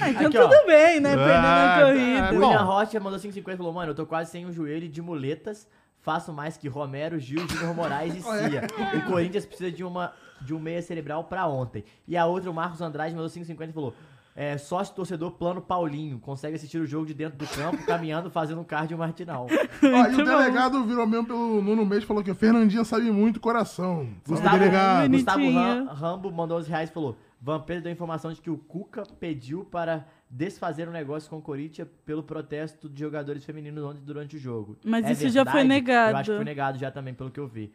Ah, 0.00 0.10
então 0.10 0.26
Aqui, 0.26 0.38
ó. 0.38 0.48
tudo 0.48 0.66
bem, 0.66 1.00
né? 1.00 1.10
Perdendo 1.16 1.30
Ah, 1.46 1.74
a 1.74 1.78
tá. 1.80 1.86
corrida. 1.86 2.32
Bom. 2.32 2.46
William 2.48 2.62
Rocha 2.64 3.00
mandou 3.00 3.18
5,50 3.18 3.54
e 3.54 3.56
falou, 3.56 3.72
mano, 3.72 3.90
eu 3.92 3.94
tô 3.94 4.04
quase 4.04 4.30
sem 4.30 4.44
um 4.44 4.52
joelho 4.52 4.88
de 4.88 5.00
muletas, 5.00 5.66
faço 6.02 6.32
mais 6.34 6.56
que 6.58 6.68
Romero, 6.68 7.18
Gil, 7.18 7.46
Júnior 7.48 7.74
Moraes 7.74 8.14
e 8.14 8.20
Cia. 8.22 8.62
O 8.98 9.10
Corinthians 9.10 9.46
precisa 9.46 9.70
de, 9.72 9.82
uma, 9.84 10.12
de 10.42 10.52
um 10.54 10.58
meia 10.58 10.82
cerebral 10.82 11.24
pra 11.24 11.46
ontem. 11.46 11.82
E 12.06 12.14
a 12.16 12.26
outra, 12.26 12.50
o 12.50 12.54
Marcos 12.54 12.82
Andrade, 12.82 13.14
mandou 13.14 13.30
5,50 13.30 13.70
e 13.70 13.72
falou, 13.72 13.94
é, 14.38 14.58
sócio 14.58 14.94
torcedor 14.94 15.30
plano 15.32 15.62
Paulinho, 15.62 16.18
consegue 16.18 16.56
assistir 16.56 16.76
o 16.78 16.86
jogo 16.86 17.06
de 17.06 17.14
dentro 17.14 17.38
do 17.38 17.46
campo, 17.48 17.78
caminhando, 17.86 18.30
fazendo 18.30 18.60
um 18.60 18.64
cardio 18.64 18.98
martinal. 18.98 19.46
Ó, 19.82 20.06
e 20.10 20.14
o 20.14 20.24
delegado 20.24 20.84
virou 20.84 21.06
mesmo 21.06 21.26
pelo 21.26 21.62
Nuno 21.62 21.86
Mês 21.86 22.02
e 22.04 22.06
falou 22.06 22.22
que 22.22 22.30
o 22.30 22.34
Fernandinha 22.34 22.84
sabe 22.84 23.10
muito 23.10 23.40
coração. 23.40 24.06
Gustavo, 24.28 24.58
delegado. 24.58 25.10
Gustavo 25.10 25.38
Bonitinho. 25.38 25.58
Ram- 25.86 25.94
Rambo 25.94 26.30
mandou 26.30 26.58
11 26.58 26.68
reais 26.68 26.90
e 26.90 26.92
falou, 26.92 27.16
Vampiro 27.40 27.80
deu 27.80 27.90
informação 27.90 28.30
de 28.32 28.40
que 28.42 28.50
o 28.50 28.58
Cuca 28.58 29.04
pediu 29.18 29.64
para 29.64 30.06
desfazer 30.30 30.86
um 30.88 30.92
negócio 30.92 31.30
com 31.30 31.38
o 31.38 31.42
Corinthians 31.42 31.88
pelo 32.04 32.22
protesto 32.22 32.88
de 32.90 33.00
jogadores 33.00 33.44
femininos 33.44 33.82
ontem 33.84 34.00
durante 34.04 34.36
o 34.36 34.38
jogo. 34.38 34.76
Mas 34.84 35.06
É 35.06 35.12
isso 35.12 35.28
já 35.30 35.44
foi 35.44 35.60
verdade? 35.62 35.68
negado. 35.68 36.10
Eu 36.12 36.16
acho 36.18 36.30
que 36.32 36.36
foi 36.36 36.44
negado 36.44 36.78
já 36.78 36.90
também, 36.90 37.14
pelo 37.14 37.30
que 37.30 37.40
eu 37.40 37.46
vi. 37.46 37.72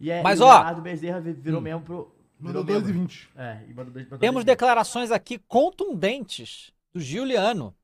E 0.00 0.10
é, 0.10 0.22
Mas, 0.22 0.40
e 0.40 0.42
o 0.42 0.46
ó- 0.46 0.52
Leonardo 0.54 0.80
Bezerra 0.82 1.20
vi- 1.20 1.32
virou 1.32 1.60
mesmo 1.60 1.80
pro... 1.82 2.12
Mandou 2.38 2.64
virou 2.64 2.80
2 2.80 2.90
e 2.90 2.92
membro. 2.92 3.08
20. 3.08 3.28
É, 3.36 3.64
e 3.68 3.74
mandou 3.74 3.92
dois, 3.92 4.04
mandou 4.04 4.18
Temos 4.18 4.44
declarações 4.44 5.10
aqui 5.10 5.38
contundentes 5.38 6.72
do 6.92 7.00
Giuliano 7.00 7.74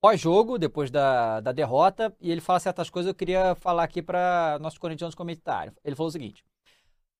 pós-jogo, 0.00 0.58
depois 0.58 0.90
da, 0.90 1.40
da 1.40 1.52
derrota, 1.52 2.14
e 2.20 2.30
ele 2.30 2.40
fala 2.40 2.60
certas 2.60 2.88
coisas. 2.88 3.08
Eu 3.08 3.14
queria 3.14 3.54
falar 3.54 3.84
aqui 3.84 4.00
para 4.02 4.58
nossos 4.60 4.78
corintianos 4.78 5.14
comentários. 5.14 5.76
Ele 5.84 5.96
falou 5.96 6.08
o 6.08 6.12
seguinte: 6.12 6.44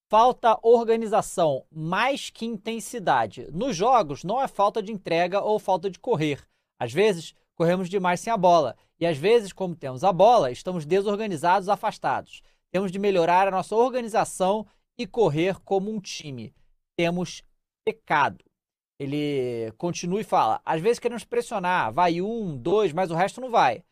falta 0.09 0.59
organização 0.63 1.65
mais 1.71 2.31
que 2.31 2.47
intensidade. 2.47 3.47
Nos 3.53 3.77
jogos, 3.77 4.25
não 4.25 4.41
é 4.41 4.49
falta 4.49 4.83
de 4.83 4.93
entrega 4.93 5.41
ou 5.41 5.59
falta 5.59 5.91
de 5.91 5.99
correr. 5.99 6.43
Às 6.79 6.93
vezes, 6.93 7.35
corremos 7.55 7.89
demais 7.89 8.21
sem 8.21 8.33
a 8.33 8.37
bola, 8.37 8.77
e 9.01 9.07
às 9.07 9.19
vezes, 9.19 9.53
como 9.53 9.75
temos 9.75 10.05
a 10.05 10.13
bola, 10.13 10.51
estamos 10.51 10.87
desorganizados, 10.87 11.69
afastados. 11.69 12.43
Temos 12.71 12.93
de 12.93 12.99
melhorar 12.99 13.49
a 13.49 13.51
nossa 13.51 13.75
organização 13.75 14.67
e 14.97 15.07
correr 15.07 15.59
como 15.61 15.91
um 15.91 16.01
time. 16.01 16.55
Temos 16.99 17.43
pecado. 17.87 18.45
Ele 18.99 19.73
continua 19.79 20.21
e 20.21 20.25
fala: 20.25 20.61
às 20.65 20.81
vezes 20.81 20.99
queremos 20.99 21.25
pressionar, 21.25 21.93
vai 21.93 22.21
um, 22.21 22.57
dois, 22.57 22.93
mas 22.93 23.11
o 23.11 23.15
resto 23.15 23.41
não 23.41 23.51
vai. 23.51 23.85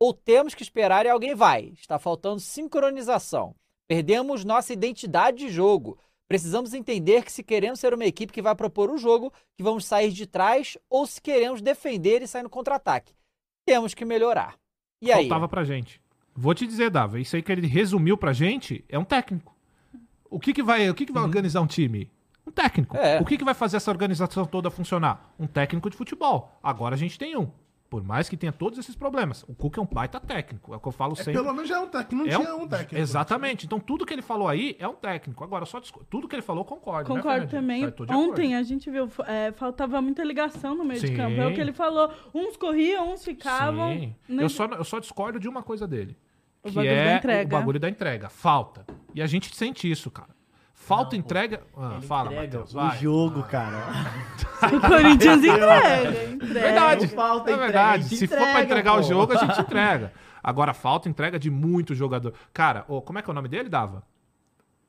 Ou 0.00 0.14
temos 0.14 0.54
que 0.54 0.62
esperar 0.62 1.04
e 1.04 1.10
alguém 1.10 1.34
vai. 1.34 1.74
Está 1.78 1.98
faltando 1.98 2.40
sincronização. 2.40 3.54
Perdemos 3.86 4.44
nossa 4.44 4.72
identidade 4.72 5.38
de 5.38 5.48
jogo. 5.50 5.98
Precisamos 6.26 6.72
entender 6.72 7.22
que 7.22 7.30
se 7.30 7.42
queremos 7.42 7.78
ser 7.78 7.92
uma 7.92 8.06
equipe 8.06 8.32
que 8.32 8.40
vai 8.40 8.54
propor 8.54 8.90
o 8.90 8.96
jogo, 8.96 9.30
que 9.56 9.62
vamos 9.62 9.84
sair 9.84 10.10
de 10.10 10.26
trás, 10.26 10.78
ou 10.88 11.06
se 11.06 11.20
queremos 11.20 11.60
defender 11.60 12.22
e 12.22 12.26
sair 12.26 12.42
no 12.42 12.50
contra-ataque. 12.50 13.14
Temos 13.66 13.92
que 13.92 14.06
melhorar. 14.06 14.56
E 15.02 15.12
aí? 15.12 15.28
Faltava 15.28 15.48
pra 15.48 15.64
gente. 15.64 16.00
Vou 16.34 16.54
te 16.54 16.66
dizer, 16.66 16.90
Dava, 16.90 17.20
isso 17.20 17.36
aí 17.36 17.42
que 17.42 17.52
ele 17.52 17.66
resumiu 17.66 18.16
pra 18.16 18.32
gente 18.32 18.82
é 18.88 18.98
um 18.98 19.04
técnico. 19.04 19.54
O 20.30 20.40
que 20.40 20.54
que 20.54 20.62
vai, 20.62 20.88
o 20.88 20.94
que 20.94 21.06
que 21.06 21.12
vai 21.12 21.22
organizar 21.22 21.60
um 21.60 21.66
time? 21.66 22.10
Um 22.46 22.50
técnico. 22.50 22.96
É. 22.96 23.20
O 23.20 23.24
que 23.24 23.38
que 23.38 23.44
vai 23.44 23.54
fazer 23.54 23.76
essa 23.78 23.90
organização 23.90 24.44
toda 24.44 24.70
funcionar? 24.70 25.32
Um 25.38 25.46
técnico 25.46 25.88
de 25.88 25.96
futebol. 25.96 26.52
Agora 26.62 26.94
a 26.94 26.98
gente 26.98 27.18
tem 27.18 27.36
um. 27.36 27.50
Por 27.90 28.02
mais 28.02 28.28
que 28.28 28.36
tenha 28.36 28.50
todos 28.52 28.76
esses 28.78 28.96
problemas. 28.96 29.44
O 29.46 29.54
Cuca 29.54 29.78
é 29.78 29.82
um 29.82 29.86
baita 29.86 30.18
técnico. 30.18 30.74
É 30.74 30.76
o 30.76 30.80
que 30.80 30.88
eu 30.88 30.92
falo 30.92 31.12
É, 31.12 31.16
sempre. 31.16 31.34
pelo 31.34 31.52
menos 31.54 31.68
já 31.68 31.76
é 31.76 31.78
um 31.78 31.86
técnico. 31.86 32.14
Não 32.16 32.26
É 32.26 32.36
tinha 32.36 32.56
um 32.56 32.66
técnico. 32.66 32.96
Exatamente. 32.96 33.66
Então 33.66 33.78
tudo 33.78 34.04
que 34.04 34.12
ele 34.12 34.22
falou 34.22 34.48
aí 34.48 34.74
é 34.80 34.88
um 34.88 34.94
técnico. 34.94 35.44
Agora, 35.44 35.64
só 35.64 35.78
discu- 35.78 36.04
tudo 36.10 36.26
que 36.26 36.34
ele 36.34 36.42
falou, 36.42 36.64
concordo. 36.64 37.08
né, 37.14 37.16
Concordo 37.20 37.48
Fernandinho? 37.48 37.92
também. 37.92 38.06
Tá, 38.08 38.12
de. 38.14 38.18
Ontem 38.30 38.56
a 38.56 38.62
gente 38.64 38.90
viu, 38.90 39.08
é, 39.28 39.52
faltava 39.52 40.02
muita 40.02 40.24
ligação 40.24 40.74
no 40.74 40.84
meio 40.84 41.00
de 41.00 41.06
Sim. 41.08 41.16
campo. 41.16 41.40
É 41.40 41.46
o 41.46 41.54
que 41.54 41.60
ele 41.60 41.72
falou. 41.72 42.10
Uns 42.34 42.56
corriam, 42.56 43.12
uns 43.12 43.24
ficavam. 43.24 43.92
Sim. 43.92 44.14
né? 44.28 44.42
Eu, 44.42 44.48
só, 44.48 44.64
eu 44.66 44.84
só 44.84 44.98
discordo 44.98 45.38
de 45.38 45.48
uma 45.48 45.62
coisa 45.62 45.86
dele. 45.86 46.16
O 46.64 46.68
que 46.68 46.74
bagulho 46.74 46.90
é 46.90 47.04
da 47.04 47.16
entrega. 47.18 47.46
o 47.56 47.58
bagulho 47.60 47.78
da 47.80 47.88
entrega. 47.88 48.28
Falta. 48.28 48.84
E 49.14 49.22
a 49.22 49.26
gente 49.26 49.54
sente 49.54 49.88
isso, 49.88 50.10
cara. 50.10 50.34
Falta 50.86 51.16
entrega. 51.16 51.62
Ah, 51.76 51.92
Ele 51.94 52.06
fala, 52.06 52.32
entrega 52.32 52.58
Matheus, 52.58 52.74
o 52.74 52.90
jogo, 53.02 53.42
cara. 53.44 53.78
O 54.64 54.80
Corinthians 54.80 55.38
entrega, 55.44 56.24
entrega. 56.32 56.46
Verdade. 56.60 57.06
Não 57.06 57.08
falta 57.14 57.50
é 57.50 57.56
verdade. 57.56 58.16
Se 58.16 58.26
for 58.26 58.36
pra 58.38 58.62
entregar 58.62 58.92
o 58.92 58.96
pô. 58.96 59.02
jogo, 59.02 59.32
a 59.32 59.36
gente 59.36 59.60
entrega. 59.60 60.12
Agora, 60.42 60.72
falta 60.72 61.08
entrega 61.08 61.38
de 61.38 61.50
muito 61.50 61.94
jogador. 61.94 62.32
Cara, 62.52 62.84
ô, 62.88 63.00
como 63.02 63.18
é 63.18 63.22
que 63.22 63.28
é 63.28 63.32
o 63.32 63.34
nome 63.34 63.48
dele, 63.48 63.68
Dava? 63.68 64.02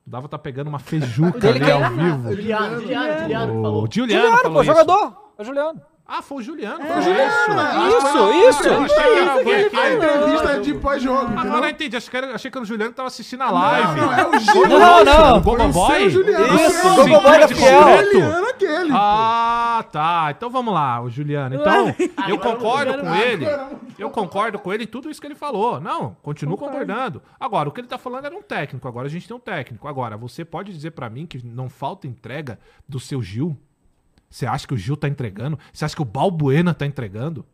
O 0.06 0.10
Dava 0.10 0.28
tá 0.30 0.38
pegando 0.38 0.68
uma 0.68 0.80
feijuca 0.80 1.50
ali 1.50 1.72
ao 1.72 1.90
vivo. 1.92 2.30
Juliano, 2.32 2.82
Juliano, 2.82 3.20
Juliano 3.22 3.54
que 3.56 3.62
falou. 3.62 3.84
O 3.84 3.88
Juliano, 3.92 4.22
Juliano, 4.22 4.38
falou 4.44 4.54
pô, 4.58 4.62
isso. 4.64 4.72
jogador. 4.72 5.32
É 5.38 5.42
o 5.42 5.46
Juliano. 5.46 5.82
Ah, 6.08 6.22
foi 6.22 6.38
o 6.38 6.42
Juliano. 6.42 6.84
É. 6.84 6.88
Foi 6.88 6.98
o 7.00 7.02
Juliano. 7.02 7.88
Isso, 7.90 8.50
isso. 8.50 8.68
Eu 8.68 8.84
achei 8.84 8.96
que 8.96 9.20
era 9.20 9.34
alguém 9.34 9.56
aqui. 9.66 9.76
A 9.76 9.94
entrevista 9.94 10.60
de 10.60 10.74
pós-jogo, 10.76 11.40
Agora 11.40 11.66
eu 11.66 11.70
entendi. 11.72 11.98
Achei 11.98 12.10
que, 12.12 12.18
era, 12.18 12.36
achei 12.36 12.52
que 12.52 12.58
era 12.58 12.64
o 12.64 12.68
Juliano 12.68 12.92
que 12.92 12.96
tava 12.96 13.08
assistindo 13.08 13.42
a 13.42 13.50
live. 13.50 14.02
Não, 14.02 14.14
é 14.14 14.28
o 14.28 14.40
Gil. 14.40 14.68
Não, 14.68 15.04
não. 15.04 15.38
O 15.38 15.42
Gogo 15.42 15.58
Foi 15.58 15.66
o 15.68 15.72
Boy? 15.74 15.96
seu 15.98 16.10
Juliano. 16.12 16.46
Isso, 16.56 16.88
Aquele. 16.88 17.02
o 17.02 17.10
Gogo 17.10 17.22
Boy 17.30 17.40
da 17.40 17.46
de 17.48 17.56
Fiel. 17.56 18.04
Juliano 18.06 18.48
aquele. 18.50 18.90
pô. 18.92 18.98
Ah, 18.98 19.86
tá. 19.92 20.28
Então 20.30 20.50
vamos 20.50 20.74
lá, 20.74 21.02
o 21.02 21.10
Juliano. 21.10 21.56
Então, 21.56 21.96
eu 22.28 22.38
concordo 22.38 23.00
com 23.00 23.16
ele. 23.16 23.46
Eu 23.98 24.10
concordo 24.12 24.60
com 24.60 24.72
ele 24.72 24.84
em 24.84 24.88
tudo 24.88 25.10
isso 25.10 25.20
que 25.20 25.26
ele 25.26 25.36
falou. 25.36 25.82
Não, 25.82 26.16
continuo 26.22 26.56
concordando. 26.58 27.22
Agora, 27.40 27.68
o 27.68 27.72
que 27.72 27.82
ele 27.82 27.88
tá 27.88 27.98
falando 27.98 28.26
era 28.26 28.36
um 28.36 28.42
técnico. 28.44 28.88
Agora 28.88 29.08
a 29.08 29.10
gente 29.10 29.28
tem 29.28 29.36
um 29.36 29.40
técnico. 29.40 29.88
Agora, 29.88 30.16
você 30.18 30.46
pode 30.46 30.72
dizer 30.72 30.92
pra 30.92 31.10
mim 31.10 31.26
que 31.26 31.44
não 31.44 31.68
falta 31.68 32.06
entrega 32.06 32.60
do 32.88 33.00
seu 33.00 33.24
Gil? 33.24 33.58
Você 34.30 34.46
acha 34.46 34.68
que 34.68 34.74
o 34.74 34.78
Gil 34.78 34.98
tá 34.98 35.08
entregando? 35.08 35.58
Você 35.72 35.86
acha 35.86 35.96
que 35.96 36.02
o 36.02 36.06
Balbuena 36.06 36.74
tá 36.74 36.86
entregando? 36.86 37.46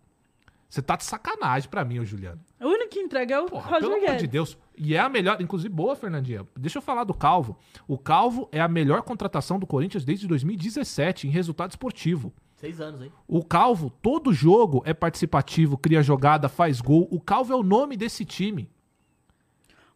Você 0.70 0.82
tá 0.82 0.96
de 0.96 1.04
sacanagem 1.04 1.70
pra 1.70 1.84
mim, 1.84 2.00
ô 2.00 2.06
Juliano. 2.06 2.40
O 2.60 2.66
único 2.68 2.92
que 2.92 3.00
entrega 3.00 3.36
é 3.36 3.40
o 3.42 3.46
Porra, 3.46 3.72
Roger 3.72 3.80
pelo 3.82 3.94
amor 3.96 4.06
Guedes. 4.06 4.22
de 4.22 4.28
Deus. 4.28 4.58
E 4.78 4.96
é 4.96 5.00
a 5.00 5.10
melhor, 5.10 5.42
inclusive 5.42 5.68
boa, 5.74 5.98
Fernandinha. 5.98 6.48
Deixa 6.58 6.78
eu 6.78 6.82
falar 6.82 7.04
do 7.04 7.14
Calvo. 7.14 7.58
O 7.86 7.98
Calvo 7.98 8.48
é 8.54 8.62
a 8.62 8.70
melhor 8.70 9.02
contratação 9.02 9.60
do 9.60 9.68
Corinthians 9.68 10.06
desde 10.06 10.28
2017 10.28 11.28
em 11.28 11.30
resultado 11.30 11.72
esportivo. 11.72 12.34
Seis 12.56 12.80
anos, 12.80 13.02
hein? 13.02 13.12
O 13.28 13.44
Calvo, 13.44 13.90
todo 13.90 14.32
jogo 14.32 14.82
é 14.86 14.94
participativo, 14.94 15.78
cria 15.78 16.02
jogada, 16.02 16.48
faz 16.48 16.80
gol. 16.80 17.06
O 17.12 17.20
Calvo 17.20 17.52
é 17.52 17.56
o 17.56 17.64
nome 17.64 17.98
desse 17.98 18.24
time. 18.24 18.70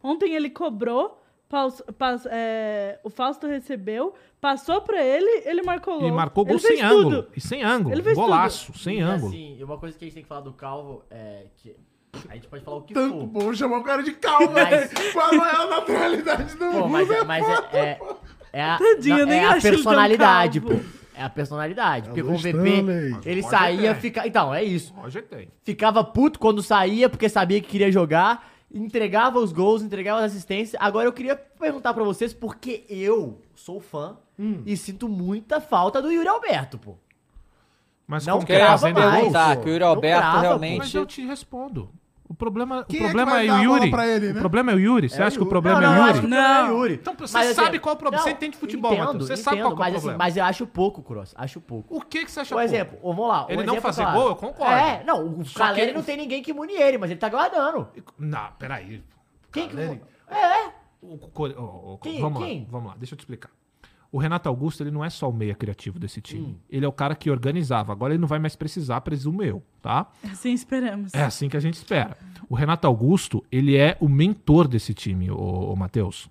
Ontem 0.02 0.34
ele 0.34 0.50
cobrou 0.50 1.22
paus- 1.48 1.82
pas- 1.98 2.26
é, 2.30 2.98
o 3.04 3.10
Fausto 3.10 3.46
recebeu, 3.46 4.14
passou 4.40 4.80
pra 4.82 5.02
ele, 5.02 5.42
ele 5.44 5.62
marcou 5.62 5.98
gol. 6.00 6.08
E 6.08 6.12
marcou 6.12 6.44
gol 6.44 6.54
Ele 6.54 6.60
sem 6.62 6.76
fez 6.78 6.82
ângulo. 6.90 7.22
tudo. 7.22 7.28
E 7.36 7.40
sem 7.40 7.62
ângulo. 7.62 7.94
Ele 7.94 8.02
fez 8.02 8.16
Golaço, 8.16 8.76
sem 8.78 8.98
E 8.98 9.00
ângulo. 9.00 9.28
assim, 9.32 9.62
uma 9.62 9.78
coisa 9.78 9.96
que 9.98 10.04
a 10.04 10.06
gente 10.06 10.14
tem 10.14 10.22
que 10.22 10.28
falar 10.28 10.40
do 10.42 10.52
Calvo 10.52 11.04
é 11.10 11.46
que 11.56 11.74
a 12.28 12.34
gente 12.34 12.48
pode 12.48 12.64
falar 12.64 12.76
o 12.78 12.82
que 12.82 12.94
Tanto 12.94 13.18
for. 13.18 13.26
bom 13.26 13.54
chamar 13.54 13.78
o 13.78 13.84
cara 13.84 14.02
de 14.02 14.12
calma. 14.12 14.50
Mas- 14.52 14.90
Com 15.12 15.20
a 15.20 15.32
maior 15.32 15.68
naturalidade 15.70 16.52
do 16.54 16.58
Pô, 16.58 16.72
mundo. 16.72 16.88
mas, 16.88 17.10
é- 17.10 17.24
mas 17.24 17.44
é, 17.48 17.78
é, 17.78 18.00
é 18.52 18.62
a, 18.62 18.78
não, 18.78 19.26
nem 19.26 19.40
é 19.40 19.46
a 19.48 19.60
personalidade, 19.60 20.60
pô. 20.60 20.68
calvo. 20.68 20.84
É 21.18 21.22
a 21.22 21.30
personalidade. 21.30 22.08
Porque 22.08 22.20
Alô, 22.20 22.28
com 22.30 22.34
o 22.36 22.38
VP, 22.38 22.48
Stanley. 22.50 23.16
ele 23.24 23.42
saía, 23.42 23.92
tem. 23.94 24.00
fica. 24.02 24.26
Então, 24.26 24.52
é 24.54 24.62
isso. 24.62 24.92
Ficava 25.64 26.04
puto 26.04 26.38
quando 26.38 26.62
saía, 26.62 27.08
porque 27.08 27.26
sabia 27.28 27.58
que 27.60 27.68
queria 27.68 27.90
jogar. 27.90 28.46
Entregava 28.76 29.38
os 29.38 29.52
gols, 29.52 29.82
entregava 29.82 30.20
as 30.20 30.32
assistências. 30.32 30.80
Agora 30.80 31.06
eu 31.08 31.12
queria 31.12 31.34
perguntar 31.36 31.94
pra 31.94 32.04
vocês, 32.04 32.32
porque 32.34 32.84
eu 32.88 33.40
sou 33.54 33.80
fã 33.80 34.16
Hum. 34.38 34.62
e 34.66 34.76
sinto 34.76 35.08
muita 35.08 35.60
falta 35.60 36.02
do 36.02 36.10
Yuri 36.12 36.28
Alberto, 36.28 36.76
pô. 36.78 36.94
Mas 38.06 38.26
Não 38.26 38.34
como 38.34 38.46
que 38.46 38.52
Queria 38.52 38.62
é 38.62 38.66
crava 38.66 38.78
fazendo 38.78 38.94
mais, 38.98 39.10
gol? 39.10 39.18
perguntar 39.20 39.56
que 39.56 39.68
o 39.68 39.72
Yuri 39.72 39.84
Alberto 39.84 40.20
crava, 40.20 40.40
realmente... 40.40 40.78
Mas 40.78 40.94
eu 40.94 41.06
te 41.06 41.24
respondo. 41.26 41.90
O 42.28 42.34
problema, 42.34 42.84
Quem 42.88 43.00
o 43.00 43.04
é 43.04 43.06
problema 43.06 43.40
é, 43.42 43.48
a 43.48 43.54
o 43.54 43.62
Yuri. 43.62 43.92
ele, 44.10 44.32
né? 44.32 44.38
O 44.38 44.40
problema 44.40 44.72
é 44.72 44.74
o 44.74 44.78
Yuri. 44.80 45.08
Você 45.08 45.22
É 45.22 45.24
acha 45.26 45.36
que 45.36 45.42
o 45.44 45.46
problema 45.46 45.80
não, 45.80 45.86
é 45.86 45.90
não, 45.90 45.94
o 45.94 46.06
eu 46.06 46.10
acho 46.10 46.16
Yuri? 46.16 46.20
que 46.20 46.26
o 46.26 46.30
problema 46.30 46.58
é 46.58 46.62
Não. 46.62 46.74
o 46.74 46.78
Yuri. 46.82 46.94
Então, 46.94 47.14
você 47.16 47.38
Mas, 47.38 47.54
sabe 47.54 47.68
assim, 47.68 47.78
qual 47.78 47.92
é 47.92 47.94
o 47.94 47.98
problema. 47.98 48.24
Você 48.24 48.30
entende 48.30 48.56
futebol, 48.56 48.92
entendo, 48.92 49.06
Matheus. 49.06 49.26
Você 49.28 49.36
sabe 49.36 49.56
qual 49.60 49.70
é 49.70 49.74
o 49.74 49.78
mas, 49.78 49.88
assim, 49.94 50.00
problema. 50.00 50.18
mas 50.24 50.36
eu 50.36 50.44
acho 50.44 50.66
pouco, 50.66 51.02
Cross. 51.02 51.34
Acho 51.38 51.60
pouco. 51.60 51.96
O 51.96 52.00
que, 52.00 52.24
que 52.24 52.30
você 52.30 52.40
acha 52.40 52.48
Por 52.54 52.60
pouco? 52.60 52.74
exemplo, 52.74 52.98
vamos 53.00 53.28
lá. 53.28 53.46
um 53.46 53.48
Ele 53.50 53.56
não 53.58 53.62
exemplo 53.64 53.80
fazer 53.82 54.02
claro. 54.02 54.18
gol, 54.18 54.28
eu 54.30 54.36
concordo. 54.36 54.72
É, 54.74 55.04
não, 55.04 55.24
o 55.24 55.44
Caleri 55.54 55.92
não 55.92 56.02
tem 56.02 56.16
ninguém 56.16 56.42
que 56.42 56.50
imune 56.50 56.72
ele, 56.74 56.98
mas 56.98 57.10
ele 57.10 57.20
tá 57.20 57.28
guardando. 57.28 57.88
Não, 58.18 58.48
peraí. 58.58 59.02
Quem 59.52 59.68
que. 59.68 59.76
É, 60.28 60.70
O 61.00 61.18
Core- 61.28 61.54
ó, 61.56 61.92
ó, 61.94 61.96
Quem- 61.98 62.20
vamos 62.20 62.42
quem? 62.42 62.60
lá, 62.62 62.66
vamos 62.70 62.88
lá, 62.90 62.96
deixa 62.98 63.14
eu 63.14 63.16
te 63.16 63.20
explicar. 63.20 63.50
O 64.10 64.18
Renato 64.18 64.48
Augusto, 64.48 64.82
ele 64.82 64.90
não 64.90 65.04
é 65.04 65.10
só 65.10 65.28
o 65.28 65.32
meia 65.32 65.54
criativo 65.54 65.98
desse 65.98 66.20
time. 66.20 66.46
Hum. 66.46 66.54
Ele 66.70 66.84
é 66.84 66.88
o 66.88 66.92
cara 66.92 67.14
que 67.14 67.30
organizava. 67.30 67.92
Agora 67.92 68.14
ele 68.14 68.20
não 68.20 68.28
vai 68.28 68.38
mais 68.38 68.56
precisar, 68.56 69.00
presumo 69.00 69.42
eu, 69.42 69.62
tá? 69.82 70.06
Assim 70.30 70.52
esperamos. 70.52 71.12
É 71.14 71.22
assim 71.22 71.48
que 71.48 71.56
a 71.56 71.60
gente 71.60 71.74
espera. 71.74 72.16
O 72.48 72.54
Renato 72.54 72.86
Augusto, 72.86 73.44
ele 73.50 73.76
é 73.76 73.96
o 74.00 74.08
mentor 74.08 74.68
desse 74.68 74.94
time, 74.94 75.30
o, 75.30 75.74
Matheus. 75.76 76.30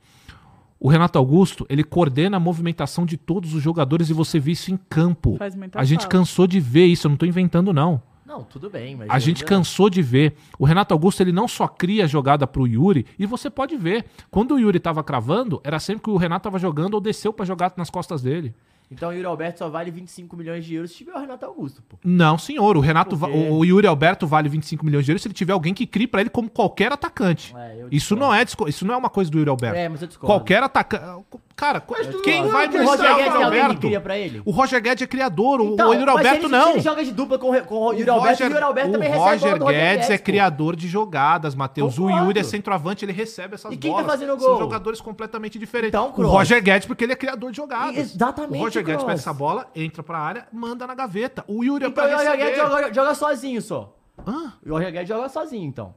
O 0.79 0.87
Renato 0.89 1.17
Augusto, 1.17 1.65
ele 1.69 1.83
coordena 1.83 2.37
a 2.37 2.39
movimentação 2.39 3.05
de 3.05 3.17
todos 3.17 3.53
os 3.53 3.61
jogadores 3.61 4.09
e 4.09 4.13
você 4.13 4.39
vê 4.39 4.51
isso 4.51 4.71
em 4.71 4.77
campo. 4.77 5.35
Faz 5.37 5.55
muita 5.55 5.79
A 5.79 5.83
gente 5.83 6.01
falta. 6.01 6.17
cansou 6.17 6.47
de 6.47 6.59
ver 6.59 6.85
isso, 6.85 7.07
eu 7.07 7.09
não 7.09 7.17
tô 7.17 7.25
inventando 7.25 7.73
não. 7.73 8.01
Não, 8.25 8.43
tudo 8.43 8.69
bem, 8.69 8.95
mas. 8.95 9.09
A 9.09 9.19
gente 9.19 9.43
ainda- 9.43 9.47
cansou 9.49 9.89
de 9.89 10.01
ver. 10.01 10.35
O 10.57 10.65
Renato 10.65 10.93
Augusto, 10.93 11.21
ele 11.21 11.31
não 11.31 11.47
só 11.47 11.67
cria 11.67 12.05
a 12.05 12.07
jogada 12.07 12.47
pro 12.47 12.65
Yuri, 12.65 13.05
e 13.19 13.25
você 13.25 13.49
pode 13.49 13.77
ver. 13.77 14.05
Quando 14.31 14.55
o 14.55 14.59
Yuri 14.59 14.79
tava 14.79 15.03
cravando, 15.03 15.61
era 15.63 15.79
sempre 15.79 16.03
que 16.03 16.09
o 16.09 16.17
Renato 16.17 16.43
tava 16.43 16.57
jogando 16.57 16.95
ou 16.95 17.01
desceu 17.01 17.31
pra 17.31 17.45
jogar 17.45 17.73
nas 17.77 17.89
costas 17.89 18.21
dele. 18.23 18.53
Então 18.89 19.09
o 19.09 19.13
Yuri 19.13 19.25
Alberto 19.25 19.59
só 19.59 19.69
vale 19.69 19.89
25 19.89 20.37
milhões 20.37 20.63
de 20.63 20.75
euros 20.75 20.91
se 20.91 20.97
tiver 20.97 21.13
o 21.13 21.19
Renato 21.19 21.43
Augusto, 21.43 21.81
pô. 21.89 21.97
Não, 22.03 22.37
senhor. 22.37 22.77
O 22.77 22.79
Renato, 22.79 23.15
o, 23.15 23.57
o 23.59 23.65
Yuri 23.65 23.87
Alberto 23.87 24.27
vale 24.27 24.47
25 24.47 24.85
milhões 24.85 25.05
de 25.05 25.11
euros 25.11 25.23
se 25.23 25.27
ele 25.27 25.33
tiver 25.33 25.53
alguém 25.53 25.73
que 25.73 25.87
crie 25.87 26.05
pra 26.07 26.21
ele 26.21 26.29
como 26.29 26.47
qualquer 26.49 26.91
atacante. 26.91 27.51
É, 27.57 27.87
isso 27.91 28.15
não 28.15 28.31
é, 28.33 28.43
isso 28.67 28.85
não 28.85 28.93
é 28.93 28.97
uma 28.97 29.09
coisa 29.09 29.31
do 29.31 29.39
Yuri 29.39 29.49
Alberto. 29.49 29.75
É, 29.75 29.89
mas 29.89 30.03
eu 30.03 30.07
discordo. 30.07 30.31
Qualquer 30.31 30.61
atacante. 30.61 31.25
Cara, 31.55 31.79
quem 32.23 32.43
não 32.43 32.49
vai 32.51 32.65
acha 32.65 32.71
que 32.73 32.77
O 32.79 32.85
Mas 32.85 32.97
prestar 32.97 33.13
Roger 33.13 33.15
Guedes 33.15 33.37
que 33.37 33.43
Alberto? 33.43 33.79
cria 33.79 34.01
pra 34.01 34.17
ele? 34.17 34.41
O 34.45 34.51
Roger 34.51 34.81
Guedes 34.81 35.01
é 35.03 35.07
criador, 35.07 35.61
o- 35.61 35.73
Então, 35.73 35.89
o 35.89 35.93
Yuri 35.93 36.09
Alberto 36.09 36.45
ele, 36.45 36.47
não. 36.49 36.71
Ele 36.71 36.81
joga 36.81 37.03
de 37.05 37.11
dupla 37.13 37.39
com, 37.39 37.47
com 37.63 37.75
o 37.85 37.93
Yuri 37.93 38.09
Alberto 38.09 38.29
Roger, 38.43 38.45
e 38.47 38.49
o 38.49 38.53
Yuri 38.53 38.63
Alberto 38.65 38.91
também 38.91 39.07
recebe 39.09 39.23
Roger 39.29 39.39
bola 39.47 39.59
do 39.59 39.65
Roger 39.65 39.79
Guedes 39.81 40.09
é 40.09 40.17
pô. 40.17 40.23
criador 40.25 40.75
de 40.75 40.87
jogadas, 40.89 41.55
Matheus. 41.55 41.97
O. 41.97 42.09
Yuri 42.09 42.39
é 42.39 42.43
centroavante, 42.43 43.05
ele 43.05 43.13
recebe 43.13 43.55
essas 43.55 43.71
E 43.71 43.77
quem 43.77 43.89
tá 43.89 43.97
bolas. 44.01 44.11
fazendo 44.11 44.37
São 44.39 44.49
gol? 44.49 44.59
jogadores 44.59 44.99
completamente 44.99 45.57
diferentes. 45.57 45.97
Então, 45.97 46.13
o. 46.17 46.27
Roger 46.27 46.61
Guedes, 46.61 46.85
porque 46.87 47.05
ele 47.05 47.13
é 47.13 47.15
criador 47.15 47.49
de 47.51 47.55
jogadas. 47.57 47.97
Exatamente, 47.97 48.59
O 48.59 48.63
Roger 48.65 48.83
Guedes 48.83 49.03
pega 49.03 49.13
essa 49.17 49.31
bola, 49.33 49.65
entra 49.73 50.03
pra 50.03 50.19
área, 50.19 50.47
manda 50.51 50.85
na 50.85 50.93
gaveta. 50.93 51.45
O 51.47 51.63
Yuri 51.63 51.85
é 51.85 51.87
Então 51.87 52.03
pra 52.03 52.13
o 52.13 52.17
Roger. 52.17 52.37
Guedes 52.37 52.57
joga, 52.57 52.93
joga 52.93 53.15
sozinho 53.15 53.61
só. 53.61 53.95
Hã? 54.27 54.53
O 54.65 54.71
Roger 54.71 54.91
Guedes 54.91 55.07
joga 55.07 55.29
sozinho, 55.29 55.63
então. 55.65 55.95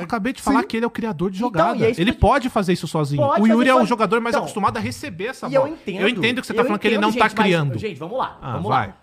Eu 0.00 0.04
acabei 0.04 0.32
de 0.32 0.42
falar 0.42 0.60
Sim. 0.62 0.66
que 0.66 0.76
ele 0.76 0.84
é 0.84 0.86
o 0.86 0.90
criador 0.90 1.30
de 1.30 1.36
Então, 1.38 1.48
jogada. 1.48 1.76
e 1.78 1.84
é 1.84 1.90
isso 1.90 2.00
ele 2.00 2.12
pode 2.12 2.48
fazer 2.48 2.72
isso 2.72 2.86
sozinho. 2.88 3.22
Pode 3.22 3.42
o 3.42 3.46
Yuri 3.46 3.68
é 3.68 3.74
o 3.74 3.84
jogador 3.86 4.20
mais 4.20 4.34
Então, 4.34 4.42
acostumado 4.44 4.76
a 4.76 4.80
receber 4.80 5.26
essa 5.26 5.48
bola. 5.48 5.68
eu 5.68 5.72
entendo. 5.72 6.00
Eu 6.00 6.08
entendo 6.08 6.40
que 6.40 6.46
você 6.46 6.54
tá 6.54 6.62
falando 6.64 6.78
que 6.80 6.86
ele 6.88 6.96
entendo, 6.96 7.06
não 7.06 7.12
tá 7.12 7.28
gente, 7.28 7.36
mas, 7.38 7.44
criando. 7.46 7.78
gente, 7.78 7.98
vamos 7.98 8.18
lá. 8.18 8.38
Ah, 8.42 8.52
vamos 8.52 8.68
vai. 8.68 8.88
lá. 8.88 8.94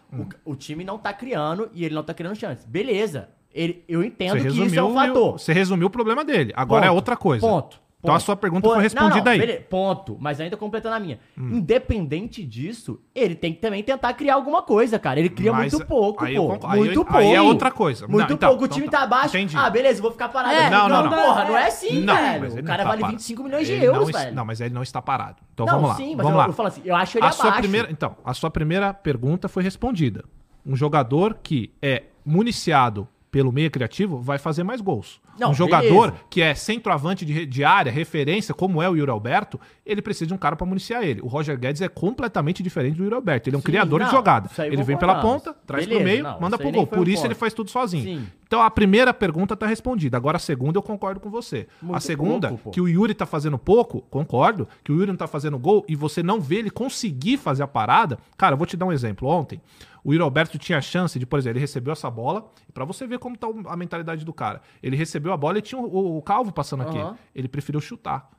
O, 0.45 0.51
o 0.51 0.55
time 0.55 0.83
não 0.83 0.97
tá 0.97 1.13
criando 1.13 1.69
e 1.73 1.83
ele 1.85 1.93
não 1.95 2.03
tá 2.03 2.13
criando 2.13 2.35
chances. 2.35 2.65
Beleza. 2.65 3.29
Ele, 3.53 3.83
eu 3.87 4.03
entendo 4.03 4.37
Você 4.39 4.49
que 4.49 4.65
isso 4.65 4.77
é 4.79 4.83
um 4.83 4.93
fator. 4.93 5.31
você 5.39 5.51
resumiu 5.51 5.87
o 5.87 5.89
problema 5.89 6.23
dele. 6.23 6.53
Agora 6.55 6.85
é 6.85 6.89
Ponto. 6.89 6.95
outra 6.95 7.17
coisa. 7.17 7.45
Ponto. 7.47 7.79
Então 7.99 8.13
a 8.13 8.19
sua 8.19 8.35
pergunta 8.35 8.67
Pô, 8.67 8.75
foi 8.75 8.83
respondida 8.83 9.15
não, 9.17 9.23
não, 9.25 9.31
aí. 9.31 9.37
Hum. 9.37 9.41
beleza, 9.41 9.61
ponto. 9.69 10.17
Mas 10.19 10.39
ainda 10.39 10.55
completando 10.55 10.95
a 10.95 10.99
minha. 10.99 11.19
Independente 11.35 12.43
disso, 12.45 13.01
ele 13.13 13.35
tem 13.35 13.53
que 13.53 13.59
também 13.59 13.83
tentar 13.83 14.13
criar 14.13 14.35
alguma 14.35 14.61
coisa, 14.61 14.99
cara. 14.99 15.19
Ele 15.19 15.29
cria 15.29 15.51
Mas, 15.51 15.73
muito 15.73 15.85
pouco, 15.85 16.23
aí 16.23 16.35
pô. 16.35 16.59
Aí 16.67 16.77
muito 16.79 16.91
eu- 16.99 17.03
pouco. 17.03 17.17
aí 17.19 17.33
é 17.33 17.41
outra 17.41 17.71
coisa. 17.71 18.07
Muito 18.07 18.27
Não, 18.29 18.35
então, 18.35 18.49
pouco. 18.49 18.63
O 18.63 18.65
então 18.67 18.75
time 18.77 18.87
tá. 18.89 18.99
tá 18.99 19.03
abaixo. 19.03 19.35
Entendi. 19.35 19.57
Ah, 19.57 19.69
beleza, 19.69 20.01
vou 20.01 20.11
ficar 20.11 20.29
parado. 20.29 20.53
É, 20.55 20.69
não, 20.69 20.87
não, 20.87 21.03
não. 21.03 21.09
Porra, 21.09 21.45
não 21.45 21.57
é 21.57 21.67
assim, 21.67 22.01
Não, 22.01 22.15
velho. 22.15 22.59
O 22.59 22.63
cara 22.63 22.83
tá 22.83 22.89
vale 22.89 23.01
parado. 23.01 23.17
25 23.17 23.43
milhões 23.43 23.65
de 23.67 23.73
Ele 23.73 23.85
euros, 23.85 24.01
não, 24.03 24.09
es- 24.09 24.15
velho. 24.15 24.35
Não, 24.35 24.45
mas 24.45 24.61
ele 24.61 24.73
não 24.73 24.83
está 24.83 25.01
parado. 25.01 25.37
Então 25.53 25.65
vamos 25.65 25.89
lá. 25.89 25.95
sim, 25.95 26.15
mas 26.15 26.23
vamos 26.23 26.31
eu, 26.31 26.37
lá. 26.37 26.47
eu 26.47 26.53
falo 26.53 26.67
assim, 26.67 26.81
eu 26.85 26.95
acho 26.95 27.17
ele 27.17 27.25
a 27.25 27.27
abaixo. 27.29 27.41
sua 27.41 27.51
primeira, 27.51 27.91
então, 27.91 28.15
a 28.23 28.33
sua 28.33 28.49
primeira 28.51 28.93
pergunta 28.93 29.47
foi 29.49 29.63
respondida. 29.63 30.23
Um 30.65 30.75
jogador 30.75 31.39
que 31.41 31.73
é 31.81 32.03
municiado 32.25 33.07
pelo 33.29 33.51
meio 33.51 33.69
criativo 33.69 34.19
vai 34.19 34.37
fazer 34.37 34.63
mais 34.63 34.81
gols. 34.81 35.19
Não, 35.39 35.51
um 35.51 35.53
jogador 35.53 36.11
beleza. 36.11 36.25
que 36.29 36.41
é 36.41 36.55
centroavante 36.55 37.25
de, 37.25 37.45
de 37.45 37.63
área, 37.63 37.91
referência, 37.91 38.53
como 38.53 38.81
é 38.81 38.89
o 38.89 38.95
Yuri 38.95 39.11
Alberto, 39.11 39.59
ele 39.85 40.01
precisa 40.01 40.25
de 40.27 40.33
um 40.33 40.37
cara 40.37 40.55
pra 40.55 40.65
municiar 40.65 41.03
ele. 41.03 41.21
O 41.21 41.27
Roger 41.27 41.57
Guedes 41.57 41.81
é 41.81 41.87
completamente 41.87 42.63
diferente 42.63 42.95
do 42.97 43.03
Yuri 43.03 43.15
Alberto. 43.15 43.49
Ele 43.49 43.55
é 43.55 43.59
um 43.59 43.61
Sim, 43.61 43.65
criador 43.65 43.99
de 43.99 44.05
não, 44.05 44.11
jogada. 44.11 44.49
isso 44.51 44.61
aí 44.61 44.71
Ele 44.71 44.83
vem 44.83 44.97
pela 44.97 45.21
ponta, 45.21 45.53
traz 45.65 45.85
Beleza, 45.85 46.03
pro 46.03 46.11
meio, 46.11 46.23
não, 46.23 46.39
manda 46.39 46.57
pro 46.57 46.71
gol. 46.71 46.87
Por 46.87 47.07
isso 47.07 47.17
ponto. 47.17 47.27
ele 47.27 47.35
faz 47.35 47.53
tudo 47.53 47.69
sozinho. 47.69 48.03
Sim. 48.03 48.27
Então 48.47 48.61
a 48.61 48.71
primeira 48.71 49.13
pergunta 49.13 49.55
tá 49.57 49.67
respondida. 49.67 50.15
Agora 50.15 50.37
a 50.37 50.39
segunda 50.39 50.77
eu 50.77 50.81
concordo 50.83 51.19
com 51.19 51.29
você. 51.29 51.67
a 51.81 51.85
Muito 51.85 52.01
segunda, 52.01 52.47
pouco, 52.49 52.71
que 52.71 52.79
o 52.81 52.87
Yuri 52.87 53.13
tá 53.13 53.25
fazendo 53.25 53.57
pouco, 53.57 54.01
concordo, 54.09 54.67
que 54.83 54.91
o 54.91 54.95
Yuri 54.95 55.11
não 55.11 55.17
tá 55.17 55.27
fazendo 55.27 55.59
gol 55.59 55.85
e 55.87 55.95
você 55.95 56.23
não 56.23 56.39
vê 56.39 56.55
ele 56.57 56.69
conseguir 56.69 57.37
fazer 57.37 57.63
a 57.63 57.67
parada. 57.67 58.17
Cara, 58.37 58.53
eu 58.53 58.57
vou 58.57 58.65
te 58.65 58.77
dar 58.77 58.85
um 58.85 58.91
exemplo. 58.91 59.27
Ontem, 59.27 59.61
o 60.09 60.13
Yuri 60.13 60.23
Alberto 60.23 60.57
tinha 60.57 60.77
a 60.77 60.81
chance 60.81 61.19
de, 61.19 61.25
por 61.25 61.37
exemplo, 61.37 61.53
ele 61.57 61.59
recebeu 61.59 61.91
essa 61.91 62.09
bola, 62.09 62.49
pra 62.73 62.85
você 62.85 63.05
ver 63.05 63.19
como 63.19 63.37
tá 63.37 63.47
o- 63.47 63.63
a 63.67 63.75
mentalidade 63.75 64.23
do 64.23 64.31
cara. 64.33 64.61
Ele 64.81 64.95
recebeu 64.95 65.33
a 65.33 65.37
bola 65.37 65.57
e 65.59 65.61
tinha 65.61 65.79
o, 65.79 65.85
o- 65.85 66.17
o 66.17 66.21
Calvo 66.21 66.51
passando 66.51 66.83
aqui. 66.83 66.97
Ele 67.35 67.47
preferiu 67.47 67.81
chutar. 67.81 68.29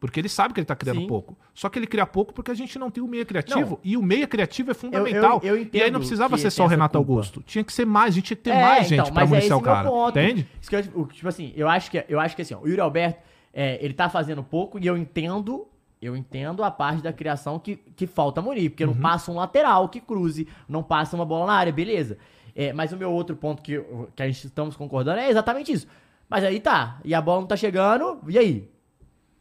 Porque 0.00 0.18
ele 0.18 0.28
sabe 0.28 0.52
que 0.52 0.58
ele 0.58 0.64
tá 0.64 0.74
criando 0.74 1.00
Sim. 1.02 1.06
pouco. 1.06 1.38
Só 1.54 1.68
que 1.68 1.78
ele 1.78 1.86
cria 1.86 2.04
pouco 2.04 2.34
porque 2.34 2.50
a 2.50 2.54
gente 2.54 2.76
não 2.76 2.90
tem 2.90 3.00
o 3.04 3.06
meia 3.06 3.24
criativo. 3.24 3.78
E 3.84 3.96
o 3.96 4.02
meia 4.02 4.26
criativo 4.26 4.70
é 4.70 4.72
eu- 4.72 4.74
fundamental. 4.74 5.40
eu 5.44 5.56
e 5.72 5.80
aí 5.80 5.92
não 5.92 6.00
precisava 6.00 6.36
ser 6.36 6.50
só 6.50 6.64
o 6.64 6.66
Renato 6.66 6.98
culpa. 6.98 7.12
Augusto. 7.12 7.40
Tinha 7.46 7.62
que 7.62 7.72
ser 7.72 7.84
mais, 7.86 8.08
a 8.08 8.14
gente 8.16 8.24
tinha 8.24 8.36
que 8.36 8.42
ter 8.42 8.50
É, 8.50 8.60
mais 8.60 8.90
então, 8.90 9.04
gente 9.04 9.14
pra 9.14 9.22
é 9.22 9.26
municiar 9.26 9.58
o 9.58 9.60
esse 9.60 9.68
meu 9.70 9.74
cara. 9.92 10.08
Entende? 10.10 10.48
Isso 10.60 10.68
que 10.68 10.74
eu, 10.74 10.82
o- 11.02 11.06
tipo 11.06 11.28
assim, 11.28 11.52
eu 11.54 11.68
acho 11.68 11.88
que, 11.88 12.04
eu 12.08 12.18
acho 12.18 12.34
que 12.34 12.42
assim, 12.42 12.52
ó, 12.52 12.58
o 12.58 12.66
Yuri 12.68 12.80
Alberto, 12.80 13.20
é, 13.54 13.78
ele 13.84 13.94
tá 13.94 14.08
fazendo 14.08 14.42
pouco 14.42 14.76
e 14.76 14.84
eu 14.88 14.96
entendo, 14.96 15.68
eu 16.02 16.16
entendo 16.16 16.62
a 16.64 16.70
parte 16.70 17.02
da 17.02 17.12
criação 17.12 17.58
que, 17.58 17.76
que 17.96 18.06
falta 18.06 18.42
munir, 18.42 18.70
porque 18.70 18.84
Uhum. 18.84 18.92
não 18.94 19.00
passa 19.00 19.30
um 19.30 19.36
lateral 19.36 19.88
que 19.88 20.00
cruze, 20.00 20.46
não 20.68 20.82
passa 20.82 21.14
uma 21.16 21.24
bola 21.24 21.46
na 21.46 21.52
área, 21.54 21.72
beleza. 21.72 22.18
É, 22.54 22.72
mas 22.72 22.92
o 22.92 22.96
meu 22.96 23.10
outro 23.10 23.34
ponto 23.36 23.62
que, 23.62 23.80
que 24.14 24.22
a 24.22 24.26
gente 24.26 24.44
estamos 24.46 24.76
concordando 24.76 25.20
é 25.20 25.30
exatamente 25.30 25.72
isso. 25.72 25.86
Mas 26.28 26.44
aí 26.44 26.60
tá, 26.60 26.98
e 27.04 27.14
a 27.14 27.20
bola 27.20 27.40
não 27.40 27.46
tá 27.46 27.56
chegando, 27.56 28.18
e 28.28 28.38
aí? 28.38 28.68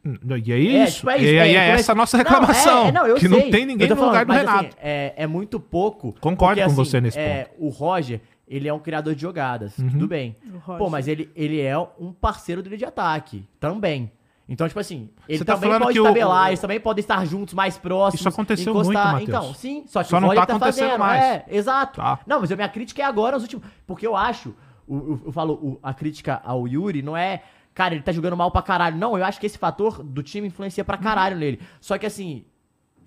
Hum, 0.06 0.16
E 0.46 0.52
aí 0.54 0.76
é 0.78 0.84
isso. 0.86 0.98
tipo, 0.98 1.10
é 1.10 1.22
E 1.22 1.40
aí 1.40 1.56
é, 1.56 1.66
como 1.68 1.78
essa 1.80 1.92
a 1.92 1.96
nossa 1.96 2.18
Não, 2.18 2.24
reclamação. 2.24 2.86
é- 2.86 2.88
é, 2.88 2.92
não, 2.92 3.06
eu 3.08 3.16
que 3.18 3.28
não 3.28 3.40
sei. 3.40 3.52
tem 3.52 3.66
ninguém 3.66 3.88
no 3.90 3.96
tô 3.96 4.06
lugar 4.06 4.26
falando, 4.26 4.26
do 4.26 4.28
mas, 4.30 4.40
Renato. 4.62 4.66
assim, 4.78 4.88
é, 4.88 5.14
é 5.16 5.28
muito 5.28 5.60
pouco. 5.60 6.14
Concordo 6.20 6.56
porque, 6.62 6.62
com 6.76 6.82
assim, 6.82 6.92
você 6.92 7.02
nesse 7.02 7.20
é, 7.20 7.52
O 7.60 7.70
Roger, 7.70 8.20
ele 8.48 8.68
é 8.68 8.74
um 8.74 8.80
criador 8.80 9.14
de 9.16 9.22
jogadas, 9.22 9.78
Uhum. 9.78 9.90
tudo 9.92 10.08
bem. 10.08 10.36
Pô, 10.78 10.90
mas 10.90 11.08
ele, 11.08 11.30
ele 11.36 11.62
é 11.62 11.78
um 11.78 12.12
parceiro 12.12 12.62
dele 12.64 12.78
de 12.78 12.86
ataque, 12.86 13.46
também. 13.60 14.12
Então, 14.52 14.68
tipo 14.68 14.82
assim, 14.82 15.10
ele 15.30 15.46
tá 15.46 15.54
também 15.56 15.80
pode 15.80 16.04
tabelar, 16.04 16.44
o- 16.44 16.48
eles 16.50 16.60
também 16.60 16.78
podem 16.78 17.00
estar 17.00 17.26
juntos, 17.26 17.54
mais 17.54 17.78
próximos. 17.78 18.20
Isso 18.20 18.28
aconteceu 18.28 18.74
muito, 18.74 18.92
Matheus. 18.94 19.22
Então, 19.30 19.54
sim, 19.54 19.84
só 19.88 20.04
que 20.04 20.10
Só 20.10 20.18
o 20.18 20.20
não 20.20 20.28
Roger 20.28 20.46
tá 20.46 20.54
acontecendo 20.56 21.00
mais. 21.00 21.24
É, 21.24 21.46
exato. 21.50 22.02
Tá. 22.02 22.20
Não, 22.28 22.42
mas 22.42 22.52
a 22.52 22.56
minha 22.58 22.68
crítica 22.68 23.02
é 23.02 23.06
agora, 23.06 23.38
nos 23.38 23.44
últimos... 23.44 23.66
Porque 23.88 24.06
eu 24.06 24.14
acho, 24.14 24.54
o- 24.86 25.22
eu, 25.26 25.32
falo, 25.32 25.54
o- 25.54 25.80
a 25.82 25.94
crítica 25.94 26.42
ao 26.44 26.68
Yuri 26.68 27.02
não 27.02 27.16
é... 27.16 27.44
Cara, 27.74 27.94
ele 27.94 28.04
tá 28.04 28.12
jogando 28.12 28.36
mal 28.36 28.52
pra 28.52 28.62
caralho. 28.62 28.98
Não, 28.98 29.18
eu 29.18 29.24
acho 29.24 29.40
que 29.40 29.46
esse 29.46 29.58
fator 29.58 30.04
do 30.04 30.22
time 30.22 30.48
influencia 30.50 30.84
pra 30.84 30.98
caralho 30.98 31.38
nele. 31.38 31.62
Só 31.80 31.98
que 31.98 32.06
assim, 32.06 32.44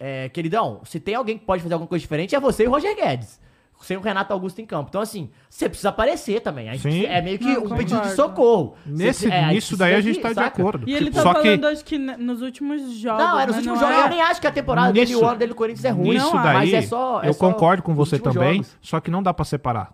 é, 0.00 0.30
queridão, 0.30 0.80
se 0.84 0.98
tem 0.98 1.14
alguém 1.14 1.36
que 1.36 1.44
pode 1.44 1.62
fazer 1.62 1.74
alguma 1.74 1.86
coisa 1.86 2.00
diferente, 2.00 2.34
é 2.34 2.40
você 2.40 2.64
e 2.64 2.68
o 2.68 2.70
Roger 2.70 2.96
Guedes. 2.96 3.38
Sem 3.82 3.98
o 3.98 4.00
Renato 4.00 4.32
Augusto 4.32 4.60
em 4.60 4.64
campo. 4.66 4.86
Então, 4.88 5.00
assim, 5.02 5.28
você 5.50 5.68
precisa 5.68 5.90
aparecer 5.90 6.40
também. 6.40 6.76
Sim. 6.78 7.04
É 7.04 7.20
meio 7.20 7.38
que 7.38 7.44
Não, 7.44 7.64
um 7.64 7.68
pedido 7.76 7.84
de 7.86 7.94
concordo. 7.94 8.14
socorro. 8.16 8.74
Nesse, 8.86 9.30
é, 9.30 9.46
nisso 9.48 9.76
daí 9.76 9.94
a 9.94 10.00
gente 10.00 10.20
tá 10.20 10.30
de 10.30 10.36
saca? 10.36 10.46
acordo. 10.62 10.88
E 10.88 10.94
ele 10.94 11.06
Tipo, 11.06 11.16
tá 11.16 11.22
só 11.22 11.32
falando, 11.34 11.60
que 11.60 11.66
acho 11.66 11.84
que 11.84 11.98
nos 11.98 12.40
últimos 12.40 12.92
jogos. 12.94 13.22
Não, 13.22 13.38
é 13.38 13.46
nos 13.46 13.56
né? 13.56 13.58
últimos 13.58 13.80
Não 13.80 13.88
jogos. 13.88 14.02
é- 14.02 14.06
Eu 14.06 14.10
nem 14.10 14.22
acho 14.22 14.40
que 14.40 14.46
a 14.46 14.52
temporada 14.52 14.90
dele 14.92 15.04
e 15.10 15.14
Nisso- 15.14 15.22
o 15.24 15.28
ano 15.28 15.38
dele 15.38 15.52
do 15.52 15.54
Corinthians 15.54 15.84
é 15.84 15.90
ruim. 15.90 16.10
nisso 16.14 16.34
Não, 16.34 16.42
daí, 16.42 16.54
mas 16.54 16.72
é 16.72 16.82
só- 16.82 17.22
é 17.22 17.28
eu 17.28 17.34
só 17.34 17.38
concordo 17.50 17.82
com 17.82 17.94
você 17.94 18.18
também, 18.18 18.54
jogos. 18.62 18.78
só 18.80 19.00
que 19.00 19.10
não 19.10 19.22
dá 19.22 19.34
pra 19.34 19.44
separar. 19.44 19.92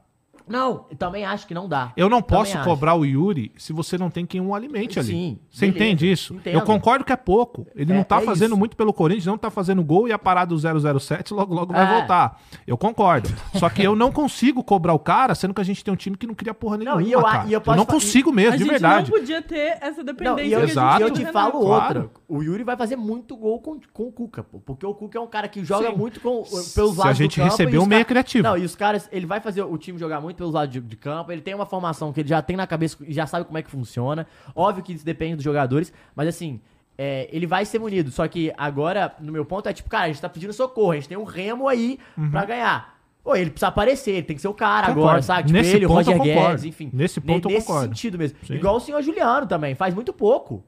Não, 0.48 0.86
eu 0.90 0.96
também 0.96 1.24
acho 1.24 1.46
que 1.46 1.54
não 1.54 1.68
dá. 1.68 1.92
Eu 1.96 2.08
não 2.08 2.20
Também 2.22 2.38
posso 2.44 2.56
acho. 2.58 2.68
cobrar 2.68 2.94
o 2.94 3.04
Yuri 3.04 3.52
se 3.56 3.72
você 3.72 3.96
não 3.96 4.10
tem 4.10 4.26
quem 4.26 4.40
o 4.40 4.54
alimente 4.54 4.98
ali. 4.98 5.08
Sim, 5.08 5.38
Você 5.50 5.66
beleza, 5.66 5.76
entende 5.84 6.10
isso? 6.12 6.34
entendo. 6.34 6.54
Eu 6.54 6.62
concordo 6.62 7.04
que 7.04 7.12
é 7.12 7.16
pouco. 7.16 7.66
Ele 7.74 7.92
É- 7.92 7.96
não 7.96 8.02
tá 8.04 8.20
é 8.20 8.24
fazendo 8.24 8.50
isso. 8.52 8.58
muito 8.58 8.76
pelo 8.76 8.92
Corinthians, 8.92 9.26
não 9.26 9.38
tá 9.38 9.50
fazendo 9.50 9.82
gol 9.82 10.08
e 10.08 10.12
a 10.12 10.18
parada 10.18 10.48
do 10.54 10.58
007 10.58 11.32
logo 11.32 11.54
logo 11.54 11.72
vai 11.72 11.86
É. 11.92 11.98
voltar. 11.98 12.40
Eu 12.66 12.76
concordo. 12.76 13.28
Só 13.54 13.68
que 13.70 13.82
eu 13.82 13.94
não 13.94 14.10
consigo 14.10 14.62
cobrar 14.64 14.94
o 14.94 14.98
cara, 14.98 15.34
sendo 15.34 15.54
que 15.54 15.60
a 15.60 15.64
gente 15.64 15.84
tem 15.84 15.92
um 15.92 15.96
time 15.96 16.16
que 16.16 16.26
não 16.26 16.34
cria 16.34 16.52
porra 16.54 16.76
nenhuma, 16.76 16.96
Não, 16.96 17.06
e 17.06 17.12
eu 17.12 17.20
a- 17.20 17.30
cara. 17.30 17.44
e 17.48 17.52
eu 17.52 17.58
eu, 17.58 17.60
posso 17.60 17.76
não 17.78 17.86
consigo 17.86 18.30
A 18.30 18.32
mesmo, 18.32 18.52
de 18.52 18.58
gente 18.64 18.70
verdade. 18.70 19.10
não 19.10 19.18
podia 19.18 19.42
ter 19.42 19.78
essa 19.80 19.98
Não, 19.98 20.04
dependência 20.04 20.42
e 20.44 20.52
eu, 20.52 20.58
que 20.58 20.64
a 20.64 20.66
gente 20.66 20.70
Exato. 20.72 21.02
eu 21.02 21.10
te 21.10 21.26
falo. 21.26 21.60
Claro. 21.60 22.00
outra. 22.00 22.10
O 22.28 22.42
Yuri 22.42 22.62
vai 22.64 22.76
fazer 22.76 22.96
muito 22.96 23.36
gol 23.36 23.60
com, 23.60 23.78
com 23.92 24.04
o 24.04 24.12
Cuca, 24.12 24.42
pô, 24.42 24.60
porque 24.60 24.86
o 24.86 24.94
Cuca 24.94 25.18
é 25.18 25.20
um 25.20 25.26
cara 25.26 25.48
que 25.48 25.64
joga 25.64 25.90
Sim. 25.90 25.96
muito 25.96 26.20
com, 26.20 26.44
Se 26.44 26.74
pelos 26.74 26.96
lados 26.96 27.10
a 27.10 27.12
gente 27.12 27.32
do 27.38 27.42
campo. 27.42 27.50
receber 27.50 27.76
e 27.76 27.78
um 27.78 27.86
meia 27.86 28.04
ca- 28.04 28.08
criativo. 28.08 28.44
Não, 28.46 28.56
e 28.56 28.64
os 28.64 28.74
caras, 28.76 29.08
ele 29.12 29.26
vai 29.26 29.40
fazer 29.40 29.62
o 29.62 29.76
time 29.76 29.98
jogar 29.98 30.20
muito 30.20 30.39
pelos 30.40 30.54
lados 30.54 30.72
de, 30.72 30.80
de 30.80 30.96
campo, 30.96 31.30
ele 31.30 31.40
tem 31.42 31.54
uma 31.54 31.66
formação 31.66 32.12
que 32.12 32.20
ele 32.20 32.28
já 32.28 32.40
tem 32.42 32.56
na 32.56 32.66
cabeça 32.66 32.96
e 33.06 33.12
já 33.12 33.26
sabe 33.26 33.44
como 33.44 33.58
é 33.58 33.62
que 33.62 33.70
funciona. 33.70 34.26
Óbvio 34.54 34.82
que 34.82 34.92
isso 34.94 35.04
depende 35.04 35.36
dos 35.36 35.44
jogadores, 35.44 35.92
mas 36.16 36.26
assim, 36.28 36.60
é, 36.98 37.28
ele 37.30 37.46
vai 37.46 37.64
ser 37.64 37.78
munido. 37.78 38.10
Só 38.10 38.26
que 38.26 38.52
agora, 38.56 39.14
no 39.20 39.30
meu 39.32 39.44
ponto, 39.44 39.68
é 39.68 39.72
tipo, 39.72 39.88
cara, 39.90 40.04
a 40.04 40.08
gente 40.08 40.20
tá 40.20 40.28
pedindo 40.28 40.52
socorro, 40.52 40.92
a 40.92 40.94
gente 40.96 41.08
tem 41.08 41.18
um 41.18 41.24
remo 41.24 41.68
aí 41.68 41.98
pra 42.30 42.44
ganhar. 42.44 42.98
Pô, 43.22 43.36
ele 43.36 43.50
precisa 43.50 43.68
aparecer, 43.68 44.12
ele 44.12 44.22
tem 44.22 44.34
que 44.34 44.40
ser 44.40 44.48
o 44.48 44.54
cara 44.54 44.86
Concordo. 44.88 45.00
agora, 45.08 45.22
sabe? 45.22 45.48
Tipo, 45.48 45.58
Nesse 45.58 45.76
ele, 45.76 45.84
o 45.84 45.88
ponto 45.88 45.96
Roger 45.98 46.14
eu 46.14 46.18
concordo. 46.18 46.48
Guedes, 46.48 46.64
enfim. 46.64 46.90
Nesse 46.92 47.20
Ne- 47.20 47.26
ponto 47.26 47.48
eu 47.48 47.52
nesse 47.52 47.66
concordo. 47.66 47.88
sentido 47.88 48.16
mesmo. 48.18 48.38
Sim. 48.46 48.54
Igual 48.54 48.76
o 48.76 48.80
senhor 48.80 49.02
Juliano 49.02 49.46
também, 49.46 49.74
faz 49.74 49.94
muito 49.94 50.10
pouco. 50.12 50.64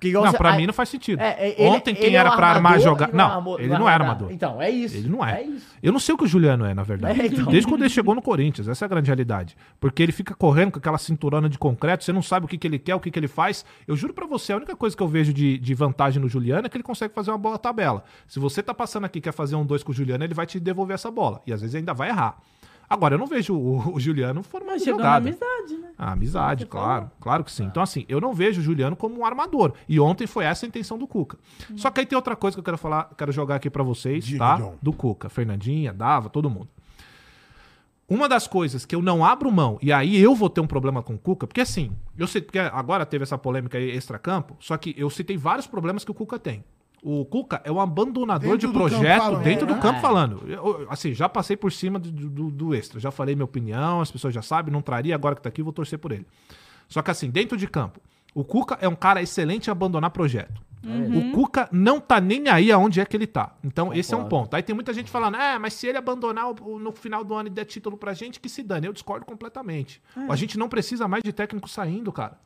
Porque 0.00 0.08
igual 0.08 0.24
Não, 0.24 0.30
você- 0.32 0.38
pra 0.38 0.54
a- 0.54 0.56
mim 0.56 0.66
não 0.66 0.72
faz 0.72 0.88
sentido. 0.88 1.20
é, 1.20 1.36
é, 1.38 1.54
ele- 1.60 1.68
Ontem 1.76 1.94
quem 1.94 2.14
é 2.14 2.18
era 2.18 2.30
pra 2.34 2.46
armar 2.48 2.80
jogar. 2.80 3.12
Não, 3.12 3.26
armou- 3.32 3.60
ele 3.60 3.68
não 3.68 3.86
é 3.86 3.92
armador. 3.92 4.32
Então, 4.32 4.60
é 4.60 4.70
isso. 4.70 4.96
Ele 4.96 5.10
não 5.10 5.22
é. 5.22 5.42
É. 5.42 5.46
Eu 5.82 5.92
não 5.92 6.00
sei 6.00 6.14
o 6.14 6.18
que 6.18 6.24
o 6.24 6.26
Juliano 6.26 6.64
é, 6.64 6.72
na 6.72 6.82
verdade. 6.82 7.20
É, 7.20 7.26
então. 7.26 7.44
Desde 7.44 7.68
quando 7.68 7.82
ele 7.82 7.90
chegou 7.90 8.14
no 8.14 8.22
Corinthians, 8.22 8.66
essa 8.66 8.82
é 8.82 8.86
a 8.86 8.88
grande 8.88 9.08
realidade. 9.08 9.54
Porque 9.78 10.02
ele 10.02 10.10
fica 10.10 10.34
correndo 10.34 10.72
com 10.72 10.78
aquela 10.78 10.96
cinturona 10.96 11.50
de 11.50 11.58
concreto, 11.58 12.02
você 12.02 12.14
não 12.14 12.22
sabe 12.22 12.46
o 12.46 12.48
que, 12.48 12.56
que 12.56 12.66
ele 12.66 12.78
quer, 12.78 12.94
o 12.94 13.00
que, 13.00 13.10
que 13.10 13.18
ele 13.18 13.28
faz. 13.28 13.62
Eu 13.86 13.94
juro 13.94 14.14
pra 14.14 14.26
você, 14.26 14.54
a 14.54 14.56
única 14.56 14.74
coisa 14.74 14.96
que 14.96 15.02
eu 15.02 15.08
vejo 15.08 15.34
de, 15.34 15.58
de 15.58 15.74
vantagem 15.74 16.18
no 16.22 16.30
Juliano 16.30 16.64
é 16.66 16.70
que 16.70 16.78
ele 16.78 16.82
consegue 16.84 17.12
fazer 17.12 17.30
uma 17.30 17.36
boa 17.38 17.58
tabela. 17.58 18.02
Se 18.26 18.38
você 18.38 18.62
tá 18.62 18.72
passando 18.72 19.04
aqui 19.04 19.18
e 19.18 19.22
quer 19.22 19.32
fazer 19.34 19.54
um 19.54 19.66
dois 19.66 19.82
com 19.82 19.92
o 19.92 19.94
Juliano, 19.94 20.24
ele 20.24 20.32
vai 20.32 20.46
te 20.46 20.58
devolver 20.58 20.94
essa 20.94 21.10
bola. 21.10 21.42
E 21.46 21.52
às 21.52 21.60
vezes 21.60 21.76
ainda 21.76 21.92
vai 21.92 22.08
errar. 22.08 22.38
Agora, 22.92 23.14
eu 23.14 23.18
não 23.20 23.26
vejo 23.28 23.54
o, 23.54 23.94
o 23.94 24.00
Juliano 24.00 24.42
formando 24.42 24.72
Mas 24.72 24.82
chegou 24.82 24.98
na 25.00 25.20
jogada. 25.20 25.28
amizade, 25.28 25.80
né? 25.80 25.90
A 25.96 26.10
amizade, 26.10 26.64
Você 26.64 26.68
claro. 26.68 27.02
falou. 27.02 27.10
Claro 27.20 27.44
que 27.44 27.52
sim. 27.52 27.62
Então, 27.64 27.80
assim, 27.80 28.04
eu 28.08 28.20
não 28.20 28.34
vejo 28.34 28.60
o 28.60 28.64
Juliano 28.64 28.96
como 28.96 29.16
um 29.20 29.24
armador. 29.24 29.74
E 29.88 30.00
ontem 30.00 30.26
foi 30.26 30.44
essa 30.44 30.66
a 30.66 30.68
intenção 30.68 30.98
do 30.98 31.06
Cuca. 31.06 31.38
Só 31.76 31.88
que 31.88 32.00
aí 32.00 32.06
tem 32.06 32.16
outra 32.16 32.34
coisa 32.34 32.56
que 32.56 32.58
eu 32.58 32.64
quero 32.64 32.76
falar, 32.76 33.08
quero 33.16 33.30
jogar 33.30 33.54
aqui 33.54 33.70
pra 33.70 33.84
vocês, 33.84 34.24
Diga, 34.24 34.38
tá? 34.40 34.56
John. 34.56 34.74
Do 34.82 34.92
Cuca. 34.92 35.28
Fernandinha, 35.28 35.92
Dava, 35.92 36.28
todo 36.28 36.50
mundo. 36.50 36.68
Uma 38.08 38.28
das 38.28 38.48
coisas 38.48 38.84
que 38.84 38.92
eu 38.92 39.00
não 39.00 39.24
abro 39.24 39.52
mão, 39.52 39.78
e 39.80 39.92
aí 39.92 40.20
eu 40.20 40.34
vou 40.34 40.50
ter 40.50 40.60
um 40.60 40.66
problema 40.66 41.00
com 41.00 41.14
o 41.14 41.18
Cuca, 41.18 41.46
porque 41.46 41.60
assim, 41.60 41.92
eu 42.18 42.26
sei 42.26 42.42
porque 42.42 42.58
agora 42.58 43.06
teve 43.06 43.22
essa 43.22 43.38
polêmica 43.38 43.78
aí 43.78 43.88
extra-campo, 43.88 44.56
só 44.58 44.76
que 44.76 44.92
eu 44.98 45.08
citei 45.08 45.36
vários 45.36 45.68
problemas 45.68 46.04
que 46.04 46.10
o 46.10 46.14
Cuca 46.14 46.36
tem. 46.36 46.64
O 47.02 47.24
Cuca 47.24 47.60
é 47.64 47.72
um 47.72 47.80
abandonador 47.80 48.50
Dentro 48.52 48.58
de 48.58 48.66
campo 48.66 48.78
projeto 48.78 49.36
dentro 49.42 49.66
né? 49.66 49.72
do 49.74 49.80
campo 49.80 49.98
É. 49.98 50.02
falando. 50.02 50.42
Eu, 50.46 50.86
assim, 50.90 51.14
já 51.14 51.28
passei 51.28 51.56
por 51.56 51.72
cima 51.72 51.98
do, 51.98 52.10
do- 52.10 52.50
do 52.50 52.74
extra, 52.74 53.00
já 53.00 53.10
falei 53.10 53.34
minha 53.34 53.44
opinião, 53.44 54.00
as 54.02 54.10
pessoas 54.10 54.34
já 54.34 54.42
sabem, 54.42 54.70
não 54.72 54.82
traria, 54.82 55.14
agora 55.14 55.34
que 55.34 55.40
tá 55.40 55.48
aqui, 55.48 55.62
vou 55.62 55.72
torcer 55.72 55.98
por 55.98 56.12
ele. 56.12 56.26
Só 56.88 57.00
que 57.00 57.10
assim, 57.10 57.30
dentro 57.30 57.56
de 57.56 57.66
campo, 57.66 58.00
o 58.34 58.44
Cuca 58.44 58.76
é 58.80 58.88
um 58.88 58.94
cara 58.94 59.22
excelente 59.22 59.68
em 59.68 59.70
abandonar 59.70 60.10
projeto. 60.10 60.60
O 60.82 61.32
Cuca 61.34 61.68
não 61.70 62.00
tá 62.00 62.20
nem 62.20 62.48
aí 62.48 62.72
aonde 62.72 63.00
é 63.00 63.04
que 63.04 63.14
ele 63.16 63.26
tá. 63.26 63.54
Então, 63.62 63.92
esse 63.92 64.14
é 64.14 64.16
um 64.16 64.22
Concordo. 64.22 64.44
ponto. 64.44 64.54
Aí 64.56 64.62
tem 64.62 64.74
muita 64.74 64.94
gente 64.94 65.10
falando, 65.10 65.36
é, 65.36 65.58
mas 65.58 65.74
se 65.74 65.86
ele 65.86 65.98
abandonar 65.98 66.50
o- 66.50 66.56
o- 66.74 66.78
no 66.78 66.90
final 66.90 67.22
do 67.22 67.34
ano 67.34 67.48
e 67.48 67.50
der 67.50 67.66
título 67.66 67.98
pra 67.98 68.14
gente, 68.14 68.40
que 68.40 68.48
se 68.48 68.62
dane. 68.62 68.86
Eu 68.86 68.92
discordo 68.94 69.26
completamente. 69.26 70.00
A 70.28 70.34
gente 70.36 70.58
não 70.58 70.68
precisa 70.70 71.06
mais 71.06 71.22
de 71.22 71.32
técnico 71.34 71.68
saindo, 71.68 72.10
cara. 72.10 72.38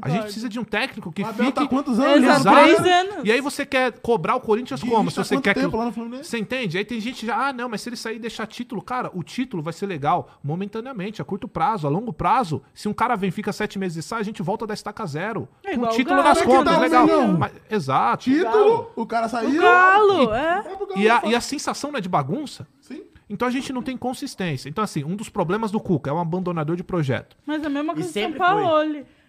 A 0.00 0.08
gente 0.08 0.22
precisa 0.22 0.48
de 0.48 0.58
um 0.58 0.64
técnico 0.64 1.12
que 1.12 1.22
O 1.22 1.26
Abel 1.26 1.46
fique... 1.46 1.60
tá 1.60 1.66
quantos 1.66 1.98
anos? 1.98 2.22
Exato, 2.28 2.56
três 2.56 2.80
anos. 2.80 3.24
E 3.24 3.32
aí 3.32 3.40
você 3.40 3.66
quer 3.66 3.92
cobrar 4.00 4.36
o 4.36 4.40
Corinthians 4.40 4.82
como? 4.82 5.10
Se 5.10 5.16
tá 5.16 5.24
você 5.24 5.34
quanto 5.34 5.44
quer 5.44 5.54
que... 5.54 5.60
tempo 5.60 5.76
lá 5.76 5.84
no 5.86 5.92
Fluminense? 5.92 6.30
Você 6.30 6.38
entende? 6.38 6.78
Aí 6.78 6.84
tem 6.84 7.00
gente 7.00 7.20
que 7.20 7.26
já, 7.26 7.48
ah, 7.48 7.52
não, 7.52 7.68
mas 7.68 7.80
se 7.80 7.88
ele 7.88 7.96
sair 7.96 8.16
e 8.16 8.18
deixar 8.18 8.46
título, 8.46 8.80
cara, 8.80 9.10
o 9.14 9.22
título 9.22 9.62
vai 9.62 9.72
ser 9.72 9.86
legal 9.86 10.30
momentaneamente, 10.42 11.20
a 11.20 11.24
curto 11.24 11.46
prazo, 11.48 11.86
a 11.86 11.90
longo 11.90 12.12
prazo. 12.12 12.62
Se 12.72 12.88
um 12.88 12.92
cara 12.94 13.16
vem, 13.16 13.30
fica 13.30 13.52
sete 13.52 13.78
meses 13.78 14.04
e 14.04 14.08
sai, 14.08 14.20
a 14.20 14.24
gente 14.24 14.42
volta 14.42 14.66
da 14.66 14.74
estaca 14.74 15.04
zero. 15.06 15.48
É 15.64 15.68
Com 15.70 15.74
igual 15.74 15.90
o 15.90 15.94
o 15.94 15.96
título 15.96 16.16
Galo. 16.16 16.28
nas 16.28 16.38
É 16.38 16.40
que 16.40 16.46
contas, 16.46 16.78
legal. 16.78 17.06
Mas- 17.38 17.52
exato. 17.70 18.24
Título, 18.24 18.90
o 18.96 19.06
cara 19.06 19.28
saiu. 19.28 19.58
O 19.58 19.62
Galo, 19.62 20.34
é. 20.34 20.62
Pro 20.62 20.86
Galo, 20.86 21.00
E 21.00 21.10
a, 21.10 21.22
e 21.26 21.34
a 21.34 21.40
sensação 21.40 21.90
não 21.90 21.98
é 21.98 22.00
de 22.00 22.08
bagunça? 22.08 22.66
Sim. 22.80 23.02
Então 23.28 23.48
a 23.48 23.50
gente 23.50 23.72
não 23.72 23.80
tem 23.82 23.96
consistência. 23.96 24.68
Então, 24.68 24.84
assim, 24.84 25.04
um 25.04 25.16
dos 25.16 25.28
problemas 25.30 25.70
do 25.70 25.80
Cuca 25.80 26.10
é 26.10 26.12
um 26.12 26.18
abandonador 26.20 26.76
de 26.76 26.84
projeto. 26.84 27.34
Mas 27.46 27.64
a 27.64 27.68
mesma 27.70 27.92
E 27.92 27.96
coisa 27.96 28.08
do 28.10 28.12
São 28.12 28.22
sempre 28.22 28.38
Paulo. 28.38 28.62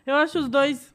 Eu 0.05 0.15
acho 0.15 0.39
os 0.39 0.49
dois. 0.49 0.93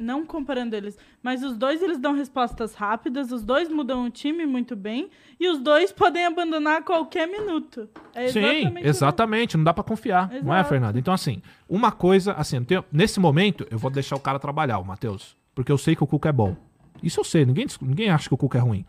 Não 0.00 0.24
comparando 0.24 0.76
eles, 0.76 0.96
mas 1.20 1.42
os 1.42 1.56
dois 1.56 1.82
eles 1.82 1.98
dão 1.98 2.14
respostas 2.14 2.72
rápidas, 2.72 3.32
os 3.32 3.42
dois 3.42 3.68
mudam 3.68 4.04
o 4.06 4.10
time 4.10 4.46
muito 4.46 4.76
bem 4.76 5.10
e 5.40 5.48
os 5.48 5.58
dois 5.58 5.90
podem 5.90 6.24
abandonar 6.24 6.76
a 6.78 6.82
qualquer 6.82 7.26
minuto. 7.26 7.88
É 8.14 8.28
Sim, 8.28 8.38
exatamente 8.44 8.86
exatamente. 8.88 9.56
Não 9.56 9.64
dá 9.64 9.74
pra 9.74 9.82
confiar, 9.82 10.28
não 10.40 10.54
é, 10.54 10.58
Exato. 10.58 10.68
Fernando? 10.68 10.98
Então, 11.00 11.12
assim, 11.12 11.42
uma 11.68 11.90
coisa, 11.90 12.32
assim, 12.34 12.62
tenho- 12.62 12.84
nesse 12.92 13.18
momento, 13.18 13.66
eu 13.72 13.76
vou 13.78 13.90
deixar 13.90 14.14
o 14.14 14.20
cara 14.20 14.38
trabalhar, 14.38 14.78
o 14.78 14.84
Matheus. 14.84 15.36
Porque 15.52 15.72
eu 15.72 15.78
sei 15.78 15.96
que 15.96 16.04
o 16.04 16.06
Cuca 16.06 16.28
é 16.28 16.32
bom. 16.32 16.54
Isso 17.02 17.18
eu 17.18 17.24
sei, 17.24 17.44
ninguém, 17.44 17.66
ninguém 17.82 18.08
acha 18.08 18.28
que 18.28 18.34
o 18.34 18.38
Cuca 18.38 18.58
é 18.58 18.60
ruim. 18.60 18.84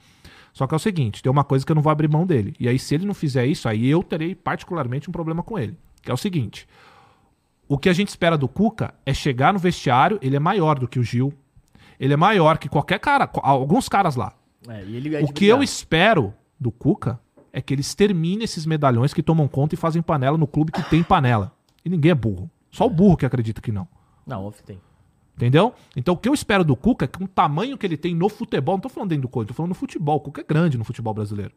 Só 0.53 0.67
que 0.67 0.75
é 0.75 0.77
o 0.77 0.79
seguinte, 0.79 1.23
tem 1.23 1.31
uma 1.31 1.43
coisa 1.43 1.65
que 1.65 1.71
eu 1.71 1.75
não 1.75 1.81
vou 1.81 1.91
abrir 1.91 2.07
mão 2.07 2.23
dele. 2.23 2.53
E 2.59 2.69
aí, 2.69 2.77
se 2.77 2.93
ele 2.93 3.07
não 3.07 3.15
fizer 3.15 3.47
isso, 3.47 3.67
aí 3.67 3.89
eu 3.89 4.03
terei 4.03 4.35
particularmente 4.35 5.09
um 5.09 5.11
problema 5.11 5.41
com 5.41 5.57
ele. 5.57 5.75
Que 6.03 6.11
é 6.11 6.13
o 6.13 6.17
seguinte: 6.17 6.67
o 7.69 7.77
que 7.77 7.87
a 7.87 7.93
gente 7.93 8.07
espera 8.07 8.35
do 8.35 8.47
Cuca 8.47 8.95
é 9.05 9.13
chegar 9.13 9.53
no 9.53 9.59
vestiário, 9.59 10.17
ele 10.23 10.35
é 10.35 10.39
maior 10.39 10.79
do 10.79 10.87
que 10.87 10.97
o 10.97 11.03
Gil. 11.03 11.31
Ele 11.99 12.13
é 12.13 12.17
maior 12.17 12.57
que 12.57 12.67
qualquer 12.67 12.99
cara, 12.99 13.29
alguns 13.43 13.87
caras 13.87 14.15
lá. 14.15 14.33
É, 14.67 14.81
é 14.81 15.23
O 15.23 15.31
que 15.31 15.45
eu 15.45 15.61
espero 15.61 16.33
do 16.59 16.71
Cuca 16.71 17.19
é 17.53 17.61
que 17.61 17.71
ele 17.71 17.81
extermine 17.81 18.43
esses 18.43 18.65
medalhões 18.65 19.13
que 19.13 19.21
tomam 19.21 19.47
conta 19.47 19.75
e 19.75 19.77
fazem 19.77 20.01
panela 20.01 20.35
no 20.35 20.47
clube 20.47 20.71
que 20.71 20.81
tem 20.89 21.03
panela. 21.03 21.53
E 21.85 21.89
ninguém 21.89 22.11
é 22.11 22.15
burro. 22.15 22.49
Só 22.71 22.87
o 22.87 22.89
burro 22.89 23.15
que 23.15 23.25
acredita 23.25 23.61
que 23.61 23.71
não. 23.71 23.87
Não, 24.25 24.45
off 24.45 24.63
tem. 24.63 24.81
Entendeu? 25.35 25.73
Então 25.95 26.15
o 26.15 26.17
que 26.17 26.27
eu 26.27 26.33
espero 26.33 26.63
do 26.63 26.75
Cuca 26.75 27.05
é 27.05 27.07
que 27.07 27.19
com 27.19 27.25
o 27.25 27.27
tamanho 27.27 27.77
que 27.77 27.85
ele 27.85 27.97
tem 27.97 28.15
no 28.15 28.29
futebol, 28.29 28.75
não 28.75 28.81
tô 28.81 28.89
falando 28.89 29.09
dentro 29.09 29.23
do 29.23 29.29
Corinthians, 29.29 29.55
tô 29.55 29.57
falando 29.57 29.69
no 29.69 29.75
futebol. 29.75 30.17
O 30.17 30.21
Cuca 30.21 30.41
é 30.41 30.43
grande 30.43 30.75
no 30.75 30.83
futebol 30.83 31.13
brasileiro. 31.13 31.51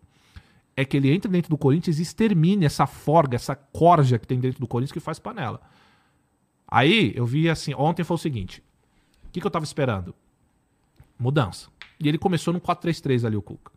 É 0.76 0.84
que 0.84 0.98
ele 0.98 1.10
entre 1.10 1.30
dentro 1.30 1.48
do 1.48 1.56
Corinthians 1.56 1.98
e 1.98 2.02
extermine 2.02 2.66
essa 2.66 2.86
forga, 2.86 3.34
essa 3.34 3.56
corja 3.56 4.18
que 4.18 4.26
tem 4.26 4.38
dentro 4.38 4.60
do 4.60 4.66
Corinthians 4.66 4.92
que 4.92 5.00
faz 5.00 5.18
panela. 5.18 5.60
Aí 6.74 7.12
eu 7.14 7.26
vi 7.26 7.50
assim, 7.50 7.74
ontem 7.74 8.02
foi 8.02 8.14
o 8.14 8.18
seguinte: 8.18 8.62
o 9.26 9.30
que, 9.30 9.40
que 9.42 9.46
eu 9.46 9.50
tava 9.50 9.64
esperando? 9.64 10.14
Mudança. 11.18 11.68
E 12.00 12.08
ele 12.08 12.16
começou 12.16 12.52
no 12.54 12.60
4-3-3 12.60 13.26
ali, 13.26 13.36
o 13.36 13.42
Cuca. 13.42 13.70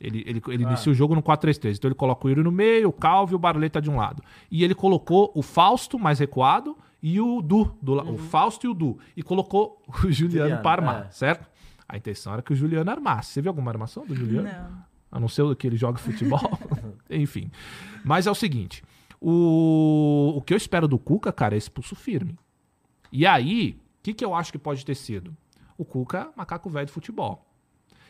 Ele, 0.00 0.24
ele, 0.26 0.42
ele 0.48 0.62
inicia 0.64 0.90
o 0.90 0.94
jogo 0.94 1.14
no 1.14 1.22
4-3-3. 1.22 1.76
Então 1.76 1.88
ele 1.88 1.94
coloca 1.94 2.26
o 2.26 2.28
Yuri 2.28 2.42
no 2.42 2.50
meio, 2.50 2.88
o 2.88 2.92
Calvi 2.92 3.32
e 3.32 3.36
o 3.36 3.38
Barleta 3.38 3.80
de 3.80 3.88
um 3.88 3.96
lado. 3.96 4.20
E 4.50 4.64
ele 4.64 4.74
colocou 4.74 5.30
o 5.34 5.42
Fausto 5.42 5.96
mais 5.98 6.18
recuado 6.18 6.76
e 7.00 7.20
o 7.20 7.40
Du. 7.40 7.72
do 7.80 7.94
la- 7.94 8.02
O 8.02 8.18
Fausto 8.18 8.66
e 8.66 8.68
o 8.68 8.74
Du. 8.74 8.98
E 9.16 9.22
colocou 9.22 9.80
o 9.86 9.92
Juliano, 10.10 10.48
Juliano, 10.50 10.62
para 10.62 10.82
armar, 10.82 11.06
é. 11.06 11.10
certo? 11.10 11.48
A 11.88 11.96
intenção 11.96 12.32
era 12.32 12.42
que 12.42 12.52
o 12.52 12.56
Juliano 12.56 12.90
armasse. 12.90 13.30
Você 13.30 13.40
viu 13.40 13.50
alguma 13.50 13.70
armação 13.70 14.04
do 14.04 14.14
Juliano? 14.14 14.48
Não. 14.48 14.84
A 15.12 15.20
não 15.20 15.28
ser 15.28 15.54
que 15.54 15.66
ele 15.68 15.76
joga 15.76 15.98
futebol. 15.98 16.40
Enfim. 17.08 17.48
Mas 18.04 18.26
é 18.26 18.30
o 18.30 18.34
seguinte: 18.34 18.82
o, 19.20 20.34
o 20.36 20.42
que 20.42 20.52
eu 20.52 20.56
espero 20.56 20.86
do 20.88 20.98
Cuca, 20.98 21.32
cara, 21.32 21.54
é 21.54 21.58
esse 21.58 21.70
pulso 21.70 21.94
firme. 21.94 22.38
E 23.12 23.26
aí, 23.26 23.78
o 23.98 24.02
que, 24.02 24.14
que 24.14 24.24
eu 24.24 24.34
acho 24.34 24.52
que 24.52 24.58
pode 24.58 24.84
ter 24.84 24.94
sido? 24.94 25.36
O 25.78 25.84
Cuca, 25.84 26.30
macaco 26.36 26.68
velho 26.70 26.86
de 26.86 26.92
futebol. 26.92 27.44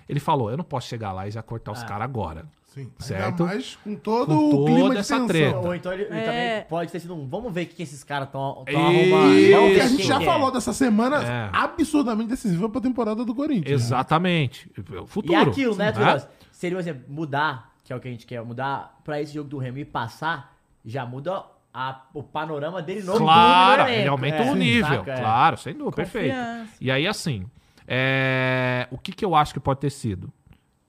Ele 0.09 0.21
falou: 0.21 0.51
eu 0.51 0.57
não 0.57 0.65
posso 0.65 0.89
chegar 0.89 1.13
lá 1.13 1.27
e 1.27 1.31
já 1.31 1.43
cortar 1.43 1.73
os 1.73 1.83
caras 1.83 2.05
agora. 2.05 2.47
Sim. 2.67 2.91
Certo. 2.99 3.43
Ainda 3.43 3.45
mais 3.55 3.77
com 3.77 3.97
todo 3.97 4.27
Com 4.29 4.49
o 4.63 4.65
clima 4.67 4.91
de 4.91 4.99
essa 4.99 5.15
tensão. 5.15 5.27
treta. 5.27 5.59
Ou 5.59 5.75
então 5.75 5.93
ele, 5.93 6.03
ele 6.03 6.15
É. 6.19 6.25
também 6.61 6.69
pode 6.69 6.93
ter 6.93 7.01
sido 7.01 7.15
um. 7.15 7.27
Vamos 7.27 7.53
ver 7.53 7.63
o 7.65 7.67
que, 7.69 7.83
esses 7.83 8.05
caras 8.05 8.29
estão 8.29 8.43
arrumando. 8.69 9.51
Vamos 9.51 9.75
Que 9.75 9.81
a 9.81 9.89
gente 9.89 10.03
já 10.03 10.21
é. 10.21 10.25
falou 10.25 10.53
dessa 10.53 10.73
semana 10.75 11.23
É. 11.25 11.51
absurdamente 11.53 12.29
decisiva 12.29 12.69
pra 12.69 12.81
temporada 12.81 13.25
do 13.25 13.35
Corinthians. 13.35 13.83
Exatamente. 13.83 14.71
O 15.03 15.07
futuro. 15.07 15.33
E 15.33 15.37
é 15.37 15.41
aquilo, 15.41 15.75
né, 15.75 15.91
né? 15.91 16.27
Seria, 16.53 16.77
por 16.77 16.81
exemplo, 16.83 17.03
mudar, 17.09 17.73
que 17.83 17.93
é 17.93 17.97
o 17.97 18.01
que 18.01 18.09
a 18.09 18.11
gente 18.11 18.27
quer, 18.27 18.43
mudar 18.45 18.99
pra 19.03 19.21
esse 19.21 19.33
jogo 19.33 19.49
do 19.49 19.57
Remo 19.59 19.79
e 19.79 19.85
passar, 19.87 20.56
já 20.87 21.05
muda 21.05 21.45
a- 21.75 22.03
o 22.15 22.23
panorama 22.23 22.81
dele 22.81 23.03
novo. 23.03 23.19
Claro, 23.19 23.83
elenco. 23.83 23.99
ele 24.01 24.09
aumenta 24.09 24.37
É, 24.45 24.51
o 24.51 24.55
nível. 24.55 24.99
saca? 25.01 25.13
É. 25.13 25.21
Claro, 25.21 25.57
sem 25.59 25.75
dúvida, 25.75 25.97
perfeito. 25.97 26.35
E 26.81 26.91
aí, 26.91 27.07
assim, 27.07 27.45
é, 27.87 28.87
o 28.91 28.97
que, 28.99 29.13
que 29.13 29.25
eu 29.25 29.35
acho 29.35 29.53
que 29.53 29.61
pode 29.61 29.81
ter 29.81 29.91
sido? 29.91 30.33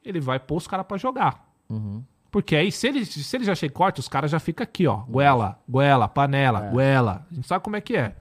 Ele 0.03 0.19
vai 0.19 0.39
pôr 0.39 0.55
os 0.57 0.67
caras 0.67 0.85
pra 0.85 0.97
jogar. 0.97 1.45
Uhum. 1.69 2.03
Porque 2.31 2.55
aí, 2.55 2.71
se 2.71 2.87
ele, 2.87 3.03
se 3.05 3.35
ele 3.35 3.43
já 3.43 3.55
chega 3.55 3.73
corte, 3.73 3.99
os 3.99 4.07
caras 4.07 4.29
já 4.31 4.39
ficam 4.39 4.63
aqui, 4.63 4.85
ó. 4.87 4.97
Goela, 4.97 5.59
goela, 5.67 6.07
panela, 6.07 6.65
É. 6.67 6.69
goela. 6.69 7.25
A 7.31 7.33
gente 7.33 7.47
sabe 7.47 7.63
como 7.63 7.75
é 7.75 7.81
que 7.81 7.95
é. 7.97 8.15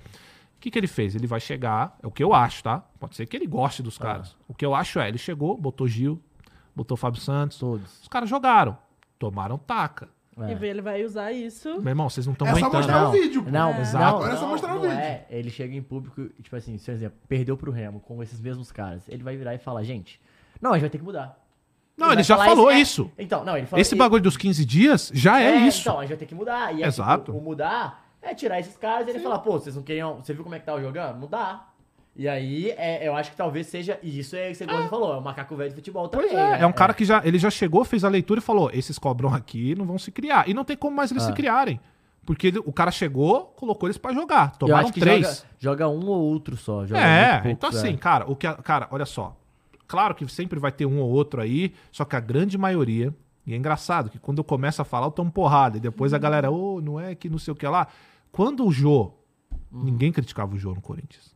O 0.57 0.61
que, 0.61 0.71
que 0.71 0.79
ele 0.79 0.87
fez? 0.87 1.15
Ele 1.15 1.27
vai 1.27 1.39
chegar, 1.39 1.97
é 2.03 2.07
o 2.07 2.11
que 2.11 2.25
eu 2.25 2.33
acho, 2.33 2.63
tá? 2.63 2.83
Pode 2.99 3.15
ser 3.15 3.27
que 3.27 3.37
ele 3.37 3.47
goste 3.47 3.83
dos 3.83 3.99
caras. 3.99 4.37
O 4.49 4.55
que 4.55 4.65
eu 4.65 4.75
acho 4.75 4.99
é, 4.99 5.09
ele 5.09 5.19
chegou, 5.19 5.57
botou 5.57 5.87
Gil, 5.87 6.21
botou 6.75 6.97
Fábio 6.97 7.21
Santos. 7.21 7.59
Todos. 7.59 8.03
Os 8.03 8.09
caras 8.09 8.29
jogaram, 8.29 8.77
tomaram 9.19 9.59
taca. 9.59 10.09
É. 10.39 10.53
E 10.53 10.67
ele 10.69 10.83
vai 10.83 11.03
usar 11.05 11.33
isso. 11.33 11.81
Meu 11.81 11.89
irmão, 11.89 12.11
vocês 12.11 12.27
não 12.27 12.35
estão 12.35 12.47
É 12.47 12.51
só 12.51 12.57
aguentando. 12.59 12.77
mostrar 12.79 13.01
Não, 13.01 13.09
o 13.09 13.13
vídeo. 13.13 13.43
pô. 13.43 13.51
Não, 13.51 13.81
Exato. 13.81 14.05
não, 14.05 14.17
Agora 14.17 14.33
é 14.33 14.37
só 14.37 14.43
não, 14.43 14.49
mostrar 14.51 14.71
o 14.73 14.75
não 14.75 14.83
vídeo. 14.83 14.95
é. 14.97 15.25
Ele 15.31 15.51
chega 15.51 15.75
em 15.75 15.83
público, 15.83 16.21
e, 16.39 16.43
tipo 16.43 16.55
assim, 16.57 16.77
por 16.77 16.91
exemplo, 16.91 17.19
perdeu 17.27 17.57
pro 17.57 17.71
Remo 17.73 18.01
com 18.01 18.23
esses 18.23 18.39
mesmos 18.41 18.71
caras. 18.71 19.09
Ele 19.09 19.23
vai 19.23 19.35
virar 19.37 19.55
e 19.55 19.59
falar, 19.59 19.83
gente, 19.83 20.21
não, 20.61 20.73
a 20.73 20.75
gente 20.75 20.83
vai 20.83 20.91
ter 20.91 20.99
que 20.99 21.05
mudar. 21.05 21.43
Não, 21.97 22.09
vai 22.09 22.17
ele 22.17 22.23
já 22.23 22.37
falou 22.37 22.71
é- 22.71 22.79
isso. 22.79 23.11
Então, 23.19 23.43
não, 23.45 23.57
ele 23.57 23.67
falou 23.67 23.81
Esse 23.81 23.95
bagulho 23.95 24.23
dos 24.23 24.37
15 24.37 24.65
dias 24.67 25.11
já 25.15 25.41
é, 25.41 25.57
isso. 25.67 25.81
Então, 25.81 25.99
a 25.99 26.03
gente 26.03 26.11
vai 26.11 26.19
ter 26.19 26.27
que 26.27 26.35
mudar. 26.35 26.75
E 26.75 26.83
é, 26.83 26.87
Exato. 26.87 27.25
tipo, 27.33 27.39
o 27.39 27.41
mudar 27.41 28.05
é 28.21 28.35
tirar 28.35 28.61
esses 28.61 28.77
caras 28.77 29.07
e 29.07 29.11
ele 29.11 29.21
falar, 29.21 29.39
pô, 29.39 29.53
vocês 29.53 29.75
não 29.75 29.83
queriam. 29.83 30.17
Você 30.17 30.35
viu 30.35 30.43
como 30.43 30.55
é 30.55 30.59
que 30.59 30.67
tava 30.67 30.83
jogando? 30.83 31.17
Mudar. 31.19 31.75
E 32.19 32.27
aí, 32.27 32.71
é, 32.79 33.07
eu 33.07 33.15
acho 33.15 33.31
que 33.31 33.37
talvez 33.37 33.67
seja. 33.67 33.99
E 34.03 34.19
isso 34.19 34.35
é 34.37 34.47
o 34.47 34.49
que 34.49 34.55
você 34.55 34.67
gosta 34.67 34.89
falou, 34.89 35.15
é 35.15 35.19
o 35.19 35.23
macaco 35.23 35.55
velho 35.55 35.69
de 35.71 35.77
futebol 35.77 36.09
também. 36.09 36.29
Pois 36.29 36.39
é, 36.39 36.63
é 36.63 36.67
um 36.67 36.73
cara 36.73 36.95
que 36.95 37.05
já, 37.05 37.21
ele 37.25 37.39
já 37.39 37.51
chegou, 37.51 37.85
fez 37.85 38.05
a 38.05 38.09
leitura 38.09 38.39
e 38.41 38.43
falou: 38.43 38.71
esses 38.73 38.99
cobrão 38.99 39.35
aqui 39.35 39.75
não 39.75 39.85
vão 39.85 39.99
se 39.99 40.11
criar. 40.11 40.49
E 40.49 40.55
não 40.55 40.65
tem 40.65 40.77
como 40.77 40.97
mais 40.97 41.11
eles 41.11 41.23
Ah. 41.25 41.27
se 41.27 41.33
criarem. 41.35 41.79
Porque 42.25 42.49
ele- 42.49 42.59
o 42.65 42.73
cara 42.73 42.91
chegou, 42.91 43.53
colocou 43.57 43.87
eles 43.87 43.99
pra 43.99 44.13
jogar. 44.13 44.53
Eu 44.55 44.59
Tomaram 44.59 44.85
acho 44.85 44.93
que 44.93 44.99
três. 45.01 45.27
joga, 45.61 45.85
joga 45.85 45.89
um 45.89 46.07
ou 46.09 46.21
outro 46.23 46.57
só. 46.57 46.87
Joga 46.87 47.01
É, 47.01 47.33
poucos, 47.35 47.51
então 47.53 47.69
assim, 47.71 47.93
é. 47.93 47.97
cara, 47.97 48.29
o 48.29 48.35
que 48.35 48.47
a- 48.47 48.55
cara, 48.55 48.89
olha 48.91 49.05
só. 49.07 49.37
Claro 49.87 50.15
que 50.15 50.27
sempre 50.29 50.59
vai 50.59 50.73
ter 50.73 50.87
um 50.87 50.99
ou 51.01 51.09
outro 51.11 51.41
aí, 51.41 51.73
só 51.93 52.05
que 52.05 52.17
a 52.17 52.21
grande 52.21 52.59
maioria, 52.59 53.15
e 53.47 53.53
é 53.53 53.57
engraçado 53.57 54.11
que 54.11 54.19
quando 54.19 54.39
eu 54.39 54.45
começo 54.45 54.83
a 54.83 54.85
falar, 54.85 55.07
eu 55.07 55.11
tomo 55.13 55.31
porrada, 55.31 55.77
e 55.77 55.81
depois 55.81 56.13
a 56.15 56.19
galera, 56.19 56.51
ô, 56.51 56.81
não 56.81 56.99
é 56.99 57.15
que 57.15 57.29
não 57.29 57.39
sei 57.39 57.53
o 57.53 57.55
que 57.55 57.65
lá. 57.69 57.87
Quando 58.33 58.67
o 58.67 58.73
Jô, 58.73 59.13
ninguém 59.71 60.11
criticava 60.11 60.55
o 60.55 60.59
Jô 60.59 60.75
no 60.75 60.81
Corinthians. 60.81 61.36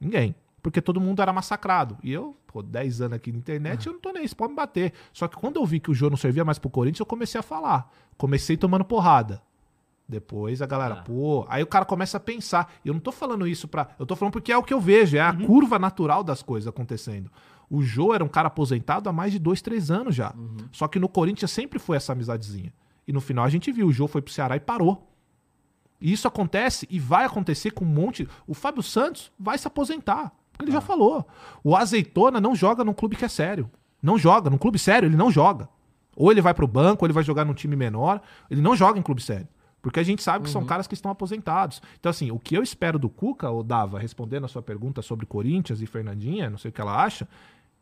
Ninguém. 0.00 0.34
Porque 0.62 0.80
todo 0.82 1.00
mundo 1.00 1.22
era 1.22 1.32
massacrado. 1.32 1.96
E 2.02 2.12
eu, 2.12 2.36
pô, 2.46 2.62
10 2.62 3.00
anos 3.00 3.16
aqui 3.16 3.30
na 3.32 3.38
internet, 3.38 3.86
eu 3.86 3.92
não 3.92 4.00
tô 4.00 4.12
nem, 4.12 4.24
isso 4.24 4.36
pode 4.36 4.50
me 4.50 4.56
bater. 4.56 4.92
Só 5.12 5.28
que 5.28 5.36
quando 5.36 5.56
eu 5.56 5.64
vi 5.64 5.78
que 5.80 5.90
o 5.90 5.94
Jô 5.94 6.10
não 6.10 6.16
servia 6.16 6.44
mais 6.44 6.58
pro 6.58 6.68
Corinthians, 6.68 7.00
eu 7.00 7.06
comecei 7.06 7.38
a 7.38 7.42
falar. 7.42 7.90
Comecei 8.16 8.56
tomando 8.56 8.84
porrada. 8.84 9.40
Depois 10.08 10.62
a 10.62 10.66
galera, 10.66 10.94
Ah. 10.94 11.02
pô. 11.02 11.44
Aí 11.48 11.62
o 11.62 11.66
cara 11.66 11.84
começa 11.84 12.16
a 12.16 12.20
pensar. 12.20 12.72
E 12.84 12.88
eu 12.88 12.94
não 12.94 13.00
tô 13.00 13.12
falando 13.12 13.46
isso 13.46 13.68
pra. 13.68 13.88
Eu 13.98 14.06
tô 14.06 14.16
falando 14.16 14.32
porque 14.32 14.50
é 14.50 14.56
o 14.56 14.62
que 14.62 14.72
eu 14.72 14.80
vejo, 14.80 15.16
é 15.16 15.20
a 15.20 15.32
curva 15.34 15.78
natural 15.78 16.24
das 16.24 16.42
coisas 16.42 16.66
acontecendo. 16.66 17.30
O 17.70 17.82
Jô 17.82 18.14
era 18.14 18.24
um 18.24 18.28
cara 18.28 18.48
aposentado 18.48 19.08
há 19.08 19.12
mais 19.12 19.32
de 19.32 19.38
dois, 19.38 19.60
três 19.60 19.90
anos 19.90 20.14
já. 20.14 20.34
Só 20.72 20.88
que 20.88 20.98
no 20.98 21.08
Corinthians 21.08 21.50
sempre 21.50 21.78
foi 21.78 21.98
essa 21.98 22.12
amizadezinha. 22.12 22.72
E 23.06 23.12
no 23.12 23.20
final 23.20 23.44
a 23.44 23.48
gente 23.50 23.70
viu, 23.70 23.86
o 23.86 23.92
Jô 23.92 24.08
foi 24.08 24.22
pro 24.22 24.32
Ceará 24.32 24.56
e 24.56 24.60
parou. 24.60 25.07
E 26.00 26.12
isso 26.12 26.28
acontece 26.28 26.86
e 26.90 26.98
vai 26.98 27.24
acontecer 27.24 27.72
com 27.72 27.84
um 27.84 27.88
monte. 27.88 28.28
O 28.46 28.54
Fábio 28.54 28.82
Santos 28.82 29.32
vai 29.38 29.58
se 29.58 29.66
aposentar. 29.66 30.32
Porque 30.52 30.64
ele 30.64 30.72
já 30.72 30.80
falou. 30.80 31.26
O 31.62 31.76
Azeitona 31.76 32.40
não 32.40 32.54
joga 32.54 32.84
num 32.84 32.92
clube 32.92 33.16
que 33.16 33.24
é 33.24 33.28
sério. 33.28 33.70
Não 34.02 34.18
joga. 34.18 34.50
Num 34.50 34.58
clube 34.58 34.78
sério, 34.78 35.06
ele 35.08 35.16
não 35.16 35.30
joga. 35.30 35.68
Ou 36.16 36.32
ele 36.32 36.40
vai 36.40 36.52
pro 36.52 36.66
banco, 36.66 37.04
ou 37.04 37.06
ele 37.06 37.12
vai 37.12 37.22
jogar 37.22 37.44
num 37.44 37.54
time 37.54 37.76
menor. 37.76 38.20
Ele 38.50 38.60
não 38.60 38.74
joga 38.74 38.98
em 38.98 39.02
clube 39.02 39.22
sério. 39.22 39.48
Porque 39.80 40.00
a 40.00 40.02
gente 40.02 40.22
sabe 40.22 40.44
que 40.44 40.50
são 40.50 40.64
caras 40.64 40.88
que 40.88 40.94
estão 40.94 41.10
aposentados. 41.10 41.80
Então, 41.98 42.10
assim, 42.10 42.30
o 42.32 42.38
que 42.38 42.56
eu 42.56 42.62
espero 42.62 42.98
do 42.98 43.08
Cuca, 43.08 43.48
ou 43.48 43.62
Dava, 43.62 43.98
respondendo 43.98 44.44
a 44.44 44.48
sua 44.48 44.60
pergunta 44.60 45.00
sobre 45.02 45.24
Corinthians 45.24 45.80
e 45.80 45.86
Fernandinha, 45.86 46.50
não 46.50 46.58
sei 46.58 46.70
o 46.70 46.72
que 46.72 46.80
ela 46.80 47.00
acha, 47.00 47.28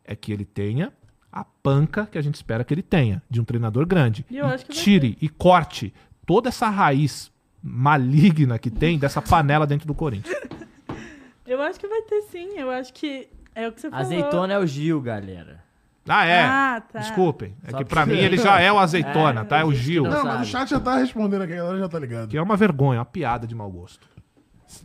é 0.03 0.15
que 0.15 0.31
ele 0.31 0.45
tenha 0.45 0.93
a 1.31 1.43
panca 1.43 2.05
que 2.05 2.17
a 2.17 2.21
gente 2.21 2.35
espera 2.35 2.63
que 2.63 2.73
ele 2.73 2.83
tenha, 2.83 3.21
de 3.29 3.41
um 3.41 3.43
treinador 3.43 3.85
grande. 3.85 4.25
E 4.29 4.39
vai 4.39 4.57
tire 4.57 5.17
e 5.19 5.27
corte 5.27 5.93
toda 6.25 6.49
essa 6.49 6.69
raiz 6.69 7.31
maligna 7.61 8.57
que 8.59 8.69
tem 8.69 8.97
dessa 8.97 9.21
panela 9.21 9.65
dentro 9.67 9.87
do 9.87 9.93
Corinthians. 9.93 10.35
Eu 11.45 11.61
acho 11.61 11.79
que 11.79 11.87
vai 11.87 12.01
ter 12.01 12.21
sim. 12.23 12.57
Eu 12.57 12.69
acho 12.69 12.93
que 12.93 13.29
é 13.55 13.67
o 13.67 13.71
que 13.71 13.79
você 13.79 13.89
falou. 13.89 14.05
Azeitona 14.05 14.53
é 14.53 14.59
o 14.59 14.67
Gil, 14.67 15.01
galera. 15.01 15.63
Ah, 16.07 16.25
é. 16.25 16.43
Ah, 16.43 16.81
tá. 16.91 16.99
Desculpem. 16.99 17.55
É 17.65 17.71
Só 17.71 17.77
que 17.77 17.85
pra 17.85 18.03
pra 18.03 18.05
mim 18.05 18.19
ele 18.19 18.37
já 18.37 18.59
é 18.59 18.71
o 18.71 18.77
azeitona, 18.77 19.41
É, 19.41 19.43
tá? 19.43 19.59
É 19.59 19.63
o 19.63 19.69
que 19.69 19.75
Gil. 19.75 20.03
não 20.03 20.11
Não, 20.11 20.23
mas 20.25 20.47
o 20.47 20.51
chat 20.51 20.69
já 20.69 20.79
tá 20.79 20.97
respondendo 20.97 21.41
aqui, 21.41 21.53
a 21.53 21.57
galera 21.57 21.79
já 21.79 21.89
tá 21.89 21.99
ligado. 21.99 22.29
Que 22.29 22.37
é 22.37 22.41
uma 22.41 22.55
vergonha, 22.55 22.99
uma 22.99 23.05
piada 23.05 23.45
de 23.47 23.55
mau 23.55 23.69
gosto. 23.69 24.07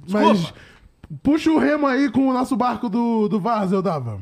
Mas 0.09 0.53
puxa 1.23 1.51
o 1.51 1.59
remo 1.59 1.87
aí 1.87 2.11
com 2.11 2.29
o 2.29 2.33
nosso 2.33 2.57
barco 2.57 2.89
do, 2.89 3.29
do 3.29 3.41
Vaz, 3.41 3.73
eu 3.73 3.83
dava. 3.83 4.21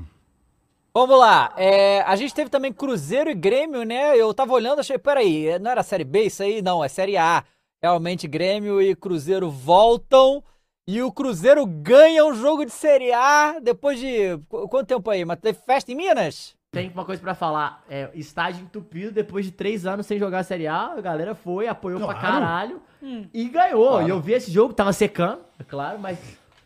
Vamos 0.92 1.18
lá. 1.18 1.52
é, 1.56 2.02
a 2.02 2.16
gente 2.16 2.34
teve 2.34 2.50
também 2.50 2.72
Cruzeiro 2.72 3.30
e 3.30 3.34
Grêmio, 3.34 3.84
né? 3.84 4.16
Eu 4.16 4.34
tava 4.34 4.52
olhando, 4.52 4.80
achei, 4.80 4.98
peraí, 4.98 5.58
não 5.58 5.70
era 5.70 5.82
Série 5.82 6.04
B 6.04 6.24
isso 6.24 6.42
aí? 6.42 6.60
Não, 6.60 6.82
é 6.82 6.88
Série 6.88 7.16
A. 7.16 7.44
Realmente, 7.82 8.28
Grêmio 8.28 8.80
e 8.82 8.94
Cruzeiro 8.94 9.50
voltam. 9.50 10.42
E 10.86 11.02
o 11.02 11.12
Cruzeiro 11.12 11.64
ganha 11.66 12.24
um 12.26 12.34
jogo 12.34 12.64
de 12.64 12.72
Série 12.72 13.12
A 13.12 13.58
depois 13.60 13.98
de. 13.98 14.36
qu- 14.48 14.68
Quanto 14.68 14.88
tempo 14.88 15.08
aí? 15.10 15.24
Mas 15.24 15.38
teve 15.40 15.58
festa 15.64 15.92
em 15.92 15.94
Minas? 15.94 16.54
Tem 16.72 16.88
uma 16.90 17.04
coisa 17.04 17.20
pra 17.22 17.34
falar. 17.34 17.82
É, 17.88 18.10
estádio 18.14 18.62
entupido 18.62 19.10
depois 19.12 19.44
de 19.44 19.52
três 19.52 19.86
anos 19.86 20.06
sem 20.06 20.18
jogar 20.18 20.40
a 20.40 20.44
Série 20.44 20.66
A. 20.66 20.92
A 20.96 21.00
galera 21.00 21.34
foi, 21.34 21.66
apoiou 21.68 21.98
pra 22.00 22.14
Claro. 22.14 22.20
caralho 22.20 22.82
e 23.32 23.48
ganhou. 23.48 24.02
E 24.02 24.08
eu 24.08 24.20
vi 24.20 24.32
esse 24.32 24.50
jogo, 24.50 24.74
tava 24.74 24.92
secando, 24.92 25.40
é 25.58 25.64
claro, 25.64 25.98
mas 25.98 26.18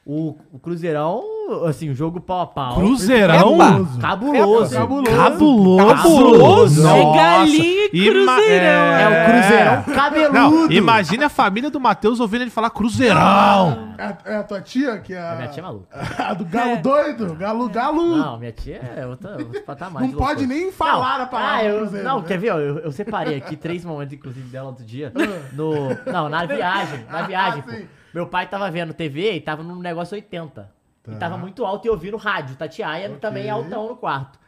o, 0.07 0.37
o 0.53 0.59
Cruzeirão, 0.59 1.23
assim, 1.67 1.89
o 1.91 1.95
jogo 1.95 2.21
pau 2.21 2.41
a 2.43 2.47
pau. 2.47 2.75
Cruzeirão? 2.75 3.55
Epa! 3.55 3.99
Cabuloso. 4.01 4.75
Cabuloso. 4.75 5.17
Cabuloso! 5.17 5.87
Cabuloso. 5.95 6.87
É 6.89 7.15
galinha 7.17 7.89
e 7.93 8.09
Ima- 8.09 8.35
Cruzeirão. 8.37 8.67
É 8.69 9.09
o 9.09 9.31
Cruzeirão 9.31 9.83
cabeludo. 9.95 10.33
Não, 10.35 10.71
imagine 10.71 11.25
a 11.25 11.29
família 11.29 11.71
do 11.71 11.81
Matheus 11.81 12.21
ouvindo 12.21 12.43
ele 12.43 12.51
falar 12.51 12.71
Cruzeirão! 12.71 13.95
É, 13.97 14.03
a- 14.05 14.19
é 14.27 14.37
a 14.37 14.43
tua 14.43 14.61
tia, 14.61 14.99
que 14.99 15.15
é 15.15 15.21
A 15.21 15.35
minha 15.37 15.49
tia 15.49 15.63
é 15.63 15.65
maluca. 15.67 15.87
a 16.19 16.35
do 16.35 16.45
galo 16.45 16.77
doido? 16.83 17.35
Galo, 17.35 17.69
galo. 17.69 18.17
Não, 18.17 18.39
minha 18.39 18.53
tia 18.53 18.81
é 18.97 19.07
outra, 19.07 19.37
outro 19.39 19.61
patamar. 19.65 20.03
Não 20.03 20.11
de 20.11 20.17
pode 20.17 20.41
loucura. 20.41 20.61
nem 20.61 20.73
falar 20.73 21.21
a 21.21 21.27
palavra 21.27 21.57
Ah, 21.57 21.65
eu, 21.65 21.79
Cruzeiro, 21.81 22.07
não, 22.09 22.21
né? 22.21 22.25
quer 22.27 22.39
ver? 22.39 22.49
Eu, 22.49 22.79
eu 22.81 22.93
separei 22.93 23.37
aqui 23.37 23.57
três 23.57 23.85
momentos, 23.85 24.13
inclusive, 24.15 24.47
dela 24.49 24.69
outro 24.69 24.85
dia. 24.85 25.13
No, 25.55 25.73
não, 26.11 26.29
na 26.29 26.45
viagem. 26.47 27.05
Na 27.11 27.23
viagem, 27.23 27.63
pô. 27.63 27.71
Meu 28.15 28.27
pai 28.28 28.47
tava 28.47 28.70
vendo 28.70 28.95
TV 28.95 29.32
e 29.35 29.41
tava 29.41 29.62
num 29.62 29.81
negócio 29.81 30.15
80. 30.15 30.70
E 31.07 31.11
Tá. 31.12 31.16
tava 31.19 31.36
muito 31.36 31.65
alto 31.66 31.85
e 31.86 31.89
eu 31.89 31.97
vi 31.99 32.11
no 32.11 32.16
rádio. 32.16 32.57
Tatiaia 32.57 33.11
também 33.20 33.51
altão 33.51 33.89
no 33.89 33.97
quarto. 33.97 34.39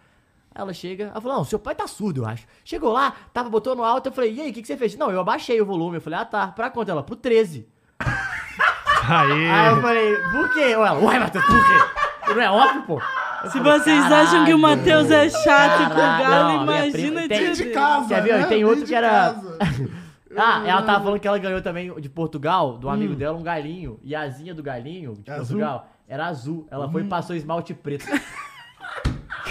Aí 0.54 0.62
Ela 0.62 0.72
chega, 0.72 1.04
ela 1.12 1.20
falou, 1.20 1.36
não, 1.38 1.44
seu 1.44 1.58
pai 1.58 1.74
tá 1.74 1.86
surdo, 1.86 2.22
eu 2.22 2.26
acho. 2.26 2.46
Chegou 2.64 2.92
lá, 2.92 3.12
tava, 3.32 3.50
botou 3.50 3.74
no 3.76 3.84
alto, 3.84 4.06
eu 4.08 4.12
falei, 4.12 4.32
e 4.32 4.40
aí, 4.40 4.50
o 4.50 4.54
que, 4.54 4.62
que 4.62 4.66
você 4.68 4.76
fez? 4.76 4.96
Não, 4.96 5.10
eu 5.10 5.20
abaixei 5.20 5.60
o 5.60 5.66
volume. 5.66 5.96
Eu 5.96 6.00
falei, 6.00 6.18
ah, 6.20 6.24
tá, 6.24 6.46
pra 6.48 6.70
quanto? 6.70 6.90
Ela, 6.90 7.02
pro 7.02 7.14
13. 7.16 7.68
Aí. 9.08 9.50
Aí 9.50 9.68
eu 9.74 9.80
falei, 9.82 10.16
por 10.16 10.52
quê? 10.54 10.74
Ou 10.76 10.84
ela, 10.86 10.98
uai, 10.98 11.18
Matheus, 11.18 11.44
por 11.44 11.66
quê? 11.66 12.34
Não 12.34 12.42
é 12.42 12.50
óbvio, 12.50 12.82
pô. 12.84 13.02
Eu 13.44 13.50
Se 13.50 13.58
falei, 13.58 13.78
vocês 13.80 14.04
acham 14.12 14.44
que 14.44 14.54
o. 14.54 14.58
Matheus 14.58 15.10
é 15.10 15.28
chato 15.28 15.88
com 15.90 15.94
o 15.94 15.96
Galo, 15.96 16.62
imagina 16.64 16.92
prima 16.92 17.28
tem- 17.28 17.52
De 17.52 17.58
dele. 17.62 17.70
casa, 17.74 18.08
Quer 18.08 18.22
ver? 18.22 18.38
né? 18.38 18.46
Tem 18.46 18.64
outro 18.64 18.80
de 18.80 18.86
que 18.86 18.94
era- 18.94 19.08
casa. 19.34 19.58
Ah, 20.36 20.62
ela 20.66 20.82
tava 20.82 21.04
falando 21.04 21.20
que 21.20 21.26
ela 21.28 21.38
ganhou 21.38 21.62
também 21.62 21.92
de 22.00 22.08
Portugal, 22.08 22.76
do 22.78 22.88
amigo 22.88 23.14
dela, 23.14 23.36
um 23.36 23.42
galinho. 23.42 23.98
E 24.02 24.14
a 24.14 24.22
asinha 24.22 24.54
do 24.54 24.62
galinho, 24.62 25.14
de 25.14 25.30
Azul? 25.30 25.58
Portugal, 25.58 25.88
era 26.08 26.26
azul. 26.26 26.66
Ela 26.70 26.90
foi 26.90 27.02
e 27.02 27.06
passou 27.06 27.34
esmalte 27.36 27.72
preto. 27.74 28.06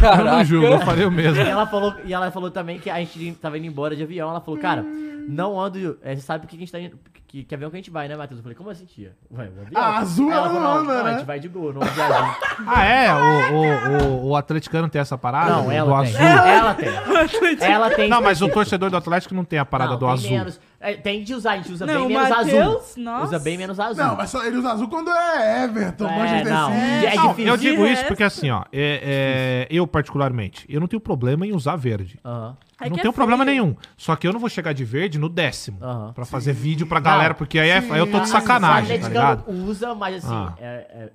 Eu 0.02 0.26
não 0.26 0.44
julgo, 0.44 0.68
eu 0.68 0.80
falei 0.82 1.06
o 1.06 1.12
mesmo. 1.12 1.42
E 1.42 1.48
ela 1.48 1.66
falou, 1.66 1.96
e 2.04 2.14
ela 2.14 2.30
falou 2.30 2.52
também 2.52 2.80
que 2.80 2.90
a 2.90 2.98
gente 3.00 3.34
tava 3.36 3.58
indo 3.58 3.66
embora 3.68 3.96
de 3.96 4.04
avião. 4.04 4.30
Ela 4.30 4.42
falou, 4.42 4.60
cara, 4.60 4.84
não 4.84 5.60
ando. 5.60 5.98
é, 6.04 6.16
Você 6.16 6.22
sabe 6.22 6.42
por 6.46 6.50
que 6.50 6.56
a 6.58 6.60
gente 6.60 6.72
tá 6.72 6.80
indo. 6.80 7.00
Que, 7.36 7.44
que 7.44 7.54
avião 7.54 7.70
que 7.70 7.76
a 7.76 7.80
gente 7.80 7.92
vai, 7.92 8.08
né, 8.08 8.16
Matheus? 8.16 8.40
Eu 8.40 8.44
falei, 8.44 8.56
como 8.58 8.70
assim, 8.70 8.86
tia? 8.86 9.12
Ué, 9.30 9.44
o 9.50 9.62
avião. 9.62 9.70
Ah, 9.76 9.98
azul 9.98 10.32
Aí 10.32 10.38
ela 10.38 10.48
falou, 10.48 10.84
não 10.86 10.90
a 11.00 11.04
né? 11.04 11.14
gente 11.18 11.26
vai 11.26 11.38
de 11.38 11.50
gol, 11.50 11.74
não 11.74 11.82
de 11.82 12.02
azul. 12.02 12.36
Ah, 12.66 12.86
é? 12.86 13.14
O, 13.14 13.18
o, 13.18 14.14
o, 14.24 14.28
o 14.30 14.36
atleticano 14.38 14.88
tem 14.88 15.02
essa 15.02 15.18
parada? 15.18 15.52
Não, 15.52 15.66
do 15.66 15.72
ela 15.72 16.02
tem. 16.06 16.16
azul? 16.16 16.26
Ela 16.48 16.74
tem. 16.76 16.88
Ela 17.60 17.90
tem. 17.90 18.10
Não, 18.10 18.22
mas 18.22 18.42
o 18.42 18.48
torcedor 18.48 18.90
do 18.90 18.96
Atlético 18.96 19.36
não 19.36 19.44
tem 19.44 19.60
a 19.60 19.66
parada 19.66 19.92
Não, 19.92 20.00
do 20.00 20.06
tem 20.06 20.14
azul. 20.14 20.32
menos. 20.32 20.62
É, 20.80 20.94
tem 20.94 21.24
de 21.26 21.34
usar, 21.34 21.52
a 21.54 21.58
gente 21.58 21.74
usa 21.74 21.86
Não, 21.86 21.94
bem 21.94 22.04
o 22.06 22.08
menos 22.08 22.30
Matheus, 22.30 22.76
azul. 22.86 23.04
nossa. 23.04 23.24
Usa 23.26 23.40
bem 23.40 23.58
menos 23.58 23.80
azul. 23.82 24.06
Não, 24.06 24.16
mas 24.16 24.30
só 24.30 24.46
ele 24.46 24.56
usa 24.58 24.72
azul 24.72 24.88
quando 24.88 25.10
é 25.12 25.64
Everton, 25.66 26.08
É, 26.08 26.18
Manchester 26.18 26.54
não. 26.54 26.70
City. 26.72 27.06
É 27.06 27.16
Não, 27.16 27.28
difícil. 27.30 27.52
eu 27.52 27.58
digo 27.58 27.82
isso 27.86 27.90
resto- 27.96 28.08
porque 28.08 28.24
assim, 28.24 28.50
ó, 28.50 28.64
é, 28.72 29.66
é, 29.66 29.68
eu 29.70 29.86
particularmente, 29.86 30.66
eu 30.70 30.80
não 30.80 30.88
tenho 30.88 31.02
problema 31.02 31.46
em 31.46 31.54
usar 31.54 31.76
verde. 31.76 32.18
Aham. 32.24 32.56
É 32.82 32.90
não 32.90 32.98
tenho 32.98 33.10
é 33.10 33.14
problema 33.14 33.46
feio. 33.46 33.64
nenhum. 33.64 33.76
Só 33.98 34.16
que 34.16 34.28
eu 34.28 34.34
não 34.34 34.40
vou 34.40 34.50
chegar 34.50 34.74
de 34.74 34.84
verde 34.84 35.18
no 35.18 35.30
décimo. 35.30 35.78
Aham. 35.82 36.12
Pra 36.14 36.26
fazer 36.26 36.52
vídeo 36.54 36.86
pra 36.86 37.00
galera, 37.00 37.30
Não, 37.30 37.36
porque 37.36 37.58
aí, 37.60 37.70
é- 37.70 37.78
aí 37.78 38.00
eu 38.00 38.10
tô 38.12 38.20
de 38.20 38.26
sim. 38.28 38.32
sacanagem, 38.34 39.00
tá 39.00 39.08
ligado? 39.08 39.50
usa, 39.50 39.96
mas 39.96 40.24
assim, 40.26 40.34
Ah. 40.36 40.54
é, 40.60 41.10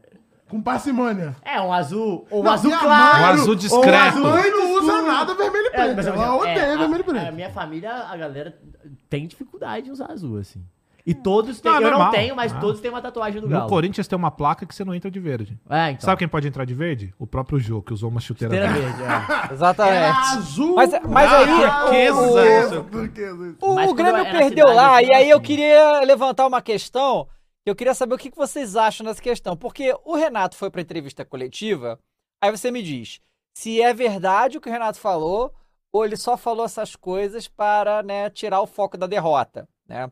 Com 0.49 0.61
parcimônia. 0.63 1.37
é, 1.45 1.57
é 1.57 1.61
um 1.61 1.73
azul, 1.73 2.27
ou 2.31 2.41
um 2.41 2.45
Não, 2.45 2.53
azul 2.53 2.71
minha 2.71 2.79
claro. 2.81 3.23
Um 3.23 3.27
azul 3.27 3.47
ou 3.49 3.53
um 3.53 3.57
discreto. 3.57 3.89
azul 4.19 4.23
Mãe 4.31 4.51
não 4.51 4.73
usa 4.75 5.03
nada 5.03 5.35
vermelho 5.35 5.65
e 5.65 5.69
É, 5.69 5.71
preto. 5.71 5.97
mas, 5.97 6.07
Ela 6.07 6.25
é, 6.27 6.31
odeia 6.31 6.73
a- 6.75 6.77
vermelho 6.79 6.97
e 6.97 7.01
A 7.01 7.05
preto. 7.21 7.35
minha 7.35 7.51
família, 7.51 7.93
a 7.95 8.17
galera 8.17 8.59
tem 9.09 9.27
dificuldade 9.27 9.89
em 9.89 9.93
usar 9.93 10.11
azul, 10.11 10.39
assim. 10.39 10.65
E 11.07 11.15
todos 11.15 11.61
têm, 11.61 11.71
Não, 11.71 11.79
é 11.79 11.81
eu 11.81 11.83
não 11.85 11.91
normal. 11.99 12.11
tenho, 12.13 12.37
mas 12.37 12.53
Ah. 12.53 12.59
todos 12.61 12.81
têm 12.81 12.91
uma 12.91 13.01
tatuagem 13.01 13.41
do 13.41 13.49
No 13.49 13.57
galo. 13.57 13.69
Corinthians 13.69 14.07
tem 14.07 14.17
uma 14.17 14.31
placa 14.31 14.67
que 14.67 14.75
você 14.75 14.85
não 14.85 14.95
entra 14.95 15.11
de 15.11 15.19
verde. 15.21 15.59
É, 15.69 15.91
então. 15.91 16.01
Sabe 16.03 16.19
quem 16.19 16.29
pode 16.29 16.47
entrar 16.47 16.65
de 16.65 16.75
verde? 16.75 17.15
O 17.19 17.27
próprio 17.27 17.59
Jô, 17.59 17.81
que 17.83 17.93
usou 17.93 18.11
uma 18.11 18.21
chuteira 18.21 18.55
Chuteira 18.55 18.73
verde. 18.73 18.97
verde, 18.99 19.03
é. 19.03 19.07
Era 19.45 19.53
Exatamente. 19.53 20.19
azul. 20.37 20.75
Mas, 20.77 20.91
mas 21.09 21.33
aí. 21.33 21.47
turquesa, 21.81 22.81
o- 22.81 22.85
turquesa. 22.85 23.57
O, 23.61 23.75
Mas 23.75 23.87
quando 23.87 23.97
Grêmio 23.97 24.21
era 24.21 24.31
perdeu 24.39 24.69
cidade, 24.69 24.77
lá, 24.77 25.03
eu 25.03 25.09
e 25.09 25.15
aí 25.15 25.31
eu 25.31 25.37
assim. 25.39 25.47
queria 25.47 26.01
levantar 26.01 26.47
uma 26.47 26.61
questão. 26.63 27.27
Eu 27.67 27.75
queria 27.75 27.95
saber 27.95 28.15
o 28.15 28.19
que 28.19 28.31
que 28.31 28.37
vocês 28.37 28.77
acham 28.77 29.05
dessa 29.07 29.21
questão. 29.23 29.57
Porque 29.57 29.95
o 30.05 30.17
Renato 30.17 30.57
foi 30.57 30.71
pra 30.71 30.81
entrevista 30.81 31.25
coletiva, 31.25 31.99
aí 32.43 32.51
você 32.51 32.71
me 32.71 32.83
diz 32.83 33.21
se 33.55 33.83
é 33.83 33.93
verdade 33.93 34.57
o 34.57 34.61
que 34.61 34.69
o 34.69 34.73
Renato 34.73 34.99
falou, 34.99 35.53
ou 35.93 36.05
ele 36.05 36.17
só 36.17 36.37
falou 36.37 36.65
essas 36.65 36.95
coisas 36.97 37.49
para 37.49 38.03
né, 38.03 38.31
tirar 38.31 38.61
o 38.61 38.67
foco 38.67 38.97
da 38.97 39.07
derrota, 39.07 39.69
né? 39.89 40.11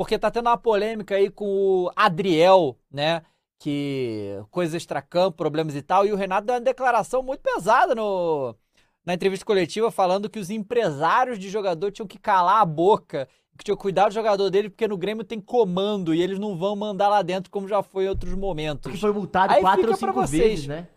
Porque 0.00 0.18
tá 0.18 0.30
tendo 0.30 0.46
uma 0.46 0.56
polêmica 0.56 1.14
aí 1.14 1.28
com 1.28 1.44
o 1.44 1.90
Adriel, 1.94 2.74
né? 2.90 3.20
Que 3.58 4.42
coisas 4.50 4.74
extracampo, 4.74 5.36
problemas 5.36 5.76
e 5.76 5.82
tal, 5.82 6.06
e 6.06 6.12
o 6.12 6.16
Renato 6.16 6.46
deu 6.46 6.54
uma 6.54 6.60
declaração 6.62 7.22
muito 7.22 7.40
pesada 7.42 7.94
no, 7.94 8.56
na 9.04 9.12
entrevista 9.12 9.44
coletiva 9.44 9.90
falando 9.90 10.30
que 10.30 10.38
os 10.38 10.48
empresários 10.48 11.38
de 11.38 11.50
jogador 11.50 11.92
tinham 11.92 12.06
que 12.06 12.18
calar 12.18 12.62
a 12.62 12.64
boca, 12.64 13.28
que 13.58 13.62
tinham 13.62 13.76
que 13.76 13.82
cuidar 13.82 14.08
do 14.08 14.14
jogador 14.14 14.48
dele, 14.48 14.70
porque 14.70 14.88
no 14.88 14.96
Grêmio 14.96 15.22
tem 15.22 15.38
comando 15.38 16.14
e 16.14 16.22
eles 16.22 16.38
não 16.38 16.56
vão 16.56 16.74
mandar 16.74 17.10
lá 17.10 17.20
dentro 17.20 17.50
como 17.50 17.68
já 17.68 17.82
foi 17.82 18.06
em 18.06 18.08
outros 18.08 18.32
momentos. 18.34 18.90
Que 18.90 18.98
foi 18.98 19.12
multado 19.12 19.52
Aí 19.52 19.60
quatro 19.60 19.90
ou 19.90 19.96
cinco 19.98 20.24
vezes, 20.24 20.66
né? 20.66 20.88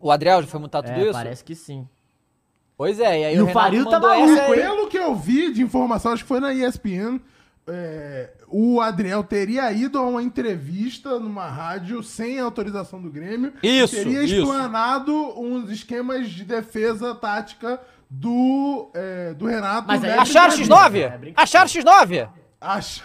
O 0.00 0.10
Adriel 0.10 0.42
já 0.42 0.48
foi 0.48 0.58
multado 0.58 0.88
tudo 0.88 0.98
É, 0.98 1.02
isso? 1.04 1.12
parece 1.12 1.44
que 1.44 1.54
sim. 1.54 1.88
Pois 2.76 2.98
é, 2.98 3.20
e 3.20 3.24
aí 3.26 3.36
E 3.36 3.40
o 3.40 3.44
Renato 3.44 3.52
Farildo 3.60 3.90
tá 3.90 4.00
mandou 4.00 4.26
maluco. 4.26 4.54
Pelo 4.54 4.88
que 4.88 4.98
eu 4.98 5.14
vi 5.14 5.52
de 5.52 5.62
informação, 5.62 6.10
acho 6.10 6.24
que 6.24 6.28
foi 6.28 6.40
na 6.40 6.52
ESPN, 6.52 7.20
é, 7.66 8.30
o 8.48 8.80
Adriel 8.80 9.24
teria 9.24 9.72
ido 9.72 9.98
a 9.98 10.02
uma 10.02 10.22
entrevista 10.22 11.18
numa 11.18 11.46
rádio 11.48 12.02
sem 12.02 12.38
autorização 12.38 13.00
do 13.00 13.10
Grêmio. 13.10 13.52
Isso, 13.62 13.96
e 13.96 13.98
Teria 14.04 14.22
isso. 14.22 14.34
explanado 14.34 15.12
uns 15.40 15.70
esquemas 15.70 16.28
de 16.30 16.44
defesa 16.44 17.14
tática 17.14 17.80
do, 18.08 18.90
é, 18.94 19.34
do 19.34 19.46
Renato. 19.46 19.88
Mas 19.88 20.04
aí 20.04 20.10
é 20.10 20.18
Acharam 20.18 20.56
Brasil. 20.56 20.66
X9? 20.66 20.96
É. 20.98 21.32
Acharam 21.36 21.66
X9? 21.66 22.28
Acha- 22.66 23.02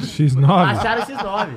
X9. 0.00 0.50
Acharam 0.78 1.02
esses 1.02 1.22
nove. 1.22 1.56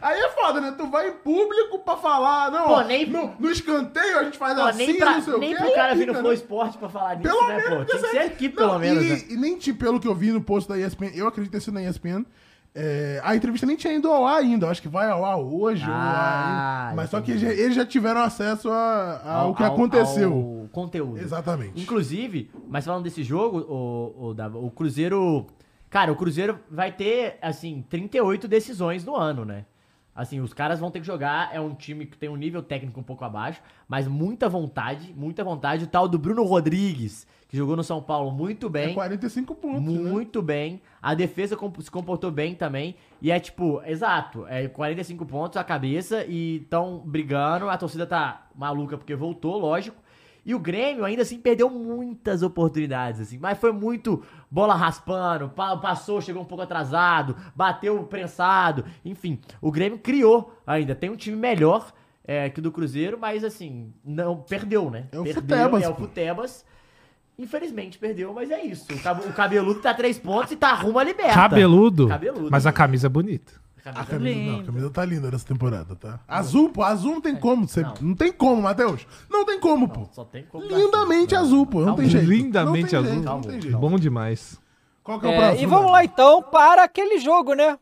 Aí 0.00 0.18
é 0.20 0.28
foda, 0.30 0.60
né? 0.60 0.74
Tu 0.76 0.86
vai 0.88 1.08
em 1.10 1.12
público 1.12 1.78
pra 1.80 1.96
falar, 1.96 2.50
não, 2.50 2.64
Pô, 2.64 2.72
ó, 2.74 2.82
nem- 2.84 3.04
no, 3.06 3.34
no 3.38 3.50
escanteio 3.50 4.18
a 4.20 4.24
gente 4.24 4.38
faz 4.38 4.54
Pô, 4.54 4.62
assim, 4.62 4.86
nem 4.86 4.98
pra, 4.98 5.12
não 5.14 5.22
sei 5.22 5.38
nem 5.38 5.54
o 5.54 5.56
quê. 5.58 5.62
pro 5.64 5.74
cara 5.74 5.94
vir 5.94 6.06
no 6.06 6.12
fica, 6.12 6.18
Flow 6.20 6.32
né? 6.32 6.34
Esporte 6.38 6.78
pra 6.78 6.88
falar 6.88 7.14
disso, 7.16 7.28
Pelo 7.28 7.46
né, 7.48 7.60
pô? 7.60 7.84
Tinha 7.84 8.02
que 8.02 8.08
ser 8.08 8.22
equipe, 8.24 8.56
pelo 8.56 8.72
Não, 8.72 8.78
menos, 8.78 9.04
e, 9.04 9.08
né? 9.10 9.22
e 9.30 9.36
nem 9.36 9.58
te- 9.58 9.72
pelo 9.74 10.00
que 10.00 10.08
eu 10.08 10.14
vi 10.14 10.32
no 10.32 10.40
post 10.40 10.68
da 10.68 10.78
ESPN, 10.78 11.10
eu 11.14 11.28
acredito 11.28 11.52
ter 11.52 11.60
sido 11.60 11.74
na 11.74 11.82
ESPN, 11.82 12.24
é, 12.74 13.20
a 13.24 13.34
entrevista 13.34 13.66
nem 13.66 13.76
tinha 13.76 13.92
ido 13.92 14.08
ao 14.10 14.26
ar 14.26 14.36
ainda. 14.38 14.66
Eu 14.66 14.70
acho 14.70 14.80
que 14.80 14.88
vai 14.88 15.10
ao 15.10 15.24
ar 15.24 15.36
hoje. 15.38 15.82
ar 15.84 15.90
Ah, 15.90 16.82
ainda. 16.90 16.96
Mas 16.96 17.10
só 17.10 17.20
que 17.20 17.36
já- 17.36 17.48
eles 17.48 17.74
já 17.74 17.84
tiveram 17.84 18.22
acesso 18.22 18.70
a- 18.70 19.20
ao, 19.24 19.46
Ao- 19.48 19.54
que 19.54 19.62
ao- 19.64 19.72
aconteceu. 19.72 20.32
ao 20.32 20.68
conteúdo. 20.70 21.18
Exatamente. 21.18 21.80
Inclusive, 21.80 22.50
mas 22.68 22.84
falando 22.84 23.02
desse 23.04 23.22
jogo, 23.24 23.58
o, 23.60 24.32
o, 24.32 24.66
o 24.66 24.70
Cruzeiro. 24.70 25.46
Cara, 25.90 26.12
o 26.12 26.16
Cruzeiro 26.16 26.58
vai 26.70 26.92
ter, 26.92 27.38
assim, 27.40 27.84
38 27.88 28.46
decisões 28.46 29.04
no 29.04 29.16
ano, 29.16 29.44
né? 29.44 29.64
Assim, 30.14 30.40
os 30.40 30.52
caras 30.52 30.80
vão 30.80 30.90
ter 30.90 30.98
que 30.98 31.06
jogar. 31.06 31.54
É 31.54 31.60
um 31.60 31.72
time 31.74 32.04
que 32.04 32.18
tem 32.18 32.28
um 32.28 32.34
nível 32.34 32.60
técnico 32.60 32.98
um 32.98 33.04
pouco 33.04 33.24
abaixo, 33.24 33.62
mas 33.86 34.08
muita 34.08 34.48
vontade, 34.48 35.14
muita 35.16 35.44
vontade. 35.44 35.84
O 35.84 35.86
tal 35.86 36.08
do 36.08 36.18
Bruno 36.18 36.42
Rodrigues, 36.42 37.24
que 37.46 37.56
jogou 37.56 37.76
no 37.76 37.84
São 37.84 38.02
Paulo 38.02 38.32
muito 38.32 38.66
É 38.66 38.70
bem. 38.70 38.94
45 38.94 39.54
pontos. 39.54 39.80
né? 39.94 40.10
Muito 40.10 40.42
bem. 40.42 40.82
A 41.00 41.14
defesa 41.14 41.56
se 41.78 41.90
comportou 41.90 42.32
bem 42.32 42.56
também. 42.56 42.96
E 43.22 43.30
é 43.30 43.38
tipo, 43.38 43.80
exato, 43.86 44.44
é 44.48 44.66
45 44.66 45.24
pontos 45.24 45.56
a 45.56 45.62
cabeça 45.62 46.24
e 46.24 46.56
estão 46.56 46.98
brigando. 46.98 47.70
A 47.70 47.78
torcida 47.78 48.04
tá 48.04 48.48
maluca 48.56 48.98
porque 48.98 49.14
voltou, 49.14 49.56
lógico. 49.56 49.96
E 50.48 50.54
o 50.54 50.58
Grêmio 50.58 51.04
ainda 51.04 51.20
assim 51.20 51.38
perdeu 51.38 51.68
muitas 51.68 52.42
oportunidades, 52.42 53.20
assim. 53.20 53.36
Mas 53.36 53.58
foi 53.58 53.70
muito 53.70 54.22
bola 54.50 54.74
raspando, 54.74 55.50
pa- 55.50 55.76
passou, 55.76 56.22
chegou 56.22 56.40
um 56.40 56.44
pouco 56.46 56.64
atrasado, 56.64 57.36
bateu 57.54 58.02
prensado. 58.04 58.82
Enfim, 59.04 59.38
o 59.60 59.70
Grêmio 59.70 59.98
criou 59.98 60.54
ainda. 60.66 60.94
Tem 60.94 61.10
um 61.10 61.16
time 61.16 61.36
melhor 61.36 61.92
é, 62.24 62.48
que 62.48 62.60
o 62.60 62.62
do 62.62 62.72
Cruzeiro, 62.72 63.18
mas 63.20 63.44
assim, 63.44 63.92
não 64.02 64.38
perdeu, 64.38 64.90
né? 64.90 65.08
É 65.12 65.18
o 65.20 65.22
perdeu, 65.24 65.42
Futebas, 65.42 65.82
É 65.82 65.88
o. 65.90 65.94
Futebas. 65.94 66.64
Infelizmente 67.38 67.98
perdeu, 67.98 68.32
mas 68.32 68.50
é 68.50 68.64
isso. 68.64 68.92
O, 68.92 69.00
cab- 69.00 69.20
o 69.24 69.32
cabeludo 69.32 69.80
tá 69.80 69.94
três 69.94 70.18
pontos 70.18 70.50
e 70.52 70.56
tá 70.56 70.72
rumo 70.74 70.98
a 70.98 71.04
liberta. 71.04 71.34
Cabeludo. 71.34 72.08
Cabeludo. 72.08 72.48
Mas 72.50 72.66
a 72.66 72.72
camisa 72.72 73.06
é 73.06 73.10
bonita. 73.10 73.52
A 73.90 74.04
Camisa- 74.04 74.10
camisa, 74.34 74.52
não, 74.52 74.60
a 74.60 74.64
camisa 74.64 74.90
tá 74.90 75.04
linda 75.04 75.30
nessa 75.30 75.46
temporada, 75.46 75.94
tá? 75.96 76.20
Azul, 76.26 76.70
pô, 76.70 76.82
azul 76.82 77.14
não 77.14 77.20
tem 77.20 77.36
como. 77.36 77.66
Você, 77.68 77.82
não. 77.82 77.94
Não. 78.00 78.14
tem 78.14 78.32
como, 78.32 78.62
Matheus. 78.62 79.06
Não 79.30 79.44
tem 79.44 79.58
como, 79.60 79.88
pô. 79.88 80.08
Só 80.12 80.24
tem 80.24 80.44
como. 80.44 80.64
Lindamente 80.64 81.34
azul, 81.34 81.66
pô. 81.66 81.80
Não 81.80 81.94
tem 81.96 82.08
jeito. 82.08 82.26
Lindamente 82.28 82.94
não 82.94 83.02
tem 83.02 83.10
azul. 83.10 83.12
Jeito, 83.14 83.24
não 83.24 83.40
tem 83.40 83.60
jeito. 83.60 83.78
Bom 83.78 83.98
demais. 83.98 84.60
Qual 85.02 85.18
que 85.20 85.26
é 85.26 85.28
o 85.28 85.32
É, 85.32 85.36
próximo? 85.38 85.62
e 85.62 85.66
vamos 85.66 85.92
lá 85.92 86.04
então 86.04 86.42
para 86.42 86.84
aquele 86.84 87.18
jogo, 87.18 87.54
né? 87.54 87.78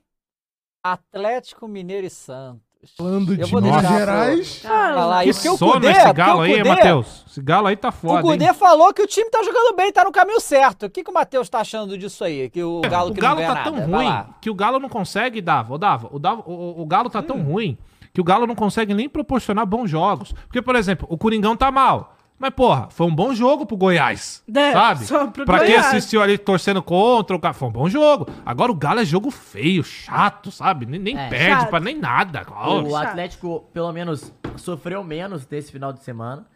Atlético 0.82 1.66
Mineiro 1.66 2.06
e 2.06 2.10
Santos. 2.10 2.65
Falando 2.96 3.32
Eu 3.32 3.44
de 3.44 3.50
vou 3.50 3.60
Minas 3.62 3.80
deixar 3.82 3.98
Gerais. 3.98 4.58
Falar 4.60 5.22
Que 5.24 5.30
isso, 5.30 5.52
o 5.54 5.56
sono 5.58 5.72
Cudê, 5.72 5.90
esse 5.90 6.12
galo 6.12 6.38
o 6.38 6.42
aí, 6.42 6.56
Cudê- 6.58 6.68
Matheus? 6.68 7.24
Esse 7.28 7.42
galo 7.42 7.66
aí 7.66 7.76
tá 7.76 7.88
O 7.88 7.92
foda, 7.92 8.22
Cudê 8.22 8.44
hein? 8.46 8.54
falou 8.54 8.92
que 8.94 9.02
o 9.02 9.06
time 9.06 9.28
tá 9.30 9.42
jogando 9.42 9.74
bem, 9.76 9.92
tá 9.92 10.04
no 10.04 10.12
caminho 10.12 10.40
certo. 10.40 10.86
O 10.86 10.90
que, 10.90 11.02
que 11.02 11.10
o 11.10 11.14
Matheus 11.14 11.48
tá 11.48 11.60
achando 11.60 11.96
disso 11.98 12.22
aí? 12.24 12.48
Que 12.50 12.62
o 12.62 12.80
Galo 12.82 13.10
o 13.10 13.14
que 13.14 13.20
Galo 13.20 13.40
não 13.40 13.46
tá 13.54 13.62
tão 13.64 13.74
ruim 13.80 14.06
lá. 14.06 14.28
que 14.40 14.50
o 14.50 14.54
Galo 14.54 14.78
não 14.78 14.88
consegue, 14.88 15.40
Dava. 15.40 15.74
Ô, 15.74 15.78
Dava, 15.78 16.08
o, 16.12 16.18
Dava, 16.18 16.42
o, 16.46 16.52
o- 16.52 16.82
o 16.82 16.86
Galo 16.86 17.10
tá 17.10 17.20
Hum. 17.20 17.22
tão 17.22 17.42
ruim 17.42 17.76
que 18.14 18.20
o 18.20 18.24
Galo 18.24 18.46
não 18.46 18.54
consegue 18.54 18.94
nem 18.94 19.08
proporcionar 19.08 19.66
bons 19.66 19.88
jogos. 19.90 20.32
Porque, 20.32 20.62
por 20.62 20.74
exemplo, 20.76 21.06
o 21.10 21.18
Coringão 21.18 21.54
tá 21.56 21.70
mal. 21.70 22.15
Mas, 22.38 22.50
porra, 22.50 22.88
foi 22.90 23.06
um 23.06 23.14
bom 23.14 23.34
jogo 23.34 23.64
pro 23.64 23.76
Goiás. 23.78 24.42
É, 24.54 24.72
sabe? 24.72 25.04
só 25.06 25.26
pro 25.28 25.46
pra 25.46 25.60
quem 25.60 25.68
Goiás. 25.68 25.86
assistiu 25.86 26.20
ali 26.20 26.36
torcendo 26.36 26.82
contra, 26.82 27.34
o 27.34 27.40
cara 27.40 27.54
foi 27.54 27.68
um 27.68 27.72
bom 27.72 27.88
jogo. 27.88 28.26
Agora 28.44 28.70
o 28.70 28.74
Galo 28.74 29.00
é 29.00 29.04
jogo 29.06 29.30
feio, 29.30 29.82
chato, 29.82 30.50
sabe? 30.50 30.84
Nem, 30.84 31.00
nem 31.00 31.18
É, 31.18 31.28
perde 31.28 31.60
chato. 31.62 31.70
pra 31.70 31.80
nem 31.80 31.98
nada. 31.98 32.42
O 32.42 32.90
Chato. 32.90 33.06
Atlético, 33.08 33.64
pelo 33.72 33.90
menos, 33.90 34.32
sofreu 34.56 35.02
menos 35.02 35.46
desse 35.46 35.72
final 35.72 35.92
de 35.94 36.04
semana. 36.04 36.46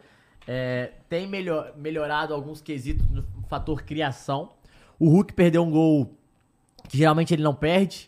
É, 0.47 0.91
tem 1.09 1.27
melhor, 1.27 1.71
melhorado 1.75 2.33
alguns 2.33 2.61
quesitos 2.61 3.07
no 3.09 3.23
fator 3.49 3.81
criação. 3.81 4.49
O 4.99 5.09
Hulk 5.09 5.33
perdeu 5.33 5.63
um 5.63 5.71
gol 5.71 6.13
que 6.89 6.97
geralmente 6.97 7.33
ele 7.33 7.41
não 7.41 7.55
perde. 7.55 8.07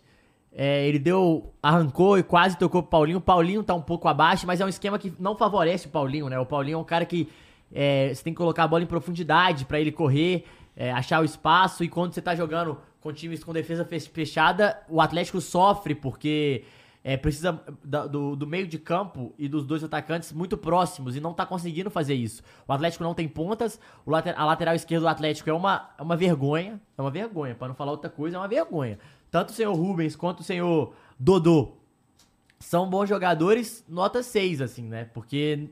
É, 0.56 0.88
ele 0.88 1.00
deu, 1.00 1.52
arrancou 1.64 2.20
e 2.20 2.22
quase 2.24 2.56
tocou 2.58 2.84
pro 2.84 2.92
Paulinho. 2.92 3.18
O 3.18 3.22
Paulinho 3.22 3.64
tá 3.64 3.74
um 3.74 3.82
pouco 3.82 4.08
abaixo, 4.08 4.46
mas 4.46 4.62
é 4.62 4.66
um 4.66 4.70
esquema 4.70 5.00
que 5.00 5.12
não 5.20 5.36
favorece 5.36 5.88
o 5.88 5.90
Paulinho, 5.90 6.30
né? 6.30 6.38
O 6.38 6.46
Paulinho 6.46 6.76
é 6.76 6.78
um 6.78 6.84
cara 6.84 7.06
que 7.06 7.28
é, 7.74 8.14
você 8.14 8.24
tem 8.24 8.34
que 8.34 8.38
colocar 8.38 8.64
a 8.64 8.68
bola 8.68 8.84
em 8.84 8.88
profundidade 8.88 9.66
pra 9.66 9.80
ele 9.80 9.92
correr, 9.92 10.46
é, 10.76 10.92
achar 10.92 11.22
o 11.22 11.26
espaço. 11.26 11.84
E 11.84 11.90
quando 11.90 12.14
você 12.14 12.22
tá 12.22 12.36
jogando 12.36 12.78
com 13.02 13.12
times 13.12 13.44
com 13.44 13.52
defesa 13.52 13.84
fech- 13.84 14.10
fechada, 14.10 14.80
o 14.88 15.02
Atlético 15.02 15.42
sofre 15.42 15.94
porque 15.96 16.64
é, 17.04 17.18
precisa 17.18 17.62
da- 17.84 18.08
do, 18.08 18.34
do 18.36 18.48
meio 18.48 18.66
de 18.66 18.80
campo 18.80 19.34
e 19.38 19.50
dos 19.50 19.66
dois 19.66 19.84
atacantes 19.84 20.32
muito 20.32 20.56
próximos 20.58 21.16
e 21.18 21.20
não 21.20 21.34
tá 21.34 21.46
conseguindo 21.46 21.90
fazer 21.90 22.14
isso. 22.14 22.42
O 22.66 22.72
Atlético 22.72 23.04
não 23.04 23.14
tem 23.14 23.28
pontas, 23.28 23.78
later- 24.08 24.40
a 24.40 24.46
lateral 24.46 24.74
esquerda 24.74 25.02
do 25.02 25.10
Atlético 25.10 25.50
é 25.50 25.54
uma, 25.54 25.90
é 25.98 26.02
uma 26.02 26.16
vergonha, 26.16 26.80
é 26.98 27.02
uma 27.02 27.12
vergonha, 27.12 27.56
pra 27.56 27.68
não 27.68 27.76
falar 27.76 27.92
outra 27.92 28.10
coisa, 28.10 28.38
é 28.38 28.40
uma 28.40 28.48
vergonha. 28.48 28.98
Tanto 29.30 29.50
o 29.50 29.52
senhor 29.54 29.74
Rubens 29.76 30.16
quanto 30.16 30.40
o 30.40 30.44
senhor 30.44 30.94
Dodô 31.20 31.74
são 32.60 32.90
bons 32.90 33.10
jogadores, 33.10 33.84
nota 33.90 34.24
6, 34.24 34.62
assim, 34.62 34.84
né? 34.88 35.04
Porque 35.14 35.70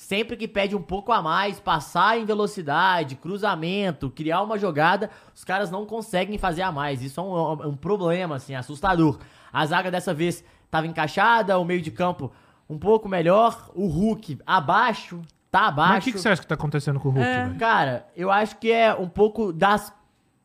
sempre 0.00 0.34
que 0.34 0.48
pede 0.48 0.74
um 0.74 0.80
pouco 0.80 1.12
a 1.12 1.20
mais, 1.20 1.60
passar 1.60 2.18
em 2.18 2.24
velocidade, 2.24 3.16
cruzamento, 3.16 4.08
criar 4.08 4.40
uma 4.42 4.58
jogada, 4.58 5.10
os 5.34 5.44
caras 5.44 5.70
não 5.70 5.84
conseguem 5.84 6.38
fazer 6.38 6.62
a 6.62 6.72
mais. 6.72 7.02
Isso 7.02 7.20
é 7.20 7.22
um, 7.22 7.62
é 7.62 7.66
um 7.66 7.76
problema, 7.76 8.36
assim, 8.36 8.54
assustador. 8.54 9.18
A 9.52 9.64
zaga 9.66 9.90
dessa 9.90 10.14
vez 10.14 10.42
estava 10.64 10.86
encaixada, 10.86 11.58
o 11.58 11.64
meio 11.66 11.82
de 11.82 11.90
campo 11.90 12.32
um 12.68 12.78
pouco 12.78 13.10
melhor, 13.10 13.70
o 13.74 13.86
Hulk 13.88 14.38
abaixo, 14.46 15.20
tá 15.50 15.66
abaixo. 15.66 15.92
Mas 15.92 16.02
o 16.02 16.06
que, 16.06 16.12
que 16.12 16.18
você 16.18 16.28
acha 16.30 16.40
que 16.40 16.48
tá 16.48 16.54
acontecendo 16.54 16.98
com 16.98 17.10
o 17.10 17.12
Hulk, 17.12 17.26
É. 17.26 17.54
Cara, 17.58 18.06
eu 18.16 18.30
acho 18.30 18.56
que 18.56 18.72
é 18.72 18.94
um 18.94 19.08
pouco 19.08 19.52
das 19.52 19.92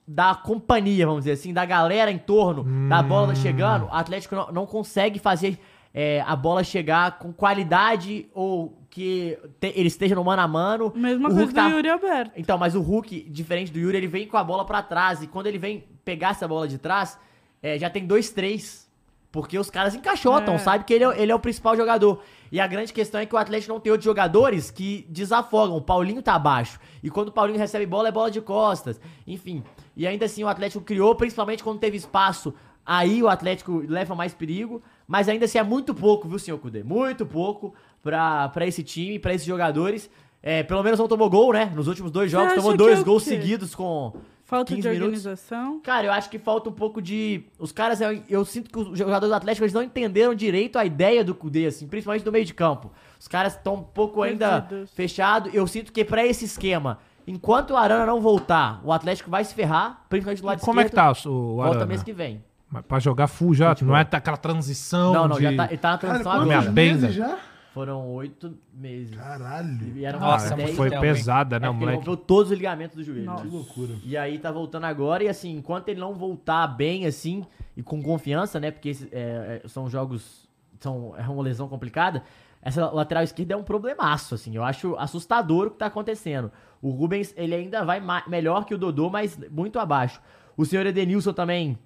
da 0.08 0.36
companhia, 0.36 1.08
vamos 1.08 1.22
dizer 1.22 1.32
assim, 1.32 1.52
da 1.52 1.66
galera 1.66 2.12
em 2.12 2.20
torno 2.20 2.64
da 2.88 3.02
bola 3.02 3.34
chegando. 3.34 3.86
O 3.86 3.90
Atlético 3.92 4.36
não, 4.36 4.52
não 4.52 4.66
consegue 4.68 5.18
fazer 5.18 5.60
é, 5.92 6.22
a 6.28 6.36
bola 6.36 6.62
chegar 6.62 7.18
com 7.18 7.32
qualidade 7.32 8.28
ou 8.34 8.78
que 8.96 9.38
te- 9.60 9.74
ele 9.76 9.90
esteja 9.90 10.16
no 10.16 10.24
mano 10.24 10.42
a 10.42 10.48
mano. 10.48 10.90
Mesma 10.96 11.28
coisa 11.28 11.42
Hulk 11.42 11.54
do 11.54 11.56
tá- 11.56 11.68
Yuri 11.68 11.90
Alberto. 11.90 12.32
Então, 12.38 12.58
mas 12.58 12.76
o 12.76 12.82
Hulk, 12.82 13.28
diferente 13.30 13.70
do 13.70 13.78
Yuri, 13.78 13.98
ele 13.98 14.08
vem 14.08 14.26
com 14.26 14.38
a 14.38 14.44
bola 14.44 14.64
pra 14.64 14.82
trás. 14.82 15.22
E 15.22 15.28
quando 15.28 15.48
ele 15.48 15.58
vem 15.58 15.84
pegar 16.06 16.30
essa 16.30 16.48
bola 16.48 16.66
de 16.66 16.78
trás, 16.78 17.20
é, 17.62 17.78
já 17.78 17.90
tem 17.90 18.06
dois, 18.08 18.30
três. 18.30 18.86
Porque 19.34 19.60
os 19.60 19.70
caras 19.70 19.94
encaixotam, 19.96 20.54
É. 20.54 20.58
sabe 20.60 20.86
que 20.86 20.94
ele 20.94 21.04
é, 21.04 21.22
ele 21.22 21.30
é 21.30 21.36
o 21.36 21.40
principal 21.40 21.76
jogador. 21.76 22.22
E 22.50 22.58
a 22.58 22.66
grande 22.68 22.94
questão 22.94 23.20
é 23.20 23.26
que 23.26 23.36
o 23.36 23.38
Atlético 23.38 23.74
não 23.74 23.82
tem 23.82 23.92
outros 23.92 24.06
jogadores 24.06 24.72
que 24.72 25.06
desafogam. 25.10 25.76
O 25.76 25.82
Paulinho 25.82 26.22
tá 26.22 26.36
abaixo. 26.36 26.80
E 27.04 27.10
quando 27.10 27.28
o 27.28 27.32
Paulinho 27.34 27.60
recebe 27.60 27.86
bola, 27.86 28.08
é 28.08 28.12
bola 28.14 28.32
de 28.32 28.40
costas. 28.40 28.98
Enfim. 29.28 29.62
E 29.94 30.08
ainda 30.08 30.24
assim 30.24 30.42
o 30.42 30.48
Atlético 30.48 30.82
criou, 30.86 31.14
principalmente 31.16 31.62
quando 31.66 31.80
teve 31.80 31.98
espaço. 31.98 32.54
Aí 32.86 33.22
o 33.22 33.28
Atlético 33.28 33.84
leva 33.90 34.16
mais 34.16 34.34
perigo. 34.34 34.82
Mas 35.06 35.28
ainda 35.28 35.44
assim 35.44 35.58
é 35.58 35.64
muito 35.64 35.94
pouco, 35.94 36.30
viu, 36.30 36.40
senhor 36.40 36.58
Cudê? 36.58 36.82
Muito 36.82 37.26
pouco 37.26 37.74
pra, 38.06 38.50
pra 38.50 38.68
esse 38.68 38.84
time, 38.84 39.18
pra 39.18 39.34
esses 39.34 39.48
jogadores. 39.48 40.10
É, 40.44 40.62
pelo 40.62 40.84
menos 40.84 41.00
não 41.00 41.08
tomou 41.08 41.28
gol, 41.28 41.52
né? 41.52 41.72
Nos 41.76 41.88
últimos 41.88 42.12
dois 42.12 42.30
jogos, 42.30 42.54
tomou 42.54 42.78
dois 42.78 43.00
é 43.00 43.04
gols 43.04 43.24
seguidos 43.24 43.74
com 43.74 44.14
Falta 44.44 44.76
15 44.76 44.82
de 44.84 44.88
minutos. 44.90 45.26
organização. 45.26 45.80
Cara, 45.80 46.06
eu 46.06 46.12
acho 46.12 46.30
que 46.30 46.38
falta 46.38 46.70
um 46.70 46.74
pouco 46.74 47.02
de. 47.02 47.46
Os 47.58 47.72
caras, 47.72 48.00
eu, 48.00 48.22
eu 48.30 48.46
sinto 48.46 48.70
que 48.70 48.78
os 48.78 48.96
jogadores 48.96 49.30
do 49.30 49.34
Atlético 49.34 49.64
eles 49.64 49.74
não 49.74 49.82
entenderam 49.82 50.36
direito 50.36 50.78
a 50.78 50.86
ideia 50.86 51.24
do 51.24 51.34
Cudê, 51.34 51.66
assim, 51.66 51.88
principalmente 51.88 52.24
do 52.24 52.32
meio 52.32 52.46
de 52.46 52.54
campo. 52.54 52.92
Os 53.20 53.28
caras 53.28 53.54
estão 53.56 53.74
um 53.74 53.82
pouco 53.82 54.22
ainda 54.22 54.62
Perdidos. 54.62 54.92
fechado. 54.92 55.50
Eu 55.52 55.66
sinto 55.66 55.92
que 55.92 56.06
pra 56.06 56.24
esse 56.24 56.46
esquema 56.46 57.00
enquanto 57.28 57.72
o 57.72 57.76
Arana 57.78 58.06
não 58.06 58.22
voltar, 58.22 58.80
o 58.84 58.94
Atlético 58.94 59.32
vai 59.32 59.44
se 59.44 59.56
ferrar, 59.56 60.06
principalmente 60.08 60.42
do 60.42 60.46
lado 60.46 60.62
Como 60.62 60.80
é 60.80 60.84
que 60.84 60.90
esquerdo. 60.90 61.24
tá 61.24 61.28
o, 61.30 61.34
o 61.34 61.56
Volta 61.56 61.70
Arana? 61.72 61.86
mês 61.88 62.04
que 62.04 62.14
vem. 62.14 62.44
Mas 62.70 62.86
Pra 62.86 63.00
jogar 63.00 63.26
full 63.26 63.56
já, 63.56 63.76
não 63.82 63.98
é 63.98 64.02
aquela 64.02 64.38
transição 64.38 65.12
Não, 65.12 65.28
não, 65.28 65.38
de... 65.38 65.42
já 65.44 65.56
tá, 65.56 65.66
ele 65.66 65.78
tá 65.78 65.92
na 65.94 65.98
Cara, 65.98 66.14
transição 66.20 66.44
minha 66.46 66.58
agora. 66.60 66.72
meses 66.72 67.16
já? 67.16 67.36
Foram 67.76 68.08
oito 68.14 68.58
meses. 68.74 69.14
Caralho. 69.16 69.98
E 69.98 70.06
eram 70.06 70.18
Nossa, 70.22 70.54
Ah, 70.54 70.58
10 70.58 70.76
foi 70.78 70.90
tempo, 70.90 71.02
pesada, 71.02 71.60
né, 71.60 71.68
É, 71.68 71.70
o 71.70 71.74
porque 71.74 71.84
ele 71.84 71.92
moleque? 71.92 72.10
rompeu 72.10 72.26
todos 72.26 72.50
os 72.52 72.58
ligamentos 72.58 72.96
do 72.96 73.04
joelho. 73.04 73.26
Nossa. 73.26 73.44
Que 73.44 73.50
loucura. 73.50 73.94
E 74.02 74.16
aí 74.16 74.40
tá 74.40 74.50
voltando 74.50 74.86
agora, 74.86 75.26
e 75.26 75.28
assim, 75.28 75.58
enquanto 75.58 75.90
ele 75.90 76.00
não 76.00 76.14
voltar 76.16 76.66
bem, 76.68 77.06
assim, 77.06 77.46
e 77.76 77.84
com 77.84 78.02
confiança, 78.02 78.62
né? 78.62 78.72
Porque 78.72 78.88
esse- 78.90 79.10
é, 79.12 79.62
é, 79.64 79.68
são 79.68 79.90
jogos. 79.90 80.48
São, 80.80 81.14
é 81.18 81.22
uma 81.28 81.44
lesão 81.44 81.68
complicada. 81.68 82.24
Essa 82.62 82.90
lateral 82.90 83.24
esquerda 83.24 83.54
é 83.54 83.58
um 83.58 83.64
problemaço, 83.64 84.34
assim. 84.36 84.56
Eu 84.56 84.64
acho 84.64 84.96
assustador 84.98 85.68
o 85.68 85.72
que 85.72 85.78
tá 85.78 85.88
acontecendo. 85.88 86.50
O 86.82 86.92
Rubens, 86.92 87.34
ele 87.36 87.54
ainda 87.54 87.84
vai 87.84 88.02
melhor 88.28 88.64
que 88.66 88.74
o 88.74 88.78
Dodô, 88.78 89.10
mas 89.10 89.38
muito 89.52 89.78
abaixo. 89.80 90.22
O 90.56 90.66
senhor 90.66 90.86
Edenilson 90.86 91.34
também 91.34 91.78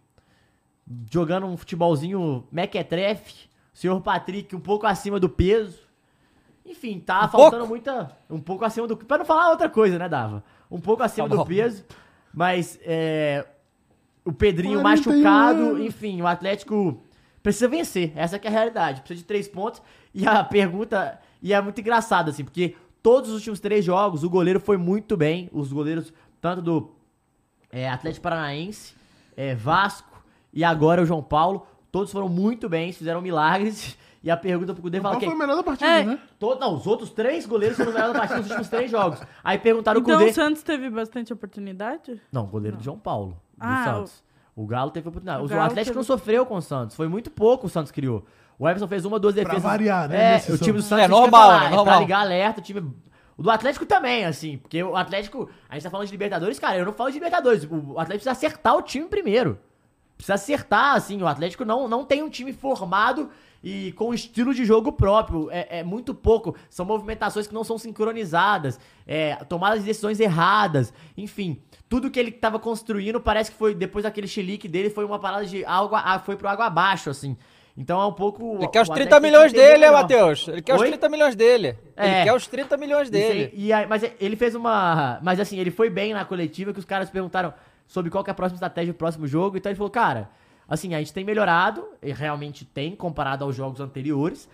jogando 1.11 1.48
um 1.48 1.57
futebolzinho 1.57 2.44
mequetrefe. 2.52 3.48
O 3.80 3.81
senhor 3.81 4.01
Patrick 4.01 4.53
um 4.53 4.60
pouco 4.60 4.85
acima 4.85 5.22
do 5.22 5.30
peso. 5.30 5.80
Enfim, 6.65 6.99
tá 6.99 7.30
faltando 7.30 7.65
muita. 7.65 8.14
Um 8.30 8.41
pouco 8.41 8.65
acima 8.65 8.85
do. 8.85 8.97
Pra 8.97 9.19
não 9.19 9.23
falar 9.23 9.51
outra 9.51 9.69
coisa, 9.69 9.97
né, 9.97 10.10
Dava? 10.10 10.43
Um 10.69 10.81
pouco 10.81 11.01
acima 11.01 11.30
Tá 11.30 11.38
do 11.38 11.45
peso. 11.45 11.85
Mas 12.34 12.77
é, 12.84 13.47
o 14.26 14.34
Pedrinho 14.34 14.81
41 14.81 15.14
machucado. 15.14 15.61
anos. 15.61 15.80
Enfim, 15.85 16.22
o 16.22 16.27
Atlético 16.27 17.01
precisa 17.41 17.69
vencer. 17.69 18.11
Essa 18.18 18.38
que 18.38 18.47
é 18.47 18.49
a 18.49 18.53
realidade. 18.53 18.99
Precisa 18.99 19.22
de 19.22 19.26
três 19.26 19.47
pontos. 19.47 19.81
E 20.14 20.27
a 20.27 20.43
pergunta. 20.43 21.18
E 21.41 21.53
é 21.53 21.61
muito 21.61 21.80
engraçado, 21.80 22.31
assim, 22.31 22.43
porque 22.43 22.76
todos 23.01 23.30
os 23.30 23.35
últimos 23.38 23.61
três 23.61 23.85
jogos 23.85 24.26
o 24.26 24.30
goleiro 24.30 24.60
foi 24.60 24.76
muito 24.76 25.15
bem. 25.15 25.49
Os 25.53 25.72
goleiros, 25.72 26.11
tanto 26.41 26.61
do 26.61 26.91
é, 27.72 27.89
Atlético 27.89 28.23
Paranaense, 28.23 28.93
é, 29.38 29.56
Vasco 29.56 30.22
e 30.51 30.65
agora 30.65 31.01
o 31.01 31.06
João 31.06 31.23
Paulo. 31.23 31.65
Todos 31.91 32.11
foram 32.11 32.30
muito 32.30 32.68
bem, 32.70 32.91
fizeram 32.94 33.22
milagres. 33.22 33.98
E 34.22 34.30
a 34.30 34.36
pergunta 34.36 34.74
pro 34.74 34.82
Cudê 34.82 34.99
fala 34.99 35.14
Qual 35.14 35.20
que 35.22 35.26
foi 35.28 35.34
o 35.34 35.38
melhor 35.40 35.56
da 35.56 35.64
partida, 35.64 35.90
É. 35.90 36.03
né? 36.03 36.20
todo, 36.38 36.60
não, 36.60 36.74
os 36.76 36.86
outros 36.86 37.10
três 37.10 37.45
goleiros 37.45 37.78
foram 37.78 37.94
melhores 37.94 38.11
da 38.11 38.20
partida 38.20 38.40
nos 38.41 38.48
últimos 38.49 38.68
três 38.68 38.91
jogos. 38.91 39.18
Aí 39.41 39.57
perguntaram 39.57 39.98
o 40.02 40.03
Então 40.03 40.18
Cudê. 40.18 40.30
o 40.32 40.34
Santos 40.34 40.61
teve 40.61 40.90
bastante 40.90 41.32
oportunidade? 41.32 42.22
Não, 42.30 42.44
o 42.44 42.48
goleiro 42.48 42.76
do 42.76 42.84
João 42.84 42.99
Paulo, 42.99 43.41
do 43.57 43.66
Ah, 43.66 43.86
Santos. 43.86 44.22
O 44.53 44.68
Galo 44.68 44.91
teve 44.91 45.07
oportunidade. 45.07 45.41
O 45.41 45.44
O, 45.44 45.61
Atlético 45.61 45.76
teve- 45.86 45.95
não 45.95 46.03
sofreu 46.03 46.45
com 46.45 46.56
o 46.57 46.61
Santos. 46.61 46.98
Foi 46.98 47.07
muito 47.07 47.32
pouco 47.32 47.68
o 47.68 47.70
Santos 47.70 47.94
criou. 47.94 48.26
O 48.60 48.68
Everson 48.68 48.90
fez 48.90 49.06
uma, 49.06 49.18
duas 49.18 49.34
defesas. 49.36 49.64
variar, 49.64 50.10
né, 50.10 50.36
É, 50.36 50.52
o 50.52 50.57
time 50.57 50.74
do 50.80 50.82
Santos. 50.82 51.06
É 51.06 51.07
normal, 51.07 51.30
falar, 51.41 51.60
né, 51.61 51.66
É 51.68 51.70
pra 51.70 51.78
normal. 51.78 51.99
ligar 52.02 52.20
alerta, 52.20 52.60
o 52.60 52.64
time... 52.64 52.94
O 53.38 53.41
do 53.41 53.49
Atlético 53.49 53.86
também, 53.86 54.26
assim, 54.26 54.57
porque 54.57 54.84
o 54.84 54.98
Atlético... 54.98 55.49
A 55.70 55.76
gente 55.76 55.84
tá 55.84 55.90
falando 55.90 56.07
de 56.07 56.11
Libertadores, 56.11 56.60
cara, 56.60 56.78
eu 56.78 56.86
não 56.86 56.91
falo 56.91 57.10
de 57.10 57.16
Libertadores. 57.16 57.64
O 57.64 57.91
Atlético 57.91 58.07
precisa 58.26 58.32
acertar 58.32 58.76
o 58.76 58.82
time 58.82 59.06
primeiro. 59.07 59.57
Precisa 60.19 60.33
acertar, 60.33 60.95
assim, 60.97 61.21
o 61.23 61.27
Atlético 61.27 61.63
não, 61.63 61.87
não 61.87 62.03
tem 62.03 62.21
um 62.21 62.29
time 62.29 62.51
formado 62.51 63.29
e 63.63 63.93
com 63.93 64.13
estilo 64.13 64.53
de 64.53 64.65
jogo 64.65 64.91
próprio. 64.91 65.49
É, 65.49 65.79
é 65.79 65.83
muito 65.83 66.13
pouco. 66.13 66.57
São 66.69 66.85
movimentações 66.85 67.47
que 67.47 67.53
não 67.53 67.63
são 67.63 67.77
sincronizadas, 67.77 68.77
é, 69.07 69.35
tomadas 69.47 69.79
de 69.79 69.85
decisões 69.85 70.19
erradas, 70.19 70.93
enfim. 71.17 71.61
Tudo 71.87 72.11
que 72.11 72.19
ele 72.19 72.31
tava 72.33 72.59
construindo 72.59 73.21
parece 73.21 73.49
que 73.49 73.57
foi, 73.57 73.73
depois 73.73 74.03
daquele 74.03 74.27
chilique 74.27 74.67
dele, 74.67 74.89
foi 74.89 75.05
uma 75.05 75.19
parada 75.19 75.45
de 75.45 75.63
água, 75.63 76.19
foi 76.19 76.35
pro 76.35 76.49
água 76.49 76.65
abaixo, 76.65 77.09
assim. 77.09 77.37
Então 77.77 78.01
é 78.01 78.05
um 78.05 78.11
pouco. 78.11 78.57
Ele 78.57 78.67
quer 78.67 78.81
os 78.81 78.89
o 78.89 78.93
30 78.93 79.15
Atlético 79.15 79.21
milhões 79.25 79.53
dele. 79.53 79.89
Matheus? 79.89 80.49
Ele 80.49 80.61
quer 80.61 80.75
os 80.75 80.81
Oi? 80.81 80.87
30 80.89 81.07
milhões 81.07 81.33
dele. 81.33 81.67
Ele 81.95 82.07
É. 82.13 82.23
quer 82.25 82.33
os 82.33 82.45
30 82.45 82.75
milhões 82.75 83.07
aí. 83.07 83.11
dele. 83.11 83.51
E 83.53 83.71
aí, 83.71 83.87
mas 83.87 84.03
ele 84.19 84.35
fez 84.35 84.53
uma. 84.53 85.17
Mas 85.23 85.39
assim, 85.39 85.57
ele 85.57 85.71
foi 85.71 85.89
bem 85.89 86.13
na 86.13 86.25
coletiva 86.25 86.73
que 86.73 86.79
os 86.79 86.83
caras 86.83 87.09
perguntaram 87.09 87.53
sobre 87.90 88.10
qual 88.11 88.24
que 88.24 88.30
é 88.30 88.34
a 88.34 88.36
próxima 88.36 88.56
estratégia 88.56 88.94
do 88.94 88.95
próximo 88.98 89.26
jogo. 89.28 89.57
Então 89.57 89.70
ele 89.70 89.76
falou, 89.76 89.90
cara, 89.90 90.30
assim, 90.68 90.94
a 90.94 90.99
gente 90.99 91.11
tem 91.11 91.26
melhorado, 91.26 91.86
e 92.02 92.14
realmente 92.14 92.64
tem, 92.64 92.95
comparado 92.95 93.44
aos 93.44 93.56
jogos 93.56 93.82
anteriores. 93.82 94.48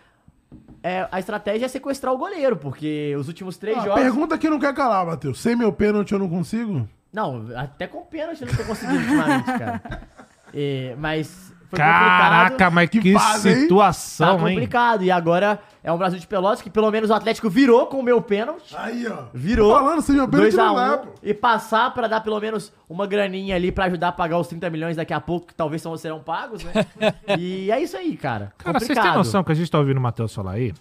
É, 0.82 1.06
a 1.12 1.20
estratégia 1.20 1.66
é 1.66 1.68
sequestrar 1.68 2.14
o 2.14 2.18
goleiro, 2.18 2.56
porque 2.56 3.14
os 3.20 3.28
últimos 3.28 3.58
três 3.58 3.78
Ah, 3.78 3.82
jogos. 3.82 4.02
pergunta 4.02 4.38
que 4.38 4.50
não 4.50 4.58
quer 4.58 4.74
calar, 4.74 5.06
Matheus. 5.06 5.40
Sem 5.42 5.54
meu 5.56 5.74
pênalti 5.74 6.14
eu 6.14 6.20
não 6.20 6.30
consigo? 6.30 6.88
Não, 7.12 7.48
até 7.58 7.88
com 7.88 8.02
pênalti 8.06 8.42
eu 8.42 8.48
não 8.48 8.56
tô 8.56 8.64
conseguindo 8.64 9.00
ultimamente, 9.00 9.46
cara. 9.46 9.82
É, 10.58 10.96
mas. 10.98 11.54
Foi 11.76 11.84
Caraca, 11.86 12.44
complicado. 12.50 12.74
mas 12.74 12.90
que, 12.90 13.00
Que 13.00 13.14
fase, 13.14 13.50
hein? 13.50 13.56
Tá 13.56 13.62
situação, 13.62 14.48
hein? 14.48 14.56
complicado. 14.56 15.04
E 15.04 15.12
agora 15.12 15.60
é 15.84 15.92
um 15.92 15.98
Brasil 15.98 16.20
de 16.20 16.28
Pelotas 16.28 16.62
que 16.62 16.70
pelo 16.70 16.90
menos 16.92 17.10
o 17.10 17.14
Atlético 17.14 17.50
virou 17.50 17.86
com 17.88 18.00
o 18.00 18.04
meu 18.04 18.22
pênalti. 18.22 18.76
Aí, 18.78 19.08
ó. 19.08 19.26
Virou. 19.34 19.72
Tô 19.74 19.80
falando, 19.80 20.02
sem 20.02 20.16
meu 20.16 20.28
pênalti 20.28 20.56
2 20.56 20.60
a 20.60 20.66
não 20.66 20.74
1 20.74 20.78
leva. 20.78 21.04
e 21.22 21.34
passar 21.34 21.94
pra 21.94 22.08
dar 22.08 22.22
pelo 22.22 22.40
menos 22.40 22.72
uma 22.90 23.06
graninha 23.06 23.56
ali 23.56 23.72
pra 23.72 23.86
ajudar 23.86 24.10
a 24.10 24.12
pagar 24.12 24.38
os 24.40 24.48
30 24.48 24.70
milhões 24.70 24.96
daqui 24.96 25.14
a 25.14 25.20
pouco, 25.20 25.48
que 25.48 25.56
talvez 25.56 25.84
serão 25.98 26.20
pagos, 26.20 26.64
né? 26.64 26.74
e 27.38 27.70
é 27.72 27.82
isso 27.82 27.98
aí, 27.98 28.16
cara. 28.18 28.54
Cara, 28.58 28.80
vocês 28.80 28.98
têm 28.98 29.14
noção 29.14 29.44
que 29.44 29.52
a 29.52 29.56
gente 29.56 29.70
tá 29.70 29.78
ouvindo 29.78 29.98
o 29.98 30.02
Matheus 30.02 30.34
falar 30.34 30.54
aí? 30.54 30.74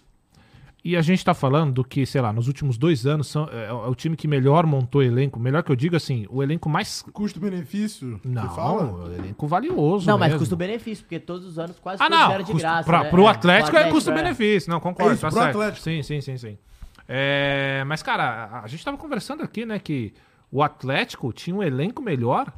E 0.84 0.96
a 0.98 1.00
gente 1.00 1.24
tá 1.24 1.32
falando 1.32 1.72
do 1.72 1.82
que, 1.84 2.04
sei 2.04 2.20
lá, 2.20 2.30
nos 2.30 2.46
últimos 2.46 2.76
dois 2.76 3.06
anos 3.06 3.26
são, 3.28 3.48
é, 3.50 3.68
é 3.68 3.72
o 3.72 3.94
time 3.94 4.14
que 4.16 4.28
melhor 4.28 4.66
montou 4.66 5.02
elenco. 5.02 5.40
Melhor 5.40 5.62
que 5.62 5.72
eu 5.72 5.76
digo 5.76 5.96
assim, 5.96 6.26
o 6.28 6.42
elenco 6.42 6.68
mais. 6.68 7.02
Custo-benefício? 7.10 8.20
Não, 8.22 8.50
fala? 8.54 8.92
o 8.92 9.14
elenco 9.14 9.46
valioso. 9.46 10.06
Não, 10.06 10.18
mas 10.18 10.28
mesmo. 10.28 10.40
custo-benefício, 10.40 11.04
porque 11.04 11.18
todos 11.18 11.46
os 11.46 11.58
anos 11.58 11.78
quase 11.78 12.02
Ah, 12.02 12.10
não. 12.10 12.30
eram 12.30 12.44
de 12.44 12.52
custo- 12.52 12.58
graça. 12.68 12.84
pra, 12.84 13.04
né? 13.04 13.08
pro 13.10 13.24
É, 13.24 13.28
Atlético, 13.30 13.70
pro 13.70 13.78
é 13.80 13.90
custo-benefício. 13.90 14.70
Não, 14.70 14.78
concordo, 14.78 15.12
É 15.12 15.14
isso, 15.14 15.22
tá 15.22 15.28
pro 15.30 15.38
certo. 15.38 15.56
Atlético. 15.58 15.82
Sim, 15.82 16.02
sim, 16.02 16.20
sim, 16.20 16.36
sim. 16.36 16.58
É, 17.08 17.82
mas, 17.86 18.02
cara, 18.02 18.24
a, 18.52 18.60
a 18.64 18.66
gente 18.66 18.84
tava 18.84 18.98
conversando 18.98 19.42
aqui, 19.42 19.64
né, 19.64 19.78
que 19.78 20.12
o 20.52 20.62
Atlético 20.62 21.32
tinha 21.32 21.56
um 21.56 21.62
elenco 21.62 22.02
melhor 22.02 22.52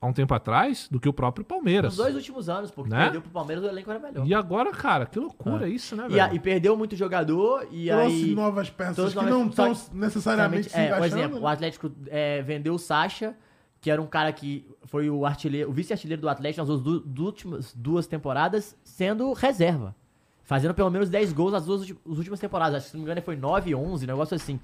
há 0.00 0.06
um 0.06 0.12
tempo 0.12 0.32
atrás 0.32 0.88
do 0.90 0.98
que 0.98 1.08
o 1.08 1.12
próprio 1.12 1.44
Palmeiras. 1.44 1.90
Nos 1.90 1.96
dois 1.98 2.14
últimos 2.14 2.48
anos, 2.48 2.70
porque 2.70 2.90
Né? 2.90 3.02
perdeu 3.04 3.20
pro 3.22 3.30
Palmeiras, 3.30 3.62
o 3.64 3.68
elenco 3.68 3.90
era 3.90 4.00
melhor. 4.00 4.26
E 4.26 4.32
agora, 4.34 4.70
cara, 4.72 5.04
que 5.06 5.18
loucura 5.18 5.68
isso, 5.68 5.94
né, 5.94 6.06
E, 6.08 6.18
a- 6.18 6.26
velho? 6.26 6.36
e 6.36 6.40
perdeu 6.40 6.76
muito 6.76 6.96
jogador, 6.96 7.66
e 7.70 7.88
Trouxe 7.88 8.06
aí... 8.24 8.34
novas 8.34 8.70
peças 8.70 9.10
que 9.10 9.14
novas- 9.16 9.30
não 9.30 9.46
estão 9.48 9.76
necessariamente 9.92 10.70
se 10.70 10.76
É, 10.76 10.86
encaixando. 10.86 11.10
por 11.10 11.18
exemplo, 11.18 11.38
o 11.38 11.42
né? 11.42 11.52
Atlético 11.52 11.92
é, 12.06 12.40
vendeu 12.42 12.74
o 12.74 12.78
Sacha, 12.78 13.34
que 13.80 13.90
era 13.90 14.00
um 14.00 14.06
cara 14.06 14.32
que 14.32 14.66
foi 14.84 15.08
o 15.10 15.24
artilheiro, 15.26 15.68
o 15.70 15.72
vice-artilheiro 15.72 16.20
do 16.22 16.28
Atlético 16.28 16.64
nas 16.66 16.80
duas, 16.80 17.02
du- 17.04 17.24
últimas 17.24 17.72
duas 17.74 18.06
temporadas, 18.06 18.76
sendo 18.84 19.32
reserva. 19.32 19.94
Fazendo 20.42 20.74
pelo 20.74 20.90
menos 20.90 21.08
10 21.08 21.32
gols 21.32 21.52
nas 21.52 21.64
duas 21.64 21.82
as 21.82 21.90
últimas 22.18 22.40
temporadas. 22.40 22.74
Acho 22.76 22.84
que 22.86 22.90
se 22.90 22.96
não 22.96 23.04
me 23.04 23.10
engano 23.10 23.22
foi 23.24 23.36
9, 23.36 23.72
11, 23.72 24.04
um 24.04 24.08
negócio 24.08 24.34
assim. 24.34 24.58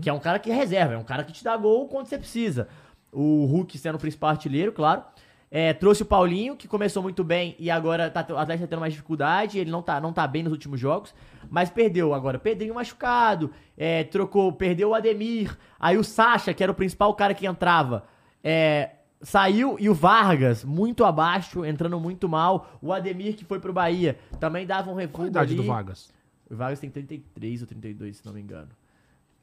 Que 0.00 0.08
é 0.08 0.12
um 0.12 0.20
cara 0.20 0.38
que 0.38 0.48
é 0.48 0.54
reserva, 0.54 0.94
é 0.94 0.96
um 0.96 1.02
cara 1.02 1.24
que 1.24 1.32
te 1.32 1.42
dá 1.42 1.56
gol 1.56 1.88
quando 1.88 2.06
você 2.06 2.16
precisa. 2.16 2.68
O 3.14 3.46
Hulk 3.46 3.78
sendo 3.78 3.94
o 3.94 3.98
principal 3.98 4.30
artilheiro, 4.30 4.72
claro. 4.72 5.02
É, 5.50 5.72
trouxe 5.72 6.02
o 6.02 6.06
Paulinho, 6.06 6.56
que 6.56 6.66
começou 6.66 7.00
muito 7.00 7.22
bem 7.22 7.54
e 7.60 7.70
agora 7.70 8.10
tá, 8.10 8.26
o 8.28 8.36
Atlético 8.36 8.66
tá 8.66 8.70
tendo 8.70 8.80
mais 8.80 8.92
dificuldade. 8.92 9.58
Ele 9.58 9.70
não 9.70 9.82
tá, 9.82 10.00
não 10.00 10.12
tá 10.12 10.26
bem 10.26 10.42
nos 10.42 10.52
últimos 10.52 10.80
jogos, 10.80 11.14
mas 11.48 11.70
perdeu 11.70 12.12
agora. 12.12 12.40
Pedrinho 12.40 12.74
machucado, 12.74 13.52
é, 13.78 14.02
trocou, 14.02 14.52
perdeu 14.52 14.88
o 14.88 14.94
Ademir. 14.94 15.56
Aí 15.78 15.96
o 15.96 16.02
Sacha, 16.02 16.52
que 16.52 16.60
era 16.60 16.72
o 16.72 16.74
principal 16.74 17.14
cara 17.14 17.34
que 17.34 17.46
entrava, 17.46 18.04
é, 18.42 18.90
saiu 19.22 19.76
e 19.78 19.88
o 19.88 19.94
Vargas, 19.94 20.64
muito 20.64 21.04
abaixo, 21.04 21.64
entrando 21.64 22.00
muito 22.00 22.28
mal. 22.28 22.78
O 22.82 22.92
Ademir, 22.92 23.36
que 23.36 23.44
foi 23.44 23.60
pro 23.60 23.72
Bahia, 23.72 24.18
também 24.40 24.66
dava 24.66 24.90
um 24.90 24.94
Qual 24.94 24.98
a 24.98 25.02
refúgio. 25.02 25.28
idade 25.28 25.52
ali. 25.54 25.62
do 25.62 25.68
Vargas? 25.68 26.12
O 26.50 26.56
Vargas 26.56 26.80
tem 26.80 26.90
33 26.90 27.62
ou 27.62 27.68
32, 27.68 28.16
se 28.16 28.26
não 28.26 28.32
me 28.32 28.40
engano. 28.40 28.70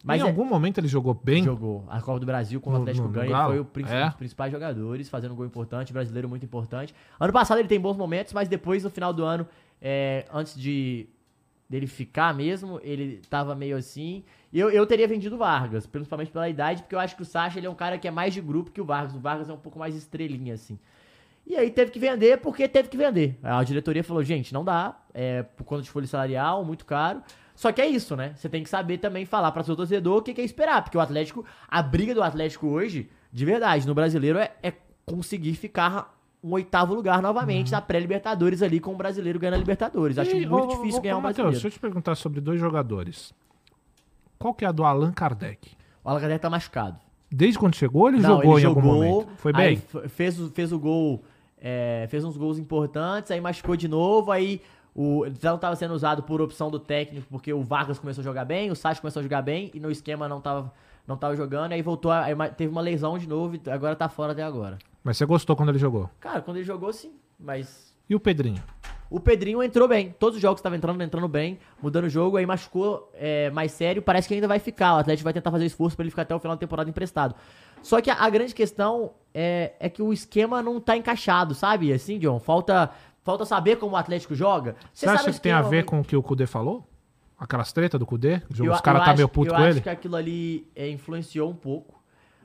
Em 0.03 0.07
Mas 0.07 0.21
é- 0.21 0.25
algum 0.25 0.45
momento 0.45 0.77
ele 0.79 0.87
jogou 0.87 1.13
bem? 1.13 1.43
jogou 1.43 1.83
a 1.87 2.01
Copa 2.01 2.19
do 2.19 2.25
Brasil 2.25 2.59
com 2.59 2.71
o 2.71 2.75
Atlético 2.75 3.07
no- 3.07 3.13
no 3.13 3.19
ganha, 3.19 3.31
Galo? 3.31 3.51
foi 3.65 3.83
o 3.83 3.87
É? 3.87 4.03
um 4.03 4.07
dos 4.07 4.15
principais 4.15 4.51
jogadores, 4.51 5.09
fazendo 5.09 5.31
um 5.33 5.35
gol 5.35 5.45
importante, 5.45 5.93
brasileiro 5.93 6.27
muito 6.27 6.45
importante. 6.45 6.93
Ano 7.19 7.31
passado 7.33 7.59
ele 7.59 7.67
tem 7.67 7.79
bons 7.79 7.95
momentos, 7.97 8.33
mas 8.33 8.47
depois 8.47 8.83
no 8.83 8.89
final 8.89 9.13
do 9.13 9.23
ano, 9.23 9.47
é, 9.81 10.25
antes 10.33 10.55
de 10.59 11.07
dele 11.69 11.87
ficar 11.87 12.33
mesmo, 12.33 12.79
ele 12.83 13.21
tava 13.29 13.55
meio 13.55 13.77
assim. 13.77 14.23
Eu, 14.51 14.69
eu 14.69 14.85
teria 14.85 15.07
vendido 15.07 15.35
o 15.35 15.37
Vargas, 15.37 15.85
principalmente 15.87 16.29
pela 16.29 16.49
idade, 16.49 16.81
porque 16.81 16.93
eu 16.93 16.99
acho 16.99 17.15
que 17.15 17.21
o 17.21 17.25
Sacha 17.25 17.57
ele 17.59 17.65
é 17.67 17.69
um 17.69 17.75
cara 17.75 17.97
que 17.97 18.05
é 18.07 18.11
mais 18.11 18.33
de 18.33 18.41
grupo 18.41 18.71
que 18.71 18.81
o 18.81 18.83
Vargas. 18.85 19.15
O 19.15 19.19
Vargas 19.19 19.49
é 19.49 19.53
um 19.53 19.57
pouco 19.57 19.79
mais 19.79 19.95
estrelinha, 19.95 20.53
assim. 20.55 20.77
E 21.47 21.55
aí 21.55 21.71
teve 21.71 21.89
que 21.89 21.97
vender 21.97 22.37
porque 22.39 22.67
teve 22.67 22.89
que 22.89 22.97
vender. 22.97 23.39
A 23.41 23.63
diretoria 23.63 24.03
falou, 24.03 24.21
gente, 24.21 24.53
não 24.53 24.65
dá, 24.65 24.99
é 25.13 25.43
por 25.43 25.63
conta 25.63 25.81
de 25.81 25.89
folha 25.89 26.05
salarial, 26.05 26.63
muito 26.65 26.85
caro. 26.85 27.21
Só 27.61 27.71
que 27.71 27.79
é 27.79 27.85
isso, 27.85 28.15
né? 28.15 28.33
Você 28.35 28.49
tem 28.49 28.63
que 28.63 28.69
saber 28.69 28.97
também 28.97 29.23
falar 29.23 29.51
para 29.51 29.61
seu 29.61 29.75
torcedor 29.75 30.17
o 30.17 30.21
que, 30.23 30.33
que 30.33 30.41
é 30.41 30.43
esperar, 30.43 30.81
porque 30.83 30.97
o 30.97 30.99
Atlético, 30.99 31.45
a 31.67 31.79
briga 31.83 32.11
do 32.15 32.23
Atlético 32.23 32.65
hoje, 32.65 33.07
de 33.31 33.45
verdade, 33.45 33.85
no 33.85 33.93
brasileiro 33.93 34.39
é, 34.39 34.51
é 34.63 34.73
conseguir 35.05 35.53
ficar 35.53 36.17
um 36.43 36.53
oitavo 36.53 36.95
lugar 36.95 37.21
novamente 37.21 37.71
na 37.71 37.79
pré-Libertadores 37.79 38.63
ali 38.63 38.79
com 38.79 38.93
o 38.93 38.97
brasileiro 38.97 39.37
ganhando 39.37 39.53
a 39.53 39.59
Libertadores. 39.59 40.17
Acho 40.17 40.35
E, 40.35 40.43
muito 40.47 40.69
ô, 40.69 40.75
difícil 40.75 40.97
ô, 40.97 41.03
ganhar 41.03 41.15
ô, 41.17 41.19
um 41.19 41.21
brasileiro. 41.21 41.51
deixa 41.51 41.67
eu 41.67 41.71
te 41.71 41.79
perguntar 41.79 42.15
sobre 42.15 42.41
dois 42.41 42.59
jogadores. 42.59 43.31
Qual 44.39 44.55
que 44.55 44.65
é 44.65 44.67
a 44.67 44.71
do 44.71 44.83
Allan 44.83 45.11
Kardec? 45.11 45.69
O 46.03 46.09
Alcacer 46.09 46.39
tá 46.39 46.49
machucado. 46.49 46.97
Desde 47.29 47.59
quando 47.59 47.75
chegou, 47.75 48.09
ele 48.09 48.17
Não, 48.17 48.37
jogou 48.37 48.57
ele 48.57 48.65
em 48.65 48.67
algum 48.67 48.81
jogou, 48.81 48.95
momento? 48.95 49.29
Foi 49.37 49.53
bem? 49.53 49.77
fez, 50.09 50.39
o- 50.39 50.49
fez 50.49 50.71
o 50.71 50.79
gol, 50.79 51.23
é, 51.61 52.07
fez 52.09 52.23
uns 52.25 52.35
gols 52.37 52.57
importantes, 52.57 53.29
aí 53.29 53.39
machucou 53.39 53.75
de 53.77 53.87
novo, 53.87 54.31
aí 54.31 54.59
o 54.95 55.25
não 55.43 55.57
tava 55.57 55.75
sendo 55.75 55.93
usado 55.93 56.23
por 56.23 56.41
opção 56.41 56.69
do 56.69 56.79
técnico, 56.79 57.25
porque 57.29 57.53
o 57.53 57.61
Vargas 57.63 57.97
começou 57.99 58.21
a 58.21 58.25
jogar 58.25 58.45
bem, 58.45 58.69
o 58.71 58.75
Sacha 58.75 58.99
começou 59.01 59.19
a 59.19 59.23
jogar 59.23 59.41
bem, 59.41 59.71
e 59.73 59.79
no 59.79 59.89
esquema 59.91 60.27
não 60.27 60.41
tava, 60.41 60.73
não 61.07 61.15
tava 61.17 61.35
jogando, 61.35 61.71
aí 61.71 61.81
voltou, 61.81 62.11
aí 62.11 62.35
ma- 62.35 62.49
teve 62.49 62.71
uma 62.71 62.81
lesão 62.81 63.17
de 63.17 63.27
novo 63.27 63.55
e 63.55 63.69
agora 63.69 63.95
tá 63.95 64.09
fora 64.09 64.33
até 64.33 64.43
agora. 64.43 64.77
Mas 65.03 65.17
você 65.17 65.25
gostou 65.25 65.55
quando 65.55 65.69
ele 65.69 65.79
jogou. 65.79 66.09
Cara, 66.19 66.41
quando 66.41 66.57
ele 66.57 66.65
jogou, 66.65 66.91
sim, 66.93 67.13
mas 67.39 67.95
E 68.09 68.13
o 68.15 68.19
Pedrinho? 68.19 68.61
o 69.09 69.19
Pedrinho 69.19 69.61
entrou 69.63 69.87
bem. 69.89 70.15
Todos 70.17 70.35
os 70.37 70.41
jogos 70.41 70.59
estavam 70.59 70.77
entrando, 70.77 71.01
entrando 71.01 71.27
bem, 71.27 71.57
mudando 71.81 72.05
o 72.05 72.09
jogo, 72.09 72.37
aí 72.37 72.45
machucou 72.45 73.11
é, 73.13 73.49
mais 73.49 73.71
sério. 73.73 74.01
Parece 74.01 74.25
que 74.27 74.33
ainda 74.35 74.47
vai 74.47 74.57
ficar. 74.59 74.95
O 74.95 74.99
Atlético 74.99 75.23
vai 75.25 75.33
tentar 75.33 75.51
fazer 75.51 75.65
esforço 75.65 75.97
pra 75.97 76.03
ele 76.03 76.11
ficar 76.11 76.21
até 76.21 76.33
o 76.35 76.39
final 76.39 76.55
da 76.55 76.59
temporada 76.59 76.89
emprestado. 76.89 77.35
Só 77.81 77.99
que 77.99 78.09
a, 78.09 78.15
a 78.15 78.29
grande 78.29 78.53
questão 78.55 79.11
é, 79.33 79.73
é 79.81 79.89
que 79.89 80.01
o 80.01 80.13
esquema 80.13 80.61
não 80.61 80.79
tá 80.79 80.95
encaixado, 80.95 81.53
sabe? 81.53 81.91
Assim, 81.91 82.19
John, 82.19 82.39
falta, 82.39 82.89
falta 83.23 83.45
saber 83.45 83.77
como 83.77 83.93
o 83.93 83.97
Atlético 83.97 84.33
joga. 84.35 84.75
Você 84.93 85.05
sabe 85.05 85.19
acha 85.19 85.31
que 85.31 85.39
tem 85.41 85.51
a 85.51 85.61
ver 85.61 85.85
com 85.85 85.99
o 85.99 86.03
que 86.03 86.15
o 86.15 86.23
Kudê 86.23 86.45
falou? 86.45 86.87
Aquelas 87.37 87.73
tretas 87.73 87.99
do 87.99 88.05
Kudê? 88.05 88.35
Eu- 88.35 88.41
Os 88.51 88.59
eu 88.59 88.81
caras 88.81 89.03
tá 89.03 89.11
acho- 89.11 89.17
meio 89.17 89.29
puto 89.29 89.49
eu 89.51 89.55
com 89.55 89.61
acho 89.61 89.69
ele? 89.69 89.81
que 89.81 89.89
aquilo 89.89 90.15
ali 90.15 90.67
é, 90.75 90.87
influenciou 90.89 91.49
um 91.49 91.55
pouco. 91.55 91.99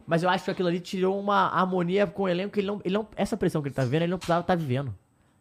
Mas 0.07 0.23
eu 0.23 0.31
acho 0.31 0.44
que 0.44 0.51
aquilo 0.51 0.69
ali 0.69 0.81
tirou 0.81 1.19
uma 1.19 1.48
harmonia 1.48 2.07
com 2.07 2.23
o 2.23 2.28
elenco 2.28 2.53
que 2.55 2.61
ele 2.61 2.66
não, 2.69 2.81
ele 2.85 2.94
não. 2.94 3.07
Essa 3.16 3.36
pressão 3.36 3.61
que 3.61 3.69
ele 3.69 3.74
tá 3.74 3.82
vivendo, 3.82 4.03
ele 4.03 4.11
não 4.12 4.19
precisava 4.19 4.40
estar 4.40 4.55
vivendo. 4.57 4.94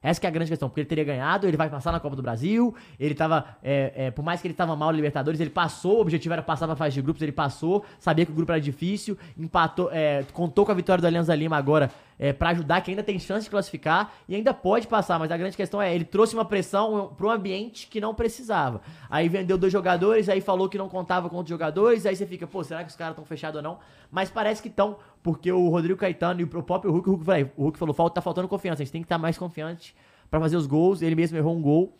Essa 0.05 0.23
é 0.23 0.27
a 0.27 0.31
grande 0.31 0.49
questão, 0.49 0.69
porque 0.69 0.81
ele 0.81 0.87
teria 0.87 1.03
ganhado, 1.03 1.47
ele 1.47 1.57
vai 1.57 1.67
passar 1.67 1.91
na 1.91 1.99
Copa 1.99 2.15
do 2.15 2.21
Brasil, 2.21 2.75
ele 2.99 3.15
tava. 3.15 3.43
é, 3.63 3.93
é, 3.95 4.11
por 4.11 4.23
mais 4.23 4.39
que 4.39 4.47
ele 4.47 4.53
tava 4.53 4.75
mal 4.75 4.91
na 4.91 4.95
Libertadores, 4.95 5.39
ele 5.39 5.49
passou, 5.49 5.97
o 5.97 6.01
objetivo 6.01 6.33
era 6.33 6.43
passar 6.43 6.67
pra 6.67 6.75
fase 6.75 6.93
de 6.93 7.01
grupos, 7.01 7.23
ele 7.23 7.31
passou, 7.31 7.83
sabia 7.99 8.23
que 8.23 8.31
o 8.31 8.35
grupo 8.35 8.51
era 8.51 8.61
difícil, 8.61 9.17
empatou, 9.35 9.89
é, 9.91 10.23
contou 10.31 10.63
com 10.63 10.71
a 10.71 10.75
vitória 10.75 11.01
do 11.01 11.07
Alianza 11.07 11.33
Lima 11.33 11.57
agora 11.57 11.89
é, 12.17 12.31
para 12.31 12.49
ajudar, 12.49 12.81
que 12.81 12.91
ainda 12.91 13.03
tem 13.03 13.19
chance 13.19 13.45
de 13.45 13.49
classificar 13.49 14.13
e 14.27 14.35
ainda 14.35 14.53
pode 14.53 14.87
passar, 14.87 15.19
mas 15.19 15.31
a 15.31 15.37
grande 15.37 15.55
questão 15.55 15.81
é, 15.81 15.93
ele 15.93 16.05
trouxe 16.05 16.33
uma 16.33 16.45
pressão 16.45 17.13
para 17.17 17.27
um 17.27 17.31
ambiente 17.31 17.87
que 17.87 17.99
não 17.99 18.13
precisava. 18.13 18.81
Aí 19.09 19.27
vendeu 19.27 19.57
dois 19.57 19.71
jogadores, 19.71 20.29
aí 20.29 20.41
falou 20.41 20.69
que 20.69 20.77
não 20.77 20.87
contava 20.87 21.29
com 21.29 21.35
outros 21.35 21.49
jogadores, 21.49 22.05
aí 22.05 22.15
você 22.15 22.25
fica, 22.25 22.47
pô, 22.47 22.63
será 22.63 22.83
que 22.83 22.89
os 22.89 22.95
caras 22.95 23.13
estão 23.13 23.25
fechados 23.25 23.57
ou 23.57 23.63
não? 23.63 23.79
Mas 24.11 24.29
parece 24.29 24.61
que 24.61 24.67
estão, 24.67 24.97
porque 25.25 25.51
o 25.51 25.69
Rodrigo 25.69 25.97
Caetano 25.97 26.39
e 26.39 26.43
o 26.43 26.47
próprio 26.47 26.91
Hulk, 26.91 27.09
o 27.09 27.13
Hulk, 27.13 27.25
falou, 27.25 27.51
o 27.57 27.63
Hulk 27.63 27.79
falou, 27.79 28.09
tá 28.11 28.21
faltando 28.21 28.47
confiança, 28.47 28.83
a 28.83 28.85
gente 28.85 28.91
tem 28.91 29.01
que 29.01 29.05
estar 29.05 29.17
mais 29.17 29.35
confiante 29.39 29.95
para 30.29 30.39
fazer 30.39 30.55
os 30.55 30.67
gols, 30.67 31.01
ele 31.01 31.15
mesmo 31.15 31.35
errou 31.35 31.57
um 31.57 31.61
gol. 31.63 31.97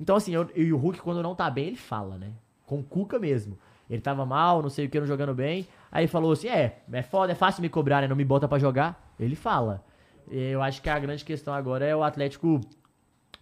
Então, 0.00 0.16
assim, 0.16 0.32
eu, 0.34 0.48
e 0.56 0.72
o 0.72 0.78
Hulk, 0.78 0.98
quando 1.02 1.22
não 1.22 1.34
tá 1.34 1.50
bem, 1.50 1.66
ele 1.66 1.76
fala, 1.76 2.16
né? 2.16 2.32
Com 2.64 2.80
o 2.80 2.82
Cuca 2.82 3.18
mesmo. 3.18 3.58
Ele 3.90 4.00
tava 4.00 4.24
mal, 4.24 4.62
não 4.62 4.70
sei 4.70 4.86
o 4.86 4.88
que, 4.88 4.98
não 4.98 5.06
jogando 5.06 5.34
bem. 5.34 5.68
Aí 5.90 6.06
falou 6.06 6.32
assim: 6.32 6.48
é, 6.48 6.78
é 6.90 7.02
foda, 7.02 7.32
é 7.32 7.34
fácil 7.34 7.60
me 7.60 7.68
cobrar, 7.68 8.00
né? 8.00 8.08
Não 8.08 8.16
me 8.16 8.24
bota 8.24 8.48
pra 8.48 8.58
jogar. 8.58 9.14
Ele 9.20 9.36
fala. 9.36 9.84
Eu 10.30 10.62
acho 10.62 10.80
que 10.80 10.88
a 10.88 10.98
grande 10.98 11.26
questão 11.26 11.52
agora 11.52 11.84
é 11.84 11.94
o 11.94 12.02
Atlético 12.02 12.58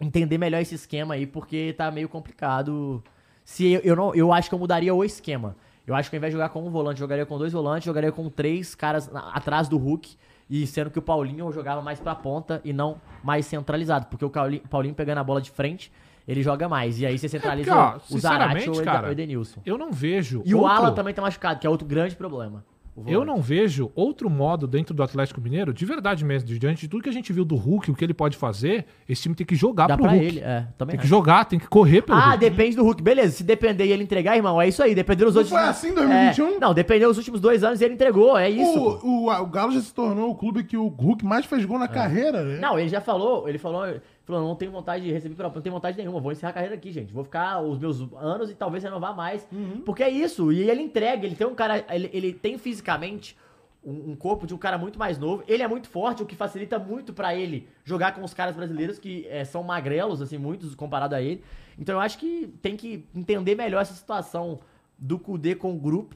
entender 0.00 0.38
melhor 0.38 0.60
esse 0.60 0.74
esquema 0.74 1.14
aí, 1.14 1.24
porque 1.24 1.72
tá 1.74 1.88
meio 1.92 2.08
complicado. 2.08 3.00
Se 3.44 3.64
eu, 3.64 3.80
eu 3.84 3.94
não, 3.94 4.12
eu 4.12 4.32
acho 4.32 4.48
que 4.48 4.56
eu 4.56 4.58
mudaria 4.58 4.92
o 4.92 5.04
esquema. 5.04 5.54
Eu 5.86 5.94
acho 5.94 6.08
que 6.10 6.16
ao 6.16 6.18
invés 6.18 6.32
de 6.32 6.38
jogar 6.38 6.48
com 6.50 6.64
um 6.66 6.70
volante, 6.70 7.00
jogaria 7.00 7.26
com 7.26 7.36
dois 7.38 7.52
volantes, 7.52 7.84
jogaria 7.86 8.12
com 8.12 8.28
três 8.28 8.74
caras 8.74 9.10
na- 9.10 9.30
atrás 9.32 9.68
do 9.68 9.76
Hulk. 9.78 10.16
E 10.48 10.66
sendo 10.66 10.90
que 10.90 10.98
o 10.98 11.02
Paulinho 11.02 11.50
jogava 11.52 11.80
mais 11.80 12.00
pra 12.00 12.14
ponta 12.14 12.60
e 12.64 12.72
não 12.72 13.00
mais 13.22 13.46
centralizado. 13.46 14.06
Porque 14.06 14.24
o 14.24 14.30
Cauli- 14.30 14.60
Paulinho 14.68 14.94
pegando 14.94 15.18
a 15.18 15.24
bola 15.24 15.40
de 15.40 15.50
frente, 15.50 15.92
ele 16.26 16.42
joga 16.42 16.68
mais. 16.68 16.98
E 17.00 17.06
aí 17.06 17.16
você 17.18 17.28
centraliza 17.28 17.70
É 17.70 17.74
porque, 17.74 18.12
ó, 18.12 18.16
o 18.16 18.18
Zarate 18.18 18.68
ou 18.68 18.74
o 18.74 18.78
o 19.08 19.12
Edenilson. 19.12 19.60
Eu 19.64 19.78
não 19.78 19.92
vejo. 19.92 20.42
E 20.44 20.54
o 20.54 20.58
outro- 20.58 20.76
Alan 20.76 20.92
também 20.94 21.14
tá 21.14 21.22
machucado, 21.22 21.60
que 21.60 21.66
é 21.66 21.70
outro 21.70 21.86
grande 21.86 22.16
problema. 22.16 22.64
Eu 23.06 23.24
não 23.24 23.40
vejo 23.40 23.90
outro 23.94 24.28
modo 24.30 24.66
dentro 24.66 24.94
do 24.94 25.02
Atlético 25.02 25.40
Mineiro, 25.40 25.72
de 25.72 25.84
verdade 25.84 26.24
mesmo, 26.24 26.48
diante 26.48 26.82
de 26.82 26.88
tudo 26.88 27.02
que 27.02 27.08
a 27.08 27.12
gente 27.12 27.32
viu 27.32 27.44
do 27.44 27.56
Hulk, 27.56 27.90
o 27.90 27.94
que 27.94 28.04
ele 28.04 28.14
pode 28.14 28.36
fazer, 28.36 28.84
esse 29.08 29.22
time 29.22 29.34
tem 29.34 29.46
que 29.46 29.54
jogar 29.54 29.86
Dá 29.86 29.96
pro 29.96 30.04
pra 30.04 30.12
Hulk. 30.12 30.26
ele, 30.26 30.40
é. 30.40 30.66
Também 30.76 30.92
Tem 30.92 31.00
que 31.00 31.06
acho. 31.06 31.08
jogar, 31.08 31.44
tem 31.44 31.58
que 31.58 31.66
correr 31.68 32.02
pelo 32.02 32.18
Ah, 32.18 32.30
Hulk. 32.30 32.38
depende 32.38 32.76
do 32.76 32.82
Hulk. 32.84 33.02
Beleza, 33.02 33.32
se 33.36 33.44
depender 33.44 33.84
e 33.86 33.92
ele 33.92 34.02
entregar, 34.02 34.36
irmão, 34.36 34.60
é 34.60 34.68
isso 34.68 34.82
aí. 34.82 34.94
Depender 34.94 35.24
dos 35.24 35.34
Não 35.34 35.40
outros. 35.42 35.58
foi 35.58 35.68
assim 35.68 35.88
em 35.90 35.94
2021? 35.94 36.46
É, 36.46 36.58
não, 36.58 36.74
dependeu 36.74 37.08
dos 37.08 37.18
últimos 37.18 37.40
dois 37.40 37.62
anos 37.64 37.80
e 37.80 37.84
ele 37.84 37.94
entregou, 37.94 38.36
é 38.36 38.48
isso. 38.50 38.78
O, 38.78 39.26
o, 39.26 39.42
o 39.42 39.46
Galo 39.46 39.72
já 39.72 39.80
se 39.80 39.92
tornou 39.94 40.30
o 40.30 40.34
clube 40.34 40.64
que 40.64 40.76
o 40.76 40.88
Hulk 40.88 41.24
mais 41.24 41.46
fez 41.46 41.64
gol 41.64 41.78
na 41.78 41.88
carreira, 41.88 42.42
né? 42.42 42.58
Não, 42.58 42.78
ele 42.78 42.88
já 42.88 43.00
falou, 43.00 43.48
ele 43.48 43.58
falou, 43.58 43.84
falou, 44.30 44.48
não 44.48 44.56
tenho 44.56 44.70
vontade 44.70 45.04
de 45.04 45.12
receber 45.12 45.42
não 45.42 45.50
tenho 45.50 45.74
vontade 45.74 45.96
nenhuma, 45.96 46.20
vou 46.20 46.32
encerrar 46.32 46.50
a 46.50 46.54
carreira 46.54 46.74
aqui, 46.74 46.92
gente. 46.92 47.12
Vou 47.12 47.24
ficar 47.24 47.60
os 47.60 47.78
meus 47.78 48.00
anos 48.14 48.50
e 48.50 48.54
talvez 48.54 48.82
renovar 48.84 49.14
mais. 49.14 49.46
Porque 49.84 50.02
é 50.02 50.10
isso, 50.10 50.52
e 50.52 50.68
ele 50.68 50.82
entrega, 50.82 51.26
ele 51.26 51.34
tem 51.34 51.46
um 51.46 51.54
cara, 51.54 51.84
ele, 51.90 52.10
ele 52.12 52.32
tem 52.32 52.58
fisicamente 52.58 53.36
um, 53.84 54.12
um 54.12 54.16
corpo 54.16 54.46
de 54.46 54.54
um 54.54 54.58
cara 54.58 54.78
muito 54.78 54.98
mais 54.98 55.18
novo, 55.18 55.42
ele 55.48 55.62
é 55.62 55.68
muito 55.68 55.88
forte, 55.88 56.22
o 56.22 56.26
que 56.26 56.36
facilita 56.36 56.78
muito 56.78 57.12
pra 57.12 57.34
ele 57.34 57.68
jogar 57.84 58.14
com 58.14 58.22
os 58.22 58.34
caras 58.34 58.54
brasileiros 58.54 58.98
que 58.98 59.26
é, 59.28 59.44
são 59.44 59.62
magrelos, 59.62 60.20
assim, 60.20 60.38
muitos 60.38 60.74
comparado 60.74 61.14
a 61.14 61.22
ele. 61.22 61.42
Então 61.78 61.94
eu 61.94 62.00
acho 62.00 62.18
que 62.18 62.52
tem 62.60 62.76
que 62.76 63.06
entender 63.14 63.54
melhor 63.54 63.80
essa 63.80 63.94
situação 63.94 64.60
do 64.98 65.18
Kudê 65.18 65.54
com 65.54 65.72
o 65.72 65.78
grupo. 65.78 66.14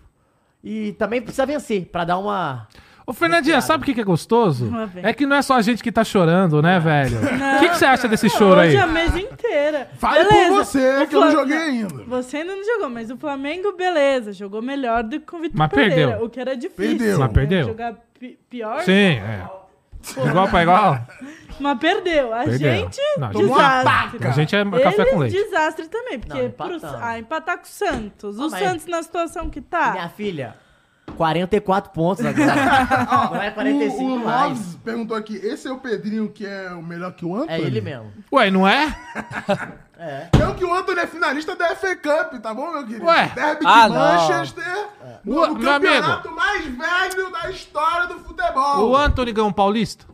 E 0.63 0.93
também 0.93 1.21
precisa 1.21 1.45
vencer, 1.45 1.87
pra 1.87 2.05
dar 2.05 2.19
uma... 2.19 2.69
Ô, 3.07 3.13
Fernandinha, 3.13 3.61
sabe 3.61 3.83
o 3.83 3.87
que 3.87 3.93
que 3.93 4.01
é 4.01 4.05
gostoso? 4.05 4.71
Lá 4.71 4.87
vem. 4.87 5.05
É 5.05 5.13
que 5.13 5.27
não 5.27 5.37
é 5.37 5.43
só 5.43 5.55
a 5.55 5.63
gente 5.63 5.83
que 5.83 5.93
tá 5.93 6.03
chorando, 6.03 6.63
né, 6.63 6.81
velho? 6.81 7.19
O 7.19 7.59
que, 7.61 7.69
que 7.69 7.77
você 7.77 7.85
acha 7.85 8.09
desse 8.09 8.31
choro 8.31 8.61
aí? 8.61 8.69
Hoje 8.71 8.77
a 8.79 8.87
mesa 8.87 9.21
inteira. 9.21 9.91
Fale 9.99 10.25
Beleza, 10.25 10.49
por 10.49 10.65
você, 10.65 11.03
o 11.03 11.07
que 11.07 11.15
eu 11.17 11.21
não 11.21 11.31
Flam- 11.31 11.41
joguei 11.43 11.57
ainda. 11.59 12.05
Você 12.05 12.37
ainda 12.39 12.57
não 12.57 12.65
jogou, 12.65 12.89
mas 12.89 13.11
o 13.11 13.17
Flamengo, 13.19 13.73
beleza, 13.77 14.33
jogou 14.33 14.63
melhor 14.63 15.03
do 15.03 15.21
que 15.21 15.37
o 15.37 15.39
Vitor 15.39 15.59
Mas 15.59 15.69
Pereira, 15.71 15.95
perdeu. 16.13 16.27
o 16.27 16.31
que 16.31 16.41
era 16.41 16.57
difícil. 16.57 16.97
Perdeu. 16.97 17.19
Mas 17.19 17.29
né? 17.29 17.35
perdeu? 17.35 17.67
Jogar 17.67 17.95
pi- 18.19 18.39
pior, 18.49 18.81
Sim, 18.83 18.93
é. 18.93 19.47
Igual 20.27 20.49
pra 20.49 20.63
igual. 20.63 21.01
mas 21.61 21.79
perdeu. 21.79 22.35
A 22.35 22.45
Perdeu. 22.45 22.59
gente, 22.59 22.99
Não, 23.19 23.31
Tomou 23.33 23.49
uma 23.57 23.79
desastre. 23.83 24.27
A 24.27 24.31
gente 24.33 24.57
é 24.57 24.65
café 24.83 25.05
com 25.07 25.23
Eles, 25.25 25.33
leite. 25.35 25.45
desastre 25.45 25.89
também, 25.89 26.19
porque 26.19 26.43
Não, 26.43 26.51
pro- 26.51 26.75
empatamos. 26.77 26.99
ah, 27.03 27.19
empatar 27.19 27.57
com 27.59 27.65
o 27.65 27.67
Santos. 27.67 28.39
Ah, 28.39 28.47
o 28.47 28.51
mas- 28.51 28.63
Santos 28.63 28.87
na 28.87 29.03
situação 29.03 29.49
que 29.51 29.61
tá. 29.63 29.93
Minha 29.93 30.09
filha, 30.11 30.57
44 31.17 31.93
pontos 31.93 32.25
agora. 32.25 32.55
não 33.33 33.43
é 33.43 33.51
45 33.51 34.03
o, 34.03 34.15
o 34.15 34.25
mais. 34.25 34.49
Loves 34.51 34.75
perguntou 34.85 35.17
aqui: 35.17 35.37
esse 35.37 35.69
é 35.69 35.73
o 35.73 35.79
Pedrinho 35.79 36.29
que 36.31 36.47
é 36.47 36.71
o 36.73 36.83
melhor 36.83 37.13
que 37.13 37.25
o 37.25 37.35
Anthony? 37.37 37.53
É 37.53 37.61
ele 37.61 37.81
mesmo. 37.81 38.13
Ué, 38.33 38.51
não 38.51 38.67
é? 38.67 38.95
É. 39.97 40.29
É 40.33 40.55
que 40.55 40.65
o 40.65 40.75
Anthony 40.75 40.99
é 41.01 41.07
finalista 41.07 41.55
da 41.55 41.75
FA 41.77 41.95
Cup, 41.95 42.41
tá 42.43 42.53
bom, 42.53 42.73
meu 42.73 42.85
querido? 42.85 43.05
Ué. 43.07 43.31
Derby 43.33 43.65
Ah, 43.65 43.89
de 43.89 43.95
não. 43.95 44.01
Manchester, 44.01 44.89
no, 45.25 45.41
Ué, 45.41 45.47
no 45.47 45.55
amigo. 45.55 45.65
campeonato 45.65 46.31
mais 46.33 46.65
velho 46.65 47.31
da 47.31 47.51
história 47.51 48.09
do 48.09 48.19
futebol. 48.19 48.91
O 48.91 48.97
Anthony 48.97 49.33
ganhou 49.33 49.49
um 49.49 49.53
paulista? 49.53 50.05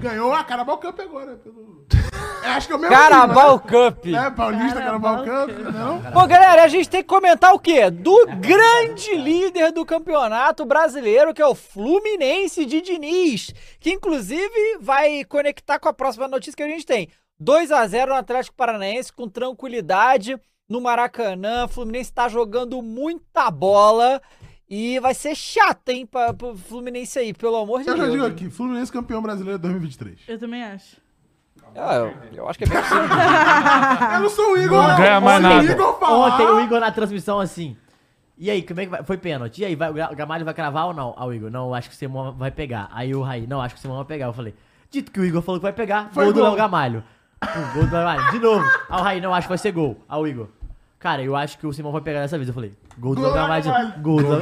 Ganhou 0.00 0.34
a 0.34 0.42
Carabao 0.42 0.78
Cup 0.78 0.98
agora. 0.98 1.36
Pelo... 1.36 1.86
É, 2.42 2.48
acho 2.52 2.66
que 2.66 2.72
é 2.72 2.76
o 2.76 2.78
mesmo 2.78 2.94
Carabao 2.96 3.60
Cup. 3.60 4.00
time, 4.02 4.12
né? 4.12 4.26
É, 4.26 4.30
Paulista, 4.30 4.80
Carabao 4.80 5.24
Carabao 5.24 5.46
Cup, 5.48 5.58
não? 5.74 6.12
Pô, 6.12 6.26
galera, 6.26 6.64
a 6.64 6.68
gente 6.68 6.88
tem 6.88 7.02
que 7.02 7.08
comentar 7.08 7.52
o 7.54 7.58
quê? 7.58 7.90
Do 7.90 8.26
grande 8.38 9.14
líder 9.14 9.72
do 9.72 9.84
campeonato 9.84 10.64
brasileiro, 10.64 11.34
que 11.34 11.42
é 11.42 11.46
o 11.46 11.54
Fluminense 11.54 12.64
de 12.64 12.80
Diniz, 12.80 13.52
que 13.78 13.90
inclusive 13.90 14.78
vai 14.80 15.24
conectar 15.24 15.78
com 15.78 15.88
a 15.88 15.92
próxima 15.92 16.26
notícia 16.28 16.56
que 16.56 16.62
a 16.62 16.68
gente 16.68 16.86
tem. 16.86 17.08
2 17.38 17.72
a 17.72 17.86
0 17.86 18.10
no 18.12 18.16
Atlético 18.18 18.56
Paranaense 18.56 19.12
com 19.12 19.28
tranquilidade 19.28 20.38
no 20.68 20.80
Maracanã. 20.80 21.66
Fluminense 21.68 22.12
tá 22.12 22.28
jogando 22.28 22.80
muita 22.82 23.50
bola 23.50 24.20
e 24.68 24.98
vai 25.00 25.14
ser 25.14 25.34
chato, 25.34 25.88
hein, 25.88 26.06
pra, 26.06 26.32
pro 26.32 26.54
Fluminense 26.56 27.18
aí, 27.18 27.32
pelo 27.32 27.56
amor 27.56 27.82
de 27.82 27.88
Eu 27.88 27.96
já 27.96 28.02
Deus. 28.04 28.14
digo 28.14 28.26
aqui, 28.26 28.50
Fluminense 28.50 28.92
campeão 28.92 29.20
brasileiro 29.20 29.58
2023. 29.58 30.20
Eu 30.28 30.38
também 30.38 30.62
acho. 30.62 30.96
Ah, 31.76 31.94
eu, 31.96 32.14
eu 32.34 32.48
acho 32.48 32.58
que 32.58 32.64
é 32.64 32.68
bem 32.68 32.78
possível. 32.80 33.00
Eu 34.14 34.20
não 34.20 34.28
sou 34.30 34.52
o 34.52 34.58
Igor, 34.58 34.82
Não 34.88 34.96
ganha 34.96 35.20
mais 35.20 35.38
Ontem 35.44 35.48
nada. 35.56 35.68
O 35.68 35.70
Igor 35.72 35.98
falar, 35.98 36.16
Ontem 36.34 36.46
o 36.46 36.60
Igor 36.60 36.80
na 36.80 36.90
transmissão 36.90 37.38
assim. 37.40 37.76
E 38.36 38.50
aí, 38.50 38.62
como 38.62 38.80
é 38.80 38.84
que 38.84 38.90
vai? 38.90 39.02
Foi 39.04 39.16
pênalti. 39.18 39.60
E 39.60 39.64
aí, 39.66 39.74
vai, 39.76 39.90
o 39.90 39.94
Ga- 39.94 40.10
o 40.12 40.16
Gamalho 40.16 40.44
vai 40.44 40.54
cravar 40.54 40.86
ou 40.86 40.94
não? 40.94 41.14
Ao 41.16 41.32
Igor, 41.32 41.50
não, 41.50 41.74
acho 41.74 41.88
que 41.90 41.94
o 41.94 41.98
Simão 41.98 42.32
vai 42.32 42.50
pegar. 42.50 42.88
Aí 42.92 43.14
o 43.14 43.22
Raí, 43.22 43.46
não, 43.46 43.60
acho 43.60 43.74
que 43.74 43.78
o 43.78 43.82
Simão 43.82 43.96
vai 43.98 44.06
pegar. 44.06 44.26
Eu 44.26 44.32
falei, 44.32 44.54
dito 44.90 45.12
que 45.12 45.20
o 45.20 45.24
Igor 45.24 45.42
falou 45.42 45.60
que 45.60 45.64
vai 45.64 45.72
pegar, 45.72 46.08
Foi 46.12 46.24
gol 46.24 46.32
do. 46.32 46.42
Léo 46.42 46.54
Gamalho. 46.56 47.04
Pum, 47.40 47.62
gol 47.74 47.86
do 47.86 47.92
Léo 47.94 48.04
Gamalho. 48.04 48.30
De 48.32 48.38
novo. 48.38 48.64
Ao 48.88 49.02
Raí, 49.02 49.20
não, 49.20 49.34
acho 49.34 49.46
que 49.46 49.50
vai 49.50 49.58
ser 49.58 49.72
gol. 49.72 49.96
Ao 50.08 50.26
Igor. 50.26 50.48
Cara, 50.98 51.22
eu 51.22 51.36
acho 51.36 51.58
que 51.58 51.66
o 51.66 51.72
Simão 51.72 51.92
vai 51.92 52.00
pegar 52.00 52.20
dessa 52.20 52.36
vez. 52.36 52.48
Eu 52.48 52.54
falei, 52.54 52.72
gol 52.98 53.14
do 53.14 53.20
de- 53.22 53.26
do 53.28 53.32
Léo 53.34 53.34
Gamalho. 53.34 53.64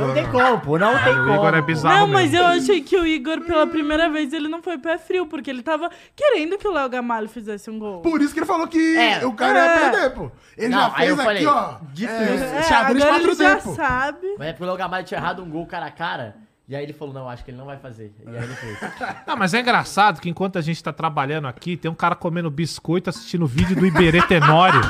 Não 0.07 0.15
tem 0.15 0.27
como, 0.31 0.61
pô, 0.61 0.79
não 0.79 0.93
tem 1.03 1.13
O 1.15 1.17
como. 1.25 1.35
Igor 1.35 1.55
é 1.55 1.63
bizarro 1.63 1.99
Não, 1.99 2.07
mas 2.07 2.33
eu 2.35 2.45
achei 2.47 2.81
que 2.81 2.97
o 2.97 3.07
Igor, 3.07 3.41
pela 3.43 3.67
primeira 3.67 4.09
vez, 4.11 4.33
ele 4.33 4.49
não 4.49 4.63
foi 4.63 4.79
pé 4.79 4.99
frio, 4.99 5.27
porque 5.27 5.49
ele 5.51 5.63
tava 5.63 5.91
querendo 6.17 6.57
que 6.59 6.67
o 6.67 6.73
Léo 6.73 6.89
Gamalho 6.89 7.29
fizesse 7.29 7.71
um 7.71 7.79
gol. 7.79 8.01
Por 8.03 8.21
isso 8.21 8.33
que 8.33 8.41
ele 8.41 8.47
falou 8.47 8.67
que 8.67 8.97
É. 8.97 9.25
o 9.27 9.33
cara 9.33 9.59
ia 9.59 9.65
É. 9.65 9.91
perder, 9.91 10.11
pô. 10.15 10.31
Ele 10.57 10.69
Não, 10.69 10.81
já 10.81 10.93
aí 10.97 11.09
eu 11.09 11.17
fez 11.17 11.27
falei, 11.27 11.47
aqui, 11.47 11.57
ó. 11.57 11.75
dito 11.93 12.13
é. 12.13 12.59
É, 12.59 12.63
xadrez 12.63 13.05
agora 13.05 13.23
ele 13.23 13.33
4D, 13.35 13.43
já 13.45 13.61
sabe. 13.61 14.35
Mas 14.39 14.49
é 14.49 14.53
porque 14.53 14.65
o 14.65 14.67
Léo 14.67 14.77
Gamalho 14.77 15.05
tinha 15.05 15.19
errado 15.21 15.43
um 15.43 15.49
gol 15.51 15.67
cara 15.67 15.87
a 15.87 15.91
cara. 15.91 16.37
E 16.69 16.77
aí 16.77 16.83
ele 16.83 16.93
falou, 16.93 17.15
não, 17.15 17.27
acho 17.27 17.43
que 17.43 17.51
ele 17.51 17.57
não 17.57 17.65
vai 17.65 17.79
fazer. 17.79 18.13
E 18.27 18.29
aí 18.29 18.45
ele 18.45 18.55
fez. 18.55 18.79
Não, 19.27 19.37
mas 19.39 19.55
é 19.55 19.61
engraçado 19.61 20.21
que 20.21 20.29
enquanto 20.29 20.59
a 20.59 20.61
gente 20.61 20.85
tá 20.85 20.93
trabalhando 20.93 21.49
aqui, 21.49 21.79
tem 21.79 21.91
um 21.91 21.95
cara 21.95 22.15
comendo 22.15 22.51
biscoito 22.51 23.09
assistindo 23.09 23.47
vídeo 23.47 23.75
do 23.75 23.87
Iberê 23.87 24.21
Tenório. 24.21 24.83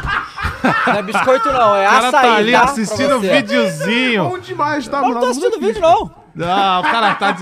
Não 0.89 0.95
é 0.95 1.03
biscoito 1.03 1.53
não, 1.53 1.77
é 1.77 1.87
O 1.87 1.91
cara 1.91 2.09
açaí, 2.09 2.23
tá 2.23 2.35
ali 2.35 2.53
tá? 2.53 2.65
assistindo 2.65 3.17
um 3.19 3.21
videozinho. 3.21 4.29
Bom 4.29 4.39
demais, 4.41 4.89
tá? 4.89 4.99
Eu 4.99 5.11
não 5.11 5.21
tô 5.21 5.27
assistindo 5.27 5.61
vídeo, 5.61 5.81
não. 5.81 6.11
Não, 6.39 6.81
o 6.81 6.83
cara 6.85 7.15
tá 7.17 7.35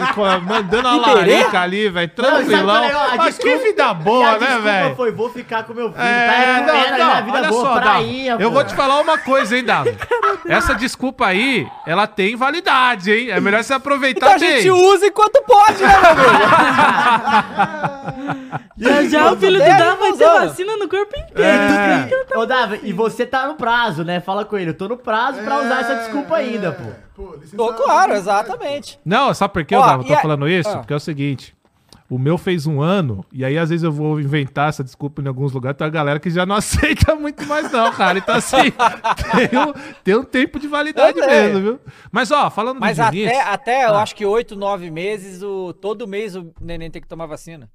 mandando 0.43 0.89
a 0.89 0.97
larica 0.97 1.60
ali, 1.60 1.89
velho. 1.90 2.10
Não, 2.16 2.24
sabe 2.24 2.44
Tranquilão. 2.47 2.85
é 2.85 2.93
a 2.93 3.16
Mas 3.16 3.36
que 3.39 3.44
desculpa? 3.44 3.64
vida 3.68 3.82
E 3.82 3.86
a 3.86 3.94
boa, 3.94 4.32
né, 4.32 4.39
desculpa 4.39 4.62
velho? 4.62 4.97
foi, 4.97 5.12
vou 5.12 5.31
ficar 5.31 5.64
com 5.64 5.74
meu 5.74 5.93
filho. 5.93 6.02
É, 6.02 6.27
tá 6.27 6.32
não, 6.66 6.74
recomendo 6.81 6.98
não, 6.98 7.10
a 7.12 7.20
vida 7.20 7.39
olha 7.39 7.48
boa, 7.48 7.62
só, 7.64 7.74
prainha, 7.81 8.32
eu 8.39 8.48
pô. 8.48 8.55
vou 8.55 8.64
te 8.64 8.74
falar 8.74 9.01
uma 9.01 9.18
coisa, 9.18 9.56
hein, 9.56 9.64
Dava. 9.64 9.90
Essa 10.48 10.74
desculpa 10.74 11.27
aí, 11.27 11.68
ela 11.86 12.06
tem 12.06 12.36
validade, 12.36 13.12
hein? 13.12 13.31
É 13.31 13.39
melhor 13.40 13.62
você 13.62 13.74
aproveitar 13.74 14.36
Então 14.36 14.48
a 14.48 14.52
gente 14.52 14.70
usa 14.70 15.06
enquanto 15.06 15.43
pode, 15.44 15.82
né, 15.82 15.89
meu 16.01 16.10
amigo? 16.31 17.36
Já 18.78 19.02
já 19.05 19.32
o 19.32 19.36
filho 19.39 19.59
do 19.59 19.64
Dan 19.64 19.97
vai 19.97 20.12
ter 20.12 20.24
vacina 20.28 20.77
no 20.77 20.86
corpo 20.86 21.14
inteiro. 21.16 21.43
É. 21.43 22.36
Ô, 22.36 22.44
Davi, 22.44 22.81
e 22.82 22.93
você 22.93 23.24
tá 23.24 23.47
no 23.47 23.55
prazo, 23.55 24.05
né? 24.05 24.20
Fala 24.20 24.44
com 24.44 24.56
ele. 24.59 24.70
Eu 24.70 24.74
tô 24.74 24.86
no 24.86 24.98
prazo 24.98 25.40
pra 25.43 25.60
usar 25.60 25.81
essa 25.81 25.94
desculpa 25.94 26.36
ainda, 26.36 26.73
pô. 26.73 27.06
Pô, 27.56 27.72
claro, 27.74 28.12
exatamente. 28.14 28.98
Não, 29.05 29.32
sabe 29.32 29.55
por 29.55 29.64
que? 29.64 29.74
Eu 29.74 29.80
e 29.80 30.05
tô 30.06 30.12
a- 30.14 30.20
falando 30.20 30.48
isso? 30.48 30.68
Ah. 30.68 30.78
Porque 30.78 30.93
é 30.93 30.97
o 30.97 31.01
seguinte. 31.01 31.56
O 32.09 32.20
meu 32.20 32.38
fez 32.38 32.68
um 32.68 32.80
ano, 32.80 33.24
e 33.32 33.44
aí 33.44 33.59
às 33.59 33.70
vezes 33.70 33.82
eu 33.82 33.90
vou 33.90 34.20
inventar 34.20 34.68
essa 34.68 34.84
desculpa 34.84 35.20
em 35.20 35.26
alguns 35.26 35.51
lugares, 35.52 35.76
tem 35.76 35.84
uma 35.84 35.90
galera 35.93 36.20
que 36.20 36.30
já 36.30 36.47
não 36.47 36.55
aceita 36.56 37.16
muito 37.16 37.44
mais 37.47 37.72
não, 37.72 37.90
cara. 37.93 38.18
Então 38.18 38.36
assim, 38.36 38.56
tem 39.51 39.59
um, 39.59 39.72
tem 40.05 40.14
um 40.14 40.22
tempo 40.22 40.60
de 40.60 40.68
validade 40.68 41.18
sei. 41.18 41.26
mesmo, 41.26 41.60
viu? 41.60 41.80
Mas 42.12 42.30
ó, 42.30 42.48
falando 42.48 42.78
Mas 42.78 42.97
do 42.98 43.10
Diniz... 43.10 43.26
até, 43.28 43.40
até 43.43 43.84
Ah. 43.86 43.88
eu 43.88 43.94
acho 43.97 44.14
que 44.14 44.24
oito, 44.24 44.55
nove 44.55 44.88
meses, 44.88 45.43
o, 45.43 45.72
todo 45.72 46.06
mês 46.06 46.36
o 46.36 46.52
neném 46.60 46.90
tem 46.93 47.02
que 47.02 47.09
tomar 47.09 47.26
vacina. 47.26 47.68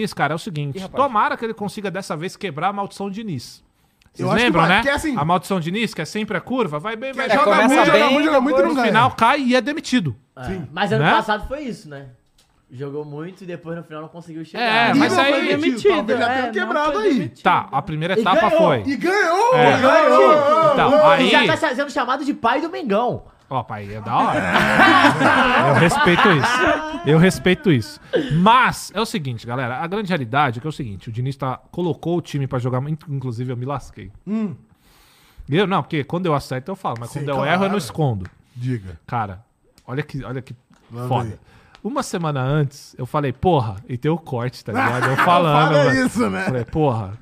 Diniz, 0.00 0.14
cara, 0.14 0.32
é 0.32 0.36
o 0.36 0.38
seguinte. 0.38 0.78
Ih, 0.78 0.88
tomara 0.88 1.36
que 1.36 1.44
ele 1.44 1.52
consiga 1.54 1.90
dessa 1.90 2.16
vez 2.16 2.36
quebrar 2.36 2.68
a 2.68 2.72
maldição 2.72 3.10
Diniz. 3.10 3.62
Vocês 4.18 4.26
Eu 4.26 4.30
acho 4.30 4.36
que 4.38 4.44
lembram, 4.44 4.60
vai, 4.62 4.68
né? 4.70 4.76
porque 4.76 4.90
assim- 4.90 5.16
A 5.16 5.24
maldição 5.24 5.60
Diniz, 5.60 5.94
que 5.94 6.02
é 6.02 6.04
sempre 6.04 6.36
a 6.36 6.40
curva, 6.40 6.78
vai 6.78 6.96
bem, 6.96 7.12
vai 7.12 7.26
É, 7.26 7.30
joga 7.30 7.54
muito, 7.54 7.68
muito, 7.68 7.84
joga 7.86 7.92
bem, 7.92 8.12
muito, 8.12 8.24
joga 8.26 8.40
muito 8.40 8.58
e 8.58 8.62
no 8.62 8.68
não 8.68 8.74
ganha. 8.74 8.86
final 8.88 9.10
cai 9.12 9.40
e 9.40 9.54
é 9.54 9.60
demitido. 9.60 10.16
É, 10.36 10.58
Mas 10.72 10.92
ano 10.92 11.04
Né? 11.04 11.10
passado 11.12 11.46
foi 11.48 11.60
isso, 11.62 11.88
né? 11.88 12.06
Jogou 12.70 13.02
muito 13.04 13.44
e 13.44 13.46
depois 13.46 13.76
no 13.78 13.82
final 13.82 14.02
não 14.02 14.08
conseguiu 14.08 14.44
chegar. 14.44 14.62
É, 14.62 14.90
E 14.90 14.94
mas 14.94 15.16
não 15.16 15.22
aí- 15.24 15.32
foi 15.32 15.46
demitido, 15.48 15.94
talvez 15.94 16.18
já 16.18 16.24
é, 16.26 16.34
tenha 16.34 16.46
não 16.46 16.52
quebrado 16.52 16.98
aí. 16.98 17.14
demitido. 17.14 17.42
Tá, 17.42 17.68
a 17.72 17.80
primeira 17.80 18.14
E 18.16 18.20
etapa 18.20 18.40
ganhou. 18.50 18.58
foi. 18.58 18.82
E 18.86 18.96
ganhou! 18.96 19.54
É. 19.54 19.80
Ganhou! 19.80 20.72
Então, 20.74 21.08
aí... 21.10 21.26
E 21.26 21.30
já 21.30 21.56
tá 21.56 21.74
sendo 21.74 21.90
chamado 21.90 22.24
de 22.24 22.34
pai 22.34 22.60
do 22.60 22.68
Mengão. 22.68 23.22
Ó, 23.50 23.62
pai, 23.62 23.94
é 23.94 24.00
da 24.00 24.14
hora. 24.14 24.40
Eu 25.68 25.74
respeito 25.80 26.28
isso. 26.32 27.06
Eu 27.06 27.18
respeito 27.18 27.72
isso. 27.72 27.98
Mas, 28.34 28.90
é 28.94 29.00
o 29.00 29.06
seguinte, 29.06 29.46
galera. 29.46 29.78
A 29.78 29.86
grande 29.86 30.08
realidade 30.08 30.58
é 30.58 30.60
que 30.60 30.66
é 30.66 30.70
o 30.70 30.72
seguinte. 30.72 31.08
O 31.08 31.12
Diniz 31.12 31.34
tá, 31.36 31.58
colocou 31.70 32.18
o 32.18 32.20
time 32.20 32.46
pra 32.46 32.58
jogar... 32.58 32.80
muito- 32.82 33.10
Inclusive, 33.12 33.50
eu 33.52 33.56
me 33.56 33.64
lasquei. 33.64 34.12
Hum, 34.26 34.54
Eu, 35.48 35.66
não, 35.66 35.82
porque 35.82 36.04
quando 36.04 36.26
eu 36.26 36.34
acerto, 36.34 36.70
eu 36.70 36.76
falo. 36.76 36.96
Mas 37.00 37.08
Sim, 37.10 37.20
quando 37.20 37.28
eu 37.30 37.34
claro. 37.36 37.50
erro, 37.50 37.64
eu 37.64 37.70
não 37.70 37.78
escondo. 37.78 38.26
diga. 38.54 39.00
Cara, 39.06 39.42
olha 39.86 40.02
que, 40.02 40.22
olha 40.22 40.42
que 40.42 40.54
foda. 41.08 41.38
Uma 41.82 42.02
semana 42.02 42.42
antes, 42.42 42.94
eu 42.98 43.06
falei, 43.06 43.32
porra, 43.32 43.76
e 43.88 43.96
tem 43.96 44.10
o 44.10 44.18
corte, 44.18 44.62
tá 44.62 44.72
ligado? 44.72 45.06
Eu 45.10 45.16
falando, 45.24 45.72
Fala 45.74 45.94
isso, 45.94 46.28
né? 46.28 46.44
Falei, 46.44 46.64
porra, 46.66 47.12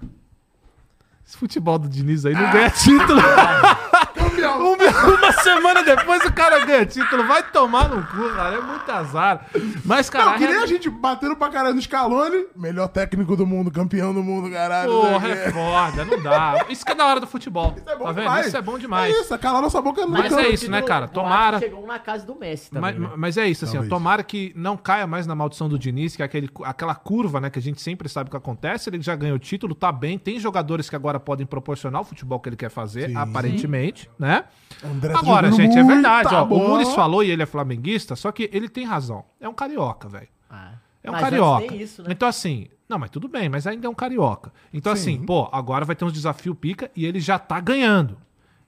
esse 1.24 1.36
futebol 1.36 1.78
do 1.78 1.88
Diniz 1.88 2.26
aí 2.26 2.34
não 2.34 2.50
ganha 2.50 2.70
título. 2.70 3.20
Campeão! 4.30 4.72
Uma, 4.72 5.14
uma 5.14 5.32
semana 5.32 5.82
depois 5.82 6.24
o 6.24 6.32
cara 6.32 6.64
ganha 6.64 6.86
título. 6.86 7.26
Vai 7.26 7.42
tomar 7.42 7.88
no 7.88 8.02
cu, 8.06 8.34
cara. 8.34 8.56
É 8.56 8.60
muito 8.60 8.90
azar. 8.90 9.46
Mas, 9.84 10.10
cara, 10.10 10.32
Não, 10.32 10.38
que 10.38 10.46
nem 10.46 10.56
a 10.56 10.66
gente 10.66 10.88
batendo 10.90 11.36
pra 11.36 11.48
caralho 11.48 11.74
no 11.74 11.82
Scaloni, 11.82 12.46
melhor 12.54 12.88
técnico 12.88 13.36
do 13.36 13.46
mundo, 13.46 13.70
campeão 13.70 14.12
do 14.12 14.22
mundo, 14.22 14.50
caralho. 14.50 14.90
porra, 14.90 15.28
né? 15.28 15.46
é 15.46 15.50
foda, 15.50 16.04
não 16.04 16.22
dá. 16.22 16.66
Isso 16.68 16.84
que 16.84 16.92
é 16.92 16.94
da 16.94 17.06
hora 17.06 17.20
do 17.20 17.26
futebol. 17.26 17.74
Isso 17.76 17.88
é 17.88 17.96
bom 17.96 18.04
tá 18.04 18.12
vendo? 18.12 18.22
demais. 18.22 18.46
Isso 18.46 18.56
é 18.56 18.62
bom 18.62 18.78
demais. 18.78 19.14
É 19.14 19.20
isso, 19.20 19.38
calar 19.38 19.62
nossa 19.62 19.80
boca 19.80 20.02
no 20.04 20.12
Mas 20.12 20.32
é 20.32 20.48
isso, 20.48 20.70
né, 20.70 20.82
cara? 20.82 21.08
Tomara. 21.08 21.58
Chegou 21.58 21.82
um 21.82 21.86
na 21.86 21.98
casa 21.98 22.26
do 22.26 22.34
Messi 22.34 22.70
também. 22.70 22.92
Mas, 22.92 23.00
né? 23.00 23.16
mas 23.16 23.36
é 23.36 23.48
isso, 23.48 23.64
assim, 23.64 23.78
ó, 23.78 23.84
tomara 23.84 24.22
que 24.22 24.52
não 24.56 24.76
caia 24.76 25.06
mais 25.06 25.26
na 25.26 25.34
maldição 25.34 25.68
do 25.68 25.78
Diniz, 25.78 26.16
que 26.16 26.22
é 26.22 26.24
aquele, 26.24 26.50
aquela 26.64 26.94
curva, 26.94 27.40
né, 27.40 27.50
que 27.50 27.58
a 27.58 27.62
gente 27.62 27.80
sempre 27.80 28.08
sabe 28.08 28.28
o 28.28 28.30
que 28.30 28.36
acontece. 28.36 28.90
Ele 28.90 29.00
já 29.00 29.14
ganhou 29.14 29.36
o 29.36 29.38
título, 29.38 29.74
tá 29.74 29.92
bem. 29.92 30.18
Tem 30.18 30.38
jogadores 30.38 30.88
que 30.88 30.96
agora 30.96 31.20
podem 31.20 31.46
proporcionar 31.46 32.00
o 32.02 32.04
futebol 32.04 32.40
que 32.40 32.48
ele 32.48 32.56
quer 32.56 32.70
fazer, 32.70 33.08
Sim. 33.08 33.16
aparentemente, 33.16 34.10
né? 34.18 34.44
André 34.84 35.12
tá 35.12 35.18
Agora, 35.18 35.51
gente, 35.52 35.76
é 35.76 35.82
verdade, 35.82 36.34
ó. 36.34 36.44
O. 36.44 36.68
Muniz 36.68 36.93
falou 36.94 37.22
e 37.22 37.30
ele 37.30 37.43
é 37.43 37.47
flamenguista, 37.47 38.14
só 38.16 38.30
que 38.30 38.51
ele 38.52 38.68
tem 38.68 38.84
razão. 38.84 39.24
É 39.40 39.48
um 39.48 39.55
carioca, 39.55 40.09
velho. 40.09 40.28
Ah. 40.51 40.72
É 41.02 41.10
um 41.10 41.14
carioca. 41.14 41.74
isso, 41.74 42.02
né? 42.02 42.09
Então, 42.10 42.28
assim, 42.28 42.68
não, 42.88 42.98
mas 42.98 43.10
tudo 43.10 43.28
bem, 43.28 43.48
mas 43.48 43.66
ainda 43.66 43.86
é 43.86 43.90
um 43.90 43.94
carioca. 43.94 44.52
Então, 44.72 44.94
Sim. 44.94 45.16
assim, 45.16 45.26
pô, 45.26 45.48
agora 45.52 45.84
vai 45.84 45.97
ter 45.97 46.05
uns 46.05 46.12
desafio 46.12 46.55
pica 46.55 46.90
e 46.94 47.05
ele 47.05 47.20
já 47.20 47.38
tá 47.38 47.60
ganhando. 47.60 48.18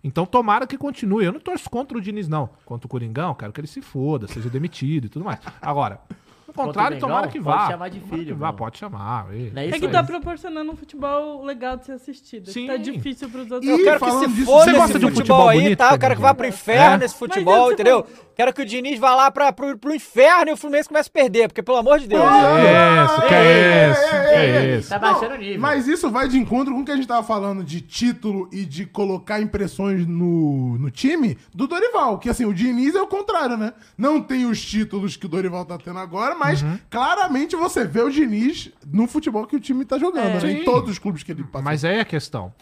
Então, 0.02 0.24
tomara 0.24 0.66
que 0.66 0.78
continue. 0.78 1.24
Eu 1.24 1.32
não 1.32 1.40
torço 1.40 1.68
contra 1.68 1.98
o 1.98 2.00
Diniz, 2.00 2.28
não. 2.28 2.50
Contra 2.64 2.86
o 2.86 2.88
Coringão, 2.88 3.34
quero 3.34 3.52
que 3.52 3.60
ele 3.60 3.66
se 3.66 3.82
foda, 3.82 4.28
seja 4.28 4.48
demitido 4.48 5.06
e 5.06 5.08
tudo 5.08 5.24
mais. 5.24 5.40
Agora, 5.60 6.00
contrário, 6.66 6.94
Mengão, 6.96 7.08
tomara 7.08 7.28
que 7.28 7.40
pode 7.40 7.56
vá. 7.58 7.70
chamar 7.70 7.88
de 7.88 8.00
filho, 8.00 8.24
que 8.26 8.32
vá, 8.34 8.52
pode 8.52 8.78
chamar. 8.78 9.26
e- 9.34 9.52
é 9.54 9.64
É 9.64 9.66
isso 9.68 9.80
que 9.80 9.88
tá 9.88 10.02
proporcionando 10.02 10.72
um 10.72 10.76
futebol 10.76 11.44
legal 11.44 11.76
de 11.76 11.86
ser 11.86 11.92
assistido. 11.92 12.50
Sim. 12.50 12.62
Que 12.62 12.72
tá 12.72 12.76
difícil 12.76 13.28
pros 13.30 13.50
outros. 13.50 13.68
E 13.70 13.72
Eu 13.72 13.82
quero 13.84 14.00
que 14.00 14.10
se 14.10 14.26
disso, 14.28 14.44
foda 14.44 14.64
você 14.64 14.70
esse 14.70 14.78
gosta 14.78 14.98
de 14.98 15.06
um 15.06 15.08
futebol, 15.08 15.36
futebol 15.36 15.48
aí, 15.48 15.60
bonito, 15.62 15.78
tá? 15.78 15.92
Eu 15.94 15.98
quero 15.98 16.14
que 16.16 16.20
vá 16.22 16.34
pro 16.34 16.46
inferno 16.46 16.94
É? 16.94 16.98
nesse 16.98 17.14
futebol, 17.16 17.72
entendeu? 17.72 18.06
Quero 18.34 18.52
que 18.52 18.62
o 18.62 18.64
Diniz 18.64 19.00
vá 19.00 19.14
lá 19.16 19.30
pra, 19.32 19.52
pro, 19.52 19.76
pro 19.76 19.92
inferno 19.92 20.50
e 20.50 20.52
o 20.52 20.56
Fluminense 20.56 20.88
comece 20.88 21.08
a 21.08 21.12
perder, 21.12 21.48
porque 21.48 21.60
pelo 21.62 21.78
amor 21.78 21.98
de 21.98 22.06
Deus. 22.06 22.22
Isso, 22.22 23.28
que 23.28 23.34
é 23.34 23.90
isso, 23.90 24.00
que 24.10 24.16
é 24.36 24.76
isso. 24.78 24.88
Tá 24.88 24.98
baixando 24.98 25.34
o 25.34 25.38
nível. 25.38 25.60
Mas 25.60 25.88
isso 25.88 26.08
vai 26.10 26.28
de 26.28 26.38
encontro 26.38 26.72
com 26.72 26.80
o 26.80 26.84
que 26.84 26.92
a 26.92 26.96
gente 26.96 27.08
tava 27.08 27.24
falando 27.26 27.64
de 27.64 27.80
título 27.80 28.48
e 28.52 28.64
de 28.64 28.86
colocar 28.86 29.40
impressões 29.40 30.06
no, 30.06 30.78
no 30.78 30.88
time 30.90 31.36
do 31.52 31.66
Dorival. 31.66 32.18
Que 32.18 32.28
assim, 32.30 32.44
o 32.44 32.54
Diniz 32.54 32.94
é 32.94 33.02
o 33.02 33.08
contrário, 33.08 33.56
né? 33.56 33.72
Não 33.96 34.20
tem 34.20 34.44
os 34.46 34.64
títulos 34.64 35.16
que 35.16 35.26
o 35.26 35.28
Dorival 35.28 35.64
tá 35.64 35.76
tendo 35.76 35.98
agora, 35.98 36.36
mas 36.36 36.47
Uhum. 36.62 36.78
claramente 36.90 37.54
você 37.56 37.84
vê 37.84 38.00
o 38.02 38.10
Diniz 38.10 38.70
no 38.86 39.06
futebol 39.06 39.46
que 39.46 39.56
o 39.56 39.60
time 39.60 39.84
tá 39.84 39.98
jogando, 39.98 40.34
né? 40.34 40.40
Sim. 40.40 40.48
Em 40.48 40.64
todos 40.64 40.90
os 40.90 40.98
clubes 40.98 41.22
que 41.22 41.32
ele 41.32 41.44
passa. 41.44 41.64
Mas 41.64 41.84
aí 41.84 41.96
é 41.96 42.00
a 42.00 42.04
questão. 42.04 42.52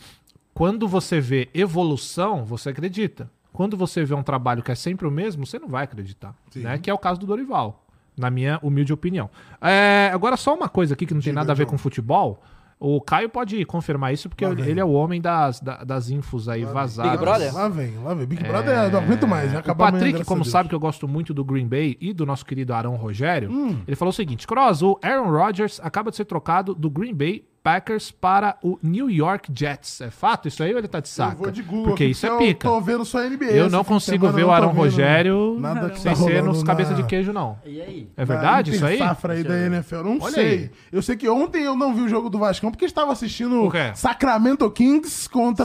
Quando 0.55 0.89
você 0.89 1.21
vê 1.21 1.49
evolução, 1.53 2.45
você 2.45 2.71
acredita. 2.71 3.31
Quando 3.53 3.77
você 3.77 4.05
vê 4.05 4.15
um 4.15 4.23
trabalho 4.23 4.63
que 4.63 4.71
é 4.71 4.75
sempre 4.75 5.07
o 5.07 5.11
mesmo, 5.11 5.47
você 5.47 5.59
não 5.59 5.69
vai 5.69 5.85
acreditar. 5.85 6.35
Né? 6.55 6.79
Que 6.79 6.91
é 6.91 6.95
o 6.95 6.99
caso 6.99 7.21
do 7.21 7.27
Dorival, 7.27 7.85
na 8.17 8.31
minha 8.31 8.59
humilde 8.63 8.93
opinião. 8.93 9.31
É, 9.61 10.11
agora, 10.13 10.37
só 10.37 10.55
uma 10.55 10.69
coisa 10.69 10.95
aqui 10.95 11.07
que 11.07 11.15
não 11.15 11.21
tem 11.21 11.31
Diga, 11.33 11.41
nada 11.41 11.53
a 11.53 11.55
ver 11.55 11.65
John. 11.65 11.71
com 11.73 11.79
futebol. 11.79 12.43
O 12.79 13.01
Caio 13.01 13.29
pode 13.31 13.65
confirmar 13.65 14.13
isso, 14.13 14.29
porque 14.29 14.45
Lá 14.45 14.53
ele 14.53 14.79
é 14.79 14.85
o 14.85 14.93
homem 14.93 15.19
das, 15.19 15.61
da- 15.61 15.83
das 15.83 16.11
infos 16.11 16.47
aí 16.47 16.63
vazadas. 16.65 17.13
Big 17.13 17.25
Brother? 17.25 17.55
Lá 17.55 17.69
vem, 17.69 17.97
lá 18.05 18.13
vem. 18.13 18.27
Big 18.27 18.45
Brother, 18.45 18.77
eu 18.85 18.91
não 18.91 18.99
aguento 19.01 19.27
mais. 19.27 19.47
Vai 19.49 19.57
O 19.57 19.61
acabar 19.61 19.93
Patrick, 19.93 20.25
como 20.25 20.45
sabe 20.45 20.69
que 20.69 20.75
eu 20.75 20.81
gosto 20.81 21.09
muito 21.09 21.33
do 21.33 21.43
Green 21.43 21.67
Bay 21.67 21.97
e 21.99 22.13
do 22.13 22.27
nosso 22.27 22.45
querido 22.45 22.75
Arão 22.75 22.95
Rogério, 22.97 23.51
Hum. 23.51 23.79
ele 23.87 23.97
falou 23.97 24.11
o 24.11 24.15
seguinte: 24.15 24.47
Cross, 24.47 24.83
o 24.83 24.99
Aaron 25.03 25.31
Rodgers 25.31 25.81
acaba 25.83 26.11
de 26.11 26.17
ser 26.19 26.27
trocado 26.27 26.75
do 26.75 26.91
Green 26.91 27.15
Bay 27.15 27.45
Packers 27.67 28.13
para 28.13 28.57
o 28.63 28.79
New 28.81 29.11
York 29.11 29.51
Jets. 29.53 30.01
É 30.01 30.09
fato 30.09 30.47
isso 30.47 30.63
aí 30.63 30.71
ou 30.73 30.79
ele 30.79 30.87
tá 30.87 31.01
de 31.01 31.09
saca? 31.09 31.33
Eu 31.33 31.37
vou 31.39 31.51
de 31.51 31.63
Google. 31.65 31.87
Porque 31.87 32.05
isso 32.05 32.25
é 32.25 32.29
eu 32.29 32.39
pica. 32.39 32.69
tô 32.69 32.81
vendo 32.81 33.05
só 33.05 33.19
NBA. 33.19 33.47
Eu 33.47 33.69
não 33.69 33.83
consigo 33.83 34.29
ver 34.31 34.43
eu 34.43 34.51
o 34.51 34.55
vendo 34.55 34.67
Rogério 34.69 35.57
Nada 35.59 35.91
que 35.91 35.99
sem 35.99 36.13
tá 36.15 36.17
ser 36.17 36.45
nos 36.45 36.63
cabeça 36.63 36.91
na- 36.93 36.97
de 36.99 37.03
queijo, 37.03 37.33
não. 37.33 37.59
E 37.67 37.81
aí? 37.83 38.09
É 38.17 38.25
verdade 38.25 38.71
isso 38.71 38.87
aí? 38.87 38.99
safra 38.99 39.33
aí 39.33 39.43
da 39.43 39.55
eu. 39.55 39.67
NFL. 39.67 39.97
Não 40.05 40.19
Olha 40.21 40.33
sei. 40.35 40.47
aí. 40.47 40.71
Eu 40.93 41.03
sei 41.03 41.17
que 41.17 41.29
ontem 41.29 41.65
eu 41.65 41.75
não 41.75 41.93
vi 41.93 42.03
o 42.03 42.09
jogo 42.09 42.31
do 42.31 42.39
Vascão 42.39 42.71
porque 42.71 42.85
estava 42.85 43.11
assistindo? 43.11 43.69
Sacramento 43.97 44.71
Kings 44.71 45.29
contra 45.29 45.65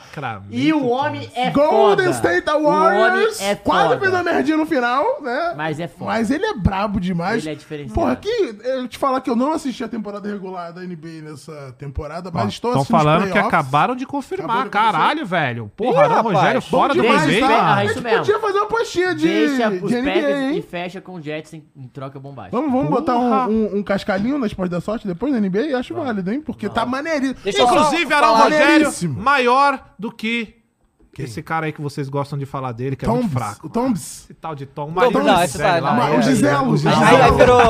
Sacramento, 0.00 0.46
E 0.54 0.72
o 0.72 0.86
homem 0.86 1.28
é 1.34 1.50
Golden 1.50 2.06
foda. 2.06 2.10
State 2.10 2.46
Warriors. 2.46 3.40
homem 3.40 3.50
é 3.50 3.54
Quase 3.56 3.88
foda. 3.88 3.98
fez 4.00 4.12
uma 4.12 4.22
merdinha 4.22 4.56
no 4.56 4.66
final, 4.66 5.04
né? 5.20 5.54
Mas 5.56 5.80
é 5.80 5.88
foda. 5.88 6.12
Mas 6.12 6.30
ele 6.30 6.46
é 6.46 6.54
brabo 6.54 7.00
demais. 7.00 7.44
Ele 7.44 7.54
é 7.54 7.58
diferenciado. 7.58 7.94
Porra, 8.00 8.14
que 8.14 8.28
eu 8.62 8.86
te 8.86 8.96
falar 8.96 9.20
que 9.20 9.28
eu 9.28 9.34
não 9.34 9.52
assisti 9.52 9.82
a 9.82 9.88
temporada 9.88 10.28
regular 10.28 10.72
da 10.72 10.82
NBA 10.82 11.20
nessa 11.32 11.72
temporada, 11.78 12.30
mas 12.32 12.48
estou 12.48 12.70
Estão 12.70 12.84
falando 12.84 13.30
que 13.30 13.38
acabaram 13.38 13.94
de 13.96 14.06
confirmar. 14.06 14.50
Acabou 14.50 14.64
de? 14.64 14.70
Caralho, 14.70 15.26
velho. 15.26 15.66
Ih, 15.66 15.76
Porra, 15.76 16.02
Arão 16.04 16.14
rapaz, 16.16 16.36
Rogério 16.36 16.62
fora 16.62 16.94
do 16.94 17.02
demais, 17.02 17.22
Green 17.26 17.40
Bay. 17.40 17.48
tá? 17.50 17.74
Ah, 17.76 17.84
isso 17.84 17.94
gente 17.94 18.02
mesmo. 18.04 18.18
podia 18.20 18.38
fazer 18.40 18.58
uma 18.58 18.66
postinha 18.68 19.14
de, 19.14 19.28
Deixa 19.28 19.68
os 19.70 19.90
de 19.90 20.00
NBA, 20.00 20.12
Packers 20.12 20.38
hein? 20.38 20.56
e 20.58 20.62
fecha 20.62 21.00
com 21.00 21.14
o 21.14 21.20
Jets 21.20 21.52
em, 21.54 21.64
em 21.76 21.88
troca 21.88 22.18
bombástica. 22.20 22.56
Vamos, 22.56 22.72
vamos 22.72 22.90
botar 22.90 23.16
um, 23.18 23.50
um, 23.50 23.76
um 23.78 23.82
cascalhinho 23.82 24.38
na 24.38 24.46
Esporte 24.46 24.70
da 24.70 24.80
Sorte 24.80 25.06
depois 25.06 25.32
da 25.32 25.40
NBA? 25.40 25.76
Acho 25.78 25.94
válido, 25.94 26.30
hein? 26.30 26.40
Porque 26.40 26.68
tá 26.68 26.86
maneirinho. 26.86 27.34
Deixa 27.42 27.60
eu 27.60 27.66
só 27.68 27.74
Inclusive, 27.74 28.14
Arão 28.14 28.28
falar- 28.28 28.44
Rogério 28.44 28.66
Maneiríssimo. 28.68 29.20
maior 29.20 29.84
do 29.98 30.10
que 30.12 30.61
esse 31.18 31.42
cara 31.42 31.66
aí 31.66 31.72
que 31.72 31.80
vocês 31.82 32.08
gostam 32.08 32.38
de 32.38 32.46
falar 32.46 32.72
dele, 32.72 32.96
que 32.96 33.04
é 33.04 33.08
muito 33.08 33.22
Tombs. 33.22 33.32
fraco. 33.34 33.66
O 33.66 33.70
Tombs. 33.70 34.24
Esse 34.24 34.34
tal 34.34 34.54
de 34.54 34.64
Tom 34.66 34.86
Não, 34.86 34.94
Marido 34.94 35.22
não, 35.22 35.42
esse 35.42 35.58
tá- 35.58 35.78
lá. 35.80 35.94
não, 35.94 36.06
É, 36.14 36.18
o 36.18 36.22
Giselo, 36.22 36.64
é, 36.64 36.68
o 36.68 36.76
Giselo. 36.76 37.04
Aí, 37.04 37.20
aí 37.20 37.32
virou. 37.32 37.60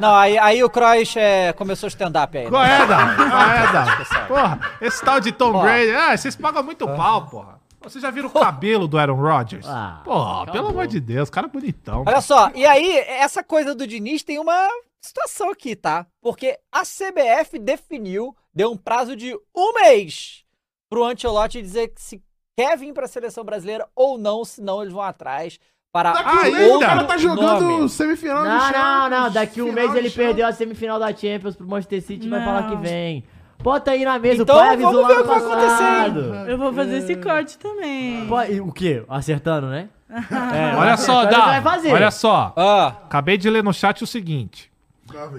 Não, 0.00 0.14
aí, 0.14 0.38
aí 0.38 0.64
o 0.64 0.70
Kroos 0.70 1.14
é, 1.16 1.52
começou 1.52 1.86
stand-up 1.88 2.36
aí. 2.38 2.44
né? 2.44 2.50
Qual 2.50 2.62
é? 2.64 2.86
Qual 2.86 3.00
é? 3.00 4.26
Porra, 4.26 4.60
esse 4.80 5.04
tal 5.04 5.20
de 5.20 5.32
Tom. 5.32 5.60
Brady. 5.60 5.90
Ah, 5.90 6.16
vocês 6.16 6.34
pagam 6.36 6.62
muito 6.62 6.86
pau, 6.86 7.26
porra. 7.26 7.60
Vocês 7.82 8.00
já 8.00 8.10
viram 8.12 8.28
o 8.28 8.32
cabelo 8.32 8.86
do 8.86 8.96
Aaron 8.96 9.16
Rodgers? 9.20 9.66
Ah, 9.68 10.02
porra, 10.04 10.42
acabou. 10.44 10.52
pelo 10.52 10.68
amor 10.68 10.86
de 10.86 11.00
Deus, 11.00 11.28
cara 11.28 11.48
bonitão. 11.48 12.04
Olha 12.06 12.20
só, 12.20 12.50
e 12.54 12.64
aí, 12.64 12.96
essa 13.08 13.42
coisa 13.42 13.74
do 13.74 13.86
Diniz 13.88 14.22
tem 14.22 14.38
uma 14.38 14.68
situação 15.00 15.50
aqui, 15.50 15.74
tá? 15.74 16.06
Porque 16.22 16.56
a 16.70 16.82
CBF 16.84 17.58
definiu, 17.58 18.36
deu 18.54 18.70
um 18.70 18.76
prazo 18.76 19.16
de 19.16 19.34
um 19.54 19.72
mês 19.74 20.44
pro 20.88 21.02
Ancelotti 21.04 21.60
dizer 21.60 21.88
que 21.88 22.00
se 22.00 22.22
quer 22.56 22.76
vir 22.76 22.92
para 22.92 23.04
a 23.04 23.08
seleção 23.08 23.44
brasileira 23.44 23.86
ou 23.94 24.18
não, 24.18 24.44
senão 24.44 24.80
eles 24.82 24.92
vão 24.92 25.02
atrás 25.02 25.58
para 25.92 26.12
Daqui 26.12 26.28
Ah, 26.30 26.48
um 26.48 26.52
mês 26.52 26.74
o 26.76 26.78
cara 26.80 27.04
tá 27.04 27.16
jogando 27.18 27.60
nome. 27.68 27.88
semifinal 27.88 28.44
Não, 28.44 28.44
de 28.44 28.48
não, 28.56 28.60
Champions, 28.72 29.10
não. 29.10 29.30
Daqui 29.30 29.62
um 29.62 29.72
mês 29.72 29.94
ele 29.94 30.10
perdeu 30.10 30.46
a 30.46 30.52
semifinal 30.52 30.98
da 30.98 31.14
Champions 31.14 31.54
pro 31.56 31.66
Manchester 31.66 32.02
City 32.02 32.26
e 32.26 32.30
vai 32.30 32.38
Não. 32.40 32.46
falar 32.46 32.68
que 32.70 32.76
vem. 32.76 33.24
Bota 33.62 33.92
aí 33.92 34.04
na 34.04 34.18
mesa, 34.18 34.42
Então, 34.42 34.56
o 34.56 34.58
pai 34.58 34.68
avisou 34.70 34.92
vamos 34.92 35.02
lá 35.02 35.08
ver 35.08 35.14
no 35.14 35.20
o 35.20 35.22
que 35.22 35.28
vai 35.28 35.38
acontecer, 35.38 35.68
passado. 35.68 36.20
Eu 36.50 36.58
vou 36.58 36.72
fazer 36.72 36.96
esse 36.96 37.14
corte 37.16 37.58
também. 37.58 38.26
O 38.60 38.72
quê? 38.72 39.04
Acertando, 39.08 39.68
né? 39.68 39.88
É, 40.12 40.76
Olha 40.76 40.96
só, 40.96 41.22
fazer. 41.62 41.92
Olha 41.92 42.10
só. 42.10 42.52
Ah, 42.56 42.88
Acabei 43.04 43.38
de 43.38 43.48
ler 43.48 43.62
no 43.62 43.72
chat 43.72 44.02
o 44.02 44.06
seguinte. 44.06 44.70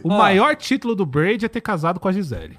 O 0.04 0.12
Ah. 0.14 0.18
maior 0.18 0.56
título 0.56 0.96
do 0.96 1.06
Brady 1.06 1.46
é 1.46 1.50
ter 1.50 1.62
casado 1.62 2.00
com 2.00 2.08
a 2.08 2.12
Gisele. 2.12 2.58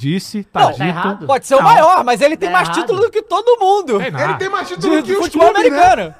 Disse, 0.00 0.44
tá 0.44 0.60
Não, 0.60 0.66
dito. 0.68 0.78
tá 0.78 0.86
errado. 0.86 1.26
pode 1.26 1.46
ser 1.46 1.54
o 1.54 1.58
Não. 1.58 1.64
maior, 1.64 2.02
mas 2.04 2.20
ele 2.22 2.36
tem 2.36 2.48
Tá 2.48 2.54
mais 2.54 2.68
errado. 2.68 2.80
título 2.80 3.00
do 3.02 3.10
que 3.10 3.20
todo 3.22 3.58
mundo. 3.60 3.98
Tem. 3.98 4.06
Ele 4.08 4.34
tem 4.38 4.48
mais 4.48 4.66
título 4.68 4.96
de 4.96 5.02
que 5.02 5.12
os 5.12 5.18
futebol 5.26 5.52
clubes, 5.52 5.70
né? 5.72 5.78
americano. 5.78 6.14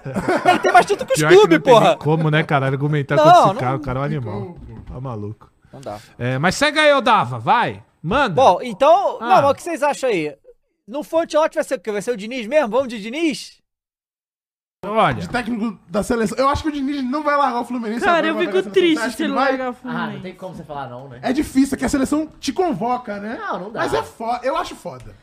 Ele 0.45 0.59
tem 0.59 0.73
mais 0.73 0.87
título 0.87 1.07
que 1.07 1.13
os 1.15 1.19
que 1.23 1.27
clubes, 1.27 1.59
não 1.59 1.61
tem 1.63 1.73
nem 1.73 1.81
porra. 1.83 1.97
como, 1.97 2.31
né, 2.31 2.43
cara, 2.43 2.67
argumentar 2.67 3.17
Não, 3.17 3.25
com 3.25 3.31
esse 3.31 3.47
não- 3.47 3.55
cara. 3.55 3.77
O 3.77 3.81
cara 3.81 3.99
é 3.99 4.03
um 4.03 4.05
animal. 4.05 4.57
Tá 4.87 5.01
maluco. 5.01 5.51
Não 5.73 5.81
dá. 5.81 5.99
É, 6.19 6.37
mas 6.39 6.55
segue 6.57 6.79
aí, 6.79 6.93
ô 6.93 7.01
Dava, 7.01 7.39
vai. 7.39 7.83
Manda. 8.03 8.35
Bom, 8.35 8.59
então, 8.63 9.19
Ah. 9.21 9.29
não, 9.29 9.43
mas 9.43 9.51
o 9.51 9.55
que 9.55 9.63
vocês 9.63 9.83
acham 9.83 10.11
aí? 10.11 10.35
No 10.87 11.03
Fontelote 11.03 11.55
vai 11.55 11.65
ser 11.65 11.77
o 11.77 11.81
quê? 11.81 11.93
Vai 11.93 12.03
ser 12.03 12.11
o 12.11 12.17
Diniz 12.17 12.47
mesmo? 12.47 12.69
Vamos 12.71 12.89
de 12.89 13.01
Diniz? 13.01 13.60
Olha, 14.87 15.13
De 15.15 15.29
técnico 15.29 15.79
da 15.87 16.03
seleção. 16.03 16.39
Eu 16.39 16.49
acho 16.49 16.63
que 16.63 16.71
o 16.71 16.73
Diniz 16.73 17.05
não 17.05 17.23
vai 17.23 17.37
largar 17.37 17.61
o 17.61 17.65
Fluminense. 17.67 18.01
Cara, 18.03 18.31
agora, 18.31 18.45
eu 18.45 18.53
fico 18.53 18.67
a 18.69 18.73
triste 18.73 19.11
se 19.11 19.17
que 19.19 19.23
ele 19.25 19.35
vai? 19.35 19.51
largar 19.51 19.73
o 19.73 19.77
Ah, 19.85 19.85
não 19.85 19.93
Fluminense. 19.93 20.23
tem 20.23 20.35
como 20.35 20.55
você 20.55 20.65
falar 20.65 20.89
não, 20.89 21.07
né? 21.07 21.19
É 21.21 21.35
difícil, 21.35 21.77
que 21.77 21.85
a 21.85 21.89
seleção 21.89 22.27
te 22.41 22.51
convoca, 22.51 23.19
né? 23.21 23.39
Não, 23.39 23.59
não 23.59 23.71
dá. 23.71 23.81
Mas 23.81 23.93
é 23.93 24.03
foda. 24.03 24.41
Eu 24.43 24.57
acho 24.57 24.75
foda. 24.75 25.15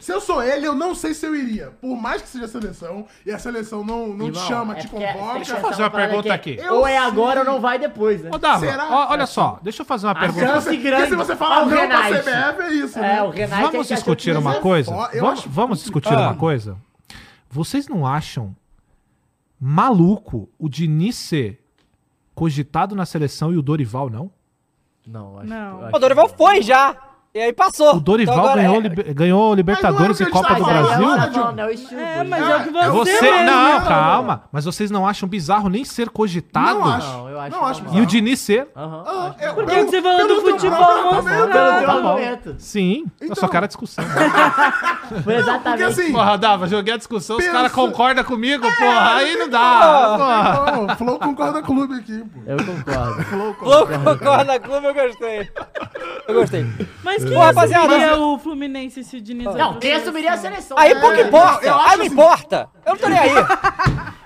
Se 0.00 0.10
eu 0.12 0.20
sou 0.20 0.42
ele, 0.42 0.66
eu 0.66 0.74
não 0.74 0.92
sei 0.96 1.14
se 1.14 1.24
eu 1.24 1.36
iria. 1.36 1.72
Por 1.80 1.94
mais 1.96 2.20
que 2.22 2.28
seja 2.28 2.48
seleção, 2.48 3.06
e 3.24 3.30
a 3.30 3.38
seleção 3.38 3.84
não, 3.84 4.08
não 4.08 4.28
te 4.28 4.38
Irmão, 4.38 4.48
chama, 4.48 4.72
é 4.76 4.80
te 4.80 4.88
convoca. 4.88 5.38
pensar 5.38 5.56
fazer 5.60 5.82
uma 5.82 5.90
pergunta 5.90 6.28
é, 6.28 6.32
aqui. 6.32 6.56
Eu 6.58 6.74
Ou 6.78 6.86
é 6.88 6.98
agora 6.98 7.40
ou 7.40 7.46
não 7.46 7.60
vai 7.60 7.78
depois, 7.78 8.24
né? 8.24 8.30
ô 8.34 8.38
Dava, 8.38 8.58
Será? 8.60 8.88
ó, 8.90 9.12
olha 9.12 9.26
só, 9.26 9.60
deixa 9.62 9.82
eu 9.82 9.86
fazer 9.86 10.06
uma 10.06 10.12
A 10.14 10.18
pergunta. 10.18 10.46
chance 10.46 10.66
Porque 10.68 10.82
grande. 10.82 11.10
se 11.10 11.14
você 11.16 11.36
falar 11.36 11.62
o 11.62 11.66
não 11.70 11.86
pra. 11.86 12.08
CBF, 12.08 12.62
é 12.62 12.72
isso, 12.74 12.98
né? 12.98 13.18
É, 13.18 13.22
o 13.22 13.30
Renate 13.30 13.62
Vamos 13.70 13.86
discutir 13.86 14.36
uma 14.36 14.54
ia- 14.54 14.60
coisa? 14.60 14.90
eu 15.12 15.20
Vamos, 15.22 15.44
vamos 15.46 15.78
discutir 15.78 16.12
Ah. 16.14 16.20
uma 16.22 16.34
coisa? 16.34 16.76
Vocês 17.50 17.86
não 17.86 18.04
acham 18.06 18.56
maluco 19.60 20.48
o 20.58 20.68
Diniz 20.68 21.16
ser 21.16 21.62
cogitado 22.34 22.94
na 22.94 23.04
seleção 23.04 23.52
e 23.52 23.58
o 23.58 23.62
Dorival 23.62 24.08
não? 24.08 24.30
Não, 25.06 25.38
acho 25.38 25.48
Não. 25.50 25.84
acho 25.84 25.96
O 25.96 25.98
Dorival 25.98 26.28
foi 26.28 26.62
já. 26.62 27.09
E 27.32 27.38
aí 27.38 27.52
passou. 27.52 27.94
O 27.94 28.00
Dorival 28.00 28.38
Então 28.40 28.54
ganhou, 28.56 28.74
é- 28.74 28.80
liber- 28.80 29.14
ganhou 29.14 29.54
Libertadores 29.54 30.18
e 30.18 30.22
não 30.24 30.28
é 30.30 30.32
Copa 30.32 30.54
do 30.54 30.64
Brasil. 30.64 31.08
falando, 31.08 31.60
é. 31.60 32.18
É, 32.18 32.24
mas 32.24 32.48
é 32.48 32.56
o 32.56 32.62
que 32.64 32.68
É, 32.76 32.88
você, 32.90 33.12
Você, 33.18 33.30
mesmo, 33.30 33.46
não, 33.46 33.78
né? 33.78 33.84
calma. 33.86 34.42
Mas 34.50 34.64
vocês 34.64 34.90
não 34.90 35.06
acham 35.06 35.28
bizarro 35.28 35.68
nem 35.68 35.84
ser 35.84 36.08
cogitado? 36.10 36.80
Não 36.80 36.88
acho. 36.88 37.06
Não, 37.06 37.28
eu 37.28 37.40
acho 37.40 37.56
Não 37.56 37.64
acho. 37.64 37.82
E 37.92 38.00
o 38.00 38.06
Diniz 38.06 38.40
ser? 38.40 38.66
Aham. 38.76 39.04
Ah, 39.06 39.34
eu- 39.40 39.54
Por 39.54 39.64
que 39.64 39.80
você 39.84 40.02
falou 40.02 40.26
do 40.26 40.40
futebol 40.40 41.12
mostrado? 41.14 41.52
Tá. 41.52 42.54
Sim, 42.58 43.04
eu 43.20 43.26
Então. 43.26 43.36
só 43.36 43.46
quero 43.46 43.64
a 43.64 43.68
discussão. 43.68 44.04
Foi 45.10 45.22
Porque 45.22 45.32
exatamente. 45.32 45.82
assim, 45.84 46.12
Porra, 46.12 46.38
Dava, 46.38 46.66
joguei 46.68 46.94
a 46.94 46.96
discussão, 46.96 47.36
os 47.36 47.42
Pensa- 47.44 47.56
caras 47.56 47.72
concordam 47.72 48.24
comigo, 48.24 48.62
porra, 48.78 49.14
aí 49.16 49.36
não 49.36 49.48
dá. 49.48 50.16
Porra. 50.18 50.72
Não, 50.72 50.86
o 50.86 50.96
Flow 50.96 51.18
concorda 51.18 51.62
com 51.62 51.72
o 51.72 51.76
clube 51.76 51.94
aqui, 51.94 52.18
pô. 52.24 52.40
Eu 52.46 52.56
concordo. 52.56 53.22
Flow 53.24 53.54
concorda 53.86 54.58
clube, 54.60 54.86
eu 54.86 54.94
gostei. 54.94 55.50
Eu 56.28 56.34
gostei. 56.34 56.66
Mas 57.02 57.19
quem 57.24 57.34
Pô, 57.34 57.40
rapaziada, 57.40 57.86
assumiria 57.86 58.10
mas- 58.10 58.18
o 58.20 58.38
Fluminense 58.38 59.04
se 59.04 59.16
o 59.16 59.20
Diniz 59.20 59.54
Não, 59.54 59.78
quem 59.78 59.92
assumiria 59.94 60.32
a 60.32 60.36
seleção? 60.36 60.78
Aí 60.78 60.94
né? 60.94 61.00
pouco 61.00 61.20
importa. 61.20 61.66
eu 61.66 61.74
Aí 61.74 61.80
não 61.96 62.04
assim- 62.04 62.04
importa. 62.06 62.68
Eu 62.84 62.92
não 62.92 63.00
tô 63.00 63.08
nem 63.08 63.18
aí. 63.18 63.30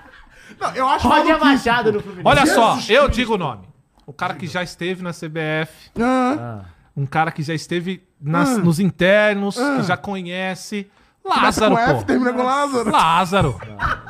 Não, 0.59 0.73
eu 0.73 0.87
acho 0.87 1.07
Roger 1.07 1.37
Machado 1.39 1.91
no 1.91 1.99
Fluminense. 1.99 2.27
Olha 2.27 2.45
só, 2.45 2.77
eu 2.87 3.09
digo 3.09 3.33
o 3.35 3.37
nome. 3.37 3.67
O 4.07 4.13
cara 4.13 4.33
que 4.35 4.47
já 4.47 4.63
esteve 4.63 5.03
na 5.03 5.11
CBF, 5.11 5.91
Ah, 5.99 6.61
um 6.95 7.05
cara 7.05 7.29
que 7.31 7.43
já 7.43 7.53
esteve 7.53 8.03
nas- 8.21 8.51
Ah. 8.55 8.57
nos 8.59 8.79
internos, 8.79 9.57
Ah. 9.59 9.75
que 9.77 9.83
já 9.83 9.97
conhece. 9.97 10.89
começa 11.21 11.67
Lázaro, 11.67 11.75
com 11.75 11.81
F, 11.81 11.93
pô. 11.95 12.03
termina 12.03 12.33
com 12.33 12.43
Lázaro. 12.43 12.91
Lázaro. 12.91 13.59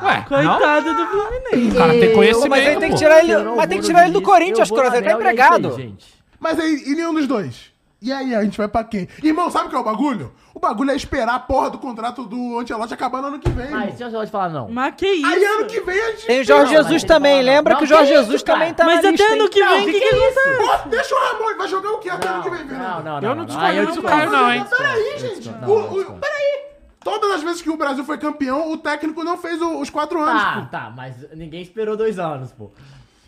Ué, 0.03 0.17
não? 0.17 0.23
Coitado 0.25 0.93
do 0.93 1.07
Fluminense. 1.07 1.75
O 1.75 1.79
cara 1.79 1.91
tem 1.93 2.13
conhecimento, 2.13 2.49
Mas 2.49 2.67
aí 2.67 2.77
tem 2.77 2.89
que 2.91 2.97
tirar 2.97 3.19
ele, 3.19 3.37
não 3.37 3.55
mas 3.55 3.67
tem 3.67 3.79
que 3.79 3.85
tirar 3.85 4.03
ele 4.03 4.11
do 4.13 4.21
Corinthians, 4.21 4.69
Cross. 4.69 4.93
Ele 4.93 5.01
tá 5.05 5.11
é 5.11 5.13
empregado. 5.13 5.69
aí, 5.69 5.75
gente. 5.77 6.05
Mas 6.39 6.59
aí, 6.59 6.83
e 6.85 6.93
nenhum 6.93 7.13
dos 7.13 7.25
dois? 7.25 7.71
E 8.01 8.11
aí, 8.11 8.35
a 8.35 8.43
gente 8.43 8.57
vai 8.57 8.67
pra 8.67 8.83
quem? 8.83 9.07
Irmão, 9.23 9.49
sabe 9.49 9.67
o 9.67 9.69
que 9.69 9.75
é 9.75 9.79
o 9.79 9.83
bagulho? 9.83 10.31
O 10.53 10.59
bagulho 10.59 10.91
é 10.91 10.95
esperar 10.95 11.35
a 11.35 11.39
porra 11.39 11.71
do 11.71 11.77
contrato 11.79 12.23
do 12.23 12.59
Antelote 12.59 12.93
acabar 12.93 13.19
no 13.21 13.27
ano 13.29 13.39
que 13.39 13.49
vem. 13.49 13.65
Mas 13.69 13.73
irmão. 13.73 13.85
deixa 13.87 14.03
eu 14.03 14.11
só 14.11 14.25
te 14.25 14.31
falar, 14.31 14.49
não. 14.49 14.69
Mas 14.69 14.93
que 14.95 15.07
isso? 15.07 15.25
Aí 15.25 15.43
ano 15.43 15.65
que 15.65 15.79
vem 15.81 15.99
a 15.99 16.11
gente. 16.11 16.25
Tem 16.27 16.41
o 16.41 16.43
Jorge 16.43 16.73
Não, 16.73 16.79
mas 16.81 16.87
Jesus 16.87 17.03
também. 17.03 17.37
não. 17.37 17.45
Lembra 17.45 17.73
Não, 17.73 17.79
que 17.79 17.85
o 17.85 17.87
Jorge 17.87 18.11
que 18.11 18.17
Jesus 18.17 18.35
isso, 18.35 18.45
também 18.45 18.73
tá 18.73 18.85
Mas 18.85 18.93
na 18.95 18.99
até 18.99 19.11
lista, 19.11 19.33
ano 19.33 19.43
hein? 19.43 19.49
que 19.49 19.59
Não, 19.59 19.69
vem, 19.71 19.81
o 19.81 19.85
que 19.85 19.91
que, 19.93 19.99
que 19.99 20.05
é 20.15 20.29
isso? 20.29 20.39
Pô, 20.83 20.89
deixa 20.89 21.15
o 21.15 21.19
Ramon, 21.19 21.57
vai 21.57 21.67
jogar 21.67 21.89
o 21.91 21.97
que 21.99 22.09
até 22.09 22.27
ano 22.27 22.43
que 22.43 22.49
vem, 22.49 22.59
Não, 22.59 22.67
Fernando? 22.67 23.03
não, 23.05 23.21
não. 23.21 23.29
Eu 23.29 23.35
não 23.35 23.45
não. 23.45 23.59
Aí 23.59 23.77
eu 23.77 23.85
discordo 23.87 24.15
discordo. 24.17 24.31
não, 24.37 24.53
hein? 24.53 24.65
Peraí, 24.77 25.17
gente. 25.17 25.49
Não, 25.49 25.69
O- 25.69 25.79
o- 25.91 25.95
discordo. 25.95 26.19
peraí. 26.21 26.65
Todas 27.03 27.31
as 27.31 27.43
vezes 27.43 27.61
que 27.61 27.69
o 27.69 27.77
Brasil 27.77 28.03
foi 28.03 28.17
campeão, 28.17 28.71
o 28.71 28.77
técnico 28.77 29.23
não 29.23 29.37
fez 29.37 29.61
o- 29.61 29.79
os 29.79 29.89
quatro 29.89 30.21
anos, 30.21 30.41
Tá, 30.41 30.61
pô. 30.61 30.65
tá, 30.71 30.93
mas 30.95 31.15
ninguém 31.35 31.61
esperou 31.61 31.95
dois 31.95 32.17
anos, 32.19 32.51
pô. 32.51 32.71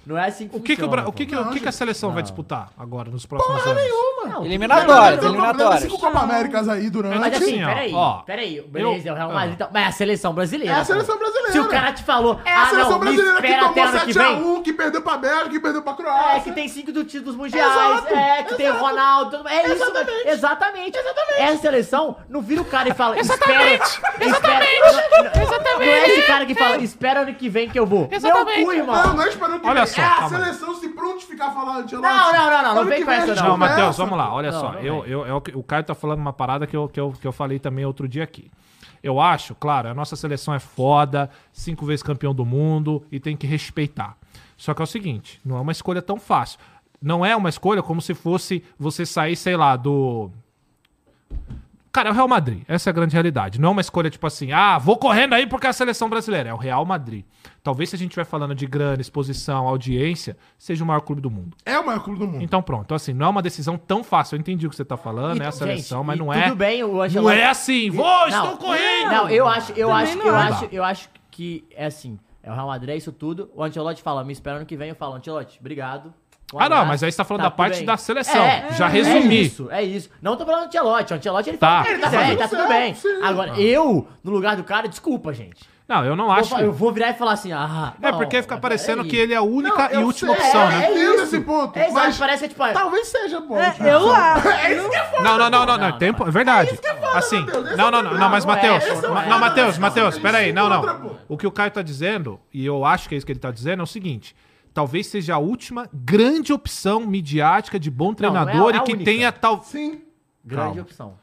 Não 0.08 0.18
é 0.18 0.28
assim 0.28 0.48
que 0.48 0.56
O 0.56 0.60
que, 0.62 0.76
que, 0.76 0.82
o, 0.82 0.86
funciona, 0.86 1.10
o 1.10 1.12
que, 1.12 1.26
que, 1.26 1.36
pô. 1.36 1.42
o 1.42 1.50
que 1.52 1.60
que 1.60 1.68
a 1.68 1.72
seleção 1.72 2.12
vai 2.12 2.24
disputar 2.24 2.70
agora, 2.78 3.10
nos 3.12 3.26
próximos 3.26 3.62
Porra 3.62 3.72
anos? 3.72 3.84
nenhuma. 3.84 4.08
Não, 4.38 4.46
Eliminatórias, 4.46 5.24
eliminatórias. 5.24 5.82
Cinco 5.84 6.00
Copa 6.00 6.20
Américas 6.20 6.68
aí 6.70 6.90
durante. 6.90 7.18
Mas 7.20 7.34
assim, 7.36 7.62
Assim, 7.62 7.66
peraí, 7.66 7.94
ó, 7.94 8.14
peraí, 8.20 8.62
beleza, 8.62 9.08
eu- 9.10 9.12
é 9.12 9.14
o 9.14 9.18
Real 9.18 9.32
ah. 9.32 9.34
Madrid, 9.34 9.54
então, 9.54 9.70
mas 9.74 9.84
é 9.84 9.88
a 9.88 9.92
seleção 9.92 10.34
brasileira. 10.34 10.74
É 10.74 10.80
a 10.80 10.86
seleção 10.86 11.18
brasileira. 11.18 11.52
Se 11.52 11.60
o 11.60 11.68
cara 11.68 11.92
te 11.94 12.04
falou, 12.04 12.40
É 12.46 12.52
a 12.52 12.62
ah 12.64 12.66
seleção 12.70 12.92
não, 12.92 13.00
me 13.00 13.06
brasileira 13.06 13.42
que 13.42 13.48
tomou 13.60 13.84
ano 13.88 14.00
que 14.00 14.14
7x1, 14.14 14.54
vem. 14.54 14.64
que 14.64 14.74
perdeu 14.74 15.02
pra 15.02 15.18
Bélgica, 15.18 15.50
que 15.50 15.60
perdeu 15.60 15.82
pra 15.82 15.94
Croácia. 15.94 16.38
É, 16.38 16.40
que 16.42 16.52
tem 16.52 16.68
cinco 16.68 16.92
do 16.92 17.04
títulos 17.04 17.36
mundiais, 17.36 17.72
Exato, 17.72 18.14
é, 18.14 18.44
que 18.44 18.56
tem 18.56 18.66
o 18.68 18.70
exato. 18.70 18.86
Ronaldo, 18.86 19.48
é 19.48 19.64
isso, 19.66 19.74
Exatamente. 19.84 20.06
velho. 20.06 20.30
exatamente. 20.30 20.98
Exatamente. 20.98 21.42
Essa 21.42 21.62
seleção 21.62 22.16
não 22.30 22.42
vira 22.42 22.62
o 22.62 22.66
cara 22.66 22.90
e 22.90 22.94
fala, 22.94 23.18
espera, 23.20 23.80
exatamente, 24.20 24.82
não, 24.82 25.76
não 25.78 25.82
é 25.82 26.10
esse 26.10 26.22
cara 26.28 26.46
que 26.46 26.56
fala, 26.56 26.78
espera 26.78 27.22
ano 27.22 27.34
que 27.34 27.50
vem 27.50 27.70
que 27.70 27.80
eu 27.80 27.86
vou. 27.86 28.08
Exatamente. 28.12 28.58
Meu 28.58 28.66
cu, 28.66 28.74
irmão. 28.74 28.96
Não, 28.96 29.14
não 29.16 29.24
é 29.24 29.30
esperando 29.30 29.60
que 29.62 29.68
Olha 29.68 29.86
vem. 29.86 29.94
Só, 29.98 30.02
É 30.02 30.06
a 30.06 30.16
calma 30.16 30.38
aí. 30.38 30.44
seleção 30.46 30.76
se 30.76 30.90
prontificar 30.90 31.50
a 31.50 31.52
falar 31.52 31.78
Antelote. 31.80 32.08
Não, 32.08 32.34
não, 32.34 32.34
não, 32.34 32.52
não, 32.52 32.62
não 32.76 32.82
Ano 32.82 32.90
vem 32.90 33.00
que 33.00 33.06
com 33.06 33.10
vem 33.12 33.20
a 33.20 33.24
essa, 33.24 33.34
gente 33.36 33.44
não. 33.44 33.50
Não, 33.52 33.58
Matheus, 33.58 33.98
vamos 33.98 34.18
lá, 34.18 34.34
olha 34.34 34.52
Não, 34.52 34.60
só. 34.60 34.72
não 34.74 34.80
eu, 34.80 35.06
eu, 35.06 35.26
é 35.26 35.34
o 35.34 35.42
que- 35.42 35.56
o 35.58 35.64
Caio 35.64 35.84
tá 35.84 35.94
falando 35.96 36.20
uma 36.20 36.34
parada 36.34 36.66
que 36.66 36.76
eu, 36.76 36.88
que, 36.88 37.00
eu, 37.00 37.12
que 37.20 37.28
eu 37.28 37.32
falei 37.32 37.60
também 37.60 37.86
outro 37.86 38.08
dia 38.08 38.24
aqui. 38.24 38.50
Eu 39.04 39.20
acho, 39.22 39.54
claro, 39.56 39.90
a 39.90 39.94
nossa 39.94 40.16
seleção 40.16 40.54
é 40.54 40.60
foda, 40.60 41.30
cinco 41.54 41.86
vezes 41.86 42.02
campeão 42.04 42.34
do 42.34 42.46
mundo 42.46 43.06
e 43.12 43.20
tem 43.20 43.38
que 43.38 43.46
respeitar. 43.46 44.18
Só 44.58 44.74
que 44.74 44.82
é 44.82 44.84
o 44.84 44.88
seguinte, 44.88 45.40
não 45.46 45.56
é 45.58 45.62
uma 45.62 45.72
escolha 45.72 46.02
tão 46.02 46.18
fácil. 46.20 46.60
Não 47.00 47.24
é 47.24 47.36
uma 47.36 47.48
escolha 47.50 47.84
como 47.84 48.02
se 48.02 48.16
fosse 48.16 48.64
você 48.80 49.06
sair, 49.06 49.36
sei 49.36 49.56
lá, 49.56 49.76
do. 49.76 50.32
Cara, 51.98 52.10
é 52.10 52.12
o 52.12 52.16
Real 52.16 52.28
Madrid. 52.28 52.62
Essa 52.68 52.90
é 52.90 52.92
a 52.92 52.94
grande 52.94 53.14
realidade. 53.14 53.60
Não 53.60 53.70
é 53.70 53.72
uma 53.72 53.82
escolha 53.82 54.08
tipo 54.08 54.28
assim, 54.28 54.52
ah, 54.52 54.78
vou 54.78 54.98
correndo 54.98 55.34
aí 55.34 55.48
porque 55.48 55.66
é 55.66 55.72
a 55.72 55.74
seleção 55.74 56.08
brasileira. 56.08 56.50
É 56.52 56.54
o 56.54 56.56
Real 56.56 56.86
Madrid. 56.86 57.26
Talvez 57.64 57.90
se 57.90 57.96
a 57.96 57.98
gente 57.98 58.10
estiver 58.10 58.24
falando 58.24 58.54
de 58.54 58.68
grana, 58.68 59.02
exposição, 59.02 59.68
audiência, 59.68 60.38
seja 60.60 60.84
o 60.84 60.88
maior 60.88 61.00
clube 61.02 61.24
do 61.24 61.32
mundo. 61.32 61.58
É 61.66 61.80
o 61.80 61.84
maior 61.84 62.04
clube 62.04 62.20
do 62.20 62.28
mundo. 62.28 62.44
Então 62.44 62.62
pronto, 62.62 62.84
então, 62.84 62.96
assim, 62.96 63.14
não 63.14 63.26
é 63.26 63.30
uma 63.30 63.42
decisão 63.42 63.80
tão 63.80 64.04
fácil. 64.04 64.36
Eu 64.36 64.40
entendi 64.40 64.68
o 64.68 64.70
que 64.70 64.76
você 64.76 64.86
tá 64.86 64.96
falando, 64.96 65.42
E, 65.42 65.44
é 65.44 65.48
a 65.48 65.52
seleção, 65.52 66.02
gente, 66.02 66.06
mas 66.08 66.20
não 66.20 66.32
é. 66.32 66.44
Tudo 66.44 66.56
bem, 66.56 66.84
o 66.84 66.94
Não 66.94 67.02
Ancelotti... 67.02 67.40
é 67.40 67.48
assim, 67.48 67.90
vou, 67.90 68.28
estou 68.28 68.58
correndo! 68.58 69.10
Não, 69.10 69.28
eu 69.28 69.48
acho, 69.48 69.72
eu 69.72 69.88
Também 69.88 70.04
acho, 70.04 70.18
não 70.20 70.26
eu 70.28 70.36
acho. 70.36 70.54
acho, 70.54 70.76
eu 70.76 70.84
acho 70.84 71.10
que 71.32 71.66
é 71.72 71.88
assim. 71.88 72.20
É 72.44 72.52
o 72.52 72.54
Real 72.54 72.68
Madrid, 72.68 72.92
é 72.92 72.96
isso 72.96 73.12
tudo. 73.12 73.50
O 73.56 73.64
Ancelotti 73.64 74.04
fala, 74.04 74.24
me 74.24 74.34
espera 74.34 74.58
ano 74.58 74.68
que 74.68 74.78
vem. 74.78 74.90
Eu 74.90 74.96
falo, 74.96 75.16
Ancelotti, 75.16 75.58
obrigado. 75.60 76.14
Um 76.54 76.60
Ah, 76.62 76.70
não, 76.70 76.86
mas 76.86 77.04
aí 77.04 77.12
você 77.12 77.18
tá 77.18 77.26
falando 77.26 77.44
da 77.44 77.50
tudo 77.50 77.58
parte 77.58 77.78
bem." 77.78 77.86
da 77.86 77.98
seleção. 77.98 78.42
É, 78.44 78.68
Já 78.72 78.86
é 78.86 78.90
resumi. 78.90 79.42
isso, 79.42 79.68
é 79.70 79.84
isso. 79.84 80.10
Não 80.22 80.38
tô 80.38 80.46
falando 80.46 80.62
do 80.62 80.68
Ancelotti. 80.68 81.14
O 81.14 81.16
Ancelotti, 81.18 81.50
ele 81.50 81.58
Tá. 81.58 81.84
fala, 81.84 81.90
ele 81.90 82.00
tá, 82.00 82.08
Ele 82.08 82.18
tá 82.18 82.26
bem, 82.26 82.38
tá 82.38 82.48
tudo 82.48 82.68
bem. 82.70 82.94
sim. 82.94 83.22
Agora, 83.22 83.60
eu, 83.60 84.08
no 84.24 84.32
lugar 84.32 84.56
do 84.56 84.64
cara, 84.64 84.88
desculpa, 84.88 85.34
gente. 85.34 85.66
Não, 85.90 86.04
eu 86.06 86.18
não 86.18 86.30
acho. 86.32 86.50
fa- 86.50 86.62
Eu 86.62 86.72
vou 86.74 86.92
virar 86.92 87.12
e 87.12 87.14
falar 87.14 87.32
assim, 87.32 87.54
ah... 87.54 87.94
É 88.02 88.12
não, 88.12 88.18
porque 88.18 88.42
fica 88.42 88.56
mas 88.56 88.62
parecendo 88.62 89.06
que 89.06 89.16
ele 89.16 89.34
é 89.34 89.38
a 89.38 89.42
única 89.42 89.84
Não, 89.88 89.92
e 89.92 89.94
eu 89.96 90.02
última 90.06 90.36
sei, 90.36 90.44
opção, 90.46 90.62
é, 90.64 90.68
né? 90.70 90.86
é 90.86 90.92
entendo 90.92 91.22
esse 91.24 91.40
ponto, 91.40 91.78
É, 91.78 91.82
exato, 91.88 91.94
mas- 92.08 92.18
parece 92.18 92.44
que, 92.44 92.50
tipo... 92.54 92.74
Talvez 92.74 93.08
seja 93.08 93.40
bom. 93.40 93.58
É, 93.58 93.74
eu 93.80 94.12
acho. 94.14 94.48
É 94.68 94.74
isso 94.74 94.90
que 94.90 94.96
é 94.98 95.04
foda. 95.06 95.24
Não, 95.24 95.38
não, 95.38 95.50
não, 95.50 95.66
não, 95.66 95.78
não, 95.78 95.90
Não, 95.90 95.98
tempo, 95.98 96.28
é 96.28 96.32
verdade. 96.32 96.76
foda, 96.76 97.18
Assim, 97.18 97.40
Matheus, 97.40 97.68
esse 97.68 97.78
não, 97.78 97.88
é 97.88 97.92
não, 97.92 97.92
não, 97.92 98.00
problema. 98.10 98.20
não, 98.20 98.30
mas 98.30 98.46
Não 98.46 98.52
é, 98.54 98.56
Matheus, 98.56 99.02
não 99.02 99.18
é. 99.22 99.26
não, 99.30 99.40
Matheus, 99.40 99.76
Não, 99.78 99.82
Matheus, 99.82 100.14
isso 100.16 100.22
peraí, 100.22 100.52
não, 100.54 100.70
não. 100.70 101.12
O 101.30 101.38
que 101.38 101.48
o 101.48 101.52
Caio 101.52 101.72
tá 101.72 101.82
dizendo, 101.82 102.38
e 102.54 102.66
eu 102.66 102.84
acho 102.84 103.08
que 103.08 103.16
é 103.16 103.18
isso 103.18 103.26
que 103.26 103.32
ele 103.32 103.40
tá 103.40 103.52
dizendo, 103.52 103.80
é 103.80 103.84
o 103.84 103.88
seguinte: 103.88 104.36
talvez 104.78 105.08
seja 105.08 105.34
a 105.34 105.38
última 105.40 105.90
grande 105.92 106.54
opção 106.54 107.00
midiática 107.00 107.80
de 107.80 107.90
bom 107.90 108.06
não 108.06 108.12
é 108.12 108.16
treinador 108.16 108.76
a 108.76 108.78
e 108.78 108.82
que 108.82 108.94
única. 108.94 109.06
tenha 109.12 109.32
tal. 109.32 109.64
Sim. 109.64 110.04
Grande 110.46 110.66
Calma. 110.66 110.82
opção. 110.84 111.18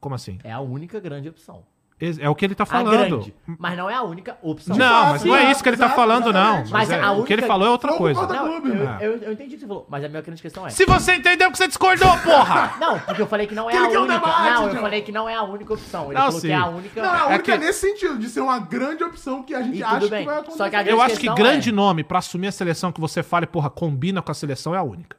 Como 0.00 0.14
assim? 0.14 0.38
É 0.42 0.50
a 0.50 0.60
única 0.60 0.98
grande 0.98 1.28
opção. 1.28 1.62
É 2.18 2.30
o 2.30 2.34
que 2.34 2.46
ele 2.46 2.54
tá 2.54 2.62
A 2.62 2.66
falando. 2.66 2.90
grande. 2.96 3.34
Mas 3.58 3.76
não 3.76 3.90
é 3.90 3.94
a 3.94 4.02
única 4.02 4.38
opção. 4.40 4.74
Não, 4.74 5.06
mas 5.10 5.22
não 5.22 5.36
é 5.36 5.50
isso 5.50 5.62
que 5.62 5.68
ele 5.68 5.76
tá 5.76 5.90
falando, 5.90 6.32
não. 6.32 6.58
Mas 6.60 6.70
Mas 6.70 6.90
é- 6.90 7.10
o 7.10 7.24
que 7.24 7.32
ele 7.34 7.42
falou 7.42 7.66
é 7.66 7.70
outra 7.70 7.92
coisa. 7.92 8.26
Não, 8.26 8.46
eu, 8.54 8.60
né? 8.62 8.98
eu, 9.02 9.16
eu 9.18 9.32
entendi 9.32 9.50
o 9.50 9.58
que 9.58 9.60
você 9.60 9.66
falou, 9.66 9.86
mas 9.88 10.02
a 10.02 10.08
minha 10.08 10.22
grande 10.22 10.40
questão 10.40 10.66
é. 10.66 10.70
Se 10.70 10.86
você 10.86 11.16
entendeu 11.16 11.50
que 11.52 11.58
você 11.58 11.68
discordou, 11.68 12.08
porra! 12.18 12.74
Não, 12.80 12.98
porque 13.00 13.20
eu 13.20 13.26
falei 13.26 13.46
que 13.46 13.54
não 13.54 13.68
é 13.68 13.76
a 13.76 13.82
única. 13.82 14.18
não, 14.18 14.68
eu 14.68 14.80
falei 14.80 15.02
que 15.02 15.12
não 15.12 15.28
é 15.28 15.34
a 15.34 15.42
única 15.42 15.74
opção. 15.74 16.04
Ele 16.06 16.14
Não, 16.14 16.20
falou 16.26 16.40
sim. 16.40 16.46
que 16.46 16.52
é 16.52 16.56
a 16.56 16.66
única. 16.66 17.02
Não, 17.02 17.10
a 17.12 17.18
É 17.18 17.26
única 17.34 17.42
que- 17.52 17.58
nesse 17.58 17.80
sentido, 17.80 18.18
de 18.18 18.28
ser 18.30 18.40
uma 18.40 18.58
grande 18.58 19.04
opção 19.04 19.42
que 19.42 19.54
a 19.54 19.60
gente 19.62 19.82
acha 19.82 20.00
que 20.00 20.08
vai 20.08 20.24
Só 20.24 20.30
acontecer. 20.30 20.70
que 20.70 20.76
a 20.76 20.80
Eu 20.80 20.84
grande 20.96 21.02
acho 21.12 21.20
que 21.20 21.28
grande 21.34 21.68
é- 21.68 21.72
nome 21.72 22.02
pra 22.02 22.18
assumir 22.20 22.46
a 22.48 22.52
seleção 22.52 22.90
que 22.92 23.00
você 23.00 23.22
fale, 23.22 23.46
porra, 23.46 23.68
combina 23.68 24.22
com 24.22 24.30
a 24.30 24.34
seleção 24.34 24.74
é 24.74 24.78
a 24.78 24.82
única. 24.82 25.16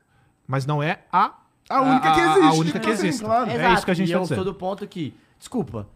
Mas 0.47 0.65
não 0.65 0.81
é 0.81 0.99
a. 1.13 1.31
A 1.69 1.81
única 1.81 2.11
que 2.11 2.19
a- 2.19 2.33
a 2.33 2.37
existe. 2.39 2.59
única 2.59 2.79
que 2.79 2.89
existe. 2.89 3.23
É 3.25 3.73
isso 3.73 3.85
que 3.85 3.91
a 3.91 3.93
gente 3.93 4.11
tá 4.11 4.17
eu 4.17 4.21
dizendo. 4.23 4.35
sou 4.37 4.45
do 4.45 4.53
ponto 4.53 4.85
que, 4.87 5.15
desculpa, 5.39 5.87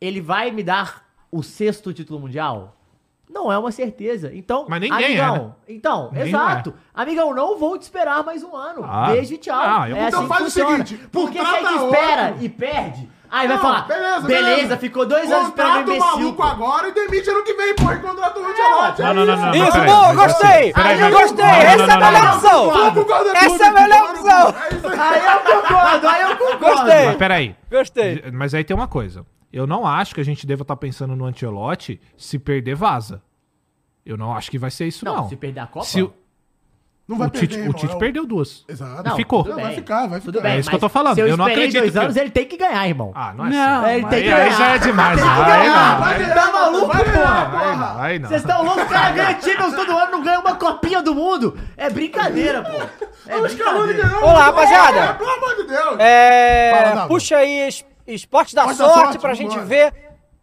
ele 0.00 0.20
vai 0.20 0.50
me 0.50 0.62
dar 0.62 1.04
o 1.30 1.42
sexto 1.42 1.92
título 1.92 2.20
mundial? 2.20 2.76
Não 3.28 3.50
é 3.50 3.58
uma 3.58 3.72
certeza. 3.72 4.30
Então, 4.32 4.66
Mas 4.68 4.80
ninguém 4.80 5.16
é, 5.16 5.20
amigão, 5.20 5.46
né? 5.48 5.52
então, 5.68 6.08
Ninguém 6.12 6.28
exato. 6.28 6.74
Amigão, 6.94 7.34
não 7.34 7.58
vou 7.58 7.76
te 7.78 7.82
esperar 7.82 8.22
mais 8.22 8.44
um 8.44 8.54
ano. 8.54 8.84
Ah. 8.84 9.06
Beijo 9.10 9.34
e 9.34 9.38
tchau. 9.38 9.58
Ah, 9.58 9.88
eu- 9.88 9.96
é 9.96 10.06
Então 10.08 10.20
assim 10.20 10.28
faz 10.28 10.40
que 10.40 10.46
o 10.46 10.50
funciona. 10.50 10.86
seguinte, 10.86 11.08
Porque 11.10 11.38
se 11.40 11.44
a 11.44 11.72
espera 11.74 12.36
e 12.40 12.48
perde, 12.48 13.08
aí 13.28 13.48
vai 13.48 13.58
falar, 13.58 13.88
beleza, 13.88 14.20
beleza, 14.20 14.54
beleza. 14.54 14.76
ficou 14.76 15.04
dois 15.06 15.32
anos 15.32 15.48
Contrata 15.48 15.78
o 15.78 15.80
imbecil. 15.82 15.98
maluco 16.04 16.36
pô. 16.36 16.42
agora 16.44 16.88
e 16.88 16.92
demite 16.92 17.28
ano 17.30 17.42
que 17.42 17.54
vem, 17.54 17.74
porra, 17.74 17.94
e 17.94 17.98
contrata 17.98 18.38
o 18.38 18.44
Ancelotti. 18.46 19.02
Não, 19.02 19.14
não, 19.14 19.26
não, 19.26 19.36
não. 19.36 19.54
Isso, 19.54 19.78
mas 19.78 20.16
gostei! 20.16 20.48
assim, 20.60 20.72
peraí, 20.72 21.00
eu 21.00 21.10
gostei! 21.10 21.44
não, 21.44 21.52
não, 21.52 21.60
Essa 21.64 21.82
é 21.82 21.92
a 21.92 21.98
melhor 21.98 22.34
opção! 22.34 22.70
Essa 23.34 23.64
é 23.64 23.66
a 23.66 23.72
melhor 23.72 24.00
no 24.00 24.06
cu. 24.06 24.20
opção! 24.20 24.54
É 24.60 24.74
isso 24.74 24.88
aí. 24.88 24.98
Aí 25.00 25.26
eu 25.26 25.40
concordo, 25.62 26.08
aí 26.08 26.22
eu 26.22 26.36
concordo. 26.36 26.58
Gostei. 26.58 27.06
Mas 27.06 27.16
peraí. 27.16 27.56
Gostei. 27.70 28.24
Mas 28.32 28.54
aí 28.54 28.62
tem 28.62 28.76
uma 28.76 28.86
coisa. 28.86 29.26
Eu 29.54 29.66
não 29.68 29.86
acho 29.86 30.14
que 30.14 30.20
a 30.20 30.24
gente 30.24 30.44
deva 30.46 30.62
estar 30.62 30.74
pensando 30.76 31.14
no 31.14 31.24
Antielotti 31.24 32.00
se 32.16 32.38
perder 32.40 32.74
vaza. 32.74 33.22
Eu 34.04 34.16
não 34.16 34.34
acho 34.34 34.50
que 34.50 34.58
vai 34.58 34.70
ser 34.70 34.86
isso, 34.86 35.04
Não, 35.04 35.16
não. 35.16 35.28
se 35.28 35.36
perder 35.36 35.60
a 35.60 35.66
Copa, 35.66 35.86
Se 35.86 36.02
o, 36.02 36.12
Não 37.06 37.16
vai 37.18 37.28
o 37.28 37.30
Tite, 37.30 37.46
perder, 37.46 37.56
o 37.56 37.60
irmão, 37.66 37.74
Tite 37.78 37.92
é 37.92 37.96
o- 37.96 37.98
perdeu 37.98 38.26
duas. 38.26 38.64
Exato. 38.68 39.08
Não, 39.08 39.14
ficou. 39.16 39.44
tudo 39.44 39.54
Não, 39.56 39.62
vai 39.62 39.74
ficar, 39.74 40.06
vai 40.08 40.20
Tudo 40.20 40.32
ficar. 40.38 40.42
bem, 40.48 40.56
É 40.56 40.58
isso 40.60 40.68
que 40.68 40.74
eu 40.74 40.80
tô 40.80 40.88
falando, 40.88 41.14
Se 41.14 41.20
eu, 41.20 41.26
eu 41.28 41.36
não 41.36 41.44
acredito 41.46 41.78
dois 41.80 41.92
que- 41.92 41.98
anos, 41.98 42.16
ele 42.16 42.30
tem 42.30 42.46
que 42.46 42.56
ganhar, 42.56 42.88
irmão. 42.88 43.12
Ah, 43.14 43.32
não 43.32 43.46
é 43.46 43.50
Não, 43.50 43.84
assim. 43.84 43.92
ele 43.94 44.06
tem 44.08 44.18
Aí, 44.18 44.24
que 44.24 44.32
aí 44.32 44.44
ganhar. 44.44 44.58
já 44.58 44.66
é 44.74 44.78
demais. 44.78 45.20
Tem 45.20 45.28
que 45.30 45.34
Aí 45.40 45.44
ganhar. 45.58 46.00
Vai 46.00 46.14
Aí, 46.14 46.18
ganhar, 46.24 46.34
Tá 46.34 46.52
maluco, 46.52 46.86
vai 46.86 47.04
ganhar, 47.04 47.50
porra? 47.50 47.64
aí 47.64 47.76
não. 47.78 48.00
Aí. 48.02 48.18
Vocês 48.18 48.40
estão 48.42 48.64
loucos? 48.64 48.82
O 48.82 48.88
cara 48.88 49.10
ganha 49.12 49.40
Champions 49.40 49.74
todo 49.74 49.92
ano, 49.96 50.10
não 50.12 50.22
ganha 50.24 50.40
uma 50.40 50.54
copinha 50.56 51.00
do 51.02 51.14
mundo. 51.14 51.56
É 51.76 51.88
brincadeira, 51.90 52.62
pô. 52.62 52.70
É 53.30 53.48
Scaloni 53.48 53.92
brincadeira. 53.92 54.08
ganhou. 54.08 54.22
Olá, 54.24 54.40
É, 54.40 54.42
rapaziada. 54.46 55.14
Pelo 55.14 55.30
amor 55.30 55.56
de 55.56 55.62
Deus. 55.68 55.96
É, 56.00 57.06
puxa 57.06 57.36
aí 57.36 57.68
Esporte 58.06 58.54
da 58.54 58.62
Esporte 58.62 58.76
Sorte, 58.78 58.94
Sorte, 58.94 59.18
pra 59.18 59.32
vambora. 59.34 59.50
gente 59.54 59.58
ver. 59.66 59.94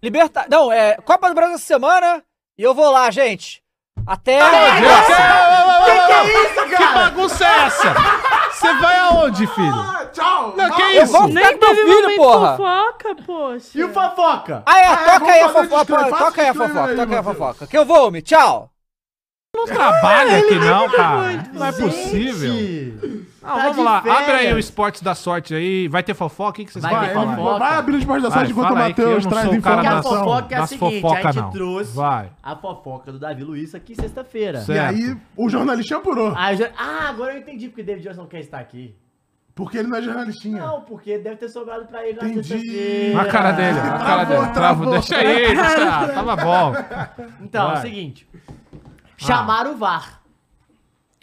Liberta... 0.01 0.45
Não, 0.49 0.71
é 0.71 0.95
Copa 1.05 1.27
do 1.29 1.35
Brasil 1.35 1.55
essa 1.55 1.65
semana. 1.65 2.23
E 2.57 2.63
eu 2.63 2.73
vou 2.73 2.89
lá, 2.91 3.09
gente. 3.11 3.61
Até 4.07 4.41
a. 4.41 4.49
Que 4.49 5.91
que 5.91 6.11
é 6.11 6.43
isso, 6.43 6.63
Que 6.65 6.69
cara? 6.75 6.93
bagunça 6.93 7.45
é 7.45 7.59
essa? 7.65 7.93
Você 8.51 8.73
vai 8.75 8.97
aonde, 8.99 9.47
filho? 9.47 9.73
Ah, 9.73 10.05
Tchau. 10.11 10.53
Não, 10.55 10.71
que 10.71 10.81
Eu 10.81 11.03
isso? 11.03 11.13
vou 11.13 11.27
Nem 11.27 11.57
teve 11.57 11.83
filho, 11.83 12.15
porra. 12.15 12.57
fofoca, 12.57 13.15
poxa. 13.25 13.69
E 13.77 13.83
o 13.83 13.93
Fofoca? 13.93 14.63
Ah, 14.65 14.79
é, 14.79 14.85
Ah, 14.85 14.91
é, 14.91 15.19
toca 15.19 15.31
aí 15.31 15.41
a 15.41 15.49
fofoca. 15.49 15.85
Toca 15.85 16.41
aí 16.41 16.47
a 16.49 16.53
fofoca, 16.53 16.85
aí, 16.85 16.95
toca 16.95 17.11
aí 17.13 17.17
a 17.19 17.23
fofoca. 17.23 17.67
Que 17.67 17.77
eu 17.77 17.85
vou, 17.85 18.11
me 18.11 18.21
tchau. 18.21 18.70
Não 19.53 19.65
trabalha 19.65 20.37
aqui 20.37 20.55
não, 20.55 20.89
cara. 20.89 21.43
Não 21.53 21.65
é 21.65 21.71
possível. 21.73 22.53
Gente, 22.53 23.27
Não, 23.43 23.49
tá 23.55 23.63
vamos 23.67 23.83
lá, 23.83 23.97
abre 23.97 24.11
aí 24.13 24.25
férias. 24.25 24.55
o 24.55 24.59
Esportes 24.59 25.01
da 25.01 25.13
Sorte 25.13 25.53
aí. 25.53 25.89
Vai 25.89 26.01
ter 26.03 26.13
fofoca? 26.13 26.51
O 26.51 26.53
que 26.53 26.65
que 26.65 26.71
vocês 26.71 26.81
Vai 26.81 26.91
ter 27.09 27.13
Vai, 27.13 27.25
ele 27.25 27.35
fofoca. 27.35 27.59
vai 27.59 27.73
abrir 27.77 27.95
o 27.95 27.97
esporte 27.99 28.21
da 28.23 28.29
Vai, 28.29 28.37
sorte 28.39 28.51
enquanto 28.53 28.65
o 28.65 28.73
fala 28.73 28.85
aí 28.85 28.93
que 28.93 29.01
eu 29.01 29.05
Matheus 29.07 29.23
não 29.25 29.31
traz 29.31 29.45
sou 29.49 29.57
o 29.57 29.61
cara 29.61 29.75
Porque 29.75 29.87
a 29.87 29.91
informação. 29.99 30.23
fofoca 30.23 30.53
é 30.53 30.57
a 30.57 30.61
das 30.61 30.69
seguinte, 30.69 31.01
fofoca, 31.01 31.27
a 31.27 31.31
gente 31.33 31.41
não. 31.43 31.51
trouxe 31.51 31.95
Vai. 31.95 32.31
a 32.41 32.55
fofoca 32.55 33.11
do 33.11 33.19
Davi 33.19 33.43
Luiz 33.43 33.75
aqui 33.75 33.93
sexta-feira. 33.95 34.61
Certo. 34.61 34.77
E 34.97 35.03
aí, 35.09 35.17
o 35.35 35.49
jornalistinha 35.49 35.99
apurou. 35.99 36.33
Ah, 36.35 36.53
eu 36.53 36.57
já- 36.57 36.69
ah, 36.77 37.09
agora 37.09 37.33
eu 37.33 37.39
entendi 37.39 37.67
porque 37.67 37.83
David 37.83 38.07
Johnson 38.07 38.21
não 38.21 38.27
quer 38.29 38.39
estar 38.39 38.57
aqui. 38.59 38.95
Porque 39.53 39.77
ele 39.79 39.89
não 39.89 39.97
é 39.97 40.01
jornalistinha. 40.01 40.61
Não, 40.65 40.81
porque 40.81 41.17
deve 41.17 41.35
ter 41.35 41.49
sobrado 41.49 41.85
pra 41.87 42.07
ele 42.07 42.17
na 42.21 42.25
Entendi. 42.29 42.47
sexta-feira. 42.47 43.15
Na 43.17 43.25
cara 43.25 43.51
dele, 43.51 43.73
na 43.81 43.81
cara 43.81 44.25
Travou, 44.25 44.25
dele. 44.25 44.53
Travou, 44.53 44.53
travou. 44.53 44.91
deixa 44.93 45.17
aí, 45.17 45.55
deixa. 45.55 46.07
Tava 46.07 46.35
bom. 46.37 46.73
Então, 47.41 47.63
é 47.63 47.67
Vai. 47.73 47.77
o 47.77 47.81
seguinte. 47.81 48.27
Chamaram 49.25 49.73
o 49.73 49.77
VAR. 49.77 50.21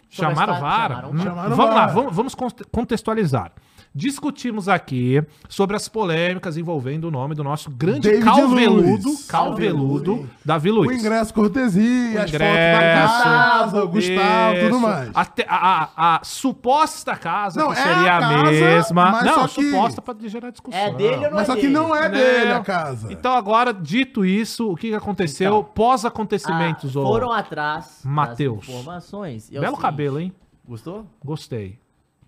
Chamaram 0.09 0.57
o 0.57 0.59
VAR? 0.59 0.89
chamaram- 0.89 1.09
Hum, 1.11 1.17
chamaram 1.19 1.53
o 1.53 1.55
vamos 1.55 1.75
lá, 1.75 1.85
VAR. 1.85 1.95
vamos, 1.95 2.15
vamos 2.15 2.35
conte- 2.35 2.63
contextualizar. 2.71 3.51
Discutimos 3.93 4.69
aqui 4.69 5.21
sobre 5.49 5.75
as 5.75 5.87
polêmicas 5.89 6.55
envolvendo 6.57 7.05
o 7.05 7.11
nome 7.11 7.33
do 7.33 7.43
nosso 7.43 7.71
grande 7.71 8.01
David 8.07 8.23
calveludo, 8.23 9.07
Luiz. 9.09 9.25
calveludo 9.27 10.29
Davi 10.45 10.69
O 10.69 10.75
Luiz. 10.75 10.99
ingresso 10.99 11.33
cortesia, 11.33 12.19
O 12.19 12.23
as 12.23 12.29
ingresso, 12.29 12.53
fotos 12.53 13.17
da 13.17 13.33
casa, 13.33 13.83
o 13.83 13.87
Gustavo, 13.87 14.55
Isso. 14.55 14.65
tudo 14.69 14.79
mais. 14.79 15.11
A, 15.15 15.27
a- 15.49 15.89
a 16.17 16.23
suposta 16.23 17.15
casa 17.15 17.59
Não, 17.59 17.73
que 17.73 17.79
é 17.79 17.83
seria 17.83 18.13
a 18.13 18.17
a, 18.17 18.19
casa, 18.21 18.51
mesma. 18.51 19.11
mas 19.11 19.25
Não, 19.25 19.33
só 19.33 19.47
que- 19.47 19.69
suposta 19.71 20.01
pra 20.03 20.15
gerar 20.27 20.49
discussão. 20.51 20.79
É 20.79 20.93
dele 20.93 21.15
ou 21.15 21.21
não 21.23 21.31
Mas 21.31 21.41
é 21.41 21.45
só 21.45 21.55
que 21.55 21.61
dele? 21.63 21.73
não 21.73 21.95
é 21.95 22.03
Não. 22.03 22.11
dele 22.11 22.51
a 22.53 22.59
casa. 22.61 23.11
Então 23.11 23.33
agora, 23.33 23.73
dito 23.73 24.23
isso, 24.23 24.71
o 24.71 24.75
que 24.75 24.89
que 24.89 24.95
aconteceu 24.95 25.63
pós-acontecimentos, 25.63 26.95
Ah, 26.95 27.01
foram 27.01 27.31
atrás 27.31 28.01
Mateus. 28.05 28.59
das 28.59 28.69
informações. 28.69 29.49
E 29.51 29.55
é 29.55 29.59
o 29.59 29.61
Belo 29.61 29.75
seguinte- 29.75 29.81
cabelo, 29.81 30.19
hein? 30.19 30.31
Gostou? 30.67 31.05
Gostei. 31.25 31.79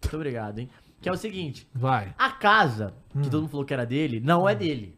Muito 0.03 0.15
obrigado, 0.15 0.57
hein? 0.57 0.67
Que 1.01 1.09
é 1.09 1.11
o 1.11 1.17
seguinte. 1.17 1.67
Vai. 1.73 2.13
A 2.17 2.29
casa, 2.29 2.93
Hum. 3.15 3.21
que 3.23 3.29
todo 3.29 3.41
mundo 3.41 3.51
falou 3.51 3.65
que 3.65 3.73
era 3.73 3.85
dele, 3.85 4.21
não 4.23 4.47
é 4.47 4.53
dele. 4.55 4.95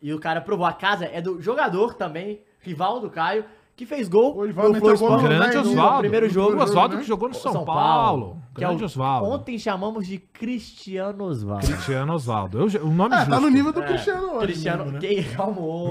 E 0.00 0.14
o 0.14 0.20
cara 0.20 0.40
provou. 0.40 0.64
A 0.64 0.72
casa 0.72 1.04
é 1.04 1.20
do 1.20 1.42
jogador 1.42 1.94
também, 1.94 2.40
rival 2.60 3.00
do 3.00 3.10
Caio, 3.10 3.44
que 3.76 3.84
fez 3.86 4.08
gol 4.08 4.36
O 4.36 4.46
no 4.46 4.72
meteu 4.72 4.94
Sport 4.94 5.22
Grande 5.22 5.56
Osvaldo. 5.56 6.00
primeiro 6.00 6.28
jogo, 6.28 6.56
O 6.58 6.62
Osvaldo 6.62 6.98
que 6.98 7.04
jogou 7.04 7.28
no 7.28 7.34
São, 7.34 7.52
São 7.52 7.64
Paulo. 7.64 7.80
Paulo. 7.80 8.42
que 8.54 8.64
é 8.64 8.66
Grande 8.66 8.82
o- 8.82 8.86
Osvaldo. 8.86 9.26
Ontem 9.30 9.58
chamamos 9.58 10.06
de 10.06 10.18
Cristiano 10.18 11.24
Osvaldo. 11.24 11.66
Cristiano 11.66 12.12
Osvaldo. 12.14 12.58
Eu- 12.58 12.84
O 12.86 12.90
nome 12.90 13.14
É, 13.14 13.18
justo. 13.18 13.30
tá 13.30 13.40
no 13.40 13.48
nível 13.48 13.72
do 13.72 13.82
É, 13.82 13.86
Cristiano 13.86 14.26
hoje. 14.34 14.46
Cristiano. 14.46 14.84
né? 14.92 14.98
Que... 14.98 15.22
Calmou! 15.34 15.90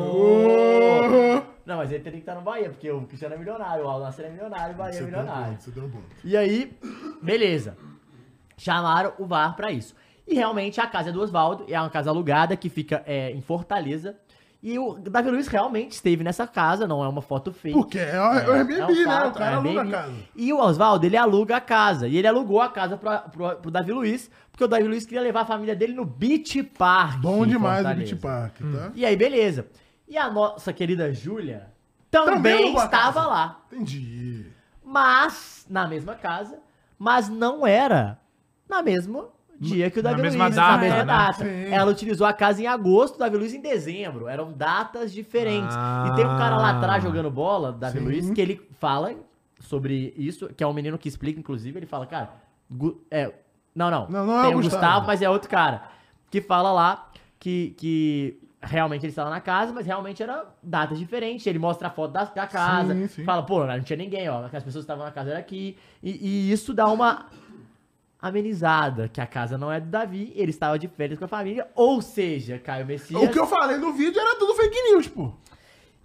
Não, 1.65 1.77
mas 1.77 1.91
ele 1.91 2.03
teria 2.03 2.19
que 2.19 2.23
estar 2.23 2.35
no 2.35 2.41
Bahia, 2.41 2.69
porque 2.69 2.89
o 2.91 3.01
Cristiano 3.03 3.35
é 3.35 3.37
milionário, 3.37 3.85
o 3.85 3.87
Al-Nassr 3.87 4.21
é 4.23 4.29
milionário, 4.29 4.73
o 4.73 4.77
Bahia 4.77 4.89
é 4.89 4.93
Você 4.93 4.99
deu 4.99 5.07
um 5.07 5.11
milionário. 5.21 5.51
ponto, 5.51 5.63
você 5.63 5.71
deu 5.71 5.83
um 5.85 5.89
ponto. 5.89 6.05
E 6.23 6.37
aí, 6.37 6.77
beleza. 7.21 7.77
Chamaram 8.59 9.13
o 9.17 9.25
VAR 9.25 9.55
pra 9.55 9.71
isso. 9.71 9.95
E 10.27 10.35
realmente 10.35 10.79
a 10.79 10.85
casa 10.85 11.09
é 11.09 11.11
do 11.11 11.21
Oswaldo, 11.21 11.65
é 11.67 11.79
uma 11.79 11.89
casa 11.89 12.09
alugada 12.11 12.55
que 12.55 12.69
fica 12.69 13.01
é, 13.07 13.31
em 13.31 13.41
Fortaleza. 13.41 14.15
E 14.61 14.77
o 14.77 14.95
Davi 14.95 15.31
Luiz 15.31 15.47
realmente 15.47 15.93
esteve 15.93 16.21
nessa 16.21 16.45
casa, 16.45 16.85
não 16.85 17.01
é 17.01 17.07
uma 17.07 17.21
foto 17.21 17.53
fake. 17.53 17.73
Porque 17.73 17.97
é 17.97 18.19
o 18.19 18.33
é 18.33 18.49
o 18.49 18.53
Airbnb, 18.53 18.81
É 18.81 18.85
um 18.85 18.95
né? 18.95 19.05
fato, 19.05 19.29
O 19.29 19.31
cara 19.31 19.51
é 19.51 19.55
aluga 19.55 19.81
a 19.81 19.87
casa. 19.87 20.13
E 20.35 20.53
o 20.53 20.59
Oswaldo, 20.59 21.05
ele 21.05 21.15
aluga 21.17 21.55
a 21.55 21.61
casa. 21.61 22.07
E 22.09 22.17
ele 22.17 22.27
alugou 22.27 22.61
a 22.61 22.67
casa 22.67 22.97
pra, 22.97 23.19
pro, 23.19 23.55
pro 23.55 23.71
Davi 23.71 23.93
Luiz, 23.93 24.29
porque 24.51 24.63
o 24.65 24.67
Davi 24.67 24.83
Luiz 24.83 25.05
queria 25.05 25.21
levar 25.21 25.41
a 25.41 25.45
família 25.45 25.75
dele 25.75 25.93
no 25.93 26.03
Beach 26.03 26.61
Park. 26.61 27.21
Bom 27.21 27.45
em 27.45 27.49
demais 27.49 27.85
o. 27.85 27.95
Beach 27.95 28.15
Park, 28.17 28.57
tá? 28.59 28.91
E 28.93 29.05
aí, 29.05 29.15
beleza. 29.15 29.67
E 30.07 30.17
a 30.17 30.29
nossa 30.29 30.73
querida 30.73 31.13
Júlia 31.13 31.67
também, 32.11 32.33
Também 32.35 32.75
estava 32.75 33.25
lá. 33.27 33.61
Entendi. 33.71 34.45
Mas, 34.83 35.65
na 35.69 35.87
mesma 35.87 36.15
casa, 36.15 36.59
mas 36.97 37.29
não 37.29 37.65
era 37.65 38.19
na 38.69 38.81
mesma 38.81 39.27
dia 39.59 39.89
que 39.91 39.99
o 39.99 40.03
Na 40.03 40.11
Davi 40.11 40.21
mesma 40.21 40.45
Luiz, 40.45 40.55
data, 40.55 40.71
na 40.71 40.77
mesma 40.77 40.97
né? 40.99 41.03
data. 41.05 41.43
Sim. 41.43 41.65
Ela 41.73 41.91
utilizou 41.91 42.25
a 42.25 42.31
casa 42.31 42.61
em 42.61 42.67
agosto, 42.67 43.15
o 43.15 43.19
Davi 43.19 43.35
Luiz 43.35 43.53
em 43.53 43.61
dezembro. 43.61 44.27
Eram 44.29 44.53
datas 44.53 45.11
diferentes. 45.11 45.75
E 46.07 46.15
tem 46.15 46.25
um 46.25 46.37
cara 46.37 46.55
lá 46.55 46.77
atrás 46.77 47.03
jogando 47.03 47.29
bola, 47.29 47.71
Davi 47.73 47.99
Sim. 47.99 48.05
Luiz, 48.05 48.29
que 48.31 48.39
ele 48.39 48.61
fala 48.79 49.13
sobre 49.59 50.13
isso, 50.17 50.47
que 50.55 50.63
é 50.63 50.67
um 50.67 50.71
menino 50.73 50.97
que 50.97 51.09
explica, 51.09 51.37
inclusive, 51.37 51.77
ele 51.77 51.85
fala, 51.85 52.05
cara, 52.05 52.31
é, 53.11 53.33
não, 53.75 53.91
não, 53.91 54.07
Não, 54.09 54.25
não 54.25 54.39
é 54.39 54.43
tem 54.45 54.55
o 54.55 54.59
o 54.59 54.61
Gustavo. 54.61 54.81
Gustavo, 54.85 55.07
mas 55.07 55.21
é 55.21 55.29
outro 55.29 55.49
cara, 55.49 55.83
que 56.31 56.39
fala 56.39 56.71
lá 56.71 57.09
que, 57.37 57.75
que 57.77 58.39
realmente 58.61 59.03
ele 59.03 59.11
estava 59.11 59.29
na 59.29 59.41
casa, 59.41 59.73
mas 59.73 59.85
realmente 59.85 60.23
era 60.23 60.45
datas 60.63 60.97
diferentes. 60.97 61.45
Ele 61.45 61.59
mostra 61.59 61.89
a 61.89 61.91
foto 61.91 62.11
da, 62.11 62.23
da 62.23 62.47
casa, 62.47 62.93
Sim, 62.93 63.07
sim. 63.07 63.23
fala, 63.25 63.43
pô, 63.43 63.65
não 63.65 63.81
tinha 63.81 63.97
ninguém, 63.97 64.29
ó, 64.29 64.45
as 64.45 64.51
pessoas 64.51 64.73
que 64.75 64.79
estavam 64.79 65.03
na 65.03 65.11
casa 65.11 65.31
era 65.31 65.39
aqui. 65.39 65.75
E, 66.01 66.11
e 66.49 66.51
isso 66.51 66.73
dá 66.73 66.87
uma 66.87 67.25
amenizada, 68.21 69.07
que 69.07 69.21
a 69.21 69.27
casa 69.27 69.57
não 69.57 69.71
é 69.71 69.79
do 69.79 69.87
Davi, 69.87 70.33
ele 70.35 70.51
estava 70.51 70.77
de 70.77 70.87
férias 70.87 71.17
com 71.17 71.25
a 71.25 71.27
família, 71.27 71.67
ou 71.75 72.01
seja, 72.01 72.59
Caio 72.59 72.85
Messias. 72.85 73.21
O 73.21 73.29
que 73.29 73.39
eu 73.39 73.47
falei 73.47 73.77
no 73.77 73.93
vídeo 73.93 74.19
era 74.19 74.37
tudo 74.37 74.53
fake 74.55 74.81
news, 74.91 75.07
pô. 75.07 75.33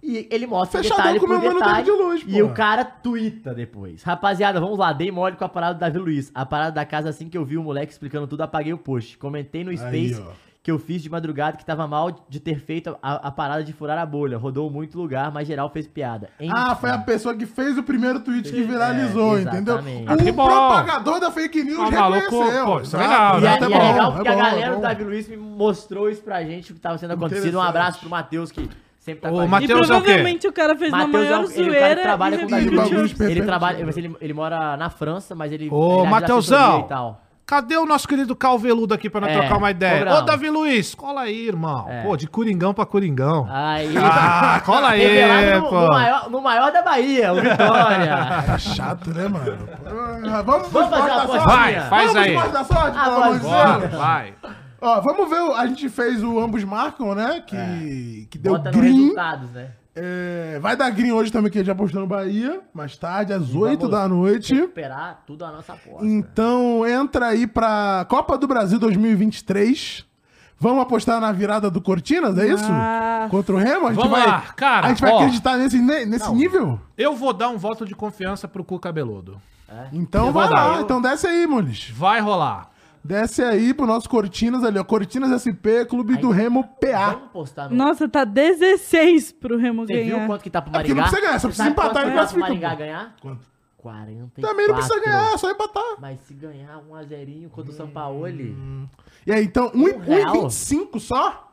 E 0.01 0.27
ele 0.29 0.45
mostra 0.45 0.83
Fechadão 0.83 1.03
detalhe 1.03 1.19
com 1.19 1.27
meu 1.27 1.39
mano 1.39 1.53
detalhe. 1.55 1.83
David 1.83 2.03
Luiz, 2.03 2.23
e 2.27 2.39
pô. 2.39 2.45
o 2.45 2.53
cara 2.53 2.85
twitta 2.85 3.55
depois. 3.55 4.03
Rapaziada, 4.03 4.59
vamos 4.59 4.77
lá. 4.77 4.93
Dei 4.93 5.11
mole 5.11 5.35
com 5.35 5.43
a 5.43 5.49
parada 5.49 5.73
do 5.73 5.79
Davi 5.79 5.97
Luiz. 5.97 6.31
A 6.35 6.45
parada 6.45 6.71
da 6.71 6.85
casa, 6.85 7.09
assim 7.09 7.27
que 7.27 7.35
eu 7.35 7.43
vi 7.43 7.57
o 7.57 7.63
moleque 7.63 7.91
explicando 7.91 8.27
tudo, 8.27 8.41
apaguei 8.41 8.71
o 8.71 8.77
post. 8.77 9.17
Comentei 9.17 9.63
no 9.63 9.75
Space 9.75 10.21
ó. 10.21 10.31
Que 10.65 10.71
eu 10.71 10.79
fiz 10.79 10.99
de 11.03 11.11
madrugada 11.11 11.57
que 11.57 11.63
tava 11.63 11.85
mal 11.87 12.09
de 12.27 12.39
ter 12.39 12.59
feito 12.59 12.97
a, 12.99 13.27
a 13.27 13.29
parada 13.29 13.63
de 13.63 13.71
furar 13.71 13.99
a 13.99 14.05
bolha. 14.05 14.35
Rodou 14.35 14.67
muito 14.67 14.97
lugar, 14.97 15.31
mas 15.31 15.47
geral 15.47 15.69
fez 15.69 15.87
piada. 15.87 16.27
Enfim. 16.39 16.51
Ah, 16.57 16.73
foi 16.75 16.89
a 16.89 16.97
pessoa 16.97 17.35
que 17.35 17.45
fez 17.45 17.77
o 17.77 17.83
primeiro 17.83 18.19
tweet 18.19 18.51
que 18.51 18.63
É, 18.63 18.65
viralizou, 18.65 19.37
entendeu? 19.39 19.75
exatamente. 19.75 20.05
Ah, 20.11 20.17
que 20.17 20.29
O 20.31 20.33
bom. 20.33 20.47
propagador 20.47 21.19
da 21.19 21.29
fake 21.29 21.63
news 21.63 21.77
Ah, 21.87 21.91
maluco, 21.91 22.19
reconheceu. 22.19 22.65
pô, 22.65 22.79
isso 22.79 22.95
é 22.95 22.99
legal, 22.99 23.37
E 23.37 23.41
né? 23.41 23.47
é, 23.47 23.59
e 23.59 23.73
é 23.73 23.77
legal 23.91 24.11
porque 24.13 24.27
é 24.27 24.31
a 24.31 24.35
bom, 24.35 24.41
galera 24.41 24.65
é 24.71 24.75
do. 24.75 24.81
Davi 24.81 25.03
Luiz 25.03 25.27
me 25.27 25.37
mostrou 25.37 26.09
isso 26.09 26.23
pra 26.23 26.41
gente, 26.43 26.71
o 26.71 26.73
que 26.73 26.81
tava 26.81 26.97
sendo 26.97 27.13
acontecido. 27.13 27.59
Um 27.59 27.61
abraço 27.61 27.99
pro 27.99 28.09
Matheus, 28.09 28.51
que 28.51 28.67
Sempre 28.97 29.21
tá 29.21 29.31
O 29.31 29.39
a 29.41 29.45
Mateus 29.45 29.69
é 29.69 29.75
o 29.75 29.77
quê? 29.77 29.87
provavelmente 30.01 30.47
o 30.47 30.51
cara 30.51 30.75
fez 30.75 30.91
na 30.91 31.05
Matheus 31.05 31.25
é 31.25 31.29
maior 31.29 31.43
ele, 31.43 31.45
o 31.45 31.53
cara 31.53 31.79
zoeira. 31.79 31.95
que 31.95 32.01
trabalha 32.01 32.37
com 32.39 32.47
repercutiu. 32.47 32.77
bagulhos 32.81 33.19
Ele 33.21 33.41
trabalha, 33.43 33.85
mas 33.85 33.97
ele, 33.97 34.15
ele 34.19 34.33
mora 34.33 34.75
na 34.77 34.89
França, 34.89 35.35
mas 35.35 35.51
ele. 35.51 35.69
Ô, 35.69 35.99
ele 36.01 36.09
é. 37.45 37.47
Cadê 37.47 37.77
o 37.77 37.85
nosso 37.85 38.07
querido 38.07 38.35
Calveludo 38.35 38.93
aqui 38.93 39.09
pra 39.09 39.21
nós 39.21 39.29
É, 39.29 39.37
trocar 39.39 39.57
uma 39.57 39.69
ideia? 39.71 39.97
cobramos. 39.99 40.19
Ô, 40.21 40.25
Davi 40.25 40.49
Luiz, 40.49 40.95
cola 40.95 41.21
aí, 41.21 41.47
irmão. 41.47 41.85
É. 41.87 42.01
Pô, 42.03 42.17
de 42.17 42.27
Coringão 42.27 42.73
pra 42.73 42.85
Coringão. 42.85 43.47
Aí. 43.49 43.93
Ah, 43.97 44.61
cola 44.65 44.89
aí, 44.89 45.05
Revelado 45.05 45.61
no, 45.61 45.69
pô. 45.69 45.81
no 45.81 45.87
maior, 45.89 46.29
no 46.31 46.41
maior 46.41 46.71
da 46.71 46.81
Bahia, 46.81 47.31
o 47.33 47.35
Vitória. 47.35 48.43
É 48.53 48.57
chato, 48.59 49.11
né, 49.13 49.27
mano? 49.27 49.69
Ah, 50.33 50.41
Vamos, 50.41 50.69
Vamos 50.69 50.89
fazer 50.89 51.11
uma 51.11 51.21
apostinha? 51.23 51.45
Vai, 51.45 51.79
faz 51.81 52.13
vamos 52.13 52.15
aí. 52.27 52.35
Vamos 52.35 52.51
da 52.51 52.63
sorte, 52.63 52.97
Ah, 52.97 53.03
pelo 53.03 53.15
amor 53.23 53.33
de 53.39 53.39
Deus. 53.39 53.93
vai. 54.01 54.33
Ó, 54.81 55.01
vamos 55.01 55.29
ver, 55.29 55.51
a 55.55 55.65
gente 55.67 55.87
fez 55.89 56.21
o 56.23 56.39
ambos 56.39 56.63
marcam, 56.63 57.15
né? 57.15 57.41
Que, 57.45 58.27
que 58.29 58.37
deu 58.37 58.53
Bota 58.53 58.71
green. 58.71 59.01
resultados, 59.01 59.49
né? 59.51 59.69
É, 59.95 60.59
vai 60.61 60.75
dar 60.75 60.89
green 60.89 61.11
hoje 61.13 61.31
também, 61.31 61.49
que 61.49 61.57
a 61.57 61.61
gente 61.61 61.67
já 61.67 61.75
postou 61.75 62.01
no 62.01 62.07
Bahia, 62.07 62.59
mais 62.73 62.97
tarde, 62.97 63.31
às 63.31 63.55
8 63.55 63.79
vamos 63.79 63.91
da 63.91 64.07
noite. 64.09 64.53
Recuperar 64.53 65.21
tudo 65.25 65.45
a 65.45 65.51
nossa 65.51 65.71
aposta. 65.73 66.05
Então 66.05 66.85
entra 66.85 67.27
aí 67.27 67.47
pra 67.47 68.05
Copa 68.09 68.37
do 68.37 68.45
Brasil 68.45 68.77
2023. 68.77 70.05
Vamos 70.59 70.81
apostar 70.83 71.19
na 71.19 71.31
virada 71.31 71.69
do 71.69 71.81
Cortinas, 71.81 72.37
é 72.37 72.47
isso? 72.47 72.63
Ah. 72.69 73.27
Contra 73.29 73.55
o 73.55 73.57
Remo? 73.57 73.87
A 73.87 73.93
gente 73.93 74.01
Vamos 74.01 74.17
vai, 74.17 74.27
lá, 74.27 74.41
cara, 74.55 74.87
A 74.87 74.89
gente 74.89 75.01
vai 75.01 75.11
ó. 75.11 75.17
acreditar 75.19 75.57
nesse, 75.57 75.77
ne- 75.79 76.05
nesse 76.05 76.31
nível? 76.33 76.79
Eu 76.97 77.13
vou 77.15 77.33
dar 77.33 77.49
um 77.49 77.57
voto 77.57 77.85
de 77.85 77.93
confiança 77.95 78.47
pro 78.47 78.63
Cu 78.63 78.79
Cabeludo. 78.79 79.37
Então 79.91 80.27
Eu 80.27 80.31
vai 80.33 80.49
lá, 80.49 80.55
dar, 80.69 80.75
eu- 80.77 80.81
então 80.83 81.01
desce 81.01 81.27
aí, 81.27 81.45
Mules. 81.45 81.89
Vai 81.89 82.21
rolar. 82.21 82.69
Desce 83.05 83.43
aí 83.43 83.71
pro 83.71 83.85
nosso 83.85 84.09
Cortinas 84.09 84.63
ali, 84.63 84.79
ó. 84.79 84.83
Cortinas 84.83 85.29
SP, 85.45 85.85
Clube 85.87 86.17
do 86.17 86.31
Remo 86.31 86.63
PA. 86.81 87.11
Vamos 87.13 87.31
postar 87.31 87.69
no. 87.69 87.75
Nossa, 87.75 88.09
tá 88.09 88.23
16 88.25 89.31
pro 89.33 89.57
Remo 89.57 89.85
Você 89.85 89.93
ganhar. 89.93 90.17
viu 90.17 90.25
quanto 90.27 90.41
que 90.41 90.49
tá 90.49 90.59
pro 90.59 90.71
É 90.71 90.79
porque 90.79 90.91
Maringá? 90.91 91.01
não 91.03 91.09
precisa 91.11 91.21
ganhar, 91.27 91.39
só 91.39 91.47
Você 91.47 91.47
precisa 91.49 91.69
empatar 91.69 91.91
e 91.91 91.93
tá 91.93 92.01
pro 92.01 92.11
classifica, 92.13 92.39
Maringá 92.47 92.69
pô. 92.71 92.75
ganhar? 92.77 93.15
Quanto? 93.21 93.45
44. 93.77 94.41
Também 94.49 94.67
não 94.67 94.73
precisa 94.73 94.99
ganhar, 94.99 95.33
é 95.33 95.37
só 95.37 95.51
empatar. 95.51 95.95
Mas 96.01 96.19
se 96.21 96.33
ganhar 96.33 96.81
1x0 96.89 97.49
contra 97.51 97.71
o 97.71 97.75
São 97.75 97.87
Paulo. 97.91 98.27
E 98.27 99.31
aí, 99.31 99.45
então, 99.45 99.71
Um 99.75 99.99
real? 99.99 100.47
1,25 100.47 100.99
só? 100.99 101.51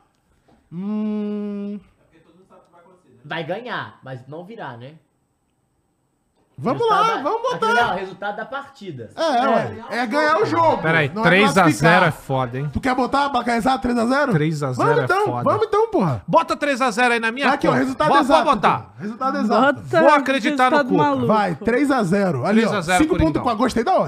Hum. 0.72 1.78
Vai 3.22 3.44
ganhar, 3.44 4.00
mas 4.02 4.26
não 4.26 4.42
virar, 4.44 4.78
né? 4.78 4.94
Vamos 6.62 6.88
lá, 6.88 7.02
da- 7.02 7.22
vamos 7.22 7.52
Aquele, 7.54 7.72
botar. 7.72 7.90
ó, 7.92 7.94
resultado 7.96 8.36
da 8.36 8.44
partida. 8.44 9.10
É, 9.16 9.48
ué. 9.48 9.76
É 9.90 10.06
ganhar 10.06 10.40
o 10.40 10.46
jogo. 10.46 10.78
Pera 10.78 10.98
aí, 10.98 11.10
não 11.12 11.22
é 11.24 11.28
3x0 11.28 11.50
é 11.50 11.62
classificar. 11.62 12.12
foda, 12.12 12.58
hein? 12.58 12.70
Tu 12.72 12.80
quer 12.80 12.94
botar 12.94 13.28
casar 13.44 13.78
3x0? 13.80 14.32
3 14.32 14.62
a 14.62 14.72
0 14.72 14.86
Vamos 14.86 15.00
é 15.00 15.04
então, 15.04 15.24
foda. 15.26 15.42
vamos 15.44 15.66
então, 15.66 15.90
porra. 15.90 16.22
Bota 16.26 16.56
3x0 16.56 17.10
aí 17.12 17.20
na 17.20 17.32
minha 17.32 17.50
Aqui, 17.50 17.66
ó, 17.66 17.72
resultado 17.72 18.08
Bota- 18.08 18.20
exato. 18.20 18.44
Pode 18.44 18.56
botar. 18.56 18.94
Resultado 18.98 19.38
exato. 19.38 19.80
Bota 19.80 20.00
Vou 20.00 20.10
acreditar 20.14 20.70
no 20.70 20.84
maluco. 20.96 21.26
Vai, 21.26 21.54
3x0. 21.56 22.44
Ali, 22.44 22.60
3 22.62 22.72
a 22.72 22.78
ó. 22.78 22.80
0 22.80 22.98
5 22.98 23.10
Coringão. 23.10 23.32
pontos 23.32 23.42
com 23.42 23.50
a 23.50 23.54
gostei 23.54 23.84
da 23.84 23.98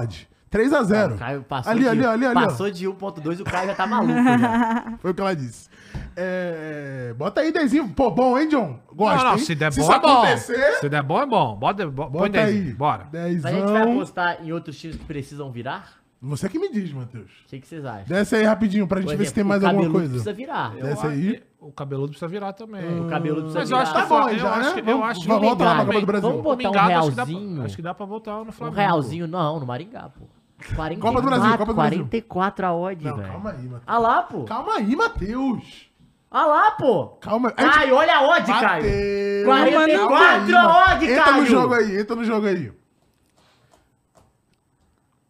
odd. 0.55 0.69
3x0. 0.93 1.13
O 1.13 1.17
Caio 1.17 1.43
passou 1.43 1.71
Ali, 1.71 1.81
de, 1.81 1.87
ali, 1.89 2.05
ali, 2.05 2.25
ali. 2.25 2.33
Passou 2.33 2.69
de 2.71 2.87
1.2 2.87 3.41
o 3.41 3.43
Caio 3.43 3.67
já 3.67 3.75
tá 3.75 3.85
maluco 3.87 4.13
já. 4.13 4.93
Foi 5.01 5.11
o 5.11 5.13
que 5.13 5.21
ela 5.21 5.35
disse. 5.35 5.69
É, 6.15 7.13
Bota 7.17 7.41
aí, 7.41 7.51
Dezinho. 7.51 7.89
Pô, 7.89 8.09
bom, 8.11 8.37
hein, 8.37 8.47
John? 8.47 8.79
Gosta, 8.93 9.17
não, 9.17 9.23
não, 9.31 9.37
hein? 9.37 9.43
se 9.45 9.55
der 9.55 9.71
se 9.73 9.81
bom 9.81 9.93
é 9.93 9.99
bom. 9.99 10.37
Se 10.37 10.89
der 10.89 11.03
bom 11.03 11.21
é 11.21 11.25
bom. 11.25 11.55
Bota, 11.55 11.87
bo- 11.87 12.03
põe 12.09 12.11
bota 12.11 12.29
10. 12.29 12.47
aí. 12.49 12.73
Bora. 12.73 13.07
Mas 13.11 13.45
a 13.45 13.49
gente 13.51 13.61
vai 13.63 13.73
Dezão. 13.81 13.91
apostar 13.93 14.37
em 14.43 14.51
outros 14.51 14.77
times 14.79 14.95
que 14.97 15.03
precisam 15.05 15.51
virar? 15.51 16.03
Você 16.21 16.49
que 16.49 16.57
me 16.57 16.71
diz, 16.71 16.91
Matheus. 16.91 17.29
O 17.45 17.49
que, 17.49 17.59
que 17.59 17.67
vocês 17.67 17.85
acham? 17.85 18.05
Desce 18.07 18.35
aí 18.35 18.43
rapidinho 18.45 18.87
pra 18.87 18.99
gente 18.99 19.09
Por 19.11 19.17
ver 19.17 19.25
se 19.25 19.33
tem 19.33 19.41
exemplo, 19.41 19.49
mais 19.49 19.63
o 19.63 19.67
alguma 19.67 19.83
Cabeludo 19.83 19.99
coisa. 19.99 20.23
precisa 20.23 20.33
virar. 20.33 20.75
Desce 20.75 21.07
aí. 21.07 21.43
O 21.59 21.71
cabeludo 21.71 22.07
precisa 22.09 22.27
virar 22.27 22.53
também. 22.53 22.99
O 23.01 23.07
cabeludo 23.09 23.41
precisa 23.51 23.59
Mas 23.59 23.69
eu 23.71 23.77
virar. 23.77 23.81
acho 23.83 23.93
que 23.93 23.99
Tá 24.01 24.05
bom 24.07 24.29
eu 24.29 24.39
já, 24.39 24.49
acho 24.53 24.59
né? 24.69 24.73
que- 24.73 24.79
eu 24.79 24.85
Vamos- 24.85 25.09
acho 25.09 25.21
que 25.21 25.27
vamos 25.27 25.43
o 25.43 25.47
voltar 25.47 25.65
lá 25.65 25.75
pra 25.75 25.85
Copa 25.85 25.99
do 25.99 26.05
Brasil. 26.05 26.29
Vamos 26.29 26.43
botar 26.43 26.53
um 26.69 26.71
Mingado, 26.71 26.91
acho 26.93 27.09
que 27.09 27.15
dá 27.15 27.25
pra- 27.25 27.33
realzinho. 27.33 27.63
Acho 27.63 27.75
que 27.75 27.81
dá 27.81 27.93
pra 27.93 28.05
voltar 28.05 28.31
no 28.35 28.41
Um 28.41 28.51
Flamengo. 28.51 28.77
realzinho, 28.79 29.27
não, 29.27 29.59
no 29.59 29.65
Maringá, 29.65 30.09
pô. 30.09 30.25
44, 30.73 30.99
Copa 30.99 31.21
do 31.21 31.27
Brasil, 31.27 31.51
Copa 31.57 31.65
do 31.65 31.73
Brasil. 31.75 31.97
44 31.99 32.65
a 32.65 32.73
odd, 32.73 33.03
Não, 33.05 33.15
velho. 33.17 33.27
calma 33.29 33.49
aí, 33.51 33.57
Matheus. 33.67 33.83
Ah 33.85 33.97
lá, 33.97 34.21
pô. 34.23 34.43
Calma 34.45 34.73
aí, 34.75 34.95
Matheus. 34.95 35.89
Ah 36.31 36.45
lá, 36.45 36.71
pô. 36.71 37.07
Calma 37.21 37.49
aí. 37.49 37.53
A 37.57 37.61
gente- 37.63 37.73
Caio, 37.75 37.95
olha 37.95 38.15
a 38.17 38.21
odd, 38.27 38.45
Caio. 38.45 38.83
Bateu. 38.83 39.45
44 39.45 40.07
Calma 40.07 40.25
aí, 40.25 40.51
mano. 40.51 40.69
odd, 40.95 41.05
Entra 41.11 41.23
Caio. 41.23 41.37
no 41.41 41.45
jogo 41.45 41.73
aí, 41.73 41.97
entra 41.99 42.15
no 42.15 42.23
jogo 42.23 42.47
aí. 42.47 42.71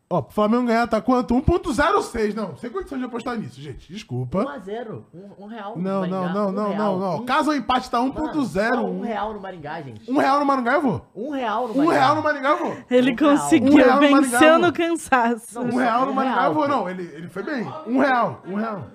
Ó, 0.07 0.21
pro 0.21 0.33
Flamengo 0.35 0.67
ganhar 0.67 0.87
tá 0.87 1.01
quanto? 1.01 1.33
1.06. 1.33 2.35
Não, 2.35 2.55
sem 2.57 2.69
condição 2.69 2.95
de 2.97 3.05
apostar 3.05 3.35
nisso, 3.37 3.59
gente. 3.59 3.91
Desculpa. 3.91 4.45
1x0. 4.45 5.03
Um, 5.11 5.43
um 5.45 5.47
real 5.47 5.75
no 5.75 5.81
Não, 5.81 5.99
Maringá. 6.01 6.19
não, 6.19 6.29
não, 6.29 6.47
Um 6.47 6.51
não, 6.51 6.69
real. 6.69 6.77
não, 6.77 6.99
não. 6.99 7.15
Um- 7.21 7.25
Caso 7.25 7.49
o 7.49 7.53
empate 7.55 7.89
tá 7.89 7.99
Mano, 7.99 8.13
1.0. 8.13 8.77
Um 8.83 8.99
Um, 8.99 9.01
real 9.01 9.33
no 9.33 9.39
Maringá, 9.41 9.81
gente. 9.81 10.09
um 10.11 10.17
real 10.19 10.39
no 10.39 10.45
Maringá 10.45 10.73
eu 10.73 10.81
vou. 10.83 11.05
Um 11.15 11.31
real 11.31 11.67
no 11.67 11.73
Um 11.73 11.77
Maringá. 11.77 11.93
real 11.99 12.15
no 12.15 12.21
Maringá 12.23 12.49
eu 12.49 12.57
vou. 12.59 12.77
Ele 12.91 13.11
Um 13.11 13.15
conseguiu, 13.15 13.73
Um 13.73 13.75
real 13.77 13.95
no 13.95 14.21
venceu 14.21 14.73
cansaço. 14.73 15.59
Um 15.59 15.75
real 15.75 16.05
no 16.05 16.11
um 16.11 16.15
Maringá 16.15 16.45
eu 16.45 16.53
vou. 16.53 16.67
Não, 16.67 16.87
ele, 16.87 17.03
ele 17.03 17.27
foi 17.27 17.41
bem. 17.41 17.63
Um 17.87 17.97
real, 17.97 18.43
um 18.45 18.55
real. 18.55 18.87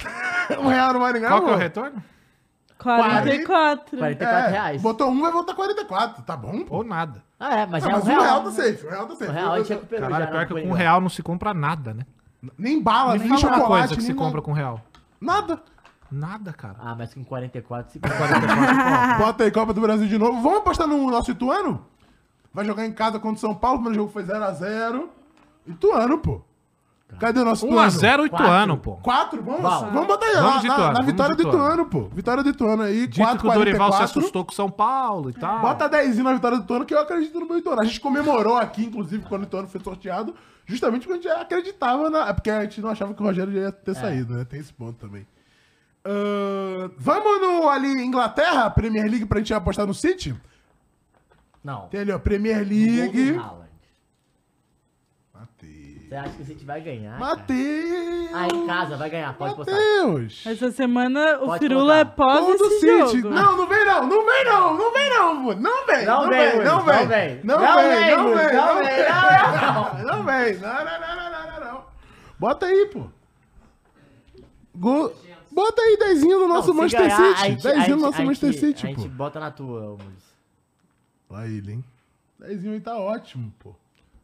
um 0.58 0.66
real 0.66 0.92
no 0.92 0.98
Maringá 1.00 1.28
Qual 1.28 1.38
eu 1.38 1.44
que 1.44 1.50
é 1.50 1.52
o 1.52 1.56
vou. 1.56 1.62
retorno? 1.62 2.02
44. 2.78 3.96
44 3.98 4.46
É, 4.46 4.50
reais. 4.50 4.82
botou 4.82 5.08
um, 5.08 5.20
vai 5.20 5.30
voltar 5.32 5.54
44. 5.54 6.22
Tá 6.22 6.36
bom, 6.36 6.64
pô. 6.64 6.76
Ou 6.78 6.84
nada. 6.84 7.22
Ah, 7.40 7.54
é, 7.60 7.66
mas 7.66 7.84
Não, 7.84 7.90
é 7.90 7.94
um 7.94 7.96
mas 7.98 8.06
real. 8.08 8.20
um 8.20 8.24
real 8.24 8.42
tá 8.44 8.50
safe. 8.50 8.86
Um 8.86 8.90
real 8.90 9.06
tá 9.06 9.14
safe. 9.16 9.30
Um 9.30 9.34
real 9.34 9.52
a 9.52 9.58
gente 9.58 9.68
recuperou 9.72 10.08
Caralho, 10.10 10.24
já. 10.24 10.30
pior 10.30 10.46
que 10.46 10.62
com 10.62 10.68
um 10.68 10.72
real 10.72 11.00
não 11.00 11.08
se 11.08 11.22
compra 11.22 11.54
nada, 11.54 11.94
né? 11.94 12.04
Nem 12.58 12.82
bala, 12.82 13.12
Me 13.14 13.18
nem 13.20 13.28
fala 13.28 13.40
uma 13.40 13.40
chocolate, 13.58 13.68
coisa 13.68 13.88
que 13.94 13.96
nem 14.00 14.06
se 14.06 14.12
nada. 14.12 14.24
compra 14.24 14.42
com 14.42 14.52
real. 14.52 14.80
Nada. 15.20 15.60
Nada, 16.10 16.52
cara. 16.52 16.76
Ah, 16.80 16.94
mas 16.96 17.12
com 17.14 17.22
44 17.22 17.92
se 17.92 17.98
44 18.00 19.18
Bota 19.18 19.44
aí 19.44 19.50
Copa 19.50 19.72
do 19.74 19.80
Brasil 19.80 20.08
de 20.08 20.16
novo. 20.18 20.40
Vamos 20.40 20.58
apostar 20.60 20.86
no 20.86 21.10
nosso 21.10 21.30
Ituano? 21.30 21.84
Vai 22.52 22.64
jogar 22.64 22.86
em 22.86 22.92
casa 22.92 23.18
contra 23.18 23.36
o 23.36 23.40
São 23.40 23.54
Paulo. 23.54 23.78
O 23.78 23.82
primeiro 23.82 24.02
jogo 24.04 24.12
foi 24.12 24.24
0x0. 24.24 25.08
Ituano, 25.66 26.18
pô. 26.18 26.40
Cadê 27.16 27.40
o 27.40 27.44
nosso 27.44 27.66
Ituano? 27.66 27.90
1x0 27.90 28.26
Ituano, 28.26 28.76
pô. 28.76 28.96
4? 28.96 29.42
Vamos, 29.42 29.62
Vamos. 29.62 29.92
vamos 29.92 30.06
botar 30.06 30.26
aí. 30.26 30.34
Vamos 30.34 30.60
de 30.60 30.68
na, 30.68 30.74
Ituano, 30.74 30.92
na 30.92 30.92
vamos 30.92 31.06
vitória 31.06 31.36
de 31.36 31.42
do 31.42 31.48
Ituano, 31.48 31.86
pô. 31.86 32.08
Vitória 32.12 32.42
do 32.42 32.48
Ituano 32.50 32.82
aí. 32.82 33.06
Dito 33.06 33.38
que 33.38 33.46
o 33.46 33.52
Dorival 33.52 33.92
se 33.92 33.98
4,44. 33.98 34.04
assustou 34.04 34.44
com 34.44 34.52
o 34.52 34.54
São 34.54 34.70
Paulo 34.70 35.30
e 35.30 35.32
tal. 35.32 35.60
Bota 35.60 35.88
10 35.88 36.18
na 36.18 36.34
vitória 36.34 36.58
do 36.58 36.64
Ituano, 36.64 36.84
que 36.84 36.94
eu 36.94 37.00
acredito 37.00 37.40
no 37.40 37.46
meu 37.46 37.58
Ituano. 37.58 37.80
A 37.80 37.84
gente 37.84 38.00
comemorou 38.00 38.56
aqui, 38.56 38.84
inclusive, 38.84 39.24
quando 39.26 39.42
o 39.42 39.44
Ituano 39.46 39.66
foi 39.66 39.80
sorteado, 39.80 40.34
justamente 40.66 41.06
porque 41.08 41.26
a 41.28 41.30
gente 41.32 41.42
acreditava 41.42 42.10
na. 42.10 42.28
É 42.28 42.32
porque 42.32 42.50
a 42.50 42.62
gente 42.62 42.80
não 42.80 42.90
achava 42.90 43.14
que 43.14 43.22
o 43.22 43.24
Rogério 43.26 43.52
ia 43.52 43.72
ter 43.72 43.94
saído, 43.94 44.34
né? 44.34 44.44
Tem 44.44 44.60
esse 44.60 44.72
ponto 44.72 44.94
também. 44.98 45.26
Ahn, 46.04 46.90
vamos 46.96 47.40
no 47.40 47.68
ali 47.68 47.88
Inglaterra, 48.04 48.70
Premier 48.70 49.10
League, 49.10 49.26
pra 49.26 49.38
gente 49.38 49.52
apostar 49.52 49.86
no 49.86 49.94
City? 49.94 50.34
Não. 51.64 51.88
Tem 51.88 52.00
ali, 52.00 52.12
ó, 52.12 52.18
Premier 52.18 52.58
League. 52.58 53.36
Haaland. 53.36 53.67
Você 56.08 56.14
acha 56.16 56.30
que 56.30 56.42
a 56.42 56.44
gente 56.46 56.64
vai 56.64 56.80
ganhar? 56.80 57.18
cara? 57.18 57.36
Mateus! 57.36 58.30
Ah, 58.32 58.46
em 58.50 58.66
casa, 58.66 58.96
vai 58.96 59.10
ganhar, 59.10 59.34
pode 59.36 59.54
postar. 59.56 59.72
Mateus! 59.72 60.42
Essa 60.46 60.70
semana 60.70 61.36
o 61.42 61.46
Pode 61.46 61.58
Firula 61.58 61.98
é 61.98 62.04
pós 62.06 62.48
esse 62.48 62.80
City! 62.80 63.20
jogo. 63.20 63.28
Não, 63.34 63.56
não 63.58 63.66
vem 63.68 63.84
não! 63.84 64.06
Não 64.06 64.24
vem 64.24 64.44
não! 64.44 64.74
Não 64.78 64.92
vem 64.92 65.10
não! 65.10 65.42
pô. 65.44 65.54
Não 65.54 65.86
vem! 65.86 66.06
Não 66.06 66.28
vem, 66.28 66.56
Não 66.56 66.64
não 66.64 66.84
vem! 66.84 67.06
vem. 67.06 67.40
Não 67.44 67.58
Não 67.60 67.76
vem! 67.76 67.88
vem, 67.90 68.16
Não 68.16 68.34
vem! 68.34 68.52
não 68.56 68.66
Não 68.66 68.74
vem, 68.76 68.84
vem! 68.86 69.08
não, 69.08 70.04
Não 70.04 70.24
vem! 70.24 70.54
Não, 70.58 70.68
não, 70.72 70.84
não, 70.84 71.16
não, 71.16 71.30
não, 71.30 71.60
não, 71.60 71.72
não! 71.72 71.84
Bota 72.38 72.66
aí, 72.66 72.86
pô! 72.86 73.02
Gol... 74.74 75.12
Bota 75.50 75.82
aí 75.82 75.96
dezinho 75.98 76.38
no 76.40 76.48
nosso 76.48 76.68
Não, 76.68 76.74
Manchester 76.76 77.08
ganhar, 77.08 77.32
a 77.32 77.36
City! 77.36 77.48
gente- 77.50 77.66
a 77.68 77.70
Dezinho 77.72 77.74
no 77.76 77.84
gente- 77.96 78.00
nosso 78.02 78.22
a 78.22 78.24
Manchester 78.24 78.52
gente- 78.52 78.60
City, 78.66 78.86
A 78.86 78.94
pô! 78.94 79.00
gente 79.02 79.08
bota 79.10 79.40
na 79.40 79.50
tua, 79.50 79.80
Luiz. 79.88 80.34
Lá 81.28 81.46
ele, 81.46 81.72
hein? 81.72 81.84
Dezinho 82.38 82.72
aí 82.74 82.80
tá 82.80 82.96
ótimo, 82.96 83.52
pô! 83.58 83.74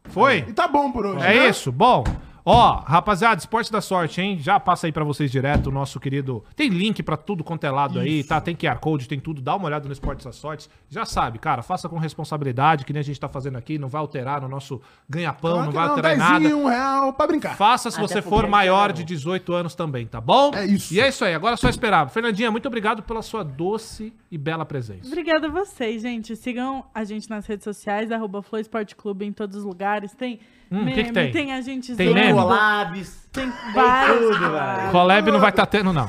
Foi? 0.09 0.45
E 0.47 0.53
tá 0.53 0.67
bom 0.67 0.91
por 0.91 1.05
hoje, 1.05 1.25
É 1.25 1.39
né? 1.39 1.49
isso, 1.49 1.71
bom. 1.71 2.03
Ó, 2.47 2.75
rapaziada, 2.85 3.39
esporte 3.39 3.71
da 3.71 3.81
sorte, 3.81 4.21
hein? 4.21 4.37
Já 4.39 4.59
passa 4.59 4.85
aí 4.85 4.91
pra 4.91 5.03
vocês 5.03 5.31
direto 5.31 5.67
o 5.67 5.71
nosso 5.71 5.99
querido. 5.99 6.43
Tem 6.55 6.69
link 6.69 7.01
pra 7.01 7.17
tudo 7.17 7.43
quanto 7.43 7.63
é 7.63 7.71
lado 7.71 7.99
aí, 7.99 8.23
tá? 8.23 8.39
Tem 8.39 8.55
QR 8.55 8.77
Code, 8.79 9.07
tem 9.07 9.19
tudo. 9.19 9.41
Dá 9.41 9.55
uma 9.55 9.65
olhada 9.65 9.87
no 9.87 9.91
esporte 9.91 10.23
da 10.23 10.31
sorte. 10.31 10.69
Já 10.87 11.05
sabe, 11.05 11.39
cara, 11.39 11.63
faça 11.63 11.89
com 11.89 11.97
responsabilidade, 11.97 12.85
que 12.85 12.93
nem 12.93 12.99
a 12.99 13.03
gente 13.03 13.19
tá 13.19 13.27
fazendo 13.27 13.57
aqui. 13.57 13.79
Não 13.79 13.87
vai 13.89 13.99
alterar 13.99 14.41
no 14.41 14.47
nosso 14.47 14.79
ganha-pão, 15.09 15.53
Claro 15.53 15.65
não 15.65 15.71
vai 15.71 15.87
alterar 15.87 16.13
em 16.13 16.19
dezinho, 16.19 16.39
nada. 16.39 16.55
um 16.57 16.67
real 16.67 17.13
pra 17.13 17.25
brincar. 17.25 17.55
Faça 17.57 17.89
se 17.89 17.97
Até 17.97 18.07
você 18.07 18.21
for 18.21 18.47
maior 18.47 18.89
não- 18.89 18.95
de 18.95 19.03
18 19.03 19.51
anos 19.51 19.73
também, 19.73 20.05
tá 20.05 20.21
bom? 20.21 20.51
É 20.53 20.65
isso. 20.67 20.93
E 20.93 20.99
é 20.99 21.07
isso 21.09 21.25
aí, 21.25 21.33
agora 21.33 21.55
é 21.55 21.57
só 21.57 21.67
esperar. 21.67 22.07
Fernandinha, 22.11 22.51
muito 22.51 22.67
obrigado 22.67 23.01
pela 23.01 23.23
sua 23.23 23.43
doce 23.43 24.13
e 24.29 24.37
bela 24.37 24.65
presença. 24.65 25.07
Obrigada 25.07 25.47
a 25.47 25.49
vocês, 25.49 26.03
gente. 26.03 26.35
Sigam 26.35 26.85
a 26.93 27.03
gente 27.03 27.27
nas 27.27 27.47
redes 27.47 27.63
sociais, 27.63 28.11
arroba 28.11 28.43
Flow 28.43 28.61
Esporte 28.61 28.95
Clube 28.95 29.25
em 29.25 29.33
todos 29.33 29.57
os 29.57 29.63
lugares. 29.63 30.13
Tem 30.13 30.39
Hum, 30.71 30.79
meme, 30.79 30.93
que 30.93 31.03
que 31.05 31.31
tem? 31.31 31.53
a 31.53 31.61
gente 31.61 31.95
Tem 31.95 32.07
zoando, 32.07 32.21
meme? 32.21 32.33
Collabs. 32.39 33.25
Tem 33.31 33.51
vários. 33.73 34.19
tudo, 34.37 34.39
velho. 34.51 34.91
Collab 34.91 35.31
não 35.31 35.39
vai 35.39 35.49
estar 35.49 35.65
tendo, 35.65 35.91
não. 35.93 36.07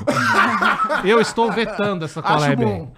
Eu 1.05 1.21
estou 1.21 1.51
vetando 1.53 2.05
essa 2.05 2.23
collab 2.23 2.45
aí. 2.51 2.57
bom. 2.57 2.93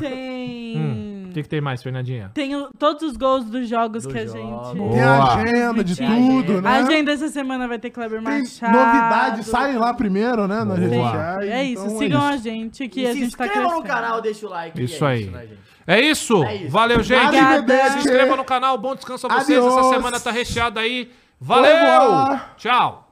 Tem. 0.00 0.76
Hum, 0.76 1.24
que 1.28 1.34
que, 1.34 1.42
que 1.44 1.48
tem 1.48 1.60
mais, 1.60 1.80
Fernandinha? 1.82 2.30
Tem 2.34 2.56
o- 2.56 2.70
todos 2.76 3.02
os 3.04 3.16
gols 3.16 3.44
dos 3.44 3.68
jogos 3.68 4.02
Dos 4.02 4.12
que 4.12 4.18
a 4.18 4.26
jogos. 4.26 4.40
gente. 4.40 4.90
Tem 4.92 5.00
a 5.02 5.16
Boa. 5.16 5.34
agenda 5.34 5.84
de 5.84 5.96
Tem 5.96 6.08
tudo, 6.42 6.60
né? 6.60 6.68
A 6.68 6.74
agenda 6.78 7.12
essa 7.12 7.28
semana 7.28 7.68
vai 7.68 7.78
ter 7.78 7.90
Kleber 7.90 8.20
Tem 8.22 8.40
Machado. 8.40 8.72
novidades, 8.76 9.46
saem 9.46 9.76
lá 9.76 9.94
primeiro, 9.94 10.48
né? 10.48 10.64
Nas 10.64 10.76
redes 10.78 10.96
sociais. 10.98 11.48
É 11.50 11.64
isso, 11.64 11.84
então 11.86 11.98
sigam 11.98 12.22
a 12.22 12.34
isso. 12.34 12.42
gente 12.44 12.88
que 12.88 13.00
E 13.02 13.06
a 13.06 13.12
se 13.12 13.18
gente 13.20 13.36
tá 13.36 13.44
inscrevam 13.46 13.70
crescendo. 13.70 13.82
no 13.82 13.94
canal, 13.94 14.20
deixa 14.20 14.46
o 14.46 14.50
like. 14.50 14.82
Isso 14.82 15.04
e 15.04 15.06
é 15.06 15.10
aí. 15.10 15.24
né, 15.26 15.40
gente? 15.42 15.69
É 15.90 16.00
isso. 16.00 16.44
É 16.44 16.54
isso. 16.54 16.70
Valeu, 16.70 17.02
gente. 17.02 17.36
Arrivederci. 17.36 17.92
Se 17.92 17.98
inscreva 17.98 18.36
no 18.36 18.44
canal. 18.44 18.78
Bom 18.78 18.94
descanso 18.94 19.26
a 19.26 19.40
vocês. 19.40 19.58
Essa 19.58 19.90
semana 19.90 20.20
tá 20.20 20.30
recheada 20.30 20.78
aí. 20.80 21.10
Valeu. 21.40 22.38
Tchau. 22.56 23.09